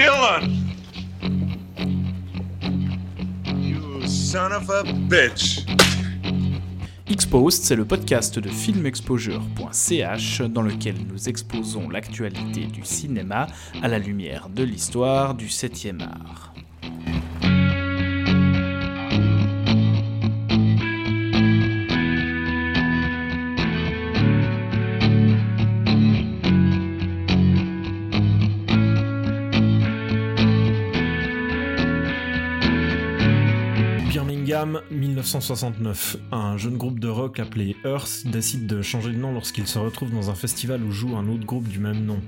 Dylan! 0.00 0.48
C'est 7.50 7.76
le 7.76 7.84
podcast 7.84 8.38
de 8.38 8.48
filmexposure.ch 8.48 10.40
dans 10.40 10.62
lequel 10.62 10.94
nous 11.06 11.28
exposons 11.28 11.90
l'actualité 11.90 12.64
du 12.64 12.82
cinéma 12.82 13.48
à 13.82 13.88
la 13.88 13.98
lumière 13.98 14.48
de 14.48 14.62
l'histoire 14.62 15.34
du 15.34 15.48
7e 15.48 16.00
art. 16.00 16.54
1969. 35.30 36.16
Un 36.32 36.56
jeune 36.56 36.76
groupe 36.76 36.98
de 36.98 37.06
rock 37.06 37.38
appelé 37.38 37.76
Earth 37.84 38.26
décide 38.26 38.66
de 38.66 38.82
changer 38.82 39.12
de 39.12 39.16
nom 39.16 39.32
lorsqu'il 39.32 39.68
se 39.68 39.78
retrouve 39.78 40.10
dans 40.10 40.28
un 40.28 40.34
festival 40.34 40.82
où 40.82 40.90
joue 40.90 41.16
un 41.16 41.28
autre 41.28 41.44
groupe 41.44 41.68
du 41.68 41.78
même 41.78 42.04
nom. 42.04 42.20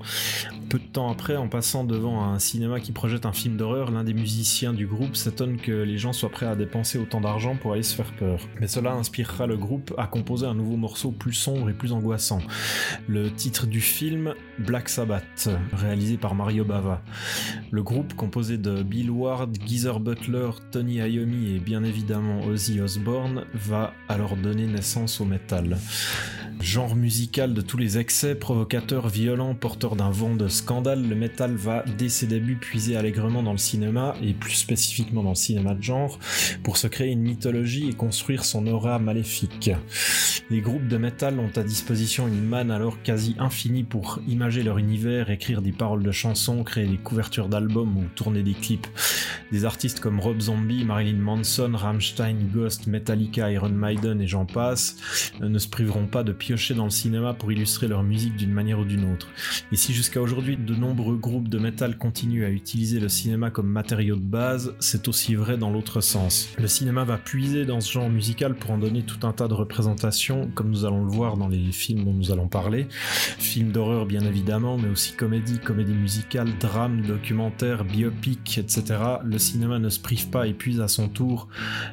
Peu 0.73 0.79
de 0.79 0.85
temps 0.85 1.11
après, 1.11 1.37
en 1.37 1.49
passant 1.49 1.85
devant 1.85 2.25
un 2.25 2.39
cinéma 2.39 2.81
qui 2.81 2.93
projette 2.93 3.27
un 3.27 3.35
film 3.35 3.59
d'horreur, 3.59 3.91
l'un 3.91 4.05
des 4.05 4.15
musiciens 4.15 4.73
du 4.73 4.87
groupe 4.87 5.17
s'étonne 5.17 5.59
que 5.59 5.71
les 5.71 5.99
gens 5.99 6.15
soient 6.15 6.31
prêts 6.31 6.47
à 6.47 6.57
dépenser 6.57 6.97
autant 6.97 7.21
d'argent 7.21 7.57
pour 7.57 7.75
aller 7.75 7.83
se 7.83 7.95
faire 7.95 8.11
peur. 8.13 8.41
Mais 8.59 8.69
cela 8.69 8.95
inspirera 8.95 9.47
le 9.47 9.59
groupe 9.59 9.93
à 9.99 10.07
composer 10.07 10.47
un 10.47 10.55
nouveau 10.55 10.79
morceau 10.79 11.11
plus 11.11 11.35
sombre 11.35 11.69
et 11.69 11.75
plus 11.75 11.93
angoissant. 11.93 12.39
Le 13.07 13.31
titre 13.31 13.67
du 13.67 13.83
film, 13.83 14.33
Black 14.59 14.89
Sabbath, 14.89 15.51
réalisé 15.75 16.17
par 16.17 16.35
Mario 16.35 16.65
Bava. 16.65 17.03
Le 17.71 17.83
groupe, 17.83 18.15
composé 18.15 18.57
de 18.57 18.83
Bill 18.83 19.11
Ward, 19.11 19.55
Geezer 19.67 20.01
Butler, 20.01 20.53
Tony 20.71 21.01
Iommi 21.01 21.55
et 21.55 21.59
bien 21.59 21.85
évidemment 21.85 22.47
Ozzy 22.47 22.81
Osbourne, 22.81 23.45
va 23.53 23.93
alors 24.09 24.37
donner 24.37 24.67
naissance 24.67 25.21
au 25.21 25.27
metal. 25.27 25.77
Genre 26.63 26.95
musical 26.95 27.55
de 27.55 27.61
tous 27.61 27.77
les 27.77 27.99
excès, 27.99 28.37
provocateur, 28.37 29.09
violent, 29.09 29.55
porteur 29.57 29.97
d'un 29.97 30.11
vent 30.11 30.37
de 30.37 30.47
scandale, 30.63 31.09
le 31.09 31.17
metal 31.17 31.57
va 31.57 31.85
dès 31.99 32.09
ses 32.09 32.29
débuts 32.29 32.55
puiser 32.55 32.97
allègrement 32.97 33.43
dans 33.43 33.51
le 33.51 33.59
cinéma, 33.59 34.15
et 34.23 34.33
plus 34.33 34.55
spécifiquement 34.55 35.25
dans 35.25 35.31
le 35.31 35.35
cinéma 35.35 35.75
de 35.75 35.83
genre, 35.83 36.21
pour 36.63 36.77
se 36.77 36.87
créer 36.87 37.11
une 37.11 37.23
mythologie 37.23 37.89
et 37.89 37.95
construire 37.95 38.45
son 38.45 38.67
aura 38.69 39.01
maléfique. 39.01 39.73
Les 40.51 40.61
groupes 40.61 40.87
de 40.87 40.99
metal 40.99 41.41
ont 41.41 41.51
à 41.57 41.63
disposition 41.63 42.29
une 42.29 42.45
manne 42.45 42.71
alors 42.71 43.03
quasi 43.03 43.35
infinie 43.39 43.83
pour 43.83 44.21
imager 44.29 44.63
leur 44.63 44.79
univers, 44.79 45.31
écrire 45.31 45.63
des 45.63 45.73
paroles 45.73 46.03
de 46.03 46.13
chansons, 46.13 46.63
créer 46.63 46.87
des 46.87 46.97
couvertures 46.97 47.49
d'albums 47.49 47.97
ou 47.97 48.05
tourner 48.15 48.43
des 48.43 48.55
clips. 48.55 48.87
Des 49.51 49.65
artistes 49.65 50.01
comme 50.01 50.21
Rob 50.21 50.41
Zombie, 50.41 50.85
Marilyn 50.85 51.19
Manson, 51.19 51.73
Rammstein, 51.75 52.37
Ghost, 52.53 52.87
Metallica, 52.87 53.51
Iron 53.51 53.71
Maiden 53.71 54.21
et 54.21 54.27
j'en 54.27 54.47
passe 54.47 54.97
ne 55.41 55.59
se 55.59 55.69
priveront 55.69 56.07
pas 56.07 56.23
de 56.23 56.33
piocher 56.33 56.75
dans 56.75 56.85
le 56.85 56.91
cinéma 56.91 57.35
pour 57.35 57.51
illustrer 57.51 57.89
leur 57.89 58.03
musique 58.03 58.37
d'une 58.37 58.53
manière 58.53 58.79
ou 58.79 58.85
d'une 58.85 59.13
autre. 59.13 59.29
Et 59.73 59.77
si 59.77 59.93
jusqu'à 59.93 60.21
aujourd'hui 60.21 60.52
de 60.57 60.75
nombreux 60.75 61.17
groupes 61.17 61.49
de 61.49 61.59
metal 61.59 61.99
continuent 61.99 62.45
à 62.45 62.51
utiliser 62.51 63.01
le 63.01 63.09
cinéma 63.09 63.51
comme 63.51 63.69
matériau 63.69 64.17
de 64.17 64.21
base, 64.21 64.75
c'est 64.81 65.09
aussi 65.09 65.35
vrai 65.35 65.57
dans 65.57 65.71
l'autre 65.71 66.01
sens. 66.01 66.49
Le 66.59 66.69
cinéma 66.69 67.05
va 67.05 67.19
puiser 67.19 67.65
dans 67.65 67.81
ce 67.81 67.93
genre 67.93 68.09
musical 68.09 68.55
pour 68.55 68.71
en 68.73 68.79
donner 68.79 69.03
tout 69.03 69.27
un 69.27 69.33
tas 69.33 69.49
de 69.49 69.55
représentations, 69.55 70.51
comme 70.55 70.71
nous 70.71 70.85
allons 70.85 71.05
le 71.05 71.11
voir 71.11 71.37
dans 71.37 71.49
les 71.49 71.73
films 71.73 72.05
dont 72.05 72.13
nous 72.13 72.31
allons 72.31 72.49
parler. 72.49 72.87
Films 73.39 73.73
d'horreur 73.73 74.07
bien 74.07 74.25
évidemment, 74.25 74.79
mais 74.79 74.89
aussi 74.89 75.15
comédie, 75.15 75.59
comédie 75.59 75.95
musicale, 75.95 76.49
drame, 76.59 77.03
documentaire, 77.03 77.85
biopic, 77.85 78.59
etc. 78.59 78.83
Le 79.25 79.39
cinéma 79.39 79.79
ne 79.79 79.89
se 79.89 80.01
prive 80.01 80.29
pas 80.29 80.47
et 80.47 80.55
puise 80.55 80.81
à 80.81 80.89
son 80.89 81.09
tour 81.09 81.49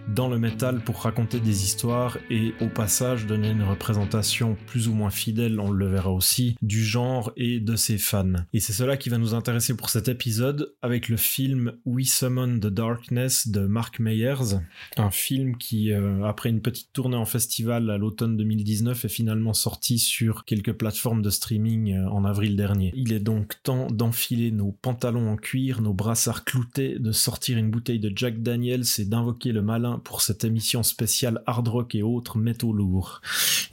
dans 0.07 0.27
le 0.27 0.39
métal 0.39 0.81
pour 0.81 1.01
raconter 1.01 1.39
des 1.39 1.63
histoires 1.63 2.17
et 2.29 2.53
au 2.61 2.67
passage 2.67 3.25
donner 3.25 3.49
une 3.49 3.63
représentation 3.63 4.57
plus 4.67 4.87
ou 4.87 4.93
moins 4.93 5.09
fidèle, 5.09 5.59
on 5.59 5.71
le 5.71 5.87
verra 5.87 6.11
aussi, 6.11 6.55
du 6.61 6.83
genre 6.83 7.31
et 7.37 7.59
de 7.59 7.75
ses 7.75 7.97
fans. 7.97 8.33
Et 8.51 8.59
c'est 8.59 8.73
cela 8.73 8.97
qui 8.97 9.09
va 9.09 9.19
nous 9.19 9.35
intéresser 9.35 9.75
pour 9.75 9.91
cet 9.91 10.07
épisode 10.07 10.73
avec 10.81 11.07
le 11.07 11.17
film 11.17 11.73
We 11.85 12.11
Summon 12.11 12.57
the 12.57 12.65
Darkness 12.65 13.47
de 13.47 13.67
Mark 13.67 13.99
Meyers, 13.99 14.57
un 14.97 15.11
film 15.11 15.55
qui, 15.57 15.91
euh, 15.91 16.23
après 16.23 16.49
une 16.49 16.61
petite 16.61 16.91
tournée 16.91 17.15
en 17.15 17.25
festival 17.25 17.91
à 17.91 17.99
l'automne 17.99 18.37
2019, 18.37 19.05
est 19.05 19.09
finalement 19.09 19.53
sorti 19.53 19.99
sur 19.99 20.45
quelques 20.45 20.73
plateformes 20.73 21.21
de 21.21 21.29
streaming 21.29 21.93
euh, 21.93 22.09
en 22.09 22.25
avril 22.25 22.55
dernier. 22.55 22.91
Il 22.95 23.13
est 23.13 23.19
donc 23.19 23.61
temps 23.61 23.85
d'enfiler 23.91 24.49
nos 24.49 24.71
pantalons 24.71 25.29
en 25.29 25.35
cuir, 25.35 25.81
nos 25.81 25.93
brassards 25.93 26.43
cloutés, 26.43 26.97
de 26.97 27.11
sortir 27.11 27.59
une 27.59 27.69
bouteille 27.69 27.99
de 27.99 28.11
Jack 28.15 28.41
Daniels 28.41 28.85
et 28.97 29.05
d'invoquer 29.05 29.51
le 29.51 29.61
malin 29.61 30.01
pour 30.03 30.21
cette 30.21 30.43
émission 30.43 30.81
spéciale 30.81 31.43
hard 31.45 31.67
rock 31.67 31.93
et 31.93 32.01
autres 32.01 32.39
métaux 32.39 32.73
lourds. 32.73 33.21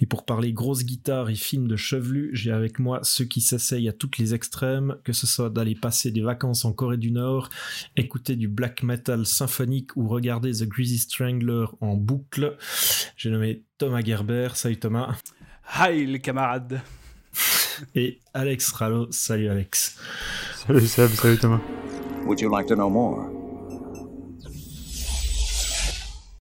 Et 0.03 0.06
pour 0.06 0.26
parler 0.26 0.53
grosse 0.53 0.84
guitare 0.84 1.31
et 1.31 1.34
film 1.34 1.66
de 1.66 1.76
chevelu, 1.76 2.28
j'ai 2.34 2.50
avec 2.50 2.78
moi 2.78 3.00
ceux 3.03 3.25
qui 3.25 3.41
s'essayent 3.41 3.88
à 3.88 3.94
toutes 3.94 4.19
les 4.19 4.34
extrêmes, 4.34 4.56
que 5.05 5.12
ce 5.12 5.27
soit 5.27 5.50
d'aller 5.50 5.75
passer 5.75 6.11
des 6.11 6.22
vacances 6.22 6.65
en 6.65 6.72
Corée 6.72 6.97
du 6.97 7.11
Nord, 7.11 7.50
écouter 7.97 8.37
du 8.37 8.49
black 8.49 8.83
metal 8.83 9.27
symphonique 9.27 9.97
ou 9.97 10.09
regarder 10.09 10.53
The 10.53 10.65
Greasy 10.65 10.99
Strangler 10.99 11.67
en 11.81 11.94
boucle. 11.94 12.56
J'ai 13.16 13.31
nommé 13.31 13.65
Thomas 13.78 14.03
Gerber. 14.03 14.49
Salut 14.55 14.78
Thomas. 14.78 15.16
Hi 15.78 16.06
les 16.06 16.21
camarades 16.21 16.81
Et 17.95 18.21
Alex 18.34 18.72
Rallo. 18.72 19.09
Salut 19.11 19.49
Alex. 19.49 19.99
Salut 20.55 20.87
Seb, 20.87 21.11
salut 21.11 21.39
Thomas. 21.39 21.61
Would 22.25 22.41
you 22.41 22.50
like 22.50 22.66
to 22.69 22.75
know 22.75 22.91
more? 22.91 23.31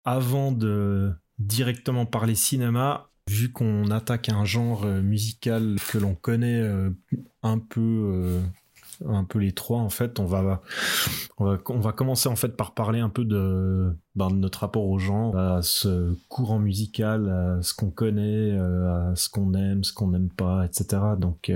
Avant 0.04 0.52
de 0.52 1.12
directement 1.38 2.06
parler 2.06 2.34
cinéma, 2.34 3.10
vu 3.28 3.52
qu'on 3.52 3.90
attaque 3.90 4.28
un 4.28 4.44
genre 4.44 4.84
euh, 4.84 5.00
musical 5.00 5.76
que 5.90 5.98
l'on 5.98 6.14
connaît 6.14 6.60
euh, 6.60 6.90
un 7.42 7.58
peu 7.58 7.80
euh, 7.80 8.42
un 9.06 9.24
peu 9.24 9.38
les 9.38 9.52
trois 9.52 9.80
en 9.80 9.88
fait 9.88 10.20
on 10.20 10.26
va 10.26 10.62
on 11.38 11.44
va 11.44 11.58
on 11.68 11.80
va 11.80 11.92
commencer 11.92 12.28
en 12.28 12.36
fait 12.36 12.56
par 12.56 12.74
parler 12.74 13.00
un 13.00 13.08
peu 13.08 13.24
de, 13.24 13.96
ben, 14.16 14.30
notre 14.30 14.60
rapport 14.60 14.86
au 14.86 14.98
genre 14.98 15.36
à 15.36 15.60
ce 15.62 16.14
courant 16.28 16.58
musical 16.58 17.28
à 17.28 17.62
ce 17.62 17.74
qu'on 17.74 17.90
connaît 17.90 18.56
à 18.58 19.12
ce 19.14 19.28
qu'on 19.28 19.54
aime 19.54 19.82
ce 19.84 19.92
qu'on 19.92 20.08
n'aime 20.08 20.28
pas 20.28 20.64
etc 20.64 21.02
donc 21.18 21.50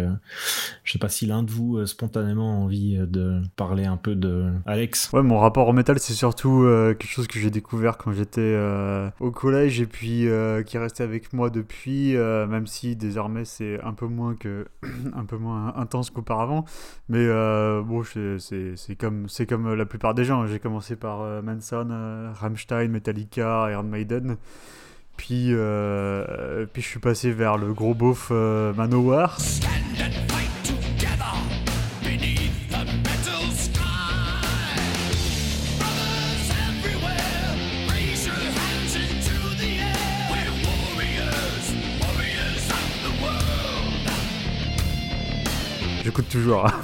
je 0.84 0.92
sais 0.92 0.98
pas 0.98 1.08
si 1.08 1.26
l'un 1.26 1.42
de 1.42 1.50
vous 1.50 1.84
spontanément 1.86 2.52
a 2.52 2.56
envie 2.56 2.96
de 2.98 3.40
parler 3.56 3.84
un 3.84 3.96
peu 3.96 4.14
de 4.14 4.50
Alex 4.66 5.10
Ouais, 5.12 5.22
mon 5.22 5.38
rapport 5.38 5.68
au 5.68 5.72
métal, 5.72 5.98
c'est 5.98 6.12
surtout 6.12 6.62
euh, 6.64 6.94
quelque 6.94 7.10
chose 7.10 7.26
que 7.26 7.38
j'ai 7.38 7.50
découvert 7.50 7.96
quand 7.98 8.12
j'étais 8.12 8.40
euh, 8.40 9.08
au 9.20 9.30
collège 9.30 9.80
et 9.80 9.86
puis 9.86 10.28
euh, 10.28 10.62
qui 10.62 10.76
est 10.76 10.80
resté 10.80 11.02
avec 11.02 11.32
moi 11.32 11.50
depuis, 11.50 12.16
euh, 12.16 12.46
même 12.46 12.66
si 12.66 12.96
désormais 12.96 13.44
c'est 13.44 13.80
un 13.82 13.92
peu 13.92 14.06
moins 14.06 14.34
que 14.34 14.66
un 15.14 15.24
peu 15.24 15.36
moins 15.36 15.74
intense 15.76 16.10
qu'auparavant. 16.10 16.64
Mais 17.08 17.24
euh, 17.26 17.82
bon, 17.82 18.02
c'est- 18.02 18.96
comme 18.98 19.28
c'est 19.28 19.46
comme 19.46 19.74
la 19.74 19.86
plupart 19.86 20.14
des 20.14 20.24
gens. 20.24 20.46
J'ai 20.46 20.58
commencé 20.58 20.96
par 20.96 21.20
euh, 21.22 21.40
Manson, 21.42 21.88
euh, 21.90 22.32
Rammstein, 22.48 22.88
Metallica, 22.88 23.70
Iron 23.70 23.82
Maiden. 23.82 24.38
Puis, 25.18 25.48
euh, 25.50 26.64
puis 26.72 26.80
je 26.80 26.88
suis 26.88 27.00
passé 27.00 27.30
vers 27.30 27.58
le 27.58 27.74
gros 27.74 27.94
beauf 27.94 28.28
euh, 28.30 28.72
Manowar. 28.72 29.36
J'écoute 46.02 46.28
toujours. 46.30 46.70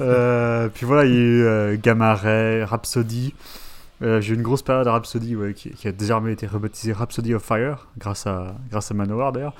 Euh, 0.00 0.68
puis 0.68 0.86
voilà, 0.86 1.04
il 1.06 1.12
y 1.12 1.16
a 1.16 1.18
eu 1.18 1.44
euh, 1.44 1.76
Gamma 1.82 2.14
Ray, 2.14 2.62
Rhapsody. 2.62 3.34
Euh, 4.02 4.20
J'ai 4.20 4.32
eu 4.32 4.36
une 4.36 4.42
grosse 4.42 4.62
période 4.62 4.86
à 4.86 4.92
Rhapsody 4.92 5.34
ouais, 5.36 5.54
qui, 5.54 5.70
qui 5.70 5.88
a 5.88 5.92
désormais 5.92 6.32
été 6.32 6.46
rebaptisée 6.46 6.92
Rhapsody 6.92 7.34
of 7.34 7.42
Fire, 7.42 7.88
grâce 7.98 8.26
à, 8.26 8.54
grâce 8.70 8.90
à 8.90 8.94
Manowar 8.94 9.32
d'ailleurs. 9.32 9.54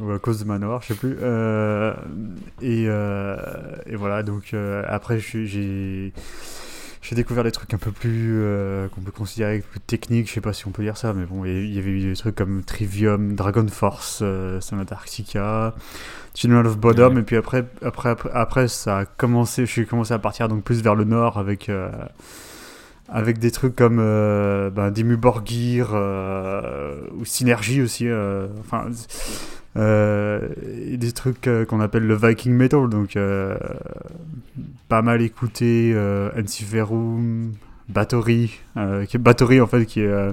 Ou 0.00 0.10
à 0.10 0.18
cause 0.18 0.40
de 0.40 0.44
Manowar, 0.44 0.82
je 0.82 0.88
sais 0.88 0.94
plus. 0.94 1.16
Euh, 1.22 1.94
et, 2.60 2.86
euh, 2.88 3.36
et 3.86 3.94
voilà, 3.96 4.22
donc 4.24 4.54
après 4.88 5.18
j'ai 5.20 6.12
j'ai 7.02 7.14
découvert 7.14 7.44
des 7.44 7.52
trucs 7.52 7.72
un 7.74 7.78
peu 7.78 7.90
plus 7.92 8.42
qu'on 8.94 9.02
peut 9.02 9.12
considérer 9.12 9.58
plus 9.60 9.78
techniques, 9.80 10.26
je 10.28 10.32
sais 10.32 10.40
pas 10.40 10.52
si 10.54 10.66
on 10.66 10.70
peut 10.70 10.82
dire 10.82 10.96
ça, 10.96 11.12
mais 11.12 11.26
bon, 11.26 11.44
il 11.44 11.72
y- 11.72 11.78
avait 11.78 11.90
eu 11.90 12.00
des 12.00 12.16
trucs 12.16 12.34
comme 12.34 12.64
Trivium, 12.64 13.34
Dragon 13.34 13.66
Force, 13.68 14.20
euh, 14.22 14.58
Sonata 14.62 14.94
Arctica, 14.94 15.74
Children 16.34 16.66
of 16.66 16.78
Bodom, 16.78 17.14
Ouais. 17.14 17.20
et 17.20 17.22
puis 17.22 17.36
après, 17.36 17.66
après, 17.82 18.08
après, 18.08 18.30
après, 18.32 18.68
ça 18.68 18.98
a 19.00 19.04
commencé, 19.04 19.66
je 19.66 19.70
suis 19.70 19.86
commencé 19.86 20.14
à 20.14 20.18
partir 20.18 20.48
donc 20.48 20.64
plus 20.64 20.82
vers 20.82 20.94
le 20.94 21.04
nord 21.04 21.38
avec, 21.38 21.68
avec 23.08 23.38
des 23.38 23.50
trucs 23.50 23.76
comme 23.76 23.98
euh, 24.00 24.70
ben, 24.70 24.90
Dimmu 24.90 25.16
Borgir 25.16 25.90
euh, 25.92 27.00
ou 27.16 27.24
Synergie 27.24 27.82
aussi. 27.82 28.08
euh, 28.08 28.46
enfin, 28.60 28.86
Euh, 29.76 30.48
des 30.96 31.10
trucs 31.10 31.48
qu'on 31.68 31.80
appelle 31.80 32.06
le 32.06 32.14
Viking 32.14 32.52
Metal, 32.54 32.88
donc 32.88 33.18
pas 34.88 35.02
mal 35.02 35.20
écouté 35.20 35.90
euh, 35.92 36.30
Bathory, 37.88 38.52
euh, 38.76 39.04
qui- 39.04 39.18
Bathory 39.18 39.60
en 39.60 39.66
fait 39.66 39.84
qui, 39.84 40.04
a 40.06 40.32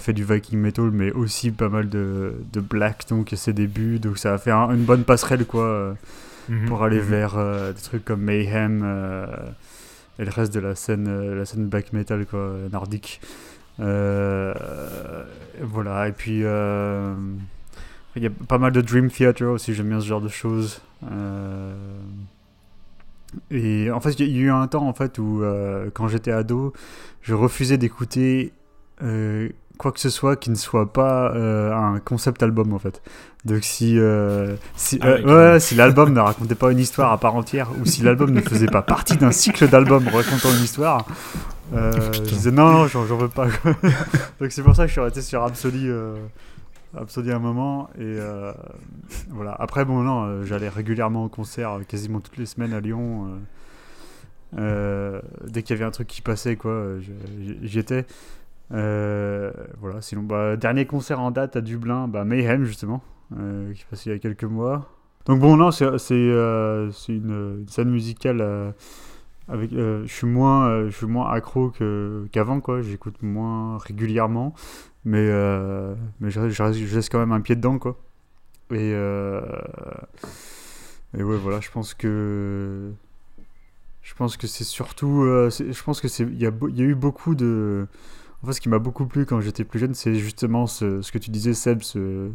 fait 0.00 0.12
du 0.12 0.24
Viking 0.24 0.58
Metal, 0.58 0.90
mais 0.92 1.12
aussi 1.12 1.50
pas 1.50 1.68
mal 1.68 1.88
de, 1.88 2.34
de 2.52 2.60
Black, 2.60 3.04
donc 3.08 3.32
à 3.32 3.36
ses 3.36 3.52
débuts, 3.52 3.98
donc 4.00 4.18
ça 4.18 4.34
a 4.34 4.38
fait 4.38 4.50
un- 4.50 4.70
une 4.74 4.84
bonne 4.84 5.04
passerelle 5.04 5.46
quoi, 5.46 5.94
Mhm. 6.48 6.66
pour 6.66 6.82
aller 6.82 6.98
Mhm. 6.98 7.02
vers 7.04 7.36
des 7.74 7.80
trucs 7.80 8.04
comme 8.04 8.22
Mayhem 8.22 8.84
et 10.18 10.24
le 10.24 10.30
reste 10.30 10.52
de 10.52 10.60
la 10.60 10.74
scène, 10.74 11.06
euh, 11.08 11.34
la 11.36 11.44
scène 11.44 11.66
Black 11.68 11.92
Metal 11.92 12.26
quoi, 12.26 12.54
nordique. 12.72 13.20
Euh, 13.80 14.52
voilà, 15.62 16.08
et 16.08 16.12
puis 16.12 16.40
euh, 16.42 17.14
il 18.16 18.22
y 18.22 18.26
a 18.26 18.30
pas 18.30 18.58
mal 18.58 18.72
de 18.72 18.80
Dream 18.80 19.10
Theater 19.10 19.50
aussi, 19.50 19.74
j'aime 19.74 19.88
bien 19.88 20.00
ce 20.00 20.06
genre 20.06 20.20
de 20.20 20.28
choses. 20.28 20.80
Et 23.50 23.90
en 23.90 24.00
fait, 24.00 24.18
il 24.18 24.36
y 24.36 24.40
a 24.40 24.42
eu 24.42 24.50
un 24.50 24.66
temps 24.66 24.88
en 24.88 24.94
fait 24.94 25.18
où, 25.18 25.44
quand 25.94 26.08
j'étais 26.08 26.32
ado, 26.32 26.72
je 27.22 27.34
refusais 27.34 27.78
d'écouter 27.78 28.52
quoi 28.98 29.92
que 29.92 30.00
ce 30.00 30.10
soit 30.10 30.34
qui 30.34 30.50
ne 30.50 30.56
soit 30.56 30.92
pas 30.92 31.32
un 31.32 32.00
concept 32.00 32.42
album 32.42 32.72
en 32.72 32.80
fait. 32.80 33.00
Donc 33.44 33.62
si, 33.64 33.98
euh, 33.98 34.56
si, 34.76 34.98
Ah 35.00 35.06
euh, 35.08 35.52
ouais, 35.54 35.60
si 35.60 35.74
l'album 35.74 36.12
ne 36.12 36.20
racontait 36.20 36.54
pas 36.56 36.70
une 36.72 36.78
histoire 36.80 37.12
à 37.12 37.18
part 37.18 37.34
entière, 37.36 37.70
ou 37.80 37.86
si 37.86 38.02
l'album 38.02 38.30
ne 38.30 38.40
faisait 38.40 38.66
pas 38.66 38.82
partie 38.82 39.16
d'un 39.16 39.30
cycle 39.32 39.68
d'albums 39.68 40.06
racontant 40.08 40.50
une 40.50 40.64
histoire, 40.64 41.06
euh, 41.72 41.92
je 42.12 42.20
Putain. 42.20 42.22
disais 42.36 42.50
non, 42.50 42.72
non, 42.72 42.86
j'en 42.88 43.04
veux 43.04 43.28
pas. 43.28 43.46
Donc 44.40 44.50
c'est 44.50 44.62
pour 44.62 44.74
ça 44.74 44.82
que 44.82 44.88
je 44.88 44.92
suis 44.92 45.00
resté 45.00 45.22
sur 45.22 45.40
euh, 45.44 46.16
Rhapsody 46.94 47.30
un 47.30 47.38
moment. 47.38 47.88
Et 47.98 48.16
voilà. 49.30 49.56
Après, 49.58 49.84
bon, 49.84 50.02
non, 50.02 50.44
j'allais 50.44 50.68
régulièrement 50.68 51.24
au 51.24 51.28
concert, 51.28 51.78
quasiment 51.86 52.20
toutes 52.20 52.38
les 52.38 52.46
semaines 52.46 52.72
à 52.74 52.80
Lyon. 52.80 53.28
dès 54.56 55.62
qu'il 55.62 55.76
y 55.76 55.78
avait 55.78 55.84
un 55.86 55.90
truc 55.90 56.08
qui 56.08 56.22
passait, 56.22 56.56
quoi, 56.56 56.94
je- 57.00 57.12
j'y- 57.42 57.58
j'y 57.62 57.78
étais. 57.78 58.04
Euh, 58.72 59.50
voilà, 59.80 60.00
sinon, 60.02 60.22
bah, 60.22 60.56
dernier 60.56 60.84
concert 60.86 61.20
en 61.20 61.30
date 61.30 61.56
à 61.56 61.60
Dublin, 61.60 62.08
bah, 62.08 62.24
Mayhem, 62.24 62.64
justement, 62.64 63.02
euh, 63.36 63.72
qui 63.72 63.84
passait 63.90 64.10
il 64.10 64.12
y 64.12 64.16
a 64.16 64.18
quelques 64.18 64.44
mois. 64.44 64.88
Donc, 65.26 65.40
bon, 65.40 65.56
non, 65.56 65.70
c'est 65.70 65.84
euh, 66.12 66.90
une, 67.08 67.64
scène 67.68 67.90
musicale. 67.90 68.40
euh, 68.40 68.72
avec, 69.48 69.72
euh, 69.72 70.02
je 70.06 70.12
suis 70.12 70.26
moins, 70.26 70.86
je 70.88 70.96
suis 70.96 71.06
moins 71.06 71.30
accro 71.30 71.72
qu'avant, 72.32 72.60
quoi. 72.60 72.82
J'écoute 72.82 73.22
moins 73.22 73.78
régulièrement, 73.78 74.54
mais, 75.04 75.26
mais 76.20 76.30
je, 76.30 76.48
je 76.50 76.94
laisse 76.94 77.08
quand 77.08 77.18
même 77.18 77.32
un 77.32 77.40
pied 77.40 77.56
dedans, 77.56 77.78
quoi. 77.78 77.96
Et, 78.72 78.90
et 81.16 81.22
ouais, 81.22 81.36
voilà, 81.36 81.60
je 81.60 81.70
pense 81.70 81.94
que 81.94 82.90
je 84.02 84.14
pense 84.14 84.36
que 84.36 84.46
c'est 84.46 84.64
surtout, 84.64 85.24
je 85.50 85.82
pense 85.82 86.00
que 86.00 86.08
c'est, 86.08 86.24
il 86.24 86.38
y 86.40 86.46
a, 86.46 86.50
y 86.70 86.80
a 86.82 86.84
eu 86.84 86.94
beaucoup 86.94 87.34
de, 87.34 87.86
en 88.42 88.46
fait, 88.46 88.52
ce 88.54 88.60
qui 88.60 88.68
m'a 88.68 88.78
beaucoup 88.78 89.06
plu 89.06 89.26
quand 89.26 89.40
j'étais 89.40 89.64
plus 89.64 89.78
jeune, 89.80 89.94
c'est 89.94 90.14
justement 90.14 90.66
ce, 90.66 91.02
ce 91.02 91.10
que 91.12 91.18
tu 91.18 91.30
disais, 91.30 91.54
Seb, 91.54 91.82
ce- 91.82 92.30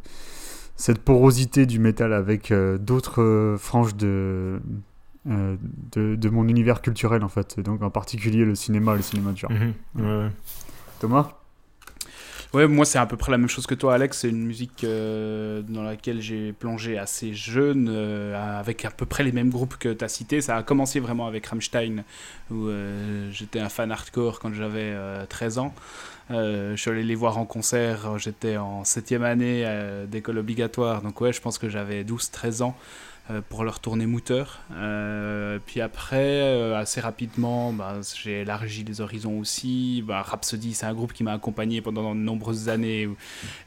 cette 0.75 0.99
porosité 0.99 1.65
du 1.65 1.79
métal 1.79 2.13
avec 2.13 2.51
euh, 2.51 2.77
d'autres 2.77 3.21
euh, 3.21 3.57
franges 3.57 3.95
de, 3.95 4.59
euh, 5.29 5.55
de, 5.91 6.15
de 6.15 6.29
mon 6.29 6.47
univers 6.47 6.81
culturel 6.81 7.23
en 7.23 7.29
fait, 7.29 7.59
donc 7.59 7.81
en 7.81 7.89
particulier 7.89 8.45
le 8.45 8.55
cinéma, 8.55 8.95
le 8.95 9.01
cinéma 9.01 9.31
de 9.31 9.37
genre. 9.37 9.51
Mhm. 9.51 9.73
Ouais, 9.95 10.23
ouais. 10.23 10.29
Thomas? 10.99 11.31
Ouais, 12.53 12.67
moi 12.67 12.85
c'est 12.85 12.99
à 12.99 13.07
peu 13.07 13.17
près 13.17 13.31
la 13.31 13.39
même 13.39 13.49
chose 13.49 13.65
que 13.65 13.73
toi, 13.73 13.95
Alex. 13.95 14.19
C'est 14.19 14.29
une 14.29 14.45
musique 14.45 14.83
euh, 14.83 15.63
dans 15.63 15.81
laquelle 15.81 16.21
j'ai 16.21 16.53
plongé 16.53 16.99
assez 16.99 17.33
jeune, 17.33 17.87
euh, 17.89 18.59
avec 18.59 18.85
à 18.85 18.91
peu 18.91 19.07
près 19.07 19.23
les 19.23 19.31
mêmes 19.31 19.49
groupes 19.49 19.75
que 19.77 19.89
tu 19.89 20.05
as 20.05 20.07
cités. 20.07 20.39
Ça 20.39 20.57
a 20.57 20.63
commencé 20.63 20.99
vraiment 20.99 21.25
avec 21.25 21.47
Rammstein, 21.47 22.03
où 22.51 22.67
euh, 22.67 23.31
j'étais 23.31 23.59
un 23.59 23.69
fan 23.69 23.91
hardcore 23.91 24.39
quand 24.39 24.53
j'avais 24.53 24.91
euh, 24.93 25.25
13 25.25 25.57
ans. 25.57 25.73
Euh, 26.31 26.75
je 26.75 26.81
suis 26.81 26.89
allé 26.89 27.03
les 27.03 27.15
voir 27.15 27.37
en 27.37 27.45
concert, 27.45 28.17
j'étais 28.17 28.57
en 28.57 28.83
septième 28.83 29.23
année 29.23 29.63
euh, 29.65 30.05
d'école 30.05 30.37
obligatoire, 30.37 31.01
donc 31.01 31.19
ouais, 31.21 31.33
je 31.33 31.41
pense 31.41 31.57
que 31.57 31.69
j'avais 31.69 32.03
12-13 32.03 32.63
ans 32.63 32.75
euh, 33.31 33.39
pour 33.47 33.63
leur 33.63 33.79
tourner 33.79 34.05
Mouteur. 34.05 34.59
Euh, 34.73 35.57
puis 35.65 35.79
après, 35.79 36.41
euh, 36.41 36.77
assez 36.77 36.99
rapidement, 36.99 37.71
bah, 37.71 38.01
j'ai 38.21 38.41
élargi 38.41 38.83
les 38.83 38.99
horizons 38.99 39.39
aussi. 39.39 40.03
Bah, 40.05 40.21
Rhapsody, 40.23 40.73
c'est 40.73 40.87
un 40.87 40.93
groupe 40.93 41.13
qui 41.13 41.23
m'a 41.23 41.31
accompagné 41.31 41.79
pendant 41.79 42.15
de 42.15 42.19
nombreuses 42.19 42.67
années 42.67 43.07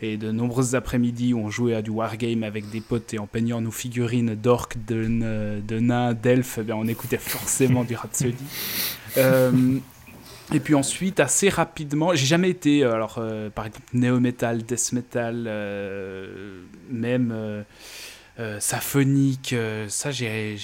et 0.03 0.19
de 0.19 0.31
nombreuses 0.31 0.75
après-midi 0.75 1.33
où 1.33 1.39
on 1.39 1.49
jouait 1.49 1.75
à 1.75 1.81
du 1.81 1.89
wargame 1.89 2.43
avec 2.43 2.69
des 2.69 2.83
potes 2.83 3.15
et 3.15 3.19
en 3.19 3.27
peignant 3.27 3.63
nos 3.63 3.71
figurines 3.71 4.35
d'orques, 4.35 4.77
de, 4.87 5.07
nains, 5.07 6.13
d'elfes, 6.13 6.59
eh 6.59 6.73
on 6.75 6.87
écoutait 6.87 7.17
forcément 7.17 7.85
du 7.85 7.97
Rhapsody. 7.97 8.35
Euh, 9.19 9.79
et 10.53 10.61
puis 10.61 10.75
ensuite, 10.75 11.19
assez 11.19 11.49
rapidement, 11.49 12.15
j'ai 12.15 12.27
jamais 12.27 12.51
été, 12.51 12.85
euh, 12.85 12.95
alors 12.95 13.17
euh, 13.19 13.51
par 13.51 13.67
exemple, 13.67 13.87
néo-metal, 13.95 14.63
death 14.63 14.93
metal, 14.93 15.47
euh, 15.49 16.61
même 16.89 17.33
euh, 17.33 18.61
ça 18.61 18.81
j'ai 20.11 20.55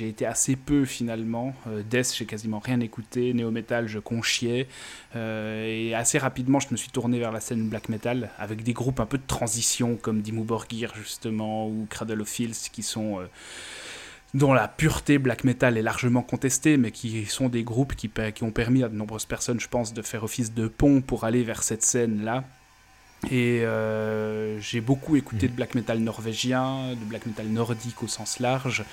été 0.00 0.26
assez 0.26 0.54
peu 0.54 0.84
finalement. 0.84 1.54
Death, 1.90 2.14
j'ai 2.16 2.26
quasiment 2.26 2.60
rien 2.60 2.78
écouté. 2.80 3.32
Néo-metal, 3.32 3.88
je 3.88 3.98
conchiais. 3.98 4.68
Et 5.16 5.94
assez 5.94 6.18
rapidement, 6.18 6.60
je 6.60 6.68
me 6.70 6.76
suis 6.76 6.90
tourné 6.90 7.18
vers 7.18 7.32
la 7.32 7.40
scène 7.40 7.68
black 7.68 7.88
metal 7.88 8.30
avec 8.38 8.62
des 8.62 8.74
groupes 8.74 9.00
un 9.00 9.06
peu 9.06 9.16
de 9.16 9.26
transition 9.26 9.96
comme 9.96 10.20
Dimmu 10.20 10.44
Borgir 10.44 10.92
justement 10.94 11.66
ou 11.68 11.86
Cradle 11.88 12.20
of 12.20 12.28
Filth 12.28 12.68
qui 12.70 12.82
sont 12.82 13.20
dont 14.34 14.54
la 14.54 14.66
pureté 14.66 15.18
black 15.18 15.44
metal 15.44 15.76
est 15.76 15.82
largement 15.82 16.22
contestée, 16.22 16.76
mais 16.76 16.90
qui 16.90 17.26
sont 17.26 17.48
des 17.48 17.64
groupes 17.64 17.94
qui, 17.94 18.10
ont 18.42 18.50
permis 18.50 18.82
à 18.82 18.88
de 18.88 18.94
nombreuses 18.94 19.26
personnes, 19.26 19.60
je 19.60 19.68
pense, 19.68 19.92
de 19.92 20.02
faire 20.02 20.24
office 20.24 20.54
de 20.54 20.68
pont 20.68 21.00
pour 21.02 21.24
aller 21.24 21.42
vers 21.42 21.62
cette 21.62 21.82
scène-là. 21.82 22.44
Et 23.30 23.64
euh, 23.64 24.58
j'ai 24.58 24.80
beaucoup 24.80 25.16
écouté 25.16 25.48
de 25.48 25.52
black 25.52 25.74
metal 25.74 25.98
norvégien, 25.98 26.94
de 26.94 27.04
black 27.04 27.26
metal 27.26 27.46
nordique 27.46 28.02
au 28.02 28.08
sens 28.08 28.40
large. 28.40 28.84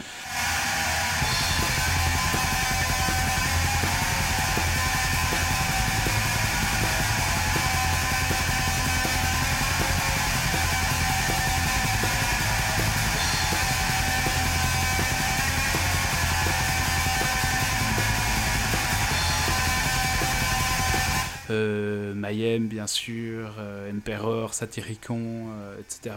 Bien 22.68 22.88
sûr, 22.88 23.54
euh, 23.60 23.92
Emperor, 23.92 24.54
Satyricon, 24.54 25.48
euh, 25.52 25.76
etc. 25.80 26.16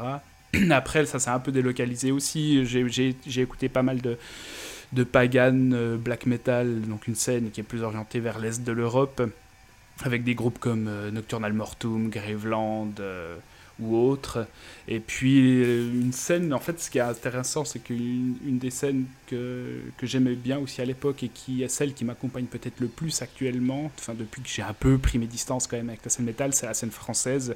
Après, 0.71 1.07
ça 1.07 1.19
s'est 1.19 1.31
un 1.31 1.39
peu 1.39 1.53
délocalisé 1.53 2.13
aussi. 2.13 2.65
J'ai- 2.67 3.15
écouté 3.41 3.69
pas 3.69 3.83
mal 3.83 4.01
de, 4.01 4.19
de 4.93 5.05
pagan 5.05 5.71
euh, 5.73 5.97
black 5.97 6.27
metal, 6.27 6.83
donc 6.83 7.07
une 7.09 7.15
scène 7.15 7.51
qui 7.51 7.61
est 7.61 7.65
plus 7.65 7.83
orientée 7.83 8.21
vers 8.21 8.39
l'est 8.39 8.63
de 8.63 8.73
l'Europe, 8.73 9.23
avec 10.05 10.25
des 10.25 10.35
groupes 10.35 10.59
comme 10.59 10.91
Nocturnal 11.13 11.53
Mortum, 11.53 12.09
Graveland 12.11 12.91
euh, 13.01 13.37
ou 13.83 13.97
autres. 13.97 14.47
Et 14.89 15.01
puis 15.01 15.63
euh, 15.63 15.91
une 15.93 16.13
scène, 16.13 16.53
en 16.53 16.59
fait, 16.59 16.81
ce 16.81 16.91
qui 16.91 16.99
est 16.99 17.03
intéressant, 17.03 17.65
c'est 17.65 17.79
qu'une 17.79 18.37
une 18.47 18.59
des 18.59 18.71
scènes 18.71 19.05
que, 19.27 19.81
que 19.97 20.07
j'aimais 20.07 20.35
bien 20.35 20.59
aussi 20.59 20.81
à 20.81 20.85
l'époque 20.85 21.23
et 21.23 21.29
qui 21.29 21.63
est 21.63 21.69
celle 21.69 21.95
qui 21.95 22.05
m'accompagne 22.05 22.47
peut-être 22.47 22.81
le 22.81 22.89
plus 22.89 23.23
actuellement, 23.23 23.91
enfin 23.99 24.15
depuis 24.19 24.43
que 24.43 24.49
j'ai 24.49 24.63
un 24.63 24.73
peu 24.73 24.99
pris 24.99 25.19
mes 25.19 25.27
distances 25.27 25.67
quand 25.67 25.77
même 25.77 25.89
avec 25.89 26.05
la 26.05 26.11
scène 26.11 26.25
métal, 26.25 26.53
c'est 26.55 26.67
la 26.67 26.75
scène 26.75 26.91
française, 26.91 27.55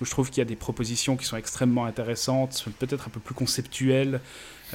où 0.00 0.04
je 0.04 0.10
trouve 0.10 0.30
qu'il 0.30 0.38
y 0.38 0.42
a 0.42 0.46
des 0.46 0.56
propositions 0.56 1.16
qui 1.16 1.24
sont 1.24 1.36
extrêmement 1.36 1.84
intéressantes, 1.84 2.64
peut-être 2.78 3.06
un 3.06 3.10
peu 3.10 3.20
plus 3.20 3.34
conceptuelles, 3.34 4.20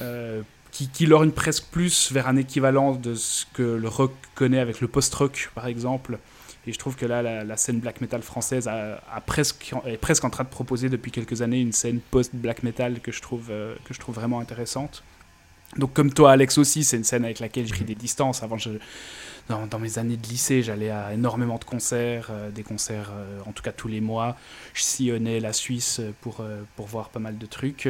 euh, 0.00 0.42
qui, 0.70 0.88
qui 0.88 1.06
presque 1.34 1.66
plus 1.66 2.10
vers 2.12 2.28
un 2.28 2.36
équivalent 2.36 2.94
de 2.94 3.14
ce 3.14 3.44
que 3.52 3.62
le 3.62 3.88
rock 3.88 4.12
connaît 4.34 4.58
avec 4.58 4.80
le 4.80 4.88
post-rock, 4.88 5.50
par 5.54 5.66
exemple. 5.66 6.18
Et 6.66 6.72
je 6.72 6.78
trouve 6.78 6.94
que 6.94 7.06
là, 7.06 7.22
la, 7.22 7.56
scène 7.56 7.80
black 7.80 8.00
metal 8.00 8.22
française 8.22 8.68
est 8.68 9.96
presque 9.96 10.24
en 10.24 10.30
train 10.30 10.44
de 10.44 10.48
proposer 10.48 10.88
depuis 10.88 11.10
quelques 11.10 11.42
années 11.42 11.60
une 11.60 11.72
scène 11.72 12.00
post-black 12.10 12.62
metal 12.62 13.00
que 13.00 13.10
je, 13.10 13.20
trouve, 13.20 13.48
euh, 13.50 13.74
que 13.84 13.92
je 13.92 13.98
trouve 13.98 14.14
vraiment 14.14 14.38
intéressante. 14.38 15.02
Donc 15.76 15.92
comme 15.92 16.12
toi, 16.12 16.32
Alex 16.32 16.58
aussi, 16.58 16.84
c'est 16.84 16.98
une 16.98 17.04
scène 17.04 17.24
avec 17.24 17.40
laquelle 17.40 17.66
j'ai 17.66 17.72
pris 17.72 17.84
des 17.84 17.94
distances. 17.96 18.42
Avant, 18.44 18.58
dans, 19.48 19.78
mes 19.80 19.98
années 19.98 20.16
de 20.16 20.26
lycée, 20.28 20.62
j'allais 20.62 20.90
à 20.90 21.14
énormément 21.14 21.58
de 21.58 21.64
concerts, 21.64 22.28
euh, 22.30 22.50
des 22.50 22.62
concerts 22.62 23.10
euh, 23.12 23.40
en 23.46 23.52
tout 23.52 23.62
cas 23.62 23.72
tous 23.72 23.88
les 23.88 24.00
mois. 24.00 24.36
Je 24.74 24.82
sillonnais 24.82 25.40
la 25.40 25.52
Suisse 25.52 26.00
pour 26.20 26.44
voir 26.78 27.08
pas 27.08 27.20
mal 27.20 27.38
de 27.38 27.46
trucs. 27.46 27.88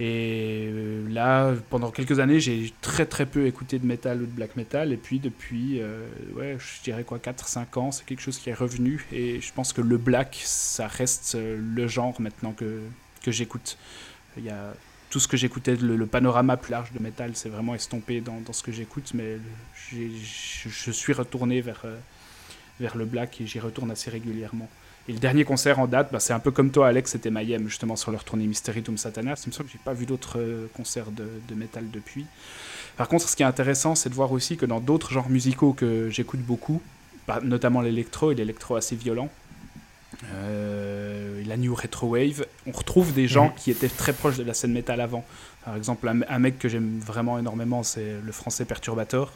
Et 0.00 0.70
euh, 0.72 1.06
là, 1.10 1.52
pendant 1.68 1.90
quelques 1.90 2.20
années, 2.20 2.40
j'ai 2.40 2.72
très 2.80 3.04
très 3.04 3.26
peu 3.26 3.46
écouté 3.46 3.78
de 3.78 3.84
métal 3.84 4.22
ou 4.22 4.26
de 4.26 4.30
black 4.30 4.56
metal. 4.56 4.94
Et 4.94 4.96
puis 4.96 5.18
depuis, 5.18 5.82
euh, 5.82 6.08
ouais, 6.34 6.56
je 6.58 6.82
dirais 6.82 7.04
quoi, 7.04 7.18
4-5 7.18 7.78
ans, 7.78 7.92
c'est 7.92 8.06
quelque 8.06 8.22
chose 8.22 8.38
qui 8.38 8.48
est 8.48 8.54
revenu. 8.54 9.06
Et 9.12 9.42
je 9.42 9.52
pense 9.52 9.74
que 9.74 9.82
le 9.82 9.98
black, 9.98 10.40
ça 10.42 10.86
reste 10.86 11.34
euh, 11.34 11.58
le 11.60 11.86
genre 11.86 12.18
maintenant 12.18 12.52
que, 12.52 12.80
que 13.22 13.30
j'écoute. 13.30 13.76
Il 14.38 14.44
y 14.44 14.50
a 14.50 14.72
tout 15.10 15.20
ce 15.20 15.28
que 15.28 15.36
j'écoutais, 15.36 15.76
le, 15.76 16.06
panorama 16.06 16.56
plus 16.56 16.70
large 16.70 16.92
de 16.92 17.02
métal, 17.02 17.32
c'est 17.34 17.50
vraiment 17.50 17.74
estompé 17.74 18.22
dans, 18.22 18.40
dans 18.40 18.52
ce 18.54 18.62
que 18.62 18.72
j'écoute, 18.72 19.10
mais 19.12 19.38
je 19.90 20.90
suis 20.92 21.12
retourné 21.12 21.60
vers, 21.60 21.84
vers 22.78 22.96
le 22.96 23.04
black 23.06 23.40
et 23.40 23.46
j'y 23.46 23.58
retourne 23.58 23.90
assez 23.90 24.08
régulièrement. 24.08 24.68
Et 25.10 25.12
le 25.12 25.18
dernier 25.18 25.42
concert 25.42 25.80
en 25.80 25.88
date, 25.88 26.12
bah, 26.12 26.20
c'est 26.20 26.32
un 26.32 26.38
peu 26.38 26.52
comme 26.52 26.70
toi, 26.70 26.86
Alex, 26.86 27.10
c'était 27.10 27.30
Mayhem, 27.30 27.66
justement 27.66 27.96
sur 27.96 28.12
leur 28.12 28.22
tournée 28.22 28.46
Mysterium 28.46 28.96
Satanas. 28.96 29.42
Il 29.44 29.48
me 29.48 29.52
semble 29.52 29.68
que 29.68 29.72
j'ai 29.72 29.82
pas 29.84 29.92
vu 29.92 30.06
d'autres 30.06 30.38
euh, 30.38 30.68
concerts 30.76 31.10
de, 31.10 31.26
de, 31.48 31.54
métal 31.56 31.90
depuis. 31.90 32.26
Par 32.96 33.08
contre, 33.08 33.28
ce 33.28 33.34
qui 33.34 33.42
est 33.42 33.46
intéressant, 33.46 33.96
c'est 33.96 34.08
de 34.08 34.14
voir 34.14 34.30
aussi 34.30 34.56
que 34.56 34.66
dans 34.66 34.78
d'autres 34.78 35.10
genres 35.10 35.28
musicaux 35.28 35.72
que 35.72 36.08
j'écoute 36.10 36.38
beaucoup, 36.38 36.80
bah, 37.26 37.40
notamment 37.42 37.80
l'électro 37.80 38.30
et 38.30 38.36
l'électro 38.36 38.76
assez 38.76 38.94
violent, 38.94 39.28
euh, 40.32 41.42
la 41.44 41.56
new 41.56 41.74
retro 41.74 42.10
wave, 42.10 42.46
on 42.68 42.70
retrouve 42.70 43.12
des 43.12 43.26
gens 43.26 43.46
mhm. 43.46 43.54
qui 43.56 43.72
étaient 43.72 43.88
très 43.88 44.12
proches 44.12 44.36
de 44.36 44.44
la 44.44 44.54
scène 44.54 44.72
métal 44.72 45.00
avant. 45.00 45.24
Par 45.64 45.74
exemple, 45.74 46.08
un, 46.08 46.38
mec 46.38 46.60
que 46.60 46.68
j'aime 46.68 47.00
vraiment 47.00 47.36
énormément, 47.36 47.82
c'est 47.82 48.14
le 48.24 48.30
français 48.30 48.64
Perturbator, 48.64 49.32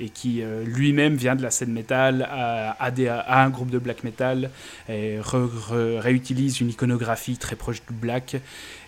et 0.00 0.08
qui 0.08 0.42
euh, 0.42 0.64
lui-même 0.64 1.14
vient 1.14 1.36
de 1.36 1.42
la 1.42 1.50
scène 1.50 1.72
métal, 1.72 2.26
a, 2.30 2.72
a, 2.72 3.42
un 3.44 3.50
groupe 3.50 3.70
de 3.70 3.78
black 3.78 4.02
metal, 4.02 4.50
et 4.88 5.18
réutilise 5.20 6.60
une 6.60 6.70
iconographie 6.70 7.36
très 7.36 7.56
proche 7.56 7.82
du 7.86 7.92
black. 7.92 8.36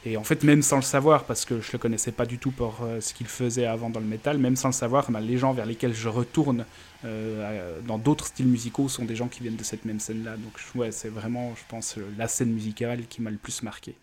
Et 0.04 0.16
en 0.16 0.24
fait, 0.24 0.42
même 0.42 0.62
sans 0.62 0.76
le 0.76 0.82
savoir, 0.82 1.24
parce 1.24 1.44
que 1.44 1.60
je 1.60 1.70
le 1.72 1.78
connaissais 1.78 2.10
pas 2.10 2.26
du 2.26 2.38
tout 2.38 2.50
pour 2.50 2.80
euh, 2.82 3.00
ce 3.00 3.14
qu'il 3.14 3.28
faisait 3.28 3.66
avant 3.66 3.88
dans 3.88 4.00
le 4.00 4.06
métal, 4.06 4.38
même 4.38 4.56
sans 4.56 4.68
le 4.68 4.74
savoir, 4.74 5.08
ben, 5.10 5.20
les 5.20 5.38
gens 5.38 5.52
vers 5.52 5.66
lesquels 5.66 5.94
je 5.94 6.08
retourne 6.08 6.64
euh, 7.04 7.80
dans 7.86 7.98
d'autres 7.98 8.26
styles 8.26 8.46
musicaux 8.48 8.88
sont 8.88 9.04
des 9.04 9.14
gens 9.14 9.28
qui 9.28 9.42
viennent 9.42 9.56
de 9.56 9.62
cette 9.62 9.84
même 9.84 10.00
scène-là. 10.00 10.36
Donc 10.36 10.54
ouais, 10.74 10.90
c'est 10.90 11.08
vraiment, 11.08 11.54
je 11.56 11.62
pense, 11.68 11.98
la 12.18 12.26
scène 12.26 12.52
musicale 12.52 13.02
qui 13.08 13.22
m'a 13.22 13.30
le 13.30 13.36
plus 13.36 13.62
marqué. 13.62 13.94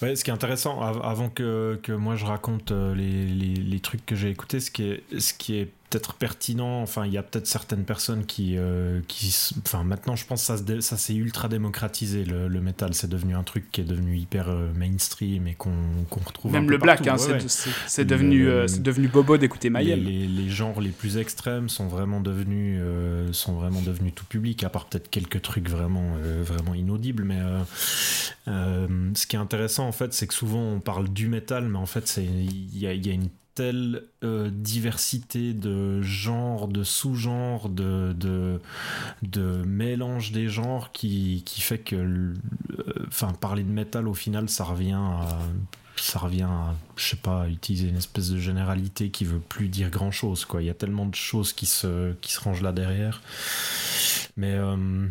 Ouais, 0.00 0.14
ce 0.14 0.24
qui 0.24 0.30
est 0.30 0.34
intéressant, 0.34 0.80
avant 0.80 1.28
que, 1.28 1.78
que 1.82 1.92
moi 1.92 2.16
je 2.16 2.24
raconte 2.24 2.70
les, 2.70 3.24
les, 3.26 3.54
les 3.54 3.80
trucs 3.80 4.04
que 4.06 4.14
j'ai 4.14 4.30
écoutés, 4.30 4.60
ce 4.60 4.70
qui 4.70 4.84
est, 4.84 5.02
ce 5.18 5.34
qui 5.34 5.56
est 5.56 5.70
être 5.94 6.14
pertinent. 6.14 6.82
Enfin, 6.82 7.06
il 7.06 7.12
y 7.12 7.18
a 7.18 7.22
peut-être 7.22 7.46
certaines 7.46 7.84
personnes 7.84 8.26
qui, 8.26 8.54
euh, 8.56 9.00
qui, 9.08 9.34
enfin, 9.64 9.84
maintenant, 9.84 10.16
je 10.16 10.26
pense 10.26 10.46
que 10.46 10.56
ça, 10.56 10.80
ça 10.80 10.96
s'est 10.96 11.14
ultra 11.14 11.48
démocratisé 11.48 12.24
le, 12.24 12.48
le 12.48 12.60
métal. 12.60 12.94
C'est 12.94 13.08
devenu 13.08 13.34
un 13.34 13.42
truc 13.42 13.70
qui 13.70 13.80
est 13.80 13.84
devenu 13.84 14.16
hyper 14.16 14.48
euh, 14.48 14.72
mainstream 14.74 15.46
et 15.46 15.54
qu'on 15.54 15.72
retrouve. 16.24 16.52
Même 16.52 16.70
le 16.70 16.78
black, 16.78 17.06
hein, 17.06 17.16
c'est 17.86 18.04
devenu, 18.04 18.48
euh, 18.48 18.66
c'est 18.66 18.82
devenu 18.82 19.08
bobo 19.08 19.36
d'écouter 19.36 19.70
Mayhem. 19.70 20.02
Les, 20.02 20.26
les, 20.26 20.50
genres 20.50 20.80
les 20.80 20.90
plus 20.90 21.16
extrêmes 21.16 21.68
sont 21.68 21.88
vraiment 21.88 22.20
devenus, 22.20 22.80
sont 23.32 23.54
vraiment 23.54 23.80
devenus 23.80 24.14
tout 24.14 24.24
public, 24.24 24.62
à 24.64 24.68
part 24.68 24.86
peut-être 24.86 25.10
quelques 25.10 25.42
trucs 25.42 25.68
vraiment, 25.68 26.16
vraiment 26.42 26.74
inaudibles. 26.74 27.24
Mais 27.24 27.40
ce 28.46 29.26
qui 29.26 29.36
est 29.36 29.38
intéressant 29.38 29.86
en 29.88 29.92
fait, 29.92 30.12
c'est 30.12 30.26
que 30.26 30.34
souvent 30.34 30.62
on 30.62 30.80
parle 30.80 31.08
du 31.08 31.28
métal, 31.28 31.68
mais 31.68 31.78
en 31.78 31.86
fait, 31.86 32.06
c'est 32.06 32.24
il 32.24 32.78
y 32.78 32.86
a, 32.86 32.94
y 32.94 33.10
a 33.10 33.12
une 33.12 33.28
telle 33.54 34.04
euh, 34.22 34.50
diversité 34.52 35.52
de 35.52 36.02
genres, 36.02 36.68
de 36.68 36.82
sous-genres, 36.82 37.68
de, 37.68 38.14
de, 38.18 38.60
de, 39.22 39.62
mélange 39.64 40.32
des 40.32 40.48
genres 40.48 40.92
qui, 40.92 41.42
qui 41.46 41.60
fait 41.60 41.78
que, 41.78 41.96
euh, 41.96 42.34
enfin, 43.06 43.32
parler 43.32 43.62
de 43.62 43.70
métal 43.70 44.08
au 44.08 44.14
final, 44.14 44.48
ça 44.48 44.64
revient 44.64 44.92
à, 44.92 45.38
ça 45.96 46.18
revient 46.18 46.48
je 46.96 47.04
sais 47.10 47.16
pas, 47.16 47.48
utiliser 47.48 47.88
une 47.88 47.96
espèce 47.96 48.30
de 48.30 48.38
généralité 48.38 49.10
qui 49.10 49.24
veut 49.24 49.40
plus 49.40 49.68
dire 49.68 49.90
grand 49.90 50.10
chose. 50.10 50.46
Il 50.58 50.66
y 50.66 50.70
a 50.70 50.74
tellement 50.74 51.06
de 51.06 51.14
choses 51.14 51.52
qui 51.52 51.66
se, 51.66 52.12
qui 52.14 52.32
se 52.32 52.40
rangent 52.40 52.62
là 52.62 52.72
derrière. 52.72 53.22
Mais, 54.36 54.52
euh, 54.52 55.06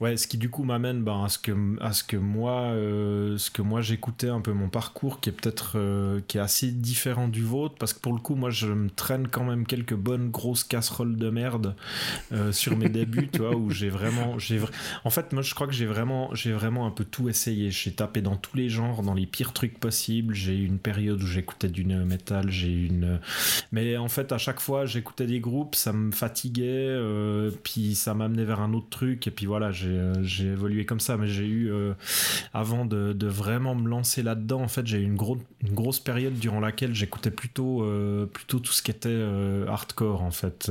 Ouais, 0.00 0.16
ce 0.16 0.28
qui 0.28 0.38
du 0.38 0.48
coup 0.48 0.62
m'amène 0.62 1.02
ben, 1.02 1.24
à 1.24 1.28
ce 1.28 1.40
que 1.40 1.52
à 1.82 1.92
ce 1.92 2.04
que 2.04 2.16
moi 2.16 2.66
euh, 2.70 3.36
moi 3.58 3.80
j'écoutais 3.80 4.28
un 4.28 4.40
peu 4.40 4.52
mon 4.52 4.68
parcours 4.68 5.18
qui 5.18 5.28
est 5.28 5.32
peut-être 5.32 5.72
euh, 5.74 6.20
qui 6.28 6.38
est 6.38 6.40
assez 6.40 6.70
différent 6.70 7.26
du 7.26 7.42
vôtre 7.42 7.74
parce 7.80 7.94
que 7.94 7.98
pour 7.98 8.12
le 8.12 8.20
coup 8.20 8.36
moi 8.36 8.50
je 8.50 8.68
me 8.68 8.90
traîne 8.90 9.26
quand 9.26 9.42
même 9.42 9.66
quelques 9.66 9.96
bonnes 9.96 10.30
grosses 10.30 10.62
casseroles 10.62 11.16
de 11.16 11.30
merde 11.30 11.74
euh, 12.30 12.52
sur 12.52 12.76
mes 12.76 12.88
débuts, 12.88 13.28
tu 13.32 13.40
vois 13.40 13.56
où 13.56 13.70
j'ai 13.70 13.88
vraiment 13.88 14.38
j'ai 14.38 14.60
en 15.02 15.10
fait 15.10 15.32
moi 15.32 15.42
je 15.42 15.52
crois 15.52 15.66
que 15.66 15.72
j'ai 15.72 15.86
vraiment 15.86 16.30
vraiment 16.32 16.86
un 16.86 16.92
peu 16.92 17.04
tout 17.04 17.28
essayé, 17.28 17.72
j'ai 17.72 17.90
tapé 17.90 18.22
dans 18.22 18.36
tous 18.36 18.56
les 18.56 18.68
genres, 18.68 19.02
dans 19.02 19.14
les 19.14 19.26
pires 19.26 19.52
trucs 19.52 19.80
possibles, 19.80 20.32
j'ai 20.32 20.54
eu 20.54 20.64
une 20.64 20.78
période 20.78 21.20
où 21.20 21.26
j'écoutais 21.26 21.70
du 21.70 21.84
néo 21.84 22.04
metal, 22.04 22.52
j'ai 22.52 22.70
une 22.72 23.18
mais 23.72 23.96
en 23.96 24.08
fait 24.08 24.30
à 24.30 24.38
chaque 24.38 24.60
fois 24.60 24.86
j'écoutais 24.86 25.26
des 25.26 25.40
groupes, 25.40 25.74
ça 25.74 25.92
me 25.92 26.12
fatiguait 26.12 26.96
puis 27.64 27.96
ça 27.96 28.14
m'amenait 28.14 28.44
vers 28.44 28.60
un 28.60 28.72
autre 28.74 28.90
truc 28.90 29.26
et 29.26 29.32
puis 29.32 29.46
voilà, 29.46 29.72
j'ai 29.72 29.87
j'ai 30.22 30.46
évolué 30.46 30.84
comme 30.84 31.00
ça, 31.00 31.16
mais 31.16 31.28
j'ai 31.28 31.46
eu, 31.46 31.70
euh, 31.70 31.94
avant 32.52 32.84
de, 32.84 33.14
vraiment 33.26 33.74
me 33.74 33.88
lancer 33.88 34.22
là-dedans, 34.22 34.62
en 34.62 34.68
fait, 34.68 34.86
j'ai 34.86 34.98
eu 34.98 35.04
une, 35.04 35.16
grosse 35.16 36.00
période 36.00 36.34
durant 36.34 36.60
laquelle 36.60 36.94
j'écoutais 36.94 37.30
plutôt, 37.30 37.82
euh, 37.82 38.26
plutôt 38.26 38.58
tout 38.58 38.72
ce 38.72 38.82
qui 38.82 38.90
était 38.90 39.22
hardcore, 39.68 40.22
en 40.22 40.30
fait. 40.30 40.70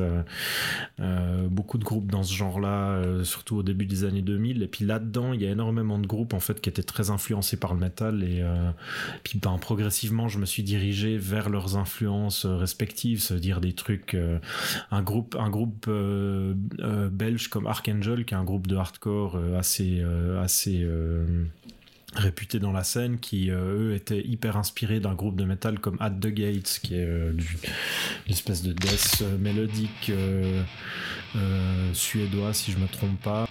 beaucoup 1.49 1.77
de 1.77 1.83
groupes 1.83 2.11
dans 2.11 2.23
ce 2.23 2.33
genre-là, 2.33 3.23
surtout 3.23 3.57
au 3.57 3.63
début 3.63 3.85
des 3.85 4.03
années 4.03 4.21
2000. 4.21 4.63
Et 4.63 4.67
puis 4.67 4.85
là-dedans, 4.85 5.33
il 5.33 5.41
y 5.41 5.47
a 5.47 5.51
énormément 5.51 5.99
de 5.99 6.07
groupes, 6.07 6.33
en 6.33 6.39
fait, 6.39 6.61
qui 6.61 6.69
étaient 6.69 6.83
très 6.83 7.09
influencés 7.09 7.57
par 7.57 7.73
le 7.73 7.79
metal. 7.79 8.23
Et 8.23 8.43
puis, 9.23 9.39
ben, 9.39 9.57
progressivement, 9.59 10.27
je 10.27 10.39
me 10.39 10.45
suis 10.45 10.63
dirigé 10.63 11.17
vers 11.17 11.49
leurs 11.49 11.77
influences 11.77 12.45
respectives, 12.45 13.21
c'est-à-dire 13.21 13.61
des 13.61 13.73
trucs. 13.73 14.17
un 14.91 15.01
groupe, 15.01 15.35
un 15.39 15.49
groupe 15.49 15.89
belge 15.89 17.47
comme 17.49 17.67
Archangel, 17.67 18.25
qui 18.25 18.33
est 18.33 18.37
un 18.37 18.43
groupe 18.43 18.67
de 18.67 18.75
hardcore 18.75 19.06
euh, 19.07 19.57
assez, 19.57 19.99
euh, 20.01 20.45
euh, 20.67 21.25
réputés 22.15 22.59
dans 22.59 22.71
la 22.71 22.83
scène 22.83 23.19
qui 23.19 23.49
eux 23.49 23.93
étaient 23.93 24.21
hyper 24.25 24.57
inspirés 24.57 24.99
d'un 24.99 25.13
groupe 25.13 25.35
de 25.35 25.45
métal 25.45 25.79
comme 25.79 25.97
At 25.99 26.11
the 26.11 26.27
Gates 26.27 26.79
qui 26.81 26.95
est 26.95 27.05
une 27.05 28.33
espèce 28.33 28.63
de 28.63 28.73
death 28.73 29.23
mélodique 29.39 30.11
suédois 31.93 32.53
si 32.53 32.71
je 32.71 32.77
me 32.77 32.87
trompe 32.87 33.21
pas 33.21 33.47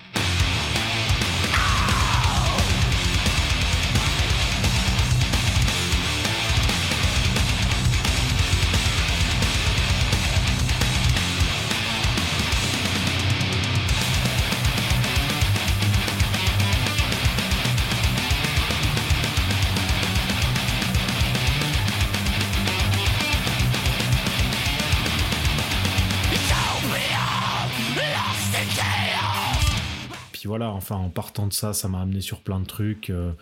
enfin 30.86 31.00
en 31.00 31.10
partant 31.10 31.46
de 31.46 31.52
ça, 31.52 31.72
ça 31.72 31.88
m'a 31.88 32.00
amené 32.00 32.20
sur 32.20 32.40
plein 32.40 32.60
de 32.60 32.66
trucs. 32.66 33.10
Euh. 33.10 33.32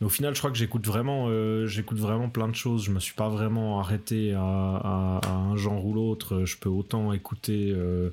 et 0.00 0.04
au 0.04 0.08
final, 0.08 0.34
je 0.34 0.40
crois 0.40 0.50
que 0.50 0.56
j'écoute 0.56 0.86
vraiment, 0.86 1.26
euh, 1.28 1.66
j'écoute 1.66 1.98
vraiment 1.98 2.30
plein 2.30 2.48
de 2.48 2.54
choses. 2.54 2.84
Je 2.84 2.90
me 2.90 3.00
suis 3.00 3.14
pas 3.14 3.28
vraiment 3.28 3.80
arrêté 3.80 4.32
à, 4.32 5.20
un 5.24 5.56
genre 5.56 5.84
ou 5.84 5.92
l'autre. 5.92 6.44
Je 6.44 6.56
peux 6.56 6.68
autant 6.68 7.12
écouter 7.12 7.72
euh, 7.74 8.10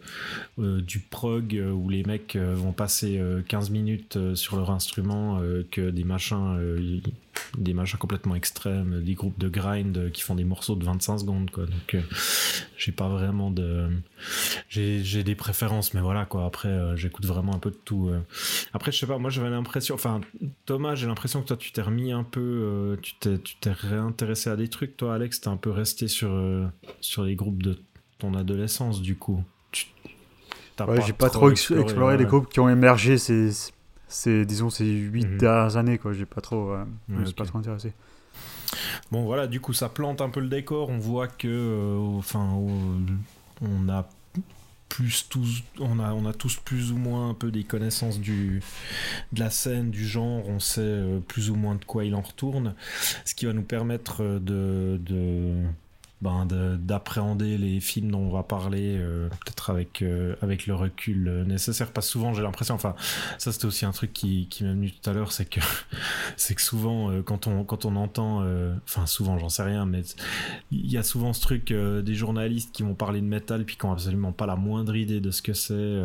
du 0.57 0.99
prog 0.99 1.59
où 1.73 1.89
les 1.89 2.03
mecs 2.03 2.35
vont 2.35 2.73
passer 2.73 3.21
15 3.47 3.69
minutes 3.69 4.35
sur 4.35 4.57
leur 4.57 4.71
instrument 4.71 5.41
que 5.71 5.89
des 5.89 6.03
machins 6.03 7.01
des 7.57 7.73
machins 7.73 7.97
complètement 7.97 8.35
extrêmes, 8.35 9.01
des 9.03 9.13
groupes 9.13 9.37
de 9.37 9.49
grind 9.49 10.11
qui 10.11 10.21
font 10.21 10.35
des 10.35 10.43
morceaux 10.43 10.75
de 10.75 10.85
25 10.85 11.19
secondes, 11.19 11.51
quoi. 11.51 11.65
Donc, 11.65 11.95
euh, 11.95 12.01
j'ai 12.77 12.91
pas 12.91 13.09
vraiment 13.09 13.51
de. 13.51 13.89
J'ai 14.69 15.23
des 15.23 15.35
préférences, 15.35 15.93
mais 15.93 16.01
voilà, 16.01 16.25
quoi. 16.25 16.45
Après, 16.45 16.69
euh, 16.69 16.95
j'écoute 16.95 17.25
vraiment 17.25 17.53
un 17.53 17.59
peu 17.59 17.71
de 17.71 17.79
tout. 17.83 18.09
Euh. 18.09 18.21
Après, 18.73 18.91
je 18.91 18.99
sais 18.99 19.07
pas, 19.07 19.17
moi 19.17 19.29
j'avais 19.29 19.49
l'impression. 19.49 19.95
Enfin, 19.95 20.21
Thomas, 20.65 20.95
j'ai 20.95 21.07
l'impression 21.07 21.41
que 21.41 21.47
toi, 21.47 21.57
tu 21.57 21.71
t'es 21.71 21.81
remis 21.81 22.11
un 22.11 22.23
peu. 22.23 22.97
tu 23.01 23.13
t'es 23.15 23.71
réintéressé 23.71 24.49
à 24.49 24.55
des 24.55 24.67
trucs, 24.67 24.97
toi, 24.97 25.15
Alex. 25.15 25.41
T'es 25.41 25.49
un 25.49 25.57
peu 25.57 25.71
resté 25.71 26.07
sur, 26.07 26.31
sur 27.01 27.23
les 27.23 27.35
groupes 27.35 27.63
de 27.63 27.77
ton 28.17 28.33
adolescence, 28.33 29.01
du 29.01 29.15
coup. 29.15 29.43
ouais, 30.79 31.01
j'ai 31.05 31.13
pas 31.13 31.29
trop 31.29 31.49
exploré, 31.49 32.17
les 32.17 32.25
groupes 32.25 32.49
qui 32.49 32.59
ont 32.59 32.69
émergé 32.69 33.17
ces 33.17 33.51
c'est 34.11 34.45
disons 34.45 34.69
ces 34.69 34.85
huit 34.85 35.25
mhm. 35.25 35.37
dernières 35.37 35.77
années 35.77 35.97
quoi. 35.97 36.13
J'ai 36.13 36.25
pas 36.25 36.41
trop 36.41 36.71
euh, 36.71 36.85
pas 37.35 37.45
trop 37.45 37.57
intéressé. 37.57 37.93
Bon 39.11 39.23
voilà 39.23 39.47
du 39.47 39.59
coup 39.59 39.73
ça 39.73 39.89
plante 39.89 40.21
un 40.21 40.29
peu 40.29 40.41
le 40.41 40.49
décor. 40.49 40.89
On 40.89 40.97
voit 40.97 41.27
que 41.27 41.47
euh, 41.47 41.97
enfin 42.17 42.47
on 43.61 43.89
a 43.89 44.07
plus 44.89 45.27
tous 45.29 45.63
on 45.79 45.99
a 45.99 46.13
on 46.13 46.25
a 46.25 46.33
tous 46.33 46.57
plus 46.57 46.91
ou 46.91 46.97
moins 46.97 47.29
un 47.29 47.33
peu 47.33 47.49
des 47.49 47.63
connaissances 47.63 48.19
du 48.19 48.61
de 49.31 49.39
la 49.39 49.49
scène 49.49 49.91
du 49.91 50.05
genre. 50.05 50.47
On 50.47 50.59
sait 50.59 50.81
euh, 50.81 51.19
plus 51.19 51.49
ou 51.49 51.55
moins 51.55 51.75
de 51.75 51.85
quoi 51.85 52.03
il 52.03 52.13
en 52.13 52.21
retourne. 52.21 52.75
Ce 53.23 53.33
qui 53.33 53.45
va 53.45 53.53
nous 53.53 53.63
permettre 53.63 54.23
de, 54.23 54.99
de 55.01 55.53
ben, 56.21 56.45
de- 56.45 56.75
d'appréhender 56.77 57.57
les 57.57 57.79
films 57.79 58.11
dont 58.11 58.19
on 58.19 58.29
va 58.29 58.43
parler, 58.43 58.95
euh, 58.99 59.27
peut-être 59.29 59.69
avec, 59.71 60.01
euh, 60.01 60.35
avec 60.41 60.67
le 60.67 60.75
recul 60.75 61.27
euh, 61.27 61.43
nécessaire. 61.43 61.91
Que 61.91 62.01
souvent, 62.01 62.33
j'ai 62.33 62.43
l'impression, 62.43 62.75
enfin, 62.75 62.95
ça 63.39 63.51
c'était 63.51 63.65
aussi 63.65 63.85
un 63.85 63.91
truc 63.91 64.13
qui, 64.13 64.47
qui 64.47 64.63
m'est 64.63 64.69
venu 64.71 64.91
tout 64.91 65.09
à 65.09 65.13
l'heure, 65.13 65.31
c'est 65.31 65.45
que, 65.45 65.59
c'est 66.37 66.53
que 66.55 66.61
souvent, 66.61 67.09
euh, 67.11 67.21
quand, 67.23 67.47
on, 67.47 67.63
quand 67.63 67.85
on 67.85 67.95
entend, 67.95 68.43
enfin, 68.83 69.05
souvent, 69.07 69.37
j'en 69.39 69.49
sais 69.49 69.63
rien, 69.63 69.85
mais 69.85 70.03
il 70.71 70.91
y 70.91 70.97
a 70.97 71.03
souvent 71.03 71.33
ce 71.33 71.41
truc 71.41 71.73
des 71.73 72.15
journalistes 72.15 72.71
qui 72.71 72.83
vont 72.83 72.93
parler 72.93 73.19
de 73.21 73.25
métal 73.25 73.65
puis 73.65 73.75
qui 73.77 73.85
ont 73.85 73.91
absolument 73.91 74.31
pas 74.31 74.45
la 74.45 74.55
moindre 74.55 74.95
idée 74.95 75.19
de 75.21 75.31
ce 75.31 75.41
que 75.41 75.53
c'est. 75.53 75.97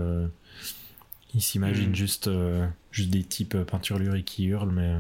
ils 1.35 1.43
s'imaginent 1.43 1.91
Mm. 1.91 1.95
juste, 1.95 2.31
juste 2.91 3.11
des 3.11 3.23
types 3.25 3.57
peinturlurés 3.65 4.23
qui 4.23 4.45
hurlent, 4.47 4.73
mais. 4.73 4.97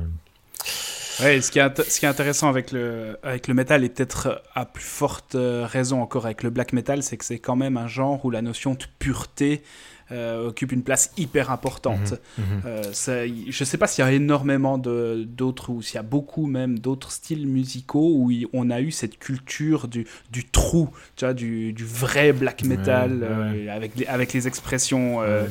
Euh, 1.20 1.24
Ouais, 1.24 1.40
ce 1.40 1.50
qui 1.50 1.58
est, 1.58 1.82
ce 1.90 1.98
qui 2.00 2.06
est 2.06 2.08
intéressant 2.08 2.48
avec 2.48 2.72
le, 2.72 3.16
avec 3.22 3.48
le 3.48 3.54
métal 3.54 3.84
et 3.84 3.88
peut-être 3.88 4.42
à 4.54 4.64
plus 4.66 4.84
forte 4.84 5.34
euh, 5.34 5.66
raison 5.66 6.02
encore 6.02 6.26
avec 6.26 6.42
le 6.42 6.50
black 6.50 6.72
metal, 6.72 7.02
c'est 7.02 7.16
que 7.16 7.24
c'est 7.24 7.38
quand 7.38 7.56
même 7.56 7.76
un 7.76 7.88
genre 7.88 8.24
où 8.24 8.30
la 8.30 8.42
notion 8.42 8.74
de 8.74 8.84
pureté 8.98 9.62
euh, 10.12 10.48
occupe 10.50 10.70
une 10.70 10.84
place 10.84 11.10
hyper 11.16 11.50
importante. 11.50 12.14
mhm. 12.38 12.44
Euh, 12.64 12.82
ça- 12.92 13.26
y- 13.26 13.46
je 13.50 13.64
sais 13.64 13.76
pas 13.76 13.88
s'il 13.88 14.04
y 14.04 14.06
a 14.06 14.12
énormément 14.12 14.78
d'autres 14.78 15.70
ou 15.70 15.82
s'il 15.82 15.96
y 15.96 15.98
a 15.98 16.02
beaucoup 16.02 16.46
même 16.46 16.78
d'autres 16.78 17.10
styles 17.10 17.46
musicaux 17.48 18.12
où 18.14 18.30
on 18.52 18.70
a 18.70 18.80
eu 18.80 18.92
cette 18.92 19.18
culture 19.18 19.88
du, 19.88 20.06
du 20.30 20.44
trou, 20.44 20.90
tu 21.16 21.24
vois, 21.24 21.34
du, 21.34 21.72
du 21.72 21.84
vrai 21.84 22.32
black 22.32 22.62
metal 22.64 23.14
Ouais, 23.14 23.18
ouais. 23.26 23.68
euh, 23.68 23.74
avec, 23.76 23.96
les, 23.96 24.06
avec 24.06 24.32
les 24.32 24.46
expressions 24.46 25.22
euh, 25.22 25.42
Ouais. 25.44 25.50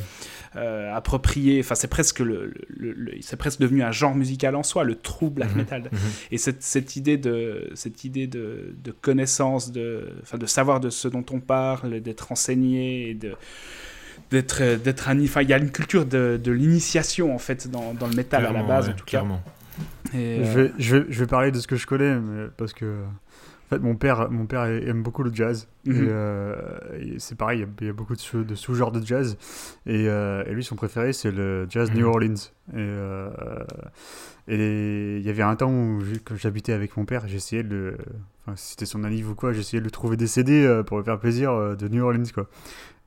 Euh, 0.57 0.93
appropriées. 0.95 1.59
Enfin, 1.59 1.75
c'est 1.75 1.88
presque 1.88 2.19
le, 2.19 2.53
le- 2.69 2.93
le- 2.93 3.13
c'est 3.21 3.35
presque 3.38 3.59
devenu 3.59 3.83
un 3.83 3.91
genre 3.91 4.15
musical 4.15 4.55
en 4.55 4.63
soi, 4.63 4.83
le 4.83 4.95
true 4.95 5.29
black 5.29 5.51
Mhm, 5.51 5.57
metal. 5.57 5.81
mhm. 5.91 5.97
Et 6.31 6.38
cette, 6.38 6.63
cette 6.63 6.95
idée 6.95 7.17
de 7.17 7.69
cette 7.75 8.03
idée 8.03 8.27
de, 8.27 8.74
de 8.83 8.91
connaissance, 8.91 9.71
de, 9.71 10.09
enfin, 10.21 10.38
de 10.38 10.45
savoir 10.45 10.79
de 10.79 10.89
ce 10.89 11.07
dont 11.07 11.25
on 11.31 11.39
parle, 11.39 12.00
d'être 12.01 12.31
enseigné, 12.31 13.09
et 13.09 13.13
de 13.13 13.33
d'être 14.31 14.62
euh, 14.62 14.77
d'être 14.77 15.09
un 15.09 15.21
enfin 15.24 15.41
il 15.41 15.50
y 15.50 15.53
a 15.53 15.57
une 15.57 15.71
culture 15.71 16.05
de, 16.05 16.39
de 16.41 16.51
l'initiation 16.51 17.35
en 17.35 17.38
fait 17.38 17.69
dans, 17.69 17.93
dans 17.93 18.07
le 18.07 18.15
métal 18.15 18.41
à 18.41 18.47
la 18.47 18.50
Clairement, 18.53 18.67
base 18.67 18.88
ouais, 18.88 18.93
en 18.93 18.95
tout 18.95 19.05
cas 19.05 19.19
clairement. 19.19 19.41
Et, 20.13 20.43
Je, 20.43 20.59
euh, 20.59 20.63
vais, 20.63 20.71
je, 20.79 20.95
vais, 20.97 21.05
je 21.09 21.19
vais 21.19 21.27
parler 21.27 21.51
de 21.51 21.59
ce 21.59 21.67
que 21.67 21.75
je 21.75 21.85
connais, 21.85 22.15
mais 22.15 22.45
parce 22.57 22.74
que 22.74 22.85
en 23.65 23.69
fait, 23.69 23.79
mon 23.79 23.95
père, 23.95 24.29
mon 24.29 24.45
père 24.45 24.65
aime 24.65 25.01
beaucoup 25.03 25.24
le 25.24 25.34
jazz. 25.34 25.67
Mhm. 25.86 25.93
Et, 25.95 26.07
euh, 26.10 26.55
et 27.00 27.15
c'est 27.19 27.36
pareil, 27.38 27.60
il 27.60 27.62
y 27.62 27.65
a- 27.65 27.69
il 27.81 27.88
y, 27.88 27.89
a 27.89 27.93
beaucoup 27.93 28.15
de, 28.15 28.19
sous- 28.22 28.43
de 28.43 28.55
sous-genres 28.55 28.91
de 28.91 29.03
jazz. 29.05 29.38
Et, 29.88 30.07
euh, 30.07 30.43
et 30.45 30.53
lui, 30.53 30.63
son 30.63 30.75
préféré, 30.75 31.13
c'est 31.13 31.31
le 31.31 31.65
jazz 31.69 31.89
Mhm. 31.91 31.98
New 31.98 32.05
Orleans. 32.07 32.36
Et, 32.74 32.77
euh, 32.77 33.29
et 34.48 35.17
il 35.17 35.25
y 35.25 35.29
avait 35.29 35.41
un 35.43 35.55
temps 35.55 35.72
où, 35.72 36.01
quand 36.24 36.36
j'habitais 36.36 36.74
avec 36.74 36.95
mon 36.98 37.05
père, 37.05 37.27
j'essayais 37.27 37.63
de. 37.63 37.75
le- 37.75 37.98
Enfin, 38.48 38.55
si 38.57 38.72
c'était 38.72 38.86
son 38.86 39.03
anniv 39.03 39.31
ou 39.31 39.34
quoi, 39.34 39.53
j'essayais 39.53 39.79
de 39.79 39.86
lui 39.86 39.91
trouver 39.91 40.17
des 40.17 40.27
CD 40.27 40.81
pour 40.86 41.00
lui 41.00 41.03
faire 41.03 41.17
plaisir 41.17 41.75
de 41.75 41.88
New 41.88 42.03
Orleans, 42.03 42.22
quoi. 42.31 42.48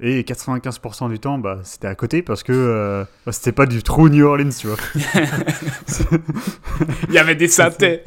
Et 0.00 0.24
95% 0.24 1.08
du 1.08 1.20
temps, 1.20 1.38
bah, 1.38 1.60
c'était 1.62 1.86
à 1.86 1.94
côté 1.94 2.22
parce 2.22 2.42
que 2.42 2.52
euh, 2.52 3.04
bah, 3.24 3.30
c'était 3.30 3.52
pas 3.52 3.66
du 3.66 3.84
true 3.84 4.10
New 4.10 4.26
Orleans, 4.26 4.48
tu 4.50 4.66
vois. 4.66 4.76
il 7.08 7.14
y 7.14 7.18
avait 7.18 7.36
des 7.36 7.46
synthés 7.48 8.02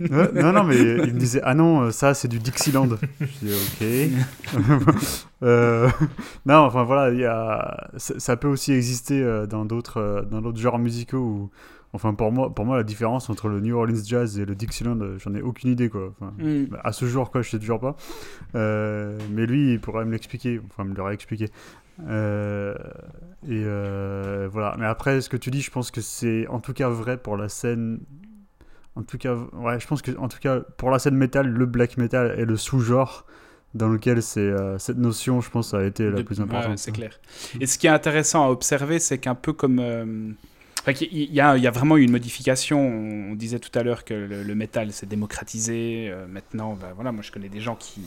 non, 0.00 0.52
non, 0.52 0.64
mais 0.64 0.76
il 0.76 1.14
me 1.14 1.18
disait 1.18 1.40
Ah 1.44 1.54
non, 1.54 1.82
euh, 1.82 1.90
ça 1.90 2.14
c'est 2.14 2.28
du 2.28 2.38
Dixieland. 2.38 2.88
Je 3.20 3.46
dis 3.46 4.12
Ok. 4.54 4.94
Euh, 5.42 5.90
non, 6.46 6.60
enfin 6.60 6.84
voilà, 6.84 7.12
il 7.12 7.20
y 7.20 7.26
a... 7.26 7.90
ça, 7.98 8.34
peut 8.38 8.48
aussi 8.48 8.72
exister 8.72 9.22
euh, 9.22 9.44
dans 9.44 9.66
d'autres 9.66 10.24
genres 10.56 10.78
musicaux. 10.78 11.18
Où... 11.18 11.50
Enfin, 11.92 12.14
pour 12.14 12.32
moi, 12.32 12.52
pour 12.52 12.64
moi, 12.64 12.78
la 12.78 12.82
différence 12.82 13.28
entre 13.28 13.48
le 13.48 13.60
New 13.60 13.76
Orleans 13.76 14.02
Jazz 14.04 14.38
et 14.38 14.46
le 14.46 14.54
Dixieland, 14.54 14.98
j'en 15.18 15.34
ai 15.34 15.42
aucune 15.42 15.70
idée, 15.70 15.90
quoi. 15.90 16.12
Enfin, 16.18 16.32
Mm. 16.38 16.76
à 16.82 16.92
ce 16.92 17.04
jour, 17.04 17.30
quoi, 17.30 17.42
je 17.42 17.50
sais 17.50 17.58
toujours 17.58 17.78
pas. 17.78 17.94
Euh, 18.54 19.18
mais 19.30 19.44
lui, 19.44 19.74
il 19.74 19.80
pourrait 19.80 20.06
me 20.06 20.12
l'expliquer, 20.12 20.60
enfin, 20.70 20.84
me 20.84 20.94
l'aurait 20.94 21.14
expliqué. 21.14 21.50
Euh, 22.08 22.74
et 23.44 23.62
euh, 23.64 24.48
voilà. 24.50 24.74
Mais 24.78 24.86
après, 24.86 25.20
ce 25.20 25.28
que 25.28 25.36
tu 25.36 25.50
dis, 25.50 25.60
je 25.60 25.70
pense 25.70 25.90
que 25.90 26.00
c'est 26.00 26.46
en 26.48 26.58
tout 26.58 26.72
cas 26.72 26.88
vrai 26.88 27.16
pour 27.16 27.36
la 27.36 27.48
scène. 27.48 28.00
En 28.96 29.02
tout 29.02 29.18
cas, 29.18 29.34
ouais, 29.54 29.80
je 29.80 29.86
pense 29.86 30.02
que 30.02 30.16
en 30.18 30.28
tout 30.28 30.38
cas 30.38 30.60
pour 30.76 30.90
la 30.90 30.98
scène 30.98 31.16
métal, 31.16 31.48
le 31.48 31.66
black 31.66 31.96
metal 31.96 32.34
est 32.38 32.44
le 32.44 32.56
sous-genre 32.56 33.26
dans 33.74 33.88
lequel 33.88 34.20
euh, 34.36 34.78
cette 34.78 34.98
notion, 34.98 35.40
je 35.40 35.50
pense, 35.50 35.74
a 35.74 35.84
été 35.84 36.08
la 36.10 36.18
De- 36.18 36.22
plus 36.22 36.38
ouais, 36.38 36.44
importante. 36.44 36.78
c'est 36.78 36.92
clair 36.92 37.18
et 37.60 37.66
ce 37.66 37.76
qui 37.76 37.88
est 37.88 37.90
intéressant 37.90 38.46
à 38.46 38.50
observer 38.50 39.00
c'est 39.00 39.18
qu'un 39.18 39.34
peu 39.34 39.52
comme 39.52 39.80
euh, 39.80 40.30
il 41.00 41.32
y 41.32 41.40
a, 41.40 41.56
il 41.56 41.62
y 41.62 41.66
a 41.66 41.70
vraiment 41.70 41.96
eu 41.96 42.02
une 42.02 42.10
modification. 42.12 42.78
On 42.78 43.34
disait 43.34 43.58
tout 43.58 43.76
à 43.76 43.82
l'heure 43.82 44.04
que 44.04 44.14
le, 44.14 44.42
le 44.44 44.54
métal 44.54 44.92
s'est 44.92 45.06
démocratisé. 45.06 46.08
euh, 46.10 46.26
maintenant, 46.28 46.74
bah, 46.80 46.92
voilà, 46.94 47.10
moi 47.10 47.22
je 47.22 47.32
connais 47.32 47.48
des 47.48 47.60
gens 47.60 47.74
qui, 47.74 48.02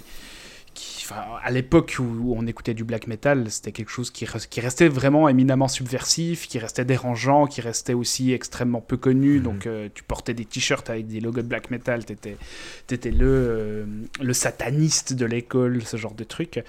qui 0.77 1.05
à 1.43 1.49
l'époque 1.51 1.95
où 1.99 2.33
on 2.37 2.45
écoutait 2.45 2.73
du 2.73 2.83
black 2.83 3.07
metal, 3.07 3.49
c'était 3.49 3.71
quelque 3.71 3.89
chose 3.89 4.11
qui, 4.11 4.25
res- 4.25 4.47
qui 4.47 4.59
restait 4.59 4.87
vraiment 4.89 5.27
éminemment 5.29 5.67
subversif, 5.67 6.47
qui 6.47 6.59
restait 6.59 6.85
dérangeant, 6.85 7.47
qui 7.47 7.61
restait 7.61 7.93
aussi 7.93 8.33
extrêmement 8.33 8.81
peu 8.81 8.97
connu. 8.97 9.37
Mhm. 9.37 9.43
Donc 9.43 9.65
euh, 9.67 9.87
tu 9.93 10.03
portais 10.03 10.33
des 10.33 10.45
t-shirts 10.45 10.89
avec 10.89 11.07
des 11.07 11.19
logos 11.21 11.41
de 11.41 11.47
black 11.47 11.71
metal, 11.71 12.05
t'étais 12.05 12.37
étais 12.91 13.11
le, 13.11 13.25
euh, 13.25 13.85
le 14.21 14.33
sataniste 14.33 15.13
de 15.13 15.25
l'école, 15.25 15.81
ce 15.83 15.97
genre 15.97 16.13
de 16.13 16.23
truc. 16.23 16.61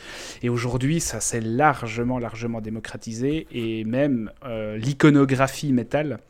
Et 0.42 0.48
aujourd'hui, 0.48 1.00
ça 1.00 1.20
s'est 1.20 1.40
largement, 1.40 2.18
largement 2.18 2.60
démocratisé. 2.60 3.46
Et 3.52 3.84
même 3.84 4.30
euh, 4.46 4.76
l'iconographie 4.78 5.72
métal, 5.72 6.20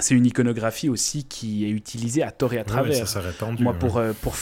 c'est 0.00 0.14
une 0.14 0.26
iconographie 0.26 0.88
aussi 0.90 1.24
qui 1.24 1.64
est 1.64 1.70
utilisée 1.70 2.22
à 2.22 2.30
tort 2.32 2.52
et 2.52 2.56
à 2.56 2.60
Ouais, 2.60 2.64
travers. 2.66 2.94
ça 2.94 3.06
s'est 3.06 3.26
répandu. 3.26 3.62
Moi, 3.62 3.72
ouais. 3.72 3.78
pour, 3.78 4.02
pour, 4.20 4.34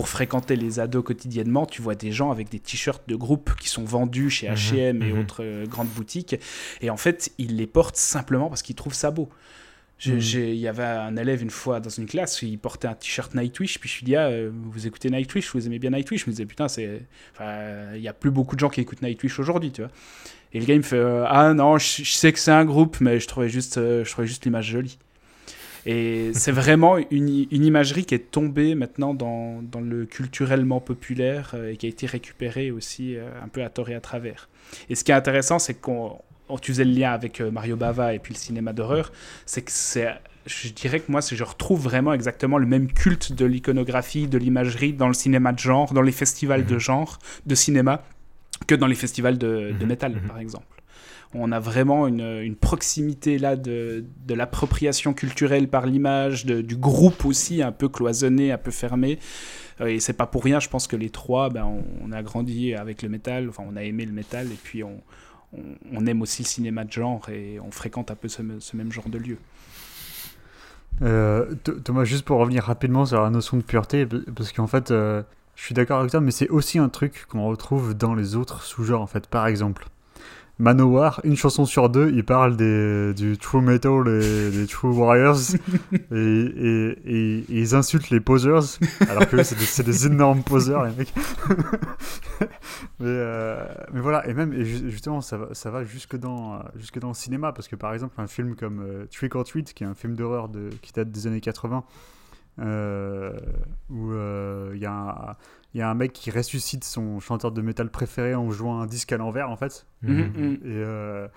pour 0.00 0.08
fréquenter 0.08 0.56
les 0.56 0.80
ados 0.80 1.04
quotidiennement, 1.04 1.66
tu 1.66 1.82
vois 1.82 1.94
des 1.94 2.10
gens 2.10 2.30
avec 2.30 2.48
des 2.48 2.58
t-shirts 2.58 3.02
de 3.06 3.16
groupe 3.16 3.54
qui 3.60 3.68
sont 3.68 3.84
vendus 3.84 4.30
chez 4.30 4.48
H&M 4.48 5.02
et 5.02 5.12
mhm. 5.12 5.20
autres 5.20 5.44
euh, 5.44 5.66
grandes 5.66 5.90
boutiques. 5.90 6.36
Et 6.80 6.88
en 6.88 6.96
fait, 6.96 7.32
ils 7.36 7.56
les 7.56 7.66
portent 7.66 7.98
simplement 7.98 8.48
parce 8.48 8.62
qu'ils 8.62 8.76
trouvent 8.76 8.94
ça 8.94 9.10
beau. 9.10 9.28
Mhm. 10.06 10.18
Il 10.18 10.54
y 10.54 10.68
avait 10.68 10.84
un 10.84 11.18
élève 11.18 11.42
une 11.42 11.50
fois 11.50 11.80
dans 11.80 11.90
une 11.90 12.06
classe, 12.06 12.40
il 12.40 12.58
portait 12.58 12.88
un 12.88 12.94
t-shirt 12.94 13.34
Nightwish, 13.34 13.78
puis 13.78 13.90
je 13.90 13.98
lui 13.98 14.04
dis, 14.06 14.16
ah, 14.16 14.28
euh, 14.28 14.50
vous 14.50 14.86
écoutez 14.86 15.10
Nightwish, 15.10 15.52
vous 15.52 15.66
aimez 15.66 15.78
bien 15.78 15.90
Nightwish? 15.90 16.24
Je 16.24 16.26
me 16.28 16.30
disais, 16.30 16.46
putain, 16.46 16.68
c'est... 16.68 17.02
il 17.38 18.00
y 18.00 18.08
a 18.08 18.14
plus 18.14 18.30
beaucoup 18.30 18.54
de 18.54 18.60
gens 18.60 18.70
qui 18.70 18.80
écoutent 18.80 19.02
Nightwish 19.02 19.38
aujourd'hui, 19.38 19.70
tu 19.70 19.82
vois. 19.82 19.90
Et 20.54 20.60
le 20.60 20.64
gars, 20.64 20.72
il 20.76 20.78
me 20.78 20.82
fait, 20.82 20.96
euh, 20.96 21.26
ah 21.28 21.52
non, 21.52 21.76
je, 21.76 22.04
je 22.04 22.10
sais 22.10 22.32
que 22.32 22.38
c'est 22.38 22.52
un 22.52 22.64
groupe, 22.64 23.02
mais 23.02 23.20
je 23.20 23.28
trouvais 23.28 23.50
juste, 23.50 23.74
je 23.74 24.10
trouvais 24.10 24.26
juste 24.26 24.46
l'image 24.46 24.64
jolie. 24.64 24.96
Et 25.86 26.32
c'est 26.34 26.52
vraiment 26.52 26.98
une, 27.10 27.46
une 27.50 27.64
imagerie 27.64 28.04
qui 28.04 28.14
est 28.14 28.30
tombée 28.30 28.74
maintenant 28.74 29.14
dans, 29.14 29.62
dans 29.62 29.80
le 29.80 30.04
culturellement 30.06 30.80
populaire 30.80 31.52
euh, 31.54 31.72
et 31.72 31.76
qui 31.76 31.86
a 31.86 31.88
été 31.88 32.06
récupérée 32.06 32.70
aussi 32.70 33.16
euh, 33.16 33.28
un 33.42 33.48
peu 33.48 33.62
à 33.64 33.70
tort 33.70 33.88
et 33.88 33.94
à 33.94 34.00
travers. 34.00 34.48
Et 34.88 34.94
ce 34.94 35.04
qui 35.04 35.10
est 35.10 35.14
intéressant, 35.14 35.58
c'est 35.58 35.74
qu'on 35.74 36.18
on- 36.48 36.58
tu 36.58 36.72
faisais 36.72 36.84
le 36.84 36.92
lien 36.92 37.12
avec 37.12 37.40
euh, 37.40 37.50
Mario 37.50 37.76
Bava 37.76 38.12
et 38.14 38.18
puis 38.18 38.34
le 38.34 38.38
cinéma 38.38 38.72
d'horreur, 38.72 39.12
c'est 39.46 39.62
que 39.62 39.70
c'est 39.72 40.08
je 40.46 40.70
dirais 40.70 41.00
que 41.00 41.12
moi, 41.12 41.20
je 41.20 41.44
retrouve 41.44 41.82
vraiment 41.82 42.14
exactement 42.14 42.56
le 42.56 42.66
même 42.66 42.90
culte 42.90 43.32
de 43.34 43.44
l'iconographie, 43.44 44.26
de 44.26 44.38
l'imagerie 44.38 44.94
dans 44.94 45.06
le 45.06 45.12
cinéma 45.14 45.52
de 45.52 45.58
genre, 45.58 45.92
dans 45.92 46.00
les 46.02 46.12
festivals 46.12 46.64
de 46.64 46.74
Mhm. 46.74 46.80
genre, 46.80 47.18
de 47.46 47.54
cinéma, 47.54 48.02
que 48.66 48.74
dans 48.74 48.86
les 48.86 48.94
festivals 48.94 49.36
de, 49.36 49.72
de 49.78 49.84
Mhm, 49.84 49.86
métal, 49.86 50.12
mhm. 50.12 50.20
par 50.22 50.38
exemple. 50.38 50.79
On 51.32 51.52
a 51.52 51.60
vraiment 51.60 52.08
une, 52.08 52.56
proximité 52.56 53.38
là 53.38 53.54
de, 53.54 54.04
l'appropriation 54.28 55.14
culturelle 55.14 55.68
par 55.68 55.86
l'image, 55.86 56.44
du 56.44 56.76
groupe 56.76 57.24
aussi, 57.24 57.62
un 57.62 57.72
peu 57.72 57.88
cloisonné, 57.88 58.50
un 58.50 58.58
peu 58.58 58.72
fermé. 58.72 59.18
Euh, 59.80 59.86
Et 59.86 60.00
c'est 60.00 60.12
pas 60.12 60.26
pour 60.26 60.42
rien, 60.42 60.58
je 60.58 60.68
pense 60.68 60.86
que 60.88 60.96
les 60.96 61.10
trois, 61.10 61.48
ben, 61.48 61.82
on, 62.02 62.12
a 62.12 62.22
grandi 62.22 62.74
avec 62.74 63.02
le 63.02 63.08
métal, 63.08 63.48
enfin 63.48 63.62
on 63.66 63.76
a 63.76 63.84
aimé 63.84 64.04
le 64.06 64.12
métal, 64.12 64.46
et 64.46 64.58
puis 64.62 64.82
on, 64.82 66.06
aime 66.06 66.22
aussi 66.22 66.42
le 66.42 66.48
cinéma 66.48 66.84
de 66.84 66.92
genre, 66.92 67.28
et 67.28 67.60
on 67.60 67.70
fréquente 67.70 68.10
un 68.10 68.16
peu 68.16 68.28
ce, 68.28 68.42
même 68.42 68.90
genre 68.90 69.08
de 69.08 69.18
lieu. 69.18 69.38
Euh, 71.02 71.54
Th- 71.64 71.80
Thomas, 71.82 72.04
juste 72.04 72.24
pour 72.24 72.38
revenir 72.38 72.64
rapidement 72.64 73.06
sur 73.06 73.22
la 73.22 73.30
notion 73.30 73.56
de 73.56 73.62
pureté, 73.62 74.06
parce 74.34 74.52
qu'en 74.52 74.66
fait, 74.66 74.90
euh, 74.90 75.22
je 75.54 75.64
suis 75.64 75.74
d'accord 75.74 76.00
avec 76.00 76.10
toi, 76.10 76.20
mais 76.20 76.32
c'est 76.32 76.48
aussi 76.48 76.78
un 76.78 76.88
truc 76.88 77.26
qu'on 77.28 77.46
retrouve 77.46 77.94
dans 77.94 78.14
les 78.14 78.34
autres 78.34 78.62
sous-genres, 78.62 79.02
en 79.02 79.06
fait. 79.06 79.28
Par 79.28 79.46
exemple, 79.46 79.86
Manowar, 80.60 81.20
une 81.24 81.36
chanson 81.36 81.64
sur 81.64 81.88
deux, 81.88 82.12
il 82.14 82.22
parle 82.24 82.54
des, 82.56 83.14
du 83.14 83.38
true 83.38 83.62
metal 83.62 84.06
et 84.08 84.50
des 84.50 84.66
true 84.66 84.90
warriors, 84.90 85.38
et, 85.92 86.14
et- 86.14 86.98
et- 87.06 87.38
et 87.38 87.44
ils 87.48 87.74
insultent 87.74 88.10
les 88.10 88.20
posers, 88.20 88.78
alors 89.08 89.26
que 89.26 89.42
c'est 89.42 89.56
des, 89.58 89.64
c'est 89.64 89.82
des 89.82 90.06
énormes 90.06 90.42
posers, 90.42 90.84
les 90.84 90.92
mecs. 90.96 91.14
mais, 93.00 93.06
euh, 93.06 93.64
mais 93.92 94.00
voilà, 94.00 94.28
et 94.28 94.34
même, 94.34 94.52
et 94.52 94.64
ju- 94.64 94.90
justement, 94.90 95.20
ça 95.22 95.38
va, 95.38 95.54
ça 95.54 95.70
va 95.70 95.82
jusque, 95.84 96.16
dans, 96.16 96.62
jusque 96.76 96.98
dans 96.98 97.08
le 97.08 97.14
cinéma, 97.14 97.52
parce 97.52 97.66
que 97.66 97.76
par 97.76 97.94
exemple, 97.94 98.14
un 98.20 98.26
film 98.26 98.54
comme 98.54 98.80
euh, 98.82 99.06
Trick 99.10 99.34
or 99.34 99.44
Treat, 99.44 99.72
qui 99.72 99.84
est 99.84 99.86
un 99.86 99.94
film 99.94 100.14
d'horreur 100.14 100.50
qui 100.82 100.92
date 100.92 101.10
des 101.10 101.26
années 101.26 101.40
80, 101.40 101.84
euh, 102.60 103.32
où 103.88 104.12
il 104.74 104.78
y, 104.78 104.84
a 104.86 104.92
un- 104.92 105.36
il 105.74 105.78
y 105.78 105.82
a 105.82 105.88
un 105.90 105.94
mec 105.94 106.12
qui 106.12 106.30
ressuscite 106.30 106.84
son 106.84 107.20
chanteur 107.20 107.52
de 107.52 107.62
métal 107.62 107.90
préféré 107.90 108.34
en 108.34 108.50
jouant 108.50 108.80
un 108.80 108.86
disque 108.86 109.12
à 109.12 109.16
l'envers, 109.18 109.50
en 109.50 109.56
fait. 109.56 109.86
Mhm. 110.02 110.16
Mhm. 110.36 110.52
Et, 110.54 110.58
euh, 110.66 111.28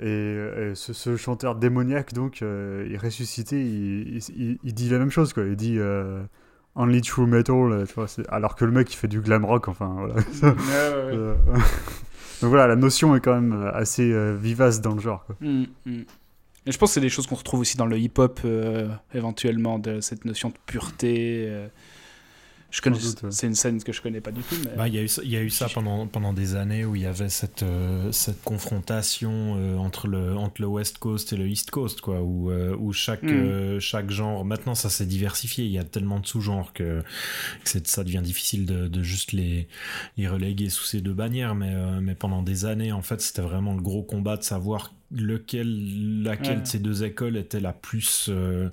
et, 0.00 0.70
et 0.70 0.74
ce, 0.74 0.92
ce 0.92 1.16
chanteur 1.16 1.54
démoniaque, 1.54 2.12
donc, 2.12 2.42
euh, 2.42 2.84
il 2.88 2.94
est 2.94 2.98
ressuscité, 2.98 3.60
il, 3.60 4.16
il- 4.16 4.22
il- 4.36 4.58
il 4.64 4.74
dit 4.74 4.88
la 4.88 4.98
même 4.98 5.10
chose, 5.10 5.32
quoi. 5.32 5.44
Il 5.44 5.54
dit 5.56 5.76
euh, 5.78 6.22
Only 6.74 7.02
True 7.02 7.26
Metal, 7.26 7.84
tu 7.86 7.94
vois, 7.94 8.06
alors 8.30 8.56
que 8.56 8.64
le 8.64 8.72
mec 8.72 8.92
il 8.92 8.96
fait 8.96 9.08
du 9.08 9.20
glam 9.20 9.44
rock, 9.44 9.68
enfin 9.68 9.94
voilà. 9.96 10.14
Donc 12.40 12.50
voilà, 12.50 12.66
la 12.66 12.76
notion 12.76 13.14
est 13.14 13.20
quand 13.20 13.34
même 13.40 13.70
assez 13.74 14.12
vivace 14.34 14.80
dans 14.80 14.94
le 14.94 15.00
genre. 15.00 15.24
Quoi. 15.26 15.36
Mm, 15.40 15.64
mm. 15.86 16.02
Et 16.66 16.70
je 16.72 16.78
pense 16.78 16.90
que 16.90 16.94
c'est 16.94 17.00
des 17.00 17.08
choses 17.08 17.26
qu'on 17.26 17.34
retrouve 17.36 17.60
aussi 17.60 17.76
dans 17.76 17.86
le 17.86 17.98
hip-hop, 17.98 18.40
éventuellement, 19.14 19.78
de 19.78 20.00
cette 20.00 20.24
notion 20.24 20.48
de 20.48 20.54
pureté. 20.66 21.48
Je 22.72 22.80
connais, 22.80 22.96
c'est 23.30 23.46
une 23.46 23.54
scène 23.54 23.82
que 23.82 23.92
je 23.92 24.00
connais 24.00 24.22
pas 24.22 24.30
du 24.30 24.40
tout. 24.40 24.54
Bah, 24.78 24.88
il 24.88 24.94
y 24.94 24.98
a 24.98 25.02
eu, 25.02 25.10
il 25.24 25.30
y 25.30 25.36
a 25.36 25.42
eu 25.42 25.50
ça 25.50 25.68
pendant, 25.68 26.06
pendant 26.06 26.32
des 26.32 26.56
années 26.56 26.86
où 26.86 26.96
il 26.96 27.02
y 27.02 27.06
avait 27.06 27.28
cette, 27.28 27.62
euh, 27.62 28.10
cette 28.12 28.42
confrontation 28.42 29.56
euh, 29.58 29.76
entre, 29.76 30.08
le, 30.08 30.34
entre 30.34 30.62
le 30.62 30.68
West 30.68 30.96
Coast 30.96 31.34
et 31.34 31.36
le 31.36 31.46
East 31.46 31.70
Coast, 31.70 32.00
quoi, 32.00 32.22
où, 32.22 32.50
euh, 32.50 32.74
où 32.78 32.94
chaque, 32.94 33.24
mm. 33.24 33.78
chaque 33.78 34.10
genre. 34.10 34.46
Maintenant, 34.46 34.74
ça 34.74 34.88
s'est 34.88 35.04
diversifié. 35.04 35.66
Il 35.66 35.70
y 35.70 35.78
a 35.78 35.84
tellement 35.84 36.18
de 36.18 36.26
sous-genres 36.26 36.72
que, 36.72 37.02
que 37.62 37.78
ça 37.84 38.04
devient 38.04 38.22
difficile 38.22 38.64
de, 38.64 38.88
de 38.88 39.02
juste 39.02 39.32
les, 39.32 39.68
les 40.16 40.26
reléguer 40.26 40.70
sous 40.70 40.84
ces 40.84 41.02
deux 41.02 41.12
bannières. 41.12 41.54
Mais, 41.54 41.74
mais 42.00 42.14
pendant 42.14 42.42
des 42.42 42.64
années, 42.64 42.90
en 42.90 43.02
fait, 43.02 43.20
c'était 43.20 43.42
vraiment 43.42 43.74
le 43.74 43.82
gros 43.82 44.02
combat 44.02 44.38
de 44.38 44.44
savoir 44.44 44.94
lequel, 45.14 46.22
laquelle 46.22 46.62
de 46.62 46.66
ces 46.66 46.78
deux 46.78 47.04
écoles 47.04 47.36
était 47.36 47.60
la 47.60 47.72
plus, 47.72 48.28
euh, 48.30 48.68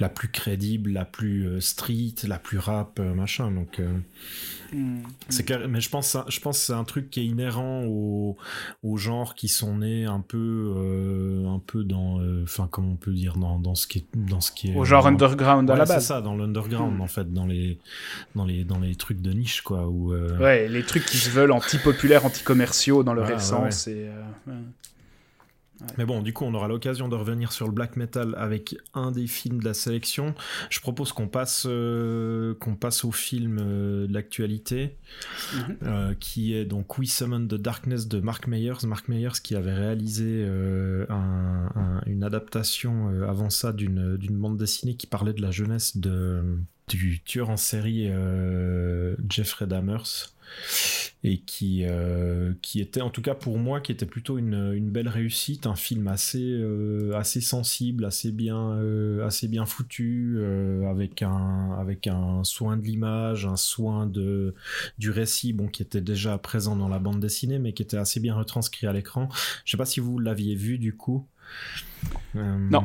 la 0.00 0.08
plus 0.08 0.28
crédible, 0.28 0.90
la 0.90 1.04
plus 1.04 1.46
euh, 1.46 1.60
street, 1.60 2.14
la 2.26 2.38
plus 2.38 2.58
rap, 2.58 2.98
euh, 2.98 3.14
machin. 3.14 3.50
Donc, 3.50 3.80
hmm. 4.72 5.02
c'est 5.28 5.48
mais 5.68 5.80
je 5.80 5.90
pense, 5.90 6.16
je 6.28 6.40
pense 6.40 6.58
que 6.58 6.66
c'est 6.66 6.72
un 6.72 6.84
truc 6.84 7.10
qui 7.10 7.20
est 7.20 7.26
inhérent 7.26 7.84
au, 7.84 8.36
au 8.82 8.96
genre 8.96 9.34
qui 9.34 9.48
sont 9.48 9.78
nés 9.78 10.04
un 10.04 10.20
peu, 10.20 10.72
un 11.46 11.60
peu 11.64 11.84
dans, 11.84 12.20
enfin, 12.42 12.68
comment 12.70 12.92
on 12.92 12.96
peut 12.96 13.12
dire, 13.12 13.36
dans, 13.36 13.58
dans 13.58 13.74
ce 13.74 13.86
qui 13.86 13.98
est, 13.98 14.06
dans 14.14 14.40
ce 14.40 14.52
qui 14.52 14.70
est. 14.70 14.76
Au 14.76 14.84
genre 14.84 15.06
underground 15.06 15.70
à 15.70 15.76
la 15.76 15.84
base. 15.84 16.02
C'est 16.02 16.08
ça, 16.08 16.20
dans 16.20 16.36
l'underground 16.36 16.98
hmm. 16.98 17.02
en 17.02 17.06
fait, 17.06 17.32
dans 17.32 17.46
les, 17.46 17.78
dans 18.34 18.44
les, 18.44 18.64
dans 18.64 18.78
les 18.78 18.94
trucs 18.96 19.20
de 19.20 19.32
niche 19.32 19.60
quoi. 19.60 19.86
Où, 19.88 20.14
Ouais, 20.14 20.68
les 20.68 20.82
trucs 20.82 21.04
qui 21.04 21.18
se 21.18 21.30
veulent 21.30 21.52
anti-populaires, 21.52 22.24
anti-commerciaux 22.24 23.02
dans 23.02 23.14
leur 23.14 23.30
essence 23.30 23.86
et. 23.86 24.08
Mais 25.98 26.04
bon, 26.04 26.22
du 26.22 26.32
coup, 26.32 26.44
on 26.44 26.54
aura 26.54 26.68
l'occasion 26.68 27.08
de 27.08 27.16
revenir 27.16 27.52
sur 27.52 27.66
le 27.66 27.72
black 27.72 27.96
metal 27.96 28.34
avec 28.36 28.76
un 28.94 29.10
des 29.10 29.26
films 29.26 29.60
de 29.60 29.64
la 29.64 29.74
sélection. 29.74 30.34
Je 30.70 30.80
propose 30.80 31.12
qu'on 31.12 31.28
passe, 31.28 31.66
euh, 31.68 32.54
qu'on 32.54 32.76
passe 32.76 33.04
au 33.04 33.10
film 33.10 33.58
euh, 33.60 34.06
de 34.06 34.14
l'actualité, 34.14 34.96
mhm. 35.54 35.76
euh, 35.82 36.14
qui 36.14 36.54
est 36.54 36.64
donc 36.64 36.98
We 36.98 37.10
Summon 37.10 37.46
the 37.46 37.54
Darkness 37.54 38.08
de 38.08 38.20
Mark 38.20 38.46
Meyers. 38.46 38.86
Mark 38.86 39.08
Meyers 39.08 39.40
qui 39.42 39.56
avait 39.56 39.74
réalisé 39.74 40.44
une 42.06 42.22
adaptation 42.22 43.08
avant 43.28 43.50
ça 43.50 43.72
d'une 43.72 44.16
bande 44.30 44.56
dessinée 44.56 44.94
qui 44.96 45.06
parlait 45.06 45.32
de 45.32 45.42
la 45.42 45.50
jeunesse 45.50 45.96
de, 45.96 46.42
du 46.88 47.20
tueur 47.22 47.50
en 47.50 47.56
série 47.56 48.10
Jeffrey 49.28 49.66
Dahmers 49.66 50.34
et 51.22 51.38
qui, 51.38 51.84
euh, 51.84 52.52
qui 52.60 52.80
était 52.80 53.00
en 53.00 53.08
tout 53.08 53.22
cas 53.22 53.34
pour 53.34 53.58
moi 53.58 53.80
qui 53.80 53.92
était 53.92 54.06
plutôt 54.06 54.36
une, 54.36 54.72
une 54.74 54.90
belle 54.90 55.08
réussite 55.08 55.66
un 55.66 55.74
film 55.74 56.06
assez, 56.06 56.42
euh, 56.42 57.16
assez 57.16 57.40
sensible 57.40 58.04
assez 58.04 58.30
bien, 58.30 58.72
euh, 58.72 59.26
assez 59.26 59.48
bien 59.48 59.64
foutu 59.64 60.38
avec, 60.88 61.22
un, 61.22 61.76
avec 61.78 62.06
un 62.06 62.44
soin 62.44 62.76
de 62.76 62.82
l'image 62.82 63.46
un 63.46 63.56
soin 63.56 64.06
de, 64.06 64.54
du 64.98 65.10
récit 65.10 65.52
bon, 65.52 65.68
qui 65.68 65.82
était 65.82 66.02
déjà 66.02 66.36
présent 66.36 66.76
dans 66.76 66.88
la 66.88 66.98
bande 66.98 67.20
dessinée 67.20 67.58
mais 67.58 67.72
qui 67.72 67.82
était 67.82 67.96
assez 67.96 68.20
bien 68.20 68.34
retranscrit 68.34 68.86
à 68.86 68.92
l'écran. 68.92 69.28
Je 69.64 69.70
sais 69.70 69.76
pas 69.76 69.86
si 69.86 70.00
vous 70.00 70.18
l'aviez 70.18 70.54
vu 70.54 70.78
du 70.78 70.94
coup. 70.94 71.26
Non 72.34 72.84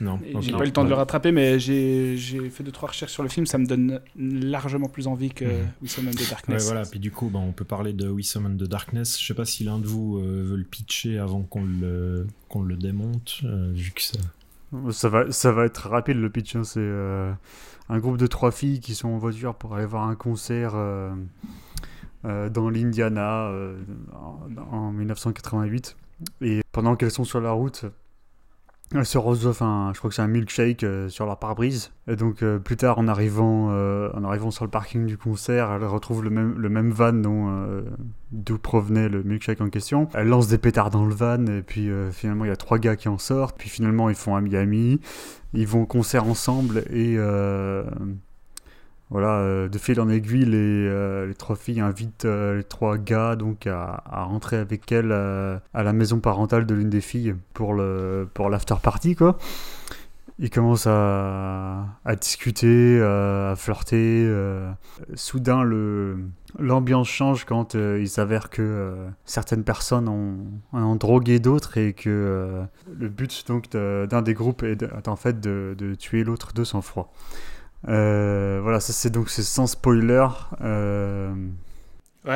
non. 0.00 0.20
J'ai 0.40 0.52
pas 0.52 0.62
eu 0.62 0.66
le 0.66 0.72
temps 0.72 0.84
de 0.84 0.88
le 0.88 0.94
rattraper, 0.94 1.32
mais 1.32 1.58
j'ai 1.58 2.16
fait 2.50 2.62
deux 2.62 2.72
trois 2.72 2.88
recherches 2.88 3.12
sur 3.12 3.22
le 3.22 3.28
film. 3.28 3.46
Ça 3.46 3.58
me 3.58 3.66
donne 3.66 4.00
largement 4.16 4.88
plus 4.88 5.06
envie 5.06 5.30
que 5.30 5.44
mm. 5.44 5.68
We 5.82 5.90
Summon 5.90 6.10
the 6.10 6.28
Darkness. 6.28 6.64
voilà. 6.64 6.82
Puis 6.82 6.98
du 6.98 7.10
coup, 7.10 7.28
bah, 7.28 7.38
on 7.38 7.52
peut 7.52 7.64
parler 7.64 7.92
de 7.92 8.08
We 8.08 8.26
Summon 8.26 8.56
the 8.56 8.68
Darkness. 8.68 9.20
Je 9.20 9.26
sais 9.26 9.34
pas 9.34 9.44
si 9.44 9.64
l'un 9.64 9.78
de 9.78 9.86
vous 9.86 10.18
euh, 10.18 10.44
veut 10.44 10.56
le 10.56 10.64
pitcher 10.64 11.18
avant 11.18 11.42
qu'on 11.42 11.64
le 11.64 12.26
qu'on 12.48 12.62
le 12.62 12.76
démonte, 12.76 13.40
euh, 13.44 13.70
vu 13.72 13.92
que 13.92 14.02
ça. 14.02 14.18
Ça 14.90 15.08
va, 15.08 15.30
ça 15.30 15.52
va 15.52 15.64
être 15.64 15.88
rapide 15.88 16.16
le 16.16 16.28
pitch. 16.28 16.56
Hein. 16.56 16.64
C'est 16.64 16.80
euh, 16.80 17.32
un 17.88 17.98
groupe 17.98 18.18
de 18.18 18.26
trois 18.26 18.50
filles 18.50 18.80
qui 18.80 18.94
sont 18.94 19.08
en 19.08 19.18
voiture 19.18 19.54
pour 19.54 19.74
aller 19.74 19.86
voir 19.86 20.08
un 20.08 20.16
concert 20.16 20.74
dans 22.24 22.68
l'Indiana 22.68 23.52
en, 24.12 24.76
en 24.76 24.92
1988. 24.92 25.96
Et 26.40 26.62
pendant 26.72 26.96
qu'elles 26.96 27.12
sont 27.12 27.24
sur 27.24 27.40
la 27.40 27.52
route, 27.52 27.86
se 29.04 29.18
reçoivent 29.18 29.62
un, 29.62 29.92
je 29.92 29.98
crois 29.98 30.10
que 30.10 30.14
c'est 30.14 30.22
un 30.22 30.28
milkshake 30.28 30.84
euh, 30.84 31.08
sur 31.08 31.26
leur 31.26 31.38
pare-brise. 31.38 31.92
Et 32.08 32.16
donc 32.16 32.42
euh, 32.42 32.58
plus 32.58 32.76
tard, 32.76 32.98
en 32.98 33.08
arrivant, 33.08 33.68
euh, 33.70 34.10
en 34.14 34.24
arrivant 34.24 34.50
sur 34.50 34.64
le 34.64 34.70
parking 34.70 35.06
du 35.06 35.18
concert, 35.18 35.72
elles 35.72 35.84
retrouvent 35.84 36.22
le 36.22 36.30
même, 36.30 36.54
le 36.56 36.68
même 36.68 36.90
van 36.90 37.12
d'où 38.32 38.58
provenait 38.58 39.08
le 39.08 39.22
milkshake 39.22 39.60
en 39.60 39.70
question. 39.70 40.08
Elles 40.14 40.28
lancent 40.28 40.48
des 40.48 40.58
pétards 40.58 40.90
dans 40.90 41.04
le 41.04 41.14
van 41.14 41.46
et 41.46 41.62
puis 41.62 41.90
finalement 42.12 42.44
il 42.44 42.48
y 42.48 42.52
a 42.52 42.56
trois 42.56 42.78
gars 42.78 42.96
qui 42.96 43.08
en 43.08 43.18
sortent. 43.18 43.56
Puis 43.58 43.68
finalement 43.68 44.08
ils 44.08 44.16
font 44.16 44.36
un 44.36 44.40
Miami, 44.40 45.00
ils 45.52 45.66
vont 45.66 45.82
au 45.82 45.86
concert 45.86 46.24
ensemble 46.24 46.84
et 46.90 47.16
voilà, 49.10 49.38
euh, 49.38 49.68
de 49.68 49.78
fil 49.78 50.00
en 50.00 50.08
aiguille, 50.08 50.44
les, 50.46 50.88
euh, 50.88 51.32
trois 51.34 51.54
filles 51.54 51.80
invitent 51.80 52.24
euh, 52.24 52.56
les 52.56 52.64
trois 52.64 52.98
gars 52.98 53.36
donc 53.36 53.68
à, 53.68 54.02
rentrer 54.24 54.56
avec 54.56 54.90
elles 54.90 55.12
à 55.12 55.82
la 55.82 55.92
maison 55.92 56.18
parentale 56.18 56.66
de 56.66 56.74
l'une 56.74 56.90
des 56.90 57.00
filles 57.00 57.36
pour 57.54 57.74
le 57.74 58.28
pour 58.34 58.50
l'after 58.50 58.74
party 58.82 59.14
quoi. 59.14 59.38
Ils 60.38 60.50
commencent 60.50 60.86
à, 60.86 61.86
discuter, 62.20 63.00
à 63.00 63.54
flirter. 63.56 64.30
Soudain, 65.14 65.62
le 65.62 66.18
l'ambiance 66.58 67.08
change 67.08 67.46
quand 67.46 67.72
il 67.74 68.08
s'avère 68.08 68.50
que 68.50 68.96
certaines 69.24 69.64
personnes 69.64 70.08
ont, 70.08 70.96
drogué 70.96 71.38
d'autres 71.38 71.78
et 71.78 71.94
que 71.94 72.66
le 72.92 73.08
but 73.08 73.46
donc 73.46 73.70
d'un 73.70 74.20
des 74.20 74.34
groupes 74.34 74.62
est, 74.62 74.82
est, 74.82 75.08
en 75.08 75.16
fait 75.16 75.40
de, 75.40 75.74
de 75.78 75.94
tuer 75.94 76.22
l'autre 76.22 76.52
de 76.52 76.64
sang-froid. 76.64 77.14
Euh, 77.88 78.60
voilà, 78.62 78.80
ça 78.80 78.92
c'est 78.92 79.10
donc 79.10 79.30
sans 79.30 79.66
spoiler. 79.66 80.26
Euh, 80.60 81.32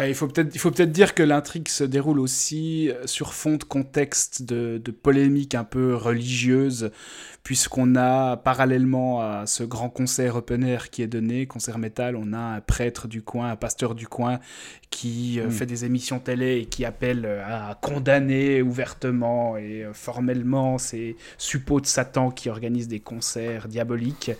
il 0.06 0.14
faut 0.14 0.28
peut-être 0.28 0.56
peut-être 0.56 0.92
dire 0.92 1.14
que 1.14 1.24
l'intrigue 1.24 1.66
se 1.68 1.82
déroule 1.82 2.20
aussi 2.20 2.90
sur 3.06 3.34
fond 3.34 3.56
de 3.56 3.64
contexte 3.64 4.42
de, 4.42 4.78
de 4.78 4.90
polémique 4.92 5.56
un 5.56 5.64
peu 5.64 5.96
religieuse 5.96 6.92
puisqu'on 7.42 7.96
a 7.96 8.36
parallèlement 8.36 9.20
à 9.22 9.46
ce 9.46 9.64
grand 9.64 9.88
concert 9.88 10.36
open 10.36 10.62
air 10.62 10.90
qui 10.90 11.02
est 11.02 11.06
donné, 11.06 11.46
concert 11.46 11.78
métal, 11.78 12.16
on 12.16 12.32
a 12.32 12.38
un 12.38 12.60
prêtre 12.60 13.08
du 13.08 13.22
coin, 13.22 13.50
un 13.50 13.56
pasteur 13.56 13.94
du 13.94 14.06
coin 14.06 14.38
qui 14.90 15.38
euh, 15.38 15.46
hmm. 15.46 15.50
fait 15.50 15.66
des 15.66 15.84
émissions 15.84 16.18
télé 16.18 16.58
et 16.58 16.66
qui 16.66 16.84
appelle 16.84 17.24
euh, 17.24 17.70
à 17.70 17.76
condamner 17.76 18.60
ouvertement 18.60 19.56
et 19.56 19.84
euh, 19.84 19.92
formellement 19.94 20.78
ces 20.78 21.16
suppôts 21.38 21.80
de 21.80 21.86
Satan 21.86 22.30
qui 22.30 22.50
organisent 22.50 22.88
des 22.88 23.00
concerts 23.00 23.68
diaboliques. 23.68 24.32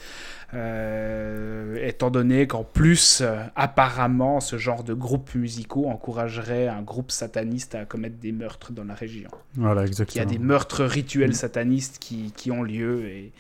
étant 0.53 2.11
donné 2.11 2.49
qu'en 2.49 2.65
plus, 2.65 3.23
apparemment, 3.55 4.41
ce 4.41 4.59
genre 4.59 4.83
de 4.83 4.95
groupes 4.95 5.37
musicaux 5.37 5.87
encouragerait 5.87 6.67
un 6.67 6.83
groupe 6.83 7.13
sataniste 7.13 7.77
à 7.77 7.85
commettre 7.85 8.17
des 8.17 8.33
meurtres 8.33 8.73
dans 8.73 8.85
la 8.85 8.95
région. 8.95 9.31
Voilà, 9.55 9.87
exactement. 9.87 10.25
Il 10.25 10.29
y 10.29 10.35
a 10.35 10.39
des 10.39 10.45
meurtres 10.45 10.85
rituels 10.85 11.37
satanistes 11.37 11.99
qui, 12.01 12.33
qui 12.37 12.51
ont 12.51 12.65
lieu 12.65 13.07
et, 13.07 13.33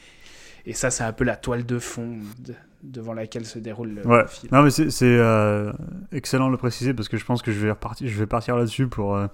et 0.66 0.73
ça, 0.73 0.90
c'est 0.90 1.03
un 1.03 1.12
peu 1.12 1.25
la 1.25 1.37
toile 1.37 1.66
de 1.66 1.81
fond 1.81 2.18
devant 2.82 3.12
laquelle 3.12 3.46
se 3.46 3.58
déroule 3.58 3.90
le, 3.90 4.06
ouais. 4.06 4.26
film. 4.28 4.50
Non, 4.52 4.62
mais 4.62 4.70
c'est 4.70 4.90
euh, 5.02 5.72
excellent 6.12 6.46
de 6.46 6.52
le 6.52 6.58
préciser 6.58 6.94
parce 6.94 7.08
que 7.08 7.16
je 7.16 7.24
pense 7.24 7.42
que 7.42 7.52
je 7.52 7.60
vais, 7.60 7.70
repartir, 7.70 8.08
je 8.08 8.18
vais 8.18 8.26
partir 8.26 8.56
là-dessus 8.56 8.86
pour. 8.86 9.16
Euh, 9.16 9.26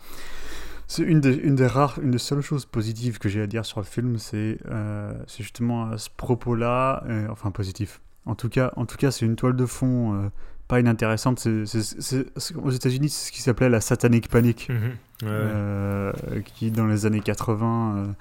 c'est 0.88 1.02
une 1.02 1.20
des, 1.20 1.35
une 1.35 1.56
des 1.56 1.66
rares, 1.66 1.98
une 2.00 2.12
des 2.12 2.18
seules 2.18 2.42
choses 2.42 2.64
positives 2.64 3.18
que 3.18 3.28
j'ai 3.28 3.42
à 3.42 3.46
dire 3.48 3.64
sur 3.64 3.80
le 3.80 3.87
film, 3.87 4.18
c'est 4.18 4.59
euh, 4.70 5.12
justement 5.37 5.90
à 5.90 5.98
ce 5.98 6.09
propos-là, 6.16 7.02
enfin 7.28 7.50
positif. 7.50 8.00
En 8.24 8.37
tout 8.37 8.48
cas, 8.48 8.72
en 8.76 8.87
tout 8.87 8.96
cas, 8.96 9.11
c'est 9.11 9.26
une 9.26 9.35
toile 9.35 9.56
de 9.56 9.66
fond 9.66 10.30
pas 10.68 10.78
inintéressante. 10.78 11.40
C'est, 11.40 12.26
aux 12.54 12.70
États-Unis, 12.70 13.09
c'est 13.09 13.26
ce 13.28 13.32
qui 13.32 13.42
s'appelait 13.42 13.68
la 13.68 13.80
satanic 13.80 14.28
panic, 14.28 14.68
mhm. 14.68 16.12
qui 16.44 16.70
dans 16.70 16.87
les 16.87 17.04
années 17.04 17.20
80 17.20 18.14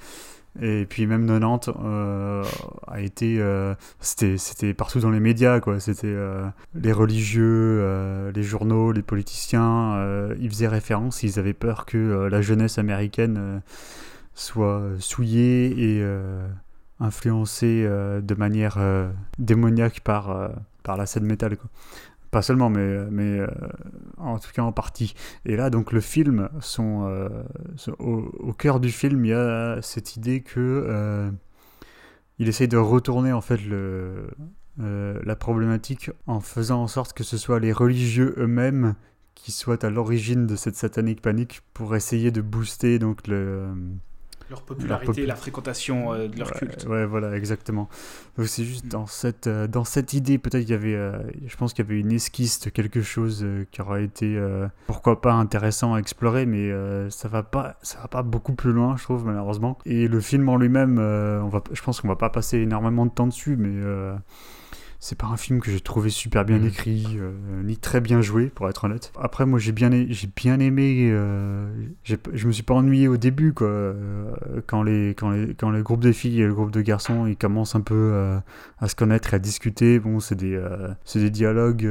et 0.62 0.86
puis 0.86 1.06
même 1.06 1.28
90 1.28 1.72
euh, 1.84 2.44
a 2.88 3.02
été 3.02 3.39
euh, 3.39 3.74
c'était 4.00 4.74
partout 4.74 5.00
dans 5.00 5.12
les 5.12 5.20
médias 5.20 5.60
quoi. 5.60 5.80
C'était 5.80 6.08
euh, 6.08 6.48
les 6.74 6.91
religieux 6.91 8.32
les 8.34 8.44
journaux 8.44 8.91
les 8.91 9.02
politiciens 9.02 10.34
ils 10.39 10.50
faisaient 10.50 10.68
référence 10.68 11.24
ils 11.24 11.39
avaient 11.39 11.54
peur 11.54 11.86
que 11.86 12.28
la 12.30 12.41
jeunesse 12.41 12.78
américaine 12.78 13.62
soit 14.34 14.82
souillée 15.00 15.98
et 15.98 16.06
influencée 17.00 17.84
de 17.86 18.36
manière 18.36 18.78
démoniaque 19.38 20.00
par 20.02 20.52
par 20.84 20.98
la 20.98 21.06
scène 21.06 21.26
métal 21.26 21.58
quoi 21.58 21.70
pas 22.36 22.41
seulement, 22.41 22.69
mais, 22.69 23.06
mais 23.12 23.39
euh, 23.39 23.48
en 24.17 24.39
tout 24.39 24.52
cas 24.54 24.62
en 24.62 24.74
partie. 24.74 25.13
Et 25.45 25.56
là, 25.56 25.69
donc 25.69 25.93
le 25.93 26.02
film, 26.02 26.50
euh, 26.80 27.43
au, 27.98 28.52
cœur 28.52 28.82
du 28.82 28.91
film, 28.91 29.24
il 29.24 29.30
y 29.30 29.34
a 29.34 29.82
cette 29.82 30.17
idée 30.17 30.41
que 30.41 30.60
euh, 30.60 31.32
il 32.38 32.50
essaye 32.50 32.67
de 32.67 32.76
retourner 32.76 33.32
en 33.32 33.39
fait 33.39 33.65
le, 33.65 34.28
la 34.78 35.36
problématique 35.38 36.12
en 36.28 36.41
faisant 36.41 36.84
en 36.84 36.88
sorte 36.88 37.13
que 37.13 37.24
ce 37.24 37.38
soit 37.38 37.62
les 37.62 37.71
religieux 37.71 38.36
eux-mêmes 38.38 38.95
qui 39.34 39.54
soient 39.54 39.86
à 39.86 39.89
l'origine 39.89 40.45
de 40.45 40.58
cette 40.58 40.76
satanique 40.76 41.21
panique 41.21 41.62
pour 41.74 41.95
essayer 41.95 42.32
de 42.32 42.41
booster 42.41 43.00
donc 43.00 43.28
le 43.28 43.69
leur 44.49 44.62
popularité, 44.62 45.23
popu- 45.23 45.25
la 45.25 45.36
fréquentation 45.36 46.13
euh, 46.13 46.27
de 46.27 46.38
leur 46.38 46.49
Ouais, 46.49 46.60
culte. 46.60 46.86
Ouais, 46.88 47.05
voilà, 47.05 47.36
exactement. 47.36 47.89
Donc 48.38 48.47
c'est 48.47 48.63
juste 48.63 48.86
Mm. 48.86 48.89
dans 48.89 49.05
cette, 49.08 49.47
euh, 49.47 49.67
dans 49.67 49.84
cette 49.86 50.13
idée, 50.13 50.38
peut-être 50.38 50.62
qu'il 50.62 50.71
y 50.71 50.73
avait, 50.73 50.95
euh, 50.95 51.17
je 51.47 51.55
pense 51.58 51.73
qu'il 51.73 51.84
y 51.84 51.88
avait 51.88 51.99
une 51.99 52.12
esquisse 52.12 52.60
de 52.62 52.69
quelque 52.69 53.01
chose 53.01 53.45
qui 53.71 53.81
aurait 53.81 54.03
été, 54.03 54.39
pourquoi 54.88 55.21
pas, 55.21 55.34
intéressant 55.34 55.93
à 55.95 55.99
explorer, 55.99 56.45
mais 56.45 56.71
ça 57.10 57.27
va 57.27 57.43
pas, 57.43 57.75
ça 57.81 57.99
va 58.01 58.08
pas 58.08 58.23
beaucoup 58.23 58.53
plus 58.53 58.71
loin, 58.71 58.97
je 58.97 59.03
trouve, 59.03 59.25
malheureusement. 59.25 59.77
Et 59.86 60.08
le 60.08 60.19
film 60.21 60.47
en 60.49 60.58
lui-même, 60.58 60.99
on 60.99 61.49
va, 61.49 61.63
je 61.71 61.81
pense 61.81 62.01
qu'on 62.01 62.08
va 62.08 62.15
pas 62.15 62.29
passer 62.29 62.58
énormément 62.60 63.05
de 63.05 63.12
temps 63.12 63.27
dessus, 63.27 63.55
mais 63.58 63.81
c'est 65.08 65.15
pas 65.18 65.28
un 65.28 65.38
film 65.38 65.60
que 65.62 65.70
j'ai 65.70 65.80
trouvé 65.82 66.10
super 66.10 66.46
bien 66.46 66.58
Mhm. 66.58 66.65
écrit, 66.65 67.06
euh, 67.20 67.32
ni 67.63 67.78
très 67.78 68.02
bien 68.02 68.22
joué, 68.22 68.48
pour 68.48 68.68
être 68.68 68.86
honnête. 68.86 69.12
Après, 69.22 69.46
moi, 69.46 69.60
j'ai 69.60 69.72
bien, 69.72 69.91
j'ai 70.10 70.28
bien 70.36 70.60
aimé. 70.60 71.10
euh, 71.12 71.68
je 72.04 72.48
me 72.48 72.52
suis 72.52 72.63
pas 72.63 72.74
ennuyé 72.74 73.08
au 73.08 73.15
début, 73.18 73.54
quoi. 73.54 73.68
euh, 73.68 74.32
quand 74.65 74.82
les, 74.82 75.10
quand 75.10 75.30
les, 75.30 75.54
quand 75.54 75.70
le 75.70 75.84
groupe 75.84 76.02
de 76.02 76.12
filles 76.12 76.41
et 76.41 76.48
le 76.48 76.56
groupe 76.56 76.72
de 76.72 76.82
garçons, 76.82 77.28
ils 77.28 77.38
commencent 77.38 77.76
un 77.76 77.82
peu 77.82 78.13
à 78.80 78.88
se 78.88 78.96
connaître 78.96 79.34
et 79.34 79.36
à 79.36 79.39
discuter. 79.39 80.00
Bon, 80.00 80.20
c'est 80.20 80.34
des, 80.36 80.60
c'est 81.04 81.20
des 81.20 81.30
dialogues. 81.30 81.88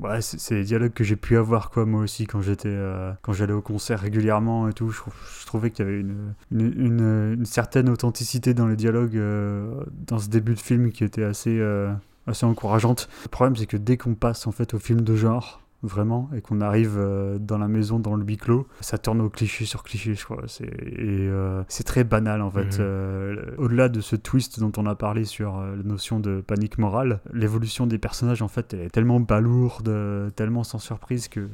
Ouais, 0.00 0.22
c'est 0.22 0.54
des 0.54 0.64
dialogues 0.64 0.94
que 0.94 1.04
j'ai 1.04 1.16
pu 1.16 1.36
avoir 1.36 1.70
quoi 1.70 1.84
moi 1.84 2.00
aussi 2.00 2.26
quand 2.26 2.40
j'étais 2.40 2.70
euh, 2.70 3.12
quand 3.20 3.34
j'allais 3.34 3.52
au 3.52 3.60
concert 3.60 4.00
régulièrement 4.00 4.66
et 4.66 4.72
tout. 4.72 4.90
Je, 4.90 5.00
trouvais 5.44 5.70
qu'il 5.70 5.84
y 5.84 5.88
avait 5.88 6.00
une, 6.00 6.34
une 6.50 7.44
certaine 7.44 7.90
authenticité 7.90 8.54
dans 8.54 8.66
les 8.66 8.76
dialogues 8.76 9.16
euh, 9.16 9.84
dans 10.06 10.18
ce 10.18 10.28
début 10.28 10.54
de 10.54 10.60
film 10.60 10.90
qui 10.90 11.04
était 11.04 11.24
assez 11.24 11.58
euh, 11.58 11.92
assez 12.26 12.46
encourageante. 12.46 13.10
Le 13.24 13.28
problème 13.28 13.56
c'est 13.56 13.66
que 13.66 13.76
dès 13.76 13.98
qu'on 13.98 14.14
passe 14.14 14.46
en 14.46 14.52
fait 14.52 14.72
au 14.72 14.78
film 14.78 15.02
de 15.02 15.16
genre 15.16 15.60
vraiment 15.82 16.28
et 16.34 16.40
qu'on 16.40 16.60
arrive 16.60 16.96
euh, 16.98 17.38
dans 17.38 17.58
la 17.58 17.68
maison 17.68 17.98
dans 17.98 18.14
le 18.14 18.24
huis 18.24 18.36
clos 18.36 18.66
ça 18.80 18.98
tourne 18.98 19.20
au 19.20 19.30
cliché 19.30 19.64
sur 19.64 19.82
cliché 19.82 20.14
je 20.14 20.24
crois 20.24 20.42
c'est 20.46 20.64
et 20.64 21.26
euh, 21.28 21.62
c'est 21.68 21.84
très 21.84 22.04
banal 22.04 22.42
en 22.42 22.50
fait. 22.50 22.78
Euh, 22.80 23.54
au-delà 23.56 23.88
de 23.88 24.00
ce 24.00 24.16
twist 24.16 24.60
dont 24.60 24.72
on 24.76 24.86
a 24.86 24.94
parlé 24.94 25.24
sur 25.24 25.58
la 25.58 25.82
notion 25.82 26.20
de 26.20 26.42
panique 26.42 26.78
morale 26.78 27.20
l'évolution 27.32 27.86
des 27.86 27.98
personnages 27.98 28.42
en 28.42 28.48
fait 28.48 28.74
elle 28.74 28.80
est 28.80 28.90
tellement 28.90 29.20
balourde 29.20 30.32
tellement 30.36 30.64
sans 30.64 30.78
surprise 30.78 31.28
que 31.28 31.48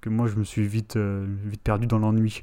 que 0.00 0.08
moi 0.08 0.26
je 0.26 0.36
me 0.36 0.44
suis 0.44 0.66
vite 0.66 0.96
vite 0.96 1.62
perdu 1.62 1.86
dans 1.86 1.98
l'ennui 1.98 2.42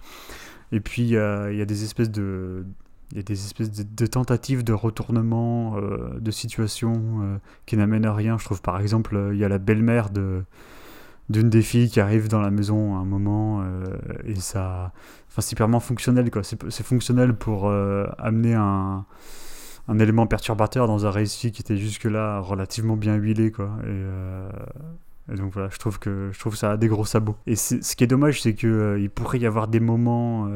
et 0.71 0.79
puis 0.79 1.01
il 1.01 1.09
y 1.09 1.17
a 1.17 1.65
des 1.65 1.83
espèces 1.83 2.11
de 2.11 2.65
il 3.11 3.17
y 3.17 3.19
a 3.19 3.23
des 3.23 3.33
espèces 3.43 3.71
de, 3.71 4.05
tentatives 4.05 4.63
de 4.63 4.73
retournement 4.73 5.77
euh, 5.77 6.19
de 6.19 6.31
situation 6.31 6.93
euh, 7.21 7.37
qui 7.65 7.75
n'amènent 7.75 8.05
à 8.05 8.13
rien. 8.13 8.37
Je 8.37 8.45
trouve 8.45 8.61
par 8.61 8.79
exemple, 8.79 9.31
il 9.33 9.39
y 9.39 9.43
a 9.43 9.49
la 9.49 9.57
belle-mère 9.57 10.09
de 10.11 10.43
d'une 11.29 11.49
des 11.49 11.61
filles 11.61 11.89
qui 11.89 11.99
arrive 11.99 12.27
dans 12.27 12.41
la 12.41 12.49
maison 12.51 12.95
à 12.95 12.99
un 12.99 13.05
moment 13.05 13.61
euh, 13.61 13.97
et 14.25 14.35
ça, 14.35 14.91
enfin 15.27 15.41
c'est 15.41 15.55
purement 15.55 15.79
fonctionnel 15.79 16.31
quoi. 16.31 16.41
C'est 16.43 16.85
fonctionnel 16.85 17.35
pour 17.35 17.69
euh, 17.69 18.07
amener 18.17 18.55
un 18.55 19.05
un 19.87 19.97
élément 19.97 20.27
perturbateur 20.27 20.85
dans 20.85 21.07
un 21.07 21.11
récit 21.11 21.51
qui 21.51 21.63
était 21.63 21.77
jusque-là 21.77 22.39
relativement 22.39 22.95
bien 22.95 23.15
huilé 23.15 23.51
quoi. 23.51 23.71
Et, 23.83 23.87
euh, 23.87 24.49
et 25.31 25.35
donc 25.35 25.53
voilà, 25.53 25.69
je 25.71 25.77
trouve 25.77 25.99
que 25.99 26.29
je 26.31 26.39
trouve 26.39 26.55
ça 26.55 26.71
a 26.71 26.77
des 26.77 26.87
gros 26.87 27.05
sabots. 27.05 27.37
Et 27.47 27.55
ce 27.55 27.95
qui 27.95 28.03
est 28.03 28.07
dommage, 28.07 28.41
c'est 28.41 28.53
que 28.53 28.97
il 28.99 29.09
pourrait 29.09 29.39
y 29.39 29.45
avoir 29.45 29.67
des 29.67 29.79
moments 29.79 30.47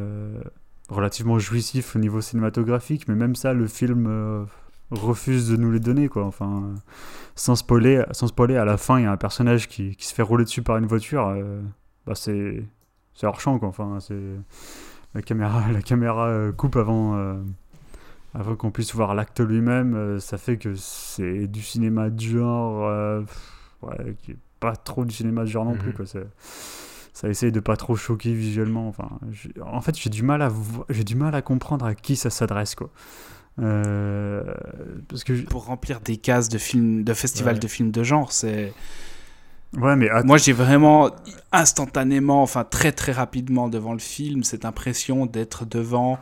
relativement 0.90 1.40
jouissifs 1.40 1.96
au 1.96 2.00
niveau 2.00 2.22
cinématographique, 2.22 3.08
mais 3.08 3.16
même 3.16 3.36
ça, 3.36 3.54
le 3.54 3.68
film 3.68 4.48
refuse 4.94 5.50
de 5.50 5.58
nous 5.58 5.72
les 5.72 5.80
donner 5.80 6.08
quoi. 6.10 6.26
Enfin, 6.26 6.64
euh, 6.64 6.76
sans 7.36 7.56
spoiler, 7.56 8.04
sans 8.12 8.28
spoiler, 8.28 8.58
à 8.58 8.66
la 8.66 8.78
fin, 8.78 9.00
il 9.00 9.04
y 9.04 9.06
a 9.06 9.12
un 9.12 9.18
personnage 9.18 9.68
qui, 9.68 9.96
qui 9.96 10.06
se 10.06 10.14
fait 10.14 10.22
rouler 10.24 10.44
dessus 10.44 10.62
par 10.62 10.78
une 10.78 10.86
voiture. 10.86 11.28
euh, 11.28 11.62
bah 12.06 12.16
c'est 12.16 12.64
c'est 13.14 13.26
hors 13.28 13.40
champ 13.40 13.60
quoi. 13.60 13.68
Enfin, 13.70 13.98
c'est 14.00 14.20
la 15.16 15.22
caméra, 15.22 15.64
la 15.72 15.82
caméra 15.82 16.28
euh, 16.28 16.52
coupe 16.52 16.76
avant. 16.76 17.16
euh, 17.16 17.36
avant 18.36 18.56
qu'on 18.56 18.72
puisse 18.72 18.96
voir 18.96 19.14
l'acte 19.14 19.42
lui-même, 19.42 20.20
ça 20.20 20.40
fait 20.40 20.58
que 20.58 20.74
c'est 20.74 21.46
du 21.48 21.62
cinéma 21.62 22.10
de 22.10 22.20
genre, 22.20 23.24
ouais, 23.84 24.16
qui 24.24 24.32
est 24.32 24.38
pas 24.60 24.76
trop 24.76 25.06
du 25.06 25.14
cinéma 25.14 25.42
de 25.42 25.46
genre 25.50 25.66
non 25.66 25.76
plus. 25.76 25.90
Mhm. 25.90 25.94
Quoi. 25.94 26.06
c'est- 26.08 26.28
Ça 27.14 27.30
essaye 27.30 27.52
de 27.52 27.60
pas 27.60 27.78
trop 27.78 27.96
choquer 27.96 28.34
visuellement. 28.34 28.88
Enfin, 28.88 29.08
en 29.64 29.82
fait, 29.82 29.96
j'ai 30.00 30.10
du 30.10 30.24
mal 30.24 30.42
à 30.42 30.50
j'ai 30.90 31.04
du 31.04 31.16
mal 31.16 31.36
à 31.36 31.44
comprendre 31.44 31.86
à 31.86 31.94
qui 31.94 32.16
ça 32.16 32.32
s'adresse 32.32 32.74
quoi. 32.74 32.90
Euh, 33.62 34.44
parce 35.08 35.24
que 35.24 35.36
je- 35.36 35.44
Pour 35.44 35.66
remplir 35.66 36.00
des 36.02 36.18
cases 36.18 36.50
de 36.50 36.58
films, 36.58 37.04
de 37.04 37.14
festivals 37.14 37.56
Ouais. 37.56 37.60
de 37.60 37.68
films 37.68 37.92
de 37.92 38.04
genre, 38.04 38.32
c'est. 38.32 38.74
ouais, 39.78 39.96
mais 39.96 40.10
Moi, 40.24 40.38
j'ai 40.38 40.54
vraiment 40.54 41.12
instantanément, 41.52 42.42
enfin 42.42 42.64
très 42.64 42.92
très 42.92 43.12
rapidement 43.12 43.70
devant 43.70 43.94
le 43.94 44.00
film, 44.00 44.44
cette 44.44 44.66
impression 44.66 45.26
d'être 45.28 45.66
devant 45.66 46.18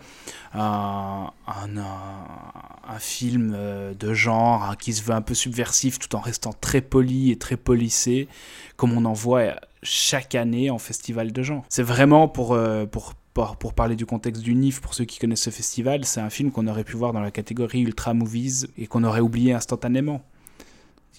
un, 0.54 1.30
un, 1.48 1.78
un- 1.78 2.94
un 2.94 3.00
film 3.00 3.54
euh, 3.56 3.94
de 3.94 4.14
genre 4.14 4.64
hein, 4.66 4.76
qui 4.78 4.92
se 4.92 5.02
veut 5.02 5.14
un 5.14 5.22
peu 5.22 5.34
subversif 5.34 6.00
tout 6.00 6.14
en 6.18 6.20
restant 6.20 6.52
très 6.52 6.82
poli 6.82 7.32
et 7.32 7.38
très 7.38 7.56
polissé, 7.56 8.28
comme 8.76 8.92
on 8.98 9.06
en 9.06 9.14
voit 9.14 9.56
chaque 9.84 10.36
année 10.36 10.70
en 10.70 10.78
festival 10.80 11.32
de 11.32 11.42
genre. 11.44 11.64
C'est 11.70 11.82
vraiment 11.84 12.28
pour, 12.28 12.54
euh, 12.54 12.86
pour, 12.86 13.14
pour, 13.34 13.74
parler 13.74 13.96
du 13.96 14.06
contexte 14.06 14.42
du 14.42 14.54
NIF, 14.54 14.82
pour 14.82 14.94
ceux 14.94 15.06
qui 15.06 15.20
connaissent 15.20 15.44
ce 15.44 15.50
festival, 15.50 16.06
c'est 16.06 16.20
un 16.20 16.30
film 16.30 16.52
qu'on 16.52 16.68
aurait 16.68 16.84
pu 16.84 16.98
voir 16.98 17.14
dans 17.14 17.22
la 17.22 17.32
catégorie 17.32 17.82
Ultra 17.82 18.14
Movies 18.14 18.68
et 18.78 18.88
qu'on 18.88 19.04
aurait 19.04 19.22
oublié 19.22 19.54
instantanément. 19.54 20.22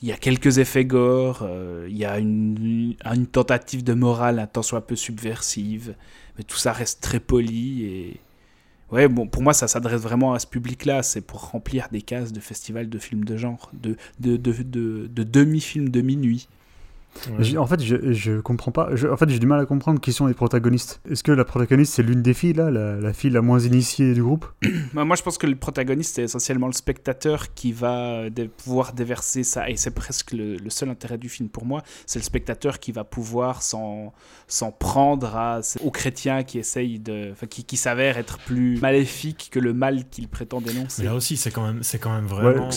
Il 0.02 0.08
y 0.08 0.12
a 0.12 0.16
quelques 0.16 0.58
effets 0.58 0.84
gore, 0.84 1.40
euh, 1.42 1.86
il 1.88 1.96
y 1.96 2.04
a 2.04 2.18
une, 2.18 2.96
tentative 3.30 3.84
de 3.84 3.94
morale 3.94 4.40
un 4.40 4.46
tant 4.46 4.62
soit 4.62 4.86
peu 4.86 4.96
subversive, 4.96 5.94
mais 6.36 6.44
tout 6.44 6.56
ça 6.56 6.72
reste 6.72 7.02
très 7.02 7.20
poli 7.20 7.84
et... 7.84 8.20
Ouais, 8.90 9.08
bon, 9.08 9.26
pour 9.26 9.42
moi, 9.42 9.54
ça 9.54 9.68
s'adresse 9.68 10.02
vraiment 10.02 10.34
à 10.34 10.38
ce 10.38 10.46
public-là. 10.46 11.02
C'est 11.02 11.22
pour 11.22 11.48
remplir 11.48 11.88
des 11.90 12.02
cases 12.02 12.30
de 12.30 12.40
festivals 12.40 12.90
de 12.90 12.98
films 12.98 13.24
de 13.24 13.38
genre, 13.38 13.70
de, 13.72 13.96
de, 14.20 14.36
de, 14.36 14.52
de, 14.52 15.06
de 15.06 15.22
demi-films 15.22 15.88
de 15.88 16.02
minuit. 16.02 16.46
Ouais. 17.38 17.56
en 17.58 17.66
fait, 17.66 17.82
je, 17.82 18.12
je 18.12 18.40
comprends 18.40 18.72
pas. 18.72 18.90
je- 18.96 19.06
en 19.06 19.16
fait, 19.16 19.28
j'ai 19.28 19.38
du 19.38 19.46
mal 19.46 19.60
à 19.60 19.66
comprendre 19.66 20.00
qui 20.00 20.12
sont 20.12 20.26
les 20.26 20.34
protagonistes. 20.34 21.00
Est-ce 21.10 21.22
que 21.22 21.32
la 21.32 21.44
protagoniste 21.44 21.94
c'est 21.94 22.02
l'une 22.02 22.22
des 22.22 22.34
filles 22.34 22.54
là, 22.54 22.70
la, 22.70 22.96
la 22.96 23.12
fille 23.12 23.30
la 23.30 23.42
moins 23.42 23.60
initiée 23.60 24.14
du 24.14 24.22
groupe? 24.22 24.46
Moi, 24.94 25.04
moi, 25.04 25.16
je 25.16 25.22
pense 25.22 25.38
que 25.38 25.46
le 25.46 25.54
protagoniste, 25.56 26.14
c'est 26.16 26.22
essentiellement 26.22 26.66
le 26.68 26.72
spectateur 26.72 27.52
qui 27.54 27.72
va 27.72 28.30
dé- 28.30 28.48
pouvoir 28.48 28.92
déverser 28.94 29.44
ça. 29.44 29.68
Et 29.68 29.76
c'est 29.76 29.90
presque 29.92 30.32
le, 30.32 30.56
le 30.56 30.70
seul 30.70 30.88
intérêt 30.88 31.18
du 31.18 31.28
film 31.28 31.48
pour 31.48 31.64
moi. 31.66 31.82
C'est 32.06 32.18
le 32.18 32.24
spectateur 32.24 32.78
qui 32.80 32.92
va 32.92 33.04
pouvoir 33.04 33.62
s'en 33.62 34.12
s'en 34.48 34.70
prendre 34.72 35.36
à, 35.36 35.60
aux 35.82 35.90
chrétiens 35.90 36.42
qui 36.44 36.58
essayent 36.58 36.98
de. 36.98 37.30
Enfin, 37.32 37.46
qui, 37.46 37.64
qui 37.64 37.76
s'avèrent 37.76 38.18
être 38.18 38.38
plus 38.38 38.80
maléfiques 38.80 39.48
que 39.52 39.58
le 39.58 39.72
mal 39.74 40.08
qu'ils 40.08 40.28
prétendent 40.28 40.64
dénoncer. 40.64 41.02
Là 41.04 41.14
aussi, 41.14 41.36
c'est 41.36 41.50
quand 41.50 41.66
même, 41.66 41.82
c'est 41.82 41.98
quand 41.98 42.12
même 42.14 42.26
vraiment. 42.26 42.68
Ouais. 42.68 42.74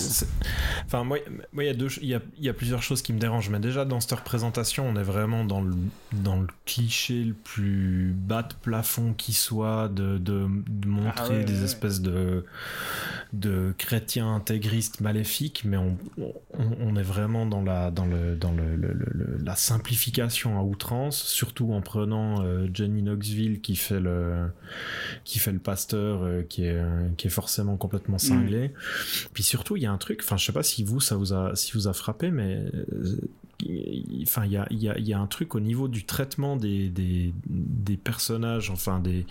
Enfin, 0.85 1.03
moi, 1.03 1.17
moi, 1.53 1.63
il 1.63 1.67
y 1.67 1.69
a 1.69 1.73
deux, 1.73 1.89
ch- 1.89 1.99
il 2.01 2.09
y 2.09 2.15
a, 2.15 2.21
il 2.37 2.43
y 2.45 2.49
a 2.49 2.53
plusieurs 2.53 2.83
choses 2.83 3.01
qui 3.01 3.13
me 3.13 3.19
dérangent. 3.19 3.49
Mais 3.49 3.59
déjà, 3.59 3.85
dans 3.85 3.99
cette 3.99 4.13
représentation, 4.25 4.87
on 4.89 4.95
est 4.95 5.03
vraiment 5.03 5.45
dans 5.45 5.61
le, 5.61 5.75
dans 6.11 6.39
le 6.41 6.47
cliché 6.65 7.23
le 7.23 7.35
plus 7.35 8.11
bas 8.17 8.41
de 8.41 8.55
plafond 8.59 9.13
qui 9.13 9.33
soit 9.33 9.87
de, 9.87 10.17
de, 10.17 10.47
de 10.67 10.87
montrer 10.87 11.11
Ah 11.15 11.29
ouais, 11.29 11.43
des 11.43 11.53
ouais, 11.53 11.59
ouais. 11.59 11.65
espèces 11.65 12.01
de, 12.01 12.43
de 13.33 13.71
chrétiens 13.77 14.33
intégristes 14.33 14.99
maléfiques, 14.99 15.61
mais 15.63 15.77
on, 15.77 15.95
on, 16.17 16.33
on 16.81 16.95
est 16.95 17.03
vraiment 17.03 17.45
dans 17.45 17.61
la, 17.61 17.91
dans 17.91 18.05
le, 18.07 18.35
dans 18.35 18.51
le, 18.51 18.75
le- 18.75 18.93
le- 18.93 19.11
le- 19.11 19.37
la 19.43 19.55
simplification 19.55 20.57
à 20.59 20.63
outrance, 20.63 21.21
surtout 21.23 21.71
en 21.73 21.81
prenant 21.81 22.43
euh, 22.43 22.67
Jenny 22.73 23.03
Knoxville 23.03 23.61
qui 23.61 23.75
fait 23.75 23.99
le, 23.99 24.47
qui 25.23 25.37
fait 25.37 25.51
le 25.51 25.59
pasteur, 25.59 26.23
euh, 26.23 26.41
qui 26.41 26.65
est, 26.65 26.81
qui 27.17 27.27
est 27.27 27.29
forcément 27.29 27.77
complètement 27.77 28.17
cinglé. 28.17 28.73
Puis 29.33 29.43
surtout, 29.43 29.75
il 29.77 29.83
y 29.83 29.85
a 29.85 29.91
un 29.91 29.97
truc, 29.99 30.21
enfin, 30.23 30.37
je 30.37 30.45
sais 30.45 30.51
pas 30.51 30.63
si 30.63 30.83
vous, 30.83 30.99
ça 30.99 31.15
vous 31.15 31.31
a, 31.33 31.55
si 31.55 31.73
vous 31.73 31.87
a 31.87 31.93
frappé, 31.93 32.31
mais 32.31 32.55
euh, 32.73 33.19
enfin, 34.21 34.45
il 34.45 34.51
y 34.51 34.57
a, 34.57 34.67
il 34.69 34.81
y, 34.81 34.89
a, 34.89 34.97
il 34.97 35.07
y 35.07 35.13
a 35.13 35.19
un 35.19 35.27
truc 35.27 35.55
au 35.55 35.59
niveau 35.59 35.87
du 35.87 36.03
traitement 36.05 36.57
des, 36.57 36.89
des, 36.89 37.33
des 37.47 37.97
personnages, 37.97 38.69
enfin, 38.69 38.99
des, 38.99 39.25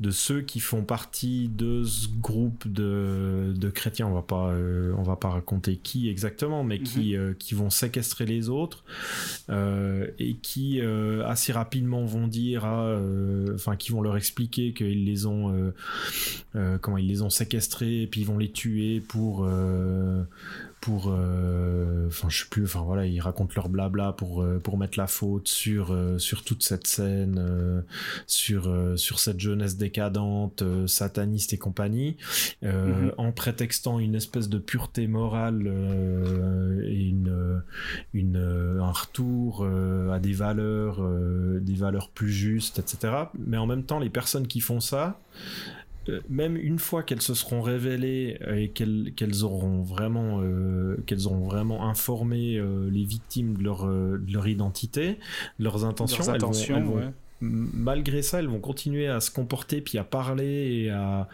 de 0.00 0.10
ceux 0.10 0.40
qui 0.40 0.60
font 0.60 0.82
partie 0.82 1.48
de 1.48 1.84
ce 1.84 2.08
groupe 2.08 2.66
de, 2.66 3.54
de 3.56 3.70
chrétiens. 3.70 4.06
On 4.08 4.14
va 4.14 4.22
pas, 4.22 4.50
euh, 4.50 4.92
on 4.98 5.02
va 5.02 5.16
pas 5.16 5.28
raconter 5.28 5.76
qui 5.76 6.08
exactement, 6.08 6.64
mais 6.64 6.80
qui, 6.80 7.16
euh, 7.16 7.34
qui 7.38 7.54
vont 7.54 7.70
séquestrer 7.70 8.26
les 8.26 8.48
autres 8.48 8.84
euh, 9.48 10.06
et 10.18 10.34
qui 10.34 10.80
euh, 10.80 11.24
assez 11.26 11.52
rapidement 11.52 12.04
vont 12.04 12.26
dire, 12.26 12.64
à, 12.64 12.84
euh, 12.86 13.54
enfin, 13.54 13.76
qui 13.76 13.92
vont 13.92 14.02
leur 14.02 14.16
expliquer 14.16 14.72
qu'ils 14.72 15.04
les 15.04 15.26
ont, 15.26 15.52
euh, 15.54 15.74
euh, 16.56 16.78
comment 16.78 16.98
ils 16.98 17.06
les 17.06 17.22
ont 17.22 17.30
séquestrés 17.30 18.02
et 18.02 18.06
puis 18.06 18.22
ils 18.22 18.26
vont 18.26 18.38
les 18.38 18.50
tuer 18.50 19.00
pour. 19.00 19.48
Pour 20.80 21.08
euh, 21.08 22.06
enfin 22.08 22.28
je 22.30 22.40
sais 22.40 22.48
plus 22.48 22.64
enfin 22.64 22.80
voilà 22.80 23.04
ils 23.04 23.20
racontent 23.20 23.52
leur 23.54 23.68
blabla 23.68 24.12
pour 24.12 24.42
euh, 24.42 24.58
pour 24.58 24.78
mettre 24.78 24.98
la 24.98 25.06
faute 25.06 25.46
sur 25.46 25.92
euh, 25.92 26.18
sur 26.18 26.42
toute 26.42 26.62
cette 26.62 26.86
scène 26.86 27.84
sur 28.26 28.72
sur 28.96 29.20
cette 29.20 29.40
jeunesse 29.40 29.76
décadente 29.76 30.62
sataniste 30.86 31.52
et 31.52 31.58
compagnie 31.58 32.16
mhm. 32.62 33.12
en 33.18 33.32
prétextant 33.32 33.98
une 33.98 34.14
espèce 34.14 34.48
de 34.48 34.58
pureté 34.58 35.06
morale 35.06 35.66
et 36.84 37.08
une 37.08 37.62
une 38.14 38.36
un 38.80 38.92
retour 38.92 39.66
à 40.10 40.18
des 40.18 40.32
valeurs 40.32 41.02
des 41.60 41.74
valeurs 41.74 42.08
plus 42.08 42.32
justes 42.32 42.78
etc 42.78 43.24
mais 43.38 43.58
en 43.58 43.66
même 43.66 43.84
temps 43.84 43.98
les 43.98 44.10
personnes 44.10 44.46
qui 44.46 44.60
font 44.60 44.80
ça 44.80 45.20
même 46.28 46.56
une 46.56 46.78
fois 46.78 47.02
qu'elles 47.02 47.22
se 47.22 47.34
seront 47.34 47.62
révélées 47.62 48.38
euh, 48.42 48.56
et 48.56 48.68
qu'elles 48.68 49.44
auront 49.44 49.82
vraiment 49.82 50.40
euh, 50.42 50.96
qu'elles 51.06 51.26
auront 51.26 51.46
vraiment 51.46 51.88
informé 51.88 52.60
les 52.90 53.04
victimes 53.04 53.56
de 53.56 53.64
leur, 53.64 53.86
de 53.86 54.32
leur 54.32 54.46
identité, 54.46 55.18
leurs 55.58 55.84
intentions, 55.84 56.34
elles 56.34 56.40
vont, 56.84 57.12
malgré 57.40 58.22
ça, 58.22 58.38
elles 58.38 58.48
vont 58.48 58.60
continuer 58.60 59.08
à 59.08 59.20
se 59.20 59.30
comporter, 59.30 59.80
puis 59.80 59.98
à 59.98 60.04
parler 60.04 60.84
et 60.84 60.90
à, 60.90 61.28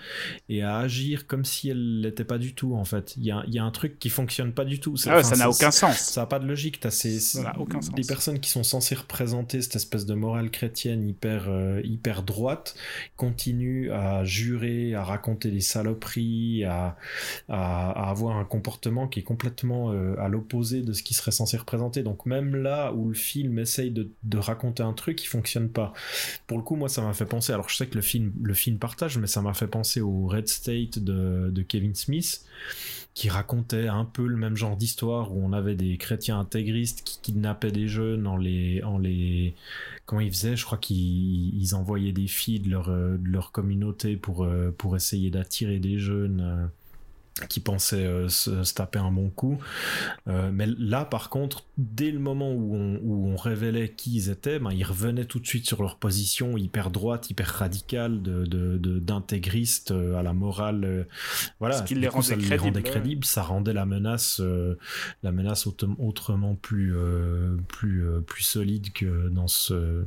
et 0.48 0.62
à 0.62 0.78
agir 0.78 1.26
comme 1.26 1.44
si 1.44 1.68
elles 1.68 2.00
l'étaient 2.00 2.24
pas 2.24 2.38
du 2.38 2.54
tout, 2.54 2.74
en 2.74 2.84
fait. 2.84 3.14
Il 3.16 3.24
y 3.24 3.30
a, 3.30 3.42
y 3.46 3.58
a, 3.58 3.64
un 3.64 3.70
truc 3.70 3.98
qui 3.98 4.08
fonctionne 4.08 4.52
pas 4.52 4.64
du 4.64 4.80
tout. 4.80 4.94
Ah 5.06 5.22
ça 5.22 5.36
n'a 5.36 5.50
aucun 5.50 5.70
sens. 5.70 5.96
Ça 5.96 6.22
n'a 6.22 6.26
pas 6.26 6.38
de 6.38 6.46
logique. 6.46 6.84
As 6.84 6.90
ces, 6.90 7.38
aucun 7.58 7.80
des 7.94 8.02
personnes 8.02 8.38
qui 8.38 8.50
sont 8.50 8.62
censées 8.62 8.94
représenter 8.94 9.62
cette 9.62 9.76
espèce 9.76 10.06
de 10.06 10.14
morale 10.14 10.50
chrétienne 10.50 11.08
hyper, 11.08 11.46
euh, 11.48 11.80
hyper 11.84 12.22
droite 12.22 12.76
continuent 13.16 13.90
à 13.90 14.24
jurer, 14.24 14.94
à 14.94 15.02
raconter 15.02 15.50
des 15.50 15.60
saloperies, 15.60 16.64
à, 16.64 16.96
à, 17.48 18.10
avoir 18.10 18.36
un 18.36 18.44
comportement 18.44 19.08
qui 19.08 19.20
est 19.20 19.24
complètement 19.24 19.92
euh, 19.92 20.14
à 20.18 20.28
l'opposé 20.28 20.82
de 20.82 20.92
ce 20.92 21.02
qui 21.02 21.14
serait 21.14 21.32
censé 21.32 21.56
représenter. 21.56 22.02
Donc 22.02 22.26
même 22.26 22.54
là 22.54 22.92
où 22.92 23.08
le 23.08 23.14
film 23.14 23.58
essaye 23.58 23.90
de, 23.90 24.10
de 24.22 24.38
raconter 24.38 24.82
un 24.82 24.92
truc, 24.92 25.22
il 25.22 25.26
fonctionne 25.26 25.68
pas. 25.68 25.92
Pour 26.46 26.58
le 26.58 26.62
coup, 26.62 26.76
moi, 26.76 26.88
ça 26.88 27.02
m'a 27.02 27.12
fait 27.12 27.26
penser. 27.26 27.52
Alors, 27.52 27.68
je 27.68 27.76
sais 27.76 27.86
que 27.86 27.94
le 27.94 28.02
film, 28.02 28.32
le 28.42 28.54
film 28.54 28.78
partage, 28.78 29.18
mais 29.18 29.26
ça 29.26 29.42
m'a 29.42 29.54
fait 29.54 29.66
penser 29.66 30.00
au 30.00 30.26
Red 30.26 30.48
State 30.48 30.98
de, 30.98 31.62
Kevin 31.68 31.94
Smith, 31.94 32.44
qui 33.14 33.28
racontait 33.28 33.88
un 33.88 34.04
peu 34.04 34.26
le 34.26 34.36
même 34.36 34.56
genre 34.56 34.76
d'histoire 34.76 35.34
où 35.34 35.42
on 35.44 35.52
avait 35.52 35.74
des 35.74 35.96
chrétiens 35.96 36.38
intégristes 36.38 37.02
qui 37.04 37.18
kidnappaient 37.20 37.72
des 37.72 37.88
jeunes 37.88 38.26
en 38.26 38.36
les, 38.36 38.82
en 38.82 38.98
les, 38.98 39.54
comment 40.04 40.20
ils 40.20 40.30
faisaient 40.30 40.56
Je 40.56 40.64
crois 40.64 40.78
qu'ils 40.78 41.74
envoyaient 41.74 42.12
des 42.12 42.26
filles 42.26 42.60
de 42.60 42.70
leur, 42.70 42.90
de 42.90 43.18
leur 43.28 43.52
communauté 43.52 44.16
pour, 44.16 44.44
euh, 44.44 44.74
pour 44.76 44.96
essayer 44.96 45.30
d'attirer 45.30 45.78
des 45.78 45.98
jeunes 45.98 46.40
euh, 46.40 46.66
qui 47.48 47.60
pensaient 47.60 48.06
euh, 48.06 48.28
se, 48.28 48.72
taper 48.72 48.98
un 48.98 49.10
bon 49.10 49.28
coup. 49.28 49.58
Euh, 50.26 50.50
mais 50.52 50.66
là, 50.78 51.04
par 51.04 51.28
contre, 51.28 51.66
dès 51.76 52.10
le 52.10 52.18
moment 52.18 52.50
où 52.50 52.74
on, 52.74 52.98
où 53.02 53.28
on 53.28 53.36
révélait 53.36 53.90
qui 53.90 54.14
ils 54.14 54.30
étaient, 54.30 54.58
ben, 54.58 54.72
ils 54.72 54.84
revenaient 54.84 55.26
tout 55.26 55.38
de 55.38 55.46
suite 55.46 55.66
sur 55.66 55.82
leur 55.82 55.98
position 55.98 56.56
hyper 56.56 56.90
droite, 56.90 57.28
hyper 57.28 57.46
radicale, 57.46 58.22
de, 58.22 58.46
de, 58.46 58.98
d'intégriste 58.98 59.90
euh, 59.90 60.16
à 60.16 60.22
la 60.22 60.32
morale. 60.32 61.06
voilà, 61.60 61.78
Ce 61.78 61.82
qui 61.82 61.94
les, 61.94 62.08
rendait, 62.08 62.40
ça 62.40 62.56
rendait 62.56 62.82
crédibles. 62.82 63.24
Ça 63.24 63.42
rendait 63.42 63.74
la 63.74 63.84
menace, 63.84 64.40
la 65.22 65.32
menace 65.32 65.66
autrement 65.66 66.54
plus, 66.54 66.94
plus, 67.68 68.04
plus 68.26 68.42
solide 68.42 68.92
que 68.92 69.28
dans 69.28 69.48
ce... 69.48 70.04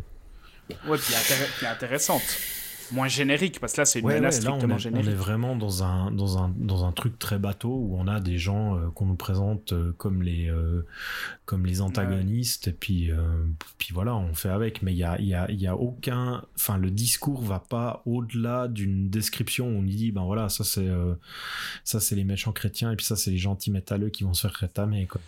Ouais, 0.88 0.98
puis, 0.98 1.65
intéressante 1.65 2.24
moins 2.91 3.08
générique, 3.08 3.60
parce 3.60 3.73
que 3.73 3.82
là, 3.82 3.86
c'est 3.86 3.99
une 3.99 4.08
menace 4.08 4.41
strictement 4.41 4.78
générique. 4.78 5.08
On 5.08 5.12
est 5.12 5.15
vraiment 5.15 5.56
dans 5.56 5.84
un, 5.84 6.12
dans, 6.12 6.38
un, 6.38 6.54
dans 6.58 6.86
un 6.86 6.91
truc 6.91 7.17
très 7.19 7.39
bateau 7.39 7.69
où 7.69 7.95
on 7.97 8.08
a 8.08 8.19
des 8.19 8.38
gens 8.38 8.78
euh, 8.78 8.89
qu'on 8.89 9.06
nous 9.06 9.15
présente 9.15 9.73
euh, 9.73 9.93
comme, 9.97 10.23
les, 10.23 10.49
euh, 10.49 10.86
comme 11.45 11.65
les 11.65 11.82
antagonistes, 11.82 12.67
et 12.67 12.71
puis, 12.71 13.12
puis 13.78 13.93
voilà, 13.93 14.15
on 14.15 14.34
fait 14.34 14.49
avec. 14.49 14.82
Mais 14.82 14.93
il 14.93 14.97
y 14.97 15.04
a, 15.04 15.19
y, 15.21 15.34
a, 15.34 15.52
y 15.52 15.67
a 15.67 15.75
aucun. 15.75 16.43
Enfin, 16.56 16.78
le 16.78 16.91
discours 16.91 17.41
va 17.41 17.60
pas 17.60 18.02
au-delà 18.06 18.67
d'une 18.67 19.10
description 19.10 19.67
où 19.67 19.80
on 19.80 19.84
dit, 19.84 20.12
ben 20.12 20.23
voilà, 20.23 20.49
ça 20.49 20.63
c'est 20.63 20.89
ça 21.84 21.99
c'est 21.99 22.15
les 22.15 22.23
méchants 22.23 22.52
chrétiens, 22.52 22.91
et 22.91 22.95
puis 22.95 23.06
ça 23.06 23.15
c'est 23.15 23.32
les 23.32 23.38
gentils 23.38 23.71
métalleux 23.71 24.10
qui 24.10 24.23
vont 24.23 24.34
se 24.34 24.47
faire 24.47 24.56
rétamer, 24.56 25.08
quoi. 25.08 25.21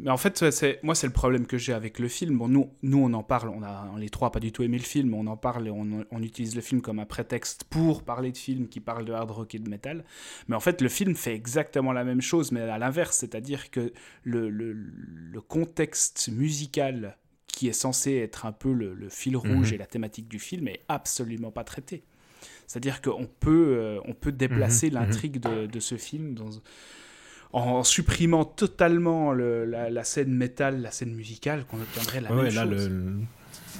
Mais 0.00 0.10
en 0.10 0.16
fait, 0.16 0.50
c'est, 0.50 0.78
moi, 0.84 0.94
c'est 0.94 1.08
le 1.08 1.12
problème 1.12 1.46
que 1.46 1.58
j'ai 1.58 1.72
avec 1.72 1.98
le 1.98 2.06
film. 2.06 2.38
Bon, 2.38 2.46
nous, 2.48 2.70
nous, 2.82 2.98
on 2.98 3.12
en 3.14 3.24
parle, 3.24 3.48
on 3.48 3.62
a 3.64 3.90
les 3.98 4.10
trois 4.10 4.30
pas 4.30 4.38
du 4.38 4.52
tout 4.52 4.62
aimé 4.62 4.78
le 4.78 4.84
film, 4.84 5.12
on 5.14 5.26
en 5.26 5.36
parle 5.36 5.66
et 5.66 5.70
on, 5.70 6.04
on, 6.10 6.22
utilise 6.22 6.54
le 6.54 6.60
film 6.60 6.80
comme 6.80 7.00
un 7.00 7.04
prétexte 7.04 7.64
pour 7.64 8.04
parler 8.04 8.30
de 8.30 8.36
films 8.36 8.68
qui 8.68 8.78
parlent 8.78 9.04
de 9.04 9.12
hard 9.12 9.30
rock 9.30 9.56
et 9.56 9.58
de 9.58 9.68
metal. 9.68 10.04
Mais 10.46 10.54
en 10.54 10.60
fait, 10.60 10.80
le 10.82 10.88
film 10.88 11.16
fait 11.16 11.34
exactement 11.34 11.92
la 11.92 12.04
même 12.04 12.20
chose, 12.20 12.52
mais 12.52 12.60
à 12.60 12.78
l'inverse, 12.78 13.16
c'est-à-dire 13.16 13.72
que 13.72 13.92
le, 14.22 14.50
le, 14.50 14.72
le, 14.72 15.40
contexte 15.40 16.28
musical 16.28 17.16
qui 17.48 17.66
est 17.66 17.72
censé 17.72 18.16
être 18.16 18.46
un 18.46 18.52
peu 18.52 18.72
le, 18.72 19.08
fil 19.08 19.36
rouge 19.36 19.70
mhm. 19.70 19.74
et 19.74 19.78
la 19.78 19.86
thématique 19.86 20.28
du 20.28 20.38
film 20.38 20.68
est 20.68 20.82
absolument 20.86 21.50
pas 21.50 21.64
traité. 21.64 22.04
C'est-à-dire 22.68 23.00
qu'on 23.00 23.26
peut, 23.40 23.74
euh, 23.76 24.00
on 24.04 24.14
peut 24.14 24.30
déplacer 24.30 24.90
mhm. 24.90 24.94
Mhm. 24.94 25.00
l'intrigue 25.00 25.40
de, 25.40 25.66
de, 25.66 25.80
ce 25.80 25.96
film 25.96 26.34
dans 26.34 26.50
en 27.52 27.82
supprimant 27.82 28.44
totalement 28.44 29.32
la, 29.32 30.04
scène 30.04 30.34
métal, 30.34 30.82
la 30.82 30.90
scène 30.90 31.14
musicale, 31.14 31.64
qu'on 31.64 31.78
obtiendrait 31.78 32.20
la 32.20 32.30
même 32.30 32.50
chose. 32.50 32.90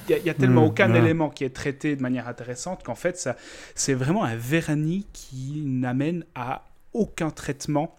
Il 0.09 0.23
n'y 0.23 0.29
a, 0.29 0.33
tellement 0.33 0.63
mmh, 0.63 0.69
aucun 0.69 0.93
élément 0.95 1.29
qui 1.29 1.43
est 1.43 1.51
traité 1.51 1.95
de 1.95 2.01
manière 2.01 2.27
intéressante 2.27 2.81
qu'en 2.83 2.95
fait, 2.95 3.15
ça, 3.17 3.35
c'est 3.75 3.93
vraiment 3.93 4.23
un 4.23 4.35
vernis 4.35 5.05
qui 5.13 5.61
n'amène 5.65 6.25
à 6.33 6.65
aucun 6.93 7.29
traitement 7.29 7.95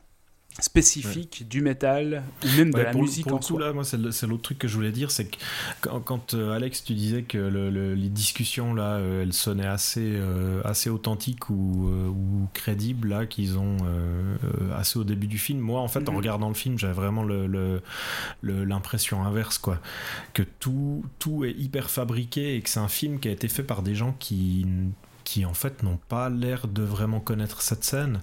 spécifique 0.59 1.49
du 1.49 1.63
métal 1.63 2.23
ou 2.45 2.57
même 2.57 2.73
de 2.73 2.81
la 2.81 2.93
musique 2.93 3.27
pour 3.27 3.39
en 3.39 3.43
soi. 3.43 3.61
là, 3.61 3.73
moi, 3.73 3.85
c'est 3.85 4.27
l'autre 4.27 4.43
truc 4.43 4.59
que 4.59 4.69
je 4.69 4.75
voulais 4.75 4.93
dire, 4.93 5.11
c'est 5.11 5.27
que 5.27 5.37
quand, 5.81 6.35
euh, 6.35 6.53
Alex, 6.53 6.85
tu 6.85 6.95
disais 6.95 7.23
que 7.23 7.39
les 7.39 8.09
discussions 8.09 8.75
là, 8.75 8.97
euh, 8.97 9.23
elles 9.23 9.33
sonnaient 9.33 9.67
assez, 9.67 10.05
euh, 10.05 10.61
assez 10.65 10.91
authentiques 10.91 11.51
ou, 11.51 11.89
ou 11.89 12.49
crédibles 12.53 13.09
là, 13.09 13.27
qu'ils 13.27 13.59
ont 13.59 13.79
assez 14.77 14.99
au 14.99 15.05
début 15.05 15.27
du 15.27 15.39
film. 15.39 15.61
Moi, 15.61 15.81
en 15.81 15.89
fait, 15.89 16.09
en 16.09 16.13
mhm. 16.13 16.19
regardant 16.19 16.49
le 16.49 16.55
film, 16.55 16.79
j'avais 16.79 16.93
vraiment 16.93 17.25
l'impression 18.43 19.23
le, 19.23 19.29
inverse, 19.29 19.59
quoi, 19.59 19.79
que 20.35 20.43
tout, 20.43 21.05
tout 21.19 21.45
est 21.45 21.53
hyper 21.53 21.91
fabriqué 21.91 22.57
et 22.57 22.61
que 22.61 22.69
c'est 22.69 22.81
un 22.81 22.89
film 22.89 23.21
qui 23.21 23.29
a 23.29 23.31
été 23.31 23.49
fait 23.49 23.63
par 23.63 23.83
des 23.83 23.95
gens 23.95 24.15
qui, 24.19 24.67
qui 25.25 25.45
en 25.45 25.55
fait 25.55 25.83
n'ont 25.83 25.99
pas 26.09 26.29
l'air 26.29 26.67
de 26.67 26.83
vraiment 26.83 27.21
connaître 27.21 27.63
cette 27.63 27.85
scène 27.85 28.21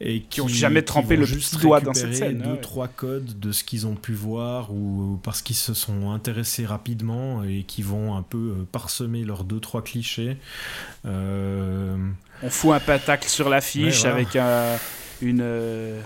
et 0.00 0.22
qui, 0.22 0.40
ont 0.40 0.48
jamais 0.48 0.82
trempé 0.82 1.16
le 1.16 1.26
petit 1.26 1.56
doigt 1.58 1.80
dans 1.80 1.92
cette 1.92 2.14
scène. 2.14 2.38
Deux, 2.38 2.56
trois 2.58 2.88
codes 2.88 3.38
de 3.38 3.52
ce 3.52 3.64
qu'ils 3.64 3.86
ont 3.86 3.96
pu 3.96 4.14
voir 4.14 4.72
ou 4.72 5.20
parce 5.22 5.42
qu'ils 5.42 5.56
se 5.56 5.74
sont 5.74 6.10
intéressés 6.10 6.64
rapidement 6.64 7.44
et 7.44 7.64
qui 7.64 7.82
vont 7.82 8.16
un 8.16 8.22
peu 8.22 8.38
euh, 8.38 8.66
parsemer 8.72 9.24
leurs 9.24 9.44
deux, 9.44 9.60
trois 9.60 9.82
clichés. 9.82 10.38
Euh, 11.04 11.96
On 12.42 12.48
fout 12.48 12.72
un 12.72 12.80
patacle 12.80 13.28
sur 13.28 13.50
l'affiche 13.50 14.06
avec 14.06 14.36
une, 15.20 15.40
euh, 15.42 16.00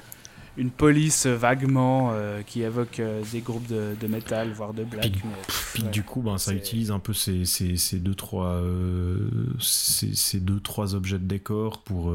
une 0.57 0.71
police 0.71 1.27
vaguement 1.27 2.15
qui 2.47 2.63
évoque 2.63 3.01
des 3.33 3.41
groupes 3.41 3.67
de, 3.67 3.97
de, 4.01 4.07
métal, 4.07 4.53
voire 4.53 4.73
de 4.73 4.85
black. 4.85 5.13
Puis, 5.75 5.83
du 5.85 6.03
coup, 6.03 6.23
ben, 6.23 6.39
ça 6.39 6.53
utilise 6.53 6.91
un 6.91 6.99
peu 6.99 7.13
ces, 7.13 7.45
ces, 7.45 7.77
ces 7.77 7.99
deux, 7.99 8.15
trois, 8.15 8.63
ces, 9.59 10.15
ces, 10.15 10.41
deux, 10.41 10.61
trois 10.61 10.95
objets 10.95 11.19
de 11.19 11.27
décor 11.27 11.83
pour 11.83 12.13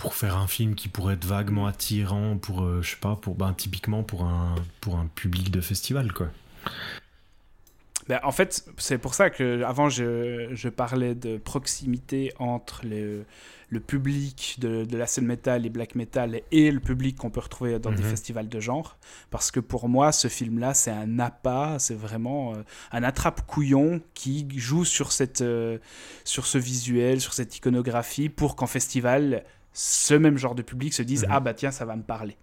pour 0.00 0.14
faire 0.14 0.38
un 0.38 0.46
film 0.46 0.74
qui 0.74 0.88
pourrait 0.88 1.12
être 1.12 1.26
vaguement 1.26 1.66
attirant 1.66 2.38
pour 2.38 2.62
euh, 2.62 2.80
je 2.80 2.92
sais 2.92 2.96
pas 2.96 3.16
pour 3.16 3.34
ben 3.34 3.52
typiquement 3.52 4.02
pour 4.02 4.24
un 4.24 4.54
pour 4.80 4.96
un 4.96 5.06
public 5.14 5.50
de 5.50 5.60
festival 5.60 6.14
quoi 6.14 6.28
ben, 8.08 8.18
en 8.22 8.32
fait 8.32 8.64
c'est 8.78 8.96
pour 8.96 9.12
ça 9.12 9.28
que 9.28 9.62
avant 9.62 9.90
je, 9.90 10.48
je 10.54 10.68
parlais 10.70 11.14
de 11.14 11.36
proximité 11.36 12.32
entre 12.38 12.80
le, 12.86 13.26
le 13.70 13.80
public 13.80 14.56
de, 14.58 14.84
de, 14.84 14.96
la 14.96 15.06
scène 15.06 15.26
métal 15.26 15.64
et 15.64 15.70
black 15.70 15.94
metal 15.94 16.42
et 16.50 16.70
le 16.70 16.80
public 16.80 17.16
qu'on 17.16 17.30
peut 17.30 17.40
retrouver 17.40 17.78
dans 17.78 17.92
des 17.92 18.02
mhm. 18.02 18.10
festivals 18.10 18.48
de 18.48 18.60
genre 18.60 18.98
parce 19.30 19.50
que 19.50 19.60
pour 19.60 19.88
moi 19.88 20.12
ce 20.12 20.28
film 20.28 20.58
là 20.58 20.74
c'est 20.74 20.90
un 20.90 21.18
appât 21.18 21.78
c'est 21.78 21.94
vraiment 21.94 22.52
euh, 22.52 22.62
un 22.90 23.04
attrape 23.04 23.46
couillon 23.46 24.00
qui 24.12 24.46
joue 24.56 24.84
sur 24.84 25.12
cette 25.12 25.40
euh, 25.40 25.78
sur 26.24 26.46
ce 26.46 26.58
visuel 26.58 27.20
sur 27.20 27.32
cette 27.32 27.56
iconographie 27.56 28.28
pour 28.28 28.56
qu'en 28.56 28.66
festival 28.66 29.44
ce 29.72 30.14
même 30.14 30.36
genre 30.36 30.54
de 30.54 30.62
public 30.62 30.92
se 30.92 31.02
disent 31.02 31.24
mhm. 31.24 31.32
Ah 31.32 31.40
bah 31.40 31.54
tiens, 31.54 31.70
ça 31.70 31.84
va 31.84 31.96
me 31.96 32.02
parler. 32.02 32.36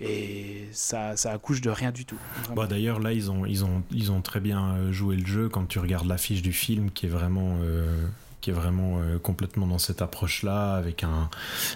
Et 0.00 0.68
ça, 0.72 1.16
ça 1.16 1.32
accouche 1.32 1.60
de 1.60 1.70
rien 1.70 1.90
du 1.90 2.04
tout. 2.04 2.18
Bah 2.54 2.66
D'ailleurs, 2.66 3.00
là, 3.00 3.12
ils 3.12 3.30
ont, 3.30 3.44
ils, 3.44 3.64
ont, 3.64 3.82
ils 3.90 4.12
ont 4.12 4.22
très 4.22 4.38
bien 4.38 4.76
euh, 4.76 4.92
joué 4.92 5.16
le 5.16 5.26
jeu 5.26 5.48
quand 5.48 5.66
tu 5.66 5.80
regardes 5.80 6.06
l'affiche 6.06 6.40
du 6.40 6.52
film 6.52 6.90
qui 6.90 7.06
est 7.06 7.08
vraiment. 7.08 7.58
Euh, 7.62 8.06
qui 8.40 8.50
est 8.50 8.52
vraiment 8.52 8.98
euh, 9.00 9.18
complètement 9.18 9.66
dans 9.66 9.78
cette 9.78 10.02
approche-là, 10.02 10.74
avec 10.74 11.04
un, 11.04 11.28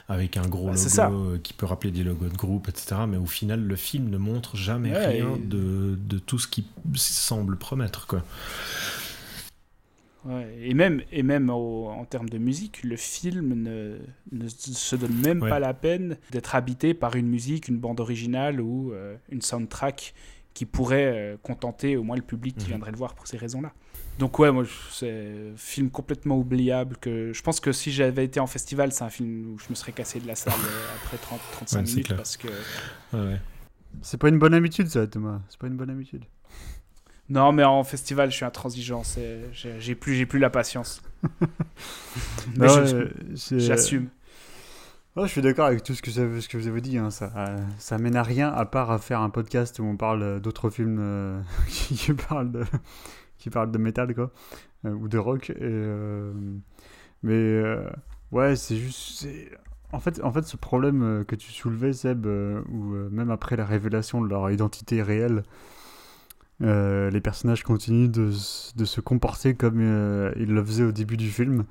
avec 0.09 0.37
un 0.37 0.47
gros 0.49 0.71
bah, 0.71 1.09
logo 1.09 1.39
qui 1.43 1.53
peut 1.53 1.67
rappeler 1.67 1.91
des 1.91 2.05
logos 2.05 2.29
de 2.29 2.37
groupe, 2.37 2.69
etc. 2.69 2.97
Mais 3.09 3.17
au 3.17 3.27
final, 3.27 3.61
le 3.65 3.77
film 3.77 4.11
ne 4.11 4.19
montre 4.19 4.57
jamais 4.57 4.97
rien 4.97 5.37
de, 5.43 5.99
de, 5.99 6.19
tout 6.19 6.39
ce 6.39 6.47
qui 6.49 6.65
semble 6.95 7.57
promettre. 7.57 8.07
Quoi. 8.07 8.23
Ouais, 10.25 10.57
et 10.63 10.73
même, 10.75 11.03
et 11.11 11.25
même 11.25 11.51
au- 11.51 11.89
en 11.89 12.05
termes 12.05 12.29
de 12.29 12.39
musique, 12.39 12.85
le 12.85 12.97
film 12.97 13.55
ne, 13.61 13.99
ne 14.31 14.49
se 14.49 14.95
donne 14.95 15.15
même 15.21 15.43
Ouais. 15.43 15.51
pas 15.51 15.59
la 15.59 15.75
peine 15.75 16.17
d'être 16.31 16.55
habité 16.55 16.95
par 16.95 17.17
une 17.17 17.27
musique, 17.27 17.67
une 17.67 17.79
bande 17.79 17.99
originale 17.99 18.61
ou 18.61 18.93
euh, 18.93 19.17
une 19.31 19.43
soundtrack 19.43 20.15
qui 20.55 20.67
pourrait 20.67 21.13
euh, 21.35 21.37
contenter 21.43 21.97
au 21.97 22.03
moins 22.03 22.17
le 22.17 22.23
public 22.23 22.57
qui 22.57 22.65
Mhm. 22.65 22.69
viendrait 22.71 22.91
le 22.93 22.97
voir 22.99 23.15
pour 23.15 23.27
ces 23.27 23.37
raisons-là. 23.37 23.73
Donc 24.19 24.39
ouais, 24.39 24.53
moi, 24.53 24.65
c'est 24.91 25.11
un 25.53 25.57
film 25.57 25.91
complètement 25.91 26.37
oubliable 26.39 26.97
que 26.99 27.33
je 27.33 27.43
pense 27.43 27.61
que 27.61 27.73
si 27.73 27.91
j'avais 27.91 28.25
été 28.27 28.41
en 28.41 28.47
festival, 28.47 28.93
c'est 28.93 29.05
un 29.05 29.11
film 29.11 29.55
où 29.55 29.59
je 29.59 29.65
me 29.71 29.75
serais 29.75 29.93
cassé 29.93 30.21
de 30.21 30.27
la 30.27 30.35
salle 30.35 30.53
euh, 30.55 30.87
après 31.05 31.17
30, 31.17 31.41
35 31.53 31.79
Ouais, 31.79 31.85
minutes 31.87 32.07
clair. 32.07 32.17
parce 32.19 32.37
que 32.37 32.49
Ouais, 33.13 33.21
ouais. 33.21 33.41
C'est 34.03 34.19
pas 34.19 34.29
une 34.29 34.39
bonne 34.39 34.55
habitude, 34.55 34.89
ça, 34.89 35.07
Thomas. 35.07 35.41
C'est 35.49 35.59
pas 35.59 35.67
une 35.67 35.77
bonne 35.77 35.91
habitude. 35.91 36.25
non, 37.29 37.53
mais 37.53 37.65
en 37.65 37.83
festival, 37.85 38.31
je 38.31 38.37
suis 38.37 38.45
intransigeant, 38.45 39.05
c'est- 39.05 39.41
j'ai 39.53 39.95
plus, 39.95 40.15
j'ai 40.15 40.27
plus 40.27 40.39
la 40.39 40.51
patience. 40.51 41.03
mais 42.57 42.67
Non, 42.67 42.87
je- 42.87 42.97
ouais, 42.97 43.11
c'est- 43.37 43.61
j'assume. 43.61 44.09
Je 45.15 45.27
suis 45.27 45.43
d'accord 45.43 45.67
avec 45.67 45.83
tout 45.83 45.95
ce 45.95 46.01
que, 46.01 46.57
vous 46.57 46.69
avez 46.69 46.81
dit. 46.81 46.97
hein. 46.97 47.11
Ça, 47.11 47.31
euh, 47.37 47.59
ça 47.79 47.99
mène 47.99 48.17
à 48.17 48.23
rien 48.23 48.49
à 48.49 48.65
part 48.65 48.91
à 48.91 48.99
faire 48.99 49.21
un 49.21 49.29
podcast 49.29 49.79
où 49.79 49.85
on 49.85 49.97
parle 49.97 50.23
euh, 50.23 50.41
d'autres 50.41 50.71
films 50.71 50.99
euh, 51.01 51.41
qui, 51.69 52.13
parlent 52.29 52.51
de 52.51 52.65
qui 53.39 53.51
parlent 53.51 53.71
de 53.71 53.79
métal 53.79 54.15
quoi, 54.15 54.31
ou 54.85 55.09
de 55.09 55.19
rock. 55.19 55.53
Mais 57.23 57.63
ouais, 58.33 58.57
c'est 58.57 58.77
juste. 58.77 59.29
En 59.93 60.01
fait, 60.01 60.23
en 60.25 60.33
fait, 60.33 60.43
ce 60.43 60.57
problème 60.57 61.25
que 61.29 61.37
tu 61.37 61.53
soulevais, 61.53 61.93
Seb, 61.93 62.27
où 62.27 62.95
même 63.11 63.31
après 63.31 63.57
la 63.57 63.67
révélation 63.67 64.23
de 64.23 64.29
leur 64.29 64.51
identité 64.51 65.03
réelle, 65.03 65.43
les 66.61 67.21
personnages 67.21 67.63
continuent 67.63 68.09
de, 68.11 68.31
de 68.77 68.85
se 68.85 69.01
comporter 69.01 69.55
comme 69.55 69.81
ils 70.37 70.53
le 70.53 70.65
faisaient 70.65 70.85
au 70.85 70.93
début 70.93 71.17
du 71.19 71.31
film. 71.31 71.65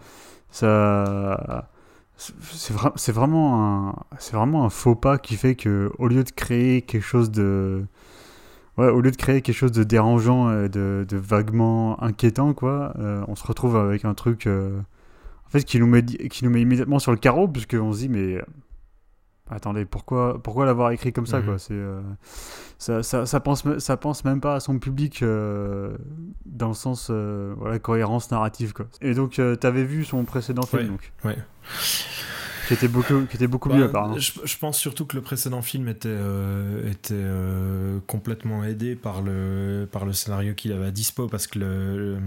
Ça 0.51 1.70
c'est 2.51 2.73
vra- 2.75 3.11
vraiment 3.11 3.89
un 3.89 3.95
c'est 4.19 4.35
vraiment 4.35 4.65
un 4.65 4.69
faux 4.69 4.95
pas 4.95 5.17
qui 5.17 5.35
fait 5.35 5.55
que 5.55 5.91
au 5.97 6.07
lieu 6.07 6.23
de 6.23 6.29
créer 6.31 6.81
quelque 6.81 7.03
chose 7.03 7.31
de 7.31 7.83
ouais 8.77 8.87
au 8.89 9.01
lieu 9.01 9.11
de 9.11 9.15
créer 9.17 9.41
quelque 9.41 9.55
chose 9.55 9.71
de 9.71 9.83
dérangeant 9.83 10.51
et 10.63 10.69
de, 10.69 11.05
de 11.07 11.17
vaguement 11.17 12.01
inquiétant 12.03 12.53
quoi 12.53 12.93
euh, 12.99 13.23
on 13.27 13.35
se 13.35 13.45
retrouve 13.45 13.75
avec 13.75 14.05
un 14.05 14.13
truc 14.13 14.47
euh, 14.47 14.79
en 15.47 15.49
fait 15.49 15.63
qui 15.63 15.79
nous 15.79 15.87
met 15.87 16.03
qui 16.03 16.45
nous 16.45 16.51
met 16.51 16.61
immédiatement 16.61 16.99
sur 16.99 17.11
le 17.11 17.17
carreau 17.17 17.47
puisque 17.47 17.75
on 17.79 17.91
se 17.93 17.99
dit 17.99 18.09
mais 18.09 18.41
attendez 19.51 19.85
pourquoi 19.85 20.41
pourquoi 20.41 20.65
l'avoir 20.65 20.91
écrit 20.91 21.13
comme 21.13 21.27
ça 21.27 21.39
Mhm. 21.39 21.45
quoi? 21.45 21.59
C'est 21.59 21.73
euh, 21.73 22.01
ça, 22.79 23.03
ça, 23.03 23.25
ça 23.25 23.39
pense 23.39 23.63
ça 23.79 23.97
pense 23.97 24.25
même 24.25 24.41
pas 24.41 24.55
à 24.55 24.59
son 24.59 24.79
public 24.79 25.21
euh, 25.23 25.97
dans 26.45 26.69
le 26.69 26.73
sens 26.73 27.09
euh, 27.11 27.53
voilà 27.57 27.79
cohérence 27.79 28.31
narrative 28.31 28.73
quoi 28.73 28.87
et 29.01 29.13
donc 29.13 29.31
tu 29.31 29.41
t'avais 29.59 29.83
vu 29.83 30.03
son 30.05 30.23
précédent 30.25 30.65
film 30.65 30.83
Ouais, 30.83 30.87
donc? 30.87 31.13
ouais. 31.25 31.37
qui 32.65 32.73
était 32.73 32.87
beaucoup 32.87 33.25
qui 33.25 33.35
était 33.35 33.47
beaucoup 33.47 33.69
Bah, 33.69 33.75
mieux 33.75 33.83
apparemment 33.85 34.15
je, 34.17 34.31
je 34.43 34.57
pense 34.57 34.77
surtout 34.77 35.05
que 35.05 35.15
le 35.15 35.21
précédent 35.21 35.61
film 35.61 35.87
était, 35.87 36.07
euh, 36.09 36.89
était 36.89 37.13
euh, 37.15 37.99
complètement 38.07 38.63
aidé 38.63 38.95
par 38.95 39.21
le, 39.21 39.87
par 39.91 40.05
le 40.05 40.13
scénario 40.13 40.53
qu'il 40.55 40.71
avait 40.73 40.87
à 40.87 40.91
dispo 40.91 41.27
parce 41.27 41.47
que 41.47 41.59
le, 41.59 41.97
le, 42.15 42.19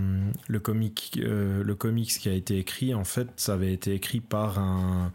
le 0.47 0.61
comic, 0.61 1.21
euh, 1.23 1.63
le 1.65 1.75
comics 1.75 2.09
qui 2.09 2.29
a 2.29 2.33
été 2.33 2.59
écrit, 2.59 2.95
en 2.95 3.05
fait, 3.05 3.29
ça 3.37 3.55
avait 3.55 3.73
été 3.73 3.95
écrit 3.95 4.21
par 4.21 4.59
un, 4.59 5.13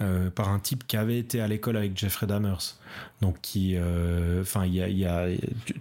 euh, 0.00 0.30
par 0.30 0.50
un 0.50 0.60
type 0.60 0.86
qui 0.86 0.96
avait 0.96 1.18
été 1.18 1.40
à 1.40 1.48
l'école 1.48 1.76
avec 1.76 1.98
Jeffrey 1.98 2.28
Dahmers. 2.28 2.76
Donc, 3.20 3.40
qui, 3.42 3.72
euh, 3.74 4.42
enfin, 4.42 4.64
il 4.64 4.74
y 4.74 5.04
a, 5.04 5.26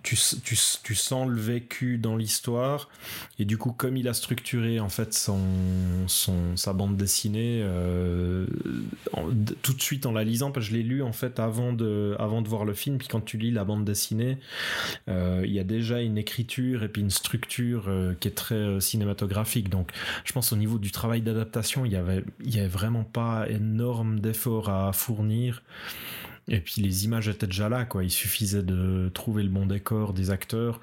tu, 0.01 0.15
sens 0.15 1.28
le 1.28 1.39
vécu 1.39 1.99
dans 1.99 2.15
l'histoire 2.15 2.89
et 3.38 3.45
du 3.45 3.59
coup, 3.59 3.72
comme 3.72 3.95
il 3.95 4.07
a 4.07 4.15
structuré 4.15 4.80
en 4.80 4.89
fait 4.89 5.13
son, 5.13 5.39
son 6.07 6.57
sa 6.57 6.74
bande 6.74 6.97
dessinée, 6.97 7.61
euh, 7.63 8.47
tout 9.61 9.74
de 9.74 9.82
suite 9.82 10.07
en 10.07 10.11
la 10.11 10.24
lisant, 10.24 10.51
parce 10.51 10.65
que 10.65 10.72
je 10.72 10.78
l'ai 10.78 10.84
lu 10.84 11.03
en 11.03 11.13
fait 11.13 11.39
avant 11.39 11.72
de, 11.72 12.15
avant 12.18 12.41
de 12.41 12.47
voir 12.47 12.65
le 12.65 12.74
film. 12.74 12.97
Puis 12.97 13.07
quand 13.07 13.22
tu 13.22 13.38
lis 13.38 13.51
la 13.51 13.65
bande 13.65 13.86
dessinée, 13.86 14.39
il 15.07 15.51
y 15.51 15.59
a 15.59 15.63
déjà 15.63 16.01
une 16.01 16.18
écriture 16.18 16.82
et 16.84 16.89
puis 16.89 17.03
une 17.03 17.11
structure 17.11 17.88
qui 18.20 18.28
est 18.28 18.36
très 18.36 18.82
cinématographique. 18.82 19.70
Donc, 19.70 19.91
je 20.26 20.34
pense 20.34 20.51
au 20.51 20.57
niveau 20.57 20.80
du 20.80 20.91
travail 20.91 21.22
d'adaptation, 21.22 21.86
il 21.86 21.91
y 21.91 21.95
avait, 21.95 22.24
il 22.43 22.55
y 22.55 22.59
avait 22.59 22.68
vraiment 22.68 23.03
pas 23.03 23.47
énorme 23.47 24.07
d'efforts 24.16 24.70
à 24.70 24.91
fournir. 24.93 25.62
Et 26.49 26.62
puis 26.62 26.82
les 26.82 27.03
images 27.05 27.28
étaient 27.28 27.47
déjà 27.47 27.68
là, 27.68 27.84
quoi. 27.84 28.03
Il 28.03 28.10
suffisait 28.10 28.64
de 28.64 29.10
trouver 29.14 29.43
le 29.43 29.49
bon 29.49 29.66
décor 29.66 30.14
des 30.14 30.32
acteurs, 30.32 30.80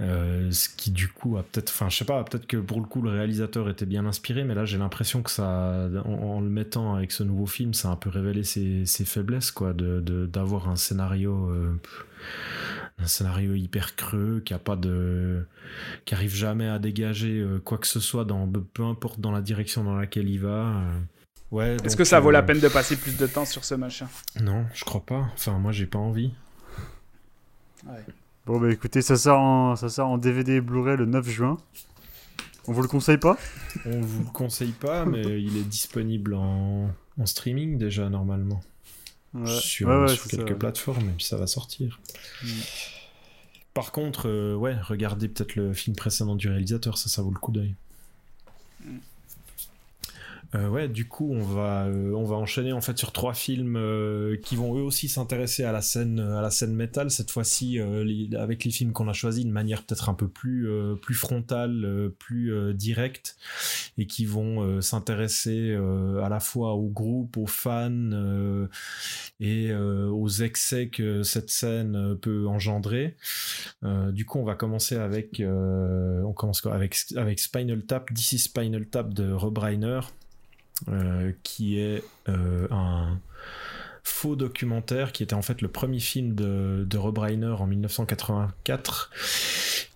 euh, 0.00 0.50
ce 0.52 0.68
qui 0.68 0.92
du 0.92 1.08
coup 1.08 1.36
a 1.36 1.42
peut-être, 1.42 1.70
enfin 1.70 1.88
je 1.88 1.96
sais 1.96 2.04
pas, 2.04 2.22
peut-être 2.22 2.46
que 2.46 2.56
pour 2.58 2.80
le 2.80 2.86
coup 2.86 3.02
le 3.02 3.10
réalisateur 3.10 3.68
était 3.68 3.86
bien 3.86 4.06
inspiré, 4.06 4.44
mais 4.44 4.54
là 4.54 4.64
j'ai 4.64 4.78
l'impression 4.78 5.22
que 5.22 5.30
ça, 5.30 5.88
en, 6.04 6.40
le 6.40 6.48
mettant 6.48 6.94
avec 6.94 7.10
ce 7.10 7.24
nouveau 7.24 7.46
film, 7.46 7.74
ça 7.74 7.88
a 7.88 7.92
un 7.92 7.96
peu 7.96 8.08
révélé 8.08 8.44
ses, 8.44 8.86
ses 8.86 9.04
faiblesses, 9.04 9.50
quoi, 9.50 9.72
de 9.72 10.00
d'avoir 10.26 10.68
un 10.68 10.76
scénario, 10.76 11.50
euh, 11.50 11.74
un 12.98 13.06
scénario 13.06 13.54
hyper 13.54 13.96
creux, 13.96 14.42
qui 14.44 14.54
a 14.54 14.60
pas 14.60 14.76
de, 14.76 15.44
qui 16.04 16.14
arrive 16.14 16.34
jamais 16.34 16.68
à 16.68 16.78
dégager 16.78 17.40
euh, 17.40 17.58
quoi 17.58 17.78
que 17.78 17.88
ce 17.88 17.98
soit 17.98 18.24
dans 18.24 18.48
peu 18.48 18.84
importe 18.84 19.18
dans 19.18 19.32
la 19.32 19.40
direction 19.40 19.82
dans 19.82 19.96
laquelle 19.96 20.28
il 20.28 20.38
va. 20.38 20.82
Ouais. 21.54 21.76
Est-ce 21.84 21.96
que 21.96 22.02
ça 22.02 22.18
vaut 22.18 22.32
la 22.32 22.40
euh, 22.40 22.42
peine 22.42 22.58
de 22.58 22.66
passer 22.66 22.96
plus 22.96 23.16
de 23.16 23.28
temps 23.28 23.44
sur 23.44 23.64
ce 23.64 23.76
machin 23.76 24.08
Non, 24.40 24.66
je 24.74 24.84
crois 24.84 25.04
pas. 25.06 25.28
Enfin, 25.34 25.52
moi, 25.60 25.70
j'ai 25.70 25.86
pas 25.86 26.00
envie. 26.00 26.32
Bon 28.44 28.58
bah 28.60 28.72
écoutez, 28.72 29.02
ça 29.02 29.16
sort 29.16 29.38
en, 29.38 29.76
ça 29.76 29.88
sort 29.88 30.08
en 30.08 30.18
DVD 30.18 30.54
et 30.54 30.60
Blu-ray 30.60 30.96
le 30.96 31.06
9 31.06 31.28
juin. 31.28 31.58
On 32.66 32.72
vous 32.72 32.82
le 32.82 32.88
conseille 32.88 33.18
pas? 33.18 33.38
On 33.86 34.00
vous 34.00 34.24
le 34.24 34.30
conseille 34.30 34.72
pas, 34.72 35.04
mais 35.04 35.22
il 35.42 35.56
est 35.56 35.62
disponible 35.62 36.34
en, 36.34 36.90
en 37.20 37.26
streaming 37.26 37.78
déjà 37.78 38.08
normalement. 38.08 38.60
Ouais. 39.32 39.46
Sur, 39.46 39.88
Ouais, 39.88 39.96
ouais, 39.96 40.08
sur 40.08 40.24
c'est 40.24 40.36
quelques 40.38 40.48
ça. 40.48 40.54
plateformes, 40.56 41.08
et 41.08 41.12
puis 41.16 41.24
ça 41.26 41.36
va 41.36 41.46
sortir. 41.46 42.00
Mm. 42.42 42.48
Par 43.74 43.92
contre, 43.92 44.28
euh, 44.28 44.56
ouais, 44.56 44.76
regardez 44.82 45.28
peut-être 45.28 45.54
le 45.54 45.72
film 45.72 45.94
précédent 45.94 46.34
du 46.34 46.48
réalisateur, 46.48 46.98
ça, 46.98 47.08
ça 47.08 47.22
vaut 47.22 47.30
le 47.30 47.38
coup 47.38 47.52
d'œil. 47.52 47.74
Mm. 48.84 48.96
Euh, 50.54 50.68
ouais, 50.68 50.88
du 50.88 51.08
coup, 51.08 51.30
on 51.32 51.42
va, 51.42 51.86
euh, 51.86 52.12
on 52.12 52.24
va 52.24 52.36
enchaîner 52.36 52.72
en 52.72 52.80
fait 52.80 52.96
sur 52.96 53.10
trois 53.12 53.34
films 53.34 53.76
euh, 53.76 54.36
qui 54.36 54.54
vont 54.54 54.76
eux 54.78 54.82
aussi 54.82 55.08
s'intéresser 55.08 55.64
à 55.64 55.72
la 55.72 55.82
scène, 55.82 56.20
à 56.20 56.42
la 56.42 56.50
scène 56.50 56.74
métal. 56.74 57.10
Cette 57.10 57.30
fois-ci, 57.30 57.80
euh, 57.80 58.04
avec 58.38 58.64
les 58.64 58.70
films 58.70 58.92
qu'on 58.92 59.08
a 59.08 59.12
choisis, 59.12 59.44
de 59.44 59.50
manière 59.50 59.82
peut-être 59.82 60.08
un 60.08 60.14
peu 60.14 60.28
plus, 60.28 60.68
plus 61.02 61.14
frontale, 61.14 62.10
plus 62.18 62.74
directe, 62.74 63.36
et 63.98 64.06
qui 64.06 64.26
vont 64.26 64.80
s'intéresser 64.80 65.74
à 66.22 66.28
la 66.28 66.40
fois 66.40 66.74
au 66.74 66.88
groupe, 66.88 67.36
aux 67.36 67.46
fans 67.46 68.10
et 69.40 69.74
aux 69.74 70.28
excès 70.28 70.88
que 70.88 71.22
cette 71.22 71.50
scène 71.50 72.16
peut 72.20 72.46
engendrer. 72.46 73.16
Du 74.12 74.24
coup, 74.24 74.38
on 74.38 74.44
va 74.44 74.54
commencer 74.54 74.96
avec, 74.96 75.42
on 75.44 76.32
commence 76.32 76.64
avec 76.66 76.96
avec 77.16 77.38
Spinal 77.40 77.84
Tap, 77.84 78.12
DC 78.12 78.38
Spinal 78.38 78.86
Tap 78.86 79.12
de 79.12 79.32
Rob 79.32 79.58
Reiner, 79.58 80.00
qui 81.42 81.78
est 81.78 82.02
euh, 82.28 82.66
un 82.70 83.18
faux 84.02 84.36
documentaire 84.36 85.12
qui 85.12 85.22
était 85.22 85.34
en 85.34 85.42
fait 85.42 85.62
le 85.62 85.68
premier 85.68 85.98
film 85.98 86.34
de, 86.34 86.86
de 86.88 86.98
Rob 86.98 87.18
Reiner 87.18 87.56
en 87.58 87.66
1984. 87.66 89.10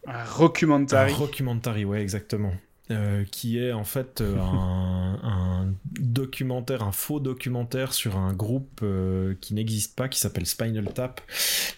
Un 0.06 0.24
rockumentary. 0.24 1.12
Un 1.12 1.14
rockumentary, 1.14 1.84
ouais, 1.84 2.00
exactement. 2.00 2.52
Euh, 2.90 3.24
qui 3.30 3.58
est 3.58 3.72
en 3.72 3.84
fait 3.84 4.22
euh, 4.22 4.38
un, 4.38 5.20
un 5.22 5.74
documentaire, 6.00 6.82
un 6.82 6.92
faux 6.92 7.20
documentaire 7.20 7.92
sur 7.92 8.16
un 8.16 8.32
groupe 8.32 8.80
euh, 8.82 9.34
qui 9.42 9.52
n'existe 9.52 9.94
pas, 9.94 10.08
qui 10.08 10.18
s'appelle 10.18 10.46
Spinal 10.46 10.90
Tap, 10.94 11.20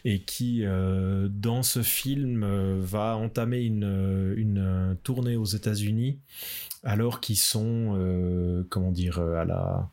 et 0.05 0.21
qui, 0.21 0.63
euh, 0.65 1.27
dans 1.29 1.65
ce 1.65 1.83
film, 1.83 2.45
euh, 2.45 2.79
va 2.81 3.17
entamer 3.17 3.59
une, 3.59 3.83
euh, 3.83 4.35
une 4.37 4.59
euh, 4.59 4.95
tournée 5.03 5.35
aux 5.35 5.47
États-Unis, 5.47 6.21
alors 6.83 7.21
qu'ils 7.21 7.39
sont, 7.39 7.97
euh, 7.99 8.65
comment 8.71 8.93
dire, 8.93 9.19
euh, 9.19 9.41
à 9.41 9.45
la. 9.45 9.91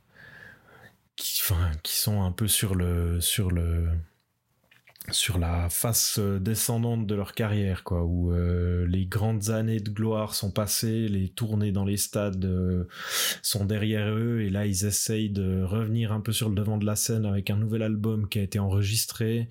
Qui, 1.15 1.41
enfin, 1.41 1.71
qui 1.83 1.95
sont 1.95 2.23
un 2.23 2.31
peu 2.31 2.47
sur 2.47 2.75
le. 2.75 3.21
Sur 3.21 3.51
le 3.51 3.89
sur 5.11 5.37
la 5.37 5.69
face 5.69 6.19
euh, 6.19 6.39
descendante 6.39 7.07
de 7.07 7.15
leur 7.15 7.33
carrière, 7.33 7.83
quoi, 7.83 8.03
où 8.03 8.33
euh, 8.33 8.85
les 8.87 9.05
grandes 9.05 9.49
années 9.49 9.79
de 9.79 9.89
gloire 9.89 10.35
sont 10.35 10.51
passées, 10.51 11.07
les 11.07 11.29
tournées 11.29 11.71
dans 11.71 11.85
les 11.85 11.97
stades 11.97 12.43
euh, 12.45 12.85
sont 13.41 13.65
derrière 13.65 14.13
eux, 14.13 14.41
et 14.41 14.49
là 14.49 14.65
ils 14.65 14.85
essayent 14.85 15.29
de 15.29 15.63
revenir 15.63 16.11
un 16.11 16.19
peu 16.19 16.31
sur 16.31 16.49
le 16.49 16.55
devant 16.55 16.77
de 16.77 16.85
la 16.85 16.95
scène 16.95 17.25
avec 17.25 17.49
un 17.49 17.55
nouvel 17.55 17.83
album 17.83 18.27
qui 18.27 18.39
a 18.39 18.41
été 18.41 18.59
enregistré 18.59 19.47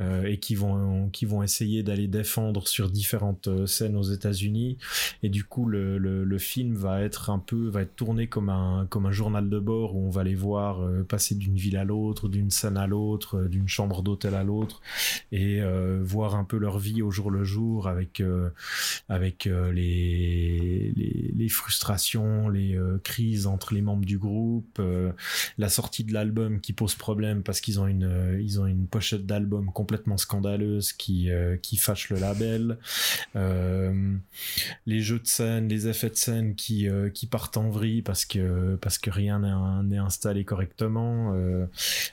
euh, 0.00 0.24
et 0.24 0.38
qui 0.38 0.54
vont 0.54 1.08
qui 1.10 1.24
vont 1.24 1.42
essayer 1.42 1.82
d'aller 1.82 2.08
défendre 2.08 2.68
sur 2.68 2.90
différentes 2.90 3.48
euh, 3.48 3.66
scènes 3.66 3.96
aux 3.96 4.02
États-Unis. 4.02 4.78
Et 5.22 5.28
du 5.28 5.44
coup, 5.44 5.66
le, 5.66 5.98
le, 5.98 6.24
le 6.24 6.38
film 6.38 6.74
va 6.74 7.02
être 7.02 7.30
un 7.30 7.38
peu 7.38 7.68
va 7.68 7.82
être 7.82 7.96
tourné 7.96 8.28
comme 8.28 8.48
un 8.48 8.86
comme 8.88 9.06
un 9.06 9.12
journal 9.12 9.48
de 9.50 9.58
bord 9.58 9.96
où 9.96 10.06
on 10.06 10.10
va 10.10 10.24
les 10.24 10.34
voir 10.34 10.82
euh, 10.82 11.02
passer 11.02 11.34
d'une 11.34 11.56
ville 11.56 11.76
à 11.76 11.84
l'autre, 11.84 12.28
d'une 12.28 12.50
scène 12.50 12.76
à 12.76 12.86
l'autre, 12.86 13.44
d'une 13.44 13.68
chambre 13.68 14.02
d'hôtel 14.02 14.34
à 14.34 14.44
l'autre 14.44 14.80
et 15.30 15.60
voir 16.00 16.34
un 16.34 16.44
peu 16.44 16.58
leur 16.58 16.78
vie 16.78 17.02
au 17.02 17.10
jour 17.10 17.30
le 17.30 17.44
jour 17.44 17.88
avec 17.88 18.22
avec 19.08 19.44
les, 19.44 20.92
les, 20.96 21.32
les 21.34 21.48
frustrations, 21.48 22.48
les 22.48 22.78
crises 23.04 23.46
entre 23.46 23.74
les 23.74 23.82
membres 23.82 24.04
du 24.04 24.18
groupe, 24.18 24.80
la 25.58 25.68
sortie 25.68 26.04
de 26.04 26.12
l'album 26.12 26.60
qui 26.60 26.72
pose 26.72 26.94
problème 26.94 27.42
parce 27.42 27.60
qu'ils 27.60 27.80
ont 27.80 27.86
une 27.86 28.38
ils 28.40 28.60
ont 28.60 28.66
une 28.66 28.86
pochette 28.86 29.26
d'album 29.26 29.70
complètement 29.72 30.16
scandaleuse 30.16 30.92
qui 30.92 31.30
qui 31.62 31.76
fâche 31.76 32.10
le 32.10 32.18
label, 32.18 32.78
les 34.86 35.00
jeux 35.00 35.20
de 35.20 35.26
scène, 35.26 35.68
les 35.68 35.88
effets 35.88 36.10
de 36.10 36.16
scène 36.16 36.54
qui 36.54 36.88
qui 37.14 37.26
partent 37.26 37.56
en 37.56 37.70
vrille 37.70 38.02
parce 38.02 38.24
que 38.24 38.76
parce 38.76 38.98
que 38.98 39.10
rien 39.10 39.40
n'est 39.82 39.98
installé 39.98 40.44
correctement, 40.44 41.32
euh, 41.34 41.66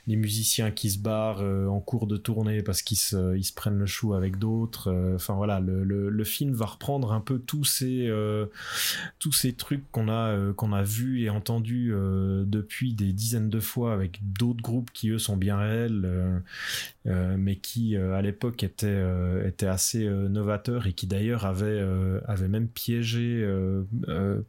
les 0.07 0.15
musiciens 0.15 0.71
qui 0.71 0.89
se 0.91 0.99
barrent 0.99 1.41
euh, 1.41 1.67
en 1.67 1.79
cours 1.79 2.07
de 2.07 2.17
tournée 2.17 2.61
parce 2.69 2.83
qu'ils 2.83 2.99
se, 2.99 3.35
ils 3.35 3.43
se 3.43 3.51
prennent 3.51 3.79
le 3.79 3.87
chou 3.87 4.13
avec 4.13 4.37
d'autres. 4.37 4.91
Euh, 4.91 5.15
enfin 5.15 5.33
voilà, 5.33 5.59
le, 5.59 5.83
le, 5.83 6.23
film 6.23 6.53
va 6.53 6.67
reprendre 6.67 7.13
un 7.13 7.19
peu 7.19 7.39
tous 7.39 7.63
ces 7.63 8.11
tous 9.17 9.31
ces 9.31 9.53
trucs 9.53 9.89
qu'on 9.91 10.07
a 10.07 10.53
qu'on 10.53 10.71
a 10.71 10.83
vus 10.83 11.23
et 11.23 11.31
entendus 11.31 11.91
depuis 12.45 12.93
des 12.93 13.11
dizaines 13.13 13.49
de 13.49 13.59
fois 13.59 13.93
avec 13.93 14.19
d'autres 14.21 14.61
groupes 14.61 14.91
qui 14.91 15.09
eux 15.09 15.17
sont 15.17 15.37
bien 15.37 15.57
réels, 15.57 16.43
mais 17.05 17.55
qui 17.55 17.97
à 17.97 18.21
l'époque 18.21 18.61
étaient 18.61 19.03
étaient 19.47 19.65
assez 19.65 20.07
novateurs 20.07 20.85
et 20.85 20.93
qui 20.93 21.07
d'ailleurs 21.07 21.47
avaient 21.47 21.83
avaient 22.27 22.47
même 22.47 22.67
piégé 22.67 23.43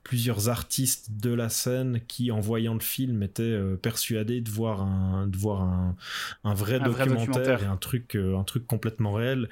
plusieurs 0.03 0.51
artistes 0.51 1.12
de 1.12 1.33
la 1.33 1.49
scène 1.49 2.01
qui 2.07 2.31
en 2.31 2.41
voyant 2.41 2.75
le 2.75 2.81
film 2.81 3.23
étaient 3.23 3.59
persuadés 3.81 4.43
de 4.43 4.51
voir 4.51 4.83
un, 4.83 5.27
de 5.27 5.37
voir 5.39 5.62
un, 5.62 5.97
un, 6.45 6.55
vrai, 6.55 6.81
documentaire 6.81 7.62
et 7.62 7.66
un 7.66 7.77
truc, 7.77 8.09
euh, 8.16 8.38
un 8.38 8.44
truc 8.44 8.66
complètement 8.66 9.12
réel. 9.12 9.48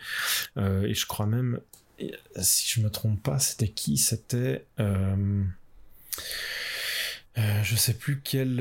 Euh, 0.56 0.82
et 0.82 0.94
je 0.94 1.06
crois 1.06 1.26
même, 1.26 1.60
si 2.36 2.68
je 2.68 2.80
me 2.80 2.90
trompe 2.90 3.22
pas, 3.22 3.38
c'était 3.38 3.68
qui? 3.68 3.96
C'était. 3.96 4.66
Euh, 4.80 5.44
je 7.62 7.76
sais 7.76 7.94
plus 7.94 8.20
quel, 8.20 8.56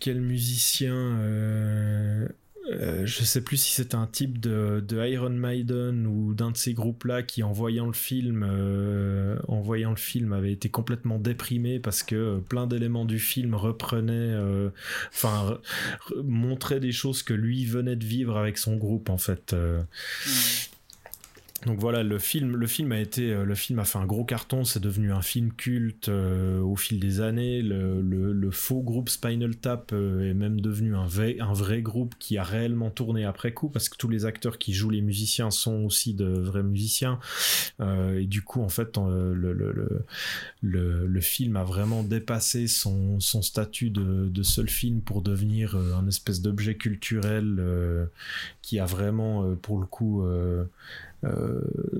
quel 0.00 0.20
musicien 0.20 0.94
euh, 0.94 2.26
je 2.70 3.24
sais 3.24 3.40
plus 3.40 3.56
si 3.56 3.72
c'est 3.72 3.94
un 3.94 4.06
type 4.06 4.38
de, 4.38 4.82
Iron 5.08 5.30
Maiden 5.30 6.06
ou 6.06 6.34
d'un 6.34 6.50
de 6.50 6.56
ces 6.56 6.74
groupes-là 6.74 7.22
qui, 7.22 7.42
en 7.42 7.52
voyant 7.52 7.86
le 7.86 7.92
film, 7.92 8.46
euh, 8.48 9.36
en 9.48 9.60
voyant 9.60 9.90
le 9.90 9.96
film, 9.96 10.32
avait 10.32 10.52
été 10.52 10.68
complètement 10.68 11.18
déprimé 11.18 11.80
parce 11.80 12.02
que 12.02 12.14
euh, 12.14 12.38
plein 12.38 12.66
d'éléments 12.66 13.04
du 13.04 13.18
film 13.18 13.54
reprenaient, 13.54 14.36
enfin, 15.12 15.58
montraient 16.22 16.80
des 16.80 16.92
choses 16.92 17.22
que 17.22 17.34
lui 17.34 17.64
venait 17.64 17.96
de 17.96 18.04
vivre 18.04 18.36
avec 18.36 18.58
son 18.58 18.76
groupe 18.76 19.10
en 19.10 19.18
fait. 19.18 19.54
Donc 21.66 21.78
voilà, 21.78 22.02
le 22.02 22.18
film, 22.18 22.56
le 22.56 22.66
film 22.66 22.90
a 22.90 22.98
été, 22.98 23.30
euh, 23.30 23.44
le 23.44 23.54
film 23.54 23.78
a 23.78 23.84
fait 23.84 23.98
un 23.98 24.06
gros 24.06 24.24
carton. 24.24 24.64
C'est 24.64 24.80
devenu 24.80 25.12
un 25.12 25.22
film 25.22 25.52
culte 25.52 26.08
euh, 26.08 26.60
au 26.60 26.74
fil 26.74 26.98
des 26.98 27.20
années. 27.20 27.62
Le, 27.62 28.50
faux 28.50 28.82
groupe 28.82 29.08
Spinal 29.08 29.56
Tap 29.56 29.92
euh, 29.92 30.28
est 30.28 30.34
même 30.34 30.60
devenu 30.60 30.96
un 30.96 31.06
vrai, 31.06 31.36
groupe 31.80 32.14
qui 32.18 32.36
a 32.36 32.42
réellement 32.42 32.90
tourné 32.90 33.24
après 33.24 33.52
coup 33.52 33.68
parce 33.68 33.88
que 33.88 33.96
tous 33.96 34.08
les 34.08 34.26
acteurs 34.26 34.58
qui 34.58 34.74
jouent 34.74 34.90
les 34.90 35.00
musiciens 35.00 35.50
sont 35.50 35.84
aussi 35.84 36.12
de 36.12 36.26
vrais 36.26 36.62
musiciens. 36.62 37.18
et 37.80 38.26
du 38.26 38.42
coup, 38.42 38.60
en 38.60 38.68
fait, 38.68 38.98
le, 40.62 41.20
film 41.20 41.56
a 41.56 41.64
vraiment 41.64 42.02
dépassé 42.02 42.66
son, 42.66 43.20
statut 43.20 43.90
de, 43.90 44.42
seul 44.42 44.68
film 44.68 45.00
pour 45.00 45.22
devenir 45.22 45.76
un 45.76 46.06
espèce 46.08 46.42
d'objet 46.42 46.74
culturel 46.74 48.08
qui 48.60 48.78
a 48.78 48.84
vraiment, 48.84 49.54
pour 49.62 49.78
le 49.78 49.86
coup, 49.86 50.24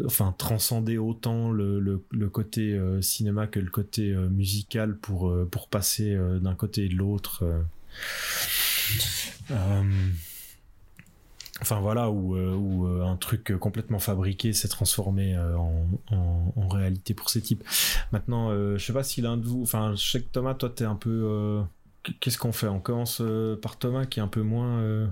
enfin 0.04 0.34
transcender 0.36 0.98
autant 0.98 1.50
le, 1.50 2.00
côté 2.30 2.72
euh, 2.72 3.00
cinéma 3.00 3.46
que 3.46 3.60
le 3.60 3.70
côté 3.70 4.10
euh, 4.10 4.28
musical 4.28 4.96
pour, 4.96 5.32
pour 5.50 5.68
passer 5.68 6.16
d'un 6.40 6.54
côté 6.54 6.86
et 6.86 6.88
de 6.88 6.96
l'autre. 6.96 7.44
Enfin 11.60 11.80
voilà, 11.80 12.10
où, 12.10 12.36
où, 12.36 12.86
un 12.86 13.16
truc 13.16 13.56
complètement 13.58 14.00
fabriqué 14.00 14.52
s'est 14.52 14.68
transformé 14.68 15.38
en, 15.38 15.86
en, 16.10 16.68
réalité 16.68 17.14
pour 17.14 17.30
ces 17.30 17.40
types. 17.40 17.62
Maintenant, 18.10 18.50
je 18.50 18.84
sais 18.84 18.92
pas 18.92 19.04
si 19.04 19.20
l'un 19.20 19.36
de 19.36 19.46
vous, 19.46 19.62
enfin 19.62 19.94
je 19.94 20.10
sais 20.10 20.20
que 20.20 20.28
Thomas, 20.28 20.54
toi 20.54 20.70
t'es 20.70 20.84
un 20.84 20.96
peu... 20.96 21.62
Qu'est-ce 22.18 22.38
qu'on 22.38 22.50
fait? 22.50 22.66
On 22.66 22.80
commence 22.80 23.22
par 23.60 23.78
Thomas 23.78 24.06
qui 24.06 24.18
est 24.18 24.22
un 24.22 24.28
peu 24.28 24.42
moins... 24.42 25.08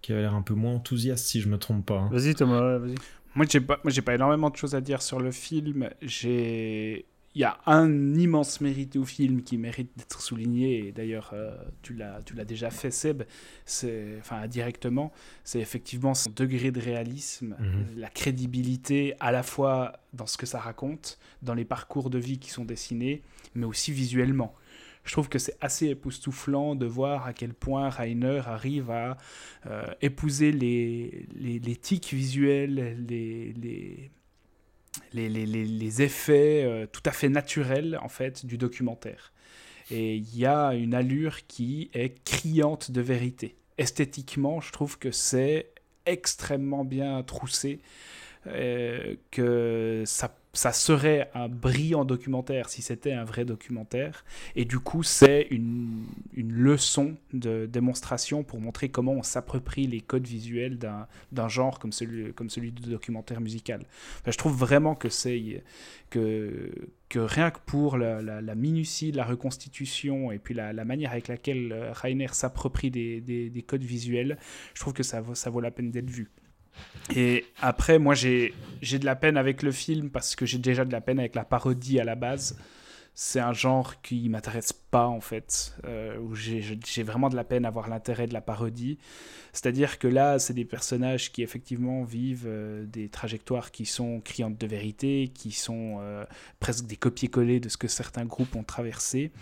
qui 0.00 0.14
a 0.14 0.16
l'air 0.16 0.34
un 0.34 0.42
peu 0.42 0.54
moins 0.54 0.72
enthousiaste 0.72 1.26
si 1.26 1.42
je 1.42 1.48
me 1.48 1.58
trompe 1.58 1.84
pas. 1.84 1.98
Hein. 1.98 2.08
Vas-y 2.10 2.34
Thomas, 2.34 2.78
vas-y. 2.78 2.94
Moi, 3.34 3.46
j'ai 3.48 3.60
pas, 3.60 3.78
moi, 3.84 3.90
j'ai 3.90 4.02
pas 4.02 4.14
énormément 4.14 4.50
de 4.50 4.56
choses 4.56 4.74
à 4.74 4.80
dire 4.80 5.02
sur 5.02 5.20
le 5.20 5.30
film. 5.30 5.90
J'ai, 6.02 7.06
il 7.34 7.40
y 7.40 7.44
a 7.44 7.58
un 7.66 8.14
immense 8.14 8.60
mérite 8.60 8.96
au 8.96 9.04
film 9.04 9.42
qui 9.42 9.56
mérite 9.56 9.90
d'être 9.96 10.20
souligné. 10.20 10.88
Et 10.88 10.92
d'ailleurs, 10.92 11.30
euh, 11.32 11.56
tu 11.82 11.94
l'as, 11.94 12.20
tu 12.22 12.34
l'as 12.34 12.44
déjà 12.44 12.70
fait, 12.70 12.90
Seb. 12.90 13.22
C'est, 13.64 14.16
enfin, 14.18 14.46
directement. 14.48 15.12
C'est 15.44 15.60
effectivement 15.60 16.14
son 16.14 16.30
degré 16.30 16.72
de 16.72 16.80
réalisme, 16.80 17.56
mhm. 17.58 18.00
la 18.00 18.08
crédibilité 18.08 19.14
à 19.20 19.30
la 19.30 19.42
fois 19.42 20.00
dans 20.12 20.26
ce 20.26 20.36
que 20.36 20.46
ça 20.46 20.58
raconte, 20.58 21.18
dans 21.42 21.54
les 21.54 21.64
parcours 21.64 22.10
de 22.10 22.18
vie 22.18 22.38
qui 22.38 22.50
sont 22.50 22.64
dessinés, 22.64 23.22
mais 23.54 23.66
aussi 23.66 23.92
visuellement 23.92 24.54
je 25.04 25.12
trouve 25.12 25.28
que 25.28 25.38
c'est 25.38 25.56
assez 25.60 25.88
époustouflant 25.88 26.74
de 26.74 26.86
voir 26.86 27.26
à 27.26 27.32
quel 27.32 27.54
point 27.54 27.88
Rainer 27.88 28.42
arrive 28.46 28.90
à 28.90 29.16
euh, 29.66 29.84
épouser 30.02 30.52
les, 30.52 31.26
les, 31.34 31.76
tics 31.76 32.12
visuels, 32.12 33.04
les, 33.08 33.52
les, 33.52 34.10
les 35.12 36.02
effets 36.02 36.64
euh, 36.64 36.86
tout 36.86 37.02
à 37.06 37.12
fait 37.12 37.28
naturels 37.28 37.98
en 38.02 38.08
fait 38.08 38.44
du 38.44 38.58
documentaire. 38.58 39.32
Et 39.90 40.16
il 40.16 40.38
y 40.38 40.46
a 40.46 40.74
une 40.74 40.94
allure 40.94 41.46
qui 41.46 41.90
est 41.94 42.22
criante 42.24 42.90
de 42.90 43.00
vérité. 43.00 43.56
Esthétiquement, 43.78 44.60
je 44.60 44.70
trouve 44.70 44.98
que 44.98 45.10
c'est 45.10 45.72
extrêmement 46.06 46.84
bien 46.84 47.22
troussé, 47.22 47.80
euh, 48.46 49.16
que 49.30 50.04
ça 50.06 50.36
ça 50.52 50.72
serait 50.72 51.30
un 51.34 51.48
brillant 51.48 52.04
documentaire 52.04 52.68
si 52.68 52.82
c'était 52.82 53.12
un 53.12 53.24
vrai 53.24 53.44
documentaire. 53.44 54.24
Et 54.56 54.64
du 54.64 54.80
coup, 54.80 55.02
c'est 55.02 55.46
une, 55.50 56.06
une, 56.34 56.52
leçon 56.52 57.16
de 57.32 57.66
démonstration 57.66 58.42
pour 58.42 58.60
montrer 58.60 58.88
comment 58.88 59.12
on 59.12 59.22
s'approprie 59.22 59.86
les 59.86 60.00
codes 60.00 60.26
visuels 60.26 60.78
d'un 60.78 61.48
genre 61.48 61.78
comme 61.78 61.92
celui, 61.92 62.32
comme 62.34 62.50
celui 62.50 62.72
du 62.72 62.90
documentaire 62.90 63.40
musical. 63.40 63.82
je 64.26 64.36
trouve 64.36 64.56
vraiment 64.56 64.94
que 64.94 65.08
c'est 65.08 65.62
que, 66.10 66.72
que 67.08 67.20
rien 67.20 67.50
que 67.50 67.60
pour 67.64 67.96
la, 67.96 68.40
minutie 68.54 69.12
de 69.12 69.16
la 69.16 69.24
reconstitution 69.24 70.32
et 70.32 70.38
puis 70.38 70.54
la, 70.54 70.72
la 70.72 70.84
manière 70.84 71.12
avec 71.12 71.28
laquelle 71.28 71.72
euh, 71.72 71.92
Rainer 71.92 72.28
s'approprie 72.32 72.90
des, 72.90 73.20
des, 73.20 73.48
des, 73.48 73.62
codes 73.62 73.84
visuels, 73.84 74.36
je 74.74 74.80
trouve 74.80 74.92
que 74.92 75.04
ça 75.04 75.20
vaut, 75.20 75.34
ça 75.34 75.50
vaut 75.50 75.60
la 75.60 75.70
peine 75.70 75.90
d'être 75.90 76.10
vu. 76.10 76.30
Et 77.14 77.46
après, 77.60 77.98
moi, 77.98 78.14
j'ai 78.14 78.52
de 78.82 79.04
la 79.04 79.16
peine 79.16 79.36
avec 79.36 79.62
le 79.62 79.72
film 79.72 80.10
parce 80.10 80.36
que 80.36 80.46
j'ai 80.46 80.58
déjà 80.58 80.84
de 80.84 80.92
la 80.92 81.00
peine 81.00 81.18
avec 81.18 81.34
la 81.34 81.44
parodie 81.44 82.00
à 82.00 82.04
la 82.04 82.14
base. 82.14 82.58
C'est 83.22 83.38
un 83.38 83.52
genre 83.52 84.00
qui 84.00 84.30
m'intéresse 84.30 84.72
pas, 84.72 85.06
en 85.06 85.20
fait, 85.20 85.76
euh, 85.84 86.16
où 86.20 86.34
j'ai 86.34 87.02
vraiment 87.02 87.28
de 87.28 87.36
la 87.36 87.44
peine 87.44 87.66
à 87.66 87.70
voir 87.70 87.90
l'intérêt 87.90 88.26
de 88.26 88.32
la 88.32 88.40
parodie. 88.40 88.96
C'est-à-dire 89.52 89.98
que 89.98 90.08
là, 90.08 90.38
c'est 90.38 90.54
des 90.54 90.64
personnages 90.64 91.30
qui, 91.30 91.42
effectivement, 91.42 92.02
vivent 92.02 92.46
euh, 92.46 92.86
des 92.86 93.10
trajectoires 93.10 93.72
qui 93.72 93.84
sont 93.84 94.22
criantes 94.22 94.56
de 94.56 94.66
vérité, 94.66 95.30
qui 95.34 95.52
sont 95.52 95.98
euh, 96.00 96.24
presque 96.60 96.86
des 96.86 96.96
copier-coller 96.96 97.60
de 97.60 97.68
ce 97.68 97.76
que 97.76 97.88
certains 97.88 98.24
groupes 98.24 98.56
ont 98.56 98.64
traversé. 98.64 99.32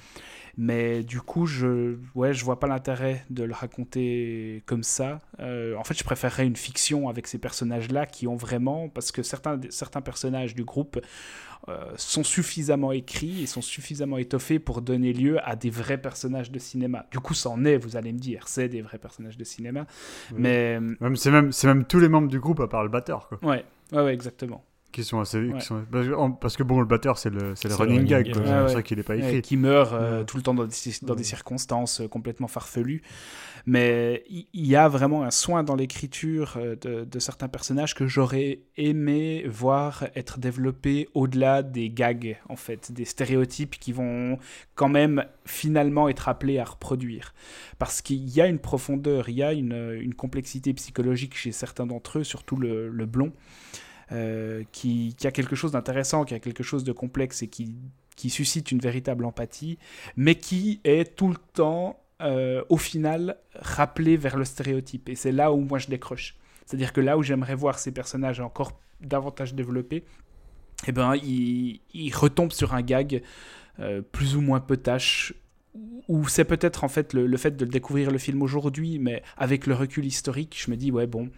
Mais 0.57 1.05
du 1.05 1.21
coup, 1.21 1.47
je 1.47 1.99
ouais, 2.17 2.35
je 2.35 2.45
vois 2.45 2.59
pas 2.59 2.67
l'intérêt 2.67 3.25
de 3.31 3.45
le 3.45 3.55
raconter 3.55 4.65
comme 4.67 4.83
ça. 4.83 5.21
En 5.39 5.85
fait, 5.85 5.97
je 5.97 6.03
préférerais 6.03 6.49
une 6.49 6.57
fiction 6.57 7.09
avec 7.09 7.29
ces 7.29 7.39
personnages-là 7.39 8.07
qui 8.07 8.27
ont 8.27 8.35
vraiment, 8.35 8.89
parce 8.89 9.13
que 9.13 9.23
certains, 9.23 9.61
certains 9.71 10.01
personnages 10.01 10.57
du 10.57 10.65
groupe 10.65 10.99
euh, 11.69 11.93
sont 11.97 12.25
suffisamment 12.25 12.93
écrits 12.93 13.43
et 13.43 13.47
sont 13.47 13.63
suffisamment 13.63 14.19
étoffés 14.19 14.59
pour 14.59 14.83
donner 14.83 15.13
lieu 15.13 15.39
à 15.49 15.57
des 15.57 15.71
vrais 15.71 15.99
personnages 15.99 16.51
de 16.51 16.59
cinéma. 16.59 17.07
Du 17.11 17.21
coup, 17.21 17.35
c'en 17.35 17.65
est, 17.65 17.77
vous 17.77 17.97
allez 17.97 18.13
me 18.13 18.19
dire, 18.19 18.49
c'est 18.49 18.69
des 18.69 18.83
vrais 18.83 18.99
personnages 18.99 19.37
de 19.37 19.45
cinéma. 19.45 19.87
Mais 20.37 20.79
c'est 21.15 21.31
même, 21.31 21.53
c'est 21.53 21.67
même 21.67 21.85
tous 21.85 21.99
les 22.01 22.09
membres 22.09 22.29
du 22.29 22.41
groupe 22.41 22.61
à 22.61 22.69
part 22.69 22.83
le 22.83 22.89
batteur. 22.89 23.29
Quoi. 23.29 23.39
Ouais, 23.43 23.65
ouais, 23.93 24.03
ouais 24.03 24.15
exactement. 24.15 24.65
Qui 24.91 25.05
sont 25.05 25.21
assez. 25.21 25.39
Ouais. 25.39 25.59
Qui 25.59 25.67
sont... 25.67 25.85
Parce, 26.41 26.57
que, 26.57 26.63
en- 26.63 26.67
bon, 26.67 26.81
le 26.81 26.87
batteur, 26.87 27.19
c'est 27.19 27.29
le, 27.29 27.55
c'est 27.55 27.69
le 27.69 27.75
C'est 27.75 27.85
le 27.85 27.91
running 27.91 27.97
running 27.99 28.09
gag, 28.09 28.25
gag, 28.25 28.33
quoi. 28.35 28.43
ouais. 28.43 28.49
c'est 28.49 28.55
Ouais, 28.55 28.61
pour 28.63 28.71
ça 28.71 28.83
qu'il 28.83 28.97
n'est 28.97 29.03
pas 29.03 29.15
Ouais, 29.17 29.29
écrit. 29.29 29.43
qui 29.43 29.57
meurt 29.59 29.93
euh, 29.93 30.21
Ouais. 30.21 30.25
tout 30.25 30.37
le 30.39 30.43
temps 30.43 30.55
dans 30.55 30.65
des, 30.65 30.75
dans 31.03 31.15
des 31.15 31.25
circonstances 31.25 32.01
euh, 32.01 32.09
complètement 32.09 32.49
farfelues. 32.49 33.03
Mais 33.67 34.25
il 34.29 34.67
y 34.67 34.77
a 34.77 34.89
vraiment 34.89 35.25
un 35.25 35.31
soin 35.31 35.63
dans 35.63 35.77
l'écriture 35.77 36.57
euh, 36.57 36.77
de, 36.77 37.19
certains 37.19 37.49
personnages 37.49 37.95
que 37.95 38.07
j'aurais 38.07 38.61
aimé 38.77 39.45
voir 39.49 40.07
être 40.15 40.39
développés 40.39 41.09
au-delà 41.15 41.63
des 41.63 41.91
gags, 41.91 42.39
en 42.49 42.57
fait, 42.57 42.93
des 42.93 43.05
stéréotypes 43.05 43.79
qui 43.79 43.93
vont 43.93 44.39
quand 44.75 44.89
même 44.89 45.25
finalement 45.45 46.09
être 46.09 46.29
appelés 46.29 46.59
à 46.59 46.65
reproduire. 46.65 47.35
Parce 47.79 48.03
qu'il 48.03 48.29
y 48.29 48.41
a 48.41 48.47
une 48.47 48.59
profondeur, 48.59 49.29
il 49.29 49.37
y 49.37 49.43
a 49.43 49.53
une, 49.53 50.15
complexité 50.17 50.75
psychologique 50.75 51.37
chez 51.37 51.53
certains 51.53 51.87
d'entre 51.87 52.19
eux, 52.19 52.25
surtout 52.25 52.57
le, 52.57 52.91
blond. 53.07 53.33
euh, 54.13 54.65
qui, 54.73 55.15
a 55.25 55.31
quelque 55.31 55.55
chose 55.55 55.73
d'intéressant, 55.73 56.25
qui 56.25 56.35
a 56.35 56.41
quelque 56.41 56.63
chose 56.63 56.83
de 56.83 56.93
complexe 56.93 57.43
et 57.43 57.49
qui 57.49 58.31
suscite 58.31 58.73
une 58.73 58.81
véritable 58.81 59.25
empathie, 59.25 59.79
mais 60.17 60.35
qui 60.35 60.81
est 60.85 61.15
tout 61.17 61.29
le 61.29 61.37
temps, 61.53 62.01
euh, 62.21 62.65
au 62.69 62.77
final, 62.77 63.37
rappelé 63.55 64.17
vers 64.17 64.37
le 64.37 64.45
stéréotype. 64.45 65.09
Et 65.09 65.15
c'est 65.15 65.33
là 65.33 65.53
où 65.53 65.61
moi 65.61 65.79
je 65.79 65.87
décroche. 65.87 66.37
C'est-à-dire 66.67 66.93
que 66.93 67.01
là 67.01 67.17
où 67.17 67.23
j'aimerais 67.23 67.55
voir 67.55 67.79
ces 67.79 67.93
personnages 67.93 68.41
encore 68.41 68.81
davantage 69.01 69.55
développés, 69.55 70.05
eh 70.87 70.93
ben, 70.93 71.15
ils, 71.17 72.13
retombent 72.15 72.53
sur 72.53 72.75
un 72.75 72.83
gag 72.83 73.23
euh, 73.81 74.03
plus 74.03 74.37
ou 74.37 74.41
moins 74.41 74.61
potache, 74.61 75.35
ou 76.09 76.27
c'est 76.29 76.45
peut-être 76.45 76.85
en 76.85 76.89
fait 76.89 77.13
le, 77.13 77.27
le 77.27 77.37
fait 77.37 77.57
de 77.57 77.65
découvrir 77.65 78.11
le 78.11 78.19
film 78.19 78.43
aujourd'hui, 78.43 78.99
mais 78.99 79.23
avec 79.37 79.67
le 79.67 79.75
recul 79.75 80.05
historique, 80.05 80.57
je 80.59 80.71
me 80.71 80.77
dis, 80.77 80.91
ouais, 80.91 81.07
bon, 81.07 81.31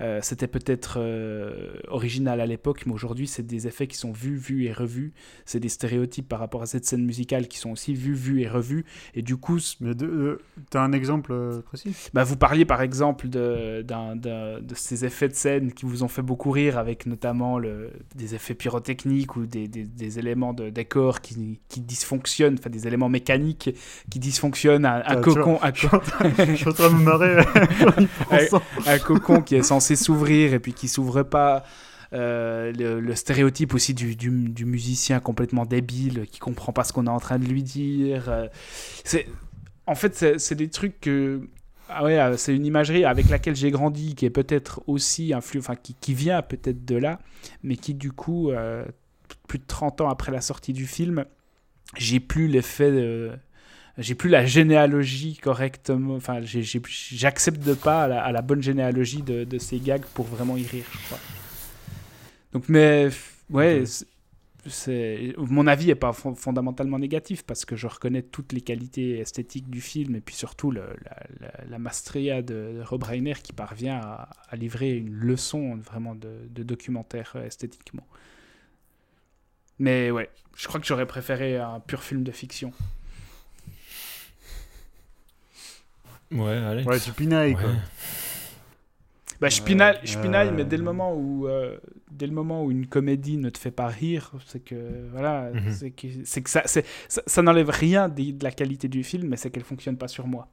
euh, 0.00 0.20
c'était 0.22 0.46
peut-être 0.46 0.98
euh, 1.00 1.72
original 1.88 2.40
à 2.40 2.46
l'époque, 2.46 2.84
mais 2.86 2.92
aujourd'hui, 2.92 3.26
c'est 3.26 3.46
des 3.46 3.66
effets 3.66 3.86
qui 3.86 3.96
sont 3.96 4.12
vus, 4.12 4.36
vus 4.36 4.64
et 4.66 4.72
revus. 4.72 5.12
C'est 5.44 5.60
des 5.60 5.68
stéréotypes 5.68 6.28
par 6.28 6.38
rapport 6.38 6.62
à 6.62 6.66
cette 6.66 6.84
scène 6.84 7.04
musicale 7.04 7.48
qui 7.48 7.58
sont 7.58 7.70
aussi 7.70 7.94
vus, 7.94 8.14
vus 8.14 8.42
et 8.42 8.48
revus. 8.48 8.84
Et 9.14 9.22
du 9.22 9.36
coup, 9.36 9.58
Mais 9.80 9.94
de- 9.94 10.40
t'as 10.70 10.82
un 10.82 10.92
exemple 10.92 11.32
euh, 11.32 11.60
précis? 11.62 11.94
Bah, 12.14 12.24
vous 12.24 12.36
parliez 12.36 12.64
par 12.64 12.82
exemple 12.82 13.28
de, 13.28 13.82
de 13.82 14.74
ces 14.74 15.04
effets 15.04 15.28
de 15.28 15.34
scène 15.34 15.72
qui 15.72 15.84
vous 15.86 16.02
ont 16.02 16.08
fait 16.08 16.22
beaucoup 16.22 16.50
rire, 16.50 16.78
avec 16.78 17.06
notamment 17.06 17.58
le, 17.58 17.90
des 18.14 18.34
effets 18.34 18.54
pyrotechniques 18.54 19.36
ou 19.36 19.46
des, 19.46 19.68
des- 19.68 19.84
des 19.84 20.18
éléments 20.18 20.52
de 20.52 20.70
décor 20.70 21.20
qui, 21.20 21.60
qui 21.68 21.80
dysfonctionnent, 21.80 22.56
enfin 22.58 22.70
des 22.70 22.86
éléments 22.86 23.08
mécaniques 23.08 23.70
qui 24.10 24.18
dysfonctionnent, 24.18 24.84
un, 24.86 25.02
vois, 25.02 25.16
cocon, 25.22 25.58
je 25.74 25.78
suis 25.80 25.88
en 25.88 25.98
train- 26.00 26.88
de 26.90 26.94
me 26.94 27.02
marrer 27.02 27.36
pensant. 28.30 28.62
un 28.86 28.98
cocon 28.98 29.42
qui 29.42 29.56
est 29.56 29.62
censé 29.62 29.87
s'ouvrir 29.96 30.54
et 30.54 30.60
puis 30.60 30.72
qui 30.72 30.88
s'ouvre 30.88 31.22
pas. 31.22 31.64
Euh, 32.14 32.72
le, 32.72 33.14
stéréotype 33.14 33.74
aussi 33.74 33.92
du, 33.92 34.16
du, 34.16 34.64
musicien 34.64 35.20
complètement 35.20 35.66
débile 35.66 36.26
qui 36.30 36.38
comprend 36.38 36.72
pas 36.72 36.82
ce 36.82 36.94
qu'on 36.94 37.06
est 37.06 37.10
en 37.10 37.20
train 37.20 37.38
de 37.38 37.44
lui 37.44 37.62
dire. 37.62 38.30
Euh, 38.30 38.48
c'est, 39.04 39.26
en 39.86 39.94
fait, 39.94 40.38
c'est, 40.38 40.54
des 40.54 40.68
trucs 40.68 41.00
que. 41.00 41.42
Ah 41.90 42.04
ouais, 42.04 42.18
euh, 42.18 42.36
c'est 42.36 42.54
une 42.54 42.64
imagerie 42.64 43.04
avec 43.04 43.28
laquelle 43.28 43.56
j'ai 43.56 43.70
grandi, 43.70 44.14
qui 44.14 44.24
est 44.24 44.30
peut-être 44.30 44.82
aussi 44.86 45.34
influ, 45.34 45.58
enfin 45.58 45.74
qui, 45.74 45.94
qui 45.94 46.14
vient 46.14 46.40
peut-être 46.40 46.84
de 46.84 46.96
là, 46.96 47.18
mais 47.62 47.76
qui 47.76 47.94
du 47.94 48.12
coup, 48.12 48.50
plus 49.46 49.58
de 49.58 49.66
30 49.66 50.00
ans 50.00 50.08
après 50.08 50.32
la 50.32 50.40
sortie 50.40 50.72
du 50.72 50.86
film, 50.86 51.26
j'ai 51.96 52.20
plus 52.20 52.48
l'effet 52.48 52.90
de, 52.90 53.32
j'ai 53.98 54.14
plus 54.14 54.30
la 54.30 54.46
généalogie 54.46 55.36
correctement. 55.36 56.14
Enfin, 56.16 56.40
j'accepte 56.42 57.60
de 57.62 57.74
pas 57.74 58.04
à 58.04 58.08
la, 58.08 58.22
à 58.24 58.32
la 58.32 58.42
bonne 58.42 58.62
généalogie 58.62 59.22
de, 59.22 59.44
de 59.44 59.58
ces 59.58 59.80
gags 59.80 60.04
pour 60.14 60.26
vraiment 60.26 60.56
y 60.56 60.66
rire, 60.66 60.86
je 60.92 60.98
crois. 61.06 61.20
Donc, 62.52 62.68
mais 62.68 63.08
ouais, 63.50 63.84
c'est- 64.66 65.34
mon 65.38 65.66
avis 65.66 65.90
est 65.90 65.94
pas 65.94 66.12
fon- 66.12 66.34
fondamentalement 66.34 66.98
négatif 66.98 67.44
parce 67.44 67.64
que 67.64 67.76
je 67.76 67.86
reconnais 67.86 68.22
toutes 68.22 68.52
les 68.52 68.60
qualités 68.60 69.18
esthétiques 69.18 69.70
du 69.70 69.80
film 69.80 70.16
et 70.16 70.20
puis 70.20 70.34
surtout 70.34 70.70
le- 70.70 70.96
la, 71.04 71.16
la, 71.40 71.64
la 71.68 71.78
maestria 71.78 72.42
de, 72.42 72.82
Rob 72.84 73.02
Reiner 73.04 73.34
qui 73.42 73.52
parvient 73.52 73.98
à, 74.02 74.30
à 74.50 74.56
livrer 74.56 74.96
une 74.96 75.12
leçon 75.14 75.76
vraiment 75.76 76.14
de, 76.14 76.30
de 76.50 76.62
documentaire 76.62 77.36
esthétiquement. 77.36 78.06
Mais 79.78 80.10
ouais, 80.10 80.28
je 80.56 80.66
crois 80.66 80.80
que 80.80 80.86
j'aurais 80.86 81.06
préféré 81.06 81.56
un 81.58 81.80
pur 81.80 82.02
film 82.02 82.24
de 82.24 82.32
fiction. 82.32 82.72
Ouais, 86.32 86.56
allez. 86.56 86.84
Ouais, 86.84 87.00
tu 87.00 87.12
pinailles, 87.12 87.54
quoi. 87.54 87.70
Bah, 89.40 89.48
je 89.48 89.62
pinaille, 89.62 89.94
Ouais, 89.96 90.00
je 90.06 90.18
pinaille, 90.18 90.48
euh, 90.48 90.52
mais 90.52 90.64
dès 90.64 90.76
le 90.76 90.82
moment 90.82 91.14
où, 91.14 91.46
euh, 91.46 91.78
dès 92.10 92.26
le 92.26 92.32
moment 92.32 92.64
où 92.64 92.72
une 92.72 92.86
comédie 92.86 93.36
ne 93.36 93.50
te 93.50 93.58
fait 93.58 93.70
pas 93.70 93.86
rire, 93.86 94.32
c'est 94.46 94.58
que 94.58 94.74
voilà, 95.12 95.50
c'est 95.70 95.90
que, 95.92 96.08
c'est 96.24 96.42
que 96.42 96.50
ça, 96.50 96.62
ça, 96.66 96.80
ça 97.08 97.42
n'enlève 97.42 97.70
rien 97.70 98.08
de, 98.08 98.32
de 98.32 98.42
la 98.44 98.50
qualité 98.50 98.88
du 98.88 99.04
film, 99.04 99.28
mais 99.28 99.36
c'est 99.36 99.50
qu'elle 99.50 99.62
fonctionne 99.62 99.96
pas 99.96 100.08
sur 100.08 100.26
moi. 100.26 100.48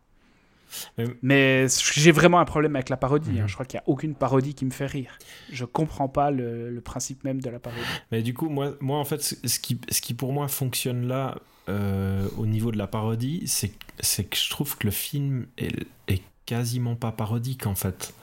Mais- 0.99 1.05
Mais 1.23 1.65
j'ai 1.95 2.11
vraiment 2.11 2.39
un 2.39 2.45
problème 2.45 2.75
avec 2.75 2.89
la 2.89 2.97
parodie. 2.97 3.39
hein. 3.39 3.43
Mhm. 3.43 3.47
Je 3.47 3.53
crois 3.55 3.65
qu'il 3.65 3.77
n'y 3.79 3.81
a 3.85 3.89
aucune 3.89 4.13
parodie 4.13 4.53
qui 4.53 4.65
me 4.65 4.71
fait 4.71 4.85
rire. 4.87 5.17
Je 5.51 5.65
comprends 5.65 6.07
pas 6.09 6.29
le, 6.29 6.69
le 6.69 6.81
principe 6.81 7.23
même 7.23 7.41
de 7.41 7.49
la 7.49 7.59
parodie. 7.59 7.81
Mais 8.11 8.21
du 8.21 8.33
coup, 8.35 8.49
moi, 8.49 8.73
moi 8.81 8.99
en 8.99 9.05
fait, 9.05 9.21
ce 9.23 9.59
qui, 9.59 9.79
ce 9.89 10.01
qui 10.01 10.13
pour 10.13 10.31
moi 10.31 10.47
fonctionne 10.47 11.07
là, 11.07 11.35
euh, 11.69 12.27
au 12.37 12.45
niveau 12.45 12.71
de 12.71 12.77
la 12.77 12.87
parodie, 12.87 13.43
c'est 13.45 13.69
que 13.69 14.37
je 14.37 14.49
trouve 14.49 14.77
que 14.77 14.85
le 14.85 14.91
film 14.91 15.47
est, 15.57 15.85
est 16.07 16.21
quasiment 16.45 16.95
pas 16.95 17.11
parodique 17.11 17.65
en 17.65 17.75
fait. 17.75 18.13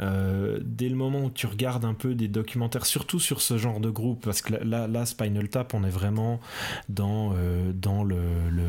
Euh, 0.00 0.58
dès 0.62 0.88
le 0.88 0.94
moment 0.96 1.24
où 1.24 1.30
tu 1.30 1.46
regardes 1.46 1.84
un 1.84 1.94
peu 1.94 2.14
des 2.14 2.28
documentaires, 2.28 2.86
surtout 2.86 3.18
sur 3.20 3.40
ce 3.40 3.58
genre 3.58 3.80
de 3.80 3.90
groupe, 3.90 4.24
parce 4.24 4.42
que 4.42 4.54
là, 4.54 4.86
là, 4.86 5.06
Spinal 5.06 5.48
Tap, 5.48 5.74
on 5.74 5.82
est 5.84 5.90
vraiment 5.90 6.40
dans, 6.88 7.32
euh, 7.36 7.72
dans 7.74 8.04
le, 8.04 8.16
le, 8.50 8.62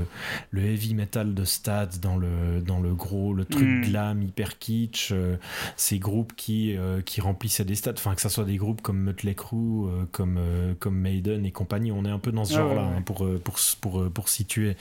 le 0.51 0.61
heavy 0.63 0.95
metal 0.95 1.33
de 1.35 1.45
Stats, 1.45 1.99
dans 2.01 2.17
le, 2.17 2.61
dans 2.65 2.79
le 2.79 2.93
gros, 2.95 3.33
le 3.33 3.45
truc 3.45 3.67
Mm. 3.69 3.81
glam, 3.81 4.23
hyper 4.23 4.57
kitsch, 4.57 5.11
euh, 5.11 5.35
ces 5.77 5.99
groupes 5.99 6.33
qui, 6.35 6.75
qui 7.05 7.21
remplissaient 7.21 7.65
des 7.65 7.75
stades, 7.75 7.95
enfin 7.97 8.15
que 8.15 8.21
ça 8.21 8.29
soit 8.29 8.45
des 8.45 8.57
groupes 8.57 8.81
comme 8.81 8.99
Mötley 8.99 9.35
Crüe, 9.35 9.87
comme, 10.11 10.39
comme 10.79 10.95
Maiden 10.95 11.45
et 11.45 11.51
compagnie, 11.51 11.91
on 11.91 12.05
est 12.05 12.09
un 12.09 12.19
peu 12.19 12.31
dans 12.31 12.45
ce 12.45 12.53
Ah 12.53 12.57
genre-là 12.57 12.83
ouais, 12.83 12.87
hein, 12.97 13.01
pour, 13.03 13.27
pour, 13.43 13.57
pour, 13.81 14.09
pour 14.11 14.29
situer. 14.29 14.75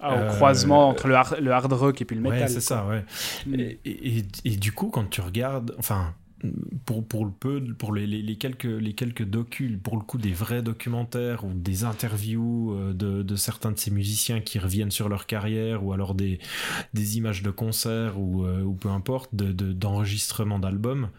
Ah, 0.00 0.14
au 0.14 0.26
croisement 0.34 0.88
entre 0.88 1.08
le 1.08 1.14
hard, 1.14 1.38
le 1.40 1.52
hard 1.52 1.72
rock 1.72 2.00
et 2.02 2.04
puis 2.04 2.16
le 2.16 2.22
Ouais, 2.22 2.30
métal. 2.32 2.50
c'est 2.50 2.60
ça, 2.60 2.86
ouais. 2.86 3.04
Mm. 3.46 3.54
Et, 3.60 3.78
et- 3.84 4.24
et 4.44 4.56
du 4.56 4.72
coup, 4.72 4.88
quand 4.90 5.08
tu 5.08 5.20
regardes, 5.22 5.74
enfin, 5.78 6.14
pour, 6.86 7.06
pour 7.06 7.24
le 7.24 7.30
peu, 7.30 7.62
pour 7.78 7.94
les, 7.94 8.06
quelques, 8.36 8.64
les 8.64 8.94
quelques 8.94 9.24
pour 9.82 9.96
le 9.96 10.02
coup, 10.02 10.18
des 10.18 10.32
vrais 10.32 10.62
documentaires 10.62 11.44
ou 11.44 11.52
des 11.54 11.84
interviews 11.84 12.72
euh, 12.74 12.92
de, 12.92 13.22
de 13.22 13.36
certains 13.36 13.70
de 13.70 13.78
ces 13.78 13.92
musiciens 13.92 14.40
qui 14.40 14.58
reviennent 14.58 14.90
sur 14.90 15.08
leur 15.08 15.26
carrière 15.26 15.84
ou 15.84 15.92
alors 15.92 16.14
des, 16.14 16.40
des 16.94 17.16
images 17.16 17.42
de 17.42 17.50
concerts 17.50 18.18
ou, 18.18 18.44
euh, 18.44 18.62
ou 18.62 18.74
peu 18.74 18.88
importe, 18.88 19.34
de, 19.34 19.52
de- 19.52 19.72
d'enregistrements 19.72 20.58
d'albums, 20.58 21.10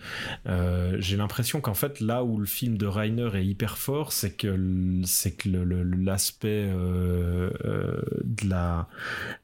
euh, 0.48 0.98
j'ai 1.00 1.18
l'impression 1.18 1.62
qu'en 1.62 1.74
fait, 1.74 2.00
là 2.02 2.24
où 2.24 2.38
le 2.38 2.46
film 2.46 2.78
de 2.78 2.86
Reiner 2.86 3.30
est 3.36 3.46
hyper 3.46 3.78
fort, 3.78 4.12
c'est 4.12 4.34
que, 4.36 4.58
c'est 5.06 5.32
que 5.38 5.50
l'aspect 5.50 6.70
de 6.70 8.50
la 8.50 8.88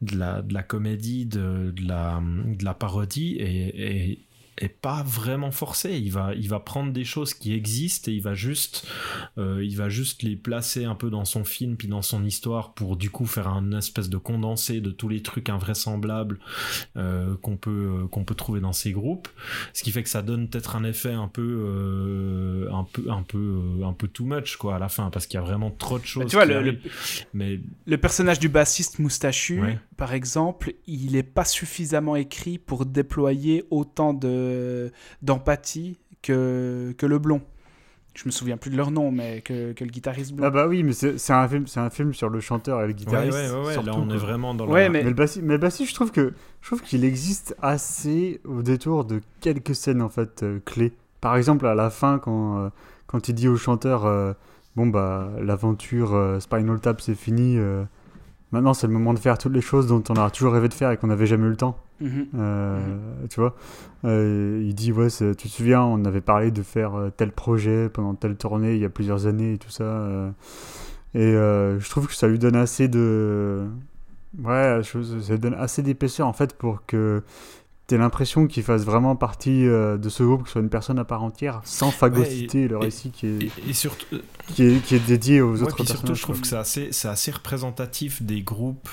de 0.01 0.17
la, 0.17 0.41
de 0.41 0.53
la 0.53 0.63
comédie, 0.63 1.25
de, 1.25 1.71
de 1.75 1.87
la, 1.87 2.21
de 2.45 2.63
la 2.65 2.73
parodie 2.73 3.37
est, 3.39 3.69
est, 3.79 4.19
est 4.59 4.69
pas 4.69 5.03
vraiment 5.03 5.51
forcé. 5.51 5.97
Il 5.97 6.11
va, 6.11 6.33
il 6.35 6.49
va 6.49 6.59
prendre 6.59 6.91
des 6.91 7.05
choses 7.05 7.33
qui 7.33 7.53
existent 7.53 8.11
et 8.11 8.15
il 8.15 8.21
va 8.21 8.33
juste, 8.33 8.87
euh, 9.37 9.63
il 9.63 9.75
va 9.77 9.89
juste 9.89 10.23
les 10.23 10.35
placer 10.35 10.85
un 10.85 10.95
peu 10.95 11.09
dans 11.09 11.25
son 11.25 11.43
film 11.43 11.77
puis 11.77 11.87
dans 11.87 12.01
son 12.01 12.23
histoire 12.25 12.73
pour 12.73 12.95
du 12.95 13.09
coup 13.09 13.25
faire 13.25 13.47
un 13.47 13.71
espèce 13.77 14.09
de 14.09 14.17
condensé 14.17 14.81
de 14.81 14.91
tous 14.91 15.09
les 15.09 15.21
trucs 15.21 15.49
invraisemblables 15.49 16.39
euh, 16.97 17.35
qu'on 17.41 17.57
peut, 17.57 18.03
euh, 18.03 18.07
qu'on 18.07 18.23
peut 18.23 18.35
trouver 18.35 18.59
dans 18.59 18.73
ces 18.73 18.91
groupes. 18.91 19.29
Ce 19.73 19.83
qui 19.83 19.91
fait 19.91 20.03
que 20.03 20.09
ça 20.09 20.21
donne 20.21 20.49
peut-être 20.49 20.75
un 20.75 20.83
effet 20.83 21.13
un 21.13 21.27
peu, 21.27 22.67
un 22.71 22.83
peu, 22.83 23.09
un 23.09 23.23
peu, 23.23 23.59
un 23.83 23.93
peu 23.93 24.07
too 24.07 24.25
much 24.25 24.57
quoi 24.57 24.75
à 24.75 24.79
la 24.79 24.89
fin 24.89 25.09
parce 25.09 25.25
qu'il 25.25 25.39
y 25.39 25.43
a 25.43 25.45
vraiment 25.45 25.71
trop 25.71 25.99
de 25.99 26.05
choses. 26.05 26.29
Tu 26.29 26.35
vois, 26.35 26.45
le, 26.45 26.79
mais 27.33 27.59
Le 27.85 27.97
personnage 27.97 28.39
du 28.39 28.49
bassiste 28.49 28.99
moustachu, 28.99 29.59
Ouais. 29.59 29.79
Par 29.99 30.13
exemple, 30.13 30.73
il 30.87 31.11
n'est 31.11 31.23
pas 31.23 31.45
suffisamment 31.45 32.15
écrit 32.15 32.57
pour 32.57 32.85
déployer 32.85 33.65
autant 33.69 34.13
de 34.13 34.91
d'empathie 35.21 35.99
que, 36.23 36.95
que 36.97 37.05
le 37.05 37.19
blond. 37.19 37.41
Je 38.15 38.23
me 38.25 38.31
souviens 38.31 38.57
plus 38.57 38.71
de 38.71 38.75
leur 38.75 38.91
nom, 38.91 39.11
mais 39.11 39.41
que, 39.41 39.71
que 39.73 39.83
le 39.83 39.89
guitariste 39.91 40.33
blond. 40.33 40.47
Ah 40.47 40.49
bah 40.49 40.67
oui, 40.67 40.83
mais 40.83 40.93
c'est 40.93 41.17
c'est 41.19 41.31
un 41.31 41.47
film, 41.47 41.67
c'est 41.67 41.79
un 41.79 41.89
film 41.89 42.13
sur 42.13 42.29
le 42.29 42.39
chanteur 42.39 42.81
et 42.81 42.87
le 42.87 42.93
guitariste. 42.93 43.37
ouais, 43.37 43.49
ouais, 43.51 43.65
ouais, 43.67 43.73
surtout, 43.73 43.87
là 43.89 43.95
on 43.97 44.09
est 44.09 44.17
vraiment 44.17 44.53
dans 44.55 44.67
Ouais, 44.67 44.83
la... 44.85 44.89
mais- 44.89 45.03
Mais 45.03 45.09
le 45.09 45.15
bassi, 45.15 45.41
mais 45.41 45.53
le 45.53 45.59
bassi, 45.59 45.85
je 45.85 45.93
trouve 45.93 46.11
que 46.11 46.33
je 46.61 46.67
trouve 46.67 46.81
qu'il 46.81 47.03
existe 47.05 47.55
assez 47.61 48.41
au 48.45 48.61
détour 48.61 49.05
de 49.05 49.21
quelques 49.41 49.75
scènes 49.75 50.01
en 50.01 50.09
fait 50.09 50.43
euh, 50.43 50.59
clés. 50.65 50.93
Par 51.21 51.37
exemple, 51.37 51.65
à 51.67 51.75
la 51.75 51.89
fin, 51.89 52.19
quand 52.19 52.59
euh, 52.59 52.69
quand 53.07 53.29
il 53.29 53.35
dit 53.35 53.47
au 53.47 53.57
chanteur, 53.57 54.05
euh, 54.05 54.33
bon 54.75 54.87
bah 54.87 55.29
l'aventure 55.41 56.13
euh, 56.15 56.39
Spinal 56.39 56.79
Tap 56.79 56.99
c'est 57.01 57.15
fini. 57.15 57.57
Maintenant 58.51 58.73
c'est 58.73 58.87
le 58.87 58.93
moment 58.93 59.13
de 59.13 59.19
faire 59.19 59.37
toutes 59.37 59.53
les 59.53 59.61
choses 59.61 59.87
dont 59.87 60.03
on 60.09 60.13
a 60.15 60.29
toujours 60.29 60.53
rêvé 60.53 60.67
de 60.69 60.73
faire 60.73 60.91
et 60.91 60.97
qu'on 60.97 61.07
n'avait 61.07 61.25
jamais 61.27 61.45
eu 61.45 61.49
le 61.49 61.55
temps. 61.57 61.77
Mhm. 62.01 62.27
Euh, 62.35 62.79
Tu 63.29 63.39
vois, 63.39 63.55
Euh, 64.05 64.61
il 64.65 64.73
dit 64.75 64.91
ouais, 64.93 65.09
tu 65.09 65.35
te 65.35 65.47
souviens, 65.47 65.81
on 65.83 66.05
avait 66.05 66.21
parlé 66.21 66.51
de 66.51 66.63
faire 66.63 66.95
euh, 66.95 67.09
tel 67.15 67.31
projet 67.31 67.89
pendant 67.89 68.15
telle 68.15 68.35
tournée 68.37 68.75
il 68.75 68.79
y 68.81 68.85
a 68.85 68.89
plusieurs 68.89 69.27
années 69.27 69.53
et 69.53 69.57
tout 69.57 69.69
ça. 69.71 69.83
euh, 69.83 70.29
et 71.15 71.31
je 71.79 71.89
trouve 71.89 72.07
que 72.07 72.13
ça 72.13 72.27
lui 72.27 72.37
donne 72.39 72.55
assez 72.55 72.87
de, 72.87 73.65
ouais, 74.43 74.79
je- 74.83 75.19
ça 75.21 75.33
lui 75.33 75.39
donne 75.39 75.55
assez 75.55 75.81
d'épaisseur 75.81 76.27
en 76.27 76.33
fait 76.33 76.53
pour 76.57 76.85
que 76.85 77.23
t'aies 77.89 77.97
l'impression 77.97 78.47
qu'il 78.47 78.61
fasse 78.63 78.83
vraiment 78.83 79.15
partie 79.15 79.65
euh, 79.67 79.97
de 79.97 80.09
ce 80.09 80.21
groupe, 80.23 80.43
que 80.43 80.47
ce 80.49 80.53
soit 80.53 80.61
une 80.61 80.69
personne 80.69 80.99
à 80.99 81.05
part 81.05 81.23
entière, 81.23 81.59
sans 81.63 81.89
phagocyter 81.91 82.67
le 82.67 82.77
et- 82.77 82.79
récit 82.79 83.09
qui 83.09 83.25
est, 83.27 83.51
Et, 83.67 83.73
surtout, 83.73 84.05
euh, 84.13 84.21
qui 84.47 84.63
est, 84.63 84.79
qui 84.85 84.95
est 84.95 84.99
dédié 84.99 85.41
aux 85.41 85.55
ouais, 85.55 85.63
autres 85.63 85.83
personnages. 85.83 85.97
surtout, 85.97 86.13
je 86.15 86.21
trouve 86.21 86.39
que 86.39 86.47
c'est 86.47 86.55
assez, 86.57 86.91
c'est 86.91 87.07
assez 87.07 87.31
représentatif 87.31 88.21
des 88.21 88.41
groupes, 88.41 88.89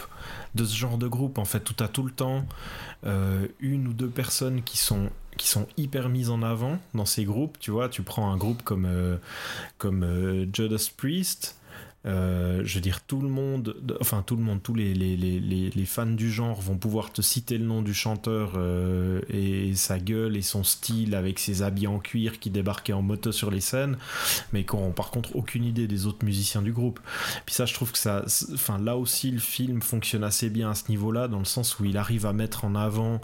de 0.55 0.64
ce 0.64 0.74
genre 0.74 0.97
de 0.97 1.07
groupe. 1.09 1.36
En 1.38 1.44
fait, 1.44 1.61
tout 1.61 1.76
à 1.84 1.88
tout 1.88 2.05
le 2.05 2.11
temps 2.11 2.47
euh, 3.05 3.47
une 3.61 3.86
ou 3.88 3.92
deux 3.92 4.09
personnes 4.09 4.62
qui 4.62 4.78
sont 4.78 5.11
qui 5.36 5.49
sont 5.49 5.66
hyper 5.76 6.09
mises 6.09 6.30
en 6.30 6.42
avant 6.42 6.78
dans 6.94 7.05
ces 7.05 7.26
groupes. 7.26 7.59
Tu 7.61 7.70
vois, 7.70 7.90
tu 7.90 8.03
prends 8.03 8.32
un 8.32 8.38
groupe 8.38 8.62
comme 8.62 8.86
euh, 8.86 9.18
comme 9.76 10.47
Judas 10.55 10.88
Priest. 10.97 11.57
Euh, 12.07 12.62
je 12.64 12.74
veux 12.76 12.80
dire, 12.80 13.00
tout 13.00 13.20
le 13.20 13.28
monde, 13.28 13.76
enfin 14.00 14.22
tout 14.24 14.36
le 14.36 14.42
monde, 14.42 14.62
tous 14.62 14.74
les, 14.74 14.94
les, 14.94 15.16
les, 15.16 15.40
les, 15.40 15.84
fans 15.86 16.07
du 16.07 16.30
genre 16.30 16.61
vont 16.61 16.76
pouvoir 16.76 17.12
te 17.12 17.20
citer 17.20 17.59
le 17.59 17.64
nom 17.64 17.82
du 17.82 17.94
chanteur 17.94 18.52
euh, 18.57 19.20
et 19.28 19.74
sa 19.74 19.98
gueule 19.98 20.36
et 20.36 20.42
son 20.42 20.62
style 20.62 21.16
avec 21.16 21.40
ses 21.40 21.62
habits 21.62 21.88
en 21.88 21.98
cuir 21.98 22.38
qui 22.38 22.50
débarquaient 22.50 22.92
en 22.92 23.02
moto 23.02 23.32
sur 23.32 23.50
les 23.50 23.61
scènes, 23.61 23.96
mais 24.52 24.64
qui 24.64 24.76
n'auront 24.76 24.92
par 24.92 25.11
contre 25.11 25.34
aucune 25.34 25.64
idée 25.64 25.88
des 25.88 26.07
autres 26.07 26.24
musiciens 26.24 26.62
du 26.62 26.72
groupe. 26.72 27.00
Puis 27.44 27.57
ça, 27.57 27.66
je 27.66 27.74
trouve 27.74 27.90
que 27.90 27.98
ça, 27.98 28.24
enfin 28.54 28.78
là 28.78 28.96
aussi, 28.96 29.32
le 29.32 29.40
film 29.40 29.82
fonctionne 29.82 30.22
assez 30.22 30.48
bien 30.48 30.70
à 30.70 30.74
ce 30.76 30.88
niveau-là, 30.90 31.26
dans 31.26 31.40
le 31.40 31.44
sens 31.44 31.80
où 31.80 31.84
il 31.84 31.96
arrive 31.96 32.24
à 32.24 32.32
mettre 32.32 32.64
en 32.64 32.76
avant, 32.76 33.20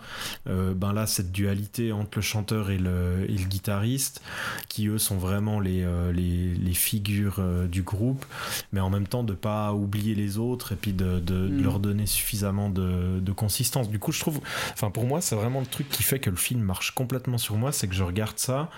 euh, 0.48 0.74
ben 0.74 0.92
là, 0.92 1.06
cette 1.06 1.30
dualité 1.30 1.92
entre 1.92 2.18
le 2.18 2.22
chanteur 2.22 2.70
et 2.70 2.78
le, 2.78 3.26
et 3.28 3.38
le 3.38 3.44
guitariste, 3.44 4.22
qui 4.68 4.88
eux 4.88 4.98
sont 4.98 5.18
vraiment 5.18 5.60
les, 5.60 5.86
les, 6.12 6.72
figures 6.72 7.40
du 7.68 7.82
groupe, 7.82 8.24
mais 8.72 8.80
en 8.80 8.90
même 8.90 9.06
temps 9.06 9.22
de 9.22 9.34
pas 9.34 9.72
oublier 9.74 10.14
les 10.14 10.38
autres 10.38 10.72
et 10.72 10.76
puis 10.76 10.92
de, 10.92 11.18
de- 11.20 11.48
de 11.48 11.48
Mm. 11.48 11.62
leur 11.62 11.78
donner 11.78 12.06
suffisamment 12.06 12.70
de, 12.70 13.20
de 13.20 13.32
consistance. 13.32 13.88
Du 13.90 13.98
coup, 13.98 14.12
je 14.12 14.20
trouve, 14.20 14.40
enfin 14.72 14.90
pour 14.90 15.04
moi, 15.06 15.20
c'est 15.20 15.36
vraiment 15.36 15.60
le 15.60 15.66
truc 15.66 15.88
qui 15.88 16.02
fait 16.02 16.18
que 16.20 16.30
le 16.30 16.36
film 16.36 16.60
marche 16.62 16.92
complètement 16.92 17.38
sur 17.38 17.56
moi, 17.56 17.72
c'est 17.72 17.86
que 17.88 17.94
je 17.94 18.02
regarde 18.04 18.38
ça. 18.38 18.70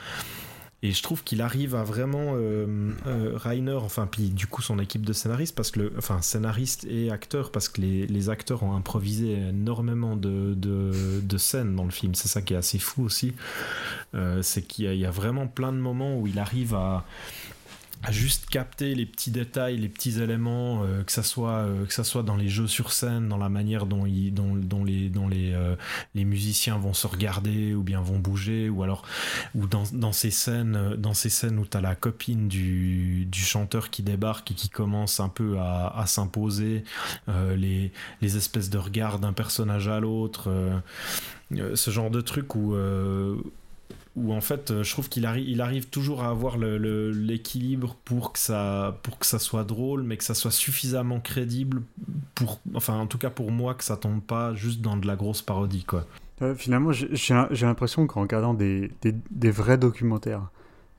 Et 0.82 0.92
je 0.92 1.02
trouve 1.02 1.24
qu'il 1.24 1.40
arrive 1.40 1.74
à 1.74 1.82
vraiment 1.82 2.32
euh, 2.34 2.92
euh, 3.06 3.32
Rainer, 3.36 3.72
enfin 3.80 4.06
puis 4.06 4.28
du 4.28 4.46
coup 4.46 4.60
son 4.60 4.78
équipe 4.78 5.06
de 5.06 5.14
scénaristes, 5.14 5.54
parce 5.54 5.70
que 5.70 5.80
le, 5.80 5.92
enfin 5.96 6.20
scénariste 6.20 6.84
et 6.84 7.10
acteur, 7.10 7.52
parce 7.52 7.70
que 7.70 7.80
les, 7.80 8.06
les 8.06 8.28
acteurs 8.28 8.62
ont 8.62 8.76
improvisé 8.76 9.32
énormément 9.48 10.14
de, 10.14 10.52
de, 10.54 11.22
de 11.22 11.38
scènes 11.38 11.74
dans 11.74 11.84
le 11.84 11.90
film. 11.90 12.14
C'est 12.14 12.28
ça 12.28 12.42
qui 12.42 12.52
est 12.52 12.58
assez 12.58 12.78
fou 12.78 13.02
aussi, 13.02 13.32
Euh, 14.14 14.42
c'est 14.42 14.60
qu'il 14.60 14.94
y 14.94 15.06
a 15.06 15.10
vraiment 15.10 15.46
plein 15.46 15.72
de 15.72 15.78
moments 15.78 16.18
où 16.18 16.26
il 16.26 16.38
arrive 16.38 16.74
à 16.74 17.04
à 18.04 18.12
juste 18.12 18.46
capter 18.46 18.94
les 18.94 19.06
petits 19.06 19.30
détails, 19.30 19.78
les 19.78 19.88
petits 19.88 20.20
éléments, 20.20 20.82
euh, 20.84 21.02
que 21.02 21.12
ça 21.12 21.22
soit 21.22 21.58
euh, 21.58 21.86
que 21.86 21.92
ça 21.92 22.04
soit 22.04 22.22
dans 22.22 22.36
les 22.36 22.48
jeux 22.48 22.66
sur 22.66 22.92
scène, 22.92 23.28
dans 23.28 23.38
la 23.38 23.48
manière 23.48 23.86
dont 23.86 24.04
ils, 24.04 24.32
dont, 24.32 24.54
les 24.84 25.08
dont 25.08 25.26
les 25.26 25.52
euh, 25.54 25.74
les 26.14 26.24
musiciens 26.24 26.76
vont 26.76 26.92
se 26.92 27.06
regarder 27.06 27.74
ou 27.74 27.82
bien 27.82 28.00
vont 28.02 28.18
bouger, 28.18 28.68
ou 28.68 28.82
alors 28.82 29.04
ou 29.54 29.66
dans, 29.66 29.84
dans 29.92 30.12
ces 30.12 30.30
scènes 30.30 30.76
euh, 30.76 30.96
dans 30.96 31.14
ces 31.14 31.30
scènes 31.30 31.58
où 31.58 31.64
t'as 31.64 31.80
la 31.80 31.94
copine 31.94 32.48
du, 32.48 33.24
du 33.24 33.40
chanteur 33.40 33.88
qui 33.88 34.02
débarque 34.02 34.50
et 34.50 34.54
qui 34.54 34.68
commence 34.68 35.18
un 35.20 35.30
peu 35.30 35.58
à, 35.58 35.88
à 35.98 36.06
s'imposer, 36.06 36.84
les 37.56 37.92
les 38.20 38.36
espèces 38.36 38.70
de 38.70 38.78
regards 38.78 39.18
d'un 39.18 39.32
personnage 39.32 39.88
à 39.88 40.00
l'autre, 40.00 40.50
ce 41.52 41.90
genre 41.90 42.10
de 42.10 42.20
truc 42.20 42.54
où 42.54 42.74
où 44.16 44.32
en 44.32 44.40
fait 44.40 44.70
euh, 44.70 44.82
je 44.84 44.90
trouve 44.92 45.08
qu'il 45.08 45.26
arrive 45.26 45.48
il 45.48 45.60
arrive 45.60 45.88
toujours 45.88 46.22
à 46.22 46.28
avoir 46.28 46.56
le- 46.56 46.78
le- 46.78 47.10
l'équilibre 47.10 47.96
pour 48.04 48.32
que 48.32 48.38
ça 48.38 48.98
pour 49.02 49.18
que 49.18 49.26
ça 49.26 49.38
soit 49.40 49.64
drôle 49.64 50.02
mais 50.04 50.16
que 50.16 50.22
ça 50.24 50.34
soit 50.34 50.52
suffisamment 50.52 51.18
crédible 51.20 51.82
pour 52.36 52.60
enfin 52.74 52.94
en 52.94 53.06
tout 53.08 53.18
cas 53.18 53.30
pour 53.30 53.50
moi 53.50 53.74
que 53.74 53.82
ça 53.82 53.96
tombe 53.96 54.20
pas 54.22 54.54
juste 54.54 54.80
dans 54.80 54.96
de 54.96 55.06
la 55.06 55.16
grosse 55.16 55.42
parodie 55.42 55.84
quoi 55.84 56.06
Euh, 56.42 56.54
finalement, 56.56 56.90
j'ai- 56.90 57.08
l'impression 57.64 58.08
qu'en 58.08 58.20
regardant 58.22 58.54
des, 58.54 58.90
des, 59.02 59.14
des 59.30 59.50
vrais 59.52 59.78
documentaires 59.78 60.48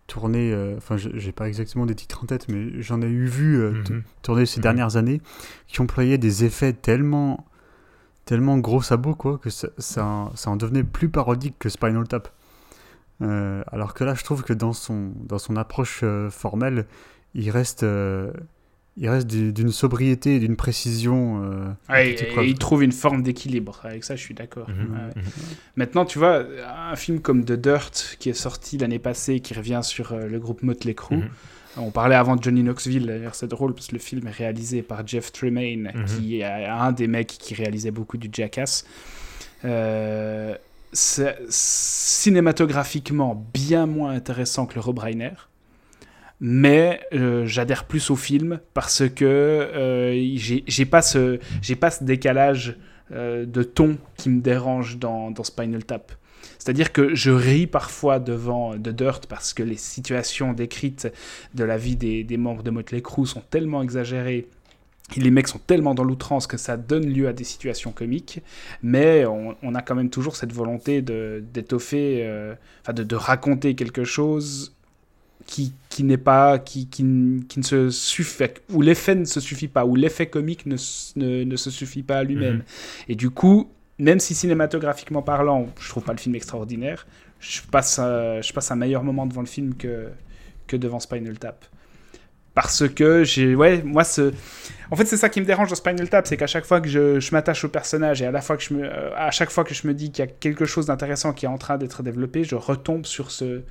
tournés, 0.08 0.54
euh, 0.54 0.78
enfin, 0.78 0.96
je- 0.96 1.10
j'ai 1.14 1.34
pas 1.34 1.48
exactement 1.50 1.86
des 1.86 1.94
titres 1.96 2.24
en 2.24 2.26
tête, 2.26 2.48
mais 2.48 2.82
j'en 2.82 3.02
ai 3.02 3.08
eu 3.08 3.26
vu 3.26 3.58
euh, 3.62 3.72
Mhm. 3.90 4.04
tourner 4.22 4.46
ces 4.46 4.60
Mhm. 4.60 4.64
dernières 4.64 4.96
années 4.96 5.20
qui 5.68 5.82
employaient 5.82 6.18
des 6.18 6.46
effets 6.46 6.72
tellement, 6.72 7.46
tellement 8.24 8.58
gros 8.60 8.82
sabots, 8.82 9.16
quoi, 9.16 9.38
que 9.38 9.50
ça, 9.50 9.68
ça 10.36 10.50
en 10.50 10.56
devenait 10.56 10.84
plus 10.86 11.10
parodique 11.10 11.56
que 11.60 11.68
Spinal 11.70 12.08
Tap. 12.08 12.30
Euh, 13.22 13.64
alors 13.72 13.94
que 13.94 14.04
là, 14.04 14.14
je 14.14 14.24
trouve 14.24 14.44
que 14.44 14.54
dans 14.54 14.74
son, 14.74 15.12
dans 15.24 15.38
son 15.40 15.56
approche 15.56 16.02
euh, 16.04 16.30
formelle, 16.30 16.86
il 17.34 17.50
reste, 17.50 17.84
euh, 17.84 18.32
il 18.98 19.10
reste 19.10 19.28
du- 19.28 19.54
d'une 19.54 19.72
sobriété 19.72 20.36
et 20.36 20.40
d'une 20.40 20.56
précision. 20.58 21.44
euh, 21.44 21.68
Ouais, 21.90 22.12
et- 22.12 22.46
il 22.46 22.58
trouve 22.58 22.84
une 22.84 22.92
forme 22.92 23.24
d'équilibre. 23.24 23.80
Avec 23.84 24.04
ça, 24.04 24.16
je 24.16 24.22
suis 24.22 24.34
d'accord. 24.34 24.70
Mhm. 24.70 24.94
Ouais. 24.94 25.14
Mhm. 25.16 25.24
Maintenant, 25.78 26.06
tu 26.06 26.20
vois, 26.20 26.44
un 26.92 26.96
film 26.96 27.20
comme 27.22 27.46
The 27.46 27.54
Dirt, 27.54 28.16
qui 28.20 28.30
est 28.30 28.34
sorti 28.34 28.78
l'année 28.78 29.00
passée, 29.00 29.40
qui 29.40 29.54
revient 29.54 29.82
sur 29.84 30.12
euh, 30.14 30.28
le 30.28 30.40
groupe 30.40 30.62
Motley 30.64 30.94
Crue. 30.94 31.18
Mhm. 31.18 31.30
On 31.78 31.92
parlait 31.92 32.16
avant 32.16 32.38
de 32.38 32.44
Johnny 32.44 32.64
Knoxville, 32.64 33.06
d'ailleurs 33.06 33.36
c'est 33.36 33.50
drôle 33.50 33.74
parce 33.74 33.88
que 33.88 33.94
le 33.96 34.00
film 34.00 34.26
est 34.28 34.32
réalisé 34.32 34.82
par 34.82 35.06
Jeff 35.06 35.34
Tremaine, 35.34 35.92
qui 36.08 36.40
est 36.40 36.46
un 36.46 36.94
des 36.94 37.08
mecs 37.08 37.28
qui 37.28 37.54
réalisait 37.54 37.92
beaucoup 37.92 38.16
du 38.18 38.30
Jackass. 38.32 38.86
Euh, 39.66 40.56
c'est 40.96 41.38
cinématographiquement 41.50 43.46
bien 43.54 43.86
moins 43.86 44.12
intéressant 44.12 44.66
que 44.66 44.76
le 44.76 44.82
Rob 44.82 45.00
Reiner, 45.00 45.34
mais 46.40 47.02
euh, 47.14 47.46
j'adhère 47.46 47.86
plus 47.86 48.10
au 48.10 48.16
film 48.16 48.60
parce 48.74 49.04
que 49.10 49.26
euh, 49.26 50.36
j'ai 50.68 50.86
pas, 50.86 51.02
ce- 51.02 51.40
pas 51.76 51.92
ce 51.92 52.04
décalage 52.04 52.76
euh, 53.12 53.46
de 53.46 53.64
ton 53.64 53.98
qui 54.18 54.30
me 54.30 54.42
dérange 54.42 54.98
dans, 54.98 55.32
dans 55.32 55.44
Spinal 55.44 55.84
Tap. 55.86 56.12
C'est-à-dire 56.58 56.92
que 56.92 57.14
je 57.14 57.32
ris 57.32 57.68
parfois 57.68 58.20
devant 58.20 58.74
The 58.74 58.90
Dirt 58.90 59.22
parce 59.28 59.54
que 59.54 59.64
les 59.64 59.78
situations 59.78 60.54
décrites 60.54 61.08
de 61.54 61.64
la 61.64 61.78
vie 61.78 61.96
des, 61.96 62.24
des 62.24 62.38
membres 62.38 62.64
de 62.64 62.72
Motley 62.72 63.02
Crue 63.02 63.28
sont 63.28 63.42
tellement 63.50 63.84
exagérées. 63.84 64.48
Les 65.18 65.30
mecs 65.30 65.48
sont 65.48 65.60
tellement 65.60 65.94
dans 65.94 66.04
l'outrance 66.04 66.48
que 66.48 66.58
ça 66.58 66.78
donne 66.78 67.06
lieu 67.06 67.28
à 67.28 67.34
des 67.34 67.44
situations 67.44 67.92
comiques, 67.92 68.42
mais 68.82 69.24
on, 69.26 69.56
on 69.62 69.76
a 69.76 69.82
quand 69.84 69.94
même 69.94 70.10
toujours 70.10 70.36
cette 70.36 70.52
volonté 70.52 71.04
de- 71.04 71.44
d'étoffer, 71.54 72.26
euh, 72.26 72.56
enfin 72.82 72.94
de, 72.94 73.04
de 73.04 73.16
raconter 73.16 73.76
quelque 73.76 74.04
chose 74.04 74.74
qui, 75.46 75.74
qui 75.90 76.04
n'est 76.04 76.18
pas, 76.18 76.58
qui, 76.58 76.88
qui, 76.88 77.04
qui 77.48 77.60
ne 77.60 77.64
se 77.64 77.92
suffit, 77.92 78.46
où 78.74 78.82
l'effet 78.82 79.14
ne 79.14 79.26
se 79.26 79.40
suffit 79.40 79.68
pas, 79.68 79.86
où 79.86 79.96
l'effet 79.96 80.26
comique 80.26 80.66
ne, 80.66 80.76
ne, 81.18 81.44
ne 81.44 81.56
se 81.56 81.70
suffit 81.70 82.02
pas 82.02 82.18
à 82.18 82.24
lui-même. 82.24 82.56
Mhm. 82.58 82.64
Et 83.10 83.16
du 83.16 83.30
coup, 83.30 83.70
même 84.00 84.20
si 84.20 84.34
cinématographiquement 84.34 85.22
parlant, 85.22 85.68
je 85.80 85.88
trouve 85.88 86.04
pas 86.04 86.14
le 86.14 86.18
film 86.20 86.34
extraordinaire, 86.34 87.06
je 87.40 87.62
passe, 87.72 88.00
euh, 88.02 88.42
je 88.42 88.52
passe 88.54 88.72
un 88.72 88.76
meilleur 88.76 89.04
moment 89.04 89.28
devant 89.28 89.42
le 89.42 89.48
film 89.48 89.76
que, 89.76 90.08
que 90.66 90.76
devant 90.78 91.00
Spinal 91.00 91.38
Tap. 91.38 91.64
Parce 92.56 92.88
que 92.90 93.24
j'ai. 93.24 93.54
Ouais, 93.54 93.84
moi, 93.84 94.04
ce. 94.04 94.34
En 94.90 94.96
fait, 94.96 95.06
c'est 95.06 95.18
ça 95.18 95.30
qui 95.30 95.42
me 95.42 95.46
dérange 95.46 95.70
dans 95.70 95.76
Spinal 95.76 96.10
Tap, 96.10 96.26
c'est 96.26 96.38
qu'à 96.38 96.48
chaque 96.48 96.66
fois 96.66 96.80
que 96.82 96.88
je, 96.88 97.20
je 97.20 97.32
m'attache 97.32 97.64
au 97.66 97.70
personnage 97.70 98.22
et 98.22 98.26
à, 98.26 98.32
la 98.32 98.42
fois 98.42 98.56
que 98.58 98.64
je 98.64 98.74
me, 98.74 98.84
euh, 98.86 99.16
à 99.16 99.30
chaque 99.32 99.50
fois 99.52 99.64
que 99.64 99.74
je 99.74 99.88
me 99.88 99.94
dis 99.94 100.12
qu'il 100.12 100.24
y 100.26 100.28
a 100.28 100.32
quelque 100.32 100.66
chose 100.66 100.86
d'intéressant 100.88 101.34
qui 101.34 101.46
est 101.46 101.50
en 101.50 101.58
train 101.58 101.78
d'être 101.78 102.02
développé, 102.02 102.44
je 102.44 102.56
retombe 102.56 103.06
sur 103.06 103.30
ce, 103.32 103.62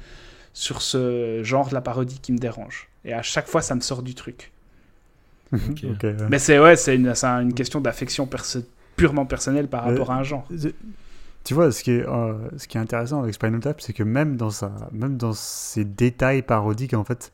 sur 0.53 0.83
ce 0.83 1.41
genre 1.43 1.69
de 1.69 1.75
la 1.75 1.81
parodie 1.81 2.19
qui 2.21 2.33
me 2.33 2.39
dérange. 2.39 2.89
Et 3.05 3.13
à 3.13 3.23
chaque 3.23 3.49
fois, 3.49 3.63
ça 3.63 3.75
me 3.75 3.81
sort 3.81 4.03
du 4.03 4.15
truc. 4.15 4.53
Ouais. 5.53 6.17
Mais 6.31 6.39
c'est 6.39 6.59
ouais, 6.59 6.77
c'est 6.77 6.97
une, 6.97 7.15
c'est 7.15 7.27
une 7.27 7.55
question 7.55 7.81
d'affection 7.81 8.27
perso- 8.27 8.65
purement 8.97 9.25
personnelle 9.25 9.69
par 9.69 9.87
Euh, 9.87 9.91
rapport 9.93 10.11
à 10.11 10.17
un 10.17 10.25
genre. 10.25 10.47
Tu 11.45 11.55
vois, 11.55 11.71
ce 11.71 11.83
qui 11.85 11.93
est, 11.93 12.07
euh, 12.09 12.35
ce 12.57 12.67
qui 12.67 12.77
est 12.77 12.81
intéressant 12.81 13.23
avec 13.23 13.35
Spinal 13.35 13.61
Tap, 13.61 13.81
c'est 13.81 13.93
que 13.93 14.03
même 14.03 14.37
dans, 14.37 14.51
sa, 14.51 14.73
même 14.93 15.17
dans 15.17 15.33
ses 15.33 15.85
détails 15.85 16.43
parodiques, 16.43 16.95
en 16.95 17.05
fait, 17.05 17.33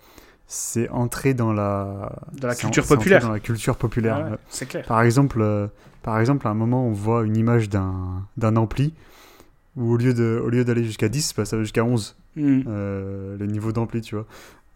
c'est 0.52 0.88
entré 0.88 1.32
dans 1.32 1.52
la, 1.52 2.10
Dans 2.40 2.48
la 2.48 2.56
culture 2.56 2.82
en- 2.84 2.88
populaire. 2.88 3.22
Dans 3.22 3.30
la 3.32 3.38
culture 3.40 3.76
populaire. 3.76 4.16
Ah 4.26 4.30
ouais, 4.32 4.36
c'est 4.48 4.66
clair. 4.66 4.84
Par 4.84 5.00
exemple, 5.02 5.38
euh, 5.40 5.68
par 6.02 6.18
exemple, 6.18 6.44
à 6.48 6.50
un 6.50 6.54
moment, 6.54 6.84
on 6.86 6.90
voit 6.92 7.22
une 7.24 7.36
image 7.36 7.68
d'un 7.68 8.26
d'un 8.36 8.56
ampli 8.56 8.92
où 9.76 9.92
au 9.92 9.96
lieu 9.96 10.12
de, 10.12 10.42
au 10.44 10.48
lieu 10.48 10.64
d'aller 10.64 10.82
jusqu'à 10.82 11.08
10, 11.08 11.34
bah, 11.36 11.44
ça 11.44 11.56
va 11.56 11.62
jusqu'à 11.62 11.84
11, 11.84 12.16
Mm. 12.36 12.60
euh, 12.66 13.36
le 13.38 13.46
niveau 13.46 13.70
d'ampli, 13.72 14.00
tu 14.00 14.16
vois. 14.16 14.26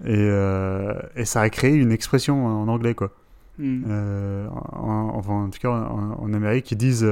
Et, 0.04 0.10
euh, 0.16 0.92
et 1.16 1.24
ça 1.24 1.40
a 1.40 1.50
créé 1.50 1.72
une 1.74 1.90
expression 1.92 2.46
en 2.46 2.68
anglais, 2.68 2.94
quoi. 2.94 3.10
Mm. 3.58 3.84
En, 4.72 5.10
enfin, 5.14 5.32
en 5.34 5.50
tout 5.50 5.58
cas, 5.60 5.70
en, 5.70 6.32
Amérique, 6.34 6.70
ils 6.72 6.78
disent 6.78 7.06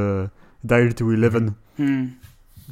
dial 0.64 0.94
to 0.94 1.06
11. 1.10 1.52
Mm. 1.78 2.04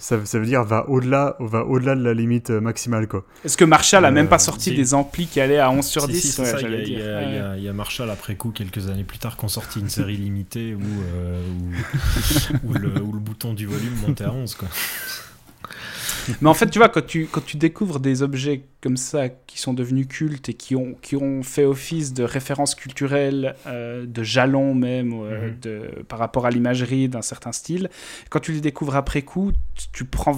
Ça, 0.01 0.17
ça 0.25 0.39
veut 0.41 0.47
dire 0.47 0.65
va 0.65 0.89
au-delà 0.89 1.37
va 1.39 1.65
au-delà 1.65 1.95
de 1.95 2.03
la 2.03 2.15
limite 2.15 2.51
euh, 2.51 2.61
maximale 2.61 3.07
quoi. 3.07 3.25
Est-ce 3.45 3.57
que 3.57 3.65
Marshall 3.65 4.05
a 4.05 4.11
même 4.11 4.27
pas 4.29 4.37
Euh, 4.37 4.39
sorti 4.39 4.71
si. 4.71 4.75
des 4.75 4.95
amplis 4.95 5.27
qui 5.27 5.41
allaient 5.41 5.59
à 5.59 5.71
11 5.71 5.85
sur 5.85 6.03
Si, 6.07 6.09
10 6.13 6.21
si, 6.21 6.29
c'est 6.29 6.43
Ouais, 6.43 6.49
ça, 6.51 6.61
il 6.61 6.71
y 6.93 7.01
a- 7.03 7.57
y, 7.59 7.61
y 7.63 7.67
y 7.67 7.73
Marshall 7.73 8.11
après 8.11 8.35
coup, 8.35 8.51
quelques 8.51 8.89
années 8.89 9.05
plus 9.05 9.19
tard, 9.19 9.37
qui 9.37 9.45
ont 9.45 9.49
sorti 9.49 9.79
une 9.79 9.89
série 9.91 10.17
limitée 10.17 10.75
où, 10.75 10.81
euh, 10.83 11.41
où, 12.65 12.69
où 12.71 12.75
le, 12.75 13.01
où 13.03 13.13
le 13.13 13.19
bouton 13.21 13.53
du 13.55 13.67
volume 13.67 13.95
montait 14.07 14.25
à 14.25 14.33
11. 14.33 14.55
Quoi. 14.57 14.69
Mais 16.41 16.49
en 16.49 16.55
fait, 16.55 16.69
tu 16.71 16.79
vois, 16.79 16.89
quand 16.89 17.05
tu, 17.07 17.27
quand 17.27 17.45
tu 17.45 17.57
découvres 17.57 18.01
des 18.01 18.23
objets 18.23 18.63
comme 18.81 18.97
ça 18.97 19.29
qui 19.29 19.59
sont 19.59 19.75
devenus 19.75 20.07
cultes 20.09 20.49
et 20.49 20.55
qui 20.55 20.75
ont, 20.77 20.95
qui 21.03 21.17
ont 21.17 21.43
fait 21.43 21.65
office 21.65 22.13
de 22.15 22.23
références 22.25 22.75
culturelles, 22.75 23.55
euh, 23.67 24.07
de 24.07 24.23
jalons 24.23 24.75
même, 24.75 25.13
euh, 25.13 25.49
Mhm. 25.49 25.57
de, 25.61 26.03
par 26.09 26.19
rapport 26.19 26.47
à 26.47 26.51
l'imagerie 26.51 27.09
d'un 27.09 27.23
certain 27.23 27.53
style, 27.53 27.89
quand 28.31 28.41
tu 28.41 28.53
les 28.53 28.61
découvres 28.61 28.97
après 28.97 29.23
coup, 29.23 29.53
tu, 29.93 30.05
prends. 30.05 30.37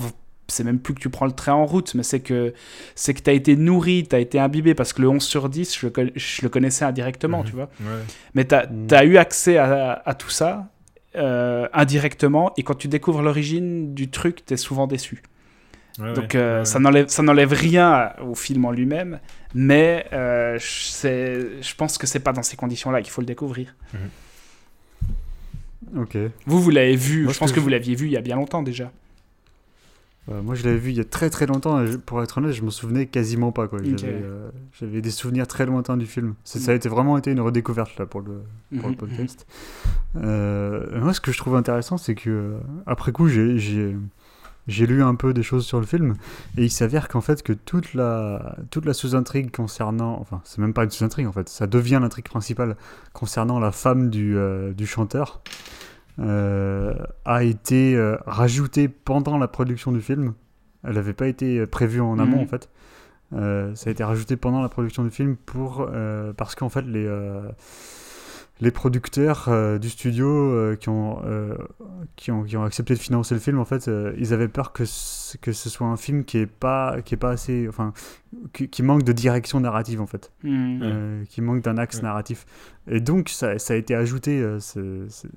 C'est 0.49 0.65
même 0.65 0.81
plus 0.81 0.93
que 0.93 1.01
tu 1.01 1.09
prends 1.09 1.25
le 1.27 1.33
train 1.33 1.55
en 1.55 1.65
route, 1.65 1.95
mais 1.95 2.03
c'est 2.03 2.21
que 2.21 2.53
c'est 2.95 3.15
que 3.15 3.23
tu 3.23 3.31
as 3.31 3.33
été 3.33 3.57
nourri, 3.57 4.07
tu 4.09 4.15
as 4.15 4.19
été 4.19 4.39
imbibé, 4.39 4.75
parce 4.75 4.93
que 4.93 5.01
le 5.01 5.09
11 5.09 5.23
sur 5.23 5.49
10, 5.49 5.79
je 5.79 5.87
le, 5.87 6.13
je 6.15 6.43
le 6.43 6.49
connaissais 6.51 6.85
indirectement, 6.85 7.39
Mhm. 7.41 7.45
tu 7.47 7.53
vois. 7.53 7.71
Ouais. 7.81 8.03
Mais 8.35 8.45
tu 8.45 8.55
as, 8.55 8.67
Mm. 8.67 9.07
eu 9.07 9.17
accès 9.17 9.57
à, 9.57 10.03
à 10.05 10.15
tout 10.15 10.31
ça 10.31 10.69
euh, 11.15 11.69
indirectement, 11.75 12.53
et 12.57 12.63
quand 12.63 12.75
tu 12.75 12.89
découvres 12.89 13.21
l'origine 13.23 13.93
du 13.95 14.09
truc, 14.11 14.45
tu 14.47 14.55
es 14.55 14.57
souvent 14.57 14.87
déçu. 14.87 15.23
Ouais, 15.99 16.15
Donc 16.15 16.33
ouais, 16.33 16.37
euh, 16.41 16.59
ouais. 16.61 16.65
ça 16.65 16.79
n'enlève 16.79 17.09
ça 17.09 17.23
n'enlève 17.23 17.53
rien 17.53 18.13
au 18.27 18.35
film 18.35 18.65
en 18.65 18.71
lui-même, 18.71 19.19
mais 19.55 20.07
euh, 20.13 20.59
je 20.59 21.75
pense 21.77 21.99
que 21.99 22.07
c'est 22.07 22.21
pas 22.21 22.33
dans 22.33 22.43
ces 22.43 22.57
conditions-là 22.57 23.03
qu'il 23.03 23.11
faut 23.11 23.21
le 23.21 23.27
découvrir. 23.27 23.75
Ok. 25.97 26.17
Vous, 26.47 26.63
vous 26.63 26.71
l'avez 26.71 26.97
vu, 26.97 27.25
Moi, 27.25 27.33
je 27.33 27.39
pense 27.39 27.51
que 27.51 27.57
que 27.57 27.61
je- 27.61 27.65
vous 27.65 27.69
l'aviez 27.71 27.95
vu 27.95 28.07
il 28.07 28.13
y 28.13 28.17
a 28.17 28.21
bien 28.23 28.37
longtemps 28.37 28.63
déjà. 28.63 28.91
Euh, 30.31 30.41
moi, 30.41 30.55
je 30.55 30.63
l'avais 30.65 30.79
vu 30.79 30.91
il 30.91 30.97
y 30.97 31.01
a 31.01 31.05
très 31.05 31.29
très 31.31 31.47
longtemps. 31.47 31.85
et 31.85 31.99
pour 31.99 32.23
être 32.23 32.39
honnête, 32.39 32.53
je 32.53 32.63
me 32.63 32.71
souvenais 32.71 33.07
quasiment 33.07 33.51
pas. 33.53 33.67
quoi. 33.69 33.81
J'avais 34.81 35.01
des 35.03 35.11
souvenirs 35.11 35.47
très 35.49 35.67
lointains 35.67 35.97
du 35.97 36.07
film. 36.07 36.35
C'est- 36.45 36.61
Ça 36.61 36.71
a 36.71 36.75
été 36.75 36.89
vraiment 36.89 37.19
été 37.19 37.31
une 37.33 37.41
redécouverte 37.41 37.99
là 37.99 38.07
pour 38.07 38.21
le, 38.21 38.43
pour 38.79 38.89
le 38.89 38.95
Mhm, 38.95 38.97
podcast. 38.97 39.47
Moi, 40.15 41.13
ce 41.13 41.21
que 41.21 41.33
je 41.33 41.39
trouve 41.39 41.57
intéressant, 41.57 41.99
c'est 41.99 42.15
que 42.15 42.55
après 42.87 43.13
coup, 43.13 43.29
j'ai- 43.29 43.59
j'ai 44.69 44.87
lu 44.87 45.03
un 45.03 45.15
peu 45.15 45.33
des 45.35 45.43
choses 45.43 45.67
sur 45.67 45.81
le 45.81 45.87
film 45.87 46.15
et 46.57 46.63
il 46.65 46.71
s'avère 46.71 47.09
qu'en 47.09 47.21
fait 47.21 47.43
que 47.43 47.53
toute 47.53 47.95
la 47.95 48.57
toute 48.71 48.85
la 48.85 48.95
sous-intrigue 48.95 49.51
concernant, 49.51 50.19
enfin, 50.21 50.41
c'est 50.45 50.59
même 50.59 50.73
pas 50.73 50.85
une 50.85 50.91
sous-intrigue 50.91 51.27
en 51.27 51.33
fait, 51.33 51.49
ça 51.49 51.67
devient 51.67 51.99
l'intrigue 52.01 52.27
principale 52.29 52.77
concernant 53.13 53.59
la 53.59 53.73
femme 53.73 54.09
du, 54.11 54.37
euh, 54.37 54.73
du 54.73 54.87
chanteur. 54.87 55.43
euh, 56.19 56.95
a 57.25 57.43
été 57.43 57.97
euh, 57.97 58.17
rajoutée 58.27 58.87
pendant 58.89 59.39
la 59.39 59.49
production 59.49 59.93
du 59.93 60.01
film. 60.03 60.35
Elle 60.85 60.95
n'avait 60.97 61.15
pas 61.15 61.27
été 61.27 61.67
prévue 61.67 62.01
en 62.03 62.19
amont 62.19 62.37
Mhm. 62.39 62.43
en 62.43 62.47
fait. 62.47 62.69
Ça 63.33 63.89
a 63.89 63.91
été 63.91 64.05
rajouté 64.05 64.37
pendant 64.37 64.61
la 64.61 64.69
production 64.69 65.05
du 65.05 65.11
film 65.11 65.37
pour 65.37 65.89
parce 66.37 66.55
qu'en 66.55 66.69
fait 66.69 66.83
les 66.83 67.09
les 68.61 68.71
producteurs 68.71 69.47
euh, 69.49 69.79
du 69.79 69.89
studio 69.91 70.27
euh, 70.29 70.77
qui, 70.77 70.89
ont, 70.89 71.21
euh, 71.25 71.57
qui 72.17 72.31
ont 72.31 72.45
qui 72.45 72.57
ont 72.57 72.63
accepté 72.63 72.95
de 72.95 72.99
financer 73.01 73.35
le 73.35 73.41
film 73.41 73.59
en 73.59 73.65
fait 73.65 73.89
euh, 73.89 74.15
ils 74.19 74.33
avaient 74.33 74.47
peur 74.47 74.73
que 74.73 74.85
ce, 74.85 75.37
que 75.39 75.53
ce 75.53 75.69
soit 75.69 75.87
un 75.89 75.97
film 75.97 76.25
qui 76.25 76.39
est 76.39 76.47
pas 76.47 77.03
qui 77.03 77.15
est 77.15 77.19
pas 77.19 77.31
assez 77.31 77.67
enfin 77.69 77.93
qui, 78.53 78.69
qui 78.69 78.83
manque 78.85 79.03
de 79.03 79.13
direction 79.13 79.59
narrative 79.59 80.01
en 80.01 80.07
fait 80.07 80.31
euh, 80.83 81.25
qui 81.25 81.41
manque 81.41 81.63
d'un 81.63 81.77
axe 81.79 82.03
narratif. 82.03 82.47
Et 82.89 83.01
donc, 83.01 83.29
ça, 83.29 83.59
ça 83.59 83.75
a 83.75 83.77
été 83.77 83.95
ajouté. 83.95 84.41
euh, 84.41 84.59
c'est- 84.61 85.09
c'est- 85.09 85.29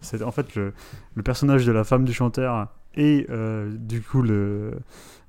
c'est 0.00 0.22
en 0.22 0.32
fait 0.32 0.54
le, 0.56 0.72
le 1.14 1.22
personnage 1.22 1.64
de 1.64 1.70
la 1.72 1.84
femme 1.84 2.04
du 2.04 2.12
chanteur 2.12 2.68
et 2.96 3.26
euh, 3.30 3.70
du 3.72 4.02
coup 4.02 4.20
le, 4.22 4.72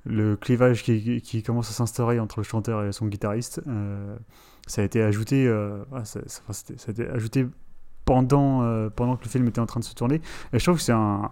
le 0.04 0.34
clivage 0.36 0.82
qui, 0.82 1.20
qui 1.22 1.42
commence 1.44 1.70
à 1.70 1.72
s'instaurer 1.72 2.18
entre 2.18 2.40
le 2.40 2.44
chanteur 2.44 2.84
et 2.84 2.92
son 2.92 3.06
guitariste. 3.06 3.60
Ça 4.66 4.82
a 4.82 4.84
été 4.84 5.02
ajouté. 5.02 5.46
euh, 5.46 5.78
ouais, 5.92 6.04
ça, 6.04 6.20
a 6.20 6.90
été 6.90 7.08
ajouté 7.08 7.46
pendant, 8.04 8.62
euh, 8.62 8.90
pendant 8.90 9.16
que 9.16 9.24
le 9.24 9.30
film 9.30 9.46
était 9.48 9.60
en 9.60 9.66
train 9.66 9.80
de 9.80 9.84
se 9.84 9.94
tourner 9.94 10.20
et 10.52 10.58
je 10.58 10.64
trouve 10.64 10.76
que 10.76 10.82
c'est 10.82 10.92
un 10.92 11.30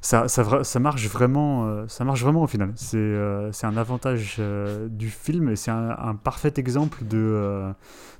ça, 0.00 0.28
ça, 0.28 0.80
marche 0.80 1.06
vraiment 1.08 1.66
euh, 1.66 1.84
ça 1.88 2.04
marche 2.04 2.22
vraiment 2.22 2.42
au 2.42 2.46
final 2.46 2.72
c'est 2.76 2.98
euh, 2.98 3.50
un 3.62 3.76
avantage 3.76 4.40
du 4.88 5.08
film 5.08 5.50
et 5.50 5.56
c'est 5.56 5.70
un, 5.70 5.96
un 5.98 6.14
parfait 6.14 6.52
exemple 6.56 7.04
de 7.04 7.72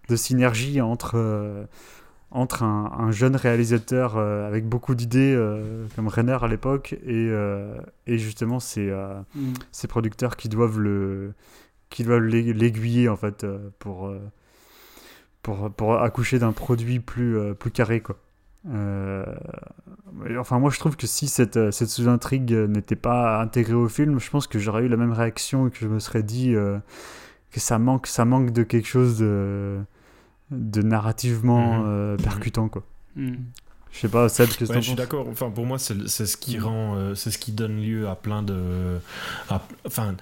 de 0.09 0.17
synergie 0.17 0.81
entre 0.81 1.67
entre 2.31 2.63
un, 2.63 2.93
un 2.99 3.11
jeune 3.11 3.37
réalisateur 3.37 4.17
avec 4.17 4.67
beaucoup 4.67 4.95
d'idées 4.95 5.37
comme 5.97 6.09
Renner 6.09 6.39
à 6.41 6.49
l'époque 6.49 6.97
et, 7.05 7.31
et 8.07 8.19
justement 8.19 8.61
ces, 8.61 8.93
ces 9.73 9.89
producteurs 9.89 10.37
qui 10.37 10.49
doivent 10.49 10.81
l'aiguiller 10.81 13.09
en 13.09 13.17
fait 13.17 13.47
pour, 13.79 14.13
pour 15.43 15.71
pour 15.73 16.01
accoucher 16.03 16.39
d'un 16.39 16.53
produit 16.53 17.01
plus 17.01 17.37
euh, 17.39 17.55
plus 17.55 17.71
carré 17.71 18.01
quoi. 18.01 18.17
Euh, 18.69 19.25
enfin 20.39 20.59
moi 20.59 20.71
je 20.71 20.79
trouve 20.79 20.97
que 20.97 21.07
si 21.07 21.29
cette, 21.29 21.57
euh, 21.57 21.71
cette 21.71 21.89
sous-intrigue 21.89 22.53
n'était 22.53 22.97
pas 22.97 23.41
intégrée 23.41 23.73
au 23.75 23.89
film, 23.89 24.19
je 24.21 24.29
pense 24.31 24.47
que 24.47 24.59
j'aurais 24.59 24.85
eu 24.85 24.89
la 24.89 24.99
même 24.99 25.13
réaction 25.13 25.67
et 25.67 25.71
que 25.71 25.79
je 25.79 25.89
me 25.89 25.99
serais 25.99 26.23
dit 26.23 26.55
euh, 26.55 26.79
que 27.51 27.59
ça 27.61 27.79
manque 27.79 28.07
ça 28.07 28.25
manque 28.27 28.51
de 28.51 28.63
quelque 28.63 28.87
chose 28.89 29.19
de 29.19 29.79
de 30.51 30.83
narrativement 30.83 31.79
Mhm. 31.79 31.85
euh, 31.87 32.17
percutant 32.19 32.69
quoi. 32.69 32.83
Mhm. 33.17 33.39
Je 33.93 33.99
sais 34.01 34.09
pas 34.09 34.29
Seb, 34.29 34.49
qu'est-ce 34.55 34.73
que 34.73 34.77
Ouais, 34.77 34.81
je 34.81 34.87
suis 34.89 34.95
d'accord. 34.95 35.27
Enfin, 35.29 35.51
pour 35.51 35.67
moi, 35.67 35.79
c'est 35.79 35.95
ce 36.09 36.37
qui 36.37 36.59
Mm. 36.59 36.65
rend, 36.65 36.97
euh, 36.97 37.15
c'est 37.15 37.31
ce 37.31 37.39
qui 37.39 37.53
donne 37.53 37.83
lieu 37.83 38.09
à 38.09 38.15
plein 38.15 38.43
de, 38.43 38.99
à- 39.49 39.67
enfin, 39.87 40.15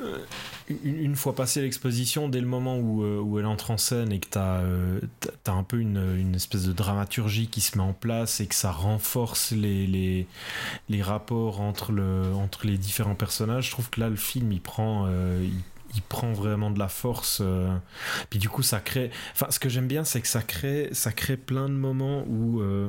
euh, 0.00 0.18
une, 0.84 0.96
une 0.98 1.16
fois 1.16 1.34
passée 1.34 1.60
l'exposition, 1.62 2.28
dès 2.28 2.40
le 2.40 2.46
moment 2.46 2.78
où, 2.78 3.02
euh, 3.02 3.18
où 3.20 3.38
elle 3.40 3.46
entre 3.46 3.72
en 3.72 3.76
scène 3.76 4.12
et 4.12 4.20
que 4.20 4.28
t'as, 4.28 4.60
t'as 5.44 5.52
un 5.52 5.64
peu 5.64 5.78
une, 5.80 6.16
une 6.18 6.34
espèce 6.36 6.62
de 6.64 6.72
dramaturgie 6.72 7.48
qui 7.48 7.60
se 7.60 7.76
met 7.76 7.84
en 7.84 7.92
place 7.92 8.40
et 8.40 8.46
que 8.46 8.54
ça 8.54 8.70
renforce 8.70 9.50
les, 9.52 9.86
les, 9.86 10.26
les 10.88 11.02
rapports 11.02 11.60
entre 11.60 11.92
le, 11.92 12.32
entre 12.34 12.66
les 12.66 12.78
différents 12.78 13.16
personnages, 13.16 13.66
je 13.66 13.70
trouve 13.72 13.90
que 13.90 14.00
là, 14.00 14.08
le 14.08 14.16
film, 14.16 14.52
il 14.52 14.60
prend, 14.60 15.08
il, 15.08 15.52
il 15.94 16.02
prend 16.02 16.32
vraiment 16.32 16.70
de 16.70 16.78
la 16.78 16.88
force. 16.88 17.38
euh, 17.40 17.76
puis 18.30 18.38
du 18.38 18.48
coup, 18.48 18.62
ça 18.62 18.80
crée. 18.80 19.10
Enfin, 19.34 19.46
ce 19.50 19.58
que 19.58 19.68
j'aime 19.68 19.86
bien, 19.88 20.04
c'est 20.04 20.20
que 20.20 20.28
ça 20.28 20.42
crée, 20.42 20.88
ça 20.92 21.12
crée 21.12 21.36
plein 21.36 21.68
de 21.68 21.74
moments 21.74 22.24
où, 22.28 22.60
euh, 22.60 22.88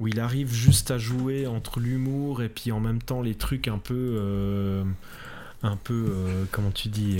où 0.00 0.08
il 0.08 0.20
arrive 0.20 0.52
juste 0.52 0.90
à 0.90 0.98
jouer 0.98 1.46
entre 1.46 1.80
l'humour 1.80 2.42
et 2.42 2.48
puis 2.48 2.72
en 2.72 2.80
même 2.80 3.00
temps 3.02 3.22
les 3.22 3.34
trucs 3.34 3.68
un 3.68 3.78
peu. 3.78 3.94
euh, 4.20 4.84
un 5.62 5.76
peu. 5.76 6.46
comment 6.52 6.70
tu 6.70 6.88
dis 6.88 7.18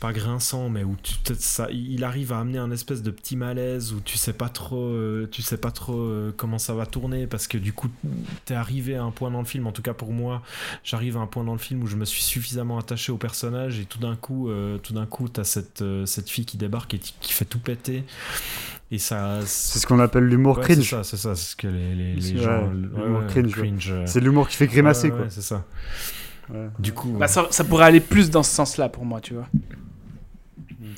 pas 0.00 0.12
grinçant 0.12 0.68
mais 0.68 0.84
où 0.84 0.96
tu 1.02 1.14
ça 1.38 1.68
il 1.72 2.04
arrive 2.04 2.32
à 2.32 2.38
amener 2.38 2.58
un 2.58 2.70
espèce 2.70 3.02
de 3.02 3.10
petit 3.10 3.34
malaise 3.36 3.92
où 3.92 4.00
tu 4.00 4.16
sais 4.16 4.32
pas 4.32 4.48
trop 4.48 4.84
euh, 4.84 5.28
tu 5.30 5.42
sais 5.42 5.56
pas 5.56 5.72
trop 5.72 5.98
euh, 5.98 6.32
comment 6.36 6.58
ça 6.58 6.72
va 6.74 6.86
tourner 6.86 7.26
parce 7.26 7.48
que 7.48 7.58
du 7.58 7.72
coup 7.72 7.88
t'es 8.44 8.54
arrivé 8.54 8.94
à 8.94 9.02
un 9.02 9.10
point 9.10 9.30
dans 9.30 9.40
le 9.40 9.44
film. 9.44 9.66
En 9.66 9.72
tout 9.72 9.82
cas 9.82 9.94
pour 9.94 10.12
moi 10.12 10.42
j'arrive 10.84 11.16
à 11.16 11.20
un 11.20 11.26
point 11.26 11.42
dans 11.42 11.52
le 11.52 11.58
film 11.58 11.82
où 11.82 11.86
je 11.88 11.96
me 11.96 12.04
suis 12.04 12.22
suffisamment 12.22 12.78
attaché 12.78 13.10
au 13.10 13.16
personnage 13.16 13.80
et 13.80 13.84
tout 13.86 13.98
d'un 13.98 14.14
coup 14.14 14.50
euh, 14.50 14.78
tout 14.78 14.92
d'un 14.94 15.06
coup 15.06 15.28
t'as 15.28 15.44
cette 15.44 15.82
cette 16.04 16.30
fille 16.30 16.46
qui 16.46 16.58
débarque 16.58 16.94
et 16.94 16.98
qui 16.98 17.32
fait 17.32 17.44
tout 17.44 17.58
péter. 17.58 18.04
Et 18.90 18.98
ça 18.98 19.40
C'est 19.44 19.78
ce 19.80 19.86
qu'on 19.86 19.98
appelle 19.98 20.24
l'humour 20.24 20.58
Ouais, 20.58 20.64
c'est 20.66 20.74
cringe. 20.74 20.90
ça 20.90 21.04
c'est 21.04 21.16
ça 21.18 21.34
c'est 21.34 21.50
ce 21.50 21.56
que 21.56 21.66
les, 21.66 21.94
les, 22.14 22.38
gens 22.38 22.66
ouais, 22.66 23.26
cringe, 23.28 23.90
euh, 23.90 24.04
C'est 24.06 24.20
l'humour 24.20 24.48
qui 24.48 24.56
fait 24.56 24.66
grimacer 24.66 25.10
quoi. 25.10 25.26
c'est 25.28 25.42
ça 25.42 25.64
Ouais. 26.50 26.68
du 26.78 26.92
coup 26.92 27.10
Bah, 27.18 27.28
ça, 27.28 27.46
ça 27.50 27.64
pourrait 27.64 27.84
aller 27.86 28.00
plus 28.00 28.30
dans 28.30 28.42
ce 28.42 28.50
sens-là 28.54 28.88
pour 28.88 29.04
moi, 29.04 29.20
tu 29.20 29.34
vois. 29.34 29.46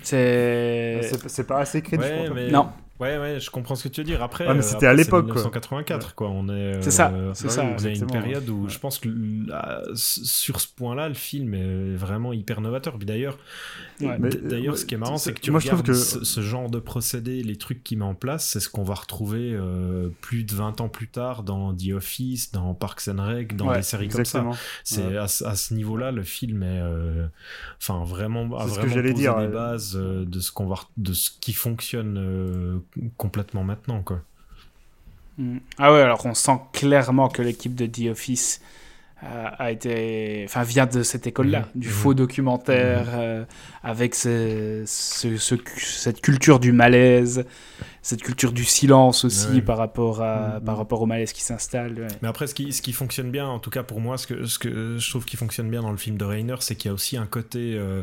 C'est. 0.03 1.01
C'est 1.27 1.47
pas 1.47 1.59
assez 1.61 1.83
cringe 1.83 2.01
Ouais, 2.01 2.17
pour 2.17 2.27
toi. 2.27 2.35
mais... 2.35 2.51
Non. 2.51 2.69
Ouais, 3.01 3.19
ouais, 3.19 3.41
je 3.41 3.51
comprends 3.51 3.75
ce 3.75 3.85
que 3.85 3.89
tu 3.89 4.01
veux 4.03 4.05
dire. 4.05 4.23
Après, 4.23 4.47
Ouais, 4.47 4.53
mais 4.55 4.61
euh, 4.61 4.63
c'était 4.63 4.87
à 4.87 4.93
l'époque, 4.95 5.25
c'est 5.29 5.33
quoi. 5.33 5.43
1984, 5.43 6.15
quoi. 6.15 6.29
On 6.29 6.49
est. 6.49 6.83
C'est 6.83 6.91
ça, 6.91 7.11
euh, 7.15 7.33
c'est 7.35 7.51
ça. 7.51 7.65
oui, 7.65 7.73
Vous 7.79 7.87
avez 7.87 7.99
une 7.99 8.07
période 8.07 8.49
où 8.49 8.65
ouais. 8.65 8.69
je 8.71 8.79
pense 8.79 8.99
que 8.99 9.09
là, 9.49 9.83
sur 9.95 10.61
ce 10.61 10.69
point-là, 10.75 11.09
le 11.09 11.15
film 11.15 11.55
est 11.55 11.95
vraiment 11.95 12.33
hyper 12.33 12.61
novateur. 12.61 12.97
Puis 12.99 13.07
d'ailleurs, 13.07 13.39
Ouais. 14.01 14.19
D'ailleurs, 14.19 14.75
euh, 14.75 14.77
ce 14.79 14.87
qui 14.87 14.95
est 14.95 14.99
marrant, 14.99 15.19
c'est 15.19 15.35
que 15.35 15.41
tu 15.41 15.51
moi, 15.51 15.61
je 15.61 15.67
trouve 15.67 15.81
regardes 15.83 15.99
que- 15.99 16.03
ce, 16.03 16.25
ce 16.25 16.41
genre 16.41 16.71
de 16.71 16.79
procédé, 16.79 17.43
les 17.43 17.57
trucs 17.57 17.85
qu'il 17.85 17.99
met 17.99 18.05
en 18.07 18.15
place, 18.15 18.47
c'est 18.47 18.59
ce 18.61 18.71
qu'on 18.71 18.83
va 18.83 18.95
retrouver 18.95 19.53
euh, 19.53 20.09
plus 20.23 20.45
de 20.45 20.55
20 20.55 20.81
ans 20.81 20.89
plus 20.89 21.09
tard 21.09 21.43
dans 21.43 21.75
The 21.75 21.93
Office, 21.93 22.51
dans 22.51 22.73
Parks 22.73 23.09
and 23.09 23.23
Rec, 23.23 23.57
dans 23.57 23.73
des 23.75 23.83
séries 23.83 24.09
comme 24.09 24.25
ça. 24.25 24.45
C'est 24.85 25.17
à, 25.19 25.29
ce- 25.29 25.45
à 25.45 25.55
ce 25.55 25.75
niveau-là, 25.75 26.13
le 26.13 26.23
film 26.23 26.63
est, 26.63 26.81
euh, 26.81 27.27
enfin 27.79 28.03
vraiment, 28.05 28.45
a 28.59 28.65
C'est 28.69 28.75
ce 28.77 28.81
que 28.81 28.87
vraiment 28.87 29.03
posé 29.03 29.13
dire, 29.15 29.39
les 29.39 29.49
bases 29.49 29.95
de 29.97 30.41
ce 30.41 30.51
qu'on 30.51 30.67
va, 30.67 30.77
de 30.97 31.13
ce 31.13 31.31
qui 31.39 31.53
fonctionne 31.53 32.81
complètement 33.17 33.65
maintenant, 33.65 34.03
quoi. 34.03 34.21
Mm. 35.39 35.59
Ah 35.79 35.93
ouais, 35.93 36.01
alors 36.01 36.25
on 36.27 36.35
sent 36.35 36.59
clairement 36.73 37.29
que 37.29 37.43
l'équipe 37.43 37.75
de 37.75 37.87
The 37.87 38.11
Office 38.11 38.61
a, 39.23 39.49
a 39.49 39.71
été, 39.71 40.43
enfin, 40.47 40.63
vient 40.63 40.87
de 40.87 41.03
cette 41.03 41.27
école-là, 41.27 41.61
Mhm. 41.75 41.81
du 41.81 41.89
Mhm. 41.89 41.95
faux 41.95 42.15
documentaire, 42.15 43.07
euh, 43.15 43.45
avec 43.83 44.15
ce- 44.15 44.83
ce- 44.87 45.37
ce- 45.37 45.55
cette 45.77 46.21
culture 46.23 46.59
du 46.59 46.73
malaise, 46.73 47.45
cette 48.03 48.23
culture 48.23 48.53
du 48.53 48.65
silence 48.65 49.25
aussi 49.25 49.49
Ouais. 49.49 49.61
par, 49.63 49.77
rapport 49.79 50.23
à, 50.23 50.59
Mhm. 50.59 50.65
par 50.65 50.77
rapport 50.77 51.03
au 51.03 51.07
malaise 51.07 51.33
qui 51.33 51.43
s'installe. 51.43 51.95
ouais. 52.01 52.07
Mais 52.23 52.29
après, 52.29 52.47
ce 52.47 52.55
qui, 52.55 52.73
ce 52.73 52.81
qui 52.83 52.93
fonctionne 52.93 53.31
bien, 53.31 53.47
en 53.47 53.59
tout 53.59 53.71
cas 53.71 53.83
pour 53.83 54.01
moi, 54.01 54.17
ce 54.19 54.27
que, 54.27 54.47
ce 54.47 54.59
que 54.59 54.97
je 54.99 55.11
trouve 55.11 55.25
qui 55.25 55.37
fonctionne 55.37 55.71
bien 55.71 55.83
dans 55.83 55.91
le 55.91 55.97
film 55.99 56.17
de 56.17 56.25
Rainer, 56.25 56.57
c'est 56.61 56.77
qu'il 56.77 56.89
y 56.89 56.93
a 56.93 56.95
aussi 56.95 57.17
un 57.17 57.27
côté. 57.27 57.75
euh, 57.75 58.03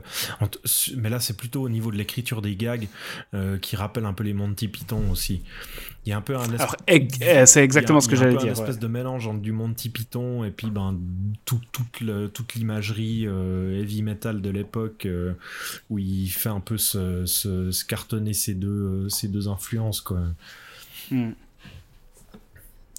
mais 0.98 1.10
là, 1.10 1.20
c'est 1.20 1.36
plutôt 1.36 1.62
au 1.64 1.70
niveau 1.70 1.92
de 1.92 1.98
l'écriture 1.98 2.42
des 2.42 2.56
gags 2.56 2.88
euh, 3.34 3.58
qui 3.58 3.76
rappelle 3.76 4.06
un 4.06 4.14
peu 4.14 4.24
les 4.24 4.34
Monty 4.34 4.68
Python 4.68 5.02
aussi. 5.12 5.42
Il 6.06 6.10
y 6.12 6.14
a 6.14 6.18
un 6.18 6.22
peu 6.22 6.38
un 6.38 6.44
espèce. 6.44 6.62
Alors, 6.62 6.76
eh, 6.88 7.46
c'est 7.46 7.64
exactement 7.64 7.98
a- 7.98 8.02
ce 8.02 8.08
que 8.08 8.16
il 8.16 8.20
y 8.20 8.24
a 8.24 8.28
un 8.28 8.30
j'allais 8.32 8.42
dire. 8.44 8.50
Un 8.50 8.54
espèce 8.54 8.76
ouais. 8.76 8.82
de 8.82 8.88
mélange 8.88 9.28
entre 9.28 9.42
du 9.42 9.52
Monty 9.52 9.90
Python 9.90 10.46
et 10.46 10.52
puis 10.52 10.70
ben, 10.70 10.98
tout- 11.44 11.60
toute, 11.74 12.00
le- 12.00 12.30
toute 12.30 12.56
l'imagerie 12.56 13.26
euh, 13.28 13.82
heavy 13.82 14.04
metal 14.04 14.42
de 14.42 14.50
l'époque 14.50 15.06
euh, 15.06 15.34
où 15.90 16.00
il 16.00 16.30
fait 16.30 16.48
un 16.50 16.62
peu 16.62 16.78
se, 16.78 17.26
se- 17.26 17.72
se 17.72 17.84
cartonner 17.86 18.34
ces 18.34 18.54
deux, 18.54 19.10
ces 19.10 19.28
deux 19.28 19.50
influences. 19.50 19.87
Quoi. 19.92 20.20
Hmm. 21.12 21.32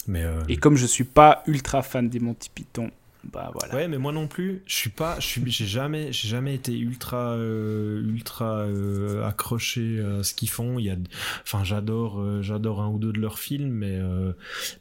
Mais, 0.07 0.24
euh, 0.24 0.43
Et 0.49 0.57
comme 0.57 0.76
je 0.76 0.86
suis 0.86 1.05
pas 1.05 1.43
ultra 1.47 1.82
fan 1.82 2.09
des 2.09 2.18
Monty 2.18 2.49
Python, 2.49 2.91
bah 3.33 3.51
voilà. 3.55 3.74
Ouais, 3.74 3.89
mais 3.89 3.99
moi 3.99 4.12
non 4.12 4.26
plus. 4.29 4.62
Je 4.66 4.74
suis 4.74 4.91
pas. 4.91 5.18
Je 5.20 5.26
suis. 5.26 5.51
J'ai 5.51 5.66
jamais. 5.66 6.12
J'ai 6.12 6.29
jamais 6.29 6.55
été 6.55 6.76
ultra. 6.79 7.33
euh, 7.35 8.01
ultra 8.03 8.61
euh, 8.61 9.24
accroché 9.26 10.01
à 10.01 10.22
ce 10.22 10.35
qu'ils 10.35 10.51
font. 10.51 10.79
Il 10.79 10.85
y 10.87 10.91
a. 10.91 10.97
Enfin, 11.43 11.64
j'adore. 11.64 12.20
euh, 12.20 12.43
j'adore 12.43 12.81
un 12.81 12.89
ou 12.89 12.99
deux 12.99 13.12
de 13.12 13.20
leurs 13.20 13.39
films, 13.39 13.70
mais 13.70 13.97
euh, 13.97 14.33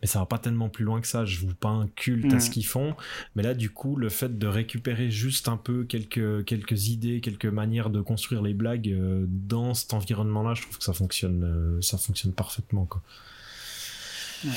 mais 0.01 0.07
ça 0.07 0.19
va 0.19 0.25
pas 0.25 0.37
tellement 0.39 0.69
plus 0.69 0.85
loin 0.85 1.01
que 1.01 1.07
ça. 1.07 1.25
Je 1.25 1.39
vous 1.39 1.53
pas 1.53 1.69
un 1.69 1.87
culte 1.87 2.33
à 2.33 2.39
ce 2.39 2.49
qu'ils 2.49 2.65
font. 2.65 2.95
Mais 3.35 3.43
là, 3.43 3.53
du 3.53 3.69
coup, 3.69 3.95
le 3.95 4.09
fait 4.09 4.37
de 4.37 4.47
récupérer 4.47 5.11
juste 5.11 5.47
un 5.47 5.57
peu 5.57 5.83
quelques 5.83 6.45
quelques 6.45 6.87
idées, 6.87 7.21
quelques 7.21 7.45
manières 7.45 7.89
de 7.89 8.01
construire 8.01 8.41
les 8.41 8.53
blagues 8.53 8.89
euh, 8.89 9.25
dans 9.27 9.73
cet 9.73 9.93
environnement-là, 9.93 10.53
je 10.53 10.61
trouve 10.63 10.77
que 10.77 10.83
ça 10.83 10.93
fonctionne. 10.93 11.43
euh, 11.43 11.81
ça 11.81 11.97
fonctionne 11.97 12.33
parfaitement, 12.33 12.85
quoi. 12.85 13.01
Ouais, 14.45 14.51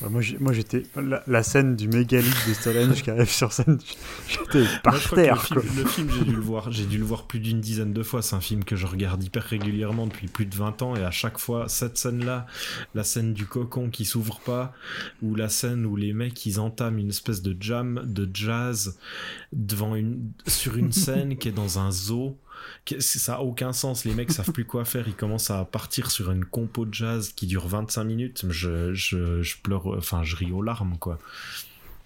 moi, 0.00 0.52
j'étais. 0.52 0.84
La, 0.96 1.22
la 1.26 1.42
scène 1.42 1.74
du 1.74 1.88
mégalithe 1.88 2.48
de 2.48 2.54
Stonehenge 2.54 3.02
qui 3.02 3.10
arrive 3.10 3.30
sur 3.30 3.52
scène, 3.52 3.78
j'étais 4.28 4.60
Moi, 4.60 4.68
par 4.82 4.96
je 4.96 5.06
crois 5.06 5.18
que 5.18 5.22
terre. 5.22 5.48
le 5.50 5.60
quoi. 5.60 5.62
film, 5.62 5.76
le 5.76 5.84
film, 5.86 6.10
j'ai 6.10 6.24
dû 6.24 6.32
le 6.36 6.40
voir, 6.40 6.70
j'ai 6.70 6.86
dû 6.86 6.98
le 6.98 7.04
voir 7.04 7.26
plus 7.26 7.40
d'une 7.40 7.60
dizaine 7.60 7.92
de 7.92 8.02
fois. 8.02 8.22
C'est 8.22 8.36
un 8.36 8.40
film 8.40 8.62
que 8.64 8.76
je 8.76 8.86
regarde 8.86 9.22
hyper 9.24 9.42
régulièrement 9.42 10.06
depuis 10.06 10.28
plus 10.28 10.46
de 10.46 10.54
20 10.54 10.82
ans 10.82 10.94
et 10.94 11.02
à 11.02 11.10
chaque 11.10 11.38
fois, 11.38 11.68
cette 11.68 11.98
scène-là, 11.98 12.46
la 12.94 13.02
scène 13.04 13.34
du 13.34 13.46
cocon 13.46 13.90
qui 13.90 14.04
s'ouvre 14.04 14.38
pas, 14.40 14.72
ou 15.22 15.34
la 15.34 15.48
scène 15.48 15.84
où 15.84 15.96
les 15.96 16.12
mecs 16.12 16.46
ils 16.46 16.60
entament 16.60 16.98
une 16.98 17.08
espèce 17.10 17.42
de 17.42 17.56
jam 17.60 18.02
de 18.06 18.28
jazz 18.32 18.98
devant 19.52 19.94
une, 19.96 20.30
sur 20.46 20.76
une 20.76 20.92
scène 21.04 21.36
qui 21.36 21.48
est 21.48 21.52
dans 21.52 21.78
un 21.80 21.90
zoo. 21.90 22.36
Ça 23.00 23.36
a 23.36 23.40
aucun 23.40 23.72
sens, 23.72 24.04
les 24.04 24.14
mecs 24.14 24.30
savent 24.32 24.52
plus 24.52 24.64
quoi 24.64 24.84
faire, 24.84 25.06
ils 25.08 25.14
commencent 25.14 25.50
à 25.50 25.64
partir 25.64 26.10
sur 26.10 26.30
une 26.30 26.44
compo 26.44 26.84
de 26.86 26.94
jazz 26.94 27.32
qui 27.34 27.46
dure 27.46 27.66
25 27.68 28.04
minutes. 28.04 28.44
Je, 28.48 28.92
je, 28.94 29.42
je 29.42 29.56
pleure, 29.62 29.86
enfin 29.96 30.22
je 30.24 30.36
ris 30.36 30.52
aux 30.52 30.62
larmes 30.62 30.96
quoi. 30.98 31.18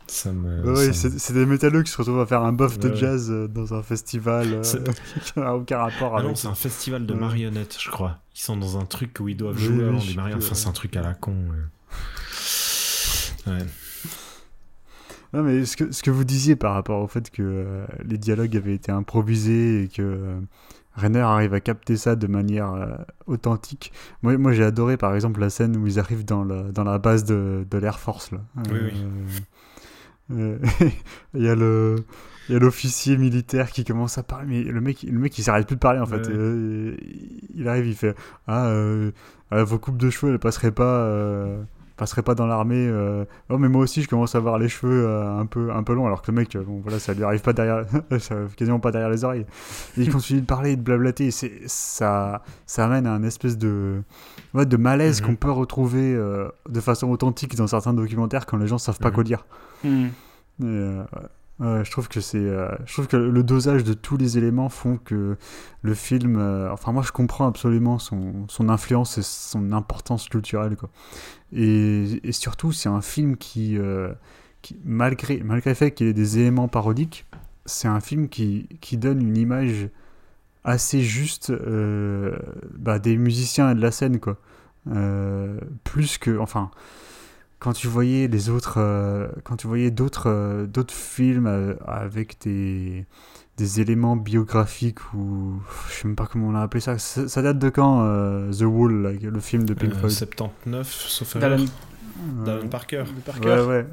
Ça 0.08 0.32
me. 0.32 0.62
Ouais, 0.62 0.72
ouais, 0.88 0.92
ça 0.92 1.08
me- 1.08 1.18
c'est 1.18 1.32
des 1.32 1.46
métalleux 1.46 1.82
qui 1.84 1.90
se 1.90 1.96
retrouvent 1.96 2.20
à 2.20 2.26
faire 2.26 2.42
un 2.42 2.52
buff 2.52 2.78
de 2.78 2.90
Ouais, 2.90 2.96
jazz 2.96 3.30
euh, 3.30 3.46
dans 3.48 3.72
un 3.72 3.82
festival 3.82 4.52
euh, 4.52 4.62
qui 5.24 5.38
n'a 5.38 5.54
aucun 5.54 5.78
rapport 5.78 6.14
Ah 6.16 6.18
avec. 6.18 6.30
non, 6.30 6.34
c'est 6.34 6.48
un 6.48 6.54
festival 6.56 7.06
de 7.06 7.14
marionnettes, 7.14 7.76
je 7.80 7.88
crois. 7.88 8.18
Ils 8.34 8.40
sont 8.40 8.56
dans 8.56 8.76
un 8.78 8.84
truc 8.84 9.16
où 9.20 9.28
ils 9.28 9.36
doivent 9.36 9.56
jouer 9.56 9.76
oui, 9.84 9.88
avant 9.88 10.04
des 10.04 10.14
marionnettes. 10.14 10.44
Enfin, 10.44 10.54
c'est 10.54 10.68
un 10.68 10.72
truc 10.72 10.96
à 10.96 11.02
la 11.02 11.14
con. 11.14 11.34
ouais. 13.46 13.58
Non, 15.32 15.42
mais 15.42 15.64
ce 15.64 15.76
que, 15.76 15.92
ce 15.92 16.02
que 16.02 16.10
vous 16.10 16.24
disiez 16.24 16.56
par 16.56 16.74
rapport 16.74 17.02
au 17.02 17.06
fait 17.06 17.30
que 17.30 17.42
euh, 17.42 17.86
les 18.04 18.18
dialogues 18.18 18.56
avaient 18.56 18.74
été 18.74 18.92
improvisés 18.92 19.84
et 19.84 19.88
que 19.88 20.02
euh, 20.02 20.40
Renner 20.94 21.20
arrive 21.20 21.54
à 21.54 21.60
capter 21.60 21.96
ça 21.96 22.16
de 22.16 22.26
manière 22.26 22.72
euh, 22.72 22.88
authentique. 23.26 23.92
Moi, 24.22 24.36
moi 24.36 24.52
j'ai 24.52 24.64
adoré 24.64 24.96
par 24.96 25.14
exemple 25.14 25.40
la 25.40 25.48
scène 25.48 25.76
où 25.76 25.86
ils 25.86 25.98
arrivent 25.98 26.24
dans 26.24 26.44
la, 26.44 26.64
dans 26.64 26.84
la 26.84 26.98
base 26.98 27.24
de, 27.24 27.66
de 27.70 27.78
l'Air 27.78 27.98
Force. 27.98 28.30
Là. 28.30 28.40
Oui, 28.70 28.78
oui. 28.82 28.92
Euh, 30.30 30.58
Il 31.34 31.42
y 31.42 31.48
a 31.48 31.54
le. 31.54 32.04
Il 32.48 32.54
y 32.54 32.56
a 32.56 32.58
l'officier 32.58 33.16
militaire 33.16 33.70
qui 33.70 33.84
commence 33.84 34.18
à 34.18 34.24
parler, 34.24 34.46
mais 34.48 34.62
le 34.64 34.80
mec, 34.80 35.04
le 35.04 35.16
mec 35.16 35.38
il 35.38 35.44
s'arrête 35.44 35.64
plus 35.66 35.76
de 35.76 35.80
parler 35.80 36.00
en 36.00 36.06
fait. 36.06 36.26
Ouais. 36.26 36.34
Euh, 36.34 36.96
il 37.54 37.68
arrive, 37.68 37.86
il 37.86 37.94
fait 37.94 38.16
Ah, 38.48 38.66
euh, 38.66 39.12
vos 39.52 39.78
coupes 39.78 39.96
de 39.96 40.10
cheveux 40.10 40.32
elles 40.32 40.40
passeraient 40.40 40.72
pas, 40.72 41.04
euh, 41.04 41.62
passeraient 42.02 42.22
pas 42.22 42.34
dans 42.34 42.46
l'armée. 42.46 42.86
euh. 42.88 43.24
Oh, 43.48 43.58
mais 43.58 43.68
moi 43.68 43.82
aussi 43.82 44.02
je 44.02 44.08
commence 44.08 44.34
à 44.34 44.38
avoir 44.38 44.58
les 44.58 44.68
cheveux 44.68 45.06
euh, 45.06 45.38
un, 45.38 45.46
peu, 45.46 45.70
un 45.72 45.82
peu 45.84 45.94
longs, 45.94 46.06
alors 46.06 46.20
que 46.22 46.30
le 46.32 46.36
mec, 46.36 46.56
euh, 46.56 46.62
bon 46.64 46.80
voilà, 46.82 46.98
ça 46.98 47.14
lui 47.14 47.22
arrive 47.22 47.42
pas 47.42 47.52
derrière, 47.52 47.84
ça 48.18 48.34
quasiment 48.56 48.80
pas 48.80 48.90
derrière 48.90 49.10
les 49.10 49.22
oreilles. 49.24 49.46
Et 49.96 50.02
il 50.02 50.10
continue 50.12 50.40
de 50.40 50.46
parler 50.46 50.72
et 50.72 50.76
de 50.76 50.82
blablater. 50.82 51.26
et 51.26 51.30
c'est- 51.30 51.60
Ça, 51.66 52.42
ça 52.66 52.84
amène 52.86 53.06
à 53.06 53.12
un 53.12 53.22
espèce 53.22 53.56
de, 53.56 54.02
ouais, 54.54 54.66
de 54.66 54.76
malaise 54.76 55.20
Mhm. 55.22 55.26
qu'on 55.28 55.36
peut 55.36 55.50
retrouver 55.52 56.14
euh, 56.14 56.48
de 56.68 56.80
façon 56.80 57.08
authentique 57.10 57.54
dans 57.56 57.66
certains 57.68 57.94
documentaires 57.94 58.46
quand 58.46 58.56
les 58.56 58.66
gens 58.66 58.78
savent 58.78 58.98
pas 58.98 59.08
Mhm. 59.10 59.14
quoi 59.14 59.24
dire. 59.24 59.46
Et, 59.84 59.88
euh, 60.64 61.02
ouais, 61.60 61.84
je 61.84 61.90
trouve 61.90 62.08
que 62.08 62.20
c'est, 62.20 62.38
euh, 62.38 62.68
je 62.86 62.92
trouve 62.92 63.06
que 63.08 63.16
le 63.16 63.42
dosage 63.42 63.84
de 63.84 63.92
tous 63.94 64.16
les 64.16 64.38
éléments 64.38 64.68
font 64.68 64.96
que 64.96 65.36
le 65.82 65.94
film, 65.94 66.36
euh, 66.38 66.70
enfin 66.72 66.92
moi 66.92 67.02
je 67.02 67.12
comprends 67.12 67.46
absolument 67.48 67.98
son, 67.98 68.46
son 68.48 68.68
influence 68.68 69.18
et 69.18 69.22
son 69.22 69.72
importance 69.72 70.28
culturelle 70.28 70.76
quoi. 70.76 70.88
Et, 71.54 72.32
surtout 72.32 72.72
c'est 72.72 72.88
un 72.88 73.02
film 73.02 73.36
qui, 73.36 73.76
euh, 73.78 74.12
qui 74.62 74.76
malgré 74.84 75.40
malgré 75.42 75.70
le 75.70 75.74
fait 75.74 75.92
qu'il 75.92 76.06
ait 76.08 76.12
des 76.12 76.38
éléments 76.38 76.68
parodiques, 76.68 77.26
c'est 77.66 77.88
un 77.88 78.00
film 78.00 78.28
qui, 78.28 78.68
qui 78.80 78.96
donne 78.96 79.20
une 79.20 79.36
image 79.36 79.88
assez 80.64 81.02
juste 81.02 81.50
euh, 81.50 82.36
bah, 82.78 82.98
des 82.98 83.16
musiciens 83.16 83.70
et 83.72 83.74
de 83.74 83.80
la 83.80 83.90
scène 83.90 84.20
quoi. 84.20 84.38
Euh, 84.90 85.60
plus 85.84 86.18
que, 86.18 86.38
enfin 86.38 86.70
quand 87.60 87.72
tu 87.72 87.86
voyais 87.86 88.26
les 88.26 88.50
autres 88.50 88.80
quand 89.44 89.56
tu 89.56 89.68
voyais 89.68 89.92
d'autres 89.92 90.66
d'autres 90.66 90.94
films 90.94 91.76
avec 91.86 92.40
des 92.40 93.06
des 93.58 93.80
éléments 93.80 94.16
biographiques 94.16 95.12
ou 95.14 95.54
je 95.88 95.94
sais 95.94 96.08
même 96.08 96.16
pas 96.16 96.26
comment 96.26 96.48
on 96.48 96.54
a 96.54 96.62
appelé 96.62 96.80
ça 96.80 96.98
ça, 96.98 97.28
ça 97.28 97.42
date 97.42 97.58
de 97.58 97.68
quand 97.68 98.02
euh, 98.04 98.50
The 98.52 98.62
Wall 98.62 99.18
le 99.22 99.40
film 99.40 99.64
de 99.64 99.74
Pink 99.74 99.92
Euh, 99.92 99.98
Floyd? 99.98 100.10
79, 100.12 100.86
sauf 100.90 101.36
D'alan. 101.36 101.56
Euh, 101.62 102.44
D'Alan 102.44 102.68
Parker. 102.68 103.04
Parker. 103.26 103.48
ouais 103.48 103.60
ouais 103.66 103.86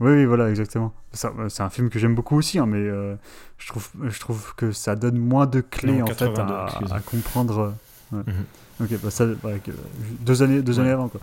oui 0.00 0.12
oui 0.12 0.24
voilà 0.24 0.50
exactement 0.50 0.92
Ça, 1.12 1.32
euh, 1.38 1.48
c'est 1.48 1.62
un 1.62 1.70
film 1.70 1.88
que 1.90 1.98
j'aime 1.98 2.14
beaucoup 2.14 2.36
aussi 2.36 2.58
hein, 2.58 2.66
mais 2.66 2.78
euh, 2.78 3.14
je 3.58 3.68
trouve 3.68 3.88
je 4.08 4.18
trouve 4.20 4.54
que 4.56 4.72
ça 4.72 4.96
donne 4.96 5.18
moins 5.18 5.46
de 5.46 5.60
clés 5.60 5.98
Non, 5.98 6.04
en 6.04 6.06
fait 6.08 6.26
82, 6.26 6.52
à, 6.92 7.00
comprendre 7.00 7.74
euh, 8.12 8.16
ouais. 8.16 8.22
Mhm. 8.26 8.84
ok 8.86 9.00
bah 9.02 9.10
ça 9.10 9.26
ouais, 9.44 9.60
que- 9.64 9.70
deux 10.20 10.42
années 10.42 10.62
deux 10.62 10.74
Ouais. 10.74 10.80
années 10.80 10.90
avant 10.90 11.08
quoi 11.08 11.20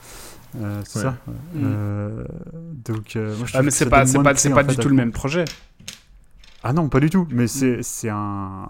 Euh, 0.56 0.82
c'est 0.86 1.00
Ouais. 1.00 1.06
ça 1.06 1.16
ouais. 1.28 1.34
Mm. 1.56 1.64
Euh, 1.66 2.24
donc 2.86 3.16
euh, 3.16 3.36
moi, 3.38 3.48
je 3.48 3.52
Ah, 3.54 3.54
trouve 3.54 3.62
mais 3.62 3.72
que 3.72 3.74
c'est 3.74 3.90
pas, 3.90 4.06
pas, 4.06 4.64
pas 4.64 4.64
du 4.72 4.78
tout 4.78 4.90
le 4.90 4.96
même 4.96 5.12
projet. 5.12 5.46
Ah 6.64 6.74
non, 6.74 6.90
pas 6.90 7.00
du 7.00 7.10
tout. 7.10 7.28
Mais 7.32 7.48
c'est 7.48 7.82
un 8.10 8.70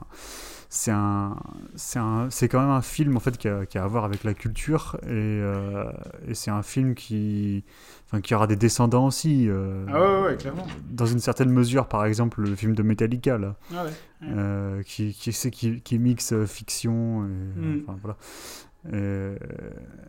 c'est 0.70 0.89
un 0.91 1.36
c'est 1.76 2.00
un 2.00 2.28
c'est 2.32 2.48
quand 2.50 2.60
même 2.60 2.72
un 2.72 2.82
film 2.82 3.16
en 3.16 3.20
fait 3.20 3.38
qui 3.38 3.48
a, 3.48 3.66
qui 3.68 3.78
a 3.78 3.84
à 3.84 3.88
voir 3.88 4.06
avec 4.06 4.24
la 4.24 4.34
culture 4.34 4.98
et, 5.04 5.10
euh, 5.12 5.91
et 6.28 6.34
c'est 6.34 6.50
un 6.50 6.64
film 6.64 6.96
qui 6.96 7.64
enfin 8.08 8.22
qui 8.22 8.34
aura 8.34 8.48
des 8.48 8.56
descendants 8.56 9.06
aussi. 9.06 9.48
euh, 9.48 9.86
Ah 9.88 10.02
ouais, 10.02 10.30
ouais, 10.32 10.36
clairement. 10.38 10.66
Dans 10.89 11.06
une 11.06 11.20
certaine 11.20 11.52
mesure, 11.52 11.88
par 11.88 12.06
exemple, 12.06 12.41
le 12.41 12.56
film 12.56 12.74
de 12.74 12.82
Metallica 12.82 13.38
là, 13.38 13.56
Ah 13.72 13.84
ouais. 13.84 13.91
euh, 14.36 14.82
qui 14.82 15.14
qui, 15.14 15.32
qui 15.52 15.82
qui 15.82 16.00
mixe 16.00 16.34
fiction. 16.46 17.26
Et, 17.26 17.30
Mm. 17.60 17.82
enfin, 17.88 17.98
voilà. 18.02 18.18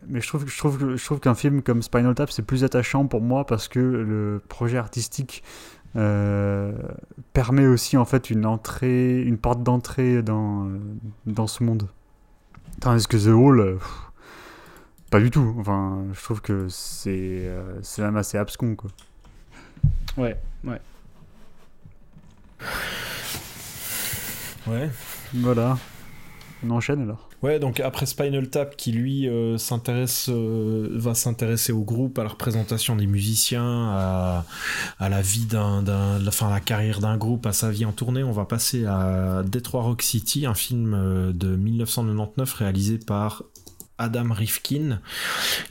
Mais 0.07 0.21
je 0.21 0.27
trouve 0.27 0.47
je 0.47 0.57
trouve 0.57 0.95
je 0.95 1.05
trouve 1.05 1.19
qu'un 1.19 1.35
film 1.35 1.61
comme 1.61 1.81
Spinal 1.81 2.13
Tap 2.15 2.29
c'est 2.31 2.45
plus 2.45 2.63
attachant 2.63 3.05
pour 3.07 3.21
moi 3.21 3.45
parce 3.45 3.67
que 3.67 3.79
le 3.79 4.41
projet 4.47 4.77
artistique 4.77 5.43
euh, 5.95 6.73
permet 7.33 7.67
aussi 7.67 7.97
en 7.97 8.05
fait 8.05 8.29
une 8.29 8.45
entrée, 8.45 9.21
une 9.21 9.37
porte 9.37 9.63
d'entrée 9.63 10.21
dans 10.21 10.67
euh, 10.67 10.79
dans 11.25 11.47
ce 11.47 11.63
monde. 11.63 11.87
Tandis 12.81 13.07
que 13.07 13.17
The 13.17 13.27
Hall, 13.27 13.59
euh, 13.59 13.73
pff, 13.75 14.11
pas 15.09 15.19
du 15.19 15.31
tout. 15.31 15.55
Enfin, 15.59 16.03
je 16.13 16.21
trouve 16.21 16.41
que 16.41 16.67
c'est 16.69 17.47
euh, 17.47 17.79
c'est 17.81 18.01
même 18.01 18.17
assez 18.17 18.37
abscon 18.37 18.75
quoi. 18.75 18.89
Ouais, 20.17 20.37
ouais. 20.63 20.81
Ouais. 24.67 24.89
Voilà. 25.33 25.77
On 26.65 26.71
enchaîne 26.71 27.01
alors. 27.01 27.29
Ouais, 27.41 27.59
donc 27.59 27.79
après 27.79 28.05
Spinal 28.05 28.49
Tap, 28.49 28.75
qui 28.75 28.91
lui 28.91 29.29
euh, 29.29 29.57
s'intéresse, 29.57 30.29
euh, 30.29 30.89
va 30.93 31.13
s'intéresser 31.13 31.71
au 31.71 31.81
groupe, 31.81 32.17
à 32.17 32.23
la 32.23 32.29
représentation 32.29 32.95
des 32.95 33.07
musiciens, 33.07 33.89
à, 33.89 34.45
la 34.99 35.21
vie 35.21 35.45
d'un, 35.45 35.83
la, 35.83 36.59
carrière 36.59 36.99
d'un 36.99 37.17
groupe, 37.17 37.45
à 37.45 37.53
sa 37.53 37.69
vie 37.69 37.85
en 37.85 37.91
tournée, 37.91 38.23
on 38.23 38.31
va 38.31 38.45
passer 38.45 38.85
à 38.85 39.43
Detroit 39.43 39.83
Rock 39.83 40.01
City, 40.01 40.45
un 40.45 40.55
film 40.55 40.93
euh, 40.93 41.33
de 41.33 41.55
1999 41.55 42.51
réalisé 42.53 42.97
par 42.97 43.43
Adam 43.97 44.33
Rifkin, 44.33 44.99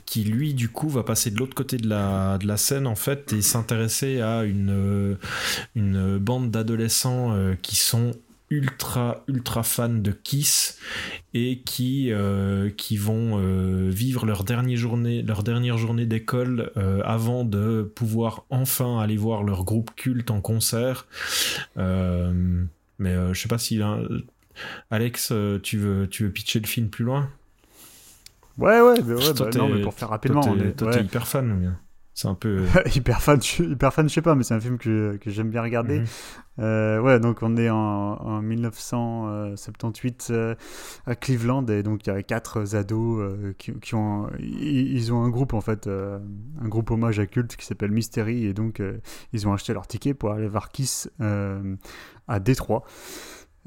qui 0.07 0.25
lui 0.25 0.55
du 0.55 0.69
coup 0.69 0.89
va 0.89 1.03
passer 1.03 1.31
de 1.31 1.39
l'autre 1.39 1.55
côté 1.55 1.77
de 1.77 1.89
la, 1.89 2.39
de 2.39 2.47
la 2.47 2.57
scène 2.57 2.87
en 2.87 2.95
fait 2.95 3.35
et 3.35 3.43
s'intéresser 3.43 4.23
à 4.23 4.45
une 4.45 5.19
bande 5.75 6.51
d'adolescents 6.51 7.37
qui 7.61 7.77
sont 7.77 8.13
ultra 8.55 9.25
ultra 9.27 9.63
fans 9.63 9.89
de 9.89 10.13
Kiss 10.13 10.79
et 11.35 11.59
qui 11.61 12.13
euh, 12.13 12.71
qui 12.71 12.97
vont 12.97 13.39
euh, 13.39 13.91
vivre 13.91 14.27
leur 14.27 14.45
dernière 14.45 14.79
journée 14.79 15.23
leur 15.23 15.43
dernière 15.43 15.77
journée 15.77 16.07
d'école 16.07 16.71
euh, 16.77 17.01
avant 17.05 17.45
de 17.45 17.91
pouvoir 17.95 18.45
enfin 18.51 19.01
aller 19.01 19.17
voir 19.17 19.43
leur 19.43 19.65
groupe 19.65 19.91
culte 19.97 20.31
en 20.31 20.41
concert. 20.41 21.07
Mais 21.77 23.17
je 23.33 23.41
sais 23.41 23.49
pas 23.49 23.59
si 23.59 23.81
Alex 24.91 25.33
tu 25.63 25.79
veux 25.79 26.07
tu 26.09 26.25
veux 26.25 26.31
pitcher 26.31 26.61
le 26.61 26.67
film 26.67 26.89
plus 26.89 27.05
loin? 27.05 27.29
Ouais 28.57 28.81
ouais, 28.81 28.95
mais 29.05 29.15
ouais 29.15 29.33
bah, 29.37 29.51
non 29.57 29.69
mais 29.69 29.83
pour 29.83 29.95
faire 29.95 30.11
rapidement 30.11 30.43
toi 30.77 30.93
t'es 30.93 31.03
hyper 31.03 31.27
fan 31.27 31.77
c'est 32.15 32.29
un 32.29 32.35
peu. 32.35 32.65
hyper 32.95 33.21
fan, 33.21 33.41
hyper 33.59 33.93
fan, 33.93 34.09
je 34.09 34.15
sais 34.15 34.23
pas, 34.23 34.37
mais 34.37 34.45
c'est 34.45 34.55
un 34.55 34.61
film 34.61 34.79
que, 34.79 35.17
que 35.17 35.31
j'aime 35.31 35.51
bien 35.51 35.63
regarder. 35.63 36.03
Euh, 36.61 37.01
ouais, 37.01 37.19
donc 37.19 37.39
on 37.43 37.57
est 37.57 37.69
en, 37.69 37.77
en 37.77 38.41
1978 38.41 40.29
euh, 40.31 40.55
à 41.07 41.17
Cleveland 41.17 41.67
et 41.67 41.83
donc 41.83 42.07
il 42.07 42.11
y 42.11 42.13
a 42.13 42.23
quatre 42.23 42.77
ados 42.77 43.19
euh, 43.19 43.53
qui, 43.59 43.73
qui, 43.81 43.97
ont, 43.97 44.31
ils, 44.39 45.13
ont 45.13 45.25
un 45.25 45.31
groupe 45.31 45.53
en 45.55 45.61
fait, 45.61 45.89
un 45.89 46.69
groupe 46.69 46.93
hommage 46.93 47.19
à 47.19 47.27
culte 47.27 47.57
qui 47.57 47.67
s'appelle 47.67 47.91
Mystery 47.91 48.47
et 48.47 48.53
donc 48.55 48.81
ils 49.33 49.49
ont 49.49 49.53
acheté 49.53 49.73
leur 49.73 49.89
ticket 49.89 50.15
pour 50.15 50.31
aller 50.31 50.47
voir 50.47 50.69
Kiss 50.69 51.11
à 52.29 52.39
Détroit. 52.41 52.85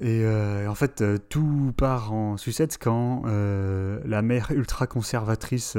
Et 0.01 0.25
en 0.67 0.75
fait, 0.75 1.03
tout 1.27 1.73
part 1.75 2.13
en 2.13 2.37
sucette 2.37 2.77
quand 2.79 3.23
la 3.25 4.21
mère 4.21 4.51
ultra 4.51 4.87
conservatrice 4.87 5.75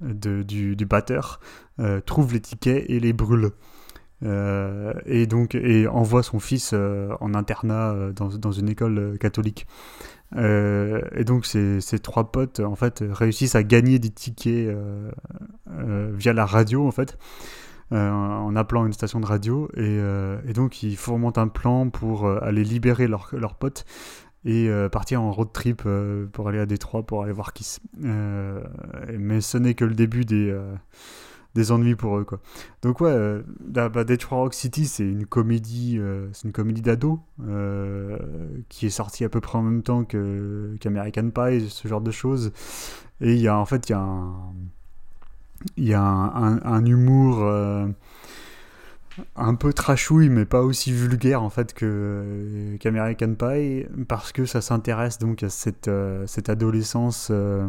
du, 0.00 0.76
du, 0.76 0.86
batteur 0.86 1.40
euh, 1.78 2.00
trouve 2.00 2.32
les 2.32 2.40
tickets 2.40 2.84
et 2.88 3.00
les 3.00 3.12
brûle. 3.12 3.50
Euh, 4.22 4.92
et 5.06 5.26
donc 5.26 5.54
et 5.54 5.86
envoie 5.88 6.22
son 6.22 6.40
fils 6.40 6.72
euh, 6.74 7.14
en 7.20 7.32
internat 7.32 7.94
dans, 8.14 8.28
dans, 8.28 8.52
une 8.52 8.68
école 8.68 9.16
catholique. 9.18 9.66
et 10.36 11.24
donc 11.24 11.46
ces, 11.46 11.80
ces, 11.80 11.98
trois 11.98 12.30
potes 12.30 12.60
en 12.60 12.76
fait 12.76 13.02
réussissent 13.10 13.54
à 13.54 13.62
gagner 13.62 13.98
des 13.98 14.10
tickets 14.10 14.76
via 15.66 16.32
la 16.34 16.44
radio 16.44 16.86
en 16.86 16.90
fait. 16.90 17.18
en 17.92 18.54
appelant 18.56 18.84
une 18.84 18.92
station 18.92 19.20
de 19.20 19.26
radio 19.26 19.70
et, 19.74 19.98
et, 20.46 20.52
donc 20.52 20.82
ils 20.82 20.96
fomentent 20.96 21.38
un 21.38 21.48
plan 21.48 21.88
pour 21.88 22.28
aller 22.28 22.62
libérer 22.62 23.08
leurs 23.08 23.30
leur 23.32 23.54
potes 23.54 23.86
et 24.44 24.68
euh, 24.68 24.88
partir 24.88 25.22
en 25.22 25.32
road 25.32 25.52
trip 25.52 25.82
euh, 25.86 26.26
pour 26.32 26.48
aller 26.48 26.58
à 26.58 26.66
Détroit 26.66 27.02
pour 27.02 27.22
aller 27.22 27.32
voir 27.32 27.52
Kiss. 27.52 27.80
Euh, 28.04 28.62
mais 29.18 29.40
ce 29.40 29.58
n'est 29.58 29.74
que 29.74 29.84
le 29.84 29.94
début 29.94 30.24
des, 30.24 30.58
des 31.54 31.72
ennuis 31.72 31.94
pour 31.94 32.18
eux 32.18 32.24
quoi. 32.24 32.40
Donc 32.82 33.00
ouais, 33.00 33.42
bah, 33.60 33.88
bah, 33.88 34.04
Detroit 34.04 34.38
Rock 34.38 34.54
City 34.54 34.86
c'est 34.86 35.04
une 35.04 35.26
comédie, 35.26 36.00
c'est 36.32 36.50
comédie 36.52 36.82
d'ado 36.82 37.20
qui 38.68 38.86
est 38.86 38.90
sortie 38.90 39.24
à 39.24 39.28
peu 39.28 39.40
près 39.40 39.58
en 39.58 39.62
même 39.62 39.82
temps 39.82 40.04
qu'American 40.04 41.30
Pie, 41.30 41.68
ce 41.68 41.86
genre 41.86 42.00
de 42.00 42.10
choses. 42.10 42.52
Et 43.20 43.34
il 43.34 43.40
y 43.40 43.48
a 43.48 43.58
en 43.58 43.66
fait 43.66 43.88
il 43.88 43.92
y 43.92 43.94
a 43.94 44.00
un 44.00 44.54
y 45.76 45.92
a 45.92 46.02
un 46.02 46.84
humour 46.86 47.44
un 49.36 49.54
peu 49.54 49.72
trashouille, 49.72 50.28
mais 50.28 50.44
pas 50.44 50.62
aussi 50.62 50.92
vulgaire 50.92 51.42
en 51.42 51.50
fait 51.50 51.74
que 51.74 52.76
qu'American 52.80 53.34
Pie, 53.34 53.86
parce 54.08 54.32
que 54.32 54.46
ça 54.46 54.60
s'intéresse 54.60 55.18
donc 55.18 55.42
à 55.42 55.48
cette, 55.48 55.88
euh, 55.88 56.26
cette 56.26 56.48
adolescence. 56.48 57.28
Euh, 57.30 57.68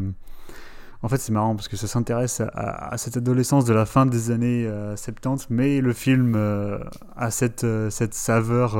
en 1.03 1.09
fait, 1.09 1.17
c'est 1.17 1.31
marrant 1.31 1.55
parce 1.55 1.67
que 1.67 1.77
ça 1.77 1.87
s'intéresse 1.87 2.41
à, 2.53 2.95
cette 2.97 3.17
adolescence 3.17 3.65
de 3.65 3.73
la 3.73 3.87
fin 3.87 4.05
des 4.05 4.29
années 4.29 4.69
70, 4.95 5.43
euh, 5.43 5.47
mais 5.49 5.81
le 5.81 5.93
film 5.93 6.35
a 7.15 7.31
cette, 7.31 7.65
cette 7.89 8.13
saveur. 8.13 8.77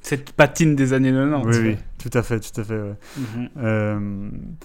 Cette 0.00 0.32
patine 0.32 0.76
des 0.76 0.94
années 0.94 1.12
90. 1.12 1.58
Oui, 1.58 1.76
tout 1.98 2.16
à 2.16 2.22
fait, 2.22 2.40
tout 2.40 2.58
à 2.58 2.64
fait. 2.64 2.94
Mhm. 3.18 4.56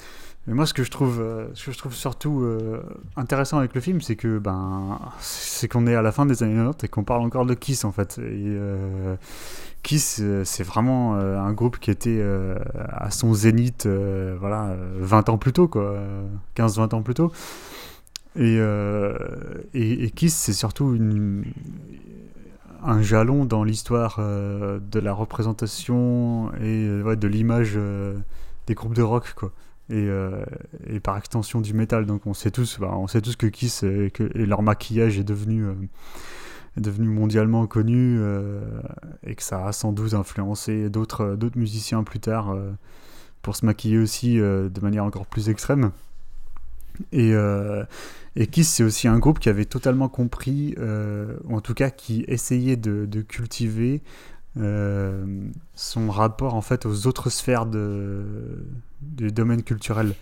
Mais 0.47 0.55
moi, 0.55 0.65
ce 0.65 0.73
que 0.73 0.83
je 0.83 0.89
trouve, 0.89 1.21
euh, 1.21 1.47
ce 1.53 1.67
que 1.67 1.71
je 1.71 1.77
trouve 1.77 1.93
surtout 1.93 2.41
euh, 2.41 2.81
intéressant 3.15 3.59
avec 3.59 3.75
le 3.75 3.81
film, 3.81 4.01
c'est 4.01 4.15
que 4.15 4.39
ben, 4.39 4.99
c'est 5.19 5.67
qu'on 5.67 5.85
est 5.85 5.93
à 5.93 6.01
la 6.01 6.11
fin 6.11 6.25
des 6.25 6.41
années 6.41 6.55
90 6.55 6.83
et 6.83 6.87
qu'on 6.87 7.03
parle 7.03 7.21
encore 7.21 7.45
de 7.45 7.53
Kiss 7.53 7.85
en 7.85 7.91
fait. 7.91 8.17
Euh, 8.19 9.15
Kiss, 9.83 10.21
c'est 10.43 10.63
vraiment 10.63 11.15
un 11.15 11.53
groupe 11.53 11.79
qui 11.79 11.89
était 11.89 12.23
à 12.75 13.09
son 13.09 13.33
zénith, 13.33 13.87
voilà, 13.87 14.75
20 14.99 15.29
ans 15.29 15.39
plus 15.39 15.53
tôt, 15.53 15.67
quoi, 15.67 15.95
15-20 16.55 16.93
ans 16.93 17.01
plus 17.01 17.15
tôt. 17.15 17.31
Et, 18.35 20.11
Kiss, 20.15 20.35
c'est 20.35 20.53
surtout 20.53 20.95
un 22.83 23.01
jalon 23.01 23.45
dans 23.45 23.63
l'histoire 23.63 24.19
de 24.19 24.99
la 24.99 25.13
représentation 25.13 26.51
et 26.61 26.85
de 26.85 27.27
l'image 27.27 27.75
des 28.67 28.75
groupes 28.75 28.93
de 28.93 29.01
rock, 29.01 29.33
quoi. 29.35 29.51
Euh, 29.89 30.45
et, 30.87 30.99
par 30.99 31.17
extension 31.17 31.59
du 31.59 31.73
métal. 31.73 32.05
Donc 32.05 32.25
on 32.25 32.33
sait 32.33 32.51
tous, 32.51 32.79
bah, 32.79 32.91
on 32.93 33.07
sait 33.07 33.21
tous 33.21 33.35
que 33.35 33.47
Kiss 33.47 33.83
et, 33.83 34.11
et 34.35 34.45
leur 34.45 34.61
maquillage 34.61 35.19
est 35.19 35.23
devenu, 35.23 35.65
euh, 35.65 35.73
devenu 36.77 37.07
mondialement 37.07 37.67
connu 37.67 38.17
euh, 38.19 38.61
et 39.23 39.35
que 39.35 39.43
ça 39.43 39.65
a 39.67 39.71
sans 39.73 39.91
doute 39.91 40.13
influencé 40.13 40.89
d'autres 40.89 41.35
d'autres 41.35 41.57
musiciens 41.57 42.03
plus 42.03 42.19
tard 42.19 42.55
pour 43.41 43.55
se 43.55 43.65
maquiller 43.65 43.97
aussi 43.97 44.37
de 44.37 44.81
manière 44.81 45.03
encore 45.03 45.25
plus 45.25 45.49
extrême. 45.49 45.91
Et, 47.11 47.33
et 48.35 48.47
Kiss, 48.47 48.69
c'est 48.69 48.83
aussi 48.83 49.07
un 49.07 49.17
groupe 49.17 49.39
qui 49.39 49.49
avait 49.49 49.65
totalement 49.65 50.09
compris, 50.09 50.75
ou 50.77 51.55
en 51.55 51.61
tout 51.61 51.73
cas 51.73 51.89
qui 51.89 52.23
essayait 52.27 52.75
de, 52.77 53.05
de 53.05 53.21
cultiver 53.21 54.03
son 54.55 56.09
rapport 56.09 56.53
en 56.53 56.61
fait 56.61 56.85
aux 56.85 57.07
autres 57.07 57.29
sphères 57.29 57.65
de, 57.65 58.23
du 59.01 59.31
domaine 59.31 59.63
culturel. 59.63 60.13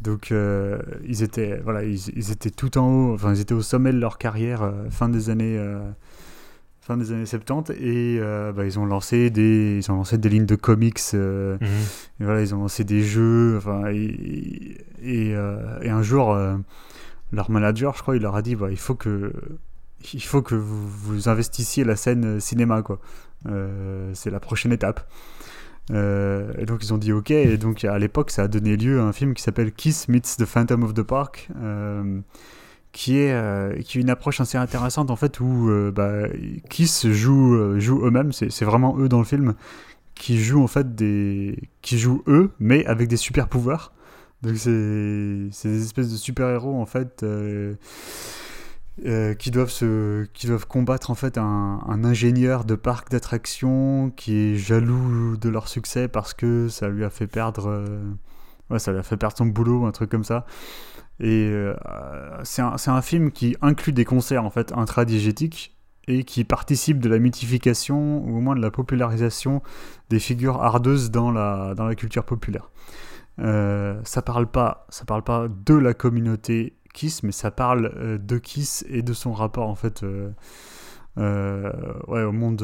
Donc 0.00 0.32
euh, 0.32 0.78
ils 1.06 1.22
étaient 1.22 1.60
voilà 1.62 1.84
ils, 1.84 2.30
étaient 2.30 2.50
tout 2.50 2.78
en 2.78 2.88
haut, 2.88 3.14
enfin 3.14 3.34
ils 3.34 3.40
étaient 3.40 3.54
au 3.54 3.62
sommet 3.62 3.92
de 3.92 3.98
leur 3.98 4.16
carrière 4.16 4.62
euh, 4.62 4.88
fin 4.90 5.10
des 5.10 5.28
années 5.28 5.58
euh, 5.58 5.78
fin 6.80 6.96
des 6.96 7.12
années 7.12 7.26
70 7.26 7.74
et 7.78 8.18
bah, 8.56 8.64
ils 8.64 8.78
ont 8.78 8.86
lancé 8.86 9.28
des 9.28 9.76
ils 9.76 9.92
ont 9.92 9.96
lancé 9.96 10.16
des 10.16 10.30
lignes 10.30 10.46
de 10.46 10.56
comics 10.56 10.98
mhm. 11.12 11.58
et 11.62 12.24
voilà 12.24 12.40
ils 12.40 12.54
ont 12.54 12.60
lancé 12.60 12.82
des 12.84 13.02
jeux 13.02 13.58
enfin 13.58 13.90
et, 13.92 14.78
et, 15.02 15.28
et 15.32 15.90
un 15.90 16.02
jour 16.02 16.34
leur 17.32 17.50
manager 17.50 17.94
je 17.94 18.02
crois 18.02 18.16
il 18.16 18.22
leur 18.22 18.34
a 18.34 18.42
dit 18.42 18.56
bah, 18.56 18.68
il 18.70 18.78
faut 18.78 18.94
que 18.94 19.32
il 20.14 20.22
faut 20.22 20.40
que 20.40 20.54
vous, 20.54 20.88
vous 20.88 21.28
investissiez 21.28 21.84
la 21.84 21.94
scène 21.94 22.40
cinéma 22.40 22.80
quoi 22.80 22.98
c'est 24.14 24.30
la 24.30 24.40
prochaine 24.40 24.72
étape 24.72 25.06
euh, 25.92 26.52
et 26.58 26.66
donc 26.66 26.84
ils 26.84 26.92
ont 26.94 26.98
dit 26.98 27.12
ok, 27.12 27.30
et 27.30 27.56
donc 27.56 27.84
à 27.84 27.98
l'époque 27.98 28.30
ça 28.30 28.42
a 28.42 28.48
donné 28.48 28.76
lieu 28.76 29.00
à 29.00 29.04
un 29.04 29.12
film 29.12 29.34
qui 29.34 29.42
s'appelle 29.42 29.72
Kiss 29.72 30.08
Meets 30.08 30.36
the 30.38 30.44
Phantom 30.44 30.82
of 30.82 30.94
the 30.94 31.02
Park, 31.02 31.48
euh, 31.60 32.20
qui, 32.92 33.18
est, 33.18 33.32
euh, 33.32 33.74
qui 33.80 33.98
est 33.98 34.00
une 34.00 34.10
approche 34.10 34.40
assez 34.40 34.58
intéressante 34.58 35.10
en 35.10 35.16
fait 35.16 35.40
où 35.40 35.70
bah, 35.94 36.24
Kiss 36.68 37.08
joue, 37.08 37.78
joue 37.78 38.04
eux-mêmes, 38.04 38.32
c'est 38.32 38.64
vraiment 38.64 38.96
eux 38.98 39.08
dans 39.08 39.18
le 39.18 39.24
film, 39.24 39.54
qui 40.14 40.38
jouent 40.38 40.62
en 40.62 40.68
fait 40.68 40.94
des. 40.94 41.58
qui 41.82 41.98
jouent 41.98 42.22
eux, 42.26 42.50
mais 42.60 42.84
avec 42.86 43.08
des 43.08 43.16
super 43.16 43.48
pouvoirs. 43.48 43.92
Donc 44.42 44.56
c'est 44.56 44.70
des 44.70 45.82
espèces 45.82 46.10
de 46.10 46.16
super-héros 46.16 46.80
en 46.80 46.86
fait 46.86 47.24
euh, 49.06 49.32
qui, 49.32 49.50
doivent 49.50 49.70
se, 49.70 50.24
qui 50.34 50.46
doivent 50.46 50.66
combattre 50.66 51.10
en 51.10 51.14
fait 51.14 51.38
un, 51.38 51.80
ingénieur 52.04 52.66
de 52.66 52.74
parc 52.74 53.10
d'attractions 53.10 54.12
qui 54.14 54.36
est 54.36 54.56
jaloux 54.56 55.38
de 55.38 55.48
leur 55.48 55.68
succès 55.68 56.06
parce 56.06 56.34
que 56.34 56.68
ça 56.68 56.88
lui 56.90 57.02
a 57.04 57.08
fait 57.08 57.26
perdre, 57.26 57.68
euh, 57.68 58.78
ça 58.78 58.92
lui 58.92 58.98
a 58.98 59.02
fait 59.02 59.16
perdre 59.16 59.38
son 59.38 59.46
boulot, 59.46 59.86
un 59.86 59.92
truc 59.92 60.10
comme 60.10 60.24
ça. 60.24 60.44
Et 61.18 61.48
euh, 61.50 61.74
c'est 62.44 62.60
un, 62.60 62.76
un, 62.86 63.02
film 63.02 63.30
qui 63.30 63.56
inclut 63.62 63.94
des 63.94 64.04
concerts 64.04 64.44
en 64.44 64.50
fait 64.50 64.70
intradigétiques 64.72 65.78
et 66.06 66.24
qui 66.24 66.44
participe 66.44 66.98
de 66.98 67.08
la 67.08 67.18
mythification 67.18 68.22
ou 68.24 68.36
au 68.36 68.40
moins 68.40 68.54
de 68.54 68.60
la 68.60 68.70
popularisation 68.70 69.62
des 70.10 70.18
figures 70.18 70.62
ardeuses 70.62 71.10
dans 71.10 71.30
la, 71.30 71.74
dans 71.74 71.86
la 71.86 71.94
culture 71.94 72.24
populaire. 72.24 72.70
ça 73.38 74.22
parle 74.22 74.46
pas, 74.46 74.86
ça 74.90 75.06
parle 75.06 75.22
pas 75.22 75.46
de 75.48 75.74
la 75.74 75.94
communauté 75.94 76.74
Kiss, 76.92 77.22
mais 77.22 77.32
ça 77.32 77.50
parle 77.50 77.92
euh, 77.96 78.18
de 78.18 78.38
Kiss 78.38 78.84
et 78.88 79.02
de 79.02 79.12
son 79.12 79.32
rapport 79.32 79.68
en 79.68 79.74
fait 79.74 80.02
euh, 80.02 80.30
euh, 81.18 81.72
ouais, 82.08 82.22
au, 82.22 82.32
monde, 82.32 82.62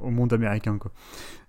au 0.00 0.10
monde 0.10 0.32
américain. 0.32 0.78
Quoi. 0.78 0.90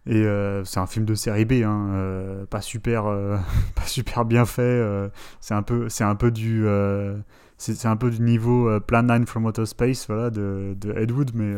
Et 0.08 0.24
c'est 0.66 0.80
un 0.80 0.88
film 0.88 1.06
de 1.06 1.14
série 1.14 1.46
B, 1.46 1.64
hein, 1.64 2.46
pas, 2.50 2.62
super, 2.62 3.04
pas 3.76 3.86
super 3.86 4.26
bien 4.26 4.46
fait. 4.46 5.10
c'est 5.40 5.54
un 5.54 5.62
peu, 5.64 5.88
un 6.00 6.14
du, 6.32 6.68
un 6.68 7.96
peu 7.98 8.10
du 8.10 8.22
niveau 8.22 8.80
Plan 8.82 9.04
9 9.04 9.26
from 9.28 9.46
Outer 9.46 9.66
Space, 9.66 10.08
voilà, 10.08 10.30
de, 10.32 10.76
de 10.80 10.92
Ed 10.94 11.12
Wood, 11.12 11.32
mais 11.36 11.54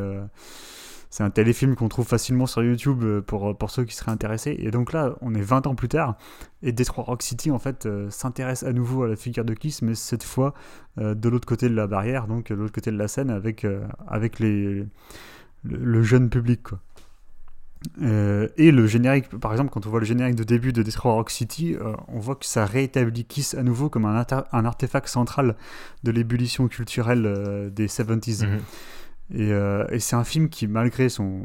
c'est 1.14 1.22
un 1.22 1.30
téléfilm 1.30 1.76
qu'on 1.76 1.90
trouve 1.90 2.08
facilement 2.08 2.48
sur 2.48 2.64
YouTube 2.64 3.04
euh, 3.04 3.22
pour, 3.22 3.56
pour 3.56 3.70
ceux 3.70 3.84
qui 3.84 3.96
seraient 3.96 4.10
intéressés. 4.10 4.56
Et 4.58 4.72
donc 4.72 4.94
là, 4.94 5.14
on 5.22 5.36
est 5.36 5.42
20 5.42 5.68
ans 5.68 5.76
plus 5.76 5.88
tard, 5.88 6.18
et 6.64 6.72
Detroit 6.72 7.04
Rock 7.04 7.22
City, 7.22 7.52
en 7.52 7.60
fait, 7.60 7.86
euh, 7.86 8.10
s'intéresse 8.10 8.64
à 8.64 8.74
nouveau 8.74 9.04
à 9.04 9.08
la 9.08 9.16
figure 9.16 9.46
de 9.46 9.54
Kiss, 9.54 9.84
mais 9.84 9.94
cette 9.94 10.24
fois 10.24 10.56
euh, 10.98 11.14
de 11.14 11.30
l'autre 11.30 11.48
côté 11.48 11.70
de 11.70 11.76
la 11.76 11.86
barrière, 11.86 12.26
donc 12.26 12.50
de 12.50 12.56
l'autre 12.56 12.74
côté 12.74 12.90
de 12.90 12.98
la 12.98 13.08
scène, 13.08 13.30
avec, 13.30 13.64
avec 14.08 14.40
les, 14.40 14.88
le, 15.64 16.02
jeune 16.02 16.32
public, 16.32 16.62
et 18.02 18.72
le 18.72 18.88
générique, 18.88 19.30
par 19.38 19.52
exemple, 19.52 19.70
quand 19.70 19.86
on 19.86 19.92
voit 19.92 20.00
le 20.00 20.08
générique 20.08 20.36
de 20.36 20.44
début 20.44 20.74
de 20.74 20.82
Detroit 20.82 21.14
Rock 21.14 21.30
City, 21.30 21.76
on 22.08 22.18
voit 22.18 22.38
que 22.38 22.46
ça 22.48 22.66
rétablit 22.66 23.26
Kiss 23.26 23.54
à 23.54 23.62
nouveau 23.62 23.88
comme 23.88 24.06
un, 24.06 24.26
un 24.52 24.66
artefact 24.66 25.08
central 25.08 25.58
de 26.04 26.10
l'ébullition 26.10 26.68
culturelle 26.68 27.72
des 27.72 27.88
70s. 27.88 28.48
Euh, 29.36 29.86
et, 29.90 30.00
c'est 30.00 30.16
un 30.16 30.24
film 30.24 30.50
qui, 30.50 30.68
malgré 30.68 31.10
son. 31.10 31.44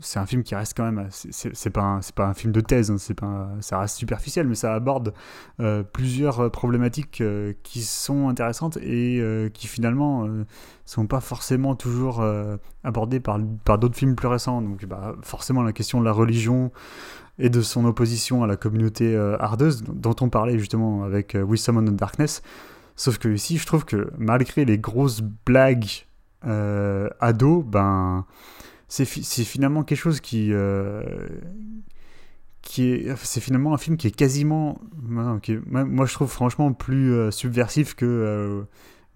C'est 0.00 0.18
un, 0.18 0.26
film 0.26 0.42
qui 0.42 0.54
reste 0.54 0.76
quand 0.76 0.90
même. 0.90 1.08
C'est 1.10 1.70
pas, 1.70 1.82
un, 1.82 2.00
pas 2.14 2.26
un 2.26 2.34
film 2.34 2.52
de 2.52 2.60
thèse, 2.60 2.90
hein, 2.90 2.96
pas 3.16 3.50
ça 3.60 3.78
reste 3.78 3.96
superficiel, 3.96 4.48
mais 4.48 4.56
ça 4.56 4.74
aborde 4.74 5.14
euh, 5.60 5.82
plusieurs 5.84 6.50
problématiques 6.50 7.20
euh, 7.20 7.52
qui 7.62 7.82
sont 7.82 8.28
intéressantes 8.28 8.78
et 8.78 9.22
qui 9.54 9.68
finalement 9.68 10.26
sont 10.84 11.06
pas 11.06 11.20
forcément 11.20 11.74
toujours 11.76 12.24
abordées 12.82 13.20
par, 13.20 13.38
par 13.64 13.78
d'autres 13.78 13.96
films 13.96 14.16
plus 14.16 14.28
récents. 14.28 14.60
Donc, 14.60 14.84
bah, 14.86 15.14
forcément, 15.22 15.62
la 15.62 15.72
question 15.72 16.00
de 16.00 16.04
la 16.04 16.12
religion 16.12 16.72
et 17.38 17.48
de 17.48 17.62
son 17.62 17.84
opposition 17.84 18.42
à 18.42 18.46
la 18.46 18.56
communauté 18.56 19.16
ardeuse, 19.38 19.82
dont 19.84 20.16
on 20.20 20.28
parlait 20.28 20.58
justement 20.58 21.04
avec 21.04 21.36
We 21.40 21.60
Summon 21.60 21.84
the 21.84 21.96
Darkness. 21.96 22.42
Sauf 22.96 23.18
que 23.18 23.28
ici, 23.28 23.58
je 23.58 23.66
trouve 23.66 23.84
que 23.84 24.10
malgré 24.18 24.64
les 24.64 24.78
grosses 24.78 25.20
blagues 25.20 26.06
euh, 26.46 27.08
ado, 27.20 27.62
ben, 27.62 28.26
c'est 28.88 29.04
finalement 29.04 29.82
quelque 29.82 29.98
chose 29.98 30.20
qui. 30.20 30.50
Euh, 30.52 31.02
qui 32.62 32.90
est, 32.90 33.14
c'est 33.16 33.40
finalement 33.40 33.74
un 33.74 33.78
film 33.78 33.96
qui 33.96 34.06
est 34.06 34.16
quasiment. 34.16 34.80
Qui 35.42 35.58
moi, 35.66 36.06
je 36.06 36.14
trouve 36.14 36.30
franchement 36.30 36.72
plus 36.72 37.12
euh, 37.12 37.30
subversif 37.30 37.94
que. 37.94 38.64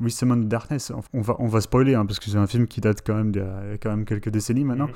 We 0.00 0.14
Summon 0.14 0.36
Darkness, 0.36 0.92
on 1.12 1.20
va, 1.20 1.34
on 1.40 1.48
va 1.48 1.60
spoiler 1.60 1.96
hein, 1.96 2.06
parce 2.06 2.20
que 2.20 2.30
c'est 2.30 2.36
un 2.36 2.46
film 2.46 2.68
qui 2.68 2.80
date 2.80 3.02
quand 3.04 3.16
même 3.16 3.32
d'il 3.32 3.42
y 3.42 3.44
a 3.44 3.78
quand 3.82 3.90
même 3.90 4.04
quelques 4.04 4.28
décennies 4.28 4.62
maintenant. 4.62 4.86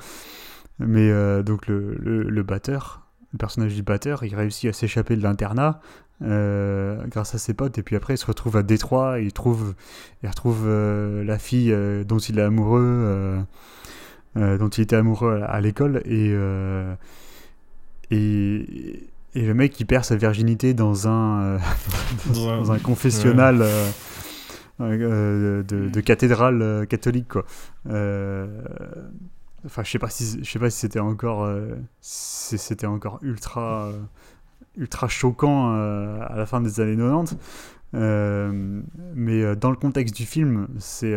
Mhm. 0.79 0.87
Mais 0.87 1.43
donc 1.43 1.67
le, 1.67 1.95
le, 1.95 2.23
le, 2.23 2.43
batteur, 2.43 3.02
le 3.33 3.37
personnage 3.37 3.73
du 3.73 3.81
batteur, 3.81 4.23
il 4.23 4.35
réussit 4.35 4.69
à 4.69 4.73
s'échapper 4.73 5.15
de 5.15 5.23
l'internat 5.23 5.81
euh, 6.21 7.03
grâce 7.07 7.33
à 7.35 7.37
ses 7.37 7.53
potes. 7.53 7.77
Et 7.77 7.83
puis 7.83 7.95
après, 7.95 8.13
il 8.13 8.17
se 8.17 8.25
retrouve 8.25 8.55
à 8.57 8.63
Détroit 8.63 9.19
et 9.19 9.23
il, 9.23 9.33
trouve, 9.33 9.73
il 10.21 10.29
retrouve 10.29 10.63
euh, 10.65 11.23
la 11.23 11.39
fille 11.39 11.71
euh, 11.71 12.03
dont 12.03 12.19
il 12.19 12.39
est 12.39 12.43
amoureux, 12.43 13.43
dont 14.35 14.69
il 14.69 14.81
était 14.81 14.95
amoureux 14.95 15.41
à, 15.45 15.59
l'école. 15.61 16.01
Et, 16.05 16.31
et, 18.11 19.09
et, 19.35 19.41
le 19.41 19.53
mec, 19.55 19.79
il 19.79 19.85
perd 19.85 20.05
sa 20.05 20.15
virginité 20.15 20.75
dans 20.75 21.07
un, 21.07 21.57
dans, 22.33 22.71
un 22.71 22.79
confessionnal. 22.79 23.65
de, 24.79 25.63
de, 25.67 25.99
cathédrale 26.01 26.85
catholique 26.87 27.27
quoi. 27.27 27.45
Enfin, 29.65 29.83
je 29.83 29.91
sais 29.91 29.99
pas 29.99 30.09
si 30.09 30.43
je 30.43 30.49
sais 30.49 30.59
pas 30.59 30.69
si 30.69 30.79
c'était 30.79 30.99
encore 30.99 31.49
c'était 32.01 32.85
encore 32.85 33.19
ultra 33.21 33.91
ultra 34.75 35.07
choquant 35.07 35.75
euh, 35.75 36.19
à 36.27 36.35
la 36.35 36.45
fin 36.45 36.61
des 36.61 36.79
années 36.79 36.95
90. 36.95 37.37
Euh, 37.95 38.81
mais 39.13 39.41
euh, 39.41 39.55
dans 39.55 39.69
le 39.69 39.75
contexte 39.75 40.15
du 40.15 40.25
film, 40.25 40.67
c'est 40.79 41.15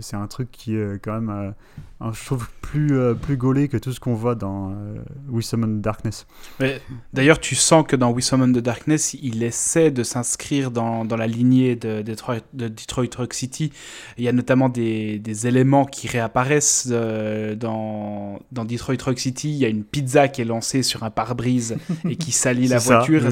c'est 0.00 0.16
un 0.16 0.26
truc 0.26 0.50
qui 0.50 0.74
est 0.76 1.02
quand 1.02 1.20
même, 1.20 1.54
je 2.00 2.24
trouve, 2.24 2.48
plus, 2.60 2.94
plus 3.20 3.36
gaulé 3.36 3.68
que 3.68 3.76
tout 3.76 3.92
ce 3.92 4.00
qu'on 4.00 4.14
voit 4.14 4.34
dans 4.34 4.74
We 5.28 5.44
Summon 5.44 5.78
the 5.78 5.80
Darkness. 5.80 6.26
D'ailleurs, 7.12 7.38
tu 7.38 7.54
sens 7.54 7.84
que 7.86 7.96
dans 7.96 8.10
We 8.10 8.24
Summon 8.24 8.52
the 8.52 8.58
Darkness, 8.58 9.14
il 9.20 9.42
essaie 9.42 9.90
de 9.90 10.02
s'inscrire 10.02 10.70
dans, 10.70 11.04
dans, 11.04 11.16
la 11.16 11.26
lignée 11.26 11.76
de, 11.76 12.02
Detroit, 12.02 12.40
de 12.54 12.68
Detroit 12.68 13.08
Rock 13.16 13.34
City. 13.34 13.72
Il 14.16 14.24
y 14.24 14.28
a 14.28 14.32
notamment 14.32 14.68
des, 14.68 15.18
des 15.18 15.46
éléments 15.46 15.84
qui 15.84 16.08
réapparaissent 16.08 16.88
dans, 16.88 18.40
dans 18.52 18.64
Detroit 18.64 18.96
Rock 19.04 19.18
City. 19.18 19.50
Il 19.50 19.58
y 19.58 19.64
a 19.64 19.68
une 19.68 19.84
pizza 19.84 20.28
qui 20.28 20.40
est 20.40 20.46
lancée 20.46 20.82
sur 20.82 21.02
un 21.02 21.10
pare-brise 21.10 21.76
et 22.08 22.16
qui 22.16 22.32
salit 22.32 22.68
la 22.68 22.78
voiture, 22.78 23.22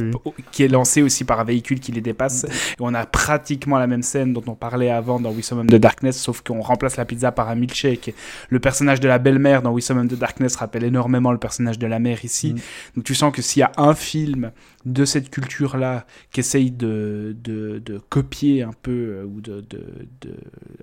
qui 0.52 0.62
est 0.62 0.68
lancée 0.68 1.02
aussi 1.02 1.24
par 1.24 1.40
un 1.40 1.44
véhicule 1.44 1.80
qui 1.80 1.92
les 1.92 2.00
dépasse. 2.00 2.46
Et 2.50 2.80
on 2.80 2.94
a 2.94 3.06
pratiquement 3.06 3.78
la 3.78 3.86
même 3.86 4.02
scène 4.02 4.32
dont 4.32 4.42
on 4.46 4.54
parlait 4.54 4.90
avant 4.90 5.20
dans 5.20 5.30
We 5.30 5.44
Summon 5.44 5.66
the 5.66 5.76
Darkness, 5.76 6.20
sauf 6.20 6.42
qu'on 6.42 6.60
remplace 6.60 6.96
la 6.96 7.04
pizza 7.04 7.32
par 7.32 7.48
un 7.48 7.54
milkshake. 7.54 8.14
Le 8.48 8.60
personnage 8.60 9.00
de 9.00 9.08
la 9.08 9.18
belle-mère 9.18 9.62
dans 9.62 9.72
We 9.72 9.84
Summon 9.84 10.06
the 10.06 10.14
Darkness 10.14 10.56
rappelle 10.56 10.84
énormément 10.84 11.32
le 11.32 11.38
personnage 11.38 11.78
de 11.78 11.86
la 11.86 11.98
mère 11.98 12.24
ici. 12.24 12.54
Mm. 12.54 12.58
Donc 12.96 13.04
tu 13.04 13.14
sens 13.14 13.32
que 13.32 13.42
s'il 13.42 13.60
y 13.60 13.62
a 13.62 13.72
un 13.76 13.94
film 13.94 14.52
de 14.84 15.04
cette 15.04 15.30
culture-là 15.30 16.06
qui 16.32 16.40
essaye 16.40 16.70
de, 16.70 17.36
de, 17.42 17.78
de, 17.78 18.00
copier 18.08 18.62
un 18.62 18.72
peu, 18.82 18.90
euh, 18.90 19.24
ou 19.24 19.40
de, 19.40 19.60
de, 19.68 19.84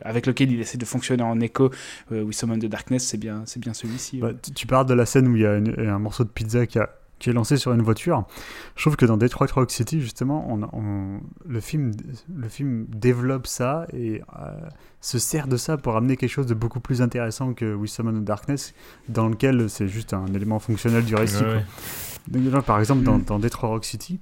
avec 0.02 0.28
lequel 0.28 0.52
il 0.52 0.60
essaie 0.60 0.78
de 0.78 0.86
fonctionner 0.86 1.24
en 1.24 1.40
écho, 1.40 1.72
euh, 2.12 2.24
We 2.24 2.36
Summon 2.36 2.60
the 2.60 2.66
Darkness, 2.66 3.06
c'est 3.06 3.18
bien, 3.18 3.44
bien 3.58 3.74
celui-ci. 3.74 4.20
Bah, 4.20 4.32
tu, 4.56 4.68
parles 4.68 4.86
de 4.86 4.94
la 4.94 5.06
scène 5.06 5.28
où 5.28 5.36
il 5.36 5.42
y 5.42 5.46
a 5.46 5.54
un 5.54 6.00
morceau 6.00 6.24
de 6.24 6.30
pizza 6.30 6.66
qui 6.68 6.80
a 6.80 6.90
qui 7.20 7.30
est 7.30 7.34
lancé 7.34 7.58
sur 7.58 7.74
une 7.74 7.82
voiture. 7.82 8.26
Je 8.76 8.84
trouve 8.84 8.96
que 8.96 9.06
dans 9.06 9.18
Detroit 9.18 9.48
Rock 9.54 9.72
City, 9.72 10.02
justement, 10.02 10.48
on, 10.74 11.20
le, 11.48 11.60
film, 11.60 11.92
le 12.34 12.50
film 12.50 12.86
développe 12.90 13.48
ça 13.48 13.88
et 13.94 14.22
euh, 14.40 14.52
se 15.02 15.20
sert 15.20 15.48
de 15.48 15.58
ça 15.58 15.78
pour 15.78 15.96
amener 15.96 16.18
quelque 16.18 16.30
chose 16.30 16.48
de 16.48 16.54
beaucoup 16.54 16.80
plus 16.80 17.02
intéressant 17.02 17.54
que 17.54 17.74
We 17.74 17.90
Summon 17.90 18.22
the 18.22 18.24
Darkness, 18.24 18.74
dans 19.10 19.28
lequel 19.28 19.70
c'est 19.70 19.88
juste 19.88 20.14
un 20.14 20.28
élément 20.28 20.60
fonctionnel 20.60 21.04
du 21.04 21.16
récit. 21.16 21.44
Donc, 22.28 22.66
par 22.66 22.80
exemple, 22.80 23.04
dans, 23.04 23.18
mm. 23.18 23.24
dans, 23.24 23.40
Detroit 23.40 23.70
Rock 23.70 23.86
City, 23.86 24.20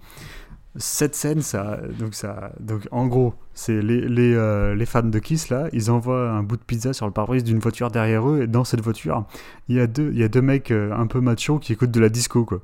cette 0.77 1.15
scène, 1.15 1.41
ça, 1.41 1.79
donc 1.99 2.15
ça, 2.15 2.51
donc 2.59 2.87
en 2.91 3.07
gros, 3.07 3.33
c'est 3.53 3.81
les, 3.81 4.01
les, 4.01 4.33
euh, 4.33 4.75
les, 4.75 4.85
fans 4.85 5.03
de 5.03 5.19
Kiss 5.19 5.49
là, 5.49 5.69
ils 5.71 5.89
envoient 5.89 6.29
un 6.29 6.43
bout 6.43 6.57
de 6.57 6.63
pizza 6.63 6.91
sur 6.91 7.05
le 7.05 7.13
pare-brise 7.13 7.43
d'une 7.43 7.59
voiture 7.59 7.91
derrière 7.91 8.29
eux, 8.29 8.41
et 8.43 8.47
dans 8.47 8.65
cette 8.65 8.81
voiture, 8.81 9.25
il 9.69 9.77
y 9.77 9.79
a 9.79 9.87
deux, 9.87 10.09
il 10.11 10.19
y 10.19 10.23
a 10.23 10.27
deux 10.27 10.41
mecs 10.41 10.71
euh, 10.71 10.91
un 10.93 11.07
peu 11.07 11.21
machos 11.21 11.59
qui 11.59 11.73
écoutent 11.73 11.91
de 11.91 11.99
la 11.99 12.09
disco 12.09 12.43
quoi. 12.43 12.61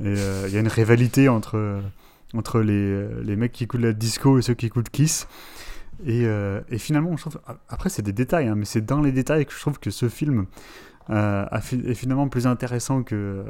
Et 0.00 0.06
euh, 0.06 0.46
il 0.48 0.54
y 0.54 0.56
a 0.56 0.60
une 0.60 0.68
rivalité 0.68 1.28
entre 1.28 1.80
entre 2.34 2.60
les, 2.60 3.08
les 3.22 3.36
mecs 3.36 3.52
qui 3.52 3.64
écoutent 3.64 3.80
de 3.80 3.86
la 3.86 3.92
disco 3.92 4.38
et 4.38 4.42
ceux 4.42 4.54
qui 4.54 4.66
écoutent 4.66 4.90
Kiss. 4.90 5.26
Et, 6.06 6.24
et 6.24 6.78
finalement, 6.78 7.16
après 7.68 7.88
c'est 7.88 8.02
des 8.02 8.12
détails, 8.12 8.46
hein, 8.48 8.54
mais 8.54 8.64
c'est 8.64 8.84
dans 8.84 9.00
les 9.00 9.10
détails 9.12 9.46
que 9.46 9.52
je 9.52 9.58
trouve 9.58 9.80
que 9.80 9.90
ce 9.90 10.08
film 10.08 10.46
est 11.10 11.94
finalement 11.94 12.28
plus 12.28 12.46
intéressant 12.46 13.02
que 13.02 13.44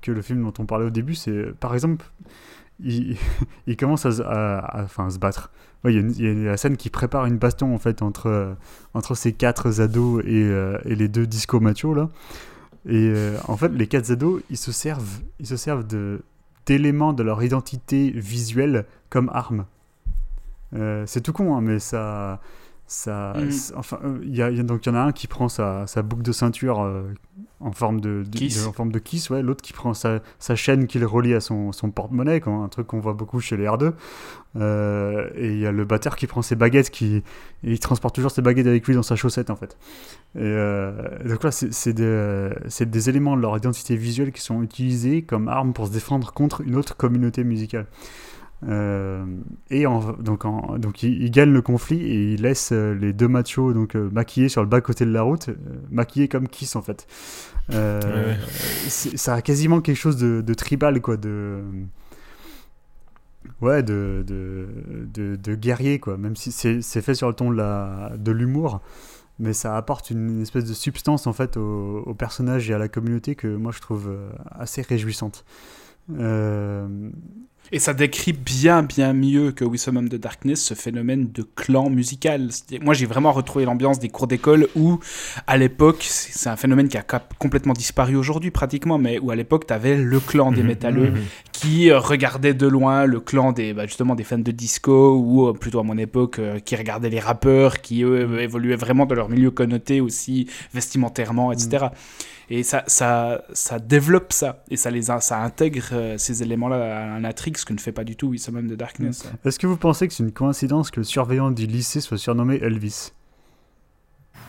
que 0.00 0.12
le 0.12 0.22
film 0.22 0.42
dont 0.42 0.54
on 0.58 0.64
parlait 0.64 0.86
au 0.86 0.90
début. 0.90 1.14
C'est 1.14 1.52
par 1.58 1.74
exemple 1.74 2.06
il, 2.80 3.16
il 3.66 3.76
commence 3.76 4.06
à, 4.06 4.82
enfin, 4.84 5.10
se 5.10 5.18
battre. 5.18 5.50
Il 5.86 6.18
y, 6.18 6.26
a 6.26 6.50
la 6.50 6.56
scène 6.56 6.78
qui 6.78 6.88
prépare 6.88 7.26
une 7.26 7.36
baston 7.36 7.74
en 7.74 7.78
fait 7.78 8.00
entre, 8.00 8.56
entre 8.94 9.14
ces 9.14 9.34
quatre 9.34 9.82
ados 9.82 10.22
et, 10.24 10.44
euh, 10.44 10.78
et 10.86 10.94
les 10.94 11.08
deux 11.08 11.26
disco 11.26 11.60
machos 11.60 11.92
là. 11.92 12.08
Et 12.86 13.08
euh, 13.08 13.38
en 13.48 13.56
fait, 13.56 13.68
les 13.68 13.86
quatre 13.86 14.10
ados, 14.10 14.42
ils 14.50 14.56
se 14.56 14.72
servent, 14.72 15.20
ils 15.40 15.46
se 15.46 15.56
servent 15.56 15.86
de 15.86 16.22
d'éléments 16.66 17.12
de 17.12 17.22
leur 17.22 17.42
identité 17.42 18.10
visuelle 18.10 18.86
comme 19.10 19.30
armes. 19.34 19.66
Euh, 20.74 21.04
c'est 21.06 21.20
tout 21.20 21.34
con, 21.34 21.54
hein, 21.54 21.60
mais 21.60 21.78
ça, 21.78 22.40
ça, 22.86 23.34
mm. 23.36 23.76
enfin, 23.76 23.98
il 24.22 24.34
y, 24.34 24.42
a, 24.42 24.50
donc 24.62 24.86
il 24.86 24.90
y 24.90 24.92
en 24.92 24.94
a 24.94 25.00
un 25.00 25.12
qui 25.12 25.26
prend 25.26 25.48
sa, 25.48 25.86
sa 25.86 26.02
boucle 26.02 26.22
de 26.22 26.32
ceinture 26.32 26.86
en 27.64 27.72
forme 27.72 28.00
de, 28.00 28.24
en 28.66 28.72
forme 28.72 28.92
de 28.92 28.98
kiss, 28.98 29.30
ouais. 29.30 29.42
L'autre 29.42 29.62
qui 29.62 29.72
prend 29.72 29.94
sa, 29.94 30.20
sa, 30.38 30.54
chaîne 30.54 30.86
qu'il 30.86 31.04
relie 31.06 31.32
à 31.32 31.40
son, 31.40 31.72
son 31.72 31.90
porte-monnaie, 31.90 32.42
un 32.46 32.68
truc 32.68 32.88
qu'on 32.88 33.00
voit 33.00 33.14
beaucoup 33.14 33.40
chez 33.40 33.56
les 33.56 33.64
R2. 33.64 33.92
Euh, 34.56 35.30
et 35.34 35.52
il 35.52 35.58
y 35.58 35.66
a 35.66 35.72
le 35.72 35.84
batteur 35.86 36.16
qui 36.16 36.26
prend 36.26 36.42
ses 36.42 36.56
baguettes, 36.56 36.90
qui 36.90 37.22
il 37.62 37.80
transporte 37.80 38.14
toujours 38.14 38.30
ses 38.30 38.42
baguettes 38.42 38.66
avec 38.66 38.86
lui 38.86 38.94
dans 38.94 39.02
sa 39.02 39.16
chaussette 39.16 39.48
en 39.48 39.56
fait. 39.56 39.78
Et 40.36 40.40
euh, 40.42 40.92
donc 41.26 41.42
là, 41.42 41.50
c'est 41.50 41.92
des, 41.94 42.50
des, 42.80 43.08
éléments 43.08 43.36
de 43.36 43.40
leur 43.40 43.56
identité 43.56 43.96
visuelle 43.96 44.30
qui 44.30 44.42
sont 44.42 44.62
utilisés 44.62 45.22
comme 45.22 45.48
armes 45.48 45.72
pour 45.72 45.86
se 45.86 45.92
défendre 45.92 46.32
contre 46.32 46.60
une 46.60 46.76
autre 46.76 46.96
communauté 46.96 47.44
musicale. 47.44 47.86
Euh, 48.66 49.24
et 49.70 49.84
donc, 49.84 50.42
donc 50.78 51.02
il, 51.02 51.30
gagne 51.30 51.52
le 51.52 51.62
conflit 51.62 52.00
et 52.00 52.32
il 52.34 52.42
laisse 52.42 52.72
les 52.72 53.12
deux 53.12 53.28
machos 53.28 53.72
donc 53.72 53.94
maquillés 53.94 54.48
sur 54.48 54.62
le 54.62 54.68
bas 54.68 54.80
côté 54.80 55.04
de 55.04 55.10
la 55.10 55.22
route, 55.22 55.50
maquillés 55.90 56.28
comme 56.28 56.48
Kiss 56.48 56.76
en 56.76 56.82
fait. 56.82 57.06
Euh, 57.72 58.34
ça 58.88 59.34
a 59.34 59.42
quasiment 59.42 59.80
quelque 59.80 59.96
chose 59.96 60.16
de, 60.16 60.54
tribal, 60.54 61.00
quoi, 61.00 61.16
de. 61.16 61.62
Ouais, 63.60 63.82
de, 63.82 64.24
de, 64.26 65.36
de, 65.36 65.54
guerrier, 65.54 65.98
quoi. 65.98 66.16
Même 66.16 66.36
si 66.36 66.52
c'est 66.52 67.00
fait 67.00 67.14
sur 67.14 67.28
le 67.28 67.34
ton 67.34 67.50
de 67.50 68.30
l'humour, 68.32 68.80
mais 69.38 69.52
ça 69.52 69.76
apporte 69.76 70.10
une, 70.10 70.42
espèce 70.42 70.64
de 70.64 70.74
substance, 70.74 71.26
en 71.26 71.32
fait, 71.32 71.56
au, 71.56 72.14
personnage 72.14 72.70
et 72.70 72.74
à 72.74 72.78
la 72.78 72.88
communauté 72.88 73.34
que 73.34 73.48
moi 73.48 73.72
je 73.72 73.80
trouve 73.80 74.08
euh, 74.08 74.30
assez 74.50 74.82
réjouissante. 74.82 75.44
Euh, 76.18 77.10
Et 77.72 77.78
ça 77.78 77.94
décrit 77.94 78.32
bien, 78.32 78.82
bien 78.82 79.12
mieux 79.12 79.50
que 79.50 79.64
We 79.64 79.80
Summon 79.80 80.04
the 80.04 80.14
Darkness 80.16 80.62
ce 80.62 80.74
phénomène 80.74 81.30
de 81.32 81.42
clan 81.42 81.90
musical. 81.90 82.50
Moi, 82.80 82.94
j'ai 82.94 83.06
vraiment 83.06 83.32
retrouvé 83.32 83.64
l'ambiance 83.64 83.98
des 83.98 84.10
cours 84.10 84.26
d'école 84.26 84.68
où, 84.76 85.00
à 85.46 85.56
l'époque, 85.56 86.04
c'est 86.06 86.48
un 86.48 86.56
phénomène 86.56 86.88
qui 86.88 86.98
a 86.98 87.02
complètement 87.38 87.72
disparu 87.72 88.16
aujourd'hui 88.16 88.50
pratiquement, 88.50 88.98
mais 88.98 89.18
où 89.18 89.30
à 89.30 89.36
l'époque, 89.36 89.66
tu 89.66 89.72
avais 89.72 89.96
le 89.96 90.20
clan 90.20 90.52
des 90.52 90.62
Mhm, 90.62 90.68
métalleux 90.68 91.10
mhm. 91.10 91.22
Qui 91.64 91.90
euh, 91.90 91.98
regardait 91.98 92.54
de 92.54 92.66
loin 92.66 93.06
le 93.06 93.20
clan 93.20 93.52
des 93.52 93.72
bah, 93.72 93.86
justement 93.86 94.14
des 94.14 94.24
fans 94.24 94.38
de 94.38 94.50
disco 94.50 95.16
ou 95.16 95.48
euh, 95.48 95.52
plutôt 95.52 95.80
à 95.80 95.82
mon 95.82 95.96
époque 95.98 96.38
euh, 96.38 96.58
qui 96.58 96.76
regardaient 96.76 97.10
les 97.10 97.20
rappeurs 97.20 97.80
qui 97.80 98.02
eux 98.02 98.40
évoluaient 98.40 98.76
vraiment 98.76 99.06
dans 99.06 99.14
leur 99.14 99.28
milieu 99.28 99.50
connoté 99.50 100.00
aussi 100.00 100.48
vestimentairement 100.72 101.52
etc 101.52 101.86
et 102.50 102.62
ça 102.62 102.84
ça 102.86 103.42
ça 103.54 103.78
développe 103.78 104.32
ça. 104.34 104.64
Et 104.70 104.76
ça 104.76 104.90
les 104.90 105.10
a- 105.10 105.20
ça 105.20 105.40
intègre 105.40 105.84
euh, 105.92 106.18
ces 106.18 106.42
éléments 106.42 106.68
là 106.68 107.14
à 107.14 107.20
ce 107.56 107.64
que 107.64 107.72
ne 107.72 107.78
fait 107.78 107.92
pas 107.92 108.04
du 108.04 108.16
tout 108.16 108.36
Summon 108.36 108.62
the 108.62 108.76
Darkness. 108.76 109.24
Est-ce 109.44 109.58
que 109.58 109.66
vous 109.66 109.76
pensez 109.78 110.06
que 110.08 110.12
c'est 110.14 110.22
une 110.22 110.32
coïncidence 110.32 110.90
que 110.90 111.00
le 111.00 111.04
surveillant 111.04 111.50
du 111.50 111.66
lycée 111.66 112.00
soit 112.02 112.18
surnommé 112.18 112.58
Elvis? 112.62 113.12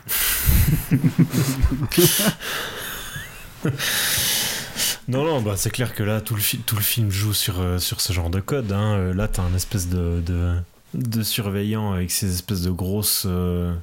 Non, 5.08 5.24
non, 5.24 5.42
bah 5.42 5.54
c'est 5.56 5.70
clair 5.70 5.94
que 5.94 6.02
là, 6.04 6.20
tout 6.22 6.36
le, 6.36 6.42
tout 6.66 6.76
le 6.76 6.82
film 6.82 7.12
joue 7.12 7.34
sur, 7.34 7.60
euh, 7.60 7.78
sur 7.78 8.02
ce 8.02 8.12
genre 8.12 8.30
de 8.30 8.40
code. 8.40 8.72
Hein. 8.72 8.96
Euh, 8.98 9.14
Là, 9.14 9.28
t'as 9.28 9.44
un 9.44 9.54
espèce 9.54 9.88
de, 9.88 10.20
de, 10.26 10.56
de 10.96 11.22
surveillant 11.22 11.94
avec 11.94 12.10
ces 12.10 12.34
espèces 12.34 12.62
de 12.62 12.72
grosses, 12.72 13.26
euh, 13.28 13.74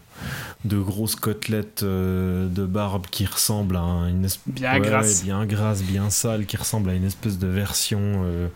de 0.64 0.78
grosses 0.78 1.14
côtelettes 1.14 1.84
de 1.84 2.66
barbe 2.66 3.06
qui 3.10 3.24
ressemblent 3.26 3.76
à 3.76 3.80
un- 3.82 4.08
une 4.08 4.24
espèce 4.24 4.52
bien 4.52 4.80
grasse 4.80 5.22
bien 5.22 5.46
grasse, 5.46 5.82
bien 5.82 6.10
sale, 6.10 6.44
qui 6.46 6.56
ressemble 6.56 6.90
à 6.90 6.94
une 6.94 7.04
espèce 7.04 7.38
de 7.38 7.46
version, 7.46 8.00
euh, 8.24 8.48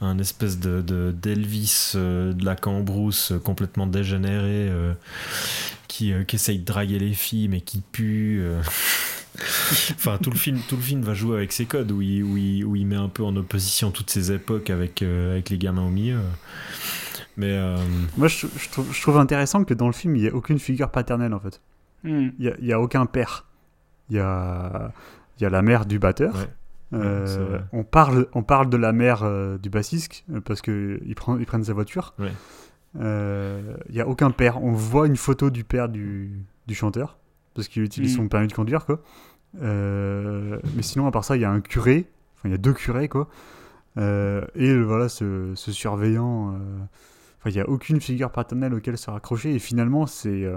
un 0.00 0.18
espèce 0.20 0.60
de 0.60 0.82
de- 0.82 1.12
d'Elvis 1.20 1.92
euh, 1.96 2.32
de 2.32 2.44
la 2.44 2.54
cambrousse 2.54 3.32
complètement 3.42 3.86
dégénéré, 3.88 4.70
qui, 5.88 6.12
qui 6.28 6.36
essaye 6.36 6.58
de 6.60 6.64
draguer 6.64 6.98
les 7.00 7.14
filles 7.14 7.48
mais 7.48 7.60
qui 7.60 7.80
pue. 7.80 8.40
enfin, 9.90 10.18
tout 10.22 10.30
le 10.30 10.36
film, 10.36 10.58
tout 10.68 10.76
le 10.76 10.82
film 10.82 11.02
va 11.02 11.14
jouer 11.14 11.36
avec 11.36 11.52
ses 11.52 11.66
codes 11.66 11.90
où 11.90 12.00
il, 12.00 12.22
où 12.22 12.36
il, 12.36 12.64
où 12.64 12.76
il 12.76 12.86
met 12.86 12.96
un 12.96 13.08
peu 13.08 13.24
en 13.24 13.34
opposition 13.36 13.90
toutes 13.90 14.10
ces 14.10 14.32
époques 14.32 14.70
avec 14.70 15.02
euh, 15.02 15.32
avec 15.32 15.50
les 15.50 15.58
gamins 15.58 15.84
au 15.84 15.90
milieu. 15.90 16.18
Mais 17.36 17.50
euh, 17.50 17.76
Moi, 18.16 18.28
je, 18.28 18.46
je 18.56 18.68
trouve, 18.70 18.92
je 18.92 19.02
trouve 19.02 19.18
intéressant 19.18 19.64
que 19.64 19.74
dans 19.74 19.86
le 19.88 19.92
film, 19.92 20.14
il 20.16 20.22
n'y 20.22 20.28
ait 20.28 20.32
aucune 20.32 20.58
figure 20.58 20.90
paternelle 20.90 21.34
en 21.34 21.40
fait. 21.40 21.60
Hmm. 22.04 22.28
Il 22.38 22.44
n'y 22.44 22.48
a, 22.48 22.54
il 22.60 22.66
y 22.66 22.72
a 22.72 22.80
aucun 22.80 23.06
père. 23.06 23.46
Il 24.10 24.16
y 24.16 24.20
a, 24.20 24.92
il 25.38 25.42
y 25.42 25.46
a 25.46 25.50
la 25.50 25.62
mère 25.62 25.86
du 25.86 25.98
batteur. 25.98 26.34
Ouais. 26.34 26.48
Euh, 26.92 27.48
Ouais, 27.50 27.60
on, 27.72 27.82
parle, 27.82 28.28
on 28.34 28.44
parle 28.44 28.70
de 28.70 28.76
la 28.76 28.92
mère 28.92 29.22
euh, 29.24 29.58
du 29.58 29.68
bassiste 29.68 30.24
parce 30.44 30.62
qu'ils 30.62 31.14
prennent, 31.16 31.40
ils 31.40 31.46
prennent 31.46 31.64
sa 31.64 31.72
voiture. 31.72 32.14
Ouais. 32.20 32.30
Euh, 33.00 33.74
Il 33.88 33.96
n'y 33.96 34.00
a 34.00 34.06
aucun 34.06 34.30
père. 34.30 34.62
On 34.62 34.72
voit 34.72 35.08
une 35.08 35.16
photo 35.16 35.50
du 35.50 35.64
père 35.64 35.88
du, 35.88 36.30
du 36.68 36.74
chanteur 36.74 37.18
parce 37.54 37.68
qu'il 37.68 37.82
utilise 37.82 38.12
Mm. 38.14 38.16
son 38.16 38.28
permis 38.28 38.48
de 38.48 38.52
conduire. 38.52 38.84
Quoi. 38.86 39.00
Euh, 39.62 40.58
mais 40.76 40.82
sinon, 40.82 41.06
à 41.06 41.10
part 41.10 41.24
ça, 41.24 41.36
il 41.36 41.42
y 41.42 41.44
a 41.44 41.50
un 41.50 41.60
curé. 41.60 42.06
Enfin, 42.36 42.48
il 42.48 42.50
y 42.52 42.54
a 42.54 42.58
deux 42.58 42.72
curés. 42.72 43.08
Quoi. 43.08 43.28
Euh, 43.98 44.44
et 44.54 44.76
voilà, 44.76 45.08
ce, 45.08 45.52
ce 45.54 45.72
surveillant. 45.72 46.52
euh, 46.54 46.58
Enfin, 47.40 47.50
il 47.50 47.54
n'y 47.54 47.60
a 47.60 47.68
aucune 47.68 48.00
figure 48.00 48.30
paternelle 48.30 48.72
auquel 48.74 48.96
se 48.96 49.10
raccrocher. 49.10 49.54
Et 49.54 49.58
finalement, 49.58 50.06
c'est 50.06 50.50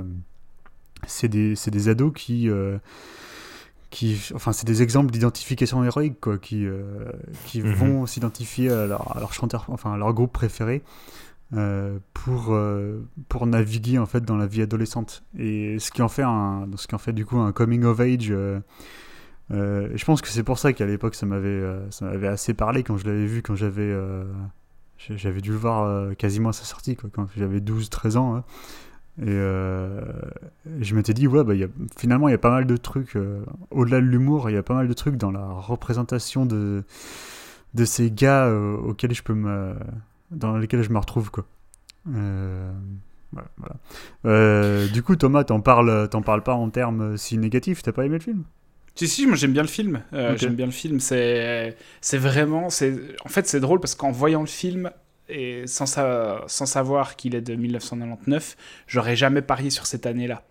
c'est 1.05 1.27
des, 1.27 1.53
des 1.67 1.89
ados 1.89 2.13
qui. 2.15 2.49
qui, 3.89 4.19
enfin, 4.33 4.51
c'est 4.53 4.65
des 4.65 4.81
exemples 4.81 5.11
d'identification 5.11 5.83
héroïque, 5.83 6.19
quoi, 6.19 6.37
qui, 6.37 6.65
qui 7.45 7.61
Mhm. 7.61 7.73
vont 7.73 8.05
s'identifier 8.05 8.69
à 8.69 8.85
leur 8.87 9.33
chanteur, 9.33 9.65
enfin, 9.69 9.93
à 9.93 9.97
leur 9.97 10.13
groupe 10.13 10.31
préféré 10.33 10.81
euh, 11.53 11.99
pour, 12.13 12.47
euh, 12.53 13.07
pour 13.29 13.47
naviguer 13.47 13.99
en 13.99 14.05
fait 14.05 14.21
dans 14.25 14.35
la 14.37 14.47
vie 14.47 14.61
adolescente. 14.61 15.23
Et 15.37 15.79
ce 15.79 15.91
qui 15.91 16.01
en 16.01 16.09
fait 16.09 16.23
un, 16.23 16.67
ce 16.75 16.87
qui 16.87 16.95
en 16.95 16.97
fait 16.97 17.13
du 17.13 17.25
coup 17.25 17.37
un 17.37 17.51
coming 17.53 17.83
of 17.85 17.99
age. 18.01 18.31
euh, 18.31 18.59
je 19.49 20.03
pense 20.05 20.21
que 20.21 20.27
c'est 20.27 20.43
pour 20.43 20.59
ça 20.59 20.73
qu'à 20.73 20.85
l'époque 20.85 21.15
ça 21.15 21.25
m'avait, 21.25 21.63
ça 21.89 22.05
m'avait 22.05 22.27
assez 22.27 22.53
parlé 22.53 22.83
quand 22.83 22.97
je 22.97 23.05
l'avais 23.05 23.25
vu 23.25 23.41
quand 23.41 23.55
j'avais, 23.55 23.95
j'avais 25.09 25.39
dû 25.41 25.51
le 25.51 25.57
voir 25.57 26.15
quasiment 26.17 26.49
à 26.49 26.53
sa 26.53 26.65
sortie, 26.65 26.95
quand 26.97 27.27
j'avais 27.37 27.59
12-13 27.59 28.17
ans. 28.17 28.35
hein. 28.35 28.43
Et 29.19 29.31
je 30.81 30.95
m'étais 30.95 31.13
dit, 31.13 31.27
ouais, 31.27 31.43
bah, 31.43 31.53
finalement, 31.97 32.27
il 32.27 32.31
y 32.31 32.35
a 32.35 32.39
pas 32.39 32.51
mal 32.51 32.65
de 32.67 32.77
trucs, 32.77 33.17
au-delà 33.71 34.01
de 34.01 34.05
l'humour, 34.05 34.49
il 34.49 34.53
y 34.53 34.57
a 34.57 34.63
pas 34.63 34.75
mal 34.75 34.87
de 34.87 34.93
trucs 34.93 35.15
dans 35.15 35.31
la 35.31 35.45
représentation 35.45 36.45
de, 36.45 36.83
de 37.73 37.85
ces 37.85 38.11
gars 38.11 38.51
auxquels 38.51 39.13
je 39.13 39.23
peux 39.23 39.33
me, 39.33 39.75
dans 40.31 40.57
lesquels 40.57 40.81
je 40.83 40.89
me 40.89 40.99
retrouve, 40.99 41.31
quoi. 41.31 41.45
Euh, 42.13 42.71
voilà, 43.31 43.47
voilà. 43.57 43.75
Euh, 44.25 44.87
du 44.87 45.03
coup, 45.03 45.15
Thomas, 45.15 45.43
t'en 45.43 45.59
parles, 45.61 46.07
t'en 46.09 46.21
parles 46.21 46.43
pas 46.43 46.53
en 46.55 46.69
termes 46.69 47.17
si 47.17 47.37
négatifs, 47.37 47.81
t'as 47.83 47.91
pas 47.91 48.05
aimé 48.05 48.17
le 48.17 48.23
film? 48.23 48.43
Si, 48.95 49.07
si, 49.07 49.27
moi 49.27 49.35
j'aime 49.35 49.53
bien 49.53 49.61
le 49.61 49.67
film. 49.67 50.01
Euh. 50.13 50.35
J'aime 50.37 50.55
bien 50.55 50.65
le 50.65 50.71
film. 50.71 50.99
C'est, 50.99 51.77
c'est 52.01 52.17
vraiment. 52.17 52.69
C'est... 52.69 52.95
En 53.25 53.29
fait, 53.29 53.45
c'est 53.47 53.59
drôle 53.59 53.79
parce 53.79 53.93
qu'en 53.95 54.11
voyant 54.11 54.41
le 54.41 54.47
film, 54.47 54.89
et 55.29 55.67
sans, 55.67 55.85
sa- 55.85 56.43
sans 56.47 56.65
savoir 56.65 57.15
qu'il 57.15 57.35
est 57.35 57.41
de 57.41 57.53
1999, 57.55 58.55
j'aurais 58.87 59.15
jamais 59.15 59.41
parié 59.41 59.69
sur 59.69 59.85
cette 59.85 60.05
année-là. 60.07 60.43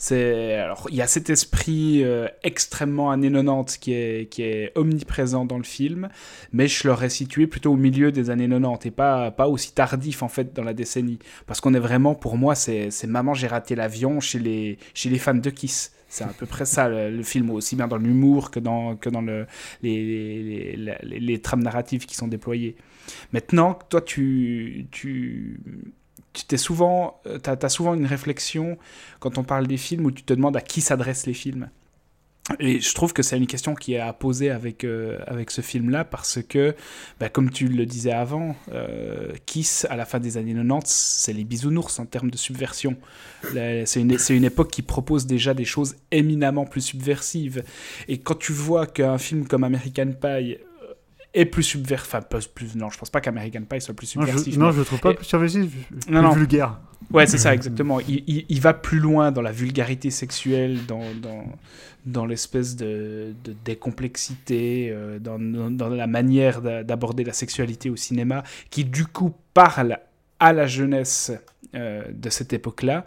C'est, 0.00 0.54
alors, 0.54 0.86
il 0.90 0.94
y 0.96 1.02
a 1.02 1.08
cet 1.08 1.28
esprit 1.28 2.04
euh, 2.04 2.28
extrêmement 2.44 3.10
années 3.10 3.32
90 3.32 3.78
qui 3.78 3.92
est, 3.94 4.30
qui 4.30 4.42
est 4.42 4.70
omniprésent 4.76 5.44
dans 5.44 5.58
le 5.58 5.64
film, 5.64 6.08
mais 6.52 6.68
je 6.68 6.86
l'aurais 6.86 7.08
situé 7.10 7.48
plutôt 7.48 7.72
au 7.72 7.76
milieu 7.76 8.12
des 8.12 8.30
années 8.30 8.48
90 8.48 8.86
et 8.86 8.90
pas, 8.92 9.32
pas 9.32 9.48
aussi 9.48 9.72
tardif 9.72 10.22
en 10.22 10.28
fait 10.28 10.54
dans 10.54 10.62
la 10.62 10.72
décennie. 10.72 11.18
Parce 11.46 11.60
qu'on 11.60 11.74
est 11.74 11.80
vraiment, 11.80 12.14
pour 12.14 12.36
moi, 12.36 12.54
c'est, 12.54 12.90
Maman, 13.08 13.34
j'ai 13.34 13.48
raté 13.48 13.74
l'avion 13.74 14.20
chez 14.20 14.38
les, 14.38 14.78
chez 14.94 15.10
les 15.10 15.18
fans 15.18 15.34
de 15.34 15.50
Kiss. 15.50 15.92
C'est 16.08 16.24
à 16.24 16.28
peu 16.28 16.46
près 16.46 16.64
ça 16.64 16.88
le, 16.88 17.22
film, 17.24 17.50
aussi 17.50 17.74
bien 17.76 17.88
dans 17.88 17.98
l'humour 17.98 18.50
que 18.52 18.60
dans, 18.60 18.94
que 18.96 19.10
dans 19.10 19.20
le, 19.20 19.46
les, 19.82 20.76
les, 20.76 20.96
les- 21.02 21.20
les 21.20 21.40
trames 21.42 21.62
narratives 21.62 22.06
qui 22.06 22.14
sont 22.14 22.28
déployées. 22.28 22.76
Maintenant, 23.32 23.78
toi, 23.90 24.00
tu, 24.00 24.86
tu, 24.90 25.60
tu 26.32 26.44
t'es 26.44 26.56
souvent, 26.56 27.20
euh, 27.26 27.38
t'as 27.38 27.68
souvent 27.68 27.94
une 27.94 28.06
réflexion 28.06 28.78
quand 29.20 29.38
on 29.38 29.44
parle 29.44 29.66
des 29.66 29.76
films 29.76 30.06
où 30.06 30.10
tu 30.10 30.22
te 30.22 30.34
demandes 30.34 30.56
à 30.56 30.60
qui 30.60 30.80
s'adressent 30.80 31.26
les 31.26 31.34
films. 31.34 31.68
Et 32.60 32.80
je 32.80 32.94
trouve 32.94 33.12
que 33.12 33.22
c'est 33.22 33.36
une 33.36 33.46
question 33.46 33.74
qui 33.74 33.94
est 33.94 34.00
à 34.00 34.12
poser 34.12 34.50
avec, 34.50 34.84
euh, 34.84 35.18
avec 35.26 35.50
ce 35.50 35.60
film-là 35.60 36.04
parce 36.04 36.40
que, 36.42 36.74
bah, 37.20 37.28
comme 37.28 37.50
tu 37.50 37.68
le 37.68 37.84
disais 37.84 38.12
avant, 38.12 38.56
euh, 38.72 39.32
Kiss, 39.44 39.86
à 39.90 39.96
la 39.96 40.06
fin 40.06 40.18
des 40.18 40.38
années 40.38 40.54
90, 40.54 40.90
c'est 40.90 41.34
les 41.34 41.44
bisounours 41.44 41.98
en 41.98 42.06
termes 42.06 42.30
de 42.30 42.38
subversion. 42.38 42.96
C'est 43.52 44.00
une, 44.00 44.16
une 44.30 44.44
époque 44.44 44.70
qui 44.70 44.82
propose 44.82 45.26
déjà 45.26 45.52
des 45.52 45.66
choses 45.66 45.96
éminemment 46.10 46.64
plus 46.64 46.80
subversives. 46.80 47.64
Et 48.08 48.18
quand 48.18 48.38
tu 48.38 48.52
vois 48.52 48.86
qu'un 48.86 49.18
film 49.18 49.46
comme 49.46 49.64
American 49.64 50.12
Pie 50.12 50.56
est 51.34 51.44
plus 51.44 51.62
subversif, 51.62 52.06
enfin, 52.14 52.20
plus, 52.54 52.74
non, 52.74 52.88
je 52.90 52.98
pense 52.98 53.10
pas 53.10 53.20
qu'American 53.20 53.62
Pie 53.62 53.80
soit 53.80 53.94
plus 53.94 54.06
subversif. 54.06 54.56
non, 54.56 54.70
je 54.72 54.78
le 54.78 54.84
trouve 54.84 55.00
pas 55.00 55.10
Et- 55.10 55.14
plus 55.14 55.24
subversif, 55.26 55.70
plus 55.86 56.10
Non, 56.10 56.22
non. 56.22 56.30
vulgaire. 56.32 56.80
Ouais, 57.12 57.26
c'est 57.26 57.38
ça, 57.38 57.54
exactement. 57.54 58.00
Il, 58.00 58.24
il- 58.26 58.44
il 58.48 58.60
va 58.60 58.74
plus 58.74 58.98
loin 58.98 59.30
dans 59.30 59.42
la 59.42 59.52
vulgarité 59.52 60.10
sexuelle, 60.10 60.84
dans, 60.86 61.04
dans, 61.22 61.44
dans 62.06 62.26
l'espèce 62.26 62.76
de, 62.76 63.34
de 63.44 63.54
décomplexité, 63.64 64.90
euh, 64.90 65.18
dans, 65.18 65.38
dans, 65.38 65.70
dans 65.70 65.88
la 65.88 66.06
manière 66.06 66.60
d'a- 66.62 66.82
d'aborder 66.84 67.24
la 67.24 67.32
sexualité 67.32 67.90
au 67.90 67.96
cinéma, 67.96 68.42
qui 68.70 68.84
du 68.84 69.06
coup 69.06 69.34
parle 69.54 69.98
à 70.40 70.52
la 70.52 70.66
jeunesse 70.66 71.32
euh, 71.74 72.04
de 72.12 72.30
cette 72.30 72.52
époque-là. 72.52 73.04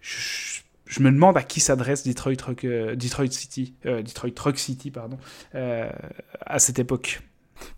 Je, 0.00 0.60
je 0.86 1.00
me 1.02 1.10
demande 1.10 1.36
à 1.36 1.42
qui 1.42 1.60
s'adresse 1.60 2.06
Detroit, 2.06 2.32
Rock, 2.44 2.64
euh, 2.64 2.96
Detroit 2.96 3.30
City, 3.30 3.74
euh, 3.86 4.02
Detroit 4.02 4.30
Rock 4.40 4.58
City, 4.58 4.90
pardon, 4.90 5.18
à 5.54 6.58
cette 6.58 6.78
époque. 6.78 7.20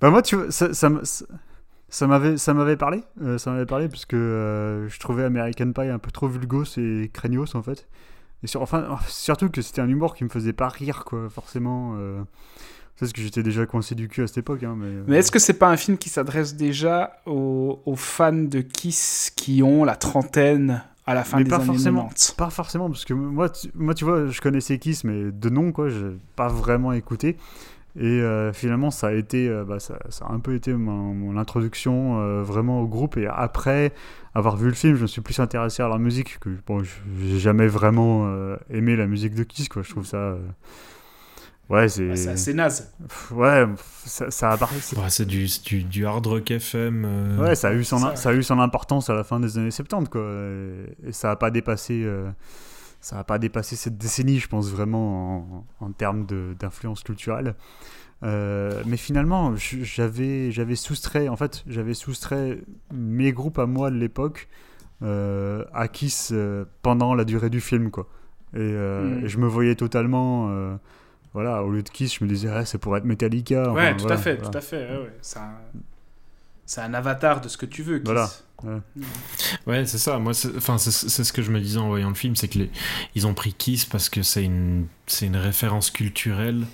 Bah 0.00 0.10
moi, 0.10 0.22
tu 0.22 0.36
vois, 0.36 0.50
ça, 0.50 0.72
ça, 0.72 2.06
m'avait, 2.06 2.36
ça 2.36 2.54
m'avait 2.54 2.76
parlé, 2.76 3.02
euh, 3.22 3.38
ça 3.38 3.50
m'avait 3.50 3.66
parlé 3.66 3.88
parce 3.88 4.04
que 4.04 4.16
euh, 4.16 4.88
je 4.88 4.98
trouvais 5.00 5.24
American 5.24 5.72
Pie 5.72 5.88
un 5.88 5.98
peu 5.98 6.10
trop 6.10 6.28
vulgos 6.28 6.64
et 6.78 7.10
craignos 7.12 7.54
en 7.54 7.62
fait. 7.62 7.86
Et 8.42 8.46
sur, 8.46 8.62
enfin, 8.62 8.98
surtout 9.06 9.50
que 9.50 9.60
c'était 9.62 9.80
un 9.82 9.88
humour 9.88 10.14
qui 10.14 10.24
me 10.24 10.28
faisait 10.28 10.52
pas 10.52 10.68
rire 10.68 11.04
quoi, 11.04 11.28
forcément. 11.28 11.94
Euh, 11.96 12.22
c'est 12.96 13.06
parce 13.06 13.12
que 13.12 13.22
j'étais 13.22 13.42
déjà 13.42 13.64
coincé 13.66 13.94
du 13.94 14.08
cul 14.08 14.22
à 14.22 14.26
cette 14.26 14.38
époque. 14.38 14.62
Hein, 14.62 14.74
mais 14.76 14.86
euh, 14.86 15.04
Mais 15.06 15.16
est-ce 15.18 15.30
que 15.30 15.38
c'est 15.38 15.58
pas 15.58 15.68
un 15.68 15.76
film 15.76 15.96
qui 15.96 16.08
s'adresse 16.08 16.54
déjà 16.54 17.12
aux, 17.26 17.80
aux 17.86 17.96
fans 17.96 18.32
de 18.32 18.60
Kiss 18.60 19.32
qui 19.34 19.62
ont 19.62 19.84
la 19.84 19.96
trentaine 19.96 20.82
à 21.06 21.14
la 21.14 21.24
fin 21.24 21.38
Mais 21.38 21.44
des 21.44 21.50
pas 21.50 21.56
années 21.56 21.66
forcément. 21.66 22.04
90 22.08 22.32
Pas 22.32 22.50
forcément, 22.50 22.88
parce 22.88 23.04
que 23.04 23.14
moi, 23.14 23.48
tu, 23.48 23.70
moi, 23.74 23.94
tu 23.94 24.04
vois, 24.04 24.26
je 24.26 24.40
connaissais 24.40 24.78
Kiss, 24.78 25.04
mais 25.04 25.30
de 25.32 25.48
nom, 25.48 25.72
quoi, 25.72 25.88
j'ai 25.88 26.16
pas 26.36 26.48
vraiment 26.48 26.92
écouté. 26.92 27.36
Et 27.98 28.04
euh, 28.06 28.52
finalement, 28.52 28.90
ça 28.90 29.08
a 29.08 29.12
été, 29.12 29.48
euh, 29.48 29.64
bah, 29.64 29.80
ça, 29.80 29.98
ça 30.10 30.26
a 30.26 30.32
un 30.32 30.38
peu 30.40 30.54
été 30.54 30.72
mon, 30.72 31.12
mon 31.14 31.36
introduction 31.36 32.20
euh, 32.20 32.42
vraiment 32.42 32.80
au 32.80 32.86
groupe. 32.86 33.16
Et 33.16 33.26
après 33.26 33.92
avoir 34.34 34.56
vu 34.56 34.68
le 34.68 34.74
film, 34.74 34.94
je 34.94 35.02
me 35.02 35.06
suis 35.08 35.20
plus 35.22 35.38
intéressé 35.40 35.82
à 35.82 35.88
leur 35.88 35.98
musique. 35.98 36.38
Que, 36.38 36.50
bon, 36.66 36.82
je- 36.84 36.90
j'ai 37.20 37.38
jamais 37.40 37.66
vraiment 37.66 38.26
euh, 38.28 38.56
aimé 38.70 38.94
la 38.96 39.06
musique 39.06 39.34
de 39.34 39.42
Kiss, 39.42 39.68
quoi. 39.68 39.82
Je 39.82 39.90
trouve 39.90 40.06
ça. 40.06 40.16
euh, 40.18 40.38
Ouais, 41.68 41.88
c'est. 41.88 42.16
C'est 42.16 42.30
assez 42.30 42.52
naze. 42.54 42.92
Pff, 43.08 43.30
Ouais, 43.30 43.64
ça, 44.04 44.28
ça 44.30 44.50
a 44.50 44.56
apparu- 44.56 44.80
c'est- 44.80 44.96
Ouais, 44.98 45.08
c'est 45.10 45.24
du, 45.24 45.46
c'est 45.46 45.64
du, 45.64 45.84
du 45.84 46.04
hard 46.04 46.26
rock 46.26 46.50
FM. 46.50 47.04
euh, 47.06 47.38
Ouais, 47.40 47.54
ça 47.54 47.68
a, 47.68 47.72
eu 47.74 47.84
son, 47.84 47.98
ça. 48.16 48.28
a 48.28 48.32
eu 48.32 48.42
son 48.42 48.58
importance 48.58 49.08
à 49.08 49.14
la 49.14 49.22
fin 49.22 49.38
des 49.38 49.56
années 49.56 49.70
70, 49.70 50.08
quoi. 50.08 50.20
Et, 50.22 51.08
et 51.08 51.12
ça 51.12 51.30
a 51.30 51.36
pas 51.36 51.50
dépassé. 51.52 52.02
Ça 53.00 53.18
a 53.18 53.24
pas 53.24 53.38
dépassé 53.38 53.76
cette 53.76 53.96
décennie, 53.98 54.38
je 54.38 54.48
pense, 54.48 54.70
vraiment, 54.70 55.64
en, 55.80 55.86
en 55.86 55.92
termes 55.92 56.26
d'influence 56.58 57.02
culturelle. 57.02 57.54
Euh, 58.22 58.82
mais 58.86 58.98
finalement, 58.98 59.54
j'avais 59.56 60.50
j'avais 60.50 60.76
soustrait, 60.76 61.28
en 61.28 61.36
fait, 61.36 61.64
j'avais 61.66 61.94
soustrait 61.94 62.58
mes 62.92 63.32
groupes 63.32 63.58
à 63.58 63.64
moi 63.66 63.90
de 63.90 63.96
l'époque 63.96 64.48
euh, 65.02 65.64
à 65.72 65.88
Kiss 65.88 66.30
euh, 66.32 66.66
pendant 66.82 67.14
la 67.14 67.24
durée 67.24 67.48
du 67.48 67.60
film, 67.62 67.90
quoi. 67.90 68.06
Et, 68.52 68.58
euh, 68.58 69.20
Mm. 69.20 69.24
et 69.24 69.28
je 69.28 69.38
me 69.38 69.46
voyais 69.46 69.74
totalement. 69.74 70.50
voilà, 71.32 71.62
au 71.64 71.70
lieu 71.70 71.82
de 71.82 71.88
Kiss, 71.88 72.18
je 72.18 72.24
me 72.24 72.28
disais, 72.28 72.48
ah, 72.50 72.64
c'est 72.66 72.76
pour 72.78 72.96
être 72.96 73.04
Metallica. 73.04 73.72
ouais, 73.72 73.88
enfin, 73.88 73.92
tout 73.94 74.00
voilà, 74.00 74.14
à 74.16 74.18
fait, 74.18 74.34
voilà. 74.34 74.50
tout 74.50 74.58
à 74.58 74.60
fait. 74.60 74.88
ouais, 74.90 74.98
ouais. 75.04 75.16
C'est 75.22 75.38
un... 75.38 75.52
c'est 76.66 76.80
un 76.82 76.92
avatar 76.92 77.40
de 77.40 77.48
ce 77.48 77.56
que 77.56 77.66
tu 77.66 77.82
veux. 77.82 77.98
Kiss. 78.00 78.04
Voilà. 78.04 78.28
Ouais, 79.66 79.84
c'est 79.86 79.98
ça. 79.98 80.18
Moi, 80.18 80.34
c'est 80.34 80.54
enfin, 80.56 80.78
c'est 80.78 81.24
ce 81.24 81.32
que 81.32 81.42
je 81.42 81.50
me 81.50 81.60
disais 81.60 81.78
en 81.78 81.88
voyant 81.88 82.08
le 82.08 82.14
film, 82.14 82.36
c'est 82.36 82.48
que 82.48 82.58
les, 82.58 82.70
ils 83.14 83.26
ont 83.26 83.34
pris 83.34 83.52
Kiss 83.52 83.84
parce 83.84 84.08
que 84.08 84.22
c'est 84.22 84.44
une, 84.44 84.86
c'est 85.06 85.26
une 85.26 85.36
référence 85.36 85.90
culturelle 85.90 86.66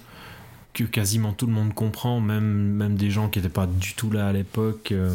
que 0.74 0.84
quasiment 0.84 1.32
tout 1.32 1.46
le 1.46 1.52
monde 1.52 1.72
comprend, 1.72 2.20
même, 2.20 2.44
même 2.44 2.96
des 2.96 3.10
gens 3.10 3.28
qui 3.30 3.38
n'étaient 3.38 3.48
pas 3.48 3.66
du 3.66 3.94
tout 3.94 4.10
là 4.10 4.28
à 4.28 4.32
l'époque. 4.32 4.92
euh, 4.92 5.08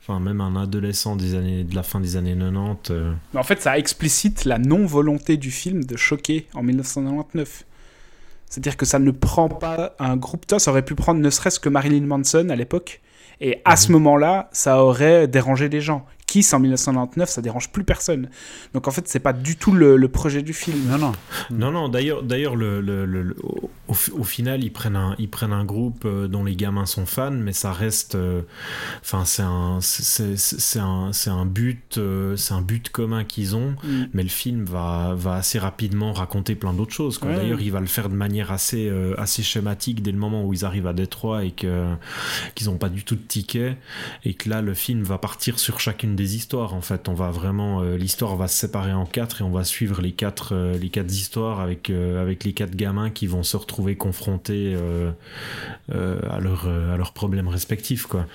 Enfin, 0.00 0.20
même 0.20 0.40
un 0.40 0.54
adolescent 0.54 1.16
des 1.16 1.34
années, 1.34 1.64
de 1.64 1.74
la 1.74 1.82
fin 1.82 1.98
des 1.98 2.16
années 2.16 2.36
90. 2.36 2.90
euh, 2.90 3.12
Mais 3.32 3.40
en 3.40 3.42
fait, 3.42 3.60
ça 3.60 3.76
explicite 3.78 4.44
la 4.44 4.58
non-volonté 4.58 5.36
du 5.36 5.50
film 5.50 5.82
de 5.84 5.96
choquer 5.96 6.46
en 6.54 6.62
1999. 6.62 7.64
C'est-à-dire 8.48 8.76
que 8.76 8.86
ça 8.86 9.00
ne 9.00 9.10
prend 9.10 9.48
pas 9.48 9.96
un 9.98 10.16
groupe. 10.16 10.44
Ça 10.58 10.70
aurait 10.70 10.84
pu 10.84 10.94
prendre 10.94 11.20
ne 11.20 11.30
serait-ce 11.30 11.58
que 11.58 11.68
Marilyn 11.68 12.06
Manson 12.06 12.48
à 12.50 12.54
l'époque. 12.56 13.00
Et 13.40 13.60
à 13.64 13.76
ce 13.76 13.92
moment-là, 13.92 14.48
ça 14.52 14.82
aurait 14.82 15.26
dérangé 15.28 15.68
les 15.68 15.80
gens. 15.80 16.04
Kiss 16.26 16.52
en 16.54 16.58
1999, 16.58 17.28
ça 17.28 17.42
dérange 17.42 17.70
plus 17.70 17.84
personne. 17.84 18.28
Donc 18.72 18.88
en 18.88 18.90
fait, 18.90 19.06
c'est 19.06 19.20
pas 19.20 19.32
du 19.32 19.56
tout 19.56 19.72
le, 19.72 19.96
le 19.96 20.08
projet 20.08 20.42
du 20.42 20.52
film. 20.52 20.78
Non, 20.88 20.98
non. 20.98 21.12
Non, 21.50 21.70
non, 21.70 21.88
d'ailleurs, 21.88 22.22
d'ailleurs 22.22 22.56
le, 22.56 22.80
le- 22.80 23.04
le- 23.06 23.22
le- 23.22 23.36
au, 23.86 24.24
final, 24.24 24.64
ils 24.64 24.72
prennent, 24.72 24.96
un, 24.96 25.14
ils 25.18 25.28
prennent 25.28 25.52
un 25.52 25.64
groupe 25.64 26.04
euh, 26.06 26.26
dont 26.26 26.42
les 26.42 26.56
gamins 26.56 26.86
sont 26.86 27.04
fans, 27.06 27.30
mais 27.30 27.52
ça 27.52 27.72
reste. 27.72 28.14
euh, 28.14 28.40
Enfin, 29.02 29.24
c'est 29.26 29.42
un, 29.42 29.78
c'est- 29.80 30.78
un, 30.80 31.12
c'est 31.12 31.30
un 31.30 31.44
but, 31.46 31.98
euh, 31.98 32.34
c'est 32.36 32.54
un 32.54 32.62
but 32.62 32.88
commun 32.88 33.24
qu'ils 33.24 33.54
ont, 33.54 33.76
Mm. 33.84 34.04
mais 34.14 34.22
le 34.22 34.28
film 34.30 34.64
va, 34.64 35.14
va 35.16 35.34
assez 35.34 35.58
rapidement 35.58 36.12
raconter 36.14 36.54
plein 36.54 36.72
d'autres 36.72 36.94
choses. 36.94 37.20
Ouais. 37.22 37.34
D'ailleurs, 37.36 37.60
il 37.60 37.70
va 37.70 37.80
le 37.80 37.86
faire 37.86 38.08
de 38.08 38.14
manière 38.14 38.50
assez, 38.50 38.88
euh, 38.88 39.14
assez 39.20 39.42
schématique 39.42 40.02
dès 40.02 40.10
le 40.12 40.18
moment 40.18 40.44
où 40.44 40.52
ils 40.54 40.64
arrivent 40.64 40.86
à 40.86 40.92
Détroit 40.94 41.44
et 41.44 41.50
que, 41.50 41.92
qu'ils 42.54 42.68
n'ont 42.68 42.78
pas 42.78 42.88
du 42.88 43.04
tout 43.04 43.14
de 43.14 43.20
ticket, 43.20 43.76
et 44.24 44.32
que 44.34 44.48
là, 44.48 44.62
le 44.62 44.72
film 44.74 45.02
va 45.02 45.18
partir 45.18 45.58
sur 45.58 45.78
chacune 45.80 46.16
des 46.16 46.23
histoires. 46.24 46.74
En 46.74 46.80
fait, 46.80 47.08
on 47.08 47.14
va 47.14 47.30
vraiment, 47.30 47.82
euh, 47.82 47.96
l'histoire 47.96 48.36
va 48.36 48.48
se 48.48 48.56
séparer 48.56 48.92
en 48.92 49.06
quatre 49.06 49.40
et 49.40 49.44
on 49.44 49.50
va 49.50 49.64
suivre 49.64 50.00
les 50.00 50.12
quatre, 50.12 50.54
euh, 50.54 50.78
les 50.78 50.88
quatre 50.88 51.12
histoires 51.12 51.60
avec, 51.60 51.90
euh, 51.90 52.20
avec 52.20 52.44
les 52.44 52.52
quatre 52.52 52.74
gamins 52.74 53.10
qui 53.10 53.26
vont 53.26 53.42
se 53.42 53.56
retrouver 53.56 53.96
confrontés 53.96 54.76
à 55.90 56.40
leurs 56.40 56.66
à 56.66 56.96
leurs 56.96 57.12
problèmes 57.12 57.48
respectifs, 57.48 58.06
quoi. 58.06 58.26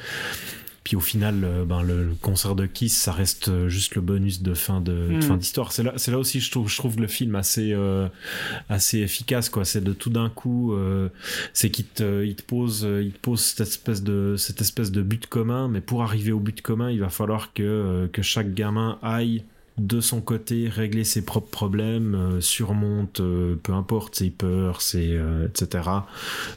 Puis 0.90 0.96
au 0.96 1.02
final, 1.02 1.44
euh, 1.44 1.66
ben, 1.66 1.84
le, 1.84 2.16
concert 2.20 2.56
de 2.56 2.66
Kiss, 2.66 3.00
ça 3.00 3.12
reste 3.12 3.50
euh, 3.50 3.70
juste 3.70 3.94
le 3.94 4.02
bonus 4.02 4.42
de 4.42 4.56
fin 4.56 4.82
de, 4.82 4.92
de 4.92 5.18
Mm. 5.18 5.22
fin 5.22 5.38
d'histoire. 5.38 5.72
C'est 5.72 5.84
là, 5.84 5.94
c'est 5.98 6.10
là 6.10 6.18
aussi 6.18 6.40
je 6.40 6.50
trouve, 6.50 6.68
je 6.68 6.78
trouve 6.78 7.00
le 7.00 7.06
film 7.06 7.36
assez, 7.36 7.74
euh, 7.74 8.08
assez 8.70 8.98
efficace, 8.98 9.50
quoi. 9.50 9.66
C'est 9.66 9.84
de 9.84 9.94
tout 9.94 10.10
d'un 10.10 10.30
coup, 10.30 10.74
euh, 10.74 11.10
c'est 11.54 11.70
qu'il 11.70 11.86
te, 11.86 12.26
il 12.26 12.34
te 12.34 12.42
pose, 12.42 12.88
il 13.04 13.12
te 13.12 13.20
pose 13.20 13.40
cette 13.40 13.68
espèce 13.68 14.02
de, 14.02 14.34
cette 14.36 14.62
espèce 14.62 14.92
de 14.92 15.04
but 15.04 15.28
commun, 15.28 15.68
mais 15.68 15.80
pour 15.80 16.02
arriver 16.02 16.32
au 16.32 16.40
but 16.40 16.60
commun, 16.60 16.90
il 16.90 17.02
va 17.02 17.10
falloir 17.10 17.54
que, 17.54 18.10
que 18.12 18.24
chaque 18.24 18.56
gamin 18.56 18.98
aille 19.04 19.44
de 19.80 20.02
son 20.02 20.22
côté 20.22 20.68
régler 20.70 21.04
ses 21.04 21.24
propres 21.26 21.50
problèmes, 21.50 22.16
euh, 22.16 22.42
surmonte 22.42 23.20
euh, 23.22 23.56
peu 23.62 23.74
importe 23.74 24.16
ses 24.16 24.30
peurs, 24.30 24.82
ses, 24.82 25.16
euh, 25.16 25.48
etc. 25.48 25.90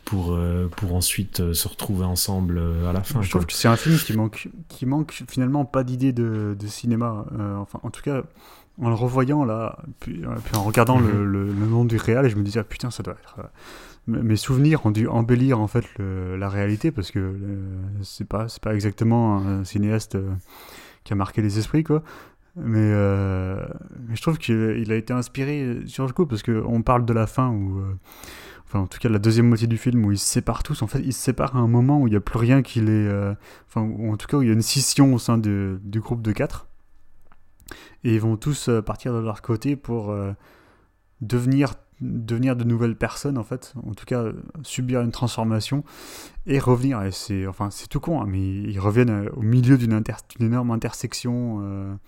pour, 0.04 0.38
pour 0.76 0.94
ensuite 0.94 1.52
se 1.52 1.68
retrouver 1.68 2.04
ensemble 2.04 2.60
à 2.88 2.92
la 2.92 3.02
fin. 3.02 3.22
je 3.22 3.30
quoi. 3.30 3.40
trouve 3.40 3.46
que 3.46 3.52
c'est 3.54 3.68
un 3.68 3.76
film 3.76 3.96
qui 3.98 4.16
manque, 4.16 4.48
qui 4.68 4.86
manque 4.86 5.22
finalement 5.28 5.64
pas 5.64 5.84
d'idée 5.84 6.12
de, 6.12 6.56
de 6.58 6.66
cinéma. 6.66 7.24
Enfin, 7.60 7.80
en 7.82 7.90
tout 7.90 8.02
cas, 8.02 8.22
en 8.80 8.88
le 8.88 8.94
revoyant 8.94 9.44
là, 9.44 9.78
puis, 10.00 10.22
puis 10.44 10.56
en 10.56 10.62
regardant 10.64 10.98
le, 10.98 11.12
Mhm. 11.12 11.24
le- 11.24 11.46
le 11.52 11.66
nom 11.66 11.84
du 11.84 11.96
réal, 11.98 12.28
je 12.28 12.36
me 12.36 12.42
disais 12.42 12.60
ah, 12.60 12.64
putain, 12.64 12.90
ça 12.90 13.02
doit 13.02 13.14
être. 13.14 13.36
mes 14.06 14.22
mes 14.22 14.36
souvenirs 14.36 14.84
ont 14.86 14.90
dû 14.90 15.06
embellir 15.08 15.60
en 15.60 15.68
fait 15.68 15.84
le- 15.98 16.36
la 16.36 16.48
réalité 16.48 16.90
parce 16.90 17.10
que 17.10 17.18
euh, 17.20 17.34
c'est 18.02 18.26
pas 18.26 18.48
c'est 18.48 18.62
pas 18.62 18.74
exactement 18.74 19.38
un 19.38 19.64
cinéaste 19.64 20.14
euh, 20.16 20.30
qui 21.04 21.12
a 21.12 21.16
marqué 21.16 21.42
les 21.42 21.58
esprits 21.58 21.84
quoi. 21.84 22.02
Mais, 22.56 22.90
euh, 22.92 23.64
mais 24.06 24.14
je 24.14 24.20
trouve 24.20 24.36
qu'il 24.36 24.76
il 24.78 24.92
a 24.92 24.96
été 24.96 25.12
inspiré 25.14 25.78
sur 25.86 26.06
le 26.06 26.12
coup 26.12 26.26
parce 26.26 26.42
que 26.42 26.62
on 26.66 26.82
parle 26.82 27.06
de 27.06 27.12
la 27.14 27.26
fin 27.26 27.48
où 27.48 27.78
euh, 27.78 27.94
enfin 28.66 28.80
en 28.80 28.86
tout 28.86 28.98
cas 28.98 29.08
la 29.08 29.18
deuxième 29.18 29.48
moitié 29.48 29.66
du 29.66 29.78
film 29.78 30.04
où 30.04 30.12
ils 30.12 30.18
se 30.18 30.26
séparent 30.26 30.62
tous. 30.62 30.82
En 30.82 30.86
fait 30.86 31.00
ils 31.00 31.14
se 31.14 31.20
séparent 31.22 31.56
à 31.56 31.60
un 31.60 31.66
moment 31.66 32.02
où 32.02 32.08
il 32.08 32.10
n'y 32.10 32.16
a 32.16 32.20
plus 32.20 32.38
rien 32.38 32.60
qui 32.60 32.80
les 32.82 33.06
euh, 33.06 33.32
enfin 33.68 33.80
en 33.80 34.18
tout 34.18 34.26
cas 34.26 34.36
où 34.36 34.42
il 34.42 34.48
y 34.48 34.50
a 34.50 34.54
une 34.54 34.60
scission 34.60 35.14
au 35.14 35.18
sein 35.18 35.38
de- 35.38 35.80
du 35.82 36.00
groupe 36.00 36.20
de 36.20 36.32
quatre. 36.32 36.66
Et 38.04 38.14
ils 38.14 38.20
vont 38.20 38.36
tous 38.36 38.68
euh, 38.68 38.82
partir 38.82 39.14
de 39.14 39.20
leur 39.20 39.40
côté 39.40 39.74
pour 39.76 40.14
devenir 41.22 41.74
devenir 42.02 42.54
de 42.56 42.64
nouvelles 42.64 42.96
personnes 42.96 43.38
en 43.38 43.44
fait. 43.44 43.72
En 43.86 43.94
tout 43.94 44.04
cas 44.04 44.24
subir 44.62 45.00
une 45.00 45.12
transformation 45.12 45.84
et 46.46 46.58
revenir. 46.58 47.00
C'est 47.12 47.46
enfin 47.46 47.70
c'est 47.70 47.88
tout 47.88 48.00
con 48.00 48.20
hein, 48.20 48.26
mais 48.28 48.40
ils 48.40 48.78
reviennent 48.78 49.30
au 49.34 49.40
milieu 49.42 49.78
d'une 49.78 50.02
énorme 50.38 50.70
intersection 50.70 51.98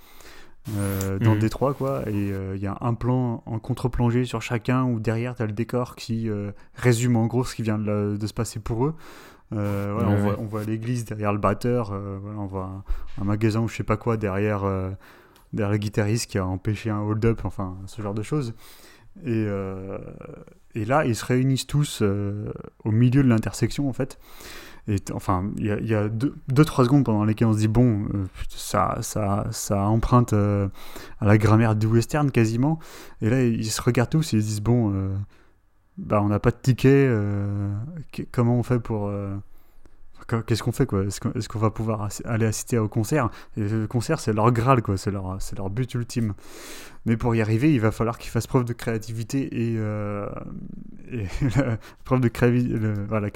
euh, 0.70 1.16
euh, 1.16 1.18
dans 1.18 1.34
le 1.34 1.40
détroit 1.40 1.74
quoi 1.74 2.02
et 2.08 2.32
euh, 2.32 2.54
il 2.56 2.62
y 2.62 2.66
a 2.66 2.76
un 2.80 2.94
plan 2.94 3.42
en 3.44 3.58
contre-plongée 3.58 4.24
sur 4.24 4.40
chacun 4.40 4.84
où 4.84 4.98
derrière 4.98 5.34
tu 5.34 5.42
as 5.42 5.46
le 5.46 5.52
décor 5.52 5.94
qui 5.96 6.28
euh, 6.30 6.52
résume 6.74 7.16
en 7.16 7.26
gros 7.26 7.44
ce 7.44 7.54
qui 7.54 7.62
vient 7.62 7.78
de, 7.78 7.84
la- 7.86 8.16
de 8.16 8.26
se 8.26 8.32
passer 8.34 8.60
pour 8.60 8.86
eux. 8.86 8.94
Euh, 9.52 9.90
voilà, 9.92 10.08
Ouais, 10.08 10.14
on, 10.14 10.18
voit, 10.22 10.30
ouais. 10.32 10.38
on 10.40 10.44
voit 10.46 10.64
l'église 10.64 11.04
derrière 11.04 11.32
le 11.32 11.38
batteur 11.38 11.90
euh, 11.92 12.18
voilà, 12.22 12.38
on 12.38 12.46
voit 12.46 12.64
un, 12.64 12.84
un 13.20 13.24
magasin 13.24 13.60
ou 13.60 13.68
je 13.68 13.76
sais 13.76 13.82
pas 13.84 13.98
quoi 13.98 14.16
derrière 14.16 14.64
euh, 14.64 14.90
derrière 15.52 15.72
le 15.72 15.78
guitariste 15.78 16.30
qui 16.30 16.38
a 16.38 16.46
empêché 16.46 16.88
un 16.88 17.00
hold-up 17.00 17.42
enfin 17.44 17.76
ce 17.86 18.00
genre 18.00 18.14
de 18.14 18.22
choses. 18.22 18.54
Et, 19.24 19.44
euh, 19.46 19.98
et 20.74 20.84
là 20.86 21.04
ils 21.04 21.14
se 21.14 21.24
réunissent 21.26 21.66
tous 21.66 22.00
euh, 22.02 22.52
au 22.84 22.90
milieu 22.90 23.22
de 23.22 23.28
l'intersection 23.28 23.88
en 23.88 23.92
fait 23.92 24.18
et 24.86 24.96
enfin, 25.12 25.50
il 25.56 25.66
y 25.66 25.70
a, 25.70 25.80
y 25.80 25.94
a 25.94 26.08
deux, 26.08 26.34
deux, 26.48 26.64
trois 26.64 26.84
secondes 26.84 27.04
pendant 27.04 27.24
lesquelles 27.24 27.48
on 27.48 27.54
se 27.54 27.58
dit, 27.58 27.68
bon, 27.68 28.04
euh, 28.14 28.26
ça, 28.50 28.98
ça, 29.00 29.46
ça 29.50 29.86
emprunte 29.86 30.34
euh, 30.34 30.68
à 31.20 31.26
la 31.26 31.38
grammaire 31.38 31.74
du 31.74 31.86
western 31.86 32.30
quasiment. 32.30 32.78
Et 33.22 33.30
là, 33.30 33.42
ils 33.42 33.70
se 33.70 33.80
regardent 33.80 34.10
tous 34.10 34.34
et 34.34 34.36
ils 34.36 34.42
se 34.42 34.46
disent, 34.48 34.60
bon, 34.60 34.92
euh, 34.92 35.16
bah, 35.96 36.20
on 36.22 36.28
n'a 36.28 36.38
pas 36.38 36.50
de 36.50 36.56
ticket, 36.60 37.10
comment 38.30 38.58
on 38.58 38.62
fait 38.62 38.80
pour. 38.80 39.10
Euh, 40.32 40.38
qu- 40.40 40.44
Qu'est-ce 40.46 40.62
qu'on 40.62 40.72
fait 40.72 40.86
quoi? 40.86 41.04
Est-ce 41.04 41.48
qu'on 41.48 41.58
va 41.58 41.70
pouvoir 41.70 42.08
aller 42.24 42.46
assister 42.46 42.78
au 42.78 42.88
concert? 42.88 43.30
Le 43.56 43.86
concert 43.86 44.20
c'est 44.20 44.32
leur 44.32 44.50
graal 44.52 44.82
quoi, 44.82 44.96
c'est 44.96 45.10
leur, 45.10 45.38
leur 45.56 45.70
but 45.70 45.92
ultime. 45.94 46.34
Mais 47.06 47.16
pour 47.18 47.34
y 47.34 47.42
arriver, 47.42 47.72
il 47.72 47.80
va 47.80 47.90
falloir 47.92 48.16
qu'ils 48.18 48.30
fassent 48.30 48.46
preuve 48.46 48.64
de 48.64 48.72
créativité 48.72 49.48
et, 49.52 49.74
euh, 49.76 50.26
la 51.56 51.76
preuve 52.04 52.20
de 52.20 52.28
créavi- 52.28 52.66
le- 52.68 53.30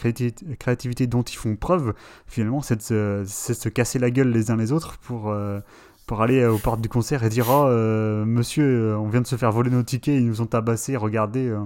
créativité, 0.57 1.07
dont 1.07 1.23
ils 1.23 1.37
font 1.37 1.57
preuve, 1.57 1.95
finalement, 2.27 2.63
c'est 2.63 2.91
de, 2.91 3.25
se- 3.27 3.69
casser 3.69 3.99
la 3.99 4.11
gueule 4.11 4.31
les 4.31 4.51
uns 4.51 4.57
les 4.57 4.73
autres 4.73 4.99
pour, 4.99 5.31
euh, 5.31 5.61
pour 6.07 6.23
aller 6.23 6.47
aux 6.47 6.57
portes 6.59 6.81
du 6.81 6.89
concert 6.89 7.23
et 7.25 7.29
dire 7.29 7.47
Oh, 7.51 7.67
euh, 7.67 8.25
monsieur, 8.25 8.65
euh, 8.93 8.99
on 8.99 9.09
vient 9.09 9.21
de 9.21 9.27
se 9.27 9.37
faire 9.37 9.53
voler 9.53 9.71
nos 9.71 9.83
tickets, 9.83 10.15
ils 10.17 10.27
nous 10.27 10.41
ont 10.41 10.47
tabassés, 10.47 10.97
regardez 10.97 11.49
euh, 11.49 11.61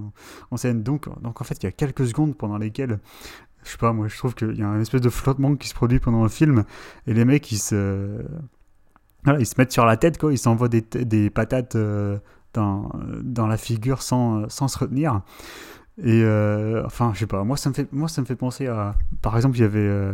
en 0.50 0.56
scène. 0.56 0.82
Donc, 0.82 1.08
donc, 1.22 1.40
en 1.40 1.44
fait, 1.44 1.62
il 1.62 1.66
y 1.66 1.68
a 1.68 1.72
quelques 1.72 2.06
secondes 2.08 2.36
pendant 2.36 2.58
lesquelles, 2.58 2.98
je 3.64 3.70
sais 3.70 3.78
pas, 3.78 3.92
moi, 3.92 4.08
je 4.08 4.16
trouve 4.18 4.34
qu'il 4.34 4.56
y 4.56 4.62
a 4.62 4.68
un 4.68 4.80
espèce 4.80 5.00
de 5.00 5.10
flottement 5.10 5.56
qui 5.56 5.68
se 5.68 5.74
produit 5.74 5.98
pendant 6.00 6.22
le 6.22 6.28
film 6.28 6.64
et 7.06 7.14
les 7.14 7.24
mecs, 7.24 7.50
ils 7.52 7.58
se. 7.58 8.22
Ils 9.38 9.46
se 9.46 9.54
mettent 9.56 9.70
sur 9.70 9.86
la 9.86 9.96
tête, 9.96 10.18
quoi, 10.18 10.32
ils 10.32 10.38
s'envoient 10.38 10.68
des, 10.68 10.80
des 10.80 11.30
patates 11.30 11.76
euh, 11.76 12.18
dans, 12.54 12.90
dans 13.22 13.46
la 13.46 13.56
figure 13.56 14.02
sans, 14.02 14.48
sans 14.48 14.66
se 14.66 14.76
retenir. 14.78 15.20
Et 16.02 16.22
euh, 16.24 16.84
enfin, 16.86 17.12
je 17.14 17.20
sais 17.20 17.26
pas, 17.28 17.44
moi 17.44 17.56
ça, 17.56 17.68
me 17.68 17.74
fait, 17.74 17.86
moi 17.92 18.08
ça 18.08 18.20
me 18.20 18.26
fait 18.26 18.34
penser 18.34 18.66
à. 18.66 18.96
Par 19.20 19.36
exemple, 19.36 19.56
il 19.56 19.60
y 19.60 19.64
avait. 19.64 19.78
euh, 19.78 20.12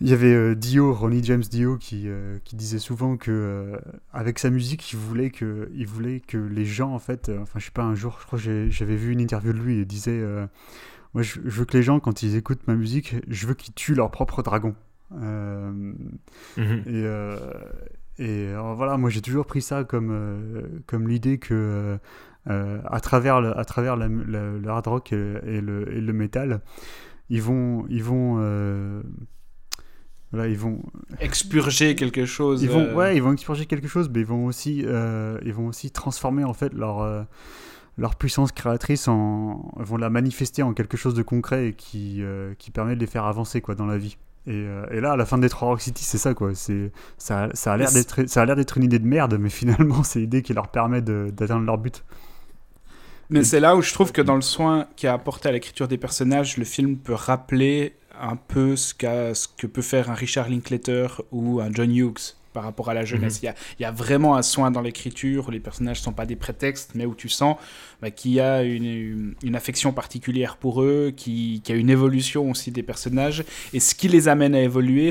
il 0.00 0.08
y 0.08 0.12
avait 0.12 0.56
Dio, 0.56 0.92
Ronnie 0.92 1.22
James 1.22 1.42
Dio, 1.42 1.76
qui, 1.76 2.08
qui 2.44 2.56
disait 2.56 2.80
souvent 2.80 3.16
que 3.16 3.78
avec 4.12 4.40
sa 4.40 4.50
musique, 4.50 4.92
il 4.92 4.96
voulait 4.98 5.30
que, 5.30 5.70
il 5.74 5.86
voulait 5.86 6.18
que 6.18 6.38
les 6.38 6.64
gens, 6.64 6.92
en 6.92 6.98
fait, 6.98 7.30
enfin, 7.40 7.60
je 7.60 7.66
sais 7.66 7.70
pas, 7.70 7.84
un 7.84 7.94
jour, 7.94 8.18
je 8.20 8.26
crois 8.26 8.38
j'avais 8.38 8.96
vu 8.96 9.12
une 9.12 9.20
interview 9.20 9.52
de 9.52 9.58
lui, 9.58 9.78
il 9.78 9.86
disait 9.86 10.20
Moi, 11.14 11.22
je, 11.22 11.40
je 11.44 11.50
veux 11.50 11.64
que 11.64 11.76
les 11.76 11.82
gens, 11.82 12.00
quand 12.00 12.22
ils 12.22 12.36
écoutent 12.36 12.66
ma 12.66 12.74
musique, 12.74 13.16
je 13.28 13.46
veux 13.46 13.54
qu'ils 13.54 13.74
tuent 13.74 13.94
leur 13.94 14.10
propre 14.10 14.42
dragon. 14.42 14.74
Euh, 15.20 15.70
Mhm. 16.56 16.82
et, 16.86 17.04
euh, 17.04 17.36
et 18.18 18.48
alors 18.48 18.74
voilà, 18.74 18.96
moi 18.96 19.10
j'ai 19.10 19.20
toujours 19.20 19.44
pris 19.44 19.60
ça 19.60 19.84
comme, 19.84 20.08
euh, 20.10 20.62
comme 20.86 21.06
l'idée 21.06 21.36
que 21.38 21.52
euh, 21.52 21.98
euh, 22.50 22.80
à 22.86 22.98
travers 23.00 23.42
le, 23.42 23.56
à 23.58 23.64
travers 23.66 23.96
la- 23.96 24.08
la- 24.08 24.52
le 24.52 24.68
hard 24.68 24.86
rock 24.86 25.12
et, 25.12 25.34
et 25.44 25.60
le, 25.60 25.92
et 25.94 26.00
le 26.00 26.12
métal, 26.14 26.60
ils 27.28 27.42
vont, 27.42 27.84
ils 27.90 28.02
vont, 28.02 28.36
euh, 28.38 29.02
voilà, 30.32 30.48
ils 30.48 30.56
vont, 30.56 30.82
Expurger 31.20 31.94
quelque 31.94 32.24
chose. 32.24 32.62
ils 32.62 32.70
vont, 32.70 32.86
euh, 32.86 32.94
ouais, 32.94 33.16
ils 33.16 33.22
vont 33.22 33.32
expurger 33.34 33.66
quelque 33.66 33.88
chose, 33.88 34.08
mais 34.12 34.20
ils 34.20 34.26
vont 34.26 34.46
aussi, 34.46 34.82
euh, 34.86 35.38
ils 35.44 35.52
vont 35.52 35.66
aussi 35.66 35.90
transformer 35.90 36.44
en 36.44 36.54
fait 36.54 36.72
leur 36.72 37.00
euh, 37.02 37.22
leur 37.98 38.14
puissance 38.16 38.52
créatrice 38.52 39.06
en, 39.08 39.70
vont 39.76 39.96
la 39.96 40.10
manifester 40.10 40.62
en 40.62 40.72
quelque 40.72 40.96
chose 40.96 41.14
de 41.14 41.22
concret 41.22 41.68
et 41.68 41.72
qui 41.74 42.22
euh, 42.22 42.54
qui 42.58 42.70
permet 42.70 42.94
de 42.96 43.00
les 43.00 43.06
faire 43.06 43.24
avancer 43.24 43.60
quoi 43.60 43.74
dans 43.74 43.86
la 43.86 43.98
vie. 43.98 44.16
Et, 44.46 44.50
euh, 44.54 44.84
et 44.90 45.00
là, 45.00 45.12
à 45.12 45.16
la 45.16 45.24
fin 45.24 45.38
des 45.38 45.48
trois 45.48 45.68
Rock 45.68 45.80
City, 45.82 46.02
c'est 46.02 46.18
ça 46.18 46.34
quoi. 46.34 46.54
C'est 46.54 46.90
ça, 47.18 47.48
ça 47.54 47.72
a 47.74 47.76
l'air 47.76 47.92
d'être, 47.92 48.26
ça 48.28 48.42
a 48.42 48.44
l'air 48.44 48.56
d'être 48.56 48.76
une 48.76 48.84
idée 48.84 48.98
de 48.98 49.06
merde, 49.06 49.36
mais 49.38 49.50
finalement, 49.60 50.02
c'est 50.02 50.18
l'idée 50.20 50.42
qui 50.42 50.52
leur 50.52 50.68
permet 50.68 51.00
de- 51.02 51.30
d'atteindre 51.32 51.64
leur 51.64 51.78
but. 51.78 52.02
Mais 53.30 53.44
c'est 53.44 53.60
là 53.60 53.76
où 53.76 53.82
je 53.82 53.92
trouve 53.94 54.12
que 54.12 54.20
dans 54.20 54.34
le 54.34 54.42
soin 54.42 54.86
qui 54.96 55.06
a 55.06 55.14
apporté 55.14 55.48
à 55.48 55.52
l'écriture 55.52 55.88
des 55.88 55.96
personnages, 55.96 56.58
le 56.58 56.64
film 56.64 56.96
peut 56.98 57.14
rappeler 57.14 57.94
un 58.20 58.36
peu 58.36 58.76
ce, 58.76 58.94
qu'a- 58.94 59.34
ce 59.34 59.48
que 59.48 59.66
peut 59.66 59.80
faire 59.82 60.10
un 60.10 60.14
Richard 60.14 60.48
Linklater 60.50 61.06
ou 61.30 61.60
un 61.60 61.70
John 61.72 61.90
Hughes 61.94 62.34
par 62.52 62.64
rapport 62.64 62.90
à 62.90 62.94
la 62.94 63.04
jeunesse. 63.04 63.40
Il 63.42 63.46
y, 63.46 63.48
a, 63.48 63.54
il 63.78 63.82
y 63.82 63.86
a 63.86 63.90
vraiment 63.90 64.36
un 64.36 64.42
soin 64.42 64.70
dans 64.70 64.80
l'écriture 64.80 65.48
où 65.48 65.50
les 65.50 65.60
personnages 65.60 65.98
ne 66.00 66.04
sont 66.04 66.12
pas 66.12 66.26
des 66.26 66.36
prétextes, 66.36 66.90
mais 66.94 67.06
où 67.06 67.14
tu 67.14 67.28
sens 67.28 67.56
bah, 68.00 68.10
qu'il 68.10 68.32
y 68.32 68.40
a 68.40 68.62
une, 68.62 69.34
une 69.42 69.54
affection 69.56 69.92
particulière 69.92 70.56
pour 70.56 70.82
eux, 70.82 71.12
qui- 71.16 71.60
qu'il 71.64 71.74
y 71.74 71.78
a 71.78 71.80
une 71.80 71.90
évolution 71.90 72.50
aussi 72.50 72.70
des 72.70 72.82
personnages. 72.82 73.44
Et 73.72 73.80
ce 73.80 73.94
qui 73.94 74.08
les 74.08 74.28
amène 74.28 74.54
à 74.54 74.60
évoluer 74.62 75.10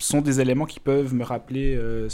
sont 0.00 0.20
des 0.20 0.40
éléments 0.40 0.66
qui 0.66 0.78
peuvent 0.78 1.12
me 1.12 1.24
rappeler 1.24 1.74
euh, 1.76 2.08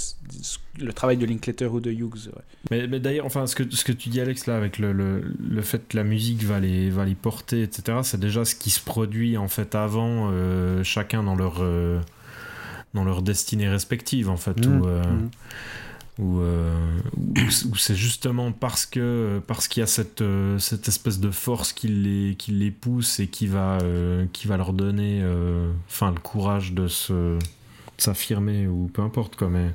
le 0.81 0.93
travail 0.95 1.19
de 1.19 1.27
Linklater 1.27 1.67
ou 1.73 1.81
de 1.81 1.91
Hughes. 1.91 2.29
ouais. 2.35 2.43
Mais, 2.71 2.87
mais 2.87 2.99
d'ailleurs, 2.99 3.27
enfin, 3.27 3.47
ce 3.47 3.55
que, 3.55 3.63
ce 3.75 3.85
que 3.85 3.93
tu 3.93 4.09
dis, 4.09 4.21
Alex, 4.21 4.47
là, 4.47 4.57
avec 4.57 4.79
le, 4.79 4.93
le, 4.93 5.23
le 5.39 5.63
fait 5.63 5.87
que 5.87 5.97
la 5.97 6.03
musique 6.05 6.43
va 6.45 6.61
les, 6.61 6.89
va 6.89 7.05
les 7.05 7.15
porter, 7.15 7.63
etc., 7.63 7.99
c'est 8.03 8.19
déjà 8.21 8.45
ce 8.47 8.55
qui 8.55 8.71
se 8.71 8.81
produit, 8.81 9.37
en 9.37 9.49
fait, 9.49 9.75
avant, 9.75 10.31
euh, 10.33 10.83
chacun 10.83 11.23
dans 11.23 11.35
leur, 11.37 11.59
euh, 11.61 12.01
dans 12.95 13.05
leur 13.05 13.23
destinée 13.23 13.69
respective, 13.69 14.31
en 14.31 14.37
fait, 14.37 14.67
Mmh, 14.67 14.81
où, 14.81 14.87
euh, 14.87 15.03
mmh. 15.03 15.31
où, 16.21 16.41
euh, 16.41 16.77
où- 17.17 17.77
c'est 17.77 17.97
justement 17.97 18.53
parce 18.53 18.87
que 18.87 19.41
parce 19.47 19.67
qu'il 19.69 19.81
y 19.81 19.85
a 19.85 19.87
cette, 19.89 20.23
euh, 20.23 20.59
cette 20.61 20.87
espèce 20.89 21.19
de 21.19 21.31
force 21.31 21.73
qui 21.73 21.89
les, 21.89 22.37
qui 22.37 22.53
les 22.53 22.71
pousse 22.71 23.19
et 23.21 23.27
qui 23.27 23.47
va, 23.49 23.79
qui 24.33 24.47
va 24.47 24.57
leur 24.57 24.73
donner 24.73 25.23
enfin, 25.89 26.11
le 26.13 26.21
courage 26.21 26.73
de 26.73 26.87
se 26.89 27.37
s'affirmer 27.99 28.67
ou 28.67 28.91
peu 28.93 29.03
importe 29.03 29.37
quoi 29.37 29.49
mais 29.49 29.71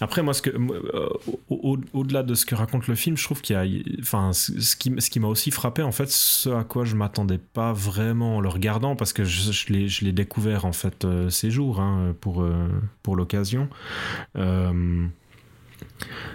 après 0.00 0.22
moi 0.22 0.32
ce 0.34 0.42
que 0.42 0.56
moi, 0.56 0.76
euh, 0.76 1.08
au- 1.50 1.74
au- 1.74 1.78
au-delà 2.00 2.22
de 2.22 2.34
ce 2.34 2.46
que 2.46 2.54
raconte 2.54 2.86
le 2.86 2.94
film 2.94 3.16
je 3.16 3.24
trouve 3.24 3.40
qu'il 3.42 3.54
y 3.54 3.58
a 3.58 3.64
enfin 4.00 4.32
ce 4.32 4.76
qui 4.76 4.92
ce 4.98 5.10
qui 5.10 5.20
m'a 5.20 5.28
aussi 5.28 5.50
frappé 5.50 5.82
en 5.82 5.92
fait 5.92 6.08
ce 6.10 6.48
à 6.50 6.64
quoi 6.64 6.84
je 6.84 6.94
m'attendais 6.96 7.38
pas 7.38 7.72
vraiment 7.72 8.36
en 8.36 8.40
le 8.40 8.48
regardant 8.48 8.96
parce 8.96 9.12
que 9.12 9.24
je, 9.24 9.52
je 9.52 10.04
l'ai 10.04 10.12
découvert 10.12 10.64
en 10.64 10.72
fait 10.72 11.04
euh, 11.04 11.28
ces 11.30 11.50
jours 11.50 11.80
hein, 11.80 12.14
pour 12.20 12.42
euh, 12.42 12.68
pour 13.02 13.16
l'occasion 13.16 13.68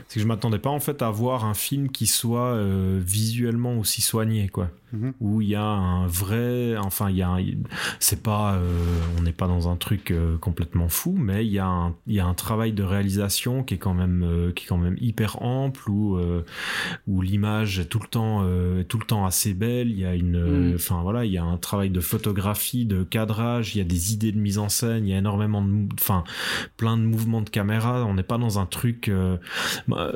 c'est 0.07 0.15
que 0.15 0.19
je 0.21 0.25
m'attendais 0.27 0.59
pas 0.59 0.69
en 0.69 0.79
fait 0.79 1.01
à 1.01 1.09
voir 1.09 1.45
un 1.45 1.53
film 1.53 1.89
qui 1.89 2.07
soit 2.07 2.57
visuellement 2.99 3.77
aussi 3.77 4.01
soigné 4.01 4.47
quoi 4.49 4.69
Mhm. 4.93 5.13
où 5.19 5.41
il 5.41 5.49
y 5.49 5.55
a 5.55 5.63
un 5.63 6.05
vrai 6.05 6.77
enfin 6.77 7.09
il 7.09 7.15
y 7.15 7.23
a 7.23 7.37
c'est 7.99 8.21
pas 8.21 8.53
euh, 8.53 8.77
on 9.17 9.23
n'est 9.23 9.31
pas 9.33 9.47
dans 9.47 9.67
un 9.67 9.75
truc 9.75 10.11
euh, 10.11 10.37
complètement 10.37 10.87
fou 10.87 11.15
mais 11.17 11.43
il 11.47 11.51
y 11.51 11.57
a 11.57 11.65
un 11.65 11.95
il 12.05 12.13
y 12.13 12.19
a 12.19 12.27
un 12.27 12.35
travail 12.35 12.73
de 12.73 12.83
réalisation 12.83 13.63
qui 13.63 13.73
est 13.73 13.77
quand 13.79 13.95
même 13.95 14.23
euh, 14.23 14.51
qui 14.51 14.65
est 14.65 14.67
quand 14.67 14.77
même 14.77 14.95
hyper 15.01 15.41
ample 15.41 15.89
où 15.89 16.19
où 17.07 17.21
l'image 17.21 17.79
est 17.79 17.85
tout 17.85 17.99
le 17.99 18.07
temps 18.07 18.41
tout 18.87 18.99
le 18.99 19.05
temps 19.05 19.25
assez 19.25 19.55
belle 19.55 19.89
il 19.89 19.99
y 19.99 20.05
a 20.05 20.13
une 20.13 20.33
Mm. 20.33 20.75
enfin 20.75 21.01
voilà 21.01 21.25
il 21.25 21.31
y 21.31 21.37
a 21.37 21.43
un 21.43 21.57
travail 21.57 21.89
de 21.89 21.99
photographie 21.99 22.85
de 22.85 23.03
cadrage 23.03 23.75
il 23.75 23.79
y 23.79 23.81
a 23.81 23.85
des 23.85 24.13
idées 24.13 24.31
de 24.31 24.39
mise 24.39 24.59
en 24.59 24.69
scène 24.69 25.07
il 25.07 25.11
y 25.11 25.15
a 25.15 25.17
énormément 25.17 25.63
de 25.63 25.87
enfin 25.93 26.23
plein 26.77 26.97
de 26.97 27.03
mouvements 27.03 27.41
de 27.41 27.49
caméra 27.49 28.05
on 28.05 28.13
n'est 28.13 28.23
pas 28.23 28.37
dans 28.37 28.59
un 28.59 28.65
truc 28.65 29.09
bah, 29.87 30.13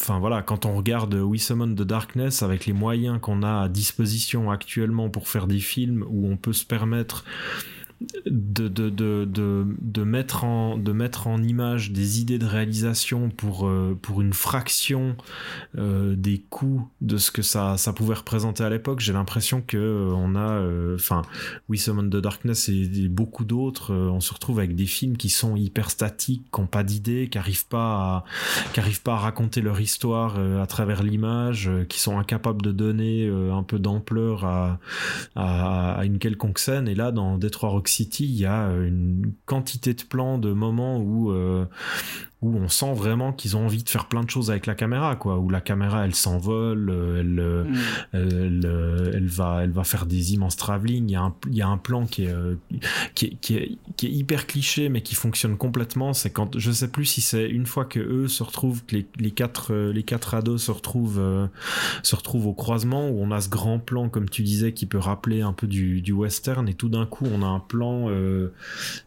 enfin 0.00 0.18
voilà 0.20 0.42
quand 0.42 0.66
on 0.66 0.76
regarde 0.76 1.14
We 1.14 1.42
Summon 1.42 1.74
the 1.74 1.82
Darkness 1.82 2.42
avec 2.42 2.66
les 2.66 2.72
moyens 2.72 3.18
qu'on 3.20 3.42
a 3.42 3.62
à 3.62 3.68
disposition 3.68 4.03
actuellement 4.50 5.10
pour 5.10 5.28
faire 5.28 5.46
des 5.46 5.60
films 5.60 6.04
où 6.08 6.28
on 6.28 6.36
peut 6.36 6.52
se 6.52 6.64
permettre 6.64 7.24
de, 8.26 8.68
de, 8.68 8.90
de, 8.90 9.26
de, 9.26 10.04
mettre 10.04 10.44
en, 10.44 10.76
de 10.78 10.92
mettre 10.92 11.26
en 11.26 11.42
image 11.42 11.92
des 11.92 12.20
idées 12.20 12.38
de 12.38 12.46
réalisation 12.46 13.30
pour, 13.30 13.66
euh, 13.66 13.98
pour 14.00 14.20
une 14.20 14.32
fraction 14.32 15.16
euh, 15.78 16.14
des 16.16 16.44
coûts 16.50 16.88
de 17.00 17.16
ce 17.16 17.30
que 17.30 17.42
ça, 17.42 17.76
ça 17.76 17.92
pouvait 17.92 18.14
représenter 18.14 18.64
à 18.64 18.70
l'époque. 18.70 19.00
J'ai 19.00 19.12
l'impression 19.12 19.62
que 19.66 19.76
euh, 19.76 20.12
on 20.14 20.34
a, 20.34 20.94
enfin, 20.94 21.22
We 21.68 21.80
Summon 21.80 22.08
the 22.08 22.16
Darkness 22.16 22.68
et, 22.68 23.08
beaucoup 23.08 23.44
d'autres, 23.44 23.94
on 23.94 24.20
se 24.20 24.32
retrouve 24.32 24.58
avec 24.58 24.74
des 24.74 24.86
films 24.86 25.16
qui 25.16 25.28
sont 25.28 25.56
hyper 25.56 25.90
statiques, 25.90 26.44
qui 26.52 26.60
n'ont 26.60 26.66
pas 26.66 26.82
d'idées, 26.82 27.28
qui 27.30 27.38
n'arrivent 27.38 27.68
pas 27.68 28.24
à, 28.74 28.82
pas 29.04 29.14
à 29.14 29.18
raconter 29.18 29.60
leur 29.60 29.80
histoire 29.80 30.38
à 30.38 30.66
travers 30.66 31.02
l'image, 31.02 31.70
qui 31.88 32.00
sont 32.00 32.18
incapables 32.18 32.62
de 32.62 32.72
donner 32.72 33.28
un 33.28 33.62
peu 33.62 33.78
d'ampleur 33.78 34.44
à, 34.44 34.78
à, 35.34 35.92
à 35.92 36.04
une 36.04 36.18
quelconque 36.18 36.58
scène. 36.58 36.88
Et 36.88 36.94
là, 36.94 37.12
dans 37.12 37.38
Detroit 37.38 37.70
Rock 37.70 37.88
City, 37.94 38.24
il 38.24 38.36
y 38.36 38.44
a 38.44 38.68
euh, 38.68 38.88
une 38.88 39.34
quantité 39.46 39.94
de 39.94 40.02
plans, 40.02 40.38
de 40.38 40.52
moments 40.52 40.98
où 40.98 41.30
euh, 41.30 41.66
où 42.44 42.56
on 42.58 42.68
sent 42.68 42.92
vraiment 42.94 43.32
qu'ils 43.32 43.56
ont 43.56 43.64
envie 43.64 43.82
de 43.82 43.88
faire 43.88 44.06
plein 44.06 44.22
de 44.22 44.28
choses 44.30 44.50
avec 44.50 44.66
la 44.66 44.74
caméra, 44.74 45.16
quoi. 45.16 45.38
Où 45.38 45.48
la 45.48 45.60
caméra, 45.60 46.04
elle 46.04 46.14
s'envole, 46.14 46.90
euh, 46.90 47.20
elle, 47.20 47.40
euh, 47.40 47.64
Mm. 47.64 47.76
elle, 48.12 48.62
euh, 48.66 49.10
elle 49.14 49.26
va, 49.26 49.60
elle 49.62 49.70
va 49.70 49.84
faire 49.84 50.06
des 50.06 50.34
immenses 50.34 50.56
travelling. 50.56 51.08
Il 51.08 51.12
y 51.12 51.16
a 51.16 51.22
un, 51.22 51.34
il 51.48 51.54
y 51.56 51.62
a 51.62 51.68
un 51.68 51.78
plan 51.78 52.06
qui 52.06 52.24
est, 52.24 52.34
qui 53.14 53.26
est, 53.26 53.36
qui 53.40 53.56
est, 53.56 53.78
qui 53.96 54.06
est 54.06 54.10
hyper 54.10 54.46
cliché, 54.46 54.88
mais 54.88 55.00
qui 55.00 55.14
fonctionne 55.14 55.56
complètement. 55.56 56.12
C'est 56.12 56.30
quand, 56.30 56.58
je 56.58 56.70
sais 56.70 56.88
plus 56.88 57.06
si 57.06 57.20
c'est 57.20 57.48
une 57.48 57.66
fois 57.66 57.84
que 57.84 58.00
eux 58.00 58.28
se 58.28 58.42
retrouvent, 58.42 58.84
que 58.84 58.96
les, 58.96 59.06
les 59.18 59.30
quatre, 59.30 59.74
les 59.74 60.02
quatre 60.02 60.34
ados 60.34 60.62
se 60.64 60.70
retrouvent, 60.70 61.18
euh, 61.18 61.46
se 62.02 62.14
retrouvent 62.14 62.46
au 62.46 62.52
croisement, 62.54 63.08
où 63.08 63.22
on 63.22 63.30
a 63.30 63.40
ce 63.40 63.48
grand 63.48 63.78
plan, 63.78 64.08
comme 64.08 64.28
tu 64.28 64.42
disais, 64.42 64.72
qui 64.72 64.86
peut 64.86 64.98
rappeler 64.98 65.40
un 65.40 65.52
peu 65.52 65.66
du, 65.66 66.02
du 66.02 66.12
western, 66.12 66.68
et 66.68 66.74
tout 66.74 66.88
d'un 66.88 67.06
coup, 67.06 67.26
on 67.32 67.42
a 67.42 67.46
un 67.46 67.60
plan 67.60 68.08
euh, 68.10 68.52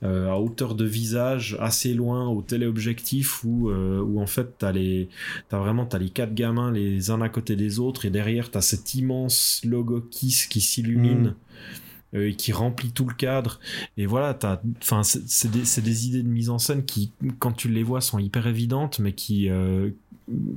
euh, 0.04 0.32
à 0.32 0.38
hauteur 0.40 0.74
de 0.76 0.86
visage, 0.86 1.58
assez 1.60 1.94
loin, 1.94 2.28
au 2.28 2.42
téléobjectif, 2.42 3.27
où, 3.44 3.70
euh, 3.70 4.02
où 4.02 4.22
en 4.22 4.28
fait, 4.28 4.58
t'as 4.58 4.72
les, 4.72 5.10
t'as 5.50 5.60
vraiment, 5.60 5.86
t'as 5.86 5.98
les 6.00 6.10
quatre 6.10 6.34
gamins 6.34 6.72
les 6.72 7.12
uns 7.12 7.22
à 7.22 7.30
côté 7.30 7.56
des 7.56 7.80
autres, 7.80 8.06
et 8.06 8.10
derrière, 8.10 8.52
t'as 8.52 8.62
cet 8.62 8.96
immense 8.96 9.62
logo 9.66 10.02
Kiss 10.02 10.46
qui 10.48 10.62
s'illumine. 10.62 11.36
euh, 12.14 12.30
et 12.30 12.36
qui 12.36 12.54
remplit 12.54 12.92
tout 12.92 13.06
le 13.06 13.14
cadre 13.14 13.60
et 13.98 14.06
voilà 14.06 14.34
t'as 14.34 14.62
enfin 14.82 15.04
c'est 15.04 15.52
des, 15.52 15.82
des 15.82 16.08
idées 16.08 16.24
de 16.24 16.28
mise 16.30 16.50
en 16.50 16.58
scène 16.58 16.86
qui 16.86 17.12
quand 17.40 17.52
tu 17.52 17.68
les 17.68 17.84
vois 17.84 18.00
sont 18.00 18.18
hyper 18.18 18.48
évidentes 18.48 19.00
mais 19.00 19.12
qui 19.12 19.50
euh, 19.50 19.90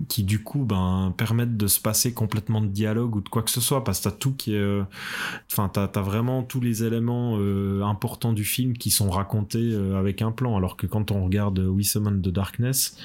qui 0.09 0.25
du 0.25 0.43
coup 0.43 0.65
ben 0.65 1.15
permettent 1.17 1.57
de 1.57 1.69
se 1.69 1.81
passer 1.81 2.13
complètement 2.13 2.61
de 2.61 2.67
dialogue 2.67 3.15
ou 3.17 3.21
de 3.21 3.29
quoi 3.29 3.43
que 3.43 3.51
ce 3.51 3.61
soit 3.61 3.85
parce 3.85 4.01
que 4.01 4.05
t'as 4.05 4.17
tout 4.17 4.33
qui 4.33 4.55
est 4.55 4.59
euh, 4.59 4.83
enfin 5.51 5.71
t'as 5.73 5.87
t'as 5.87 6.01
vraiment 6.01 6.43
tous 6.43 6.61
les 6.61 6.83
éléments 6.83 7.37
euh, 7.39 7.83
importants 7.83 8.33
du 8.33 8.45
film 8.45 8.73
qui 8.77 8.91
sont 8.91 9.11
racontés 9.11 9.73
euh, 9.73 9.97
avec 9.97 10.23
un 10.23 10.33
plan. 10.33 10.57
Alors 10.57 10.77
que 10.77 10.87
quand 10.87 11.13
on 11.13 11.25
regarde 11.25 11.61
We 11.61 11.87
Summon 11.87 12.21
the 12.21 12.31
Darkness 12.31 12.97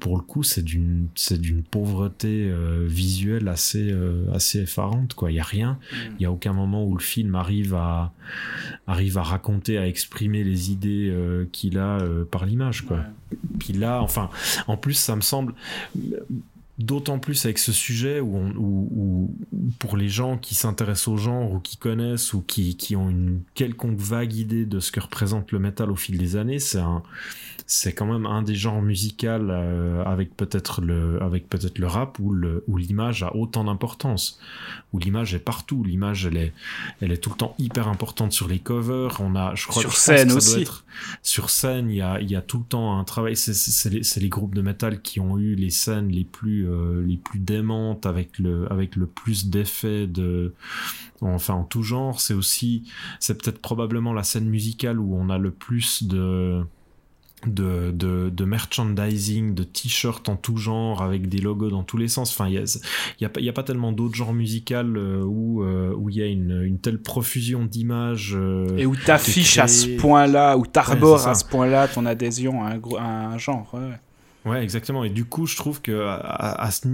pour 0.00 0.16
le 0.16 0.22
coup 0.22 0.42
c'est 0.42 0.62
d'une 0.62 1.08
c'est 1.14 1.40
d'une 1.40 1.62
pauvreté 1.62 2.50
visuelle 2.86 3.48
assez 3.48 3.94
assez 4.32 4.60
effarante 4.60 5.14
quoi. 5.14 5.30
Il 5.30 5.34
y 5.34 5.40
a 5.40 5.44
rien. 5.44 5.78
Il 6.18 6.22
y 6.22 6.26
a 6.26 6.32
aucun 6.32 6.52
moment 6.52 6.84
où 6.84 6.94
le 6.94 7.02
film 7.02 7.34
arrive 7.34 7.74
à 7.74 8.12
arrive 8.86 9.18
à 9.18 9.22
raconter 9.22 9.78
à 9.78 9.86
exprimer 9.86 10.44
les 10.44 10.70
idées 10.70 11.14
qu'il 11.52 11.78
a 11.78 11.98
par 12.30 12.46
l'image 12.46 12.82
quoi. 12.82 12.98
Ouais. 12.98 13.02
Puis 13.58 13.72
là 13.72 14.02
enfin 14.02 14.30
en 14.66 14.76
plus 14.76 14.94
ça 14.94 15.16
me 15.16 15.20
semble 15.20 15.54
d'autant 16.82 17.18
plus 17.18 17.44
avec 17.44 17.58
ce 17.58 17.72
sujet 17.72 18.20
où, 18.20 18.36
on, 18.36 18.50
où, 18.56 18.88
où- 18.90 19.36
où 19.52 19.70
pour 19.78 19.96
les 19.96 20.08
gens 20.08 20.38
qui 20.38 20.54
s'intéressent 20.54 21.08
au 21.08 21.16
genre 21.16 21.52
ou 21.52 21.58
qui 21.60 21.76
connaissent 21.76 22.32
ou 22.34 22.42
qui, 22.42 22.76
qui 22.76 22.96
ont 22.96 23.08
une 23.10 23.40
quelconque 23.54 23.98
vague 23.98 24.34
idée 24.34 24.64
de 24.66 24.80
ce 24.80 24.92
que 24.92 25.00
représente 25.00 25.52
le 25.52 25.58
métal 25.58 25.90
au 25.90 25.96
fil 25.96 26.18
des 26.18 26.36
années 26.36 26.58
c'est 26.58 26.78
un 26.80 27.02
c'est 27.66 27.92
quand 27.94 28.06
même 28.06 28.26
un 28.26 28.42
des 28.42 28.54
genres 28.54 28.82
musicaux 28.82 29.26
euh, 29.28 30.02
avec 30.04 30.36
peut-être 30.36 30.80
le 30.82 31.22
avec 31.22 31.48
peut-être 31.48 31.78
le 31.78 31.86
rap 31.86 32.18
où 32.18 32.32
le 32.32 32.64
où 32.66 32.76
l'image 32.76 33.22
a 33.22 33.34
autant 33.34 33.64
d'importance. 33.64 34.40
Où 34.92 34.98
l'image 34.98 35.34
est 35.34 35.38
partout. 35.38 35.82
L'image 35.84 36.26
elle 36.26 36.36
est 36.36 36.52
elle 37.00 37.12
est 37.12 37.16
tout 37.18 37.30
le 37.30 37.36
temps 37.36 37.54
hyper 37.58 37.88
importante 37.88 38.32
sur 38.32 38.48
les 38.48 38.58
covers. 38.58 39.16
On 39.20 39.36
a 39.36 39.54
je 39.54 39.66
crois 39.68 39.80
Sur 39.80 39.92
je 39.92 39.96
scène 39.96 40.16
que 40.34 40.40
ça 40.40 40.50
doit 40.50 40.54
aussi. 40.58 40.62
être- 40.62 40.84
sur 41.22 41.48
scène 41.50 41.88
il 41.88 41.96
y 41.96 42.02
a 42.02 42.20
il 42.20 42.30
y 42.30 42.36
a 42.36 42.42
tout 42.42 42.58
le 42.58 42.64
temps 42.64 42.98
un 42.98 43.04
travail. 43.04 43.36
C'est 43.36 43.54
c'est 43.54 43.70
c'est 43.70 43.90
les, 43.90 44.02
c'est 44.02 44.20
les 44.20 44.28
groupes 44.28 44.54
de 44.54 44.60
métal 44.62 45.00
qui 45.00 45.20
ont 45.20 45.38
eu 45.38 45.54
les 45.54 45.70
scènes 45.70 46.08
les 46.08 46.24
plus 46.24 46.68
euh, 46.72 47.04
les 47.06 47.16
plus 47.16 47.38
démentes 47.38 48.06
avec 48.06 48.38
le 48.38 48.70
avec 48.72 48.96
le 48.96 49.06
plus 49.06 49.46
d'effets 49.46 50.06
de 50.06 50.54
enfin 51.20 51.54
en 51.54 51.64
tout 51.64 51.82
genre 51.82 52.20
c'est 52.20 52.34
aussi 52.34 52.84
c'est 53.20 53.40
peut-être 53.40 53.60
probablement 53.60 54.12
la 54.12 54.22
scène 54.24 54.48
musicale 54.48 54.98
où 54.98 55.14
on 55.16 55.30
a 55.30 55.38
le 55.38 55.50
plus 55.50 56.02
de 56.04 56.62
de, 57.44 57.90
de, 57.90 58.30
de 58.30 58.44
merchandising, 58.44 59.52
de 59.54 59.64
t-shirts 59.64 60.28
en 60.28 60.36
tout 60.36 60.58
genre, 60.58 61.02
avec 61.02 61.28
des 61.28 61.38
logos 61.38 61.70
dans 61.70 61.82
tous 61.82 61.96
les 61.96 62.06
sens. 62.06 62.30
Enfin, 62.30 62.46
il 62.46 62.52
n'y 62.52 62.58
a, 62.58 62.78
y 63.20 63.24
a, 63.24 63.28
pas- 63.28 63.40
y 63.40 63.48
a 63.48 63.52
pas 63.52 63.64
tellement 63.64 63.90
d'autres 63.90 64.14
genres 64.14 64.32
musicaux 64.32 64.74
euh, 64.76 65.24
où 65.24 65.64
euh, 65.64 65.92
où 65.92 66.08
il 66.08 66.14
y 66.18 66.22
a 66.22 66.26
une, 66.26 66.62
une 66.62 66.78
telle 66.78 67.02
profusion 67.02 67.64
d'images. 67.64 68.38
Et 68.76 68.86
où 68.86 68.94
t'affiches 68.94 69.58
à 69.58 69.66
ce 69.66 69.88
point-là, 69.98 70.56
où 70.56 70.66
t'arbores 70.66 71.24
Ouais, 71.24 71.30
à 71.30 71.34
ce 71.34 71.44
point-là 71.44 71.88
ton 71.88 72.06
adhésion 72.06 72.62
à 72.64 72.74
un, 72.74 72.80
à 73.00 73.26
un 73.30 73.38
genre. 73.38 73.68
ouais, 73.74 73.98
ouais. 74.44 74.62
Exactement. 74.62 75.04
Et 75.04 75.10
du 75.10 75.24
coup, 75.24 75.46
je 75.46 75.56
trouve 75.56 75.80
que 75.82 76.06
à, 76.06 76.70
ce, 76.70 76.86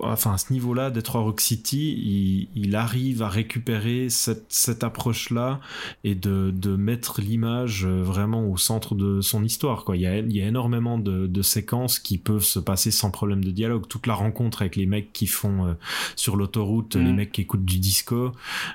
enfin, 0.00 0.34
à 0.34 0.52
niveau-là, 0.52 0.90
Detroit 0.90 1.20
Rock 1.22 1.40
City, 1.40 1.92
il, 1.96 2.48
il 2.62 2.76
arrive 2.76 3.22
à 3.22 3.28
récupérer 3.28 4.08
cette, 4.10 4.46
cette 4.48 4.84
approche-là 4.84 5.60
et 6.04 6.14
de, 6.14 6.50
de 6.54 6.76
mettre 6.76 7.20
l'image 7.20 7.84
euh, 7.86 8.02
vraiment 8.02 8.46
au 8.48 8.56
centre 8.56 8.94
de 8.94 9.20
son 9.20 9.44
histoire. 9.44 9.84
Quoi. 9.84 9.96
Il, 9.96 10.02
y 10.02 10.06
a, 10.06 10.18
il 10.18 10.34
y 10.36 10.40
a 10.42 10.46
énormément 10.46 10.98
de, 10.98 11.26
de 11.26 11.42
séquences 11.42 11.98
qui 11.98 12.18
peuvent 12.18 12.42
se 12.44 12.58
passer 12.58 12.90
sans 12.90 13.10
problème 13.10 13.44
de 13.44 13.50
dialogue. 13.50 13.86
Toute 13.88 14.06
la 14.06 14.14
rencontre 14.14 14.62
avec 14.62 14.76
les 14.76 14.86
mecs 14.86 15.12
qui 15.12 15.26
font 15.26 15.66
euh, 15.66 15.72
sur 16.16 16.36
l'autoroute, 16.36 16.96
Mm. 16.96 17.04
les 17.04 17.12
mecs 17.12 17.32
qui 17.32 17.40
écoutent 17.40 17.64
du 17.64 17.78
disco, 17.78 18.32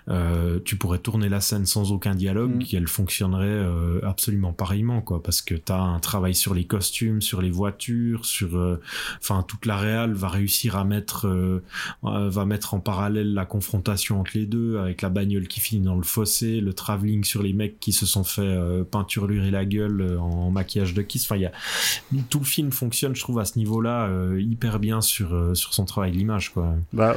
euh, 0.09 0.59
tu 0.65 0.75
pourrais 0.77 0.99
tourner 0.99 1.29
la 1.29 1.41
scène 1.41 1.65
sans 1.65 1.91
aucun 1.91 2.15
dialogue, 2.15 2.55
Mm. 2.55 2.61
et 2.61 2.75
elle 2.75 2.87
fonctionnerait 2.87 3.45
euh, 3.47 3.99
absolument 4.03 4.53
pareillement, 4.53 5.01
quoi, 5.01 5.21
parce 5.21 5.41
que 5.41 5.55
t'as 5.55 5.79
un 5.79 5.99
travail 5.99 6.33
sur 6.35 6.53
les 6.53 6.65
costumes, 6.65 7.21
sur 7.21 7.41
les 7.41 7.49
voitures, 7.51 7.88
sur, 8.23 8.57
euh, 8.57 8.79
enfin, 9.21 9.43
toute 9.47 9.65
la 9.65 9.77
réal 9.77 10.13
va 10.13 10.27
réussir 10.27 10.75
à 10.75 10.83
mettre, 10.83 11.27
euh, 11.27 11.63
euh, 12.03 12.29
va 12.29 12.45
mettre 12.45 12.73
en 12.73 12.79
parallèle 12.79 13.33
la 13.33 13.45
confrontation 13.45 14.19
entre 14.19 14.31
les 14.35 14.45
deux, 14.45 14.77
avec 14.77 15.01
la 15.01 15.09
bagnole 15.09 15.47
qui 15.47 15.59
finit 15.59 15.83
dans 15.83 15.95
le 15.95 16.03
fossé, 16.03 16.61
le 16.61 16.73
travelling 16.73 17.23
sur 17.23 17.43
les 17.43 17.53
mecs 17.53 17.79
qui 17.79 17.91
se 17.93 18.05
sont 18.05 18.23
fait 18.23 18.41
euh, 18.41 18.83
peinturlurer 18.83 19.51
la 19.51 19.65
gueule 19.65 20.17
en 20.19 20.51
maquillage 20.51 20.93
de 20.93 21.01
kiss. 21.01 21.25
Enfin, 21.25 21.35
il 21.35 21.41
y 21.41 21.45
a 21.45 21.51
tout 22.29 22.39
le 22.39 22.45
film 22.45 22.71
fonctionne, 22.71 23.15
je 23.15 23.21
trouve, 23.21 23.39
à 23.39 23.45
ce 23.45 23.57
niveau-là, 23.57 24.09
hyper 24.37 24.79
bien 24.79 25.01
sur 25.01 25.55
sur 25.55 25.73
son 25.73 25.85
travail 25.85 26.11
l'image, 26.11 26.53
quoi. 26.53 26.75
Bah, 26.93 27.15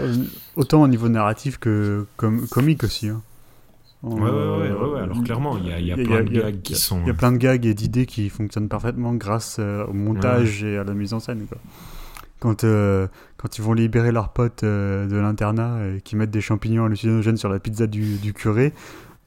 autant 0.57 0.83
au 0.83 0.89
niveau 0.89 1.09
narratif 1.09 1.59
que 1.59 2.07
com- 2.17 2.47
comique 2.51 2.85
aussi. 2.85 3.09
Hein. 3.09 3.23
Ouais, 4.03 4.21
ouais, 4.21 4.73
ouais. 4.95 5.01
Alors 5.01 5.23
clairement, 5.23 5.57
il 5.59 5.87
y 5.87 5.93
a, 5.93 5.97
plein 5.97 6.25
de 6.25 6.31
gags 6.31 6.61
qui 6.63 6.73
il 6.73 6.77
y 6.77 6.79
a- 6.79 6.83
sont. 6.83 7.01
Il 7.03 7.07
y 7.07 7.11
a 7.11 7.15
plein 7.15 7.31
de 7.33 7.37
gags 7.37 7.65
et 7.67 7.75
d'idées 7.75 8.07
qui 8.07 8.29
fonctionnent 8.31 8.69
parfaitement 8.69 9.15
grâce 9.15 9.57
euh, 9.61 9.85
au 9.87 9.93
montage 9.93 10.65
et 10.65 10.77
à 10.79 10.85
la 10.85 10.95
mise 10.95 11.15
en 11.15 11.21
scène. 11.21 11.47
Quoi. 11.49 11.59
Quand, 12.41 12.65
euh, 12.65 13.07
quand 13.37 13.59
ils 13.59 13.63
vont 13.63 13.73
libérer 13.75 14.11
leurs 14.11 14.31
potes 14.31 14.65
euh, 14.65 15.07
de 15.07 15.15
l'internat 15.17 15.79
et 15.87 16.01
qu'ils 16.01 16.19
mettent 16.19 16.33
des 16.33 16.41
champignons 16.41 16.85
hallucinogènes 16.85 17.37
sur 17.37 17.49
la 17.49 17.61
pizza 17.61 17.87
du, 17.87 18.17
du 18.17 18.33
curé, 18.33 18.73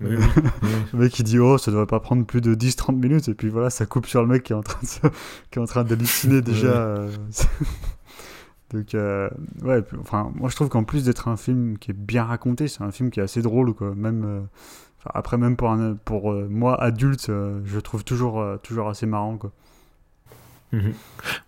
Oui, 0.01 0.09
oui, 0.19 0.25
oui. 0.63 0.69
le 0.91 0.99
mec 0.99 1.17
il 1.19 1.23
dit 1.23 1.39
Oh, 1.39 1.57
ça 1.57 1.71
devrait 1.71 1.85
pas 1.85 2.01
prendre 2.01 2.25
plus 2.25 2.41
de 2.41 2.53
10-30 2.53 2.97
minutes, 2.99 3.29
et 3.29 3.33
puis 3.33 3.47
voilà, 3.47 3.69
ça 3.69 3.85
coupe 3.85 4.07
sur 4.07 4.21
le 4.21 4.27
mec 4.27 4.43
qui 4.43 4.51
est 4.51 4.55
en 4.57 4.61
train 4.63 4.79
de 4.81 5.09
qui 5.51 5.59
est 5.59 5.61
en 5.61 5.65
train 5.65 5.85
d'halluciner 5.85 6.41
déjà. 6.41 6.97
Donc, 8.71 8.95
euh, 8.95 9.29
ouais, 9.61 9.83
enfin, 9.99 10.31
moi 10.35 10.49
je 10.49 10.55
trouve 10.55 10.69
qu'en 10.69 10.83
plus 10.83 11.05
d'être 11.05 11.27
un 11.27 11.37
film 11.37 11.77
qui 11.77 11.91
est 11.91 11.95
bien 11.95 12.23
raconté, 12.23 12.67
c'est 12.67 12.83
un 12.83 12.91
film 12.91 13.11
qui 13.11 13.19
est 13.19 13.23
assez 13.23 13.41
drôle, 13.41 13.73
quoi. 13.73 13.93
Même, 13.95 14.23
euh, 14.25 14.41
après, 15.05 15.37
même 15.37 15.55
pour, 15.55 15.69
un, 15.69 15.95
pour 15.95 16.31
euh, 16.31 16.47
moi, 16.49 16.81
adulte, 16.81 17.27
je 17.27 17.79
trouve 17.79 18.03
toujours, 18.03 18.43
toujours 18.63 18.89
assez 18.89 19.05
marrant, 19.05 19.37
quoi. 19.37 19.51
Mhm. 20.71 20.93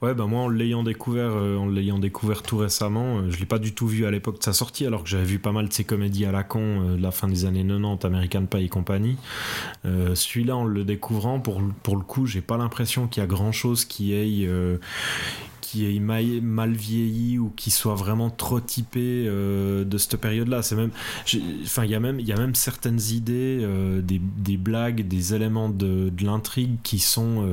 Ouais, 0.02 0.14
bah 0.14 0.26
moi 0.26 0.42
en 0.42 0.50
l'ayant 0.50 0.84
découvert, 0.84 1.32
euh, 1.32 1.58
en 1.58 1.68
l'ayant 1.68 2.00
découvert 2.00 2.44
tout 2.44 2.58
récemment, 2.58 3.18
euh, 3.20 3.32
je 3.32 3.40
l'ai 3.40 3.46
pas 3.46 3.60
du 3.60 3.74
tout 3.74 3.88
vu 3.88 4.06
à 4.06 4.12
l'époque 4.12 4.40
de 4.40 4.44
sa 4.44 4.54
sortie, 4.54 4.86
alors 4.86 5.04
que 5.04 5.10
j'avais 5.10 5.26
vu 5.26 5.40
pas 5.40 5.52
mal 5.52 5.68
de 5.68 5.74
ses 5.74 5.84
comédies 5.84 6.26
à 6.26 6.32
la 6.32 6.44
con 6.44 6.60
euh, 6.62 6.98
de 6.98 7.02
la 7.02 7.12
fin 7.12 7.28
des 7.28 7.46
années 7.46 7.66
90, 7.66 8.06
American 8.06 8.46
Pie 8.46 8.66
et 8.66 8.70
compagnie. 8.70 9.18
Euh, 9.86 10.16
Celui-là, 10.16 10.56
en 10.56 10.66
le 10.66 10.84
découvrant, 10.84 11.40
pour, 11.40 11.62
pour 11.84 11.98
le 11.98 12.04
coup, 12.04 12.26
j'ai 12.26 12.42
pas 12.42 12.58
l'impression 12.58 13.08
qu'il 13.08 13.22
y 13.22 13.24
a 13.24 13.28
grand 13.28 13.52
chose 13.52 13.86
qui 13.86 14.14
euh, 14.14 14.78
qui 15.62 15.86
ait 15.86 16.00
mal, 16.00 16.72
vieilli 16.72 17.38
ou 17.40 17.52
qui 17.58 17.72
soit 17.72 17.96
vraiment 17.96 18.30
trop 18.30 18.62
typé 18.62 19.26
de 19.26 19.98
cette 19.98 20.16
période-là. 20.16 20.62
C'est 20.62 20.78
même, 20.78 20.92
enfin, 21.62 21.84
il 21.84 21.92
y 21.92 21.96
a 21.96 22.00
même, 22.00 22.22
il 22.22 22.26
y 22.26 22.32
a 22.32 22.38
même 22.38 22.56
certaines 22.56 23.02
idées, 23.12 23.68
des, 24.02 24.22
des 24.38 24.56
blagues, 24.56 25.06
des 25.10 25.34
éléments 25.34 25.68
de, 25.68 26.10
l'intrigue 26.22 26.78
qui 26.84 27.00
sont, 27.00 27.46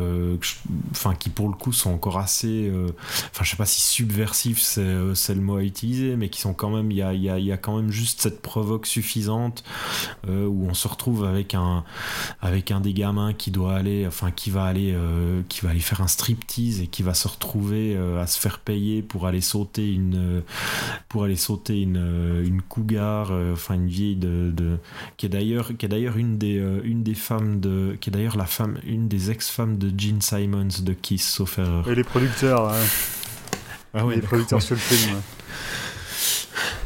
enfin, 0.93 1.17
qui 1.17 1.29
pour 1.29 1.49
le 1.49 1.57
sont 1.73 1.91
encore 1.91 2.19
assez, 2.19 2.69
euh, 2.69 2.89
enfin, 3.31 3.45
je 3.45 3.51
sais 3.51 3.57
pas 3.57 3.67
si 3.67 3.81
subversifs 3.81 4.61
c'est, 4.61 4.81
euh, 4.81 5.15
c'est 5.15 5.35
le 5.35 5.41
mot 5.41 5.57
à 5.57 5.63
utiliser, 5.63 6.17
mais 6.17 6.29
qui 6.29 6.41
sont 6.41 6.55
quand 6.55 6.71
même, 6.71 6.91
il 6.91 6.97
y 6.99 7.03
a, 7.03 7.57
quand 7.57 7.77
même 7.77 7.91
juste 7.91 8.21
cette 8.21 8.43
provoque 8.43 8.87
suffisante 8.87 9.65
euh, 10.29 10.47
où 10.47 10.67
on 10.69 10.75
se 10.75 10.89
retrouve 10.89 11.25
avec 11.25 11.55
un, 11.55 11.85
avec 12.41 12.71
un 12.71 12.81
des 12.81 12.93
gamins 12.93 13.33
qui 13.33 13.51
doit 13.51 13.75
aller, 13.75 14.07
enfin, 14.07 14.31
qui 14.31 14.51
va 14.51 14.65
aller, 14.65 14.95
qui 15.49 15.61
va 15.63 15.71
aller 15.71 15.81
faire 15.81 16.01
un 16.01 16.09
striptease 16.09 16.81
et 16.81 16.87
qui 16.87 17.03
va 17.03 17.15
se 17.15 17.29
retrouver 17.29 17.97
à 18.21 18.27
se 18.27 18.39
faire 18.39 18.59
payer 18.59 19.03
pour 19.03 19.27
aller 19.27 19.41
sauter 19.41 19.93
une, 19.93 20.43
pour 21.09 21.25
aller 21.25 21.37
sauter 21.37 21.81
une, 21.81 22.61
cougar, 22.69 23.33
enfin 23.53 23.75
une 23.75 23.89
vieille 23.89 24.17
de, 24.17 24.79
qui 25.17 25.27
est 25.27 25.29
d'ailleurs, 25.29 25.77
qui 25.77 25.87
est 25.87 25.89
d'ailleurs 25.89 26.17
une 26.17 26.39
des, 26.39 26.57
une 26.85 27.03
des 27.03 27.15
femmes 27.15 27.61
de, 27.61 27.97
qui 28.01 28.11
est 28.11 28.13
d'ailleurs 28.13 28.37
la 28.37 28.47
femme, 28.47 28.79
une 28.85 29.09
des 29.09 29.31
ex-femmes 29.31 29.79
de 29.79 29.93
Gene 29.97 30.21
Simons 30.21 30.69
de 30.83 30.93
Kiss, 30.93 31.41
sauf 31.47 31.59
erreur. 31.59 31.89
Et 31.89 31.95
les 31.95 32.05
producteurs, 32.05 32.71
ouais, 32.71 32.81
Ah 33.95 34.05
les 34.11 34.21
producteurs 34.21 34.63
sur 34.63 34.75
le 34.75 34.81
film. 34.81 35.17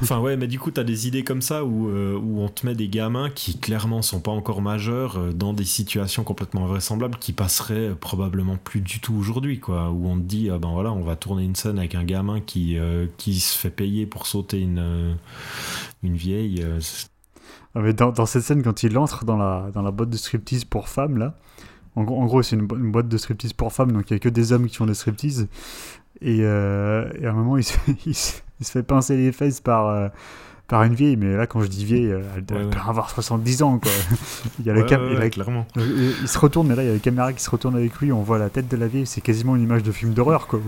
Enfin 0.01 0.21
ouais, 0.21 0.37
mais 0.37 0.47
du 0.47 0.61
coup 0.61 0.71
t'as 0.71 0.85
des 0.85 1.09
idées 1.09 1.25
comme 1.25 1.43
ça 1.43 1.65
où, 1.65 1.89
euh, 1.89 2.17
où 2.17 2.41
on 2.41 2.49
te 2.49 2.65
met 2.65 2.75
des 2.75 2.89
gamins 2.89 3.31
qui 3.31 3.59
clairement 3.59 4.01
sont 4.01 4.21
pas 4.21 4.31
encore 4.31 4.63
majeurs 4.63 5.19
euh, 5.19 5.33
dans 5.33 5.53
des 5.53 5.65
situations 5.65 6.23
complètement 6.23 6.65
invraisemblables 6.67 7.19
qui 7.19 7.33
passeraient 7.33 7.89
euh, 7.89 7.95
probablement 7.95 8.57
plus 8.57 8.81
du 8.81 9.01
tout 9.01 9.15
aujourd'hui 9.15 9.59
quoi. 9.59 9.91
Où 9.91 10.09
on 10.09 10.17
te 10.17 10.23
dit 10.23 10.51
ah 10.51 10.59
ben 10.59 10.71
voilà 10.71 10.93
on 10.93 11.03
va 11.03 11.17
tourner 11.17 11.43
une 11.43 11.57
scène 11.57 11.79
avec 11.79 11.97
un 11.97 12.05
gamin 12.05 12.41
qui 12.41 12.79
euh, 12.79 13.07
qui 13.17 13.41
se 13.41 13.59
fait 13.59 13.71
payer 13.71 14.07
pour 14.07 14.29
sauter 14.29 14.61
une 14.61 15.17
une 16.05 16.17
vieille. 16.17 16.65
Ah, 17.75 17.81
mais 17.81 17.93
dans, 17.93 18.13
dans 18.13 18.27
cette 18.27 18.43
scène, 18.43 18.63
quand 18.63 18.83
il 18.83 18.97
entre 18.97 19.25
dans 19.25 19.37
la, 19.37 19.71
dans 19.73 19.83
la 19.83 19.91
boîte 19.91 20.11
de 20.11 20.17
striptease 20.17 20.65
pour 20.65 20.89
femmes, 20.89 21.19
là, 21.19 21.35
en, 21.99 22.05
gros- 22.05 22.21
en 22.21 22.27
gros, 22.27 22.43
c'est 22.43 22.57
une, 22.57 22.67
bo- 22.67 22.77
une 22.77 22.91
boîte 22.93 23.09
de 23.09 23.17
striptease 23.19 23.53
pour 23.53 23.73
femmes, 23.73 23.93
donc 23.93 24.11
il 24.11 24.15
n'y 24.15 24.17
a 24.17 24.21
que 24.21 24.29
des 24.29 24.53
hommes 24.53 24.67
qui 24.67 24.77
font 24.77 24.87
des 24.87 24.95
striptease. 24.95 25.49
Et, 26.21 26.39
euh, 26.43 27.11
et 27.21 27.27
à 27.27 27.31
un 27.31 27.35
moment, 27.35 27.57
il 27.59 27.65
se, 27.65 27.73
fait, 27.73 27.95
il, 28.07 28.15
se, 28.15 28.41
il 28.61 28.67
se 28.67 28.73
fait 28.73 28.83
pincer 28.83 29.17
les 29.17 29.31
fesses 29.33 29.61
par, 29.61 29.87
euh, 29.89 30.09
par 30.67 30.83
une 30.83 30.95
vieille, 30.95 31.17
mais 31.17 31.35
là, 31.37 31.47
quand 31.47 31.61
je 31.63 31.67
dis 31.69 31.85
vieille, 31.85 32.11
euh, 32.11 32.21
elle, 32.37 32.41
Ouais, 32.43 32.61
elle 32.61 32.65
ouais. 32.67 32.71
peut 32.71 32.79
avoir 32.87 33.09
70 33.11 33.63
ans, 33.63 33.79
quoi. 33.79 33.91
il 34.59 34.67
y 34.67 34.71
a 34.71 34.75
Ouais, 34.75 35.31
clairement. 35.31 35.67
se 36.27 36.39
retourne, 36.39 36.67
mais 36.69 36.75
là, 36.77 36.83
il 36.83 36.87
y 36.87 36.91
a 36.91 36.95
la 36.95 36.99
caméra 36.99 37.33
qui 37.33 37.43
se 37.43 37.51
retourne 37.51 37.75
avec 37.77 37.95
lui, 38.01 38.13
on 38.13 38.23
voit 38.23 38.39
la 38.39 38.51
tête 38.51 38.69
de 38.69 38.77
la 38.77 38.87
vieille, 38.89 39.07
c'est 39.07 39.21
quasiment 39.21 39.57
une 39.57 39.63
image 39.63 39.83
de 39.83 39.93
film 39.93 40.13
d'horreur, 40.13 40.47
quoi. 40.47 40.61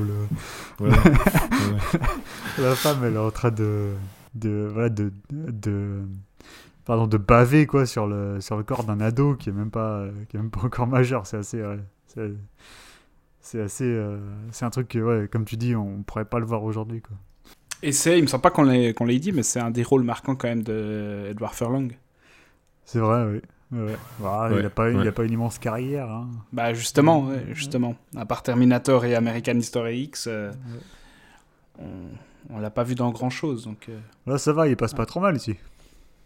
le- 0.81 0.89
la 2.59 2.75
femme, 2.75 2.99
elle 3.05 3.15
est 3.15 3.19
en 3.19 3.31
train 3.31 3.51
de, 3.51 3.91
de, 4.35 4.69
voilà, 4.73 4.89
de, 4.89 5.13
de, 5.31 6.03
pardon, 6.91 7.07
de 7.07 7.19
baver 7.19 7.67
quoi 7.69 7.87
sur 7.87 8.09
le, 8.09 8.41
sur 8.41 8.57
le 8.57 8.65
corps 8.65 8.83
d'un 8.83 9.01
ado 9.01 9.37
qui 9.37 9.49
est 9.49 9.53
même 9.53 9.71
pas, 9.71 10.01
euh, 10.01 10.11
qui 10.29 10.37
est 10.37 10.41
même 10.41 10.51
pas 10.51 10.63
encore 10.65 10.87
majeur. 10.89 11.25
C'est 11.25 11.37
assez, 11.37 11.63
ouais, 11.63 11.79
c'est, 12.09 12.33
c'est 13.41 13.61
assez, 13.61 13.85
euh, 13.85 14.19
c'est 14.51 14.65
un 14.65 14.71
truc 14.71 14.89
que, 14.89 14.99
ouais, 14.99 15.29
comme 15.29 15.45
tu 15.45 15.57
dis, 15.57 15.77
on 15.77 16.03
pourrait 16.03 16.25
pas 16.25 16.41
le 16.41 16.47
voir 16.47 16.65
aujourd'hui, 16.65 17.01
quoi. 17.01 17.17
Et 17.85 17.93
c'est, 17.93 18.19
il 18.19 18.23
me 18.23 18.27
semble 18.27 18.43
pas 18.43 18.51
qu'on 18.51 18.65
l'ait, 18.65 18.93
qu'on 18.93 19.05
l'ait 19.05 19.21
dit, 19.21 19.31
mais 19.31 19.45
c'est 19.45 19.61
un 19.61 19.71
des 19.71 19.85
rôles 19.85 20.03
marquants 20.03 20.35
quand 20.35 20.49
même 20.49 20.65
de 20.65 21.29
Edward 21.31 21.55
Furlong. 21.55 21.91
C'est 22.85 22.99
vrai, 22.99 23.25
oui. 23.25 23.41
Ouais. 23.71 23.97
Voilà, 24.19 24.53
Ouais, 24.53 24.61
il 24.61 24.67
a 24.67 24.71
pas, 24.71 24.91
ouais. 24.91 25.27
une 25.27 25.33
immense 25.33 25.61
carrière. 25.61 26.11
Hein. 26.11 26.29
Bah 26.53 26.75
justement, 26.75 27.31
justement. 27.53 27.95
À 28.17 28.27
part 28.27 28.43
Terminator 28.43 29.05
et 29.05 29.15
American 29.15 29.55
History 29.57 30.01
X, 30.01 30.27
euh, 30.27 30.51
on, 31.79 31.87
on 32.53 32.59
l'a 32.59 32.71
pas 32.71 32.83
vu 32.83 32.97
dans 32.97 33.13
grand 33.13 33.31
chose. 33.31 33.65
Donc, 33.65 33.87
euh, 33.89 33.97
Là, 34.27 34.39
ça 34.39 34.53
va, 34.53 34.67
il 34.67 34.77
passe 34.77 34.93
pas 34.93 35.07
trop 35.07 35.21
mal 35.21 35.37
ici. 35.37 35.55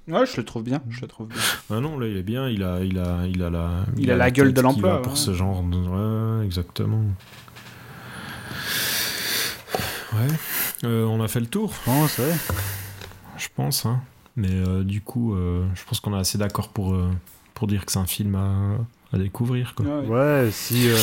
Ouais, 0.08 0.26
je 0.26 0.36
le 0.36 0.44
trouve 0.44 0.62
bien. 0.64 0.82
Je 0.90 1.00
le 1.02 1.08
trouve 1.08 1.28
bien. 1.28 1.38
Ah 1.70 1.80
non, 1.80 1.98
là 1.98 2.06
il 2.06 2.16
est 2.16 2.22
bien, 2.22 2.48
il 2.48 2.62
a, 2.62 2.80
il 2.82 2.98
a, 2.98 3.26
il 3.26 3.42
a 3.42 3.50
la, 3.50 3.84
Il 3.96 4.10
a 4.10 4.16
la 4.16 4.30
gueule 4.30 4.52
de 4.52 4.60
l'emploi, 4.60 5.00
Pour 5.02 5.12
ouais. 5.12 5.18
ce 5.18 5.32
genre 5.34 5.62
de... 5.62 5.76
Ouais, 6.38 6.44
exactement. 6.46 7.02
Ouais. 10.12 10.28
Euh, 10.84 11.04
on 11.06 11.22
a 11.22 11.28
fait 11.28 11.40
le 11.40 11.46
tour, 11.46 11.72
Je 11.72 11.84
pense, 11.84 12.18
ouais. 12.18 12.32
je 13.36 13.48
pense. 13.54 13.86
Hein. 13.86 14.00
Mais 14.36 14.50
euh, 14.50 14.82
du 14.84 15.00
coup, 15.00 15.34
euh, 15.34 15.66
je 15.74 15.84
pense 15.84 16.00
qu'on 16.00 16.14
est 16.14 16.18
assez 16.20 16.38
d'accord 16.38 16.68
pour, 16.68 16.94
euh, 16.94 17.10
pour 17.54 17.66
dire 17.66 17.84
que 17.86 17.92
c'est 17.92 17.98
un 17.98 18.06
film 18.06 18.34
à, 18.36 18.54
à 19.12 19.18
découvrir. 19.18 19.74
Quoi. 19.74 19.86
Ouais, 19.86 20.06
ouais. 20.06 20.42
Ouais, 20.44 20.48
si, 20.52 20.88
euh, 20.88 20.96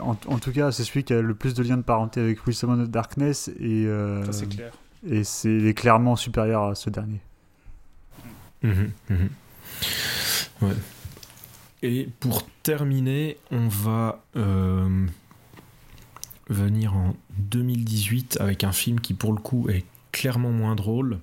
en, 0.00 0.16
en 0.26 0.38
tout 0.38 0.52
cas, 0.52 0.70
c'est 0.72 0.84
celui 0.84 1.04
qui 1.04 1.12
a 1.14 1.22
le 1.22 1.34
plus 1.34 1.54
de 1.54 1.62
liens 1.62 1.76
de 1.76 1.82
parenté 1.82 2.20
avec 2.20 2.46
Will 2.46 2.54
Summon 2.54 2.80
of 2.82 2.88
Darkness 2.90 3.48
et, 3.60 3.86
euh, 3.86 4.24
Ça 4.26 4.32
c'est 4.32 4.48
clair. 4.48 4.72
et 5.08 5.24
c'est 5.24 5.50
il 5.54 5.66
est 5.66 5.74
clairement 5.74 6.16
supérieur 6.16 6.64
à 6.64 6.74
ce 6.74 6.90
dernier. 6.90 7.20
Mhm, 8.62 8.90
mhm. 9.10 9.28
Ouais. 10.62 10.74
Et 11.82 12.08
pour 12.20 12.46
terminer, 12.62 13.38
on 13.50 13.66
va 13.68 14.22
euh, 14.36 15.06
venir 16.48 16.94
en 16.94 17.16
2018 17.38 18.38
avec 18.40 18.62
un 18.64 18.72
film 18.72 19.00
qui 19.00 19.14
pour 19.14 19.32
le 19.32 19.40
coup 19.40 19.68
est 19.68 19.84
clairement 20.12 20.50
moins 20.52 20.76
drôle, 20.76 21.18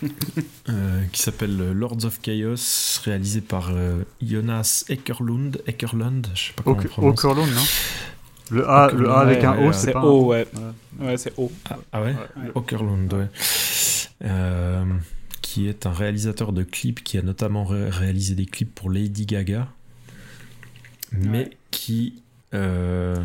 euh, 0.68 1.02
qui 1.10 1.22
s'appelle 1.22 1.72
Lords 1.72 2.04
of 2.04 2.20
Chaos, 2.20 3.00
réalisé 3.04 3.40
par 3.40 3.70
euh, 3.72 4.02
Jonas 4.22 4.84
Ekerlund, 4.88 5.60
Ekerlund, 5.66 6.28
je 6.34 6.48
sais 6.48 6.52
pas 6.52 6.62
comment 6.62 6.76
on 6.76 6.84
Au 6.84 6.88
prononce. 6.88 7.20
Curlund, 7.20 7.52
non? 7.54 7.64
Le 8.50 8.68
A, 8.70 8.92
le 8.92 9.10
A 9.10 9.18
avec 9.20 9.40
Ouais, 9.40 9.46
un 9.46 9.58
O, 9.68 9.72
c'est 9.72 9.92
pas. 9.92 10.04
O, 10.04 10.26
ouais. 10.26 10.46
Ouais, 11.00 11.16
c'est 11.16 11.32
O. 11.36 11.50
Ah, 11.68 11.78
ah 11.92 12.02
ouais, 12.02 12.14
Ouais. 12.36 12.50
Okerlund, 12.54 13.12
ouais. 13.12 13.26
Euh, 14.24 14.84
qui 15.56 15.68
est 15.68 15.86
un 15.86 15.90
réalisateur 15.90 16.52
de 16.52 16.62
clips 16.64 17.02
qui 17.02 17.16
a 17.16 17.22
notamment 17.22 17.64
ré- 17.64 17.88
réalisé 17.88 18.34
des 18.34 18.44
clips 18.44 18.74
pour 18.74 18.90
Lady 18.90 19.24
Gaga, 19.24 19.68
mais 21.12 21.38
Ouais. 21.44 21.50
qui 21.70 22.22
euh, 22.52 23.16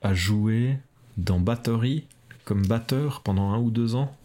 a 0.00 0.14
joué 0.14 0.78
dans 1.18 1.40
Battery 1.40 2.04
comme 2.46 2.66
batteur 2.66 3.20
pendant 3.20 3.52
un 3.52 3.58
ou 3.58 3.70
deux 3.70 3.94
ans, 3.94 4.16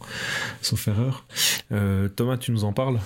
sauf 0.61 0.87
erreur. 0.87 1.25
Euh, 1.73 2.07
Thomas, 2.07 2.37
tu 2.37 2.51
nous 2.53 2.63
en 2.63 2.71
parles? 2.71 3.01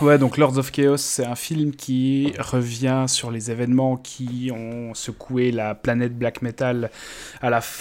Ouais, 0.00 0.16
donc 0.18 0.38
Lords 0.38 0.56
of 0.56 0.70
Chaos, 0.72 0.96
c'est 0.96 1.26
un 1.26 1.34
film 1.34 1.72
qui 1.72 2.32
revient 2.38 3.04
sur 3.06 3.30
les 3.30 3.50
événements 3.50 3.96
qui 3.98 4.50
ont 4.54 4.94
secoué 4.94 5.50
la 5.50 5.74
planète 5.74 6.16
black 6.16 6.40
metal 6.40 6.90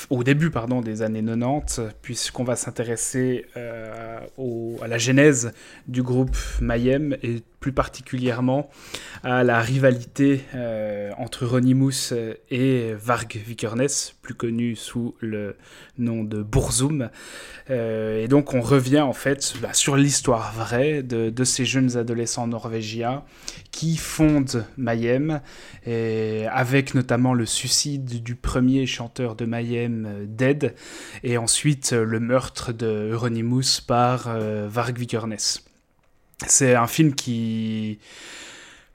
au 0.10 0.24
début 0.24 0.50
des 0.82 1.02
années 1.02 1.24
90, 1.24 1.82
puisqu'on 2.02 2.44
va 2.44 2.58
s'intéresser 2.58 3.46
euh, 3.56 4.20
au- 4.38 4.78
à 4.82 4.88
la 4.88 4.98
genèse 4.98 5.54
du 5.88 6.04
groupe 6.04 6.36
Mayhem 6.60 7.16
et 7.24 7.42
plus 7.60 7.72
particulièrement 7.72 8.70
à 9.24 9.44
la 9.44 9.60
rivalité 9.62 10.42
euh, 10.56 11.12
entre 11.18 11.46
Ronimus 11.46 12.14
et 12.50 12.94
Varg 12.94 13.36
Vikernes, 13.46 13.88
plus 14.22 14.34
connu 14.34 14.76
sous 14.76 15.16
le 15.20 15.58
nom 15.98 16.24
de 16.24 16.42
Burzum. 16.42 17.10
Euh, 17.70 18.24
et 18.24 18.28
donc 18.28 18.54
on 18.54 18.62
revient 18.62 19.02
en 19.02 19.14
fait 19.14 19.54
bah, 19.62 19.74
sur 19.74 19.96
l'histoire 19.96 20.54
vraie 20.54 21.04
de, 21.04 21.44
ces 21.44 21.66
jeunes 21.66 21.98
adolescents 21.98 22.48
norvégiens 22.48 23.24
qui 23.72 23.98
fondent 23.98 24.66
Mayhem, 24.78 25.42
avec 25.86 26.94
notamment 26.94 27.34
le 27.34 27.46
suicide 27.46 28.24
du 28.24 28.36
premier 28.36 28.86
chanteur 28.86 29.36
de 29.36 29.46
Mayhem, 29.46 30.06
euh, 30.06 30.26
Dead, 30.28 30.76
et 31.24 31.38
ensuite 31.38 31.94
euh, 31.94 32.04
le 32.04 32.20
meurtre 32.20 32.74
de 32.74 33.10
Euronymous 33.12 33.82
par 33.86 34.26
euh, 34.28 34.68
Varg 34.70 34.98
Vikernes. 34.98 35.38
C'est 36.48 36.76
un 36.76 36.88
film 36.88 37.14
qui, 37.14 38.00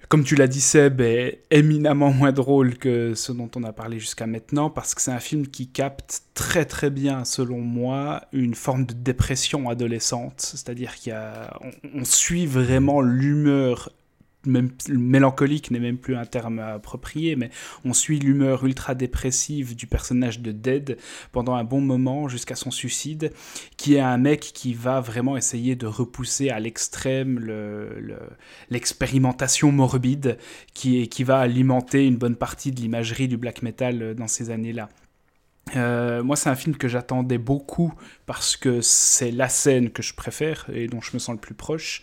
comme 0.08 0.24
tu 0.24 0.34
l'as 0.34 0.46
dit 0.46 0.60
Seb, 0.60 1.00
est 1.00 1.42
éminemment 1.50 2.10
moins 2.12 2.32
drôle 2.32 2.76
que 2.78 3.14
ce 3.14 3.32
dont 3.32 3.50
on 3.56 3.64
a 3.64 3.72
parlé 3.72 3.98
jusqu'à 3.98 4.26
maintenant, 4.26 4.70
parce 4.70 4.94
que 4.94 5.02
c'est 5.02 5.12
un 5.12 5.20
film 5.20 5.46
qui 5.46 5.68
capte 5.68 6.22
très 6.34 6.64
très 6.64 6.90
bien, 6.90 7.24
selon 7.24 7.60
moi, 7.60 8.22
une 8.32 8.54
forme 8.54 8.86
de 8.86 8.94
dépression 8.94 9.68
adolescente. 9.68 10.40
C'est-à-dire 10.40 10.94
qu'il 10.94 11.12
y 11.12 11.16
a, 11.16 11.58
on, 11.62 12.00
on 12.00 12.04
suit 12.04 12.46
vraiment 12.46 13.00
l'humeur 13.00 13.90
mélancolique 14.46 15.70
n'est 15.70 15.80
même 15.80 15.98
plus 15.98 16.16
un 16.16 16.24
terme 16.24 16.58
approprié, 16.58 17.36
mais 17.36 17.50
on 17.84 17.92
suit 17.92 18.18
l'humeur 18.18 18.64
ultra 18.64 18.94
dépressive 18.94 19.74
du 19.76 19.86
personnage 19.86 20.40
de 20.40 20.52
Dead 20.52 20.98
pendant 21.32 21.54
un 21.54 21.64
bon 21.64 21.80
moment 21.80 22.28
jusqu'à 22.28 22.54
son 22.54 22.70
suicide, 22.70 23.32
qui 23.76 23.94
est 23.94 24.00
un 24.00 24.18
mec 24.18 24.40
qui 24.40 24.74
va 24.74 25.00
vraiment 25.00 25.36
essayer 25.36 25.76
de 25.76 25.86
repousser 25.86 26.50
à 26.50 26.60
l'extrême 26.60 27.38
le- 27.38 27.98
le- 28.00 28.18
l'expérimentation 28.70 29.72
morbide 29.72 30.38
qui, 30.74 31.08
qui 31.08 31.24
va 31.24 31.38
alimenter 31.38 32.06
une 32.06 32.16
bonne 32.16 32.36
partie 32.36 32.72
de 32.72 32.80
l'imagerie 32.80 33.28
du 33.28 33.36
black 33.36 33.62
metal 33.62 34.14
dans 34.14 34.28
ces 34.28 34.50
années-là. 34.50 34.88
Euh, 35.76 36.22
moi, 36.22 36.36
c'est 36.36 36.50
un 36.50 36.54
film 36.54 36.76
que 36.76 36.88
j'attendais 36.88 37.38
beaucoup 37.38 37.92
parce 38.26 38.56
que 38.56 38.80
c'est 38.80 39.30
la 39.30 39.48
scène 39.48 39.90
que 39.90 40.02
je 40.02 40.14
préfère 40.14 40.66
et 40.72 40.86
dont 40.86 41.00
je 41.00 41.10
me 41.14 41.18
sens 41.18 41.34
le 41.34 41.40
plus 41.40 41.54
proche. 41.54 42.02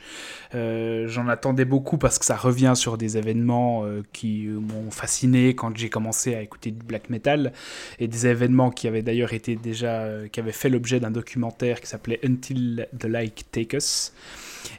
Euh, 0.56 1.08
J'en 1.08 1.28
attendais 1.28 1.66
beaucoup 1.66 1.98
parce 1.98 2.18
que 2.20 2.26
ça 2.26 2.36
revient 2.36 2.74
sur 2.76 2.98
des 2.98 3.18
événements 3.18 3.86
euh, 3.86 4.02
qui 4.14 4.48
m'ont 4.48 4.92
fasciné 4.92 5.56
quand 5.56 5.76
j'ai 5.78 5.90
commencé 5.90 6.36
à 6.36 6.42
écouter 6.42 6.72
du 6.72 6.84
black 6.84 7.10
metal 7.10 7.54
et 8.00 8.08
des 8.08 8.28
événements 8.28 8.72
qui 8.72 8.88
avaient 8.88 9.04
d'ailleurs 9.04 9.34
été 9.34 9.56
déjà, 9.56 10.08
qui 10.32 10.40
avaient 10.40 10.52
fait 10.52 10.70
l'objet 10.70 11.00
d'un 11.00 11.12
documentaire 11.12 11.82
qui 11.82 11.88
s'appelait 11.88 12.20
Until 12.24 12.88
the 12.98 13.06
Like 13.06 13.46
Take 13.52 13.78
Us. 13.78 14.12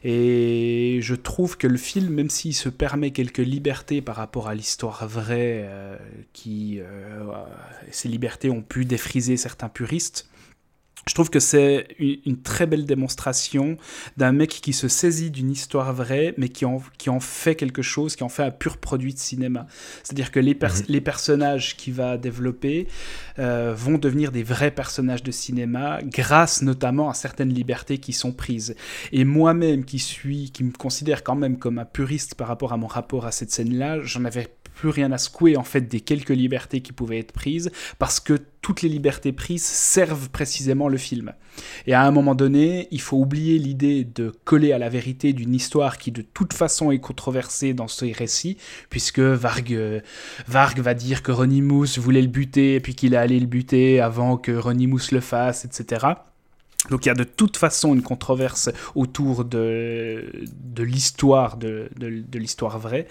Et 0.05 0.99
je 1.01 1.15
trouve 1.15 1.57
que 1.57 1.69
le 1.69 1.77
film, 1.77 2.13
même 2.13 2.31
s'il 2.31 2.55
se 2.55 2.69
permet 2.69 3.13
quelques 3.13 3.39
libertés 3.39 4.03
par 4.03 4.17
rapport 4.17 4.49
à 4.49 4.55
l'histoire 4.55 5.07
vraie, 5.07 5.65
euh, 5.65 5.97
qui 6.33 6.81
euh, 6.81 7.33
ces 7.91 8.09
libertés 8.09 8.51
ont 8.51 8.63
pu 8.63 8.85
défriser 8.85 9.37
certains 9.37 9.69
puristes, 9.69 10.29
je 11.09 11.15
trouve 11.15 11.31
que 11.31 11.41
c'est 11.41 11.89
une, 11.99 12.41
très 12.43 12.67
belle 12.67 12.87
démonstration 12.87 13.77
d'un 14.17 14.33
mec 14.33 14.51
qui 14.51 14.73
se 14.73 14.89
saisit 14.89 15.31
d'une 15.31 15.51
histoire 15.51 15.93
vraie, 15.93 16.35
mais 16.39 16.49
qui 16.49 16.65
en, 16.65 16.81
qui 16.99 17.11
en 17.11 17.21
fait 17.21 17.55
quelque 17.57 17.83
chose, 17.83 18.15
qui 18.17 18.23
en 18.23 18.29
fait 18.29 18.45
un 18.45 18.51
pur 18.51 18.77
produit 18.79 19.13
de 19.13 19.19
cinéma. 19.19 19.67
C'est-à-dire 20.05 20.31
que 20.31 20.41
les, 20.41 20.55
pers- 20.55 20.73
Mhm. 20.73 20.85
les 20.89 21.01
personnages 21.01 21.77
qu'il 21.77 21.95
va 21.95 22.17
développer 22.19 22.87
euh, 23.39 23.75
vont 23.77 23.99
devenir 23.99 24.31
des 24.33 24.43
vrais 24.43 24.71
personnages 24.71 25.23
de 25.23 25.31
cinéma, 25.33 25.99
grâce 26.05 26.63
notamment 26.63 27.11
à 27.11 27.15
certaines 27.15 27.53
libertés 27.53 27.99
qui 27.99 28.13
sont 28.13 28.33
prises. 28.33 28.75
Et 29.13 29.25
moi-même, 29.25 29.85
qui 29.85 29.99
suis, 29.99 30.51
qui 30.51 30.63
me 30.65 30.73
considère 30.73 31.23
quand 31.25 31.35
même 31.37 31.59
comme 31.59 31.79
un 31.79 31.85
puriste 31.85 32.35
par 32.37 32.49
rapport 32.49 32.73
à 32.73 32.77
mon 32.77 32.87
rapport 32.87 33.27
à 33.27 33.33
cette 33.33 33.51
scène-là, 33.51 34.01
j'en 34.03 34.25
avais 34.25 34.49
plus 34.75 34.89
rien 34.89 35.13
à 35.13 35.19
secouer 35.19 35.57
en 35.57 35.65
fait 35.65 35.83
des 35.83 36.01
quelques 36.01 36.31
libertés 36.31 36.81
qui 36.81 36.93
pouvaient 36.93 37.19
être 37.19 37.33
prises 37.33 37.71
parce 37.99 38.21
que 38.21 38.39
toutes 38.63 38.83
les 38.83 38.89
libertés 38.89 39.33
prises 39.33 39.65
servent 39.65 40.31
précisément 40.31 40.89
le 40.89 40.97
film. 40.97 41.35
Et 41.87 41.95
à 41.95 42.03
un 42.03 42.13
moment 42.13 42.35
donné, 42.35 42.89
il 42.93 43.01
faut 43.01 43.19
oublier 43.19 43.59
l'idée 43.59 44.05
de 44.05 44.33
coller 44.45 44.73
à 44.73 44.79
la 44.79 44.89
vérité 44.89 45.33
d'une 45.33 45.55
histoire 45.55 45.99
qui 45.99 46.13
de 46.13 46.23
toute 46.23 46.55
façon 46.55 46.93
est 46.93 47.01
controversée 47.01 47.75
dans 47.75 47.89
ces 47.89 48.13
récits, 48.13 48.57
puisque 48.89 49.19
Varg, 49.19 49.75
euh, 49.75 50.01
Varg 50.47 50.79
va 50.79 50.95
dire 50.95 51.23
que 51.23 51.33
Ronimus 51.33 51.99
voulait 51.99 52.23
le 52.23 52.29
buter, 52.29 52.77
et 52.77 52.81
puis 52.81 52.95
qu'il 52.95 53.15
est 53.15 53.19
allé 53.19 53.39
le 53.41 53.47
buter 53.47 54.01
avant 54.01 54.37
que 54.37 54.53
Ronimus 54.53 55.11
le 55.11 55.21
fasse, 55.21 55.65
etc. 55.65 56.07
Donc 56.91 57.07
il 57.07 57.09
y 57.09 57.13
a 57.13 57.15
de 57.15 57.25
toute 57.25 57.57
façon 57.57 57.95
une 57.95 58.03
controverse 58.03 58.71
autour 58.95 59.45
de, 59.45 60.33
de 60.65 60.83
l'histoire 60.83 61.57
de, 61.57 61.89
de, 61.97 62.39
l'histoire 62.39 62.79
vraie. 62.79 63.07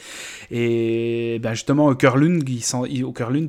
Et 0.49 1.39
ben 1.41 1.53
justement, 1.53 1.87
Okerlund, 1.87 2.47
il 2.49 2.61
s'en, 2.63 2.83
il- 2.85 3.05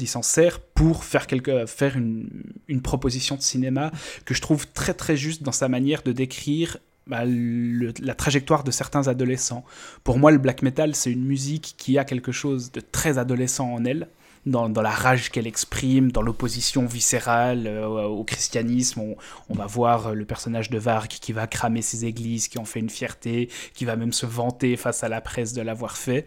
s'en 0.07 0.23
sert 0.23 0.61
pour 0.61 1.05
faire, 1.05 1.27
quelque, 1.27 1.66
faire 1.66 1.97
une, 1.97 2.28
une 2.69 2.82
proposition 2.82 3.35
de 3.36 3.43
cinéma 3.43 3.90
que 4.24 4.32
je 4.35 4.40
trouve 4.40 4.66
très 4.69 4.94
très 4.94 5.16
juste 5.16 5.43
dans 5.43 5.53
sa 5.53 5.69
manière 5.69 6.03
de 6.03 6.12
décrire 6.12 6.78
le- 7.09 7.93
la 8.01 8.15
trajectoire 8.15 8.62
de 8.62 8.70
certains 8.70 9.09
adolescents. 9.09 9.65
Pour 10.05 10.19
moi, 10.19 10.31
le 10.31 10.39
black 10.39 10.62
metal, 10.62 10.94
c'est 10.94 11.11
une 11.11 11.24
musique 11.24 11.74
qui 11.77 11.99
a 11.99 12.05
quelque 12.05 12.31
chose 12.32 12.70
de 12.70 12.81
très 12.81 13.19
adolescent 13.19 13.69
en 13.73 13.85
elle. 13.85 14.09
Dans, 14.44 14.69
la 14.69 14.90
rage 14.90 15.31
qu'elle 15.31 15.47
exprime, 15.47 16.10
dans 16.10 16.23
l'opposition 16.23 16.85
viscérale 16.85 17.69
euh, 17.69 18.02
au 18.02 18.24
christianisme. 18.24 19.14
On, 19.48 19.55
va 19.55 19.66
voir 19.66 20.09
euh, 20.09 20.14
le 20.14 20.24
personnage 20.24 20.69
de 20.69 20.78
Varg 20.78 21.06
qui 21.06 21.32
va 21.32 21.47
cramer 21.47 21.81
ses 21.81 22.05
églises, 22.06 22.48
qui 22.48 22.59
en 22.59 22.64
fait 22.64 22.81
une 22.81 22.90
fierté, 22.90 23.48
qui 23.73 23.85
va 23.85 23.94
même 23.94 24.12
se 24.12 24.27
vanter 24.27 24.77
face 24.77 25.05
à 25.05 25.09
la 25.09 25.20
presse 25.20 25.52
de 25.52 25.62
l'avoir 25.62 25.97
fait. 25.97 26.27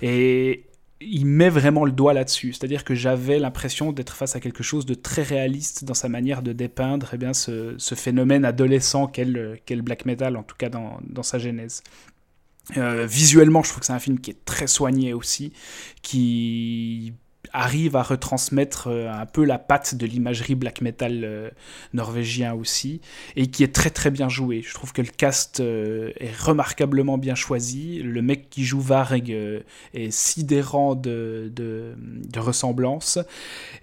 Et 0.00 0.64
il 1.06 1.26
met 1.26 1.48
vraiment 1.48 1.84
le 1.84 1.92
doigt 1.92 2.12
là-dessus. 2.12 2.52
C'est-à-dire 2.52 2.84
que 2.84 2.94
j'avais 2.94 3.38
l'impression 3.38 3.92
d'être 3.92 4.14
face 4.14 4.36
à 4.36 4.40
quelque 4.40 4.62
chose 4.62 4.86
de 4.86 4.94
très 4.94 5.22
réaliste 5.22 5.84
dans 5.84 5.94
sa 5.94 6.08
manière 6.08 6.42
de 6.42 6.52
dépeindre 6.52 7.10
eh 7.12 7.16
bien, 7.16 7.32
ce, 7.32 7.76
phénomène 7.94 8.44
adolescent 8.44 9.06
qu'est 9.06 9.24
le, 9.24 9.58
le 9.68 9.82
black 9.82 10.06
metal, 10.06 10.36
en 10.36 10.42
tout 10.42 10.56
cas 10.56 10.68
dans, 10.68 11.22
sa 11.22 11.38
genèse. 11.38 11.82
Euh, 12.76 13.06
visuellement, 13.06 13.62
je 13.62 13.70
trouve 13.70 13.80
que 13.80 13.86
c'est 13.86 13.92
un 13.92 13.98
film 13.98 14.20
qui 14.20 14.30
est 14.30 14.44
très 14.44 14.66
soigné 14.66 15.12
aussi, 15.12 15.52
qui 16.02 17.12
arrive 17.52 17.96
à 17.96 18.02
retransmettre 18.02 18.88
euh, 18.88 19.12
un 19.12 19.26
peu 19.26 19.44
la 19.44 19.58
patte 19.58 19.94
de 19.94 20.06
l'imagerie 20.06 20.54
black 20.54 20.80
metal 20.80 21.20
euh, 21.24 21.50
norvégien 21.92 22.54
aussi, 22.54 23.00
et 23.36 23.48
qui 23.48 23.62
est 23.62 23.74
très 23.74 23.90
très 23.90 24.10
bien 24.10 24.28
joué. 24.28 24.62
Je 24.62 24.72
trouve 24.74 24.92
que 24.92 25.02
le 25.02 25.08
cast 25.08 25.60
euh, 25.60 26.10
est 26.18 26.34
remarquablement 26.36 27.18
bien 27.18 27.34
choisi. 27.34 28.02
Le 28.02 28.22
mec 28.22 28.48
qui 28.48 28.64
joue 28.64 28.80
Varg 28.80 29.30
est 29.30 30.10
sidérant 30.10 30.94
de, 30.94 31.52
de, 31.54 31.94
ressemblance, 32.38 33.18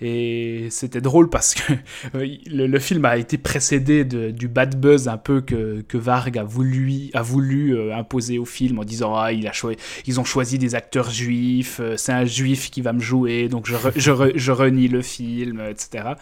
et 0.02 0.68
c'était 0.70 1.00
drôle 1.00 1.30
parce 1.30 1.56
que 1.56 1.74
le, 2.14 2.80
film 2.80 3.06
a 3.06 3.18
été 3.18 3.38
précédé 3.38 4.04
du 4.04 4.48
bad 4.48 4.80
buzz 4.80 5.08
un 5.08 5.18
peu 5.18 5.40
que, 5.42 5.82
que 5.88 5.98
Varg 5.98 6.38
a 6.38 6.44
voulu, 6.44 7.10
a 7.14 7.22
voulu 7.22 7.92
imposer 7.94 8.38
au 8.38 8.46
film 8.46 8.80
en 8.80 8.84
disant 8.84 9.16
ah, 9.16 9.32
ils 9.32 10.20
ont 10.20 10.26
choisi 10.26 10.58
des 10.58 10.76
acteurs 10.76 11.10
juifs, 11.10 11.80
c'est 11.96 12.12
un 12.12 12.26
juif 12.26 12.70
qui 12.70 12.82
va 12.82 12.92
me 12.92 13.00
jouer, 13.00 13.48
je, 13.68 13.76
re- 13.76 13.94
je, 13.96 14.12
re- 14.12 14.32
je 14.38 14.52
renie 14.52 14.88
le 14.88 15.02
film, 15.02 15.62
etc. 15.62 16.14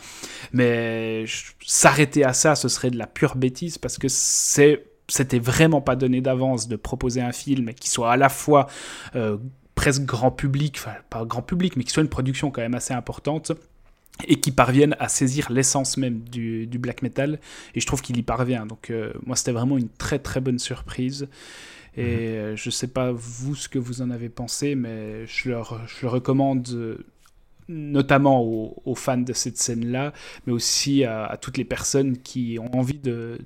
Mais 0.54 1.26
je- 1.26 1.46
s'arrêter 1.66 2.24
à 2.24 2.34
ça, 2.34 2.56
ce 2.56 2.68
serait 2.70 2.92
de 2.92 2.98
la 2.98 3.08
pure 3.08 3.36
bêtise 3.36 3.78
parce 3.78 3.98
que 3.98 4.08
c'est 4.08 4.86
c'était 5.10 5.40
vraiment 5.40 5.80
pas 5.80 5.96
donné 5.96 6.20
d'avance 6.20 6.68
de 6.68 6.76
proposer 6.76 7.22
un 7.22 7.32
film 7.32 7.74
qui 7.74 7.90
soit 7.90 8.12
à 8.12 8.18
la 8.18 8.28
fois 8.28 8.68
euh, 9.16 9.38
presque 9.74 10.04
grand 10.04 10.32
public, 10.32 10.76
enfin 10.80 10.96
pas 11.10 11.24
grand 11.24 11.42
public, 11.42 11.78
mais 11.78 11.84
qui 11.86 11.94
soit 11.94 12.04
une 12.04 12.10
production 12.10 12.52
quand 12.52 12.62
même 12.62 12.76
assez 12.76 12.94
importante 12.94 13.54
et 14.28 14.40
qui 14.40 14.52
parvienne 14.52 14.96
à 15.00 15.08
saisir 15.10 15.52
l'essence 15.52 15.96
même 15.98 16.22
du, 16.22 16.68
du 16.68 16.80
black 16.80 17.04
metal. 17.04 17.40
Et 17.76 17.80
je 17.80 17.86
trouve 17.86 18.02
qu'il 18.02 18.18
y 18.18 18.24
parvient. 18.24 18.66
Donc 18.66 18.90
euh, 18.90 19.14
moi, 19.26 19.36
c'était 19.36 19.52
vraiment 19.52 19.78
une 19.78 19.90
très 19.90 20.20
très 20.20 20.42
bonne 20.42 20.60
surprise. 20.60 21.28
Et 21.96 22.04
euh, 22.38 22.56
je 22.56 22.70
sais 22.70 22.88
pas 22.88 23.12
vous 23.12 23.56
ce 23.56 23.70
que 23.70 23.80
vous 23.80 24.02
en 24.02 24.12
avez 24.12 24.30
pensé, 24.30 24.76
mais 24.76 25.26
je 25.26 25.52
je 25.88 26.02
le 26.02 26.08
recommande 26.08 26.68
euh, 26.74 26.98
notamment 27.70 28.42
aux, 28.44 28.96
fans 28.96 29.18
de 29.18 29.34
cette 29.34 29.58
scène-là, 29.58 30.14
mais 30.46 30.54
aussi 30.54 31.04
à, 31.04 31.38
toutes 31.42 31.58
les 31.58 31.66
personnes 31.66 32.18
qui 32.18 32.58
ont 32.60 32.74
envie 32.78 33.00
de, 33.00 33.40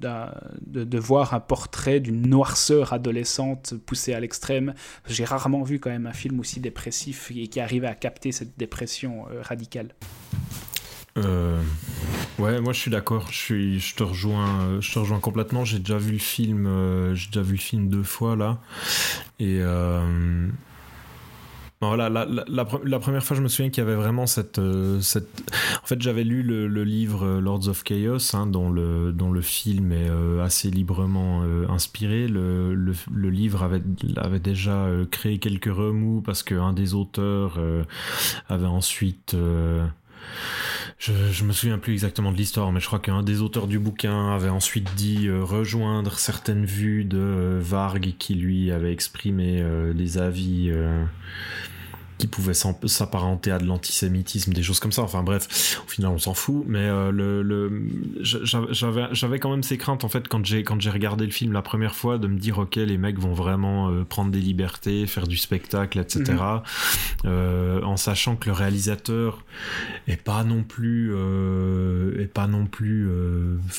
de, 0.00 0.98
voir 0.98 1.34
un 1.34 1.40
portrait 1.40 2.00
d'une 2.00 2.28
noirceur 2.28 2.92
adolescente 2.92 3.74
poussée 3.86 4.14
à 4.14 4.20
l'extrême. 4.20 4.74
J'ai 5.06 5.24
rarement 5.24 5.62
vu 5.62 5.80
quand 5.80 5.90
même 5.90 6.06
un 6.06 6.12
film 6.12 6.40
aussi 6.40 6.60
dépressif 6.60 7.30
et 7.34 7.48
qui 7.48 7.60
arrivait 7.60 7.88
à 7.88 7.94
capter 7.94 8.32
cette 8.32 8.58
dépression 8.58 9.26
euh, 9.30 9.42
radicale. 9.42 9.94
Euh, 11.16 11.60
ouais, 12.38 12.60
moi 12.60 12.72
je 12.72 12.78
suis 12.80 12.90
d'accord. 12.90 13.28
Je 13.32 13.94
te 13.94 14.02
rejoins, 14.04 14.60
euh, 14.62 14.80
je 14.80 14.92
te 14.92 14.98
rejoins 14.98 15.18
complètement. 15.18 15.64
J'ai 15.64 15.80
déjà 15.80 15.98
vu 15.98 16.12
le 16.12 16.18
film, 16.18 17.14
j'ai 17.14 17.26
déjà 17.28 17.42
vu 17.42 17.54
le 17.54 17.60
film 17.60 17.88
deux 17.88 18.04
fois 18.04 18.36
là, 18.36 18.60
et 19.40 19.60
voilà, 21.80 22.08
la, 22.08 22.26
la, 22.26 22.98
première 22.98 23.22
fois, 23.22 23.36
je 23.36 23.42
me 23.42 23.48
souviens 23.48 23.70
qu'il 23.70 23.84
y 23.84 23.86
avait 23.86 23.94
vraiment 23.94 24.26
cette, 24.26 24.60
cette... 25.00 25.28
En 25.82 25.86
fait, 25.86 26.00
j'avais 26.02 26.24
lu 26.24 26.42
le, 26.42 26.84
livre 26.84 27.38
Lords 27.38 27.68
of 27.68 27.84
Chaos, 27.84 28.34
hein, 28.34 28.46
dont, 28.46 28.70
le, 28.70 29.12
dont 29.12 29.30
le 29.30 29.40
film 29.40 29.92
est 29.92 30.10
assez 30.42 30.70
librement 30.70 31.42
inspiré. 31.68 32.26
Le, 32.26 32.74
le, 32.74 33.30
livre 33.30 33.62
avait, 33.62 33.82
avait 34.16 34.40
déjà 34.40 34.88
créé 35.10 35.38
quelques 35.38 35.72
remous 35.72 36.20
parce 36.20 36.42
qu'un 36.42 36.72
des 36.72 36.94
auteurs 36.94 37.58
avait 38.48 38.66
ensuite 38.66 39.36
je, 40.98 41.44
me 41.44 41.52
souviens 41.52 41.78
plus 41.78 41.92
exactement 41.92 42.32
de 42.32 42.36
l'histoire, 42.36 42.72
mais 42.72 42.80
je 42.80 42.86
crois 42.86 42.98
qu'un 42.98 43.22
des 43.22 43.40
auteurs 43.40 43.68
du 43.68 43.78
bouquin 43.78 44.34
avait 44.34 44.48
ensuite 44.48 44.94
dit 44.96 45.28
euh, 45.28 45.42
rejoindre 45.44 46.18
certaines 46.18 46.64
vues 46.64 47.04
de 47.04 47.18
euh, 47.18 47.58
Varg 47.62 48.14
qui 48.18 48.34
lui 48.34 48.72
avait 48.72 48.92
exprimé 48.92 49.60
euh, 49.60 49.92
des 49.92 50.18
avis 50.18 50.72
qui 52.18 52.26
pouvait 52.26 52.54
s'apparenter 52.54 53.52
à 53.52 53.58
de 53.58 53.64
l'antisémitisme, 53.64 54.52
des 54.52 54.62
choses 54.62 54.80
comme 54.80 54.92
ça. 54.92 55.02
Enfin 55.02 55.22
bref, 55.22 55.80
au 55.86 55.88
final 55.88 56.10
on 56.10 56.18
s'en 56.18 56.34
fout. 56.34 56.64
Mais 56.66 56.80
euh, 56.80 57.12
le, 57.12 57.42
le 57.42 57.84
j'avais 58.22 59.38
quand 59.38 59.50
même 59.50 59.62
ces 59.62 59.78
craintes 59.78 60.04
en 60.04 60.08
fait 60.08 60.26
quand 60.26 60.44
j'ai 60.44 60.64
quand 60.64 60.80
j'ai 60.80 60.90
regardé 60.90 61.24
le 61.24 61.30
film 61.30 61.52
la 61.52 61.62
première 61.62 61.94
fois 61.94 62.18
de 62.18 62.26
me 62.26 62.38
dire 62.38 62.58
ok 62.58 62.76
les 62.76 62.98
mecs 62.98 63.18
vont 63.18 63.32
vraiment 63.32 63.90
euh, 63.90 64.04
prendre 64.04 64.32
des 64.32 64.40
libertés, 64.40 65.06
faire 65.06 65.28
du 65.28 65.36
spectacle, 65.36 65.98
etc. 66.00 66.24
Mhm. 66.28 66.60
euh, 67.26 67.82
en 67.82 67.96
sachant 67.96 68.34
que 68.34 68.46
le 68.46 68.52
réalisateur 68.52 69.44
est 70.08 70.20
pas 70.20 70.42
non 70.42 70.64
plus 70.64 71.14
est 72.18 72.32
pas 72.32 72.48
non 72.48 72.66
plus 72.66 73.08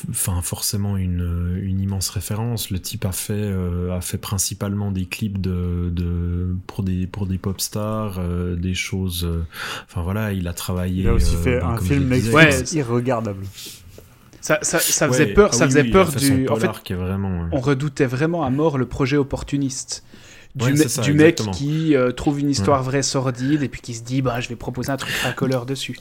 enfin 0.09 0.41
forcément 0.41 0.95
une, 0.95 1.59
une 1.61 1.81
immense 1.81 2.09
référence. 2.09 2.71
Le 2.71 2.79
type 2.79 3.03
a 3.03 3.11
fait 3.11 3.53
a 3.91 3.99
fait 3.99 4.17
principalement 4.17 4.91
des 4.91 5.05
clips 5.05 5.41
de, 5.41 5.89
de 5.91 6.55
pour 6.67 6.83
des 6.83 7.05
pour 7.05 7.25
des 7.25 7.37
pop 7.37 7.59
stars 7.59 8.19
euh, 8.29 8.55
des 8.55 8.73
choses. 8.73 9.25
Euh, 9.25 9.45
enfin 9.85 10.01
voilà, 10.01 10.31
il 10.31 10.47
a 10.47 10.53
travaillé. 10.53 11.03
Il 11.03 11.07
a 11.07 11.13
aussi 11.13 11.35
fait 11.35 11.55
euh, 11.55 11.65
un 11.65 11.77
film 11.77 12.07
Netflix 12.07 12.73
irregardable. 12.73 13.45
Ça, 14.41 14.59
ça, 14.61 14.79
ça, 14.79 15.07
faisait 15.07 15.27
peur, 15.33 15.49
ah 15.51 15.55
ça 15.55 15.65
faisait 15.65 15.83
peur 15.83 16.11
du. 16.11 16.47
En 16.47 16.55
fait, 16.55 16.93
vraiment, 16.93 17.49
on 17.51 17.59
redoutait 17.59 18.05
vraiment 18.05 18.43
à 18.43 18.49
mort 18.49 18.77
le 18.77 18.85
projet 18.85 19.17
opportuniste 19.17 20.03
du, 20.55 20.73
du 21.03 21.13
mec 21.13 21.41
qui 21.51 21.93
trouve 22.15 22.39
une 22.39 22.49
histoire 22.49 22.81
vraie 22.83 23.03
sordide 23.03 23.63
et 23.63 23.69
puis 23.69 23.81
qui 23.81 23.93
se 23.93 24.03
dit 24.03 24.21
bah 24.21 24.39
je 24.39 24.47
vais 24.47 24.55
proposer 24.55 24.91
un 24.91 24.97
truc 24.97 25.13
racoleur 25.23 25.65
dessus. 25.65 25.97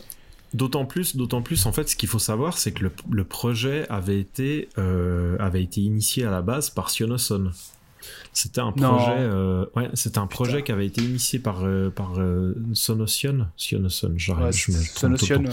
D'autant 0.55 0.87
plus, 0.87 1.15
d'autant 1.15 1.43
plus, 1.43 1.67
en 1.67 1.73
fait, 1.73 1.91
ce 1.91 1.97
qu'il 1.97 2.09
faut 2.09 2.19
savoir, 2.19 2.57
c'est 2.57 2.73
que 2.73 2.85
le, 2.85 2.93
le, 3.11 3.25
projet 3.25 3.87
avait 3.91 4.19
été, 4.19 4.69
avait 4.77 5.63
été 5.63 5.81
initié 5.81 6.25
à 6.25 6.31
la 6.31 6.41
base 6.41 6.71
par 6.71 6.91
Sionoson. 6.91 7.53
C'était 8.41 8.61
un 8.61 8.71
projet, 8.71 9.17
euh, 9.19 9.67
ouais, 9.75 9.91
c'était 9.95 10.19
un 10.19 10.29
projet 10.29 10.63
qui 10.63 10.71
avait 10.71 10.87
été 10.87 11.03
initié 11.03 11.41
par 11.41 11.65
euh, 11.65 11.91
par 11.91 12.21
euh, 12.21 12.55
Sonotion, 12.73 13.49
Sonotion, 13.57 14.11
ouais, 14.11 14.53
Sonotion, 14.53 15.43
ouais. 15.43 15.51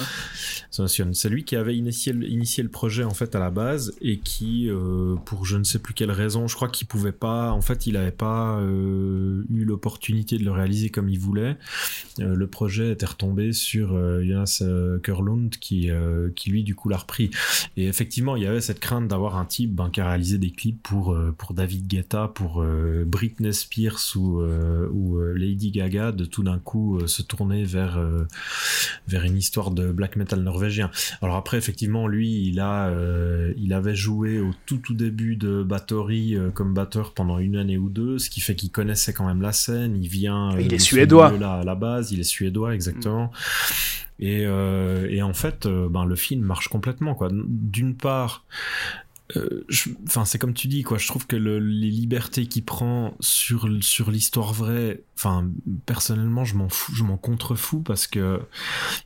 Sonotion. 0.69 1.09
C'est 1.13 1.29
lui 1.29 1.45
qui 1.45 1.55
avait 1.55 1.75
initié, 1.75 2.13
initié 2.13 2.61
le 2.61 2.69
projet 2.69 3.03
en 3.03 3.15
fait 3.15 3.33
à 3.33 3.39
la 3.39 3.49
base 3.49 3.95
et 4.01 4.19
qui, 4.19 4.69
pour 5.25 5.45
je 5.45 5.57
ne 5.57 5.63
sais 5.63 5.79
plus 5.79 5.95
quelle 5.95 6.11
raison, 6.11 6.47
je 6.47 6.55
crois 6.55 6.69
qu'il 6.69 6.85
pouvait 6.85 7.11
pas, 7.11 7.51
en 7.51 7.61
fait, 7.61 7.87
il 7.87 7.93
n'avait 7.93 8.11
pas 8.11 8.59
eu 8.61 9.65
l'opportunité 9.65 10.37
de 10.37 10.43
le 10.43 10.51
réaliser 10.51 10.91
comme 10.91 11.09
il 11.09 11.17
voulait. 11.17 11.57
le 12.19 12.45
projet 12.45 12.91
était 12.91 13.07
retombé 13.07 13.51
sur 13.51 13.97
Jonas 14.21 14.61
Kurlund 15.01 15.49
qui 15.57 15.89
qui 16.35 16.49
lui 16.51 16.63
du 16.63 16.75
coup 16.75 16.89
l'a 16.89 16.97
repris. 16.97 17.31
Et 17.77 17.87
effectivement, 17.87 18.35
il 18.35 18.43
y 18.43 18.47
avait 18.47 18.61
cette 18.61 18.79
crainte 18.79 19.07
d'avoir 19.07 19.37
un 19.37 19.45
type 19.45 19.73
ben, 19.73 19.89
qui 19.89 20.01
a 20.01 20.07
réalisé 20.07 20.37
des 20.37 20.51
clips 20.51 20.83
pour 20.83 21.17
pour 21.37 21.53
David 21.55 21.87
Guetta, 21.87 22.27
pour 22.27 22.61
euh, 22.74 22.74
Britney 23.05 23.53
Spears 23.53 24.15
ou, 24.15 24.41
euh, 24.41 24.87
ou 24.91 25.17
euh, 25.17 25.33
Lady 25.33 25.71
Gaga 25.71 26.11
de 26.11 26.25
tout 26.25 26.43
d'un 26.43 26.59
coup 26.59 26.99
se 27.07 27.21
tourner 27.21 27.63
vers, 27.63 27.99
vers 29.07 29.23
une 29.23 29.37
histoire 29.37 29.71
de 29.71 29.91
black 29.91 30.15
metal 30.15 30.41
norvégien. 30.41 30.91
Alors 31.21 31.35
après, 31.35 31.57
effectivement, 31.57 32.07
lui, 32.07 32.47
il, 32.47 32.59
a, 32.59 32.91
il 33.57 33.73
avait 33.73 33.95
joué 33.95 34.39
au 34.39 34.51
tout 34.65 34.77
tout 34.77 34.93
début 34.93 35.35
de 35.35 35.63
Bathory 35.63 36.37
comme 36.53 36.73
batteur 36.73 37.13
pendant 37.13 37.39
une 37.39 37.55
année 37.55 37.77
ou 37.77 37.89
deux, 37.89 38.19
ce 38.19 38.29
qui 38.29 38.41
fait 38.41 38.55
qu'il 38.55 38.71
connaissait 38.71 39.13
quand 39.13 39.25
même 39.25 39.41
la 39.41 39.51
scène. 39.51 39.95
Il 40.01 40.07
vient. 40.07 40.57
il 40.59 40.73
est 40.73 40.79
suédois. 40.79 41.37
Là, 41.37 41.55
à 41.55 41.63
la 41.63 41.75
base, 41.75 42.11
il 42.11 42.19
est 42.19 42.23
suédois, 42.23 42.73
exactement. 42.73 43.31
Et, 44.19 44.43
et, 44.43 45.21
en 45.21 45.33
fait, 45.33 45.67
ben, 45.67 46.05
le 46.05 46.15
film 46.15 46.41
marche 46.43 46.67
complètement. 46.67 47.15
quoi. 47.15 47.29
D'une 47.31 47.95
part, 47.95 48.45
euh, 49.35 49.65
enfin 50.05 50.23
c'est 50.23 50.37
comme 50.37 50.53
tu 50.53 50.67
dis 50.67 50.83
quoi. 50.83 50.97
Je 50.97 51.07
trouve 51.07 51.25
que 51.25 51.35
le, 51.35 51.59
les 51.59 51.89
libertés 51.89 52.45
qu'il 52.45 52.63
prend 52.63 53.15
sur 53.19 53.67
sur 53.81 54.11
l'histoire 54.11 54.53
vraie 54.53 55.01
enfin 55.17 55.49
personnellement 55.85 56.45
je 56.45 56.55
m'en 56.55 56.69
fous 56.69 56.93
je 56.93 57.03
m'en 57.03 57.17
contrefous 57.17 57.81
parce 57.81 58.05
que 58.05 58.39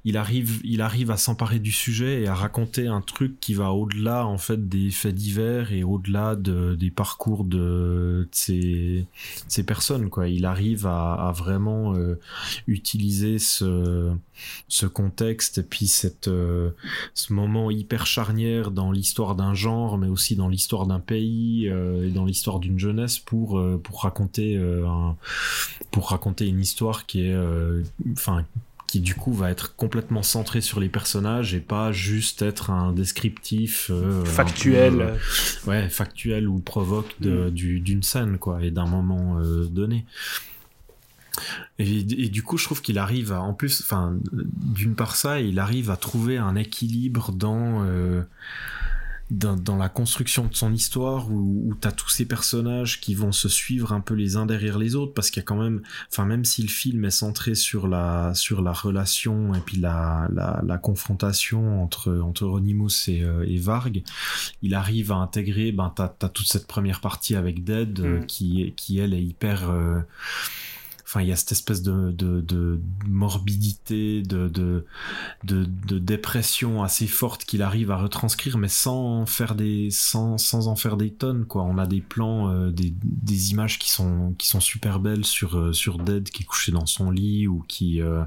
il 0.04 0.18
arrive 0.18 0.60
il 0.64 0.82
arrive 0.82 1.12
à 1.12 1.18
s'emparer 1.18 1.60
du 1.60 1.72
sujet 1.72 2.22
et 2.22 2.28
à 2.28 2.36
raconter 2.36 2.88
un 2.88 3.02
truc 3.02 3.40
qui 3.40 3.54
va 3.54 3.72
au-delà 3.72 4.26
en 4.26 4.38
fait 4.38 4.68
des 4.68 4.92
faits 4.92 5.16
divers 5.16 5.72
et 5.72 5.84
au-delà 5.84 6.36
de, 6.36 6.76
des 6.76 6.92
parcours 6.92 7.44
de, 7.44 8.28
ces, 8.32 9.06
ces 9.48 9.64
personnes 9.64 10.10
quoi. 10.10 10.28
Il 10.28 10.46
arrive 10.46 10.86
à, 10.86 11.32
vraiment 11.36 11.96
euh, 11.96 12.20
utiliser 12.68 13.40
ce 13.40 14.12
ce 14.68 14.86
contexte 14.86 15.60
et 15.60 15.64
puis 15.64 15.88
cette 15.88 16.28
euh, 16.28 16.72
ce 17.14 17.34
moment 17.34 17.72
hyper 17.72 18.06
charnière 18.06 18.72
dans 18.72 18.92
l'histoire 18.92 19.36
d'un 19.36 19.54
genre 19.54 19.98
aussi 20.10 20.36
dans 20.36 20.48
l'histoire 20.48 20.86
d'un 20.86 21.00
pays 21.00 21.68
euh, 21.70 22.08
et 22.08 22.12
dans 22.12 22.26
l'histoire 22.26 22.60
d'une 22.60 22.80
jeunesse 22.80 23.20
pour 23.20 23.58
euh, 23.58 23.80
pour 23.82 24.04
raconter 24.04 24.58
un, 24.58 25.16
pour 25.92 26.10
raconter 26.10 26.48
une 26.48 26.60
histoire 26.60 27.06
qui 27.06 27.26
est 27.26 27.38
enfin 28.12 28.46
qui 28.88 29.00
du 29.00 29.14
coup 29.14 29.34
va 29.34 29.52
être 29.52 29.76
complètement 29.76 30.24
centrée 30.24 30.62
sur 30.62 30.80
les 30.80 30.90
personnages 30.90 31.54
et 31.54 31.60
pas 31.60 31.92
juste 31.92 32.42
être 32.42 32.72
un 32.72 32.92
descriptif 32.92 33.92
factuel 34.26 35.16
ouais 35.68 35.90
factuel 35.90 36.48
ou 36.48 36.60
provoque 36.60 37.16
mm. 37.20 37.50
d'une 37.52 38.04
scène 38.04 38.38
quoi 38.38 38.64
et 38.64 38.72
d'un 38.72 38.88
moment 38.88 39.40
donné 39.70 40.06
et, 41.78 42.04
du 42.04 42.44
coup, 42.44 42.58
je 42.58 42.66
trouve 42.66 42.82
qu'il 42.82 42.98
arrive 42.98 43.32
à, 43.32 43.42
en 43.42 43.54
plus, 43.54 43.82
enfin, 43.82 44.18
d'une 44.34 44.96
part 44.96 45.16
ça, 45.16 45.40
il 45.40 45.58
arrive 45.60 45.90
à 45.90 45.96
trouver 45.96 46.38
un 46.38 46.56
équilibre 46.56 47.32
dans, 47.32 47.86
euh, 49.32 49.56
dans, 49.56 49.78
la 49.78 49.90
construction 49.90 50.46
de 50.46 50.56
son 50.56 50.74
histoire 50.74 51.32
où, 51.32 51.70
où 51.70 51.76
tu 51.80 51.88
as 51.88 51.92
tous 51.92 52.10
ces 52.10 52.26
personnages 52.26 53.00
qui 53.00 53.16
vont 53.16 53.32
se 53.32 53.50
suivre 53.50 53.94
un 53.94 54.02
peu 54.02 54.14
les 54.14 54.36
uns 54.36 54.46
derrière 54.46 54.78
les 54.78 54.96
autres 54.96 55.14
parce 55.14 55.30
qu'il 55.30 55.42
y 55.42 55.44
a 55.44 55.46
quand 55.46 55.62
même, 55.62 55.82
enfin, 56.12 56.26
même 56.26 56.46
si 56.46 56.62
le 56.62 56.68
film 56.68 57.06
est 57.06 57.12
centré 57.12 57.56
sur 57.56 57.88
la, 57.88 58.34
sur 58.34 58.62
la 58.62 58.74
relation 58.74 59.54
et 59.54 59.60
puis 59.60 59.78
la, 59.78 60.28
la, 60.34 60.62
la 60.66 60.78
confrontation 60.78 61.84
entre, 61.84 62.20
entre 62.20 62.46
Ronimus 62.46 63.08
et, 63.08 63.24
euh, 63.24 63.46
et 63.48 63.58
Varg, 63.58 64.02
il 64.62 64.74
arrive 64.74 65.12
à 65.12 65.16
intégrer, 65.16 65.72
ben, 65.72 65.92
t'as 65.96 66.12
as 66.22 66.30
toute 66.30 66.48
cette 66.48 66.68
première 66.68 67.02
partie 67.02 67.36
avec 67.36 67.64
Dead 67.64 68.00
euh, 68.00 68.22
mm. 68.22 68.26
qui, 68.26 68.74
qui 68.76 69.00
elle 69.00 69.14
est 69.14 69.24
hyper, 69.24 69.70
enfin 71.10 71.22
il 71.22 71.28
y 71.28 71.32
a 71.32 71.36
cette 71.36 71.54
espèce 71.54 71.82
de, 71.82 72.12
de, 72.12 72.80
morbidité, 73.08 74.22
de, 74.22 74.48
de, 74.48 74.86
de, 75.44 75.98
dépression 75.98 76.84
assez 76.84 77.08
forte 77.08 77.46
qu'il 77.46 77.64
arrive 77.64 77.90
à 77.90 77.98
retranscrire, 77.98 78.60
mais 78.60 78.68
sans 78.68 79.26
faire 79.26 79.56
des, 79.56 79.90
sans, 79.90 80.38
sans 80.38 80.68
en 80.68 80.76
faire 80.76 80.98
des 80.98 81.10
tonnes 81.10 81.46
quoi. 81.46 81.64
On 81.64 81.80
a 81.80 81.88
des 81.88 82.02
plans, 82.02 82.52
euh, 82.52 82.70
des, 82.70 82.94
des 83.02 83.52
images 83.52 83.80
qui 83.80 83.92
sont 83.92 84.36
qui 84.38 84.48
sont 84.48 84.60
super 84.60 85.00
belles 85.00 85.26
sur 85.26 85.58
euh, 85.58 85.74
sur 85.74 85.98
Dead 85.98 86.30
qui 86.30 86.44
est 86.44 86.46
couché 86.46 86.72
dans 86.72 86.86
son 86.86 87.10
lit 87.10 87.48
ou 87.48 87.66
qui 87.68 88.02
euh, 88.02 88.24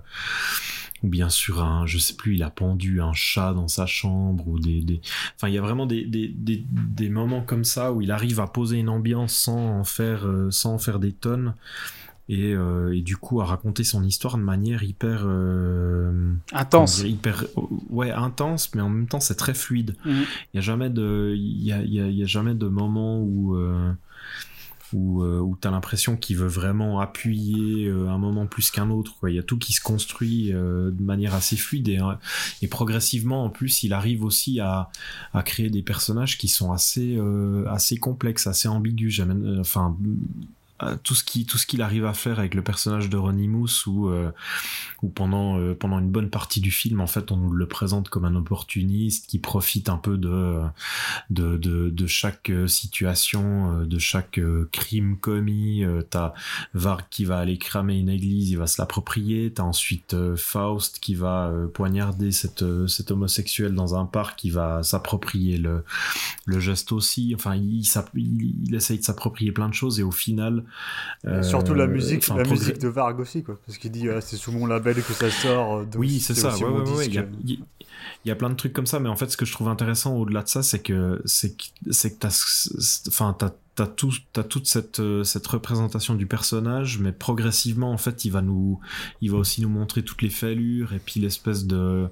ou 1.04 1.08
bien 1.08 1.28
sûr 1.28 1.62
un, 1.62 1.86
je 1.86 1.98
sais 1.98 2.14
plus, 2.14 2.34
il 2.34 2.42
a 2.42 2.50
pendu 2.50 3.00
un 3.00 3.12
chat 3.12 3.52
dans 3.54 3.68
sa 3.68 3.86
chambre 3.86 4.46
ou 4.48 4.58
des, 4.58 4.80
des... 4.82 5.00
enfin 5.36 5.46
il 5.48 5.54
y 5.54 5.58
a 5.58 5.62
vraiment 5.62 5.86
des, 5.86 6.04
des, 6.04 6.28
des, 6.28 6.64
des 6.68 7.08
moments 7.10 7.42
comme 7.42 7.64
ça 7.64 7.92
où 7.92 8.02
il 8.02 8.10
arrive 8.10 8.40
à 8.40 8.48
poser 8.48 8.78
une 8.78 8.88
ambiance 8.88 9.34
sans 9.34 9.78
en 9.78 9.84
faire 9.84 10.26
sans 10.50 10.74
en 10.74 10.78
faire 10.78 10.98
des 10.98 11.12
tonnes 11.12 11.54
euh, 12.30 12.92
et, 12.92 13.02
du 13.02 13.16
coup 13.16 13.40
à 13.40 13.44
raconter 13.44 13.82
son 13.82 14.04
histoire 14.04 14.38
de 14.38 14.42
manière 14.42 14.84
hyper 14.84 15.22
euh, 15.24 16.32
intense 16.52 17.00
hyper 17.00 17.44
ouais 17.90 18.12
intense 18.12 18.74
mais 18.74 18.80
en 18.80 18.88
même 18.88 19.08
temps 19.08 19.20
c'est 19.20 19.34
très 19.34 19.54
fluide 19.54 19.96
mhm. 20.04 20.24
il 20.52 20.56
y 20.56 20.58
a 20.58 20.60
jamais 20.60 20.88
de 20.88 21.34
il 21.36 21.64
y 21.64 21.72
a, 21.72 21.82
y 21.82 22.22
a, 22.22 22.26
jamais 22.26 22.54
de 22.54 22.68
moment 22.68 23.20
où 23.20 23.56
euh, 23.56 23.92
où, 24.92 25.24
où 25.24 25.56
t'as 25.58 25.70
l'impression 25.70 26.16
qu'il 26.16 26.36
veut 26.36 26.48
vraiment 26.48 27.00
appuyer 27.00 27.88
un 27.88 28.18
moment 28.18 28.46
plus 28.46 28.70
qu'un 28.70 28.90
autre. 28.90 29.16
Quoi. 29.18 29.30
Il 29.30 29.36
y 29.36 29.38
a 29.38 29.42
tout 29.42 29.56
qui 29.56 29.72
se 29.72 29.80
construit 29.80 30.52
de 30.52 31.02
manière 31.02 31.34
assez 31.34 31.56
fluide 31.56 31.88
et, 31.88 31.98
et 32.60 32.68
progressivement 32.68 33.42
en 33.44 33.48
plus 33.48 33.84
il 33.84 33.94
arrive 33.94 34.22
aussi 34.22 34.60
à, 34.60 34.90
à 35.32 35.42
créer 35.42 35.70
des 35.70 35.80
personnages 35.80 36.36
qui 36.36 36.46
sont 36.46 36.72
assez 36.72 37.18
assez 37.70 37.96
complexes, 37.96 38.46
assez 38.46 38.68
ambigus. 38.68 39.22
Enfin 39.58 39.96
tout 41.02 41.14
ce 41.14 41.24
qui 41.24 41.46
tout 41.46 41.58
ce 41.58 41.66
qu'il 41.66 41.82
arrive 41.82 42.04
à 42.04 42.14
faire 42.14 42.38
avec 42.38 42.54
le 42.54 42.62
personnage 42.62 43.08
de 43.08 43.16
Ronnie 43.16 43.48
Moose 43.48 43.86
où 43.86 44.08
euh, 44.08 44.30
où 45.02 45.08
pendant 45.08 45.58
euh, 45.58 45.74
pendant 45.74 45.98
une 45.98 46.10
bonne 46.10 46.30
partie 46.30 46.60
du 46.60 46.70
film 46.70 47.00
en 47.00 47.06
fait 47.06 47.30
on 47.32 47.36
nous 47.36 47.52
le 47.52 47.66
présente 47.66 48.08
comme 48.08 48.24
un 48.24 48.34
opportuniste 48.34 49.26
qui 49.26 49.38
profite 49.38 49.88
un 49.88 49.96
peu 49.96 50.18
de 50.18 50.60
de 51.30 51.56
de, 51.56 51.90
de 51.90 52.06
chaque 52.06 52.50
euh, 52.50 52.66
situation 52.66 53.80
euh, 53.80 53.84
de 53.84 53.98
chaque 53.98 54.38
euh, 54.38 54.68
crime 54.72 55.16
commis. 55.18 55.84
Euh, 55.84 56.02
t'as 56.02 56.32
Varg 56.74 57.04
qui 57.10 57.24
va 57.24 57.38
aller 57.38 57.58
cramer 57.58 57.98
une 57.98 58.08
église 58.08 58.50
il 58.50 58.58
va 58.58 58.66
se 58.66 58.80
l'approprier. 58.80 59.52
T'as 59.52 59.62
ensuite 59.62 60.14
euh, 60.14 60.36
Faust 60.36 60.98
qui 61.00 61.14
va 61.14 61.48
euh, 61.48 61.66
poignarder 61.68 62.32
cette 62.32 62.62
euh, 62.62 62.86
cet 62.86 63.10
homosexuel 63.10 63.74
dans 63.74 63.94
un 63.98 64.06
parc 64.06 64.38
qui 64.38 64.50
va 64.50 64.82
s'approprier 64.82 65.58
le 65.58 65.84
le 66.44 66.60
geste 66.60 66.92
aussi. 66.92 67.32
Enfin 67.34 67.54
il, 67.56 67.82
il 68.14 68.74
essaye 68.74 68.98
de 68.98 69.04
s'approprier 69.04 69.52
plein 69.52 69.68
de 69.68 69.74
choses 69.74 70.00
et 70.00 70.02
au 70.02 70.10
final 70.10 70.64
euh, 71.26 71.42
Surtout 71.42 71.74
la 71.74 71.86
musique, 71.86 72.28
la 72.28 72.44
musique 72.44 72.78
de 72.78 72.88
Varg 72.88 73.18
aussi, 73.20 73.42
quoi. 73.42 73.58
Parce 73.66 73.78
qu'il 73.78 73.90
dit 73.90 74.08
ah, 74.08 74.20
c'est 74.20 74.36
sous 74.36 74.52
mon 74.52 74.66
label 74.66 75.02
que 75.02 75.12
ça 75.12 75.30
sort. 75.30 75.84
donc 75.84 76.00
Oui, 76.00 76.20
c'est 76.20 76.34
ça. 76.34 76.54
Ouais, 76.56 76.64
ouais, 76.64 76.90
ouais. 76.90 77.06
Il 77.06 77.14
y, 77.14 77.18
a, 77.18 77.24
il 78.24 78.28
y- 78.28 78.30
a 78.32 78.36
plein 78.36 78.50
de 78.50 78.54
trucs 78.54 78.72
comme 78.72 78.86
ça, 78.86 79.00
mais 79.00 79.08
en 79.08 79.16
fait, 79.16 79.30
ce 79.30 79.36
que 79.36 79.44
je 79.44 79.52
trouve 79.52 79.68
intéressant 79.68 80.14
au-delà 80.16 80.42
de 80.42 80.48
ça, 80.48 80.62
c'est 80.62 80.80
que 80.82 81.20
c'est 81.24 81.56
que 81.56 82.18
t'as, 82.18 82.28
enfin, 83.08 83.34
t'as 83.38 83.50
t'as 83.74 83.86
tout, 83.86 84.12
t'as 84.34 84.42
toute 84.42 84.66
cette 84.66 85.00
euh, 85.00 85.24
cette 85.24 85.46
représentation 85.46 86.14
du 86.14 86.26
personnage, 86.26 86.98
mais 86.98 87.10
progressivement, 87.10 87.90
en 87.90 87.96
fait, 87.96 88.26
il 88.26 88.30
va 88.30 88.42
nous, 88.42 88.78
il 89.22 89.30
va 89.30 89.38
aussi 89.38 89.62
nous 89.62 89.70
montrer 89.70 90.02
toutes 90.02 90.20
les 90.20 90.28
fêlures 90.28 90.92
et 90.92 90.98
puis 90.98 91.20
l'espèce 91.20 91.64
de 91.66 92.08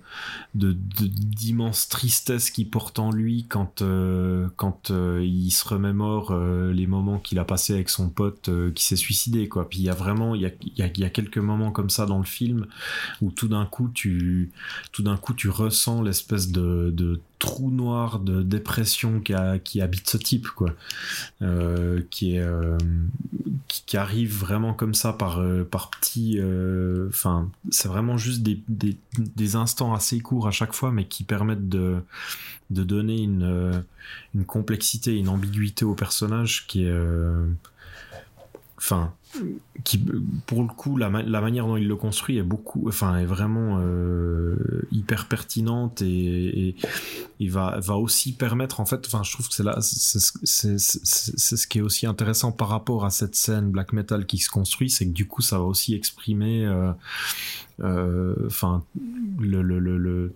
de 0.54 0.72
d'immense 0.72 1.88
tristesse 1.88 2.50
qu'il 2.50 2.68
porte 2.70 2.98
en 2.98 3.10
lui 3.10 3.44
quand 3.48 3.82
euh, 3.82 4.48
quand 4.56 4.90
euh, 4.90 5.22
il 5.24 5.50
se 5.50 5.68
remémore 5.68 6.34
les 6.34 6.86
moments 6.86 7.18
qu'il 7.18 7.38
a 7.38 7.44
passés 7.44 7.74
avec 7.74 7.88
son 7.90 8.08
pote 8.08 8.50
qui 8.74 8.84
s'est 8.84 8.96
suicidé, 8.96 9.48
quoi. 9.48 9.68
Puis 9.68 9.80
il 9.80 9.84
y 9.84 9.90
a 9.90 9.94
vraiment, 9.94 10.34
il 10.34 10.42
y 10.42 10.46
a 10.46 10.50
y 10.86 11.00
y 11.00 11.04
a 11.04 11.10
quelques 11.10 11.38
moments 11.38 11.72
comme 11.72 11.90
ça 11.90 12.06
dans 12.06 12.18
le 12.18 12.24
film 12.24 12.66
où 13.20 13.30
tout 13.30 13.48
d'un 13.48 13.66
coup 13.66 13.90
tu 13.92 14.50
tout 14.92 15.02
d'un 15.02 15.16
coup 15.16 15.34
tu 15.34 15.48
ressens 15.50 15.79
l'espèce 16.02 16.50
de, 16.50 17.20
trou 17.38 17.70
noir 17.70 18.18
de 18.18 18.42
dépression 18.42 19.20
qui, 19.20 19.80
habite 19.80 20.08
ce 20.08 20.16
type 20.16 20.48
quoi. 20.48 20.70
Euh, 21.42 22.02
euh, 22.22 22.78
qui, 23.68 23.96
arrive 23.96 24.36
vraiment 24.36 24.74
comme 24.74 24.94
ça 24.94 25.12
par 25.12 25.40
euh, 25.40 25.64
par 25.64 25.90
petits 25.90 26.38
enfin 27.08 27.48
c'est 27.70 27.88
vraiment 27.88 28.18
juste 28.18 28.42
des, 28.42 29.56
instants 29.56 29.94
assez 29.94 30.20
courts 30.20 30.46
à 30.46 30.50
chaque 30.50 30.74
fois 30.74 30.92
mais 30.92 31.06
qui 31.06 31.24
permettent 31.24 31.68
de 31.68 32.02
donner 32.70 33.22
une 33.22 33.82
une 34.34 34.44
complexité 34.44 35.16
une 35.16 35.28
ambiguïté 35.28 35.84
au 35.84 35.94
personnage 35.94 36.66
qui 36.66 36.84
est 36.84 36.94
enfin 38.80 39.12
qui 39.84 40.04
pour 40.46 40.62
le 40.62 40.68
coup 40.68 40.96
la, 40.96 41.08
ma- 41.08 41.22
la 41.22 41.40
manière 41.40 41.66
dont 41.66 41.76
il 41.76 41.86
le 41.86 41.94
construit 41.94 42.38
est 42.38 42.42
beaucoup 42.42 42.88
enfin 42.88 43.16
est 43.18 43.24
vraiment 43.26 43.78
euh, 43.80 44.56
hyper 44.90 45.28
pertinente 45.28 46.02
et, 46.02 46.74
il 47.38 47.50
va 47.50 47.78
va 47.80 47.96
aussi 47.96 48.32
permettre 48.32 48.80
en 48.80 48.86
fait 48.86 49.06
enfin 49.06 49.22
je 49.22 49.32
trouve 49.32 49.48
que 49.48 49.54
c'est 49.54 49.62
là 49.62 49.78
c'est 49.80 50.78
ce 50.78 51.66
qui 51.66 51.78
est 51.78 51.82
aussi 51.82 52.06
intéressant 52.06 52.50
par 52.52 52.68
rapport 52.68 53.04
à 53.04 53.10
cette 53.10 53.36
scène 53.36 53.70
black 53.70 53.92
metal 53.92 54.26
qui 54.26 54.38
se 54.38 54.50
construit 54.50 54.90
c'est 54.90 55.06
que 55.06 55.12
du 55.12 55.26
coup 55.26 55.42
ça 55.42 55.58
va 55.58 55.64
aussi 55.64 55.94
exprimer 55.94 56.66
euh, 56.66 56.92
euh, 57.80 58.34
enfin 58.46 58.82
le, 59.38 59.62
le, 59.62 59.78
le, 59.78 59.96
le- 59.98 60.32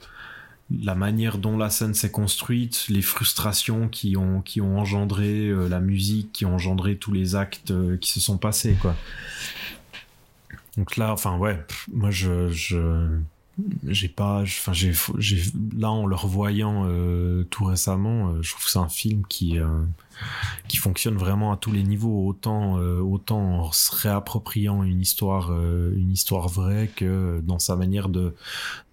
la 0.70 0.94
manière 0.94 1.38
dont 1.38 1.56
la 1.56 1.70
scène 1.70 1.94
s'est 1.94 2.10
construite, 2.10 2.86
les 2.88 3.02
frustrations 3.02 3.88
qui 3.88 4.16
ont, 4.16 4.40
qui 4.40 4.60
ont 4.60 4.78
engendré 4.78 5.48
euh, 5.48 5.68
la 5.68 5.80
musique, 5.80 6.32
qui 6.32 6.46
ont 6.46 6.54
engendré 6.54 6.96
tous 6.96 7.12
les 7.12 7.36
actes 7.36 7.70
euh, 7.70 7.96
qui 7.98 8.10
se 8.10 8.20
sont 8.20 8.38
passés, 8.38 8.76
quoi. 8.80 8.96
Donc 10.76 10.96
là, 10.96 11.12
enfin 11.12 11.36
ouais, 11.36 11.64
moi 11.92 12.10
je 12.10 12.48
j'ai 13.86 14.08
pas, 14.08 14.40
enfin 14.42 14.72
j'ai, 14.72 14.92
j'ai, 15.18 15.42
là 15.76 15.90
en 15.90 16.06
le 16.06 16.16
revoyant 16.16 16.84
euh, 16.86 17.44
tout 17.44 17.64
récemment, 17.64 18.30
euh, 18.30 18.42
je 18.42 18.50
trouve 18.50 18.64
que 18.64 18.70
c'est 18.70 18.78
un 18.78 18.88
film 18.88 19.24
qui 19.28 19.58
euh, 19.58 19.84
qui 20.68 20.76
fonctionne 20.76 21.16
vraiment 21.16 21.52
à 21.52 21.56
tous 21.56 21.70
les 21.70 21.82
niveaux, 21.82 22.26
autant 22.26 22.78
euh, 22.78 23.00
autant 23.00 23.60
en 23.60 23.72
se 23.72 23.94
réappropriant 23.94 24.82
une 24.82 25.00
histoire 25.00 25.50
euh, 25.52 25.94
une 25.96 26.10
histoire 26.12 26.48
vraie 26.48 26.88
que 26.94 27.40
dans 27.44 27.58
sa 27.58 27.76
manière 27.76 28.08
de 28.08 28.34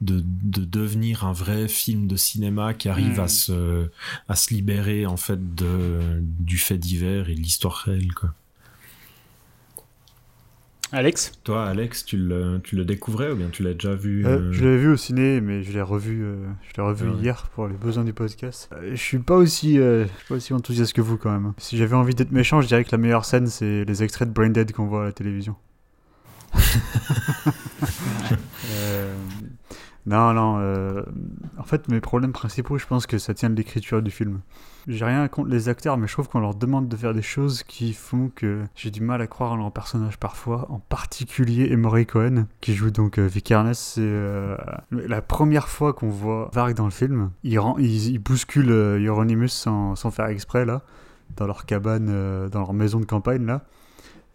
de, 0.01 0.23
de 0.43 0.63
devenir 0.63 1.25
un 1.25 1.33
vrai 1.33 1.67
film 1.67 2.07
de 2.07 2.15
cinéma 2.15 2.73
qui 2.73 2.87
arrive 2.89 3.17
Mm. 3.17 3.23
à 3.23 3.27
se 3.27 3.89
à 4.27 4.35
se 4.35 4.53
libérer 4.53 5.05
en 5.05 5.17
fait 5.17 5.55
de 5.55 6.21
du 6.39 6.57
fait 6.57 6.77
divers 6.77 7.29
et 7.29 7.35
de 7.35 7.39
l'histoire 7.41 7.75
réelle 7.75 8.13
quoi. 8.13 8.33
Alex 10.93 11.31
Toi 11.45 11.65
Alex, 11.65 12.03
tu 12.05 12.17
le 12.17 12.59
tu 12.63 12.75
le 12.75 12.83
découvrais 12.83 13.31
ou 13.31 13.35
bien 13.35 13.47
tu 13.49 13.63
l'as 13.63 13.73
déjà 13.73 13.95
vu 13.95 14.25
Euh, 14.25 14.39
euh, 14.39 14.51
Je 14.51 14.63
l'avais 14.65 14.77
vu 14.77 14.89
au 14.91 14.97
ciné, 14.97 15.39
mais 15.39 15.63
je 15.63 15.71
l'ai 15.71 15.81
revu, 15.81 16.21
euh, 16.23 16.35
je 16.63 16.73
l'ai 16.75 16.83
revu 16.85 17.05
Ah 17.07 17.13
ouais. 17.13 17.21
hier 17.21 17.49
pour 17.55 17.67
les 17.67 17.75
besoins 17.75 18.03
du 18.03 18.11
podcast. 18.13 18.69
Euh, 18.73 18.89
je 18.91 19.01
suis 19.01 19.19
pas 19.19 19.35
aussi, 19.35 19.79
euh, 19.79 20.03
je 20.03 20.07
suis 20.17 20.27
pas 20.27 20.35
aussi 20.35 20.53
enthousiaste 20.53 20.91
que 20.93 21.01
vous 21.01 21.17
quand 21.17 21.31
même. 21.31 21.53
Si 21.57 21.77
j'avais 21.77 21.95
envie 21.95 22.13
d'être 22.13 22.31
méchant, 22.33 22.59
je 22.61 22.67
dirais 22.67 22.83
que 22.83 22.91
la 22.91 22.97
meilleure 22.97 23.23
scène, 23.25 23.47
c'est 23.47 23.85
les 23.85 24.03
extraits 24.03 24.27
de 24.27 24.33
Brain 24.33 24.49
Dead 24.49 24.73
qu'on 24.73 24.85
voit 24.87 25.03
à 25.03 25.05
la 25.05 25.11
télévision. 25.13 25.55
Euh, 28.73 29.13
non, 30.05 30.33
non. 30.33 30.57
euh, 30.59 31.03
En 31.57 31.63
fait, 31.63 31.87
mes 31.87 32.01
problèmes 32.01 32.33
principaux, 32.33 32.77
je 32.77 32.87
pense 32.87 33.05
que 33.05 33.17
ça 33.17 33.33
tient 33.33 33.49
de 33.49 33.55
l'écriture 33.55 34.01
du 34.01 34.11
film. 34.11 34.41
J'ai 34.87 35.05
rien 35.05 35.27
contre 35.27 35.49
les 35.49 35.69
acteurs, 35.69 35.97
mais 35.97 36.07
je 36.07 36.13
trouve 36.13 36.27
qu'on 36.27 36.39
leur 36.39 36.55
demande 36.55 36.87
de 36.87 36.95
faire 36.95 37.13
des 37.13 37.21
choses 37.21 37.61
qui 37.61 37.93
font 37.93 38.31
que 38.35 38.63
j'ai 38.75 38.89
du 38.89 39.01
mal 39.01 39.21
à 39.21 39.27
croire 39.27 39.51
en 39.51 39.57
leur 39.57 39.71
personnage 39.71 40.17
parfois, 40.17 40.65
en 40.71 40.79
particulier 40.79 41.71
Emory 41.71 42.07
Cohen, 42.07 42.45
qui 42.61 42.73
joue 42.73 42.89
donc 42.89 43.19
euh. 43.19 43.29
C'est 43.73 44.01
euh, 44.01 44.57
la 44.91 45.21
première 45.21 45.67
fois 45.67 45.93
qu'on 45.93 46.09
voit 46.09 46.49
Varg 46.53 46.73
dans 46.73 46.85
le 46.85 46.91
film. 46.91 47.29
Il, 47.43 47.59
rend, 47.59 47.77
il, 47.77 48.17
bouscule 48.17 48.71
euh, 48.71 49.47
sans, 49.47 49.95
sans 49.95 50.09
faire 50.09 50.27
exprès, 50.27 50.65
là, 50.65 50.81
dans 51.37 51.45
leur 51.45 51.65
cabane, 51.65 52.07
euh, 52.09 52.49
dans 52.49 52.59
leur 52.59 52.73
maison 52.73 52.99
de 52.99 53.05
campagne, 53.05 53.45
là. 53.45 53.61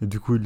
Et 0.02 0.06
du 0.06 0.20
coup, 0.20 0.36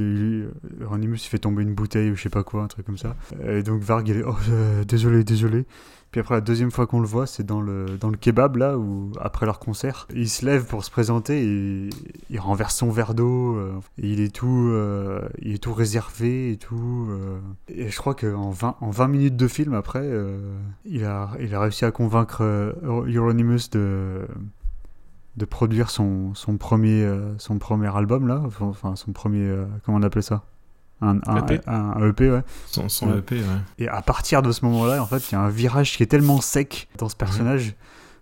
Euronymous 0.80 1.16
il 1.16 1.28
fait 1.28 1.38
tomber 1.38 1.62
une 1.62 1.74
bouteille 1.74 2.10
ou 2.10 2.16
je 2.16 2.22
sais 2.22 2.28
pas 2.30 2.44
quoi, 2.44 2.62
un 2.62 2.68
truc 2.68 2.86
comme 2.86 2.98
ça. 2.98 3.16
Et 3.44 3.62
donc 3.62 3.82
Varg, 3.82 4.06
il 4.08 4.18
est 4.18 4.22
oh, 4.24 4.36
euh, 4.50 4.84
désolé, 4.84 5.24
désolé. 5.24 5.66
Puis 6.10 6.20
après, 6.20 6.34
la 6.34 6.40
deuxième 6.40 6.72
fois 6.72 6.88
qu'on 6.88 6.98
le 6.98 7.06
voit, 7.06 7.26
c'est 7.28 7.44
dans 7.44 7.60
le, 7.60 7.86
dans 8.00 8.10
le 8.10 8.16
kebab, 8.16 8.56
là, 8.56 8.76
où 8.76 9.12
après 9.20 9.46
leur 9.46 9.60
concert, 9.60 10.08
il 10.12 10.28
se 10.28 10.44
lève 10.44 10.64
pour 10.66 10.84
se 10.84 10.90
présenter 10.90 11.40
et 11.44 11.90
il 12.30 12.40
renverse 12.40 12.74
son 12.76 12.90
verre 12.90 13.14
d'eau. 13.14 13.54
euh, 13.56 13.74
il 13.96 14.20
est 14.20 14.34
tout, 14.34 14.70
euh, 14.72 15.20
il 15.40 15.54
est 15.54 15.58
tout 15.62 15.72
réservé 15.72 16.50
et 16.52 16.56
tout. 16.56 17.06
euh. 17.10 17.38
et 17.68 17.90
je 17.90 17.96
crois 17.96 18.14
qu'en 18.14 18.50
20, 18.50 18.76
en 18.80 18.90
20 18.90 19.06
minutes 19.08 19.36
de 19.36 19.46
film, 19.46 19.72
après, 19.74 20.02
euh, 20.02 20.38
il, 20.84 21.04
a, 21.04 21.30
il 21.40 21.54
a 21.54 21.60
réussi 21.60 21.84
à 21.84 21.92
convaincre 21.92 22.38
euh, 22.42 22.72
Euronymous 22.82 23.68
de, 23.70 24.26
de 25.40 25.44
produire 25.46 25.90
son, 25.90 26.34
son, 26.34 26.56
premier, 26.58 27.02
euh, 27.02 27.36
son 27.38 27.58
premier 27.58 27.94
album, 27.96 28.28
là. 28.28 28.42
Enfin, 28.60 28.94
son 28.94 29.12
premier. 29.12 29.40
euh, 29.48 29.64
comment 29.84 29.98
on 29.98 30.02
appelle 30.02 30.22
ça? 30.22 30.44
Un, 31.02 31.18
un, 31.26 31.36
EP. 31.46 31.60
un- 31.66 31.92
un 31.96 32.08
EP, 32.08 32.30
ouais. 32.30 32.42
son, 32.66 32.88
son. 32.90 33.16
EP 33.16 33.36
ouais. 33.36 33.44
Et 33.78 33.88
à 33.88 34.02
partir 34.02 34.42
de 34.42 34.52
ce 34.52 34.64
moment-là, 34.66 35.02
en 35.02 35.06
fait, 35.06 35.30
il 35.30 35.34
y 35.34 35.34
a 35.36 35.40
un 35.40 35.48
virage 35.48 35.96
qui 35.96 36.02
est 36.02 36.06
tellement 36.06 36.40
sec 36.42 36.88
dans 36.98 37.08
ce 37.08 37.16
personnage 37.16 37.74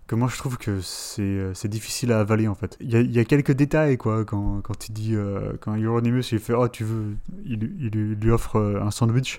que 0.07 0.15
moi 0.15 0.29
je 0.33 0.39
trouve 0.39 0.57
que 0.57 0.81
c'est 0.81 1.21
euh, 1.21 1.53
c'est 1.53 1.69
difficile 1.69 2.13
à 2.13 2.21
avaler 2.21 2.49
en 2.49 2.55
fait. 2.55 2.79
Il 2.81 2.91
y 2.91 2.97
a, 2.97 3.01
il 3.01 3.11
y 3.15 3.19
a 3.19 3.25
quelques 3.27 3.53
détails 3.53 3.99
quoi 3.99 4.25
quand, 4.25 4.63
quand 4.63 4.89
il 4.89 4.93
dit 4.93 5.15
euh, 5.15 5.53
quand 5.61 5.77
Euronymous 5.77 6.23
il 6.33 6.39
fait 6.39 6.55
oh 6.55 6.67
tu 6.67 6.83
veux 6.85 7.15
il, 7.45 7.63
il, 7.79 7.91
lui- 7.91 8.17
lui 8.17 8.31
offre 8.31 8.57
euh, 8.57 8.81
un 8.81 8.91
sandwich 8.91 9.39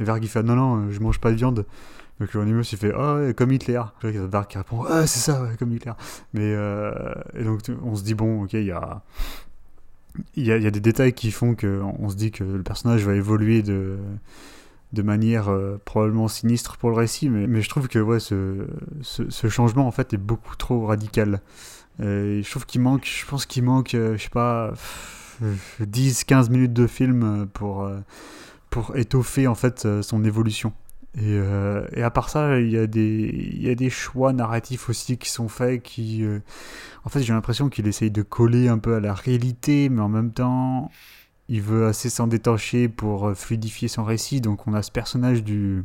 et 0.00 0.04
Varg 0.04 0.24
il 0.24 0.28
fait 0.28 0.42
non 0.42 0.56
non 0.56 0.76
euh, 0.78 0.90
je 0.90 0.98
mange 0.98 1.20
pas 1.20 1.30
de 1.30 1.36
viande. 1.36 1.64
Donc 2.20 2.34
Euronymous 2.34 2.62
il 2.72 2.78
fait 2.78 2.92
oh 2.94 3.18
ouais, 3.18 3.34
comme 3.34 3.52
Hitler. 3.52 3.82
Et 4.04 4.10
Varg 4.10 4.48
qui 4.48 4.58
répond 4.58 4.84
ah 4.88 5.06
c'est 5.06 5.20
ça 5.20 5.48
comme 5.58 5.72
Hitler. 5.72 5.92
Mais 6.34 6.52
euh, 6.54 6.92
et 7.34 7.44
donc 7.44 7.60
on 7.82 7.94
se 7.94 8.02
dit 8.02 8.14
bon 8.14 8.44
ok 8.44 8.54
il 8.54 8.64
y 8.64 8.72
a 8.72 9.02
il 10.34 10.44
y, 10.44 10.50
a, 10.50 10.56
y 10.56 10.66
a 10.66 10.70
des 10.72 10.80
détails 10.80 11.12
qui 11.12 11.30
font 11.30 11.54
que 11.54 11.80
on 12.00 12.08
se 12.08 12.16
dit 12.16 12.32
que 12.32 12.42
le 12.42 12.62
personnage 12.62 13.04
va 13.04 13.14
évoluer 13.14 13.62
de 13.62 13.98
de 14.92 15.02
manière 15.02 15.48
euh, 15.48 15.80
probablement 15.84 16.28
sinistre 16.28 16.78
pour 16.78 16.88
le 16.88 16.96
récit, 16.96 17.28
mais, 17.28 17.60
je 17.60 17.68
trouve 17.68 17.88
que 17.88 17.98
ouais, 17.98 18.20
ce, 18.20 18.66
ce, 19.02 19.48
changement 19.50 19.86
en 19.86 19.90
fait 19.90 20.14
est 20.14 20.18
beaucoup 20.18 20.56
trop 20.56 20.86
radical. 20.86 21.42
Euh, 22.00 22.42
je 22.42 22.50
trouve 22.50 22.64
qu'il 22.64 22.80
manque, 22.80 23.04
je 23.04 23.26
pense 23.26 23.44
qu'il 23.44 23.64
manque, 23.64 23.90
je 23.92 24.16
sais 24.16 24.30
pas, 24.30 24.72
10-15 25.82 26.50
minutes 26.50 26.72
de 26.72 26.86
film 26.86 27.46
pour, 27.52 27.86
pour 28.70 28.96
étoffer 28.96 29.46
en 29.46 29.54
fait 29.54 29.86
son 30.00 30.24
évolution. 30.24 30.72
Et, 31.14 31.20
euh, 31.24 31.86
et 31.94 32.02
à 32.02 32.10
part 32.10 32.28
ça, 32.28 32.60
il 32.60 32.70
y, 32.70 32.78
a 32.78 32.86
des, 32.86 33.50
il 33.54 33.62
y 33.62 33.70
a 33.70 33.74
des 33.74 33.90
choix 33.90 34.32
narratifs 34.32 34.88
aussi 34.88 35.18
qui 35.18 35.30
sont 35.30 35.48
faits 35.48 35.82
qui. 35.82 36.22
euh, 36.24 36.40
en 37.04 37.08
fait, 37.08 37.22
j'ai 37.22 37.32
l'impression 37.32 37.68
qu'il 37.70 37.86
essaye 37.88 38.10
de 38.10 38.22
coller 38.22 38.68
un 38.68 38.78
peu 38.78 38.94
à 38.96 39.00
la 39.00 39.14
réalité, 39.14 39.88
mais 39.88 40.00
en 40.02 40.08
même 40.08 40.32
temps, 40.32 40.90
il 41.48 41.62
veut 41.62 41.86
assez 41.86 42.10
s'en 42.10 42.26
détacher 42.28 42.88
pour 42.88 43.28
euh, 43.28 43.34
fluidifier 43.34 43.88
son 43.88 44.04
récit. 44.04 44.40
Donc, 44.40 44.66
on 44.68 44.74
a 44.74 44.82
ce 44.82 44.92
personnage 44.92 45.44
du. 45.44 45.84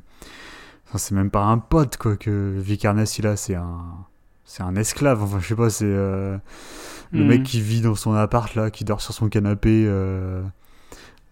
Enfin, 0.87 0.97
c'est 0.99 1.15
même 1.15 1.31
pas 1.31 1.43
un 1.45 1.57
pote, 1.59 1.97
quoi, 1.97 2.17
que 2.17 2.53
Vicarness, 2.59 3.19
il 3.19 3.27
a, 3.27 3.35
c'est 3.37 3.55
un. 3.55 3.83
C'est 4.45 4.63
un 4.63 4.75
esclave, 4.75 5.23
enfin, 5.23 5.39
je 5.39 5.47
sais 5.47 5.55
pas, 5.55 5.69
c'est. 5.69 5.85
euh, 5.87 6.37
le 7.11 7.21
Mhm. 7.21 7.27
mec 7.27 7.43
qui 7.43 7.61
vit 7.61 7.81
dans 7.81 7.95
son 7.95 8.13
appart, 8.13 8.53
là, 8.55 8.71
qui 8.71 8.83
dort 8.85 9.01
sur 9.01 9.13
son 9.13 9.29
canapé. 9.29 9.85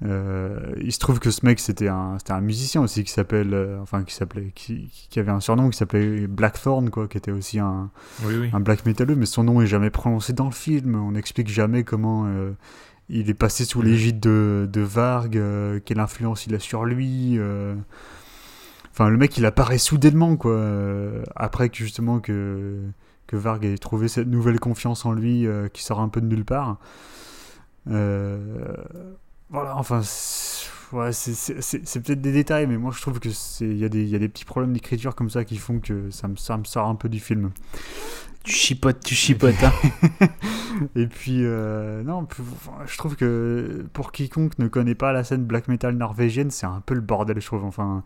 Euh, 0.03 0.73
il 0.82 0.91
se 0.91 0.98
trouve 0.98 1.19
que 1.19 1.30
ce 1.30 1.45
mec 1.45 1.60
c'était 1.60 1.88
un 1.88 2.18
c'était 2.18 2.32
un 2.32 2.41
musicien 2.41 2.82
aussi 2.82 3.03
qui 3.03 3.11
s'appelle 3.11 3.53
euh, 3.53 3.80
enfin 3.82 4.03
qui 4.03 4.15
s'appelait 4.15 4.52
qui, 4.56 4.90
qui 5.11 5.19
avait 5.19 5.32
un 5.32 5.40
surnom 5.40 5.69
qui 5.69 5.78
s'appelait 5.78 6.26
Blackthorn 6.26 6.90
quoi 6.90 7.07
qui 7.07 7.18
était 7.18 7.32
aussi 7.32 7.60
un, 7.60 7.91
Oui, 8.23 8.34
oui. 8.40 8.49
un 8.52 8.60
black 8.60 8.86
metalleux 8.88 9.15
mais 9.15 9.28
son 9.28 9.44
nom 9.44 9.61
est 9.61 9.68
jamais 9.68 9.91
prononcé 9.91 10.34
dans 10.34 10.45
le 10.45 10.52
film. 10.52 10.95
On 10.95 11.11
n'explique 11.11 11.49
jamais 11.49 11.84
comment 11.84 12.26
euh, 12.26 12.52
il 13.10 13.30
est 13.30 13.36
passé 13.36 13.64
sous 13.64 13.84
l'égide 13.84 14.19
de, 14.19 14.68
de 14.72 14.82
Varg 14.82 15.40
quelle 15.86 15.99
influence 15.99 16.48
il 16.48 16.56
a 16.56 16.60
sur 16.60 16.84
lui 16.86 17.40
enfin 18.91 19.10
le 19.10 19.18
mec 19.18 19.38
il 19.38 19.45
apparaît 19.45 19.78
soudainement 19.78 20.36
quoi 20.36 20.65
après 21.36 21.69
que 21.69 21.78
justement 21.78 22.19
que 22.19 22.80
que 23.28 23.36
Varg 23.36 23.64
ait 23.65 23.78
trouvé 23.78 24.07
cette 24.07 24.28
nouvelle 24.28 24.60
confiance 24.60 25.06
en 25.06 25.11
lui 25.11 25.45
qui 25.73 25.84
sort 25.84 25.99
un 25.99 26.10
peu 26.10 26.22
de 26.22 26.26
nulle 26.26 26.45
part. 26.45 26.80
Euh, 27.90 28.76
voilà, 29.52 29.76
enfin, 29.78 30.02
c'est- 30.03 30.69
ouais, 30.95 31.11
c'est- 31.14 31.99
peut-être 32.02 32.22
des 32.22 32.32
détails, 32.32 32.68
mais 32.68 32.78
moi 32.78 32.91
je 32.95 33.02
trouve 33.02 33.19
que 33.19 33.30
c'est 33.30 33.65
il 33.65 33.78
y, 33.78 33.86
a 33.86 33.90
des- 33.90 34.02
il 34.03 34.10
y 34.10 34.15
a 34.15 34.19
des 34.19 34.30
petits 34.30 34.45
problèmes 34.45 34.73
d'écriture 34.73 35.15
comme 35.15 35.30
ça 35.30 35.44
qui 35.45 35.57
font 35.57 35.80
que 35.80 36.10
ça 36.11 36.28
me, 36.28 36.36
ça 36.38 36.57
me 36.57 36.64
sort 36.64 36.88
un 36.88 36.95
peu 36.95 37.10
du 37.10 37.19
film. 37.19 37.52
Tu 38.44 38.53
chipotes, 38.53 39.02
tu 39.03 39.14
chipotes. 39.14 39.61
Hein. 39.64 39.72
Et 40.95 41.06
puis, 41.06 41.45
euh, 41.45 42.02
non, 42.03 42.28
je 42.88 42.98
trouve 42.98 43.15
que 43.15 43.86
pour 43.94 44.11
quiconque 44.11 44.57
ne 44.57 44.68
connaît 44.68 44.95
pas 44.95 45.11
la 45.14 45.23
scène 45.23 45.44
black 45.45 45.68
metal 45.68 45.95
norvégienne, 45.95 46.49
c'est 46.49 46.65
un 46.65 46.82
peu 46.84 46.95
le 46.95 47.02
bordel, 47.02 47.40
je 47.40 47.45
trouve. 47.45 47.64
Enfin, 47.65 48.03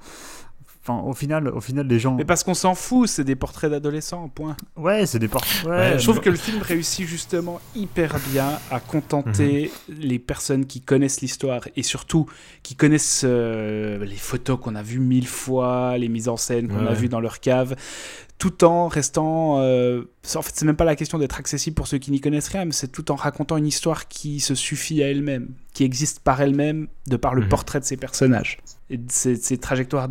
enfin 0.87 1.01
au, 1.07 1.13
final, 1.13 1.47
au 1.47 1.61
final, 1.61 1.87
les 1.87 1.99
gens. 1.99 2.15
Mais 2.15 2.25
parce 2.25 2.43
qu'on 2.43 2.53
s'en 2.53 2.75
fout, 2.75 3.09
c'est 3.09 3.23
des 3.23 3.35
portraits 3.35 3.71
d'adolescents, 3.71 4.29
point. 4.29 4.55
Ouais, 4.77 5.05
c'est 5.05 5.19
des. 5.19 5.27
Ouais, 5.27 5.41
Ouais, 5.65 5.97
Je 5.99 6.03
trouve 6.03 6.17
mais- 6.17 6.21
que 6.21 6.29
le 6.29 6.35
film 6.37 6.61
réussit 6.61 7.07
justement 7.07 7.59
hyper 7.75 8.17
bien 8.31 8.59
à 8.71 8.79
contenter 8.79 9.71
les 9.89 10.19
personnes 10.19 10.65
qui 10.65 10.81
connaissent 10.81 11.21
l'histoire 11.21 11.61
et 11.75 11.83
surtout 11.83 12.27
qui 12.63 12.75
connaissent 12.75 13.23
euh, 13.25 14.05
les 14.05 14.15
photos 14.15 14.59
qu'on 14.59 14.75
a 14.75 14.83
vues 14.83 14.99
mille 14.99 15.27
fois, 15.27 15.97
les 15.97 16.07
mises 16.09 16.29
en 16.29 16.37
scène 16.37 16.67
qu'on 16.67 16.85
a 16.85 16.93
vues 16.93 17.09
dans 17.09 17.19
leur 17.19 17.39
cave, 17.39 17.75
tout 18.37 18.63
en 18.63 18.87
restant. 18.87 19.59
euh, 19.61 20.03
en 20.35 20.41
fait, 20.41 20.51
c'est 20.55 20.65
même 20.65 20.75
pas 20.75 20.85
la 20.85 20.95
question 20.95 21.17
d'être 21.17 21.39
accessible 21.39 21.75
pour 21.75 21.87
ceux 21.87 21.97
qui 21.97 22.11
n'y 22.11 22.21
connaissent 22.21 22.49
rien, 22.49 22.65
mais 22.65 22.71
c'est 22.73 22.91
tout 22.91 23.11
en 23.11 23.15
racontant 23.15 23.57
une 23.57 23.67
histoire 23.67 24.07
qui 24.07 24.39
se 24.39 24.53
suffit 24.55 25.01
à 25.03 25.09
elle-même, 25.09 25.49
qui 25.73 25.83
existe 25.83 26.19
par 26.19 26.41
elle-même 26.41 26.87
de 27.07 27.17
par 27.17 27.33
le 27.33 27.41
Mhm. 27.43 27.49
portrait 27.49 27.79
de 27.79 27.85
ces 27.85 27.97
personnages 27.97 28.57
et 28.89 28.97
de 28.97 29.11
ces 29.11 29.57
trajectoires 29.57 30.03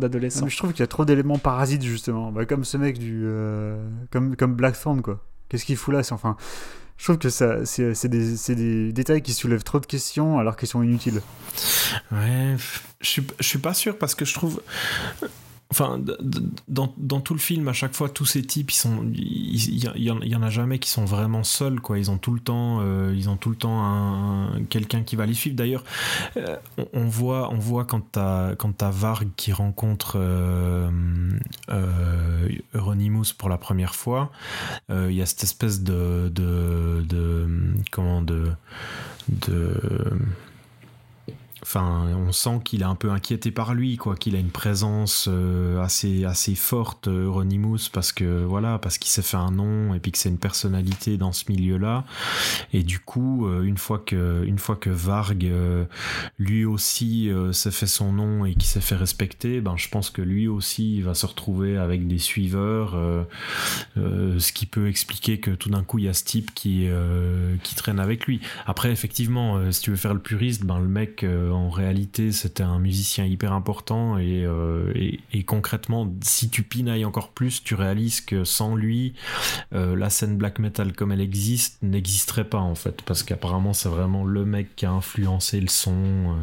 mais 0.45 0.51
je 0.51 0.57
trouve 0.57 0.71
qu'il 0.71 0.81
y 0.81 0.83
a 0.83 0.87
trop 0.87 1.05
d'éléments 1.05 1.37
parasites 1.37 1.83
justement, 1.83 2.31
Bah, 2.31 2.45
comme 2.45 2.63
ce 2.65 2.77
mec 2.77 2.97
du, 2.99 3.21
euh, 3.25 3.77
comme 4.11 4.35
comme 4.35 4.53
Blackthorn 4.55 5.01
quoi. 5.01 5.23
Qu'est-ce 5.49 5.63
qu'il 5.65 5.77
fout 5.77 5.93
là 5.93 6.03
c'est- 6.03 6.13
Enfin, 6.13 6.35
je 6.97 7.03
trouve 7.05 7.17
que 7.17 7.29
ça, 7.29 7.65
c'est 7.65 7.93
c'est 7.93 8.09
des, 8.09 8.35
c'est 8.37 8.55
des 8.55 8.91
détails 8.91 9.21
qui 9.21 9.33
soulèvent 9.33 9.63
trop 9.63 9.79
de 9.79 9.85
questions 9.85 10.39
alors 10.39 10.55
qu'ils 10.57 10.67
sont 10.67 10.81
inutiles. 10.83 11.21
Ouais, 12.11 12.55
je 13.01 13.07
suis, 13.07 13.27
je 13.39 13.47
suis 13.47 13.59
pas 13.59 13.73
sûr 13.73 13.97
parce 13.97 14.15
que 14.15 14.25
je 14.25 14.33
trouve. 14.33 14.61
Enfin, 15.71 15.99
dans, 16.67 17.19
tout 17.21 17.33
le 17.33 17.39
film, 17.39 17.67
à 17.67 17.73
chaque 17.73 17.95
fois, 17.95 18.07
tous 18.07 18.25
ces 18.25 18.43
types, 18.43 18.71
il 18.71 19.83
y, 19.95 20.11
en- 20.11 20.41
a 20.43 20.49
jamais 20.49 20.77
qui 20.79 20.89
sont 20.89 21.05
vraiment 21.05 21.43
seuls. 21.43 21.79
Ils 21.95 22.11
ont 22.11 22.17
tout 22.17 22.33
le 22.33 22.39
temps, 22.39 22.79
euh, 22.81 23.13
ils 23.15 23.29
ont 23.29 23.35
tout 23.35 23.49
le 23.49 23.55
temps 23.55 23.83
un, 23.83 24.63
quelqu'un 24.69 25.01
qui 25.01 25.15
va 25.15 25.25
les 25.25 25.33
suivre. 25.33 25.55
D'ailleurs, 25.55 25.83
euh, 26.37 26.55
on, 26.93 27.05
voit, 27.07 27.49
on 27.51 27.57
voit 27.57 27.83
quand 27.83 28.11
t'as, 28.11 28.55
quand 28.55 28.73
t'as 28.77 28.91
Varg 28.91 29.27
qui 29.35 29.51
rencontre 29.51 30.17
euh, 30.17 30.89
Euronymous 32.73 33.33
pour 33.37 33.49
la 33.49 33.57
première 33.57 33.95
fois, 33.95 34.31
euh, 34.91 35.07
il 35.09 35.15
y 35.17 35.21
a 35.21 35.25
cette 35.25 35.43
espèce 35.43 35.81
de, 35.81 36.31
de 36.33 37.47
comment 37.91 38.21
de, 38.21 38.51
de 39.29 39.81
Enfin, 41.65 42.11
on 42.15 42.31
sent 42.31 42.59
qu'il 42.63 42.83
est 42.83 42.85
un 42.85 42.93
peu 42.93 43.09
inquiété 43.09 43.49
par 43.49 43.73
lui, 43.73 43.97
quoi, 43.97 44.15
qu'il 44.15 44.35
a 44.35 44.39
une 44.39 44.51
présence 44.51 45.27
euh, 45.27 45.81
assez 45.81 46.23
assez 46.23 46.53
forte, 46.53 47.07
Euronymous, 47.07 47.89
parce 47.91 48.11
que 48.11 48.43
voilà, 48.43 48.77
parce 48.77 48.99
qu'il 48.99 49.09
s'est 49.09 49.23
fait 49.23 49.37
un 49.37 49.49
nom 49.49 49.95
et 49.95 49.99
puis 49.99 50.11
que 50.11 50.19
c'est 50.19 50.29
une 50.29 50.37
personnalité 50.37 51.17
dans 51.17 51.31
ce 51.31 51.45
milieu-là. 51.49 52.05
Et 52.71 52.83
du 52.83 52.99
coup, 52.99 53.47
euh, 53.47 53.63
une 53.63 53.79
fois 53.79 53.97
que 53.97 54.43
une 54.45 54.59
fois 54.59 54.75
que 54.75 54.91
Varg 54.91 55.43
euh, 55.43 55.85
lui 56.37 56.65
aussi 56.65 57.31
s'est 57.51 57.71
fait 57.71 57.87
son 57.87 58.11
nom 58.11 58.45
et 58.45 58.53
qui 58.53 58.67
s'est 58.67 58.79
fait 58.79 58.95
respecter, 58.95 59.59
ben 59.59 59.75
je 59.75 59.89
pense 59.89 60.11
que 60.11 60.21
lui 60.21 60.47
aussi 60.47 60.97
il 60.97 61.03
va 61.03 61.15
se 61.15 61.25
retrouver 61.25 61.77
avec 61.77 62.07
des 62.07 62.19
suiveurs, 62.19 62.95
ce 63.95 64.51
qui 64.51 64.67
peut 64.67 64.87
expliquer 64.87 65.39
que 65.39 65.49
tout 65.49 65.71
d'un 65.71 65.83
coup 65.83 65.97
il 65.97 66.05
y 66.05 66.09
a 66.09 66.13
ce 66.13 66.25
type 66.25 66.53
qui 66.53 66.87
qui 67.63 67.73
traîne 67.73 67.99
avec 67.99 68.27
lui. 68.27 68.39
Après, 68.67 68.91
effectivement, 68.91 69.71
si 69.71 69.81
tu 69.81 69.89
veux 69.89 69.97
faire 69.97 70.13
le 70.13 70.19
puriste, 70.19 70.63
ben 70.63 70.77
le 70.77 70.87
mec 70.87 71.25
en 71.55 71.69
réalité 71.69 72.31
c'était 72.31 72.63
un 72.63 72.79
musicien 72.79 73.25
hyper 73.25 73.53
important 73.53 74.17
et, 74.17 74.45
euh, 74.45 74.91
et, 74.95 75.19
et 75.33 75.43
concrètement, 75.43 76.11
si 76.21 76.49
tu 76.49 76.63
pinailles 76.63 77.05
encore 77.05 77.29
plus, 77.31 77.63
tu 77.63 77.75
réalises 77.75 78.21
que 78.21 78.43
sans 78.43 78.75
lui, 78.75 79.13
euh, 79.73 79.95
la 79.95 80.09
scène 80.09 80.37
black 80.37 80.59
metal 80.59 80.93
comme 80.93 81.11
elle 81.11 81.21
existe 81.21 81.81
n'existerait 81.81 82.49
pas 82.49 82.59
en 82.59 82.75
fait, 82.75 83.01
parce 83.03 83.23
qu'apparemment 83.23 83.73
c'est 83.73 83.89
vraiment 83.89 84.25
le 84.25 84.45
mec 84.45 84.75
qui 84.75 84.85
a 84.85 84.91
influencé 84.91 85.59
le 85.61 85.67
son, 85.69 85.93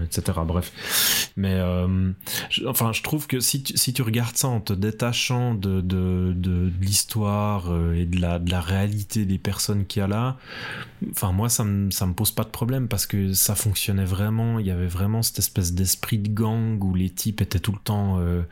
euh, 0.00 0.04
etc. 0.04 0.40
Bref, 0.46 1.32
mais 1.36 1.60
je- 2.50 2.66
enfin 2.66 2.92
je 2.92 3.02
trouve 3.02 3.26
que 3.26 3.40
si 3.40 3.62
tu, 3.62 3.76
si 3.76 3.92
tu 3.92 4.02
regardes 4.02 4.36
ça 4.36 4.48
en 4.48 4.60
te 4.60 4.72
détachant 4.72 5.54
de, 5.54 5.80
de, 5.80 6.32
de, 6.34 6.70
l'histoire 6.80 7.70
et 7.94 8.06
de 8.06 8.20
la, 8.20 8.38
de 8.38 8.50
la 8.50 8.60
réalité 8.60 9.24
des 9.24 9.38
personnes 9.38 9.86
qu'il 9.86 10.00
y 10.00 10.02
a 10.04 10.08
là, 10.08 10.36
enfin 11.10 11.32
moi 11.32 11.48
ça 11.48 11.64
me, 11.64 11.90
ça 11.90 12.06
me 12.06 12.14
pose 12.14 12.30
pas 12.32 12.44
de 12.44 12.48
problème 12.50 12.88
parce 12.88 13.06
que 13.06 13.32
ça 13.32 13.54
fonctionnait 13.54 14.04
vraiment, 14.04 14.58
il 14.58 14.66
y 14.66 14.70
avait 14.70 14.86
vraiment 14.86 15.01
cette 15.22 15.38
espèce 15.38 15.72
d'esprit 15.74 16.18
de 16.18 16.28
gang 16.28 16.82
où 16.82 16.94
les 16.94 17.10
types 17.10 17.40
étaient 17.40 17.58
tout 17.58 17.72
le 17.72 17.78
temps 17.82 18.18
euh, 18.20 18.42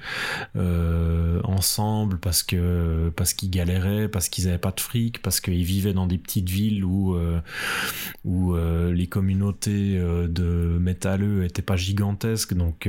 euh, 0.56 1.40
ensemble 1.44 2.18
parce 2.18 2.42
que 2.42 3.10
parce 3.16 3.32
qu'ils 3.34 3.50
galéraient, 3.50 4.08
parce 4.08 4.28
qu'ils 4.28 4.48
avaient 4.48 4.58
pas 4.58 4.72
de 4.72 4.80
fric, 4.80 5.22
parce 5.22 5.40
qu'ils 5.40 5.64
vivaient 5.64 5.92
dans 5.92 6.06
des 6.06 6.18
petites 6.18 6.48
villes 6.48 6.84
où 6.84 7.14
euh, 7.14 7.40
où 8.24 8.54
les 8.56 9.06
communautés 9.06 9.98
de 9.98 10.78
métalleux 10.80 11.44
étaient 11.44 11.62
pas 11.62 11.76
gigantesques, 11.76 12.54
donc 12.54 12.88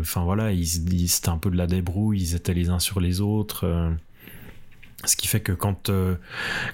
enfin 0.00 0.22
voilà, 0.24 0.52
ils, 0.52 0.92
ils- 0.92 1.08
c'était 1.08 1.28
un 1.30 1.38
peu 1.38 1.50
de 1.50 1.56
la 1.56 1.66
débrouille, 1.66 2.20
ils 2.20 2.34
étaient 2.34 2.54
les 2.54 2.68
uns 2.68 2.78
sur 2.78 3.00
les 3.00 3.20
autres. 3.20 3.66
Ce 5.04 5.16
qui 5.16 5.28
fait 5.28 5.40
que 5.40 5.52
quand 5.52 5.90
euh, 5.90 6.16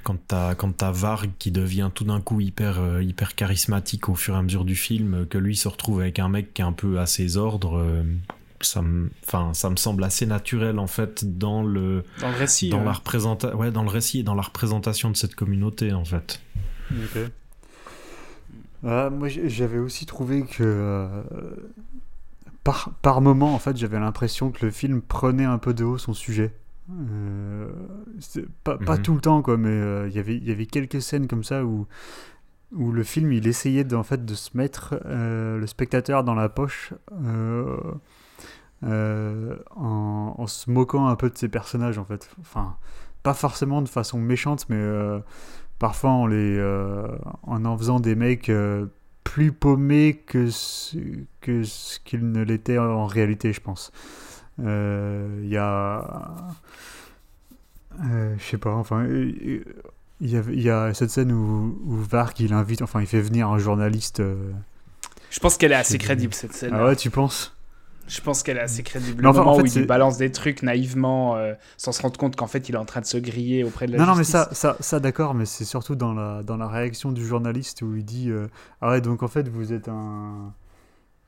quand 0.03 0.17
t'as 0.29 0.55
quand 0.55 0.75
t'as 0.77 0.91
Varg 0.91 1.31
qui 1.39 1.51
devient 1.51 1.91
tout 1.95 2.05
d'un 2.05 2.21
coup 2.21 2.41
hyper 2.41 2.81
euh, 2.81 3.03
hyper 3.03 3.35
charismatique 3.35 4.09
au 4.09 4.15
fur 4.15 4.35
et 4.35 4.39
à 4.39 4.43
mesure 4.43 4.65
du 4.65 4.77
film, 4.77 5.15
euh, 5.15 5.25
que 5.27 5.37
lui 5.39 5.57
se 5.57 5.69
retrouve 5.69 6.01
avec 6.01 6.19
un 6.19 6.29
mec 6.29 6.55
qui 6.55 6.63
est 6.63 6.65
un 6.65 6.73
peu 6.73 6.99
à 6.99 7.07
ses 7.07 7.37
ordres, 7.37 7.79
euh, 7.79 8.03
ça 8.61 8.81
me 8.81 9.11
enfin 9.27 9.53
ça 9.53 9.69
me 9.69 9.77
semble 9.77 10.03
assez 10.05 10.25
naturel 10.25 10.79
en 10.79 10.87
fait 10.87 11.39
dans 11.39 11.63
le 11.63 12.05
Dans 12.21 12.31
le 12.31 12.37
récit. 12.37 12.71
dans 12.71 12.79
ouais. 12.79 12.85
la 12.87 12.93
représenta- 12.93 13.55
ouais 13.55 13.71
dans 13.71 13.83
le 13.83 13.91
récit 13.91 14.21
et 14.21 14.23
dans 14.23 14.35
la 14.35 14.43
représentation 14.43 15.11
de 15.11 15.17
cette 15.17 15.35
communauté 15.35 15.93
en 15.93 16.05
fait. 16.07 16.41
Euh, 18.85 19.11
moi, 19.11 19.29
j'avais 19.29 19.79
aussi 19.79 20.05
trouvé 20.07 20.43
que 20.43 20.63
euh, 20.63 21.23
par, 22.65 22.91
par 23.03 23.21
moment, 23.23 23.55
en 23.55 23.59
fait, 23.59 23.77
j'avais 23.77 23.99
l'impression 23.99 24.51
que 24.51 24.65
le 24.65 24.71
film 24.71 25.01
prenait 25.01 25.45
un 25.45 25.59
peu 25.59 25.73
de 25.73 25.85
haut 25.85 25.99
son 25.99 26.13
sujet. 26.13 26.53
Euh, 26.91 27.71
pas, 28.63 28.77
Mhm. 28.79 29.03
tout 29.03 29.15
le 29.15 29.21
temps, 29.21 29.41
quoi, 29.43 29.57
mais 29.57 29.69
euh, 29.71 30.07
il 30.09 30.15
y 30.15 30.19
avait- 30.19 30.37
il 30.37 30.45
y 30.45 30.51
avait 30.53 30.67
quelques 30.67 31.01
scènes 31.01 31.27
comme 31.29 31.43
ça 31.45 31.65
où, 31.65 31.87
où 32.73 32.93
le 32.93 33.03
film 33.05 33.33
il 33.33 33.47
essayait 33.47 33.85
de, 33.85 33.97
en 33.97 34.03
fait, 34.03 34.25
de 34.25 34.35
se 34.35 34.57
mettre 34.57 35.01
euh, 35.07 35.59
le 35.59 35.67
spectateur 35.67 36.25
dans 36.25 36.35
la 36.35 36.49
poche 36.49 36.93
euh, 38.85 39.57
en, 39.77 40.35
en 40.39 40.47
se 40.47 40.71
moquant 40.71 41.07
un 41.07 41.17
peu 41.17 41.31
de 41.31 41.39
ses 41.39 41.49
personnages, 41.49 41.99
en 41.99 42.05
fait. 42.05 42.29
Enfin, 42.41 42.77
pas 43.23 43.35
forcément 43.35 43.81
de 43.83 43.89
façon 43.89 44.19
méchante, 44.19 44.67
mais 44.69 44.83
parfois 45.79 46.11
en 46.11 46.27
les 46.27 46.61
en 47.45 47.65
en 47.65 47.79
faisant 47.79 48.01
des 48.01 48.15
mecs 48.15 48.53
plus 49.25 49.53
paumés 49.53 50.23
que 50.27 50.51
ce, 50.51 50.99
que 51.41 51.63
ce 51.63 51.99
qu'ils 52.01 52.31
ne 52.31 52.43
l'étaient 52.43 52.77
en 52.79 53.07
réalité 53.07 53.55
je 53.55 53.61
pense 53.63 53.91
il 54.59 55.49
y 55.49 55.57
a 55.57 56.37
euh, 58.05 58.35
je 58.39 58.43
sais 58.45 58.59
pas 58.59 58.73
enfin 58.75 59.05
euh, 59.05 59.33
il 60.21 60.31
y, 60.31 60.37
avait- 60.37 60.55
il 60.55 60.63
y 60.63 60.71
a 60.71 60.93
cette 60.95 61.11
scène 61.11 61.33
où, 61.33 61.79
où 61.85 61.97
Varg 61.97 62.39
il 62.41 62.53
invite 62.53 62.83
enfin 62.83 63.01
il 63.01 63.07
fait 63.07 63.21
venir 63.21 63.49
un 63.49 63.59
journaliste 63.59 64.21
euh, 64.21 64.51
Je 65.31 65.39
pense 65.41 65.57
qu'elle 65.57 65.73
est 65.73 65.77
assez 65.77 65.99
crédible 65.99 66.35
cette 66.35 66.53
scène. 66.53 66.73
ah 66.75 66.85
ouais 66.87 66.97
tu 66.97 67.11
penses? 67.11 67.51
Je 68.07 68.21
pense 68.21 68.43
qu'elle 68.43 68.59
est 68.59 68.61
assez 68.61 68.83
crédible. 68.83 69.23
Le 69.23 69.29
enfin, 69.31 69.41
en 69.41 69.45
moment 69.45 69.57
fait, 69.57 69.63
où 69.63 69.67
il 69.67 69.75
lui 69.81 69.87
balance 69.87 70.19
des 70.19 70.31
trucs 70.31 70.63
naïvement, 70.63 71.37
euh, 71.37 71.55
sans 71.79 71.91
se 71.91 72.03
rendre 72.03 72.19
compte 72.19 72.37
qu'en 72.37 72.47
fait 72.47 72.69
il 72.69 72.75
est 72.75 72.79
en 72.79 72.85
train 72.85 73.01
de 73.01 73.07
se 73.07 73.17
griller 73.17 73.65
auprès 73.65 73.87
de 73.87 73.93
la 73.93 73.99
Non, 73.99 74.05
non, 74.05 74.13
mais 74.15 74.25
justice. 74.25 74.33
ça, 74.33 74.49
ça, 74.53 74.77
ça 74.81 75.01
d'accord, 75.01 75.33
mais 75.35 75.47
c'est 75.47 75.65
surtout 75.65 75.95
dans 75.97 76.13
la, 76.13 76.43
dans 76.43 76.59
la 76.59 76.69
réaction 76.69 77.13
du 77.13 77.25
journaliste 77.27 77.81
où 77.81 77.97
il 77.97 78.05
dit 78.05 78.29
euh, 78.31 78.47
Ah 78.83 78.91
ouais, 78.91 79.01
donc 79.01 79.23
en 79.23 79.29
fait, 79.29 79.49
vous 79.49 79.73
êtes 79.73 79.89
un. 79.89 80.53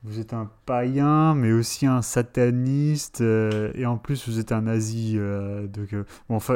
Vous 0.07 0.19
êtes 0.21 0.33
un 0.33 0.49
païen, 0.65 1.35
mais 1.35 1.51
aussi 1.51 1.85
un 1.85 2.01
sataniste, 2.01 3.19
euh, 3.21 3.71
et 3.75 3.85
en 3.85 3.97
plus 3.97 4.27
vous 4.27 4.39
êtes 4.39 4.51
un 4.53 4.61
nazi. 4.61 5.15
euh, 5.17 5.67
donc, 5.67 5.91
euh, 5.93 6.03
bon, 6.29 6.35
enfin, 6.37 6.55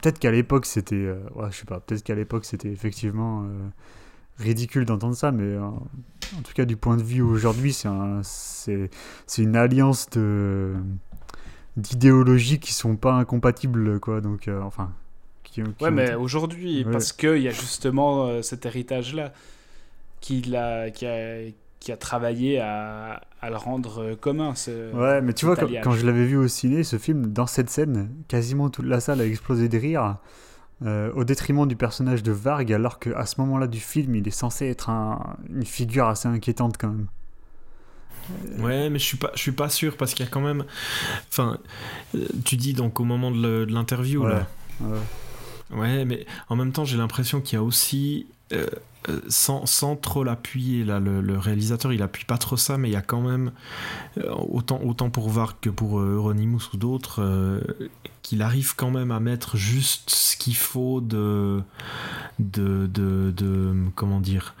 peut-être 0.00 0.18
qu'à 0.20 0.30
l'époque 0.30 0.64
c'était. 0.66 1.12
ouais, 1.34 1.48
je 1.50 1.56
sais 1.56 1.64
pas, 1.64 1.80
peut-être 1.80 2.02
qu'à 2.04 2.14
l'époque 2.14 2.44
c'était 2.44 2.68
effectivement 2.70 3.44
ridicule 4.38 4.84
d'entendre 4.84 5.16
ça, 5.16 5.32
mais 5.32 5.56
en 5.58 5.80
tout 6.44 6.52
cas, 6.54 6.64
du 6.64 6.76
point 6.76 6.96
de 6.96 7.02
vue 7.02 7.22
aujourd'hui, 7.22 7.72
c'est 7.72 7.88
un- 7.88 8.20
c'est 8.22 8.88
c'est 9.26 9.42
une 9.42 9.56
alliance 9.56 10.08
de 10.10 10.74
d'idéologies 11.76 12.58
qui 12.60 12.72
sont 12.72 12.96
pas 12.96 13.14
incompatibles, 13.14 13.98
quoi. 14.00 14.20
Donc, 14.20 14.48
enfin. 14.62 14.92
qui- 15.44 15.62
qui 15.62 15.82
Ouais, 15.82 15.88
ont- 15.88 15.92
mais 15.92 16.14
aujourd'hui, 16.14 16.84
Ouais. 16.84 16.92
parce 16.92 17.10
qu'il 17.12 17.38
y 17.38 17.48
a 17.48 17.52
justement 17.52 18.42
cet 18.42 18.66
héritage-là 18.66 19.32
qui, 20.20 20.42
l'a- 20.42 20.90
qui, 20.90 21.06
a, 21.06 21.38
qui 21.88 21.92
a 21.92 21.96
travaillé 21.96 22.58
à, 22.60 23.22
à 23.40 23.48
le 23.48 23.56
rendre 23.56 24.02
euh, 24.02 24.14
commun. 24.14 24.54
Ce... 24.54 24.92
Ouais, 24.92 25.22
mais 25.22 25.32
tu 25.32 25.46
vois, 25.46 25.56
quand, 25.56 25.92
je 25.92 26.04
l'avais 26.04 26.26
vu 26.26 26.36
au 26.36 26.46
ciné, 26.46 26.84
ce 26.84 26.98
film, 26.98 27.28
dans 27.28 27.46
cette 27.46 27.70
scène, 27.70 28.10
quasiment 28.28 28.68
toute 28.68 28.84
la 28.84 29.00
salle 29.00 29.22
a 29.22 29.26
explosé 29.26 29.70
de 29.70 29.78
rire, 29.78 30.16
euh, 30.84 31.10
au 31.14 31.24
détriment 31.24 31.66
du 31.66 31.76
personnage 31.76 32.22
de 32.22 32.30
Varg, 32.30 32.70
alors 32.74 32.98
qu'à 32.98 33.24
ce 33.24 33.40
moment-là 33.40 33.66
du 33.68 33.80
film, 33.80 34.16
il 34.16 34.28
est 34.28 34.30
censé 34.32 34.66
être 34.66 34.90
un- 34.90 35.38
une 35.48 35.64
figure 35.64 36.08
assez 36.08 36.28
inquiétante 36.28 36.76
quand 36.76 36.88
même. 36.88 37.06
Ouais, 38.58 38.90
mais 38.90 38.98
je 38.98 39.04
suis 39.04 39.16
pas, 39.16 39.30
je 39.34 39.40
suis 39.40 39.52
pas 39.52 39.70
sûr 39.70 39.96
parce 39.96 40.12
qu'il 40.12 40.26
y 40.26 40.28
a 40.28 40.30
quand 40.30 40.42
même. 40.42 40.66
Enfin, 41.30 41.56
euh, 42.14 42.26
tu 42.44 42.56
dis 42.56 42.74
donc 42.74 43.00
au 43.00 43.04
moment 43.04 43.30
de 43.30 43.66
l'interview 43.66 44.24
Ouais. 44.24 44.28
là. 44.32 44.46
Ouais. 44.82 44.98
Ouais, 45.70 46.04
mais 46.04 46.26
en 46.50 46.56
même 46.56 46.72
temps, 46.72 46.84
j'ai 46.84 46.98
l'impression 46.98 47.40
qu'il 47.40 47.56
y 47.56 47.58
a 47.58 47.62
aussi, 47.62 48.26
euh, 48.52 48.66
euh, 49.08 49.20
sans, 49.28 49.96
trop 49.96 50.24
l'appuyer, 50.24 50.84
le, 50.84 51.38
réalisateur, 51.38 51.92
il 51.92 52.02
appuie 52.02 52.24
pas 52.24 52.38
trop 52.38 52.56
ça, 52.56 52.78
mais 52.78 52.88
il 52.88 52.92
y 52.92 52.96
a 52.96 53.02
quand 53.02 53.20
même, 53.20 53.52
euh, 54.18 54.32
autant, 54.34 55.10
pour 55.10 55.30
Varg 55.30 55.56
que 55.60 55.70
pour 55.70 56.00
euh, 56.00 56.16
Euronymous 56.16 56.70
ou 56.74 56.76
d'autres, 56.76 57.22
qu'il 58.22 58.42
arrive 58.42 58.74
quand 58.76 58.90
même 58.90 59.10
à 59.10 59.20
mettre 59.20 59.56
juste 59.56 60.10
ce 60.10 60.36
qu'il 60.36 60.56
faut 60.56 61.00
de, 61.00 61.62
de- 62.38 63.74
comment 63.94 64.20
dire, 64.20 64.54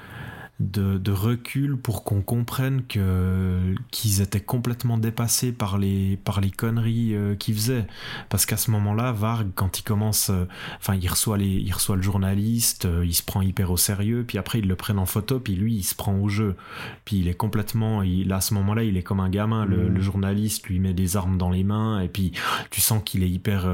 de, 0.60 0.98
de 0.98 1.12
recul 1.12 1.76
pour 1.76 2.02
qu'on 2.02 2.20
comprenne 2.20 2.82
que 2.84 3.74
qu'ils 3.92 4.20
étaient 4.20 4.40
complètement 4.40 4.98
dépassés 4.98 5.52
par 5.52 5.78
les 5.78 6.16
par 6.16 6.40
les 6.40 6.50
conneries 6.50 7.14
euh, 7.14 7.36
qu'ils 7.36 7.54
faisaient. 7.54 7.86
Parce 8.28 8.44
qu'à 8.44 8.56
ce 8.56 8.72
moment-là 8.72 9.12
Varg 9.12 9.50
quand 9.54 9.78
il 9.78 9.82
commence 9.82 10.30
euh, 10.30 10.46
enfin 10.78 10.96
il 11.00 11.08
reçoit 11.08 11.38
les 11.38 11.46
il 11.46 11.72
reçoit 11.72 11.94
le 11.94 12.02
journaliste 12.02 12.86
euh, 12.86 13.06
il 13.06 13.14
se 13.14 13.22
prend 13.22 13.40
hyper 13.40 13.70
au 13.70 13.76
sérieux 13.76 14.24
puis 14.26 14.36
après 14.36 14.58
ils 14.58 14.66
le 14.66 14.74
prennent 14.74 14.98
en 14.98 15.06
photo 15.06 15.38
puis 15.38 15.54
lui 15.54 15.74
il 15.74 15.84
se 15.84 15.94
prend 15.94 16.16
au 16.16 16.28
jeu. 16.28 16.56
Puis 17.04 17.18
il 17.18 17.28
est 17.28 17.34
complètement 17.34 18.02
il 18.02 18.32
à 18.32 18.40
ce 18.40 18.52
moment-là 18.54 18.82
il 18.82 18.96
est 18.96 19.04
comme 19.04 19.20
un 19.20 19.30
gamin. 19.30 19.64
Le, 19.64 19.88
le 19.88 20.00
journaliste 20.00 20.66
lui 20.66 20.80
met 20.80 20.92
des 20.92 21.16
armes 21.16 21.38
dans 21.38 21.50
les 21.50 21.62
mains 21.62 22.00
et 22.00 22.08
puis 22.08 22.32
tu 22.70 22.80
sens 22.80 23.00
qu'il 23.04 23.22
est 23.22 23.30
hyper 23.30 23.68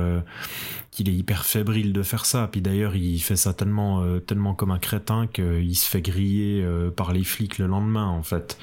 qu'il 0.91 1.09
est 1.09 1.15
hyper 1.15 1.45
fébrile 1.45 1.93
de 1.93 2.03
faire 2.03 2.25
ça. 2.25 2.49
Puis 2.51 2.61
d'ailleurs, 2.61 2.95
il 2.95 3.19
fait 3.19 3.37
ça 3.37 3.53
tellement, 3.53 4.05
tellement 4.21 4.55
comme 4.55 4.71
un 4.71 4.79
crétin 4.79 5.27
qu'il 5.27 5.77
se 5.77 5.89
fait 5.89 6.01
griller 6.01 6.65
euh, 6.75 6.91
par 6.91 7.13
les 7.13 7.25
flics 7.25 7.59
le 7.59 7.67
lendemain, 7.67 8.09
en 8.09 8.23
fait. 8.23 8.59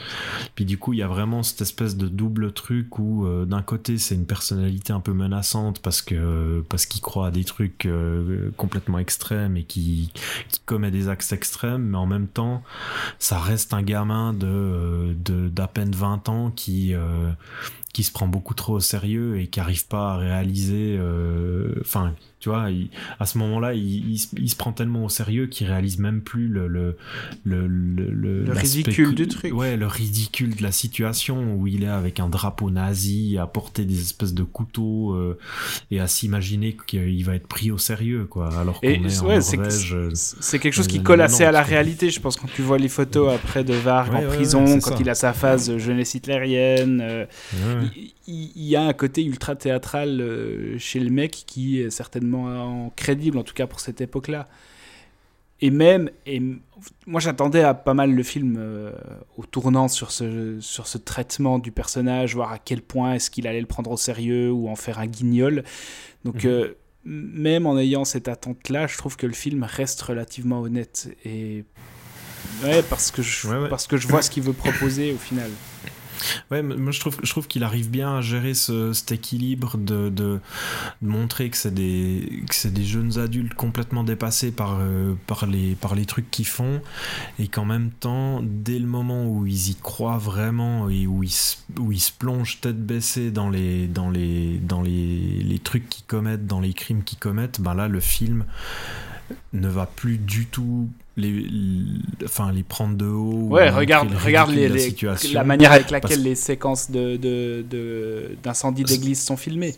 Puis 0.56 0.66
du 0.66 0.78
coup, 0.78 0.94
il 0.94 1.00
y 1.00 1.04
a 1.04 1.08
vraiment 1.08 1.44
cette 1.44 1.62
espèce 1.62 1.98
de 1.98 2.08
double 2.08 2.52
truc 2.54 3.00
où, 3.00 3.26
euh, 3.26 3.46
d'un 3.46 3.62
côté, 3.62 3.98
c'est 3.98 4.16
une 4.16 4.26
personnalité 4.26 4.94
un 4.94 5.00
peu 5.00 5.14
menaçante 5.14 5.80
parce 5.82 6.02
que 6.02 6.64
parce 6.70 6.86
qu'il 6.86 7.02
croit 7.02 7.28
à 7.28 7.32
des 7.32 7.44
trucs 7.44 7.86
euh, 7.86 8.52
complètement 8.58 9.00
extrêmes 9.00 9.58
et 9.58 9.64
qui, 9.64 10.12
qui 10.50 10.60
commet 10.66 10.92
des 10.92 11.10
actes 11.10 11.32
extrêmes, 11.32 11.84
mais 11.84 11.98
en 11.98 12.06
même 12.06 12.28
temps, 12.28 12.64
ça 13.20 13.40
reste 13.40 13.74
un 13.74 13.82
gamin 13.82 14.34
de 14.34 14.48
euh, 14.48 15.50
d'à 15.50 15.68
peine 15.68 15.92
20 15.92 16.30
ans 16.30 16.52
qui 16.52 16.94
euh, 16.94 17.32
qui 17.94 18.04
se 18.04 18.12
prend 18.12 18.28
beaucoup 18.28 18.54
trop 18.54 18.76
au 18.76 18.80
sérieux 18.80 19.40
et 19.40 19.48
qui 19.48 19.60
arrive 19.60 19.88
pas 19.88 20.14
à 20.14 20.18
réaliser 20.18 20.98
euh, 21.00 21.76
enfin 21.82 22.14
tu 22.42 22.50
vois 22.50 22.70
il- 22.72 22.90
à 23.20 23.26
ce 23.26 23.38
moment-là 23.38 23.74
il, 23.74 24.12
il 24.12 24.18
se- 24.20 24.36
il 24.38 24.50
se 24.50 24.56
prend 24.58 24.74
tellement 24.74 25.06
au 25.06 25.10
sérieux 25.10 25.48
qu'il 25.48 25.68
réalise 25.68 26.00
même 26.00 26.22
plus 26.22 26.48
le 26.50 26.68
le 26.68 26.98
le, 27.44 27.68
le, 27.68 28.44
Le 28.44 28.44
l'aspect 28.54 28.62
ridicule 28.62 29.16
du 29.16 29.28
truc. 29.28 29.54
ouais 29.54 29.78
le 29.78 29.88
ridicule 29.88 30.56
de 30.56 30.64
la 30.64 30.72
situation 30.72 31.56
où 31.56 31.68
il 31.68 31.84
est 31.84 31.88
avec 31.88 32.20
un 32.20 32.28
drapeau 32.30 32.70
nazi 32.70 33.38
à 33.38 33.48
porter 33.48 33.86
des 33.86 34.02
espèces 34.02 34.34
de 34.34 34.44
couteaux 34.44 35.14
euh, 35.14 35.38
et 35.92 36.00
à 36.00 36.08
s'imaginer 36.08 36.76
qu'il 36.88 37.24
va 37.26 37.36
être 37.36 37.48
pris 37.48 37.72
au 37.72 37.78
sérieux 37.78 38.26
quoi 38.26 38.50
alors 38.58 38.84
qu'on 38.84 38.88
Et 38.90 38.94
est 39.06 39.20
en 39.22 39.28
ouais, 39.28 39.42
c'est 39.42 39.58
euh, 39.60 40.12
quelque 40.60 40.72
chose 40.74 40.88
qui 40.88 40.98
les 40.98 41.04
colle 41.04 41.22
assez 41.22 41.44
à 41.44 41.52
la 41.52 41.64
90, 41.64 41.70
quoi. 41.70 41.70
réalité. 41.76 42.10
Je 42.10 42.20
pense 42.20 42.36
quand 42.38 42.48
tu 42.54 42.62
vois 42.62 42.78
les 42.78 42.90
photos 42.90 43.34
après 43.34 43.64
de 43.64 43.74
Varg 43.74 44.12
Ouais, 44.12 44.18
en 44.18 44.28
ouais, 44.28 44.28
prison, 44.28 44.80
quand 44.80 44.92
ça. 44.92 44.98
il 45.00 45.10
a 45.10 45.16
sa 45.16 45.34
phase 45.34 45.78
jeunesse 45.78 46.16
hitlérienne, 46.16 47.00
euh, 47.02 47.26
il, 47.96 48.14
il- 48.32 48.64
y 48.64 48.76
a 48.76 48.84
un 48.84 48.94
côté 48.94 49.24
ultra 49.24 49.56
théâtral 49.56 50.22
euh, 50.22 50.78
chez 50.80 51.00
le 51.00 51.10
mec 51.10 51.32
qui 51.48 51.82
est 51.82 51.90
certainement 51.90 52.92
crédible, 52.96 53.38
en 53.38 53.44
tout 53.44 53.54
cas 53.54 53.68
pour 53.68 53.80
cette 53.80 54.02
époque-là. 54.02 54.48
Et 55.64 55.70
même, 55.70 56.10
et 56.26 56.42
moi 57.06 57.20
j'attendais 57.20 57.62
à 57.62 57.76
pas 57.76 57.94
mal 57.94 58.12
le 58.16 58.24
film 58.24 58.56
euh, 58.58 58.92
au 59.38 59.46
tournant 59.46 59.88
sur 59.88 60.10
ce, 60.12 60.60
sur 60.60 60.88
ce 60.88 60.98
traitement 60.98 61.60
du 61.60 61.72
personnage, 61.72 62.34
voir 62.34 62.52
à 62.52 62.58
quel 62.58 62.82
point 62.82 63.14
est-ce 63.14 63.30
qu'il 63.30 63.46
allait 63.46 63.62
le 63.62 63.68
prendre 63.68 63.92
au 63.92 63.98
sérieux 63.98 64.52
ou 64.52 64.70
en 64.70 64.76
faire 64.76 64.98
un 64.98 65.06
guignol. 65.06 65.64
Donc 66.26 66.46
Mhm. 66.46 66.50
euh, 66.50 66.74
même 67.06 67.66
en 67.68 67.78
ayant 67.78 68.06
cette 68.06 68.28
attente-là, 68.28 68.88
je 68.88 68.98
trouve 68.98 69.18
que 69.18 69.28
le 69.28 69.34
film 69.34 69.64
reste 69.64 70.02
relativement 70.02 70.62
honnête. 70.62 71.16
Et 71.26 71.64
ouais, 72.64 72.82
parce 72.90 73.12
que 73.12 73.22
je, 73.22 73.48
Ouais, 73.48 73.58
ouais. 73.58 73.70
Parce 73.70 73.86
que 73.86 73.98
je 73.98 74.08
vois 74.08 74.22
ce 74.24 74.32
qu'il 74.32 74.42
veut 74.44 74.54
proposer 74.54 75.12
au 75.14 75.18
final. 75.18 75.50
Ouais, 76.52 76.62
moi 76.62 76.92
je 76.92 77.00
trouve, 77.00 77.18
je 77.24 77.30
trouve 77.30 77.48
qu'il 77.48 77.64
arrive 77.64 77.90
bien 77.90 78.18
à 78.18 78.22
gérer 78.22 78.54
ce, 78.54 78.94
cet 78.94 79.12
équilibre 79.12 79.78
de, 79.78 80.10
de, 80.10 80.40
montrer 81.02 81.50
que 81.50 81.58
c'est 81.58 81.74
des, 81.74 82.44
que 82.50 82.68
des 82.68 82.84
jeunes 82.84 83.20
adultes 83.20 83.54
complètement 83.54 84.04
dépassés 84.04 84.52
par, 84.52 84.78
euh, 84.80 85.16
par, 85.28 85.46
les, 85.46 85.76
par 85.76 85.96
les 85.96 86.06
trucs 86.06 86.30
qu'ils 86.32 86.48
font. 86.48 86.82
Et 87.40 87.48
qu'en 87.48 87.66
même 87.66 87.92
temps, 87.92 88.42
dès 88.44 88.80
le 88.80 88.88
moment 88.88 89.26
où 89.26 89.46
ils 89.46 89.72
y 89.72 89.76
croient 89.76 90.18
vraiment 90.18 90.90
et 90.90 91.08
où 91.08 91.24
ils, 91.24 91.34
où 91.80 91.92
ils 91.92 92.00
se 92.00 92.12
plongent 92.12 92.60
tête 92.62 92.86
baissée 92.86 93.32
dans 93.32 93.50
les, 93.50 93.88
dans 93.88 94.10
les, 94.10 94.58
dans 94.60 94.82
les, 94.82 95.44
les 95.44 95.60
trucs 95.60 95.90
qu'ils 95.90 96.06
commettent, 96.06 96.48
dans 96.48 96.60
les 96.60 96.74
crimes 96.74 97.04
qu'ils 97.04 97.20
commettent, 97.20 97.62
ben 97.62 97.74
là 97.74 97.88
le 97.88 98.00
film 98.00 98.46
ne 99.54 99.68
va 99.68 99.86
plus 99.86 100.18
du 100.18 100.46
tout 100.46 100.90
les, 101.18 101.30
les- 101.32 102.26
enfin, 102.26 102.52
les 102.54 102.64
prendre 102.64 102.96
de 102.96 103.06
haut. 103.06 103.34
ou 103.34 103.50
Ouais, 103.50 103.70
regarde, 103.70 104.14
regarde 104.14 104.52
les, 104.52 104.64
de 104.64 104.68
la 104.70 104.76
les- 104.76 104.80
situation. 104.80 105.34
la 105.34 105.44
manière 105.44 105.72
avec 105.74 105.88
parce- 105.90 106.04
laquelle 106.04 106.24
les 106.24 106.36
séquences 106.36 106.90
de, 106.90 107.18
de, 107.18 107.66
de- 107.70 108.32
d'incendie 108.44 108.84
d'église 108.84 109.22
sont 109.22 109.36
filmées. 109.36 109.76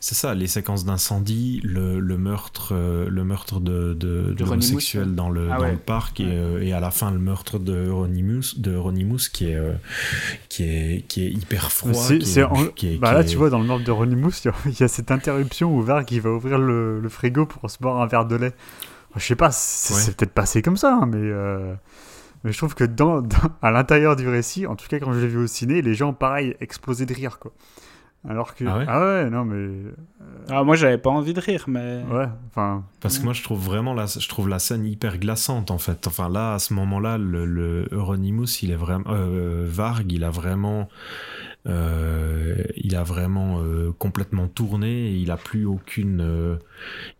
C'est 0.00 0.16
ça, 0.16 0.34
les 0.34 0.48
séquences 0.48 0.84
d'incendie, 0.84 1.60
le, 1.62 2.00
le 2.00 2.18
meurtre, 2.18 2.70
euh, 2.72 3.08
le 3.08 3.24
meurtre 3.24 3.60
de, 3.60 3.94
de, 3.94 4.34
de 4.36 4.44
Ronnie 4.44 4.66
l'homosexuel 4.66 5.14
dans 5.14 5.30
le, 5.30 5.48
Ah 5.52 5.56
dans 5.58 5.62
ouais. 5.62 5.70
le 5.72 5.78
parc 5.78 6.18
et, 6.20 6.24
Ouais. 6.24 6.30
euh, 6.32 6.62
et 6.62 6.72
à 6.72 6.80
la 6.80 6.90
fin 6.90 7.10
le 7.12 7.18
meurtre 7.20 7.58
de 7.60 7.88
Ronnie 7.88 8.22
Moose, 8.24 8.58
de 8.58 8.74
Ronnie 8.74 9.04
Moose 9.04 9.28
qui 9.28 9.46
est, 9.46 9.54
euh, 9.54 9.72
qui 10.48 10.64
est, 10.64 11.04
qui 11.06 11.24
est 11.24 11.30
hyper 11.30 11.70
froid. 11.70 11.92
C'est- 11.94 12.18
qui 12.18 12.38
est- 12.40 12.42
en- 12.42 12.66
qui 12.66 12.94
est- 12.94 12.96
Bah 12.98 13.08
qui 13.10 13.14
là, 13.14 13.20
est- 13.20 13.24
tu 13.26 13.36
vois, 13.36 13.50
dans 13.50 13.60
le 13.60 13.66
meurtre 13.66 13.84
de 13.84 13.90
Ronnie 13.92 14.16
Moose, 14.16 14.40
il 14.44 14.48
y 14.48 14.50
a- 14.50 14.54
il 14.66 14.80
y, 14.80 14.82
a 14.82 14.88
cette 14.88 15.10
interruption 15.12 15.74
où 15.74 15.80
Varg 15.82 16.10
il 16.10 16.20
va 16.20 16.30
ouvrir 16.30 16.58
le, 16.58 17.00
le 17.00 17.08
frigo 17.08 17.46
pour 17.46 17.70
se 17.70 17.78
boire 17.78 18.00
un 18.02 18.06
verre 18.06 18.26
de 18.26 18.34
lait. 18.36 18.52
Je 19.16 19.24
sais 19.26 19.36
pas, 19.36 19.50
c'est 19.52 19.94
Ouais. 19.94 20.14
peut-être 20.14 20.32
passé 20.32 20.62
comme 20.62 20.76
ça, 20.76 20.94
hein, 21.02 21.06
mais, 21.06 21.18
euh, 21.20 21.74
mais 22.44 22.52
je 22.52 22.58
trouve 22.58 22.74
que 22.74 22.84
dans, 22.84 23.20
dans- 23.22 23.36
à 23.60 23.70
l'intérieur 23.70 24.16
du 24.16 24.28
récit, 24.28 24.66
en 24.66 24.74
tout 24.76 24.86
cas 24.88 24.98
quand 24.98 25.12
je 25.12 25.20
l'ai 25.20 25.28
vu 25.28 25.38
au 25.38 25.46
ciné, 25.46 25.82
les 25.82 25.94
gens, 25.94 26.12
pareil, 26.12 26.56
explosaient 26.60 27.06
de 27.06 27.14
rire, 27.14 27.38
quoi. 27.38 27.52
Alors 28.28 28.54
que. 28.54 28.64
Ah 28.64 29.00
ouais 29.04 29.30
non, 29.30 29.44
mais. 29.44 29.82
Ah, 30.48 30.62
moi, 30.62 30.76
j'avais 30.76 30.96
pas 30.96 31.10
envie 31.10 31.34
de 31.34 31.40
rire, 31.40 31.64
mais. 31.66 32.04
Ouais, 32.08 32.28
enfin. 32.50 32.84
Parce 33.00 33.18
que 33.18 33.24
moi 33.24 33.32
je 33.32 33.42
trouve 33.42 33.58
vraiment 33.58 33.94
la, 33.94 34.06
je 34.06 34.28
trouve 34.28 34.48
la 34.48 34.60
scène 34.60 34.84
hyper 34.86 35.18
glaçante 35.18 35.72
en 35.72 35.78
fait. 35.78 36.06
Enfin 36.06 36.28
là 36.28 36.54
à 36.54 36.60
ce 36.60 36.72
moment-là 36.74 37.18
le, 37.18 37.44
le 37.44 37.88
Euronymous 37.90 38.46
il 38.62 38.70
est 38.70 38.76
vraiment 38.76 39.06
euh, 39.10 39.66
Varg 39.68 40.12
il 40.12 40.22
a 40.22 40.30
vraiment 40.30 40.88
euh, 41.68 42.56
il 42.76 42.96
a 42.96 43.02
vraiment 43.04 43.60
euh, 43.62 43.92
complètement 43.98 44.48
tourné 44.48 45.10
et 45.12 45.14
il 45.16 45.30
a 45.30 45.36
plus 45.36 45.64
aucune 45.64 46.20
euh, 46.20 46.56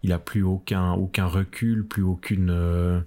il 0.02 0.12
a 0.12 0.18
plus 0.18 0.42
aucun 0.42 0.92
aucun 0.92 1.26
recul 1.26 1.86
plus 1.86 2.02
aucune 2.02 3.04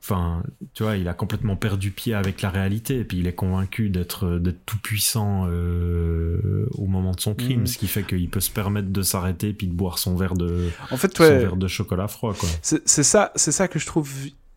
Enfin, 0.00 0.42
tu 0.72 0.84
vois, 0.84 0.96
il 0.96 1.06
a 1.08 1.12
complètement 1.12 1.56
perdu 1.56 1.90
pied 1.90 2.14
avec 2.14 2.40
la 2.40 2.48
réalité, 2.48 3.00
et 3.00 3.04
puis 3.04 3.18
il 3.18 3.26
est 3.26 3.34
convaincu 3.34 3.90
d'être 3.90 4.38
d'être 4.38 4.60
tout 4.64 4.78
puissant 4.78 5.46
euh, 5.48 6.66
au 6.78 6.86
moment 6.86 7.12
de 7.12 7.20
son 7.20 7.34
crime, 7.34 7.60
Mhm. 7.60 7.66
ce 7.66 7.76
qui 7.76 7.88
fait 7.88 8.04
qu'il 8.04 8.30
peut 8.30 8.40
se 8.40 8.50
permettre 8.50 8.88
de 8.88 9.02
s'arrêter 9.02 9.52
puis 9.52 9.66
de 9.66 9.74
boire 9.74 9.98
son 9.98 10.16
verre 10.16 10.32
de 10.34 10.70
En 10.90 10.96
fait, 10.96 11.14
son 11.14 11.24
verre 11.24 11.56
de 11.56 11.68
chocolat 11.68 12.08
froid, 12.08 12.34
c'est 12.62 12.88
c'est 12.88 13.02
ça, 13.02 13.32
c'est 13.34 13.52
ça 13.52 13.68
que 13.68 13.78
je 13.78 13.84
trouve 13.86 14.10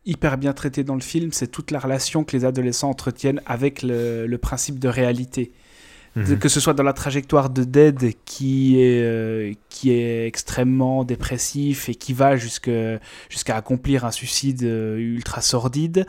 hyper 0.05 0.37
bien 0.37 0.53
traité 0.53 0.83
dans 0.85 0.95
le 0.95 1.01
film, 1.01 1.33
c'est 1.33 1.47
toute 1.47 1.71
la 1.71 1.79
relation 1.79 2.23
que 2.23 2.37
les 2.37 2.45
adolescents 2.45 2.89
entretiennent 2.89 3.41
avec 3.45 3.81
le, 3.83 4.27
le 4.27 4.37
principe 4.37 4.79
de 4.79 4.87
réalité. 4.87 5.51
De- 6.15 6.35
que 6.35 6.49
ce 6.49 6.59
soit 6.59 6.73
dans 6.73 6.83
la 6.83 6.91
trajectoire 6.91 7.49
de 7.49 7.63
Dead 7.63 8.13
qui 8.25 8.81
est, 8.81 9.01
euh, 9.01 9.53
qui 9.69 9.91
est 9.91 10.27
extrêmement 10.27 11.05
dépressif 11.05 11.87
et 11.87 11.95
qui 11.95 12.11
va 12.11 12.35
jusqu'à 12.35 12.99
accomplir 13.55 14.03
un 14.03 14.11
suicide 14.11 14.63
euh, 14.63 14.97
ultra 14.97 15.39
sordide, 15.41 16.05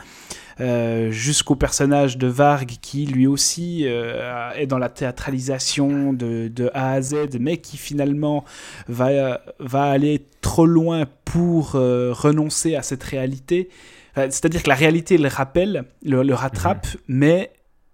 euh, 0.60 1.12
jusqu'au 1.12 1.54
personnage 1.54 2.18
de 2.18 2.26
Varg 2.26 2.66
qui 2.82 3.06
lui 3.06 3.28
aussi 3.28 3.82
euh, 3.86 4.50
est 4.56 4.66
dans 4.66 4.78
la 4.78 4.88
théâtralisation 4.88 6.12
de, 6.12 6.48
de 6.48 6.68
A 6.74 6.92
à 6.94 7.00
Z, 7.00 7.14
mais 7.38 7.58
qui 7.58 7.76
finalement 7.76 8.44
va, 8.88 9.40
va 9.60 9.84
aller 9.84 10.26
trop 10.40 10.66
loin 10.66 11.04
pour 11.24 11.72
renoncer 11.72 12.74
à 12.74 12.82
cette 12.82 13.04
réalité. 13.04 13.68
C'est-à-dire 14.16 14.62
que 14.64 14.68
la 14.68 14.74
réalité 14.74 15.16
le 15.16 15.28
rappelle, 15.28 15.84
le, 16.04 16.22
le 16.22 16.34
rattrape, 16.34 16.86
mais 17.08 17.50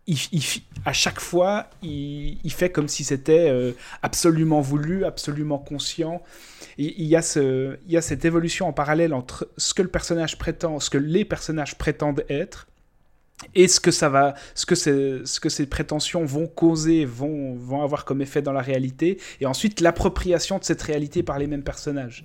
il, 0.09 0.43
à 0.85 0.93
chaque 0.93 1.21
fois, 1.21 1.67
il, 1.83 2.53
fait 2.53 2.71
comme 2.71 2.89
si 2.89 3.05
c'était 3.05 3.51
euh, 3.51 3.73
absolument 4.03 4.61
voulu, 4.61 5.05
absolument 5.05 5.59
conscient. 5.59 6.23
Il 6.79 7.05
y, 7.05 7.15
a 7.15 7.23
ce, 7.23 7.77
il 7.87 7.93
y 7.93 7.97
a 7.97 8.03
cette 8.03 8.25
évolution 8.25 8.67
en 8.69 8.73
parallèle 8.73 9.13
entre 9.13 9.49
ce 9.57 9.75
que 9.75 9.83
le 9.83 9.89
personnage 9.89 10.39
prétend, 10.39 10.81
ce 10.81 10.91
que 10.91 10.99
les 10.99 11.25
personnages 11.25 11.77
prétendent 11.77 12.25
être, 12.29 12.69
et 13.55 13.69
ce 13.69 13.79
que 13.81 13.91
ça 13.91 14.09
va, 14.09 14.35
ce 14.55 14.67
que, 14.67 14.75
c'est- 14.75 15.25
ce 15.25 15.39
que 15.41 15.49
ces 15.49 15.67
prétentions 15.67 16.25
vont 16.25 16.47
causer, 16.47 17.05
vont, 17.05 17.55
vont 17.55 17.83
avoir 17.83 18.05
comme 18.05 18.21
effet 18.21 18.43
dans 18.43 18.53
la 18.53 18.63
réalité, 18.63 19.19
et 19.41 19.47
ensuite 19.47 19.81
l'appropriation 19.81 20.59
de 20.59 20.65
cette 20.65 20.83
réalité 20.83 21.23
par 21.23 21.39
les 21.39 21.47
mêmes 21.47 21.63
personnages. 21.63 22.25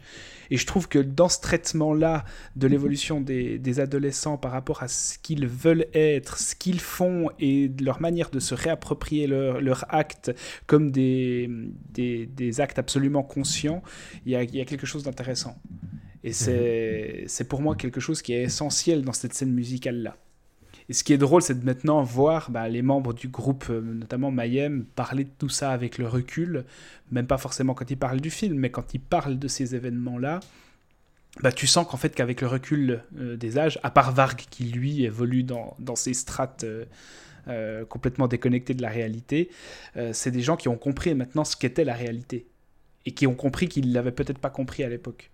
Et 0.51 0.57
je 0.57 0.65
trouve 0.65 0.87
que 0.87 0.99
dans 0.99 1.29
ce 1.29 1.39
traitement-là 1.41 2.25
de 2.55 2.67
l'évolution 2.67 3.21
des, 3.21 3.57
des 3.57 3.79
adolescents 3.79 4.37
par 4.37 4.51
rapport 4.51 4.83
à 4.83 4.87
ce 4.87 5.17
qu'ils 5.17 5.47
veulent 5.47 5.85
être, 5.93 6.37
ce 6.37 6.55
qu'ils 6.55 6.79
font 6.81 7.29
et 7.39 7.71
leur 7.81 8.01
manière 8.01 8.29
de 8.29 8.39
se 8.39 8.53
réapproprier 8.53 9.25
leur, 9.25 9.61
leur 9.61 9.85
acte 9.93 10.31
comme 10.67 10.91
des, 10.91 11.49
des, 11.93 12.25
des 12.27 12.59
actes 12.61 12.77
absolument 12.77 13.23
conscients, 13.23 13.81
il 14.25 14.33
y 14.33 14.35
a, 14.35 14.43
il 14.43 14.55
y 14.55 14.61
a 14.61 14.65
quelque 14.65 14.85
chose 14.85 15.03
d'intéressant. 15.03 15.55
Et 16.23 16.33
c'est 16.33 17.23
c'est 17.27 17.47
pour 17.47 17.61
moi 17.61 17.75
quelque 17.75 17.99
chose 17.99 18.21
qui 18.21 18.33
est 18.33 18.43
essentiel 18.43 19.03
dans 19.03 19.11
cette 19.13 19.33
scène 19.33 19.51
musicale-là. 19.53 20.15
Et 20.89 20.93
ce 20.93 21.03
qui 21.03 21.13
est 21.13 21.17
drôle, 21.17 21.41
c'est 21.41 21.59
de 21.59 21.65
maintenant 21.65 22.03
voir 22.03 22.51
bah, 22.51 22.67
les 22.67 22.81
membres 22.81 23.13
du 23.13 23.27
groupe, 23.27 23.65
euh, 23.69 23.81
notamment 23.81 24.31
Mayhem, 24.31 24.85
parler 24.95 25.23
de 25.23 25.29
tout 25.37 25.49
ça 25.49 25.71
avec 25.71 25.97
le 25.97 26.07
recul, 26.07 26.65
même 27.11 27.27
pas 27.27 27.37
forcément 27.37 27.73
quand 27.73 27.89
ils 27.89 27.97
parlent 27.97 28.21
du 28.21 28.29
film, 28.29 28.57
mais 28.57 28.69
quand 28.69 28.93
ils 28.93 28.99
parlent 28.99 29.39
de 29.39 29.47
ces 29.47 29.75
événements-là, 29.75 30.41
bah, 31.41 31.51
tu 31.51 31.67
sens 31.67 31.87
qu'en 31.87 31.97
fait 31.97 32.13
qu'avec 32.13 32.41
le 32.41 32.47
recul 32.47 33.01
euh, 33.17 33.37
des 33.37 33.57
âges, 33.57 33.79
à 33.83 33.89
part 33.89 34.11
Varg 34.13 34.43
qui 34.49 34.65
lui 34.65 35.03
évolue 35.03 35.43
dans, 35.43 35.75
dans 35.79 35.95
ces 35.95 36.13
strates 36.13 36.65
euh, 37.47 37.85
complètement 37.85 38.27
déconnectées 38.27 38.73
de 38.73 38.81
la 38.81 38.89
réalité, 38.89 39.49
c'est 40.13 40.31
des 40.31 40.41
gens 40.41 40.55
qui 40.55 40.69
ont 40.69 40.77
compris 40.77 41.13
maintenant 41.13 41.43
ce 41.43 41.57
qu'était 41.57 41.83
la 41.83 41.93
réalité. 41.93 42.47
Et 43.05 43.11
qui 43.11 43.27
ont 43.27 43.35
compris 43.35 43.67
qu'ils 43.67 43.89
ne 43.89 43.93
l'avaient 43.93 44.13
peut-être 44.13 44.37
pas 44.39 44.49
compris 44.49 44.81
à 44.81 44.87
l'époque. 44.87 45.29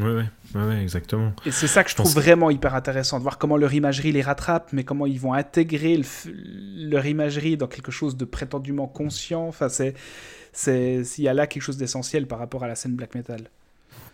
Ouais, 0.00 0.12
ouais, 0.54 0.62
ouais, 0.62 0.82
exactement. 0.82 1.32
Et 1.46 1.50
c'est 1.50 1.66
ça 1.66 1.82
que 1.82 1.90
je 1.90 1.94
trouve 1.94 2.12
pense- 2.12 2.22
vraiment 2.22 2.50
hyper 2.50 2.74
intéressant, 2.74 3.16
de 3.18 3.22
voir 3.22 3.38
comment 3.38 3.56
leur 3.56 3.72
imagerie 3.72 4.12
les 4.12 4.22
rattrape, 4.22 4.72
mais 4.72 4.84
comment 4.84 5.06
ils 5.06 5.18
vont 5.18 5.32
intégrer 5.32 5.96
le 5.96 6.02
f- 6.02 6.30
leur 6.90 7.06
imagerie 7.06 7.56
dans 7.56 7.66
quelque 7.66 7.90
chose 7.90 8.16
de 8.16 8.24
prétendument 8.26 8.86
conscient. 8.88 9.46
Enfin, 9.48 9.68
c'est, 9.70 9.94
c'est, 10.52 11.02
il 11.18 11.24
y 11.24 11.28
a 11.28 11.34
là 11.34 11.46
quelque 11.46 11.62
chose 11.62 11.78
d'essentiel 11.78 12.26
par 12.26 12.38
rapport 12.38 12.62
à 12.62 12.68
la 12.68 12.74
scène 12.74 12.94
black 12.94 13.14
metal. 13.14 13.48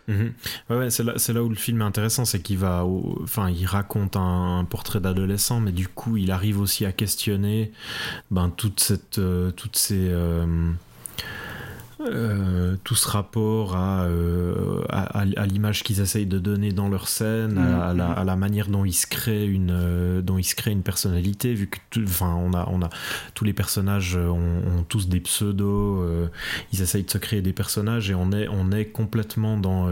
Mhm. 0.09 0.33
Ouais, 0.71 0.77
ouais, 0.79 0.91
c'est 0.91 1.05
là, 1.05 1.15
c'est 1.17 1.33
là 1.33 1.43
où 1.45 1.49
le 1.49 1.55
film 1.55 1.81
est 1.81 1.85
intéressant, 1.85 2.25
c'est 2.25 2.41
qu'il 2.41 2.59
va, 2.59 2.85
au- 2.85 3.21
enfin, 3.23 3.51
il 3.51 3.65
raconte 3.67 4.17
un, 4.17 4.59
un 4.61 4.65
portrait 4.65 5.01
d'adolescent, 5.01 5.61
mais 5.61 5.71
du 5.73 5.87
coup, 5.89 6.17
il 6.17 6.31
arrive 6.33 6.61
aussi 6.61 6.85
à 6.85 6.93
questionner, 6.93 7.71
ben, 8.31 8.51
toute 8.51 8.81
cette, 8.81 9.19
euh, 9.19 9.51
toutes 9.53 9.77
ces, 9.77 10.09
euh, 10.09 10.71
euh, 12.07 12.77
tout 12.85 12.95
ce 12.95 13.09
rapport 13.09 13.77
à, 13.77 14.05
euh, 14.05 14.83
à, 14.89 15.21
à- 15.21 15.47
l'image 15.47 15.83
qu'ils 15.83 16.01
essayent 16.01 16.27
de 16.27 16.39
donner 16.39 16.73
dans 16.73 16.89
leur 16.89 17.09
scène, 17.09 17.59
à, 17.59 17.93
la, 17.95 18.37
manière 18.37 18.69
dont 18.69 18.85
ils 18.85 18.93
se 18.93 19.07
créent 19.07 19.47
une, 19.47 19.71
euh, 19.71 20.23
dont 20.23 20.39
ils 20.39 20.45
se 20.45 20.55
créent 20.55 20.73
une 20.73 20.83
personnalité, 20.83 21.55
vu 21.55 21.69
que, 21.69 21.79
on 22.23 22.55
a, 22.55 22.69
on 22.71 22.83
a 22.83 22.91
tous 23.35 23.45
les 23.45 23.53
personnages 23.53 24.17
ont, 24.17 24.85
tous 24.89 25.09
des 25.09 25.21
pseudos, 25.21 26.05
ils 26.73 26.83
essayent 26.83 27.05
de 27.05 27.11
se 27.11 27.19
créer 27.19 27.43
des 27.43 27.53
personnages 27.53 28.11
et 28.11 28.15
on 28.15 28.33
est, 28.33 28.49
on 28.49 28.73
est 28.73 28.87
complètement 28.87 29.57
dans, 29.57 29.89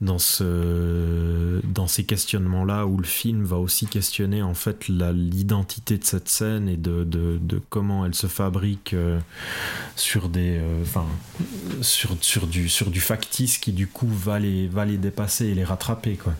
dans 0.00 0.18
ce, 0.18 1.60
dans 1.64 1.86
ces 1.86 2.04
questionnements 2.04 2.64
là 2.64 2.86
où 2.86 2.96
le 2.96 3.04
film 3.04 3.44
va 3.44 3.56
aussi 3.56 3.86
questionner 3.86 4.42
en 4.42 4.54
fait 4.54 4.88
l'identité 4.88 5.98
de 5.98 6.04
cette 6.04 6.28
scène 6.28 6.68
et 6.68 6.76
de, 6.76 7.04
de, 7.04 7.60
comment 7.70 8.06
elle 8.06 8.14
se 8.14 8.26
fabrique 8.26 8.94
sur 9.96 10.28
des, 10.28 10.60
sur, 11.80 12.16
sur 12.20 12.46
du, 12.46 12.68
sur 12.68 12.90
du 12.90 13.00
factice 13.00 13.58
qui 13.58 13.72
du 13.72 13.86
coup 13.86 14.08
va 14.08 14.38
les, 14.38 14.68
va 14.68 14.84
les 14.84 14.98
dépasser 14.98 15.46
et 15.46 15.54
les 15.54 15.64
rattraper 15.64 16.16
quoi. 16.16 16.34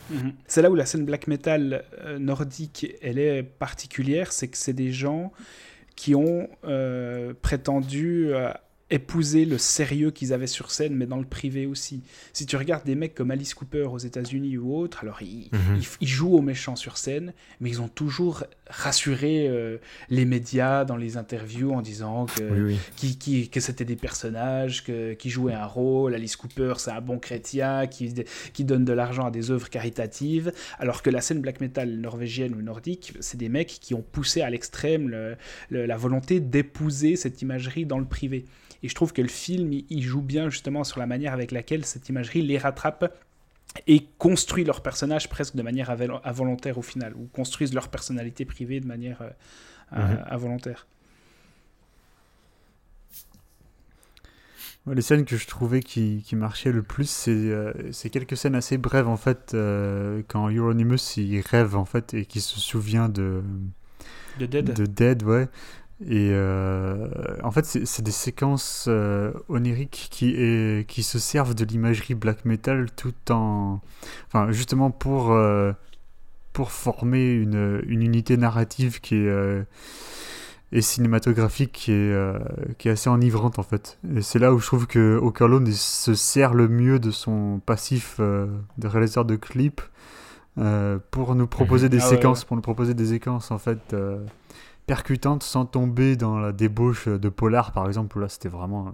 C'est 0.47 0.63
là 0.63 0.71
où 0.71 0.75
la 0.75 0.87
scène 0.87 1.05
black 1.05 1.27
metal 1.27 1.85
euh, 2.01 2.19
nordique, 2.19 2.87
elle 3.03 3.19
est 3.19 3.43
particulière, 3.43 4.33
c'est 4.33 4.49
que 4.49 4.57
c'est 4.57 4.73
des 4.73 4.93
gens 4.93 5.33
qui 5.97 6.15
ont 6.15 6.49
euh, 6.65 7.35
prétendu 7.43 8.29
euh, 8.29 8.51
épouser 8.93 9.45
le 9.47 9.59
sérieux 9.59 10.11
qu'ils 10.11 10.33
avaient 10.33 10.47
sur 10.47 10.71
scène, 10.71 10.95
mais 10.95 11.07
dans 11.07 11.17
le 11.19 11.25
privé 11.25 11.67
aussi. 11.67 12.03
Si 12.33 12.47
tu 12.47 12.57
regardes 12.57 12.85
des 12.85 12.95
mecs 12.95 13.15
comme 13.15 13.31
Alice 13.31 13.55
Cooper 13.55 13.85
aux 13.91 13.99
États-Unis 13.99 14.59
ou 14.59 14.77
autres, 14.77 15.01
alors 15.03 15.23
ils, 15.23 15.49
Mhm. 15.53 15.77
ils, 15.81 15.87
ils 16.03 16.07
jouent 16.09 16.35
aux 16.35 16.43
méchants 16.43 16.77
sur 16.77 16.99
scène, 16.99 17.33
mais 17.61 17.71
ils 17.71 17.81
ont 17.81 17.89
toujours 17.89 18.45
rassuré 18.69 19.49
euh, 19.49 19.79
les 20.11 20.25
médias 20.25 20.85
dans 20.85 20.97
les 20.97 21.17
interviews 21.17 21.73
en 21.73 21.83
disant 21.83 22.27
que 22.27 22.43
Oui, 22.43 22.61
oui. 22.61 22.79
qui, 22.97 23.19
qui- 23.19 23.49
que 23.49 23.61
c'était 23.61 23.85
des 23.85 23.97
personnages 23.97 24.85
que- 24.85 25.15
qui 25.15 25.31
jouaient 25.31 25.53
un 25.55 25.67
rôle. 25.67 26.15
Alice 26.15 26.37
Cooper, 26.37 26.75
c'est 26.79 26.91
un 26.91 27.01
bon 27.01 27.19
chrétien 27.19 27.87
qui, 27.87 28.13
qui 28.53 28.65
donne 28.65 28.85
de 28.85 28.93
l'argent 28.93 29.27
à 29.27 29.31
des 29.31 29.51
œuvres 29.51 29.71
caritatives. 29.71 30.53
Alors 30.79 31.03
que 31.03 31.11
la 31.11 31.21
scène 31.21 31.41
black 31.41 31.61
metal 31.61 31.89
norvégienne 31.99 32.55
ou 32.55 32.63
nordique, 32.63 33.15
c'est 33.21 33.37
des 33.39 33.49
mecs 33.49 33.79
qui 33.81 33.95
ont 33.95 34.03
poussé 34.03 34.43
à 34.43 34.51
l'extrême 34.51 35.09
le- 35.09 35.37
le- 35.71 35.87
la 35.87 35.97
volonté 35.97 36.41
d'épouser 36.41 37.17
cette 37.17 37.41
imagerie 37.43 37.87
dans 37.87 37.99
le 37.99 38.05
privé. 38.07 38.45
Et 38.83 38.89
je 38.89 38.95
trouve 38.95 39.13
que 39.13 39.23
le 39.23 39.29
film, 39.29 39.73
il, 39.73 40.03
joue 40.03 40.23
bien 40.23 40.51
justement 40.51 40.85
sur 40.85 40.99
la 40.99 41.07
manière 41.07 41.33
avec 41.33 41.53
laquelle 41.53 41.85
cette 41.85 42.09
imagerie 42.09 42.43
les 42.43 42.59
rattrape 42.59 43.17
et 43.87 44.07
construit 44.19 44.65
leur 44.65 44.83
personnage 44.83 45.29
presque 45.29 45.55
de 45.57 45.63
manière 45.63 45.91
involontaire 46.25 46.79
au 46.79 46.83
final, 46.83 47.15
ou 47.17 47.29
construisent 47.33 47.75
leur 47.75 47.89
personnalité 47.89 48.45
privée 48.45 48.81
de 48.81 48.87
manière 48.87 49.23
euh, 49.23 49.31
euh, 49.97 50.15
Mhm. 50.15 50.25
involontaire. 50.31 50.87
Les 54.91 55.03
scènes 55.03 55.25
que 55.25 55.37
je 55.37 55.47
trouvais 55.47 55.81
qui, 55.81 56.25
qui 56.27 56.35
marchaient 56.35 56.73
le 56.73 56.83
plus, 56.83 57.09
c'est 57.09 57.31
euh, 57.31 57.73
quelques 58.11 58.37
scènes 58.37 58.57
assez 58.57 58.79
brèves 58.79 59.07
en 59.07 59.17
fait, 59.17 59.53
euh, 59.55 60.23
quand 60.27 60.49
Euronymous 60.51 60.97
il 61.19 61.41
rêve 61.41 61.77
en 61.77 61.85
fait 61.85 62.15
et 62.15 62.25
qu'il 62.25 62.41
se 62.43 62.59
souvient 62.59 63.09
de, 63.09 63.45
De 64.41 64.47
Dead. 64.47 64.73
de 64.75 64.87
Dead, 64.87 65.23
ouais. 65.23 65.49
Et 66.09 66.31
euh, 66.33 67.09
en 67.45 67.51
fait, 67.53 67.65
c'est 67.65 68.03
des 68.03 68.11
séquences 68.11 68.87
euh, 68.89 69.33
oniriques 69.49 70.09
qui, 70.11 70.35
est, 70.37 70.87
qui 70.89 71.03
se 71.03 71.19
servent 71.19 71.55
de 71.55 71.65
l'imagerie 71.65 72.15
black 72.15 72.45
metal 72.45 72.89
tout 72.97 73.15
en. 73.31 73.81
Enfin, 74.27 74.51
justement 74.51 74.91
pour, 74.91 75.33
euh, 75.33 75.73
pour 76.53 76.73
former 76.73 77.33
une, 77.33 77.83
une 77.87 78.03
unité 78.03 78.37
narrative 78.37 79.01
qui 79.01 79.17
est. 79.17 79.29
euh, 79.29 79.63
et 80.75 80.81
cinématographique 80.81 81.71
qui 81.73 81.93
est, 81.93 82.17
qui 82.79 82.89
est 82.89 82.93
assez 82.93 83.11
enivrante 83.11 83.59
en 83.59 83.63
fait. 83.63 83.99
Et 84.17 84.23
c'est 84.23 84.39
là 84.39 84.55
où 84.55 84.59
je 84.59 84.65
trouve 84.67 84.87
que 84.87 85.19
Okerlund 85.21 85.71
se 85.71 86.15
sert 86.15 86.55
le 86.55 86.67
mieux 86.67 86.99
de 86.99 87.11
son 87.11 87.61
passif 87.67 88.19
de 88.21 88.87
réalisateur 88.89 89.27
de 89.27 89.37
clips 89.37 89.83
pour 91.11 91.35
nous 91.35 91.47
proposer 91.47 91.91
des 91.91 91.99
Ah 92.01 92.05
ouais, 92.05 92.17
séquences, 92.17 92.41
ouais. 92.41 92.47
pour 92.47 92.57
nous 92.57 92.63
proposer 92.63 92.95
des 92.95 93.05
séquences 93.05 93.51
en 93.51 93.59
fait 93.59 93.95
percutantes 94.87 95.43
sans 95.45 95.65
tomber 95.65 96.17
dans 96.17 96.39
la 96.39 96.53
débauche 96.53 97.09
de 97.09 97.29
Polar 97.29 97.73
par 97.73 97.87
exemple 97.87 98.19
où 98.19 98.21
là 98.21 98.29
c'était 98.29 98.49
vraiment 98.49 98.93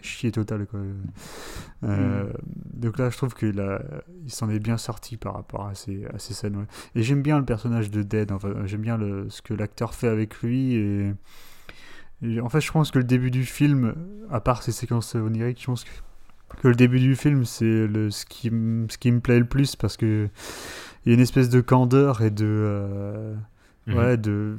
chier 0.00 0.30
total 0.32 0.66
quoi. 0.66 0.80
Euh, 0.80 2.24
Mm. 2.24 2.32
Donc 2.74 2.98
là 2.98 3.10
je 3.10 3.16
trouve 3.16 3.34
qu'il 3.34 3.60
a, 3.60 3.80
il 4.24 4.30
s'en 4.32 4.50
est 4.50 4.58
bien 4.58 4.76
sorti 4.76 5.16
par 5.16 5.34
rapport 5.34 5.66
à 5.66 5.74
ces, 5.74 6.04
à 6.06 6.18
ces 6.18 6.34
scènes. 6.34 6.56
ouais. 6.56 6.66
Et 6.94 7.02
j'aime 7.02 7.22
bien 7.22 7.38
le 7.38 7.44
personnage 7.44 7.90
de 7.90 8.02
Dead, 8.02 8.32
enfin, 8.32 8.50
j'aime 8.66 8.82
bien 8.82 8.96
le, 8.98 9.28
ce 9.30 9.42
que 9.42 9.54
l'acteur 9.54 9.94
fait 9.94 10.08
avec 10.08 10.42
lui 10.42 10.74
et, 10.74 11.14
et 12.22 12.40
en 12.40 12.48
fait 12.48 12.60
je 12.60 12.70
pense 12.72 12.90
que 12.90 12.98
le 12.98 13.04
début 13.04 13.30
du 13.30 13.44
film, 13.44 13.94
à 14.30 14.40
part 14.40 14.62
ces 14.62 14.72
séquences 14.72 15.14
oniriques, 15.14 15.60
je 15.60 15.66
pense 15.66 15.84
que 15.84 15.90
que 16.62 16.68
le 16.68 16.74
début 16.74 16.98
du 16.98 17.14
film, 17.14 17.44
c'est 17.44 17.86
le, 17.86 18.10
ce, 18.10 18.24
qui, 18.24 18.48
ce 18.88 18.96
qui 18.98 19.12
me 19.12 19.20
plaît 19.20 19.38
le 19.38 19.44
plus 19.44 19.76
parce 19.76 19.96
que 19.98 20.28
il 21.04 21.10
y 21.10 21.12
a 21.12 21.14
une 21.14 21.20
espèce 21.20 21.50
de 21.50 21.60
candeur 21.60 22.22
et 22.22 22.30
de. 22.30 22.46
euh, 22.46 23.34
Mhm. 23.88 23.96
Ouais, 23.96 24.16
de. 24.16 24.56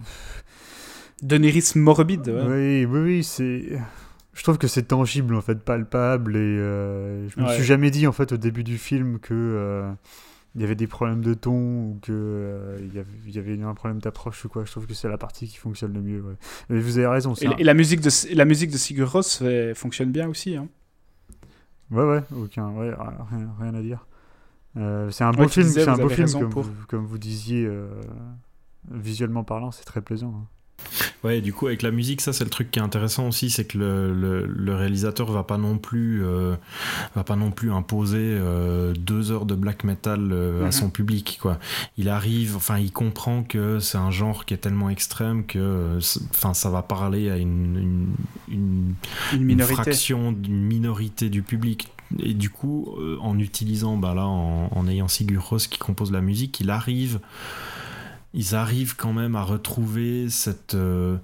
D'onérisme 1.21 1.79
morbide. 1.81 2.27
ouais. 2.29 2.43
Oui, 2.47 2.85
oui, 2.85 2.99
oui, 2.99 3.23
c'est. 3.23 3.79
Je 4.33 4.43
trouve 4.43 4.57
que 4.57 4.67
c'est 4.67 4.83
tangible 4.83 5.35
en 5.35 5.41
fait, 5.41 5.59
palpable 5.59 6.37
et 6.37 6.39
euh, 6.39 7.27
je 7.27 7.39
me 7.41 7.45
Ouais. 7.45 7.55
suis 7.55 7.63
jamais 7.63 7.91
dit 7.91 8.07
en 8.07 8.13
fait 8.13 8.31
au 8.31 8.37
début 8.37 8.63
du 8.63 8.77
film 8.77 9.19
que 9.19 9.33
euh, 9.33 9.91
il 10.55 10.61
y 10.61 10.63
avait 10.63 10.75
des 10.75 10.87
problèmes 10.87 11.21
de 11.21 11.33
ton 11.33 11.51
ou 11.51 11.99
que 12.01 12.13
euh, 12.13 12.77
il 12.79 12.95
y 12.95 12.99
avait- 12.99 13.09
il 13.27 13.35
y 13.35 13.37
avait 13.37 13.61
un 13.61 13.73
problème 13.73 13.99
d'approche 13.99 14.45
ou 14.45 14.49
quoi. 14.49 14.63
Je 14.63 14.71
trouve 14.71 14.87
que 14.87 14.93
c'est 14.93 15.09
la 15.09 15.17
partie 15.17 15.45
qui 15.47 15.57
fonctionne 15.57 15.91
le 15.93 16.01
mieux. 16.01 16.21
ouais. 16.21 16.35
Mais 16.69 16.79
vous 16.79 16.97
avez 16.97 17.07
raison. 17.07 17.33
Et, 17.33 17.47
un- 17.47 17.57
et 17.57 17.65
la 17.65 17.73
musique 17.73 17.99
de 17.99 18.09
la 18.33 18.45
musique 18.45 18.71
de 18.71 18.77
Sigur 18.77 19.11
Rós 19.11 19.43
fonctionne 19.75 20.11
bien 20.13 20.29
aussi. 20.29 20.55
Hein. 20.55 20.69
Ouais, 21.91 22.03
ouais, 22.05 22.21
aucun, 22.37 22.69
ouais, 22.69 22.93
rien, 23.31 23.49
rien 23.59 23.73
à 23.75 23.81
dire. 23.81 24.05
Euh, 24.77 25.09
c'est 25.11 25.23
un 25.25 25.31
beau 25.31 25.41
Ouais, 25.41 25.47
film, 25.49 25.67
c'est 25.67 25.87
un 25.87 25.97
beau 25.97 26.07
film 26.07 26.31
comme, 26.31 26.49
pour. 26.49 26.61
vous, 26.63 26.71
comme 26.87 27.05
vous 27.05 27.17
disiez, 27.17 27.65
euh, 27.65 27.89
visuellement 28.91 29.43
parlant, 29.43 29.71
c'est 29.71 29.85
très 29.85 30.01
plaisant. 30.01 30.33
hein. 30.35 30.45
Ouais, 31.25 31.41
du 31.41 31.51
coup, 31.51 31.67
avec 31.67 31.81
la 31.81 31.91
musique, 31.91 32.21
ça, 32.21 32.31
c'est 32.31 32.45
le 32.45 32.49
truc 32.49 32.71
qui 32.71 32.79
est 32.79 32.81
intéressant 32.81 33.27
aussi, 33.27 33.49
c'est 33.49 33.65
que 33.65 33.77
le, 33.77 34.13
le- 34.13 34.45
le 34.45 34.75
réalisateur 34.75 35.29
va 35.29 35.43
pas 35.43 35.57
non 35.57 35.77
plus, 35.77 36.23
euh, 36.23 36.55
va 37.15 37.25
pas 37.25 37.35
non 37.35 37.51
plus 37.51 37.73
imposer 37.73 38.17
euh, 38.21 38.93
deux 38.93 39.29
heures 39.31 39.45
de 39.45 39.55
black 39.55 39.83
metal 39.83 40.29
euh, 40.31 40.61
Mhm. 40.61 40.65
à 40.67 40.71
son 40.71 40.89
public, 40.89 41.37
quoi. 41.41 41.59
Il 41.97 42.07
arrive, 42.07 42.55
enfin, 42.55 42.77
il 42.79 42.93
comprend 42.93 43.43
que 43.43 43.79
c'est 43.79 43.97
un 43.97 44.11
genre 44.11 44.45
qui 44.45 44.53
est 44.53 44.57
tellement 44.59 44.89
extrême 44.89 45.45
que, 45.45 45.99
enfin, 46.31 46.53
ça 46.53 46.69
va 46.69 46.81
parler 46.81 47.29
à 47.29 47.35
une, 47.35 48.13
une, 48.47 48.95
une- 49.33 49.43
minorité. 49.43 49.73
fraction 49.75 50.31
d'une 50.31 50.63
minorité 50.63 51.29
du 51.29 51.43
public. 51.43 51.89
Et 52.19 52.33
du 52.33 52.49
coup, 52.49 52.95
en 53.19 53.37
utilisant, 53.37 53.97
bah 53.97 54.13
là, 54.15 54.25
en, 54.25 54.69
en 54.73 54.87
ayant 54.87 55.09
Sigur 55.09 55.43
Rós 55.49 55.67
qui 55.69 55.77
compose 55.77 56.13
la 56.13 56.21
musique, 56.21 56.61
il 56.61 56.69
arrive, 56.69 57.19
ils 58.33 58.55
arrivent 58.55 58.95
quand 58.95 59.13
même 59.13 59.35
à 59.35 59.43
retrouver 59.43 60.29
cette 60.29 60.75
euh, 60.75 61.17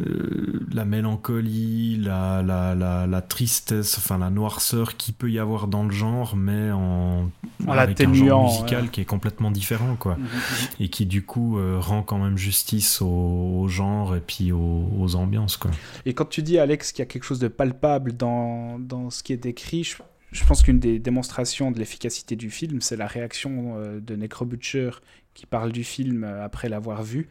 euh, 0.00 0.60
la 0.72 0.84
mélancolie, 0.84 1.96
la, 1.96 2.42
la, 2.42 2.74
la, 2.74 3.06
la 3.06 3.22
tristesse, 3.22 3.96
enfin 3.96 4.18
la 4.18 4.28
noirceur 4.28 4.98
qui 4.98 5.12
peut 5.12 5.30
y 5.30 5.38
avoir 5.38 5.68
dans 5.68 5.84
le 5.84 5.90
genre, 5.90 6.36
mais 6.36 6.70
en, 6.70 7.30
En 7.66 7.72
avec 7.72 7.98
un 8.02 8.12
genre 8.12 8.44
musical 8.44 8.84
ouais. 8.84 8.90
qui 8.90 9.00
est 9.00 9.06
complètement 9.06 9.50
différent, 9.50 9.96
quoi 9.96 10.16
Mhm, 10.16 10.24
mhm. 10.24 10.68
et 10.80 10.88
qui 10.90 11.06
du 11.06 11.24
coup 11.24 11.58
euh, 11.58 11.78
rend 11.80 12.02
quand 12.02 12.18
même 12.18 12.36
justice 12.36 13.00
au, 13.00 13.06
au 13.06 13.68
genre 13.68 14.14
et 14.14 14.20
puis 14.20 14.52
aux, 14.52 14.90
aux 14.98 15.14
ambiances 15.14 15.56
quoi. 15.56 15.70
Et 16.04 16.12
quand 16.12 16.26
tu 16.26 16.42
dis, 16.42 16.58
Alex, 16.58 16.92
qu'il 16.92 16.98
y 16.98 17.02
a 17.02 17.06
quelque 17.06 17.24
chose 17.24 17.38
de 17.38 17.48
palpable 17.48 18.12
dans, 18.14 18.78
dans 18.78 19.08
ce 19.08 19.22
qui 19.22 19.32
est 19.32 19.38
décrit, 19.38 19.82
je, 19.84 19.96
je 20.30 20.44
pense 20.44 20.62
qu'une 20.62 20.78
des 20.78 20.98
démonstrations 20.98 21.70
de 21.70 21.78
l'efficacité 21.78 22.36
du 22.36 22.50
film, 22.50 22.82
c'est 22.82 22.96
la 22.96 23.06
réaction 23.06 23.76
de 23.98 24.16
Necrobutcher 24.16 24.90
qui 25.36 25.46
parle 25.46 25.70
du 25.70 25.84
film 25.84 26.24
euh, 26.24 26.44
après 26.44 26.68
l'avoir 26.68 27.02
vu, 27.02 27.28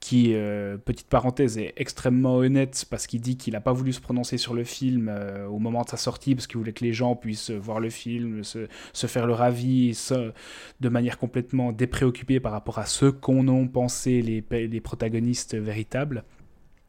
qui, 0.00 0.34
euh, 0.34 0.76
petite 0.76 1.08
parenthèse, 1.08 1.56
est 1.56 1.72
extrêmement 1.76 2.36
honnête 2.36 2.84
parce 2.90 3.06
qu'il 3.06 3.20
dit 3.20 3.36
qu'il 3.36 3.54
n'a 3.54 3.60
pas 3.60 3.72
voulu 3.72 3.92
se 3.92 4.00
prononcer 4.00 4.36
sur 4.36 4.54
le 4.54 4.64
film 4.64 5.08
euh, 5.08 5.46
au 5.46 5.58
moment 5.58 5.82
de 5.82 5.88
sa 5.88 5.96
sortie 5.96 6.34
parce 6.34 6.46
qu'il 6.46 6.58
voulait 6.58 6.72
que 6.72 6.84
les 6.84 6.92
gens 6.92 7.16
puissent 7.16 7.50
voir 7.50 7.80
le 7.80 7.90
film, 7.90 8.44
se, 8.44 8.66
faire 8.92 9.26
leur 9.26 9.42
avis 9.42 9.96
de 10.80 10.88
manière 10.88 11.18
complètement 11.18 11.72
dépréoccupée 11.72 12.40
par 12.40 12.52
rapport 12.52 12.78
à 12.78 12.86
ce 12.86 13.06
qu'en 13.06 13.48
ont 13.48 13.66
pensé 13.66 14.22
les 14.22 14.80
protagonistes 14.80 15.56
véritables. 15.56 16.24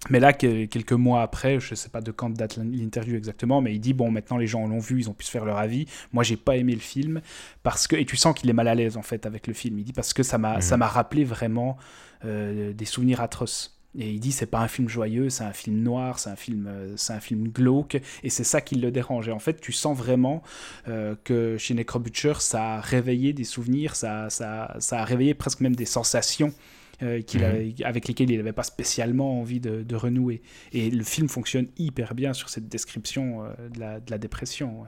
Mais 0.09 0.19
là, 0.19 0.31
que- 0.31 0.65
quelques 0.65 0.93
mois 0.93 1.21
après, 1.21 1.59
je 1.59 1.71
ne 1.71 1.75
sais 1.75 1.89
pas 1.89 1.99
de 1.99 2.11
quand 2.11 2.29
date 2.29 2.57
l'interview 2.57 3.17
exactement, 3.17 3.61
mais 3.61 3.75
il 3.75 3.79
dit 3.79 3.93
bon, 3.93 4.09
maintenant 4.11 4.37
les 4.37 4.47
gens 4.47 4.65
l'ont 4.65 4.79
vu, 4.79 4.99
ils 4.99 5.09
ont 5.09 5.13
pu 5.13 5.25
se 5.25 5.31
faire 5.31 5.43
leur 5.43 5.57
avis. 5.57 5.87
Moi, 6.13 6.23
j'ai 6.23 6.37
pas 6.37 6.55
aimé 6.55 6.73
le 6.73 6.79
film 6.79 7.21
parce 7.63 7.85
que 7.85 7.97
et 7.97 8.05
tu 8.05 8.15
sens 8.15 8.33
qu'il 8.33 8.49
est 8.49 8.53
mal 8.53 8.67
à 8.69 8.75
l'aise 8.75 8.95
en 8.95 9.01
fait 9.01 9.25
avec 9.25 9.45
le 9.47 9.53
film. 9.53 9.77
Il 9.77 9.83
dit 9.83 9.93
parce 9.93 10.13
que 10.13 10.23
ça 10.23 10.37
m'a 10.37 10.61
ça 10.61 10.77
m'a 10.77 10.87
rappelé 10.87 11.25
vraiment 11.25 11.77
euh, 12.25 12.71
des 12.73 12.85
souvenirs 12.85 13.19
atroces. 13.21 13.75
Et 13.97 14.11
il 14.11 14.19
dit 14.19 14.31
c'est 14.31 14.45
pas 14.45 14.59
un 14.59 14.67
film 14.67 14.87
joyeux, 14.87 15.29
c'est 15.29 15.43
un 15.43 15.51
film 15.51 15.81
noir, 15.81 16.19
c'est 16.19 16.29
un 16.29 16.35
film 16.35 16.67
euh, 16.69 16.93
c'est 16.95 17.13
un 17.13 17.19
film 17.19 17.49
glauque 17.49 17.99
et 18.23 18.29
c'est 18.29 18.43
ça 18.45 18.61
qui 18.61 18.75
le 18.75 18.91
dérange. 18.91 19.27
Et 19.27 19.31
en 19.33 19.39
fait, 19.39 19.59
tu 19.59 19.71
sens 19.73 19.97
vraiment 19.97 20.43
euh, 20.87 21.15
que 21.25 21.57
chez 21.57 21.73
Necrobutcher, 21.73 22.35
ça 22.39 22.75
a 22.75 22.81
réveillé 22.81 23.33
des 23.33 23.43
souvenirs, 23.43 23.95
ça, 23.95 24.29
ça, 24.29 24.75
ça 24.79 25.01
a 25.01 25.03
réveillé 25.05 25.33
presque 25.33 25.59
même 25.59 25.75
des 25.75 25.85
sensations 25.85 26.53
euh, 27.01 27.21
qu'il 27.21 27.43
avait- 27.43 27.73
avec 27.83 28.07
lesquelles 28.07 28.29
il 28.31 28.37
n'avait 28.37 28.51
pas 28.53 28.63
spécialement 28.63 29.39
envie 29.39 29.59
de, 29.59 29.83
de 29.83 29.95
renouer. 29.95 30.41
Et 30.73 30.89
le 30.91 31.03
film 31.03 31.29
fonctionne 31.29 31.67
hyper 31.77 32.13
bien 32.15 32.33
sur 32.33 32.49
cette 32.49 32.67
description 32.69 33.43
euh, 33.45 33.69
de, 33.69 33.79
la, 33.79 33.99
de 33.99 34.11
la 34.11 34.17
dépression. 34.17 34.81
ouais. 34.81 34.87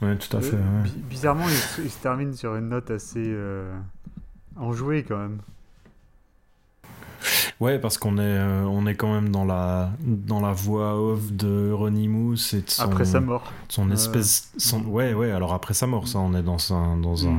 Ouais, 0.00 0.16
tout 0.16 0.36
à 0.36 0.40
Euh, 0.40 0.42
fait. 0.42 0.56
ouais. 0.56 0.82
bi- 0.84 1.02
bizarrement, 1.10 1.48
il, 1.48 1.54
se- 1.54 1.80
il 1.82 1.90
se 1.90 1.98
termine 2.00 2.32
sur 2.34 2.54
une 2.56 2.68
note 2.68 2.90
assez 2.90 3.24
euh, 3.26 3.72
enjouée 4.56 5.02
quand 5.02 5.18
même. 5.18 5.38
Ouais, 7.60 7.80
parce 7.80 7.98
qu'on 7.98 8.18
est, 8.18 8.20
euh, 8.22 8.62
on 8.66 8.86
est 8.86 8.94
quand 8.94 9.12
même 9.12 9.30
dans 9.30 9.44
la, 9.44 9.90
dans 10.00 10.40
la 10.40 10.52
voix 10.52 10.94
off 11.00 11.32
de 11.32 11.72
Ronnie 11.72 12.06
Moose 12.06 12.54
et 12.54 12.60
de 12.62 12.70
son, 12.70 12.82
Après 12.84 13.04
sa 13.04 13.18
mort. 13.20 13.52
son 13.68 13.90
Euh, 13.90 13.94
espèce, 13.94 14.52
son, 14.56 14.82
ouais, 14.84 15.12
ouais. 15.14 15.32
Alors 15.32 15.52
après 15.52 15.74
sa 15.74 15.88
mort, 15.88 16.06
ça, 16.06 16.20
on 16.20 16.34
est 16.34 16.42
dans 16.44 16.72
un, 16.72 16.96
dans 16.96 17.26
un, 17.26 17.38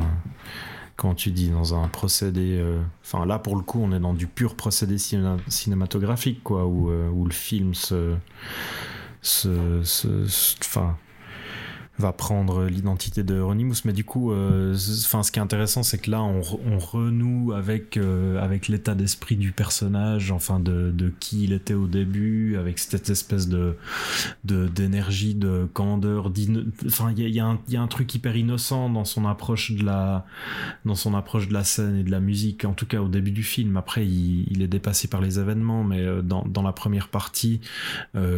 comment 1.00 1.16
tu 1.16 1.32
dis, 1.32 1.50
dans 1.50 1.74
un 1.82 1.88
procédé. 1.88 2.58
euh, 2.60 2.82
Enfin, 3.04 3.26
là, 3.26 3.40
pour 3.40 3.56
le 3.56 3.62
coup, 3.64 3.80
on 3.82 3.92
est 3.94 4.00
dans 4.00 4.14
du 4.14 4.28
pur 4.28 4.56
procédé 4.56 4.98
cinéma- 4.98 5.38
cinématographique, 5.48 6.44
quoi, 6.44 6.66
où, 6.66 6.90
euh, 6.92 7.10
où 7.10 7.26
le 7.26 7.32
film 7.32 7.74
se, 7.74 8.16
se, 9.22 9.82
se- 9.84 10.28
se- 10.28 10.56
enfin, 10.62 10.98
va 12.00 12.14
prendre 12.14 12.66
l'identité 12.66 13.24
de 13.24 13.40
Ronnie 13.40 13.66
Moose. 13.66 13.86
Mais 13.86 13.94
du 13.94 14.04
coup, 14.04 14.32
euh, 14.32 14.76
enfin, 15.06 15.24
ce 15.24 15.32
qui 15.32 15.40
est 15.40 15.42
intéressant, 15.42 15.84
c'est 15.84 15.98
que 15.98 16.10
là, 16.10 16.22
on, 16.22 16.40
re- 16.42 16.60
on 16.66 16.80
renoue 16.80 17.54
avec, 17.54 17.98
euh, 17.98 18.42
avec 18.42 18.68
l'état 18.68 18.96
d'esprit 18.96 19.36
du 19.36 19.52
personnage, 19.52 20.32
enfin, 20.32 20.60
de, 20.60 20.92
de 20.92 21.12
qui 21.20 21.44
il 21.44 21.54
était 21.54 21.74
au 21.74 21.88
début, 21.88 22.58
avec 22.58 22.80
cette 22.80 23.10
espèce 23.10 23.48
de 23.48 23.76
de- 24.44 24.68
d'énergie, 24.68 25.36
de, 25.36 25.68
candeur, 25.74 26.30
d'inno- 26.30 26.64
enfin, 26.86 27.12
il 27.16 27.20
y 27.22 27.26
a, 27.26 27.28
y 27.30 27.40
a 27.40 27.58
y 27.68 27.76
a 27.76 27.82
un 27.82 27.88
truc 27.88 28.14
hyper 28.16 28.36
innocent 28.36 28.90
dans 28.90 29.06
son 29.06 29.26
approche 29.26 29.72
de 29.72 29.84
la, 29.84 30.26
dans 30.86 30.96
son 30.96 31.14
approche 31.14 31.48
de 31.48 31.54
la 31.54 31.64
scène 31.64 31.98
et 31.98 32.04
de 32.04 32.12
la 32.12 32.20
musique, 32.20 32.66
en 32.66 32.74
tout 32.74 32.86
cas 32.86 33.02
au 33.02 33.08
début 33.08 33.32
du 33.32 33.44
film. 33.44 33.78
Après, 33.78 34.06
il, 34.06 34.62
est 34.62 34.68
dépassé 34.68 35.08
par 35.08 35.22
les 35.22 35.40
événements, 35.40 35.84
mais 35.84 36.02
euh, 36.02 36.22
dans, 36.22 36.44
dans 36.46 36.62
la 36.64 36.74
première 36.74 37.08
partie, 37.10 37.62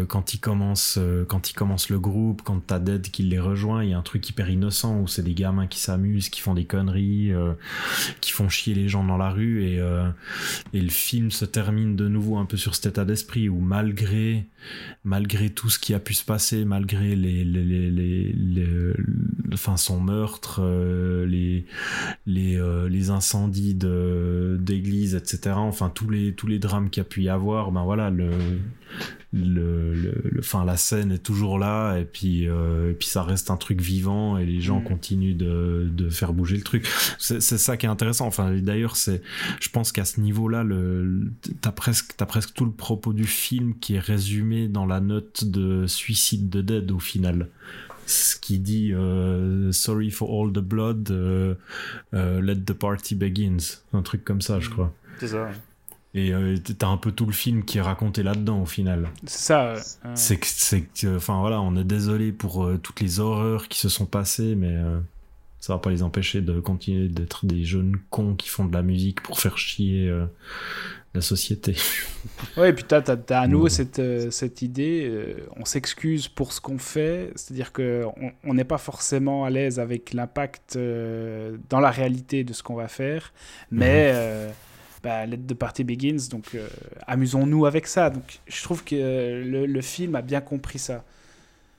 quand 0.08 0.34
il 0.34 0.40
commence, 0.40 1.00
quand 1.28 1.50
il 1.50 1.54
commence 1.54 1.90
le 1.90 2.00
groupe, 2.00 2.42
quand 2.44 2.60
t'as 2.66 2.80
Dead 2.80 3.10
qui 3.10 3.24
les 3.24 3.40
il 3.82 3.90
y 3.90 3.94
a 3.94 3.98
un 3.98 4.02
truc 4.02 4.28
hyper 4.30 4.50
innocent 4.50 5.00
où 5.00 5.08
c'est 5.08 5.24
des 5.24 5.34
gamins 5.34 5.68
qui 5.68 5.80
s'amusent, 5.80 6.30
qui 6.30 6.42
font 6.42 6.54
des 6.54 6.66
conneries, 6.66 7.32
euh, 7.34 7.54
qui 8.22 8.32
font 8.32 8.50
chier 8.50 8.74
les 8.74 8.88
gens 8.90 9.04
dans 9.04 9.18
la 9.18 9.30
rue 9.30 9.64
et, 9.66 9.80
euh, 9.80 10.08
et 10.74 10.82
le 10.82 10.90
film 10.90 11.32
se 11.32 11.46
termine 11.46 11.96
de 11.96 12.08
nouveau 12.08 12.38
un 12.38 12.46
peu 12.46 12.58
sur 12.58 12.76
cet 12.76 12.86
état 12.88 13.06
d'esprit 13.06 13.50
où 13.50 13.60
malgré 13.60 14.46
malgré 15.04 15.50
tout 15.50 15.70
ce 15.70 15.80
qui 15.80 15.94
a 15.96 16.00
pu 16.00 16.14
se 16.14 16.24
passer, 16.24 16.66
malgré 16.66 17.16
les, 17.16 17.44
les, 17.44 17.64
les, 17.64 17.90
les, 17.90 18.32
les- 18.34 18.94
le- 18.96 18.96
enfin 19.54 19.76
son 19.78 20.00
meurtre, 20.00 20.60
euh, 20.64 21.26
les 21.26 21.66
les, 22.28 22.58
euh, 22.58 22.88
les 22.88 23.10
incendies 23.10 23.74
de 23.76 24.58
d'église, 24.62 25.16
etc. 25.16 25.56
Enfin 25.58 25.90
tous 25.94 26.10
les 26.10 26.34
tous 26.34 26.48
les 26.48 26.60
drames 26.60 26.90
qu'il 26.90 27.02
y 27.02 27.06
a 27.06 27.10
pu 27.10 27.24
y 27.24 27.30
avoir, 27.30 27.72
ben 27.72 27.84
voilà 27.84 28.10
le 28.10 28.30
le, 29.34 29.94
le, 29.94 30.22
le- 30.30 30.40
enfin 30.40 30.66
la 30.66 30.76
scène 30.76 31.12
est 31.14 31.24
toujours 31.24 31.58
là 31.58 31.98
et 31.98 32.04
puis 32.06 32.50
euh, 32.50 32.92
et 32.92 32.94
puis 32.94 33.08
ça 33.08 33.24
reste 33.24 33.50
un 33.50 33.56
truc 33.56 33.80
vivant 33.80 34.38
et 34.38 34.46
les 34.46 34.60
gens 34.60 34.82
Mm. 34.82 34.84
continuent 34.84 35.36
de, 35.38 35.88
de 35.90 36.10
faire 36.10 36.34
bouger 36.34 36.58
le 36.58 36.64
truc. 36.64 36.86
C'est 37.18 37.40
ça 37.42 37.78
qui 37.78 37.86
est 37.86 37.90
intéressant. 37.90 38.26
Enfin 38.28 38.54
d'ailleurs 38.58 38.98
c'est 38.98 39.22
je 39.62 39.70
pense 39.70 39.92
qu'à 39.94 40.04
ce 40.06 40.20
niveau 40.20 40.50
là 40.50 40.64
le 40.64 41.32
t'as 41.62 41.72
presque 41.72 42.14
t'as 42.18 42.26
presque 42.26 42.54
tout 42.54 42.66
le 42.66 42.72
propos 42.72 43.14
du 43.14 43.26
film 43.26 43.74
qui 43.80 43.96
est 43.96 44.00
résumé 44.00 44.68
dans 44.68 44.86
la 44.86 45.00
note 45.00 45.46
de 45.46 45.88
suicide 45.88 46.50
de 46.50 46.62
Dead 46.62 46.92
au 46.92 47.00
final. 47.00 47.48
Ce 48.08 48.36
qui 48.36 48.60
dit 48.60 48.92
euh, 48.94 49.72
sorry 49.72 50.10
for 50.12 50.30
all 50.30 50.52
the 50.52 50.60
blood 50.60 51.10
euh, 51.12 51.54
euh, 52.14 52.42
let 52.42 52.58
the 52.58 52.74
party 52.74 53.16
begins. 53.16 53.80
Un 53.94 54.02
truc 54.02 54.26
comme 54.26 54.42
ça 54.42 54.60
je 54.60 54.70
crois. 54.70 54.94
C'est 55.20 55.28
ça. 55.30 55.50
Et 56.14 56.34
euh, 56.34 56.58
t'as 56.78 56.88
un 56.88 56.98
peu 56.98 57.12
tout 57.12 57.26
le 57.26 57.32
film 57.32 57.64
qui 57.64 57.78
est 57.78 57.82
raconté 57.82 58.22
là-dedans 58.24 58.62
au 58.62 58.66
final 58.66 59.10
C'est 59.26 59.40
ça. 59.48 59.62
euh, 59.72 59.80
c'est 60.16 60.38
que, 60.38 60.48
c'est 60.48 60.82
que, 60.82 61.16
enfin 61.16 61.40
voilà, 61.40 61.62
on 61.62 61.76
est 61.78 61.84
désolé 61.86 62.32
pour 62.32 62.66
euh, 62.66 62.78
toutes 62.78 63.00
les 63.02 63.20
horreurs 63.20 63.68
qui 63.70 63.80
se 63.80 63.88
sont 63.90 64.06
passées, 64.06 64.56
mais 64.56 64.76
euh, 64.76 65.00
ça 65.60 65.74
va 65.74 65.80
pas 65.80 65.90
les 65.90 66.04
empêcher 66.04 66.42
de 66.42 66.60
continuer 66.60 67.08
d'être 67.08 67.46
des 67.46 67.64
jeunes 67.64 67.98
cons 68.10 68.36
qui 68.36 68.50
font 68.50 68.66
de 68.66 68.74
la 68.74 68.82
musique 68.82 69.22
pour 69.22 69.40
faire 69.40 69.58
chier 69.58 70.12
la 71.14 71.22
société. 71.22 71.76
Ouais, 72.58 72.70
et 72.70 72.74
puis 72.74 72.84
tu 72.88 72.94
as, 72.96 73.04
à 73.40 73.48
nouveau 73.48 73.64
Ouais. 73.66 73.70
cette, 73.70 74.02
cette 74.32 74.62
idée, 74.62 75.36
on 75.58 75.66
s'excuse 75.66 76.28
pour 76.28 76.52
ce 76.54 76.62
qu'on 76.62 76.78
fait, 76.78 77.32
c'est-à-dire 77.36 77.72
qu'on 77.74 78.14
on 78.44 78.54
n'est 78.54 78.64
pas 78.64 78.78
forcément 78.78 79.44
à 79.46 79.50
l'aise 79.50 79.80
avec 79.80 80.14
l'impact 80.14 80.78
dans 80.78 81.80
la 81.80 81.90
réalité 81.92 82.44
de 82.44 82.54
ce 82.54 82.64
qu'on 82.64 82.76
va 82.76 82.88
faire, 82.88 83.34
mais 83.72 84.12
euh, 84.14 84.50
bah, 85.04 85.26
Let 85.26 85.38
the 85.48 85.54
Party 85.54 85.84
Begins, 85.84 86.28
donc 86.30 86.56
euh, 86.56 86.68
amusons-nous 87.08 87.66
avec 87.66 87.88
ça. 87.88 88.10
Donc 88.10 88.40
je 88.48 88.64
trouve 88.64 88.84
que 88.84 88.96
euh, 88.96 89.44
le, 89.44 89.66
le 89.66 89.82
film 89.82 90.16
a 90.16 90.22
bien 90.22 90.42
compris 90.42 90.80
ça, 90.80 91.04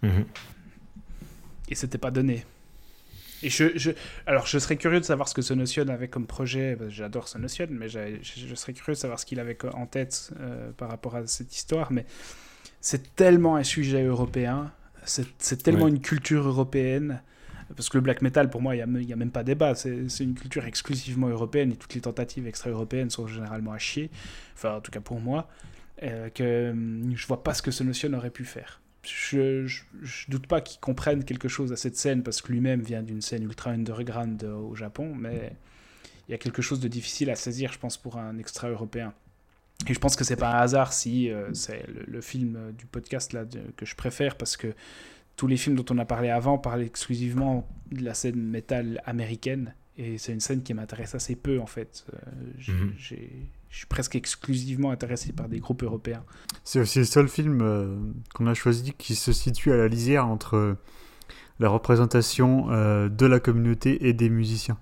Mhm. 0.02 0.24
et 1.68 1.74
c'était 1.74 1.98
pas 1.98 2.10
donné. 2.10 2.44
Et 3.44 3.50
je, 3.50 3.76
je, 3.76 3.90
alors, 4.26 4.46
je 4.46 4.56
serais 4.58 4.76
curieux 4.76 5.00
de 5.00 5.04
savoir 5.04 5.28
ce 5.28 5.34
que 5.34 5.42
Sonotion 5.42 5.88
avait 5.88 6.06
comme 6.08 6.26
projet. 6.26 6.76
que 6.78 6.88
J'adore 6.88 7.26
Sonotion, 7.26 7.66
mais 7.70 7.88
je, 7.88 7.98
je 8.22 8.54
serais 8.54 8.72
curieux 8.72 8.94
de 8.94 8.98
savoir 9.00 9.18
ce 9.18 9.26
qu'il 9.26 9.40
avait 9.40 9.58
en 9.74 9.86
tête 9.86 10.30
euh, 10.40 10.70
par 10.76 10.88
rapport 10.88 11.16
à 11.16 11.26
cette 11.26 11.54
histoire. 11.56 11.90
Mais 11.90 12.06
c'est 12.80 13.16
tellement 13.16 13.56
un 13.56 13.64
sujet 13.64 14.04
européen, 14.04 14.70
c'est 15.04 15.26
c'est 15.38 15.60
tellement 15.62 15.84
Ouais. 15.86 15.90
une 15.90 16.00
culture 16.00 16.46
européenne. 16.46 17.20
Parce 17.76 17.88
que 17.88 17.98
le 17.98 18.02
black 18.02 18.22
metal, 18.22 18.50
pour 18.50 18.62
moi, 18.62 18.74
il 18.74 18.84
n'y 18.86 19.12
a, 19.12 19.16
même 19.16 19.30
pas 19.30 19.44
débat. 19.44 19.74
C'est 19.74 20.20
une 20.20 20.34
culture 20.34 20.64
exclusivement 20.64 21.28
européenne 21.28 21.72
et 21.72 21.76
toutes 21.76 21.94
les 21.94 22.00
tentatives 22.00 22.46
extra-européennes 22.46 23.10
sont 23.10 23.26
généralement 23.26 23.72
à 23.72 23.78
chier. 23.78 24.10
Enfin, 24.54 24.76
en 24.76 24.80
tout 24.80 24.90
cas 24.90 25.00
pour 25.00 25.20
moi. 25.20 25.48
Euh, 26.02 26.30
que 26.30 26.70
hum, 26.70 27.12
je 27.14 27.26
vois 27.26 27.44
pas 27.44 27.54
ce 27.54 27.62
que 27.62 27.70
ce 27.70 27.84
Notion 27.84 28.12
aurait 28.14 28.30
pu 28.30 28.44
faire. 28.44 28.80
Je, 29.04 29.66
je, 29.66 30.30
doute 30.30 30.46
pas 30.46 30.60
qu'il 30.60 30.80
comprenne 30.80 31.24
quelque 31.24 31.48
chose 31.48 31.72
à 31.72 31.76
cette 31.76 31.96
scène 31.96 32.22
parce 32.22 32.40
que 32.40 32.52
lui-même 32.52 32.82
vient 32.82 33.02
d'une 33.02 33.20
scène 33.20 33.42
ultra 33.42 33.70
underground 33.70 34.42
au 34.44 34.74
Japon, 34.74 35.12
mais 35.14 35.52
il 36.28 36.32
y 36.32 36.34
a 36.34 36.38
quelque 36.38 36.62
chose 36.62 36.80
de 36.80 36.88
difficile 36.88 37.30
à 37.30 37.34
saisir, 37.34 37.72
je 37.72 37.78
pense, 37.78 37.96
pour 37.96 38.16
un 38.16 38.38
extra-européen. 38.38 39.12
Et 39.88 39.94
je 39.94 39.98
pense 39.98 40.14
que 40.14 40.22
c'est 40.22 40.36
pas 40.36 40.52
un 40.52 40.60
hasard 40.60 40.92
si 40.92 41.30
euh, 41.30 41.52
c'est 41.52 41.84
le, 42.06 42.20
film 42.20 42.72
du 42.78 42.86
podcast 42.86 43.32
là 43.32 43.44
que 43.76 43.84
je 43.84 43.96
préfère 43.96 44.36
parce 44.36 44.56
que 44.56 44.74
tous 45.36 45.46
les 45.46 45.56
films 45.56 45.76
dont 45.76 45.84
on 45.90 45.98
a 45.98 46.04
parlé 46.04 46.28
avant 46.30 46.58
parlent 46.58 46.82
exclusivement 46.82 47.68
de 47.90 48.04
la 48.04 48.14
scène 48.14 48.42
métal 48.42 49.02
américaine 49.04 49.74
et 49.96 50.16
c'est 50.18 50.32
une 50.32 50.40
scène 50.40 50.62
qui 50.62 50.72
m'intéresse 50.74 51.14
assez 51.14 51.36
peu 51.36 51.60
en 51.60 51.66
fait. 51.66 52.04
Euh, 52.12 52.72
mhm. 52.72 52.92
Je 52.96 53.16
suis 53.78 53.86
presque 53.86 54.16
exclusivement 54.16 54.90
intéressé 54.90 55.32
par 55.32 55.48
des 55.48 55.58
groupes 55.58 55.82
européens. 55.82 56.24
C'est 56.64 56.80
aussi 56.80 56.98
le 56.98 57.04
seul 57.04 57.28
film 57.28 57.60
euh, 57.62 57.96
qu'on 58.34 58.46
a 58.46 58.54
choisi 58.54 58.92
qui 58.92 59.14
se 59.14 59.32
situe 59.32 59.72
à 59.72 59.76
la 59.76 59.88
lisière 59.88 60.26
entre 60.26 60.76
la 61.58 61.68
représentation 61.68 62.66
de 63.08 63.26
la 63.26 63.38
communauté 63.38 64.08
et 64.08 64.12
des 64.14 64.28
musiciens. 64.30 64.78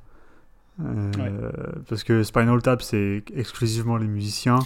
Euh, 0.84 1.50
parce 1.88 2.04
que 2.04 2.22
Spinal 2.22 2.62
Tap, 2.62 2.82
c'est 2.82 3.22
exclusivement 3.34 3.96
les 3.96 4.06
musiciens. 4.06 4.60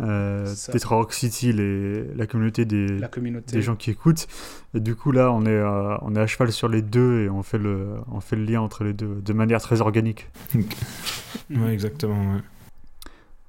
Euh, 0.00 0.54
Tetra 0.70 0.96
Rock 0.96 1.14
City, 1.14 1.52
les, 1.52 2.04
la, 2.14 2.26
communauté 2.26 2.66
des, 2.66 3.00
des 3.48 3.62
gens 3.62 3.76
qui 3.76 3.90
écoutent. 3.90 4.26
Et 4.74 4.80
du 4.80 4.94
coup, 4.94 5.10
là, 5.10 5.32
on 5.32 5.46
est, 5.46 5.58
à, 5.58 5.98
on 6.02 6.14
est 6.14 6.20
à 6.20 6.26
cheval 6.26 6.52
sur 6.52 6.68
les 6.68 6.82
deux 6.82 7.22
et 7.22 7.30
on 7.30 7.42
fait, 7.42 7.58
le, 7.58 7.94
on 8.12 8.20
fait 8.20 8.36
le 8.36 8.44
lien 8.44 8.60
entre 8.60 8.84
les 8.84 8.92
deux 8.92 9.22
de 9.24 9.32
manière 9.32 9.60
très 9.62 9.80
organique. 9.80 10.28
ouais, 11.50 11.72
exactement. 11.72 12.40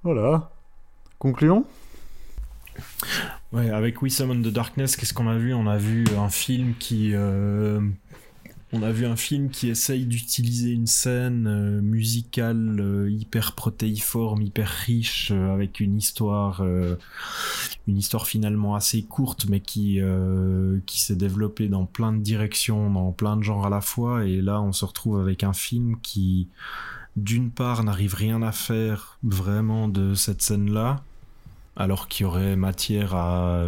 Voilà. 0.04 0.52
Concluons 1.20 1.66
Ouais, 3.52 3.70
avec 3.70 4.02
We 4.02 4.14
Summon 4.14 4.42
the 4.42 4.54
Darkness, 4.54 4.96
qu'est-ce 4.96 5.14
qu'on 5.14 5.28
a 5.28 5.38
vu? 5.38 5.54
On 5.54 5.68
a 5.68 5.78
vu 5.78 6.06
un 6.18 6.30
film 6.30 6.74
qui, 6.80 7.12
euh, 7.14 7.80
on 8.74 8.84
a 8.84 8.92
vu 8.92 9.06
un 9.06 9.16
film 9.16 9.50
qui 9.50 9.70
essaye 9.70 10.06
d'utiliser 10.06 10.72
une 10.72 10.88
scène 10.88 11.48
euh, 11.48 11.82
musicale 11.82 12.78
euh, 12.82 13.10
hyper 13.10 13.54
protéiforme, 13.54 14.42
hyper 14.42 14.68
riche, 14.68 15.32
euh, 15.32 15.54
avec 15.54 15.80
une 15.80 15.98
histoire, 15.98 16.62
une 17.88 17.98
histoire 17.98 18.28
finalement 18.28 18.76
assez 18.76 19.04
courte, 19.04 19.46
mais 19.50 19.62
qui 19.62 20.02
s'est 20.88 21.16
développée 21.16 21.70
dans 21.70 21.86
plein 21.86 22.12
de 22.12 22.20
directions, 22.20 22.92
dans 22.92 23.12
plein 23.12 23.38
de 23.38 23.44
genres 23.44 23.66
à 23.66 23.70
la 23.70 23.82
fois. 23.82 24.26
Et 24.26 24.42
là, 24.42 24.62
on 24.62 24.74
se 24.74 24.84
retrouve 24.84 25.20
avec 25.20 25.44
un 25.44 25.54
film 25.54 25.98
qui, 26.02 26.48
d'une 27.16 27.52
part, 27.52 27.84
n'arrive 27.84 28.16
rien 28.16 28.42
à 28.42 28.52
faire 28.52 29.18
vraiment 29.24 29.88
de 29.88 30.14
cette 30.14 30.42
scène-là, 30.42 31.04
alors 31.76 32.08
qu'il 32.08 32.26
y 32.26 32.28
aurait 32.28 32.56
matière 32.58 33.16
à, 33.16 33.64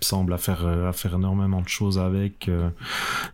semble 0.00 0.32
à 0.32 0.38
faire 0.38 0.66
euh, 0.66 0.88
à 0.88 0.92
faire 0.92 1.14
énormément 1.14 1.60
de 1.60 1.68
choses 1.68 1.98
avec 1.98 2.48
euh, 2.48 2.70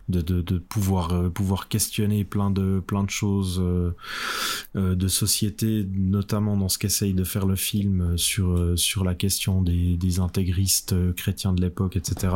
de, 0.09 0.21
de, 0.21 0.57
pouvoir 0.57 1.13
euh, 1.13 1.29
pouvoir 1.29 1.67
questionner 1.67 2.23
plein 2.23 2.49
de 2.51 2.81
plein 2.85 3.03
de 3.03 3.09
choses 3.09 3.61
de 4.75 5.07
société 5.07 5.85
notamment 5.93 6.57
dans 6.57 6.69
ce 6.69 6.77
qu'essaye 6.77 7.13
de 7.13 7.23
faire 7.23 7.45
le 7.45 7.55
film 7.55 8.17
sur 8.17 8.77
sur 8.77 9.03
la 9.03 9.15
question 9.15 9.61
des, 9.61 9.97
des 9.97 10.19
intégristes 10.19 11.13
chrétiens 11.15 11.53
de 11.53 11.61
l'époque 11.61 11.95
etc 11.95 12.33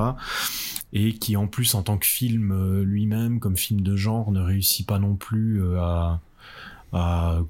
et 0.93 1.13
qui 1.13 1.35
en 1.37 1.47
plus 1.47 1.75
en 1.75 1.83
tant 1.83 1.97
que 1.97 2.05
film 2.05 2.81
lui-même 2.81 3.39
comme 3.39 3.57
film 3.57 3.81
de 3.81 3.95
genre 3.95 4.31
ne 4.31 4.41
réussit 4.41 4.85
pas 4.85 4.99
non 4.99 5.15
plus 5.15 5.77
à 5.77 6.19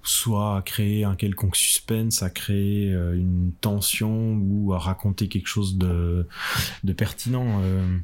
soit 0.04 0.58
à 0.58 0.62
créer 0.62 1.04
un 1.04 1.16
quelconque 1.16 1.56
suspense, 1.56 2.24
à 2.24 2.30
créer 2.30 2.92
euh, 2.94 3.14
une 3.14 3.52
tension 3.62 4.40
ou 4.42 4.74
à 4.74 4.80
raconter 4.80 5.28
quelque 5.28 5.48
chose 5.48 5.78
de, 5.78 6.28
pertinent. 6.96 7.62
Euh, 7.62 7.98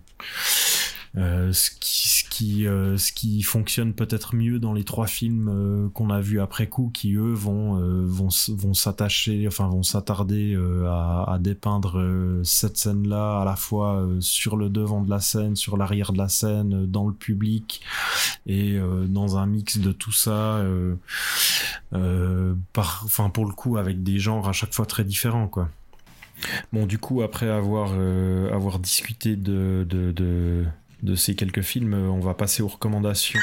ce 1.15 1.69
qui, 1.69 2.10
ce 2.10 2.23
qui, 2.23 2.65
euh, 2.65 2.98
ce 2.98 3.11
qui 3.11 3.44
fonctionne 3.44 3.94
peut-être 3.94 4.35
mieux 4.35 4.57
dans 4.57 4.73
les 4.73 4.84
trois 4.84 5.06
films 5.06 5.48
euh, 5.48 5.90
qu'on 5.90 6.10
a 6.10 6.19
vus 6.19 6.41
après 6.41 6.68
coup, 6.68 6.90
qui 6.91 7.14
eux 7.14 7.34
vont 7.34 7.73
vont 8.06 8.30
vont 8.49 8.73
s'attacher, 8.73 9.45
enfin 9.48 9.68
vont 9.68 9.84
s'attarder 9.84 10.57
à, 10.88 11.34
à, 11.34 11.40
dépeindre 11.40 12.41
cette 12.44 12.77
scène-là 12.77 13.41
à 13.41 13.45
la 13.45 13.56
fois 13.56 14.07
sur 14.19 14.57
le 14.57 14.69
devant 14.69 15.02
de 15.02 15.10
la 15.10 15.19
scène, 15.19 15.56
sur 15.56 15.77
l'arrière 15.77 16.14
de 16.14 16.18
la 16.18 16.30
scène, 16.30 16.85
dans 16.88 17.07
le 17.07 17.14
public 17.14 17.81
et 18.48 18.80
dans 19.07 19.38
un 19.38 19.45
mix 19.45 19.77
de 19.77 19.91
tout 19.91 20.11
ça, 20.11 20.64
par, 21.91 23.02
enfin 23.06 23.30
pour 23.30 23.45
le 23.45 23.53
coup 23.53 23.77
avec 23.77 24.03
des 24.03 24.19
genres 24.19 24.48
à 24.48 24.53
chaque 24.53 24.73
fois 24.73 24.85
très 24.85 25.03
différents 25.03 25.48
quoi. 25.48 25.69
Bon, 26.73 26.85
du 26.85 26.98
coup, 26.98 27.22
après 27.22 27.48
avoir, 27.48 27.94
avoir 28.52 28.80
discuté 28.80 29.38
de, 29.38 29.85
de, 29.88 30.11
de, 30.11 30.65
de 31.03 31.15
ces 31.15 31.35
quelques 31.35 31.61
films, 31.61 31.93
on 31.93 32.19
va 32.19 32.34
passer 32.34 32.63
aux 32.63 32.67
recommandations. 32.67 33.39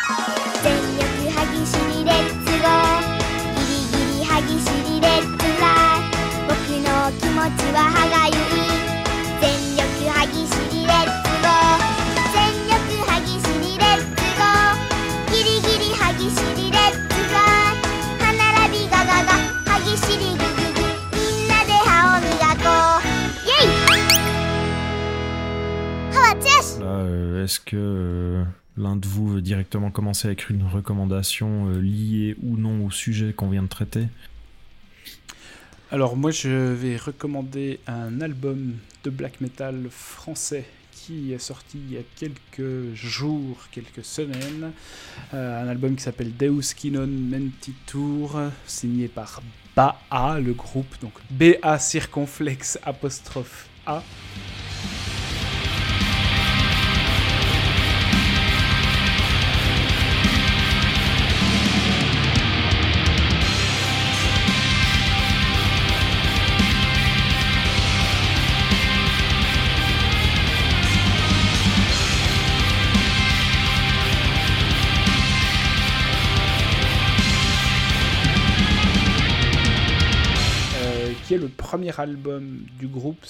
Est-ce 27.44 27.60
que 27.60 27.76
euh, 27.76 28.44
l'un 28.76 28.96
de 28.96 29.06
vous 29.06 29.28
veut 29.28 29.42
directement 29.42 29.90
commencer 29.90 30.28
avec 30.28 30.50
une 30.50 30.62
recommandation 30.62 31.68
euh, 31.68 31.80
liée 31.80 32.36
ou 32.42 32.56
non 32.56 32.86
au 32.86 32.90
sujet 32.90 33.32
qu'on 33.32 33.48
vient 33.48 33.62
de 33.62 33.68
traiter? 33.68 34.06
Alors 35.90 36.16
moi 36.16 36.30
je 36.30 36.48
vais 36.48 36.96
recommander 36.96 37.80
un 37.86 38.20
album 38.20 38.74
de 39.02 39.10
black 39.10 39.40
metal 39.40 39.86
français 39.90 40.64
qui 40.92 41.32
est 41.32 41.38
sorti 41.38 41.78
il 41.78 41.94
y 41.94 41.98
a 41.98 42.02
quelques 42.16 42.94
jours, 42.94 43.56
quelques 43.72 44.04
semaines. 44.04 44.72
Euh, 45.34 45.64
un 45.64 45.68
album 45.68 45.96
qui 45.96 46.02
s'appelle 46.02 46.36
Deus 46.36 46.74
Kinon 46.76 47.06
Mentitur, 47.06 48.52
signé 48.66 49.08
par 49.08 49.42
BA, 49.74 50.38
le 50.40 50.52
groupe, 50.52 50.94
donc 51.00 51.14
BA 51.30 51.78
circonflexe 51.78 52.78
A. 52.84 54.02
album 82.00 82.64
du 82.78 82.88
groupe 82.88 83.24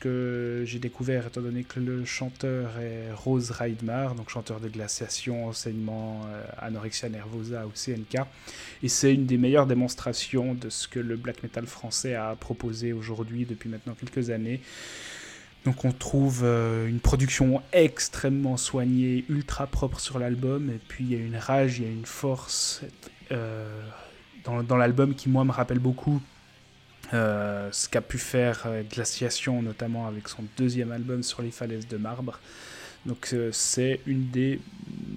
que 0.00 0.64
j'ai 0.66 0.78
découvert 0.78 1.26
étant 1.26 1.42
donné 1.42 1.62
que 1.62 1.78
le 1.78 2.04
chanteur 2.04 2.78
est 2.80 3.12
Rose 3.12 3.50
Reidmar, 3.50 4.14
donc 4.14 4.30
chanteur 4.30 4.58
de 4.58 4.68
glaciation, 4.68 5.48
enseignement 5.48 6.22
euh, 6.26 6.42
anorexia 6.58 7.08
nervosa 7.08 7.66
ou 7.66 7.70
CNK. 7.70 8.22
Et 8.82 8.88
c'est 8.88 9.14
une 9.14 9.26
des 9.26 9.36
meilleures 9.36 9.66
démonstrations 9.66 10.54
de 10.54 10.70
ce 10.70 10.88
que 10.88 10.98
le 10.98 11.16
black 11.16 11.42
metal 11.42 11.66
français 11.66 12.14
a 12.14 12.34
proposé 12.34 12.92
aujourd'hui 12.92 13.44
depuis 13.44 13.68
maintenant 13.68 13.94
quelques 13.94 14.30
années. 14.30 14.60
Donc 15.66 15.84
on 15.84 15.92
trouve 15.92 16.40
euh, 16.42 16.88
une 16.88 17.00
production 17.00 17.62
extrêmement 17.72 18.56
soignée, 18.56 19.26
ultra 19.28 19.66
propre 19.66 20.00
sur 20.00 20.18
l'album, 20.18 20.70
et 20.70 20.80
puis 20.88 21.04
il 21.04 21.12
y 21.12 21.16
a 21.16 21.24
une 21.24 21.36
rage, 21.36 21.78
il 21.78 21.84
y 21.84 21.88
a 21.88 21.92
une 21.92 22.06
force 22.06 22.82
euh, 23.30 23.68
dans 24.44 24.76
l'album 24.78 25.14
qui 25.14 25.28
moi 25.28 25.44
me 25.44 25.52
rappelle 25.52 25.78
beaucoup 25.78 26.22
euh, 27.12 27.68
ce 27.72 27.88
qu'a 27.88 28.00
pu 28.00 28.18
faire 28.18 28.62
euh, 28.66 28.82
Glaciation, 28.82 29.62
notamment 29.62 30.06
avec 30.06 30.28
son 30.28 30.44
deuxième 30.56 30.92
album 30.92 31.22
sur 31.22 31.42
les 31.42 31.50
falaises 31.50 31.88
de 31.88 31.96
marbre. 31.96 32.38
Donc 33.06 33.30
euh, 33.32 33.50
c'est 33.52 34.00
une 34.06 34.30
des 34.30 34.60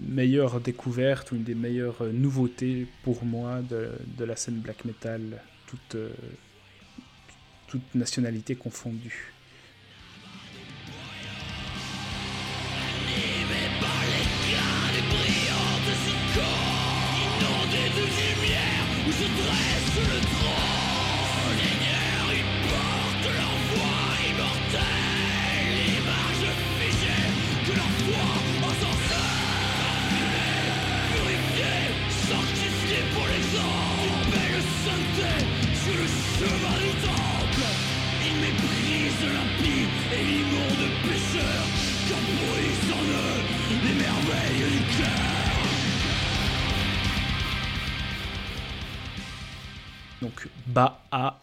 meilleures 0.08 0.60
découvertes 0.62 1.32
ou 1.32 1.36
une 1.36 1.44
des 1.44 1.56
meilleures 1.56 2.04
nouveautés 2.14 2.88
pour 3.04 3.26
moi 3.26 3.62
de, 3.62 3.92
la 4.24 4.36
scène 4.36 4.56
black 4.56 4.86
metal, 4.86 5.22
toute, 5.68 5.96
euh, 5.96 6.10
toute 7.68 7.94
nationalité 7.94 8.56
confondue. 8.56 9.30
Inondé 17.16 17.84
de 17.96 18.02
lumière, 18.02 18.86
où 19.08 19.12
se 19.12 19.24
dresse 19.24 19.83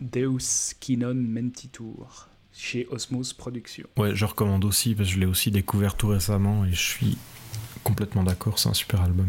Deus 0.01 0.75
Kinon 0.81 1.15
Mentitur, 1.15 2.29
chez 2.53 2.87
Osmos 2.91 3.33
Productions. 3.37 3.89
Ouais, 3.97 4.15
je 4.15 4.25
recommande 4.25 4.65
aussi, 4.65 4.95
parce 4.95 5.09
que 5.09 5.15
je 5.15 5.21
l'ai 5.21 5.27
aussi 5.27 5.51
découvert 5.51 5.95
tout 5.97 6.09
récemment 6.09 6.65
et 6.65 6.71
je 6.71 6.83
suis 6.83 7.19
complètement 7.85 8.23
d'accord, 8.23 8.59
c'est 8.59 8.69
un 8.69 8.75
super 8.75 9.03
album. 9.03 9.29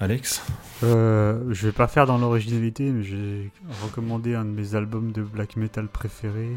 Alex 0.00 0.42
Euh, 0.82 1.44
je 1.52 1.66
vais 1.66 1.72
pas 1.72 1.86
faire 1.88 2.06
dans 2.06 2.18
l'originalité, 2.18 2.90
mais 2.90 3.04
j'ai 3.04 3.50
recommandé 3.82 4.34
un 4.34 4.44
de 4.44 4.50
mes 4.50 4.74
albums 4.74 5.12
de 5.12 5.22
black 5.22 5.56
metal 5.56 5.88
préférés, 5.88 6.56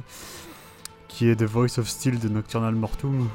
qui 1.08 1.28
est 1.28 1.36
The 1.36 1.44
Voice 1.44 1.80
of 1.80 1.88
Steel 1.88 2.20
de 2.20 2.30
Nocturnal 2.30 2.76
Mortum. 2.76 3.30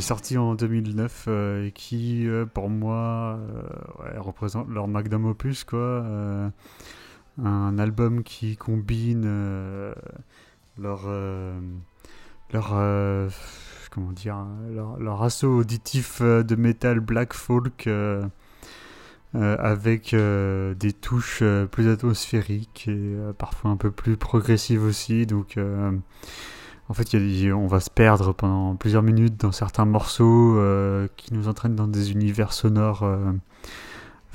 Sorti 0.00 0.38
en 0.38 0.54
2009 0.54 1.24
euh, 1.28 1.66
et 1.66 1.72
qui, 1.72 2.26
euh, 2.26 2.46
pour 2.46 2.70
moi, 2.70 3.38
euh, 3.38 4.20
représente 4.20 4.68
leur 4.68 4.88
magnum 4.88 5.26
opus, 5.26 5.64
quoi. 5.64 6.04
Un 7.42 7.78
album 7.78 8.22
qui 8.22 8.56
combine 8.56 9.24
leur, 10.78 11.08
leur, 12.52 13.30
comment 13.90 14.12
dire, 14.12 14.44
leur, 14.70 14.98
leur 14.98 15.22
assaut 15.22 15.58
auditif 15.58 16.20
de 16.20 16.56
metal 16.56 17.00
black 17.00 17.32
folk 17.32 17.88
avec 19.32 20.14
des 20.14 20.92
touches 20.92 21.42
plus 21.70 21.88
atmosphériques 21.88 22.88
et 22.88 23.16
parfois 23.38 23.70
un 23.70 23.76
peu 23.76 23.90
plus 23.90 24.18
progressives 24.18 24.84
aussi. 24.84 25.24
Donc, 25.24 25.56
en 26.90 26.92
fait, 26.92 27.14
on 27.52 27.68
va 27.68 27.78
se 27.78 27.88
perdre 27.88 28.32
pendant 28.32 28.74
plusieurs 28.74 29.04
minutes 29.04 29.40
dans 29.40 29.52
certains 29.52 29.84
morceaux 29.84 30.56
euh, 30.56 31.06
qui 31.16 31.32
nous 31.32 31.46
entraînent 31.46 31.76
dans 31.76 31.86
des 31.86 32.10
univers 32.10 32.52
sonores 32.52 33.04
euh, 33.04 33.32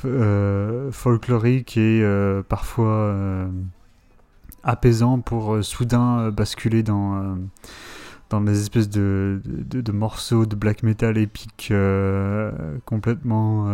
euh, 0.06 0.90
folkloriques 0.90 1.76
et 1.76 2.02
parfois 2.48 3.14
apaisants 4.64 5.20
pour 5.20 5.62
soudain 5.66 6.32
basculer 6.32 6.82
dans, 6.82 7.38
dans 8.30 8.40
des 8.40 8.62
espèces 8.62 8.90
de, 8.90 9.42
de, 9.44 9.92
morceaux 9.92 10.46
de 10.46 10.56
black 10.56 10.82
metal 10.82 11.18
épiques 11.18 11.68
euh, 11.72 12.52
complètement. 12.86 13.68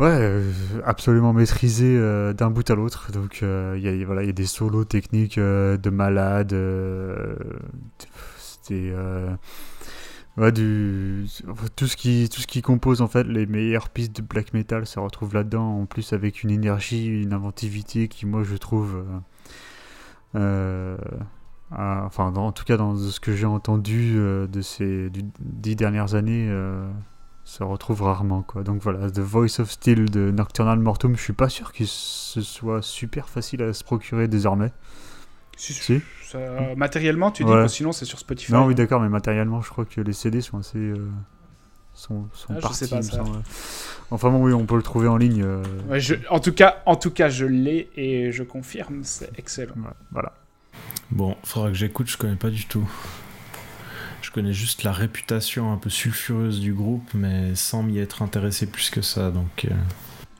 Ouais, 0.00 0.06
euh, 0.08 0.50
absolument 0.86 1.34
maîtrisé 1.34 1.94
euh, 1.94 2.32
d'un 2.32 2.48
bout 2.50 2.68
à 2.70 2.74
l'autre. 2.74 3.12
Donc 3.12 3.40
euh, 3.42 3.74
il 3.76 3.82
y, 3.82 4.02
a, 4.02 4.06
voilà, 4.06 4.22
il 4.22 4.26
y 4.28 4.30
a 4.30 4.32
des 4.32 4.46
solos 4.46 4.84
techniques 4.86 5.38
de 5.38 5.90
malade. 5.90 6.56
C'était 8.38 8.94
ouais, 10.38 10.52
du 10.52 11.26
tout 11.76 11.86
ce 11.86 11.96
qui 11.98 12.30
tout 12.32 12.40
ce 12.40 12.46
qui 12.46 12.62
compose 12.62 13.02
en 13.02 13.08
fait 13.08 13.24
les 13.24 13.44
meilleures 13.44 13.90
pistes 13.90 14.16
de 14.16 14.22
black 14.22 14.54
metal 14.54 14.86
se 14.86 14.98
retrouve 14.98 15.34
là-dedans. 15.34 15.80
En 15.82 15.84
plus 15.84 16.14
avec 16.14 16.42
une 16.42 16.50
énergie, 16.50 17.06
une 17.06 17.34
inventivité 17.34 18.08
qui 18.08 18.24
moi 18.24 18.42
je 18.42 18.56
trouve 18.56 19.04
enfin 20.34 22.32
en 22.36 22.52
tout 22.52 22.64
cas 22.64 22.78
dans 22.78 22.96
ce 22.96 23.20
que 23.20 23.36
j'ai 23.36 23.46
entendu 23.46 24.14
de 24.14 24.60
ces 24.62 25.10
dix 25.40 25.76
dernières 25.76 26.14
années. 26.14 26.50
Se 27.50 27.64
retrouve 27.64 28.02
rarement 28.02 28.42
quoi. 28.42 28.62
Donc 28.62 28.80
voilà, 28.82 29.10
The 29.10 29.18
Voice 29.18 29.58
of 29.60 29.70
Steel 29.70 30.08
de 30.08 30.30
Nocturnal 30.30 30.78
Mortum, 30.78 31.16
je 31.16 31.22
suis 31.22 31.32
pas 31.32 31.48
sûr 31.48 31.72
qu'il 31.72 31.88
ce 31.88 32.40
soit 32.42 32.80
super 32.80 33.28
facile 33.28 33.62
à 33.62 33.72
se 33.72 33.82
procurer 33.82 34.28
désormais. 34.28 34.70
Si, 35.56 35.72
Si 35.74 36.00
ça- 36.30 36.38
matériellement, 36.76 37.32
tu 37.32 37.44
dis 37.44 37.50
Ouais. 37.50 37.62
que 37.62 37.68
sinon 37.68 37.90
c'est 37.92 38.04
sur 38.04 38.18
Spotify. 38.20 38.52
Non, 38.52 38.66
oui, 38.66 38.74
d'accord, 38.76 39.00
mais 39.00 39.08
matériellement, 39.08 39.60
je 39.62 39.68
crois 39.68 39.84
que 39.84 40.00
les 40.00 40.12
CD 40.12 40.40
sont 40.42 40.58
assez 40.58 40.78
euh, 40.78 41.08
sont, 41.92 42.28
sont 42.32 42.46
Ah, 42.52 42.56
je 42.56 42.60
partis. 42.60 42.86
pas 42.88 43.02
ça. 43.02 43.22
Enfin 44.12 44.30
bon, 44.30 44.44
oui, 44.44 44.52
on 44.52 44.64
peut 44.64 44.76
le 44.76 44.82
trouver 44.82 45.08
en 45.08 45.16
ligne. 45.16 45.42
euh, 45.42 45.62
Ouais, 45.88 45.98
je- 46.00 46.14
en, 46.30 46.38
tout 46.38 46.52
cas, 46.52 46.82
en 46.86 46.94
tout 46.94 47.10
cas, 47.10 47.28
je 47.30 47.46
l'ai 47.46 47.90
et 47.96 48.30
je 48.30 48.44
confirme, 48.44 49.00
c'est 49.02 49.30
excellent. 49.38 49.74
ouais, 49.74 49.90
voilà. 50.12 50.32
Bon, 51.10 51.36
faudra 51.44 51.68
que 51.70 51.74
j'écoute, 51.74 52.08
je 52.08 52.16
connais 52.16 52.36
pas 52.36 52.50
du 52.50 52.64
tout. 52.66 52.88
Je 54.30 54.34
connais 54.34 54.52
juste 54.52 54.84
la 54.84 54.92
réputation 54.92 55.72
un 55.72 55.76
peu 55.76 55.90
sulfureuse 55.90 56.60
du 56.60 56.72
groupe, 56.72 57.10
mais 57.14 57.56
sans 57.56 57.82
m'y 57.82 57.98
être 57.98 58.22
intéressé 58.22 58.66
plus 58.66 58.88
que 58.88 59.02
ça, 59.02 59.32
donc... 59.32 59.64
euh, 59.66 59.74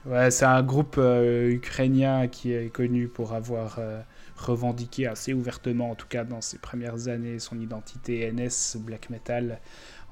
Ouais, 0.07 0.31
c'est 0.31 0.45
un 0.45 0.63
groupe 0.63 0.95
euh, 0.97 1.51
ukrainien 1.51 2.29
qui 2.29 2.53
est 2.53 2.73
connu 2.73 3.09
pour 3.09 3.33
avoir 3.35 3.77
euh, 3.81 4.01
revendiqué 4.37 5.09
assez 5.09 5.35
ouvertement, 5.35 5.91
en 5.91 5.95
tout 5.97 6.07
cas 6.09 6.23
dans 6.25 6.41
ses 6.41 6.59
premières 6.59 7.09
années, 7.09 7.41
son 7.41 7.59
identité 7.61 8.31
NS 8.33 8.77
black 8.79 9.11
metal, 9.11 9.59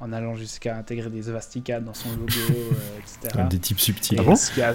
en 0.01 0.13
allant 0.13 0.35
jusqu'à 0.35 0.77
intégrer 0.77 1.09
des 1.09 1.23
swastikas 1.23 1.79
dans 1.81 1.95
son 1.95 2.11
logo, 2.11 2.27
euh, 2.51 2.99
etc. 2.99 3.45
Des 3.49 3.59
types 3.61 3.81
subtils. 3.81 4.19
Ah 4.21 4.25
bon 4.25 4.35
a- 4.35 4.73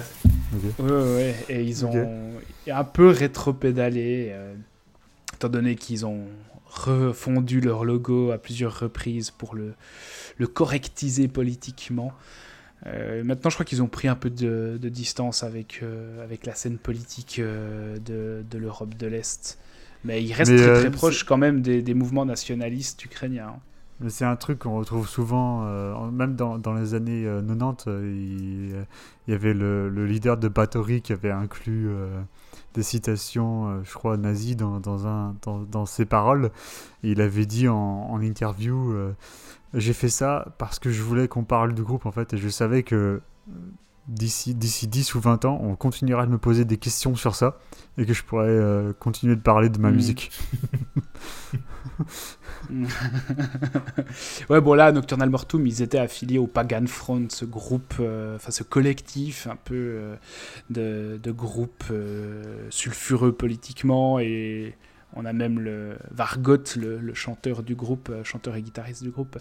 Ok. 0.56 0.62
Ouais, 0.78 1.14
ouais, 1.14 1.34
et 1.50 1.62
ils 1.62 1.84
ont 1.84 2.30
un 2.72 2.84
peu 2.84 3.08
rétro-pédalé, 3.10 4.30
euh, 4.32 4.54
étant 5.34 5.48
donné 5.50 5.76
qu'ils 5.76 6.06
ont 6.06 6.24
refondu 6.74 7.60
leur 7.60 7.84
logo 7.84 8.30
à 8.32 8.38
plusieurs 8.38 8.78
reprises 8.80 9.30
pour 9.30 9.54
le, 9.54 9.74
le 10.38 10.46
correctiser 10.46 11.28
politiquement. 11.28 12.12
Euh, 12.86 13.24
maintenant, 13.24 13.50
je 13.50 13.56
crois 13.56 13.64
qu'ils 13.64 13.82
ont 13.82 13.88
pris 13.88 14.08
un 14.08 14.16
peu 14.16 14.30
de, 14.30 14.78
de 14.80 14.88
distance 14.88 15.42
avec, 15.42 15.80
euh, 15.82 16.22
avec 16.22 16.44
la 16.46 16.54
scène 16.54 16.78
politique 16.78 17.38
euh, 17.38 17.96
de, 17.98 18.58
l'Europe 18.58 18.94
de 18.96 19.06
l'Est. 19.06 19.58
Mais 20.04 20.22
ils 20.22 20.32
restent 20.34 20.52
Mais, 20.52 20.58
très, 20.58 20.72
très 20.74 20.90
proches 20.90 21.24
quand 21.24 21.38
même 21.38 21.62
des, 21.62 21.82
des 21.82 21.94
mouvements 21.94 22.26
nationalistes 22.26 23.04
ukrainiens. 23.04 23.48
hein. 23.56 23.60
Mais 24.00 24.10
c'est 24.10 24.24
un 24.24 24.36
truc 24.36 24.58
qu'on 24.60 24.76
retrouve 24.76 25.08
souvent, 25.08 25.64
euh, 25.66 25.92
en- 25.94 26.10
même 26.10 26.34
dans, 26.34 26.58
dans 26.58 26.74
les 26.74 26.94
années 26.94 27.24
euh, 27.26 27.40
90, 27.40 27.84
euh, 27.88 28.02
il, 28.12 28.86
il 29.26 29.30
y 29.30 29.34
avait 29.34 29.54
le, 29.54 29.88
le 29.88 30.06
leader 30.06 30.36
de 30.36 30.48
Bathory 30.48 31.00
qui 31.00 31.12
avait 31.12 31.30
inclus 31.30 31.88
des 32.74 32.82
citations, 32.82 33.68
euh, 33.68 33.80
je 33.84 33.94
crois, 33.94 34.16
nazies 34.16 34.56
dans, 34.56 34.80
dans, 34.80 35.06
un, 35.06 35.34
dans, 35.42 35.60
dans 35.60 35.86
ses 35.86 36.04
paroles. 36.04 36.50
Et 37.02 37.10
il 37.12 37.20
avait 37.20 37.46
dit 37.46 37.68
en, 37.68 37.76
en 37.76 38.20
interview 38.20 38.92
euh, 38.92 39.12
J'ai 39.72 39.92
fait 39.92 40.08
ça 40.10 40.54
parce 40.58 40.78
que 40.78 40.90
je 40.90 41.02
voulais 41.02 41.28
qu'on 41.28 41.44
parle 41.44 41.74
du 41.74 41.82
groupe, 41.82 42.04
en 42.06 42.12
fait, 42.12 42.34
et 42.34 42.36
je 42.36 42.48
savais 42.48 42.82
que 42.82 42.94
euh, 42.96 43.20
d'ici 44.08 44.54
d'ici 44.54 44.86
10 44.86 45.14
ou 45.14 45.20
20 45.20 45.44
ans, 45.46 45.58
on 45.62 45.76
continuera 45.76 46.26
de 46.26 46.30
me 46.30 46.38
poser 46.38 46.64
des 46.64 46.76
questions 46.76 47.14
sur 47.14 47.34
ça, 47.34 47.58
et 47.96 48.04
que 48.04 48.12
je 48.12 48.22
pourrais 48.22 48.48
euh, 48.48 48.92
continuer 48.92 49.34
de 49.36 49.40
parler 49.40 49.68
de 49.70 49.78
ma 49.78 49.88
Mhm. 49.90 49.94
musique. 49.96 50.30
ouais, 54.50 54.60
bon 54.60 54.74
là, 54.74 54.92
Nocturnal 54.92 55.30
Mortum, 55.30 55.66
ils 55.66 55.82
étaient 55.82 55.98
affiliés 55.98 56.38
au 56.38 56.46
Pagan 56.46 56.86
Front, 56.86 57.26
ce 57.28 57.44
groupe, 57.44 57.94
euh, 58.00 58.36
enfin 58.36 58.50
ce 58.50 58.62
collectif 58.62 59.46
un 59.46 59.56
peu 59.56 59.74
euh, 59.74 60.16
de, 60.70 61.18
de 61.22 61.32
groupes 61.32 61.84
euh, 61.90 62.66
sulfureux 62.70 63.32
politiquement 63.32 64.18
et 64.18 64.74
on 65.16 65.24
a 65.26 65.32
même 65.32 65.60
le 65.60 65.96
Vargot, 66.10 66.58
le, 66.76 66.98
le 66.98 67.14
chanteur 67.14 67.62
du 67.62 67.76
groupe, 67.76 68.10
chanteur 68.24 68.56
et 68.56 68.62
guitariste 68.62 69.02
du 69.04 69.10
groupe, 69.10 69.38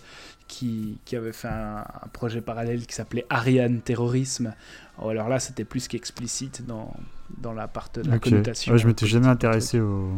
qui, 0.47 0.99
qui 1.03 1.15
avait 1.15 1.33
fait 1.33 1.47
un, 1.47 1.77
un 1.79 2.07
projet 2.14 2.41
parallèle 2.41 2.85
qui 2.85 2.93
s'appelait 2.93 3.25
Ariane 3.30 3.81
Terrorisme. 3.81 4.53
Oh, 5.01 5.09
alors 5.09 5.30
là, 5.30 5.39
c'était 5.39 5.65
plus 5.65 5.88
qu'explicite 5.88 6.65
dans, 6.67 6.93
dans 7.39 7.53
la, 7.53 7.67
part, 7.67 7.89
la 8.06 8.17
Ok. 8.17 8.19
connotation. 8.19 8.72
Ouais, 8.72 8.77
je 8.77 8.85
m'étais 8.85 9.07
jamais 9.07 9.27
intéressé 9.27 9.80
aux, 9.80 10.11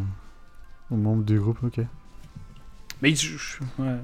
aux 0.92 0.96
membres 0.98 1.24
du 1.24 1.40
groupe, 1.40 1.64
ok. 1.64 1.80
Mais 3.02 3.12
il- 3.12 3.16
je- 3.18 3.38
je- 3.38 3.82
ouais. 3.82 3.96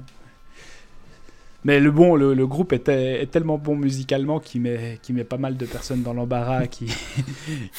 Mais 1.64 1.78
le 1.78 1.90
bon, 1.92 2.16
le, 2.16 2.34
le 2.34 2.46
groupe 2.46 2.72
était, 2.72 3.22
est 3.22 3.26
tellement 3.28 3.56
bon 3.56 3.76
musicalement 3.76 4.40
qu'il 4.40 4.62
met, 4.62 4.98
qu'il 5.02 5.14
met 5.14 5.22
pas 5.24 5.38
mal 5.38 5.56
de 5.56 5.64
personnes 5.64 6.02
dans 6.02 6.12
l'embarras 6.12 6.66
qui, 6.66 6.86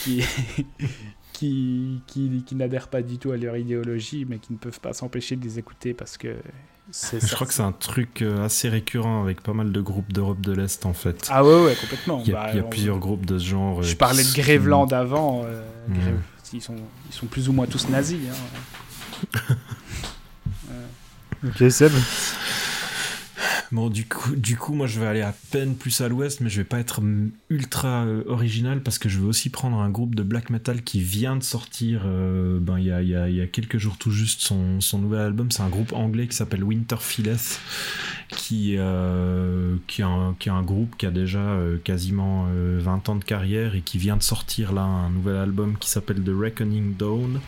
qui, 0.04 0.24
qui, 1.34 2.02
qui, 2.08 2.44
qui 2.46 2.56
n'adhèrent 2.56 2.88
pas 2.88 3.02
du 3.02 3.18
tout 3.18 3.32
à 3.32 3.38
leur 3.38 3.58
idéologie, 3.58 4.26
mais 4.28 4.38
qui 4.40 4.54
ne 4.54 4.58
peuvent 4.58 4.80
pas 4.80 4.94
s'empêcher 4.94 5.36
de 5.36 5.44
les 5.44 5.60
écouter 5.60 5.94
parce 5.94 6.18
que 6.18 6.36
C'est 6.92 7.26
Je 7.28 7.36
crois 7.36 7.46
que 7.46 7.54
c'est 7.54 7.62
un 7.62 7.74
truc 7.74 8.22
euh, 8.22 8.46
assez 8.46 8.70
récurrent 8.70 9.22
avec 9.22 9.42
pas 9.42 9.54
mal 9.54 9.72
de 9.74 9.82
groupes 9.82 10.14
d'Europe 10.14 10.40
de 10.40 10.54
l'Est 10.54 10.86
en 10.86 10.94
fait. 10.94 11.28
Ah 11.30 11.44
ouais, 11.44 11.66
ouais, 11.66 11.76
complètement. 11.76 12.22
il 12.26 12.30
y 12.32 12.34
a, 12.34 12.36
Bah, 12.36 12.50
il 12.54 12.58
y 12.58 12.60
a 12.62 12.66
on- 12.66 12.70
plusieurs 12.70 13.00
groupes 13.00 13.26
de 13.26 13.38
ce 13.38 13.46
genre. 13.46 13.80
euh, 13.80 13.84
Je 13.84 13.96
parlais 13.98 14.24
de 14.24 14.28
qui- 14.30 14.40
Gréveland 14.40 14.86
avant. 14.88 15.44
euh. 15.46 15.62
Grève- 15.90 16.22
ils, 16.54 16.62
sont, 16.62 16.76
ils 17.10 17.14
sont 17.14 17.26
plus 17.26 17.50
ou 17.50 17.52
moins 17.54 17.66
tous 17.68 17.90
nazis. 17.90 18.20
hein. 18.32 19.40
Ok, 21.46 21.70
Seb. 21.70 21.92
Bon, 23.74 23.90
du 23.90 24.06
coup, 24.06 24.36
du 24.36 24.56
coup, 24.56 24.76
moi 24.76 24.86
je 24.86 25.00
vais 25.00 25.08
aller 25.08 25.24
à 25.24 25.34
peine 25.52 25.76
plus 25.76 26.02
à 26.02 26.08
l'ouest, 26.08 26.42
mais 26.42 26.50
je 26.50 26.58
vais 26.58 26.64
pas 26.64 26.80
être 26.80 27.02
ultra 27.50 28.06
euh, 28.06 28.24
original 28.28 28.84
parce 28.84 29.00
que 29.00 29.10
je 29.10 29.18
vais 29.18 29.26
aussi 29.26 29.50
prendre 29.50 29.80
un 29.80 29.90
groupe 29.90 30.14
de 30.14 30.22
black 30.22 30.52
metal 30.52 30.84
qui 30.84 31.02
vient 31.02 31.36
de 31.36 31.42
sortir 31.42 32.04
euh, 32.06 32.60
ben, 32.62 32.78
il 32.78 32.86
y, 32.86 32.92
a, 32.92 33.48
quelques 33.48 33.80
jours 33.80 33.98
tout 33.98 34.12
juste 34.12 34.42
son, 34.42 34.80
nouvel 35.00 35.22
album. 35.22 35.50
C'est 35.50 35.64
un 35.64 35.70
groupe 35.70 35.92
anglais 35.92 36.28
qui 36.28 36.36
s'appelle 36.36 36.64
Winterfilleth, 36.64 37.60
qui, 38.30 38.76
euh, 38.78 39.76
qui, 39.88 40.02
est 40.02 40.50
un, 40.50 40.62
groupe 40.62 40.96
qui 40.96 41.08
a 41.08 41.12
déjà 41.12 41.58
quasiment 41.84 42.46
euh, 42.52 42.80
20 42.80 43.10
ans 43.10 43.16
de 43.16 43.24
carrière 43.24 43.74
et 43.74 43.82
qui 43.82 43.98
vient 43.98 44.18
de 44.18 44.24
sortir 44.24 44.72
là 44.72 44.84
un 44.84 45.10
nouvel 45.10 45.38
album 45.38 45.78
qui 45.80 45.90
s'appelle 45.90 46.22
The 46.22 46.32
Reckoning 46.32 46.96
Dawn. 46.96 47.40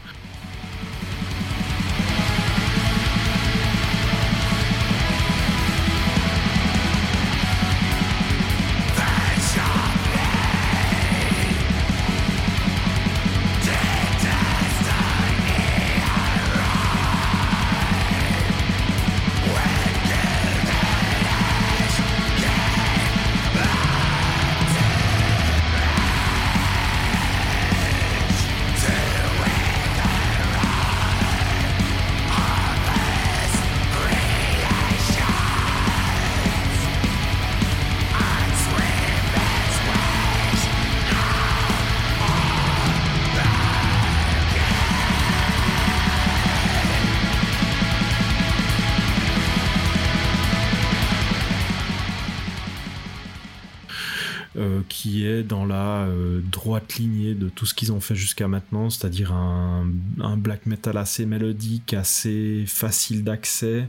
De 56.79 57.49
tout 57.49 57.65
ce 57.65 57.73
qu'ils 57.73 57.91
ont 57.91 57.99
fait 57.99 58.15
jusqu'à 58.15 58.47
maintenant, 58.47 58.89
c'est-à-dire 58.89 59.33
un, 59.33 59.87
un 60.19 60.37
black 60.37 60.65
metal 60.65 60.97
assez 60.97 61.25
mélodique, 61.25 61.93
assez 61.93 62.65
facile 62.67 63.23
d'accès, 63.23 63.87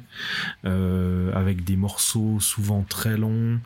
euh, 0.65 1.33
avec 1.33 1.65
des 1.65 1.77
morceaux 1.77 2.39
souvent 2.41 2.85
très 2.89 3.17
longs, 3.17 3.59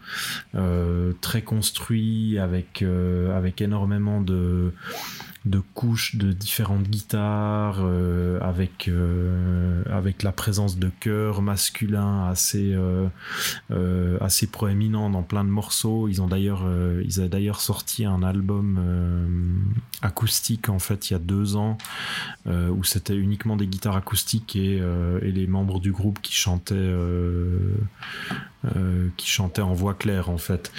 euh, 0.54 1.12
très 1.20 1.42
construits, 1.42 2.38
avec, 2.38 2.82
euh, 2.82 3.36
avec 3.36 3.60
énormément 3.60 4.20
de 4.20 4.72
de 5.46 5.60
couches 5.74 6.16
de 6.16 6.32
différentes 6.32 6.88
guitares 6.88 7.78
euh, 7.80 8.38
avec 8.42 8.88
euh, 8.88 9.82
avec 9.90 10.22
la 10.22 10.32
présence 10.32 10.78
de 10.78 10.90
chœurs 11.00 11.40
masculins 11.40 12.26
assez 12.28 12.74
euh, 12.74 14.18
assez 14.20 14.46
proéminent 14.46 15.08
dans 15.08 15.22
plein 15.22 15.44
de 15.44 15.48
morceaux. 15.48 16.08
Ils 16.08 16.20
ont 16.20 16.26
d'ailleurs 16.26 16.66
ils 17.04 17.20
avaient 17.20 17.30
d'ailleurs 17.30 17.60
sorti 17.60 18.04
un 18.04 18.22
album 18.22 18.80
acoustique 20.02 20.68
en 20.68 20.78
fait 20.78 21.10
il 21.10 21.14
y 21.14 21.16
a 21.16 21.20
deux 21.20 21.56
ans 21.56 21.78
où 22.46 22.84
c'était 22.84 23.16
uniquement 23.16 23.56
des 23.56 23.66
guitares 23.66 23.96
acoustiques 23.96 24.56
et, 24.56 24.76
et 25.22 25.32
les 25.32 25.46
membres 25.46 25.80
du 25.80 25.92
groupe 25.92 26.20
qui 26.20 26.34
chantaient 26.34 26.94
euh, 28.76 29.08
qui 29.16 29.28
chantaient 29.28 29.62
en 29.62 29.72
voix 29.72 29.94
claire 29.94 30.28
en 30.30 30.38
fait. 30.38 30.70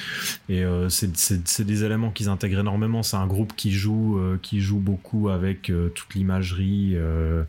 Et 0.50 0.64
euh, 0.64 0.90
c'est- 0.90 1.64
des 1.64 1.84
éléments 1.84 2.12
qu'ils 2.12 2.30
intègrent 2.30 2.60
énormément. 2.60 3.02
C'est 3.04 3.18
un 3.18 3.28
groupe 3.28 3.54
qui 3.56 3.72
joue 3.72 4.18
euh, 4.20 4.38
qui 4.42 4.62
joue 4.62 4.80
beaucoup 4.80 5.30
avec 5.30 5.70
euh, 5.70 5.90
toute 5.90 6.14
l'imagerie 6.16 6.92
euh, 6.96 7.44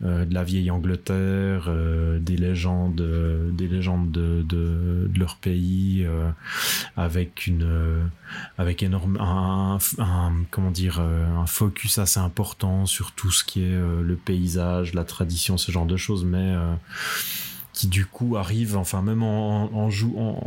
de 0.00 0.32
la 0.32 0.44
vieille 0.44 0.70
Angleterre 0.70 1.70
des 2.20 2.36
légendes 2.36 3.02
des 3.52 3.68
légendes 3.68 4.10
de, 4.10 4.42
de, 4.48 5.08
de 5.12 5.18
leur 5.18 5.36
pays 5.36 6.06
avec 6.96 7.46
une 7.46 8.08
avec 8.58 8.82
énorme 8.82 9.16
un, 9.20 9.78
un- 9.98 10.32
comment 10.50 10.70
dire 10.70 11.00
un 11.00 11.46
focus 11.46 11.98
assez 11.98 12.20
important 12.20 12.86
sur 12.86 13.12
tout 13.12 13.30
ce 13.30 13.44
qui 13.44 13.62
est 13.62 13.76
le 14.02 14.16
paysage 14.16 14.94
la 14.94 15.04
tradition 15.04 15.56
ce 15.58 15.70
genre 15.72 15.86
de 15.86 15.96
choses. 15.96 16.24
Mais 16.24 16.54
qui 17.76 17.88
du 17.88 18.06
coup 18.06 18.38
arrive 18.38 18.74
enfin 18.78 19.02
même 19.02 19.22
en, 19.22 19.70
en 19.74 19.90
jouant 19.90 20.42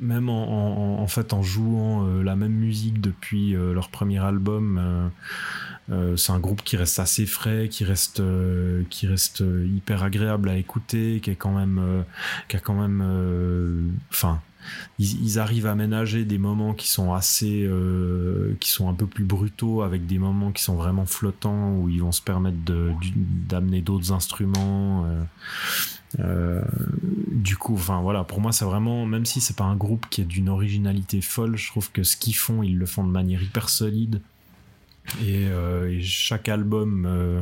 même 0.00 0.28
en, 0.28 1.02
en- 1.02 1.06
fait 1.08 1.32
en 1.32 1.42
jouant 1.42 2.06
euh, 2.06 2.22
la 2.22 2.36
même 2.36 2.52
musique 2.52 3.00
depuis 3.00 3.56
euh, 3.56 3.74
leur 3.74 3.88
premier 3.88 4.20
album 4.20 5.10
euh, 5.90 6.16
c'est 6.16 6.30
un 6.30 6.38
groupe 6.38 6.62
qui 6.62 6.76
reste 6.76 7.00
assez 7.00 7.26
frais 7.26 7.68
qui 7.68 7.84
reste 7.84 8.22
qui 8.90 9.08
reste 9.08 9.42
hyper 9.74 10.04
agréable 10.04 10.48
à 10.48 10.56
écouter 10.56 11.18
qui 11.20 11.30
est 11.30 11.36
quand 11.36 11.52
même 11.52 12.04
qui 12.48 12.56
a 12.56 12.60
quand 12.60 12.80
même 12.80 13.96
enfin 14.10 14.40
ils, 14.98 15.38
arrivent 15.38 15.66
à 15.66 15.76
ménager 15.76 16.24
des 16.24 16.38
moments 16.38 16.74
qui 16.74 16.88
sont 16.88 17.12
assez 17.12 17.70
qui 18.60 18.70
sont 18.70 18.88
un 18.88 18.94
peu 18.94 19.06
plus 19.06 19.24
brutaux 19.24 19.82
avec 19.82 20.06
des 20.06 20.18
moments 20.18 20.50
qui 20.50 20.62
sont 20.62 20.74
vraiment 20.74 21.06
flottants 21.06 21.72
où 21.72 21.88
ils 21.88 22.02
vont 22.02 22.12
se 22.12 22.22
permettre 22.22 22.58
d'amener 23.48 23.80
d'autres 23.80 24.12
instruments 24.12 25.06
euh, 26.20 26.62
du 27.32 27.56
coup, 27.56 27.74
enfin 27.74 28.00
voilà, 28.00 28.24
pour 28.24 28.40
moi 28.40 28.52
c'est 28.52 28.64
vraiment, 28.64 29.06
même 29.06 29.26
si 29.26 29.40
c'est 29.40 29.56
pas 29.56 29.64
un 29.64 29.76
groupe 29.76 30.06
qui 30.08 30.22
est 30.22 30.24
d'une 30.24 30.48
originalité 30.48 31.20
folle, 31.20 31.56
je 31.56 31.68
trouve 31.68 31.90
que 31.90 32.02
ce 32.02 32.16
qu'ils 32.16 32.36
font, 32.36 32.62
ils 32.62 32.76
le 32.76 32.86
font 32.86 33.04
de 33.04 33.10
manière 33.10 33.42
hyper 33.42 33.68
solide. 33.68 34.20
Et, 35.22 35.46
euh, 35.46 36.00
chaque 36.02 36.48
album, 36.48 37.06
euh, 37.06 37.40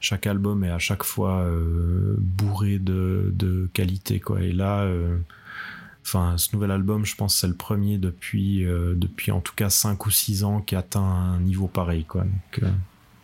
chaque 0.00 0.26
album 0.26 0.64
est 0.64 0.70
à 0.70 0.78
chaque 0.78 1.02
fois 1.02 1.46
bourré 2.18 2.78
de, 2.78 3.68
qualité 3.72 4.20
quoi. 4.20 4.42
Et 4.42 4.52
là, 4.52 4.90
enfin 6.04 6.36
ce 6.36 6.54
nouvel 6.54 6.70
album, 6.70 7.04
je 7.06 7.16
pense 7.16 7.36
c'est 7.36 7.48
le 7.48 7.54
premier 7.54 7.98
depuis 7.98 8.64
depuis 8.64 9.30
en 9.30 9.40
tout 9.40 9.54
cas 9.54 9.70
5 9.70 10.04
ou 10.06 10.10
6 10.10 10.44
ans 10.44 10.60
qui 10.60 10.76
atteint 10.76 11.00
un 11.00 11.40
niveau 11.40 11.68
pareil 11.68 12.04
quoi. 12.04 12.26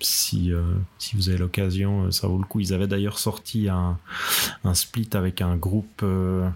Si, 0.01 0.53
euh, 0.53 0.63
si 0.99 1.17
vous 1.17 1.29
avez 1.31 1.39
l'occasion, 1.39 2.05
euh, 2.05 2.11
ça 2.11 2.27
vaut 2.29 2.39
le 2.39 2.45
coup. 2.45 2.61
Ils 2.61 2.75
avaient 2.75 2.87
d'ailleurs 2.87 3.19
sorti 3.19 3.69
un, 3.69 3.99
un 4.65 4.75
split 4.75 5.09
avec 5.15 5.41
un 5.41 5.57
groupe, 5.57 6.01
euh, 6.03 6.49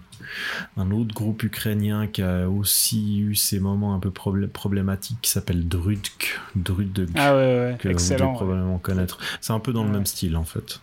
un 0.77 0.91
autre 0.91 1.13
groupe 1.13 1.41
ukrainien 1.43 2.07
qui 2.07 2.21
a 2.21 2.47
aussi 2.49 3.19
eu 3.19 3.35
ces 3.35 3.59
moments 3.59 3.95
un 3.95 3.99
peu 3.99 4.09
problé- 4.11 4.47
problématiques 4.47 5.17
qui 5.21 5.31
s'appelle 5.31 5.67
Drudk. 5.67 6.39
Drudk, 6.55 7.09
Ah 7.15 7.33
ouais, 7.33 7.37
ouais, 7.37 7.77
que 7.79 7.87
vous 7.87 7.93
excellent. 7.93 8.27
devez 8.27 8.35
probablement 8.35 8.77
connaître. 8.77 9.17
C'est 9.41 9.53
un 9.53 9.59
peu 9.59 9.73
dans 9.73 9.83
le 9.83 9.89
Ouais. 9.89 9.95
même 9.95 10.05
style 10.05 10.37
en 10.37 10.43
fait. 10.45 10.79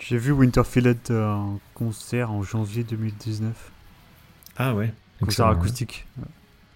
J'ai 0.00 0.18
vu 0.18 0.32
Winterfield 0.32 0.98
en 1.10 1.58
concert 1.74 2.30
en 2.30 2.42
janvier 2.42 2.84
2019. 2.84 3.70
Ah 4.56 4.74
ouais. 4.74 4.92
Concert 5.20 5.46
Excellent, 5.46 5.48
ouais. 5.50 5.54
acoustique. 5.56 6.06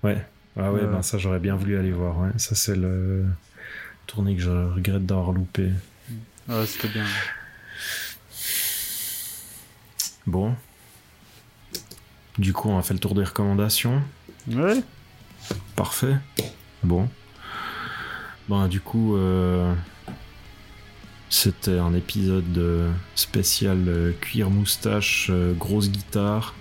Ouais. 0.02 0.24
Ah 0.56 0.72
ouais, 0.72 0.80
Ouais. 0.80 0.86
ben 0.86 1.02
ça 1.02 1.18
j'aurais 1.18 1.40
bien 1.40 1.54
voulu 1.56 1.76
aller 1.76 1.92
voir. 1.92 2.18
Ouais. 2.20 2.30
Ça 2.36 2.54
c'est 2.54 2.74
le 2.76 3.26
tournée 4.08 4.34
que 4.34 4.42
je 4.42 4.50
regrette 4.50 5.06
d'avoir 5.06 5.30
loupé. 5.30 5.70
Ouais, 6.48 6.66
c'était 6.66 6.88
bien. 6.88 7.04
Bon. 10.26 10.56
Du 12.38 12.52
coup, 12.52 12.70
on 12.70 12.78
a 12.78 12.82
fait 12.82 12.94
le 12.94 13.00
tour 13.00 13.14
des 13.14 13.22
recommandations. 13.22 14.02
Ouais. 14.48 14.82
Parfait. 15.76 16.16
Bon. 16.82 17.08
Bon, 18.48 18.66
du 18.66 18.80
coup, 18.80 19.16
euh, 19.16 19.74
c'était 21.28 21.78
un 21.78 21.92
épisode 21.94 22.56
euh, 22.56 22.90
spécial 23.14 23.84
euh, 23.88 24.12
cuir 24.20 24.48
moustache, 24.50 25.28
euh, 25.30 25.52
grosse 25.52 25.90
guitare. 25.90 26.54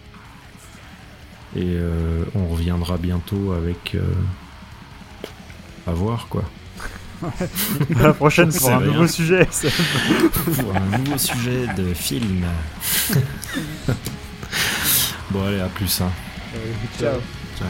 Et 1.56 1.78
on 2.36 2.50
reviendra 2.50 2.98
bientôt 2.98 3.54
avec. 3.54 3.98
à 5.88 5.92
voir 5.92 6.28
quoi. 6.28 6.44
La 8.02 8.14
prochaine 8.14 8.50
pour 8.50 8.60
C'est 8.68 8.72
un 8.72 8.78
rien. 8.78 8.88
nouveau 8.92 9.08
sujet. 9.08 9.48
c'est- 9.52 9.72
Pour 10.62 10.76
un 10.76 10.98
nouveau 10.98 11.18
sujet 11.18 11.68
de 11.78 11.94
film. 11.94 12.46
bon, 15.32 15.46
allez, 15.46 15.62
à 15.62 15.68
plus. 15.68 16.02
Hein. 16.02 16.12
Ciao. 17.00 17.20
Ciao. 17.58 17.68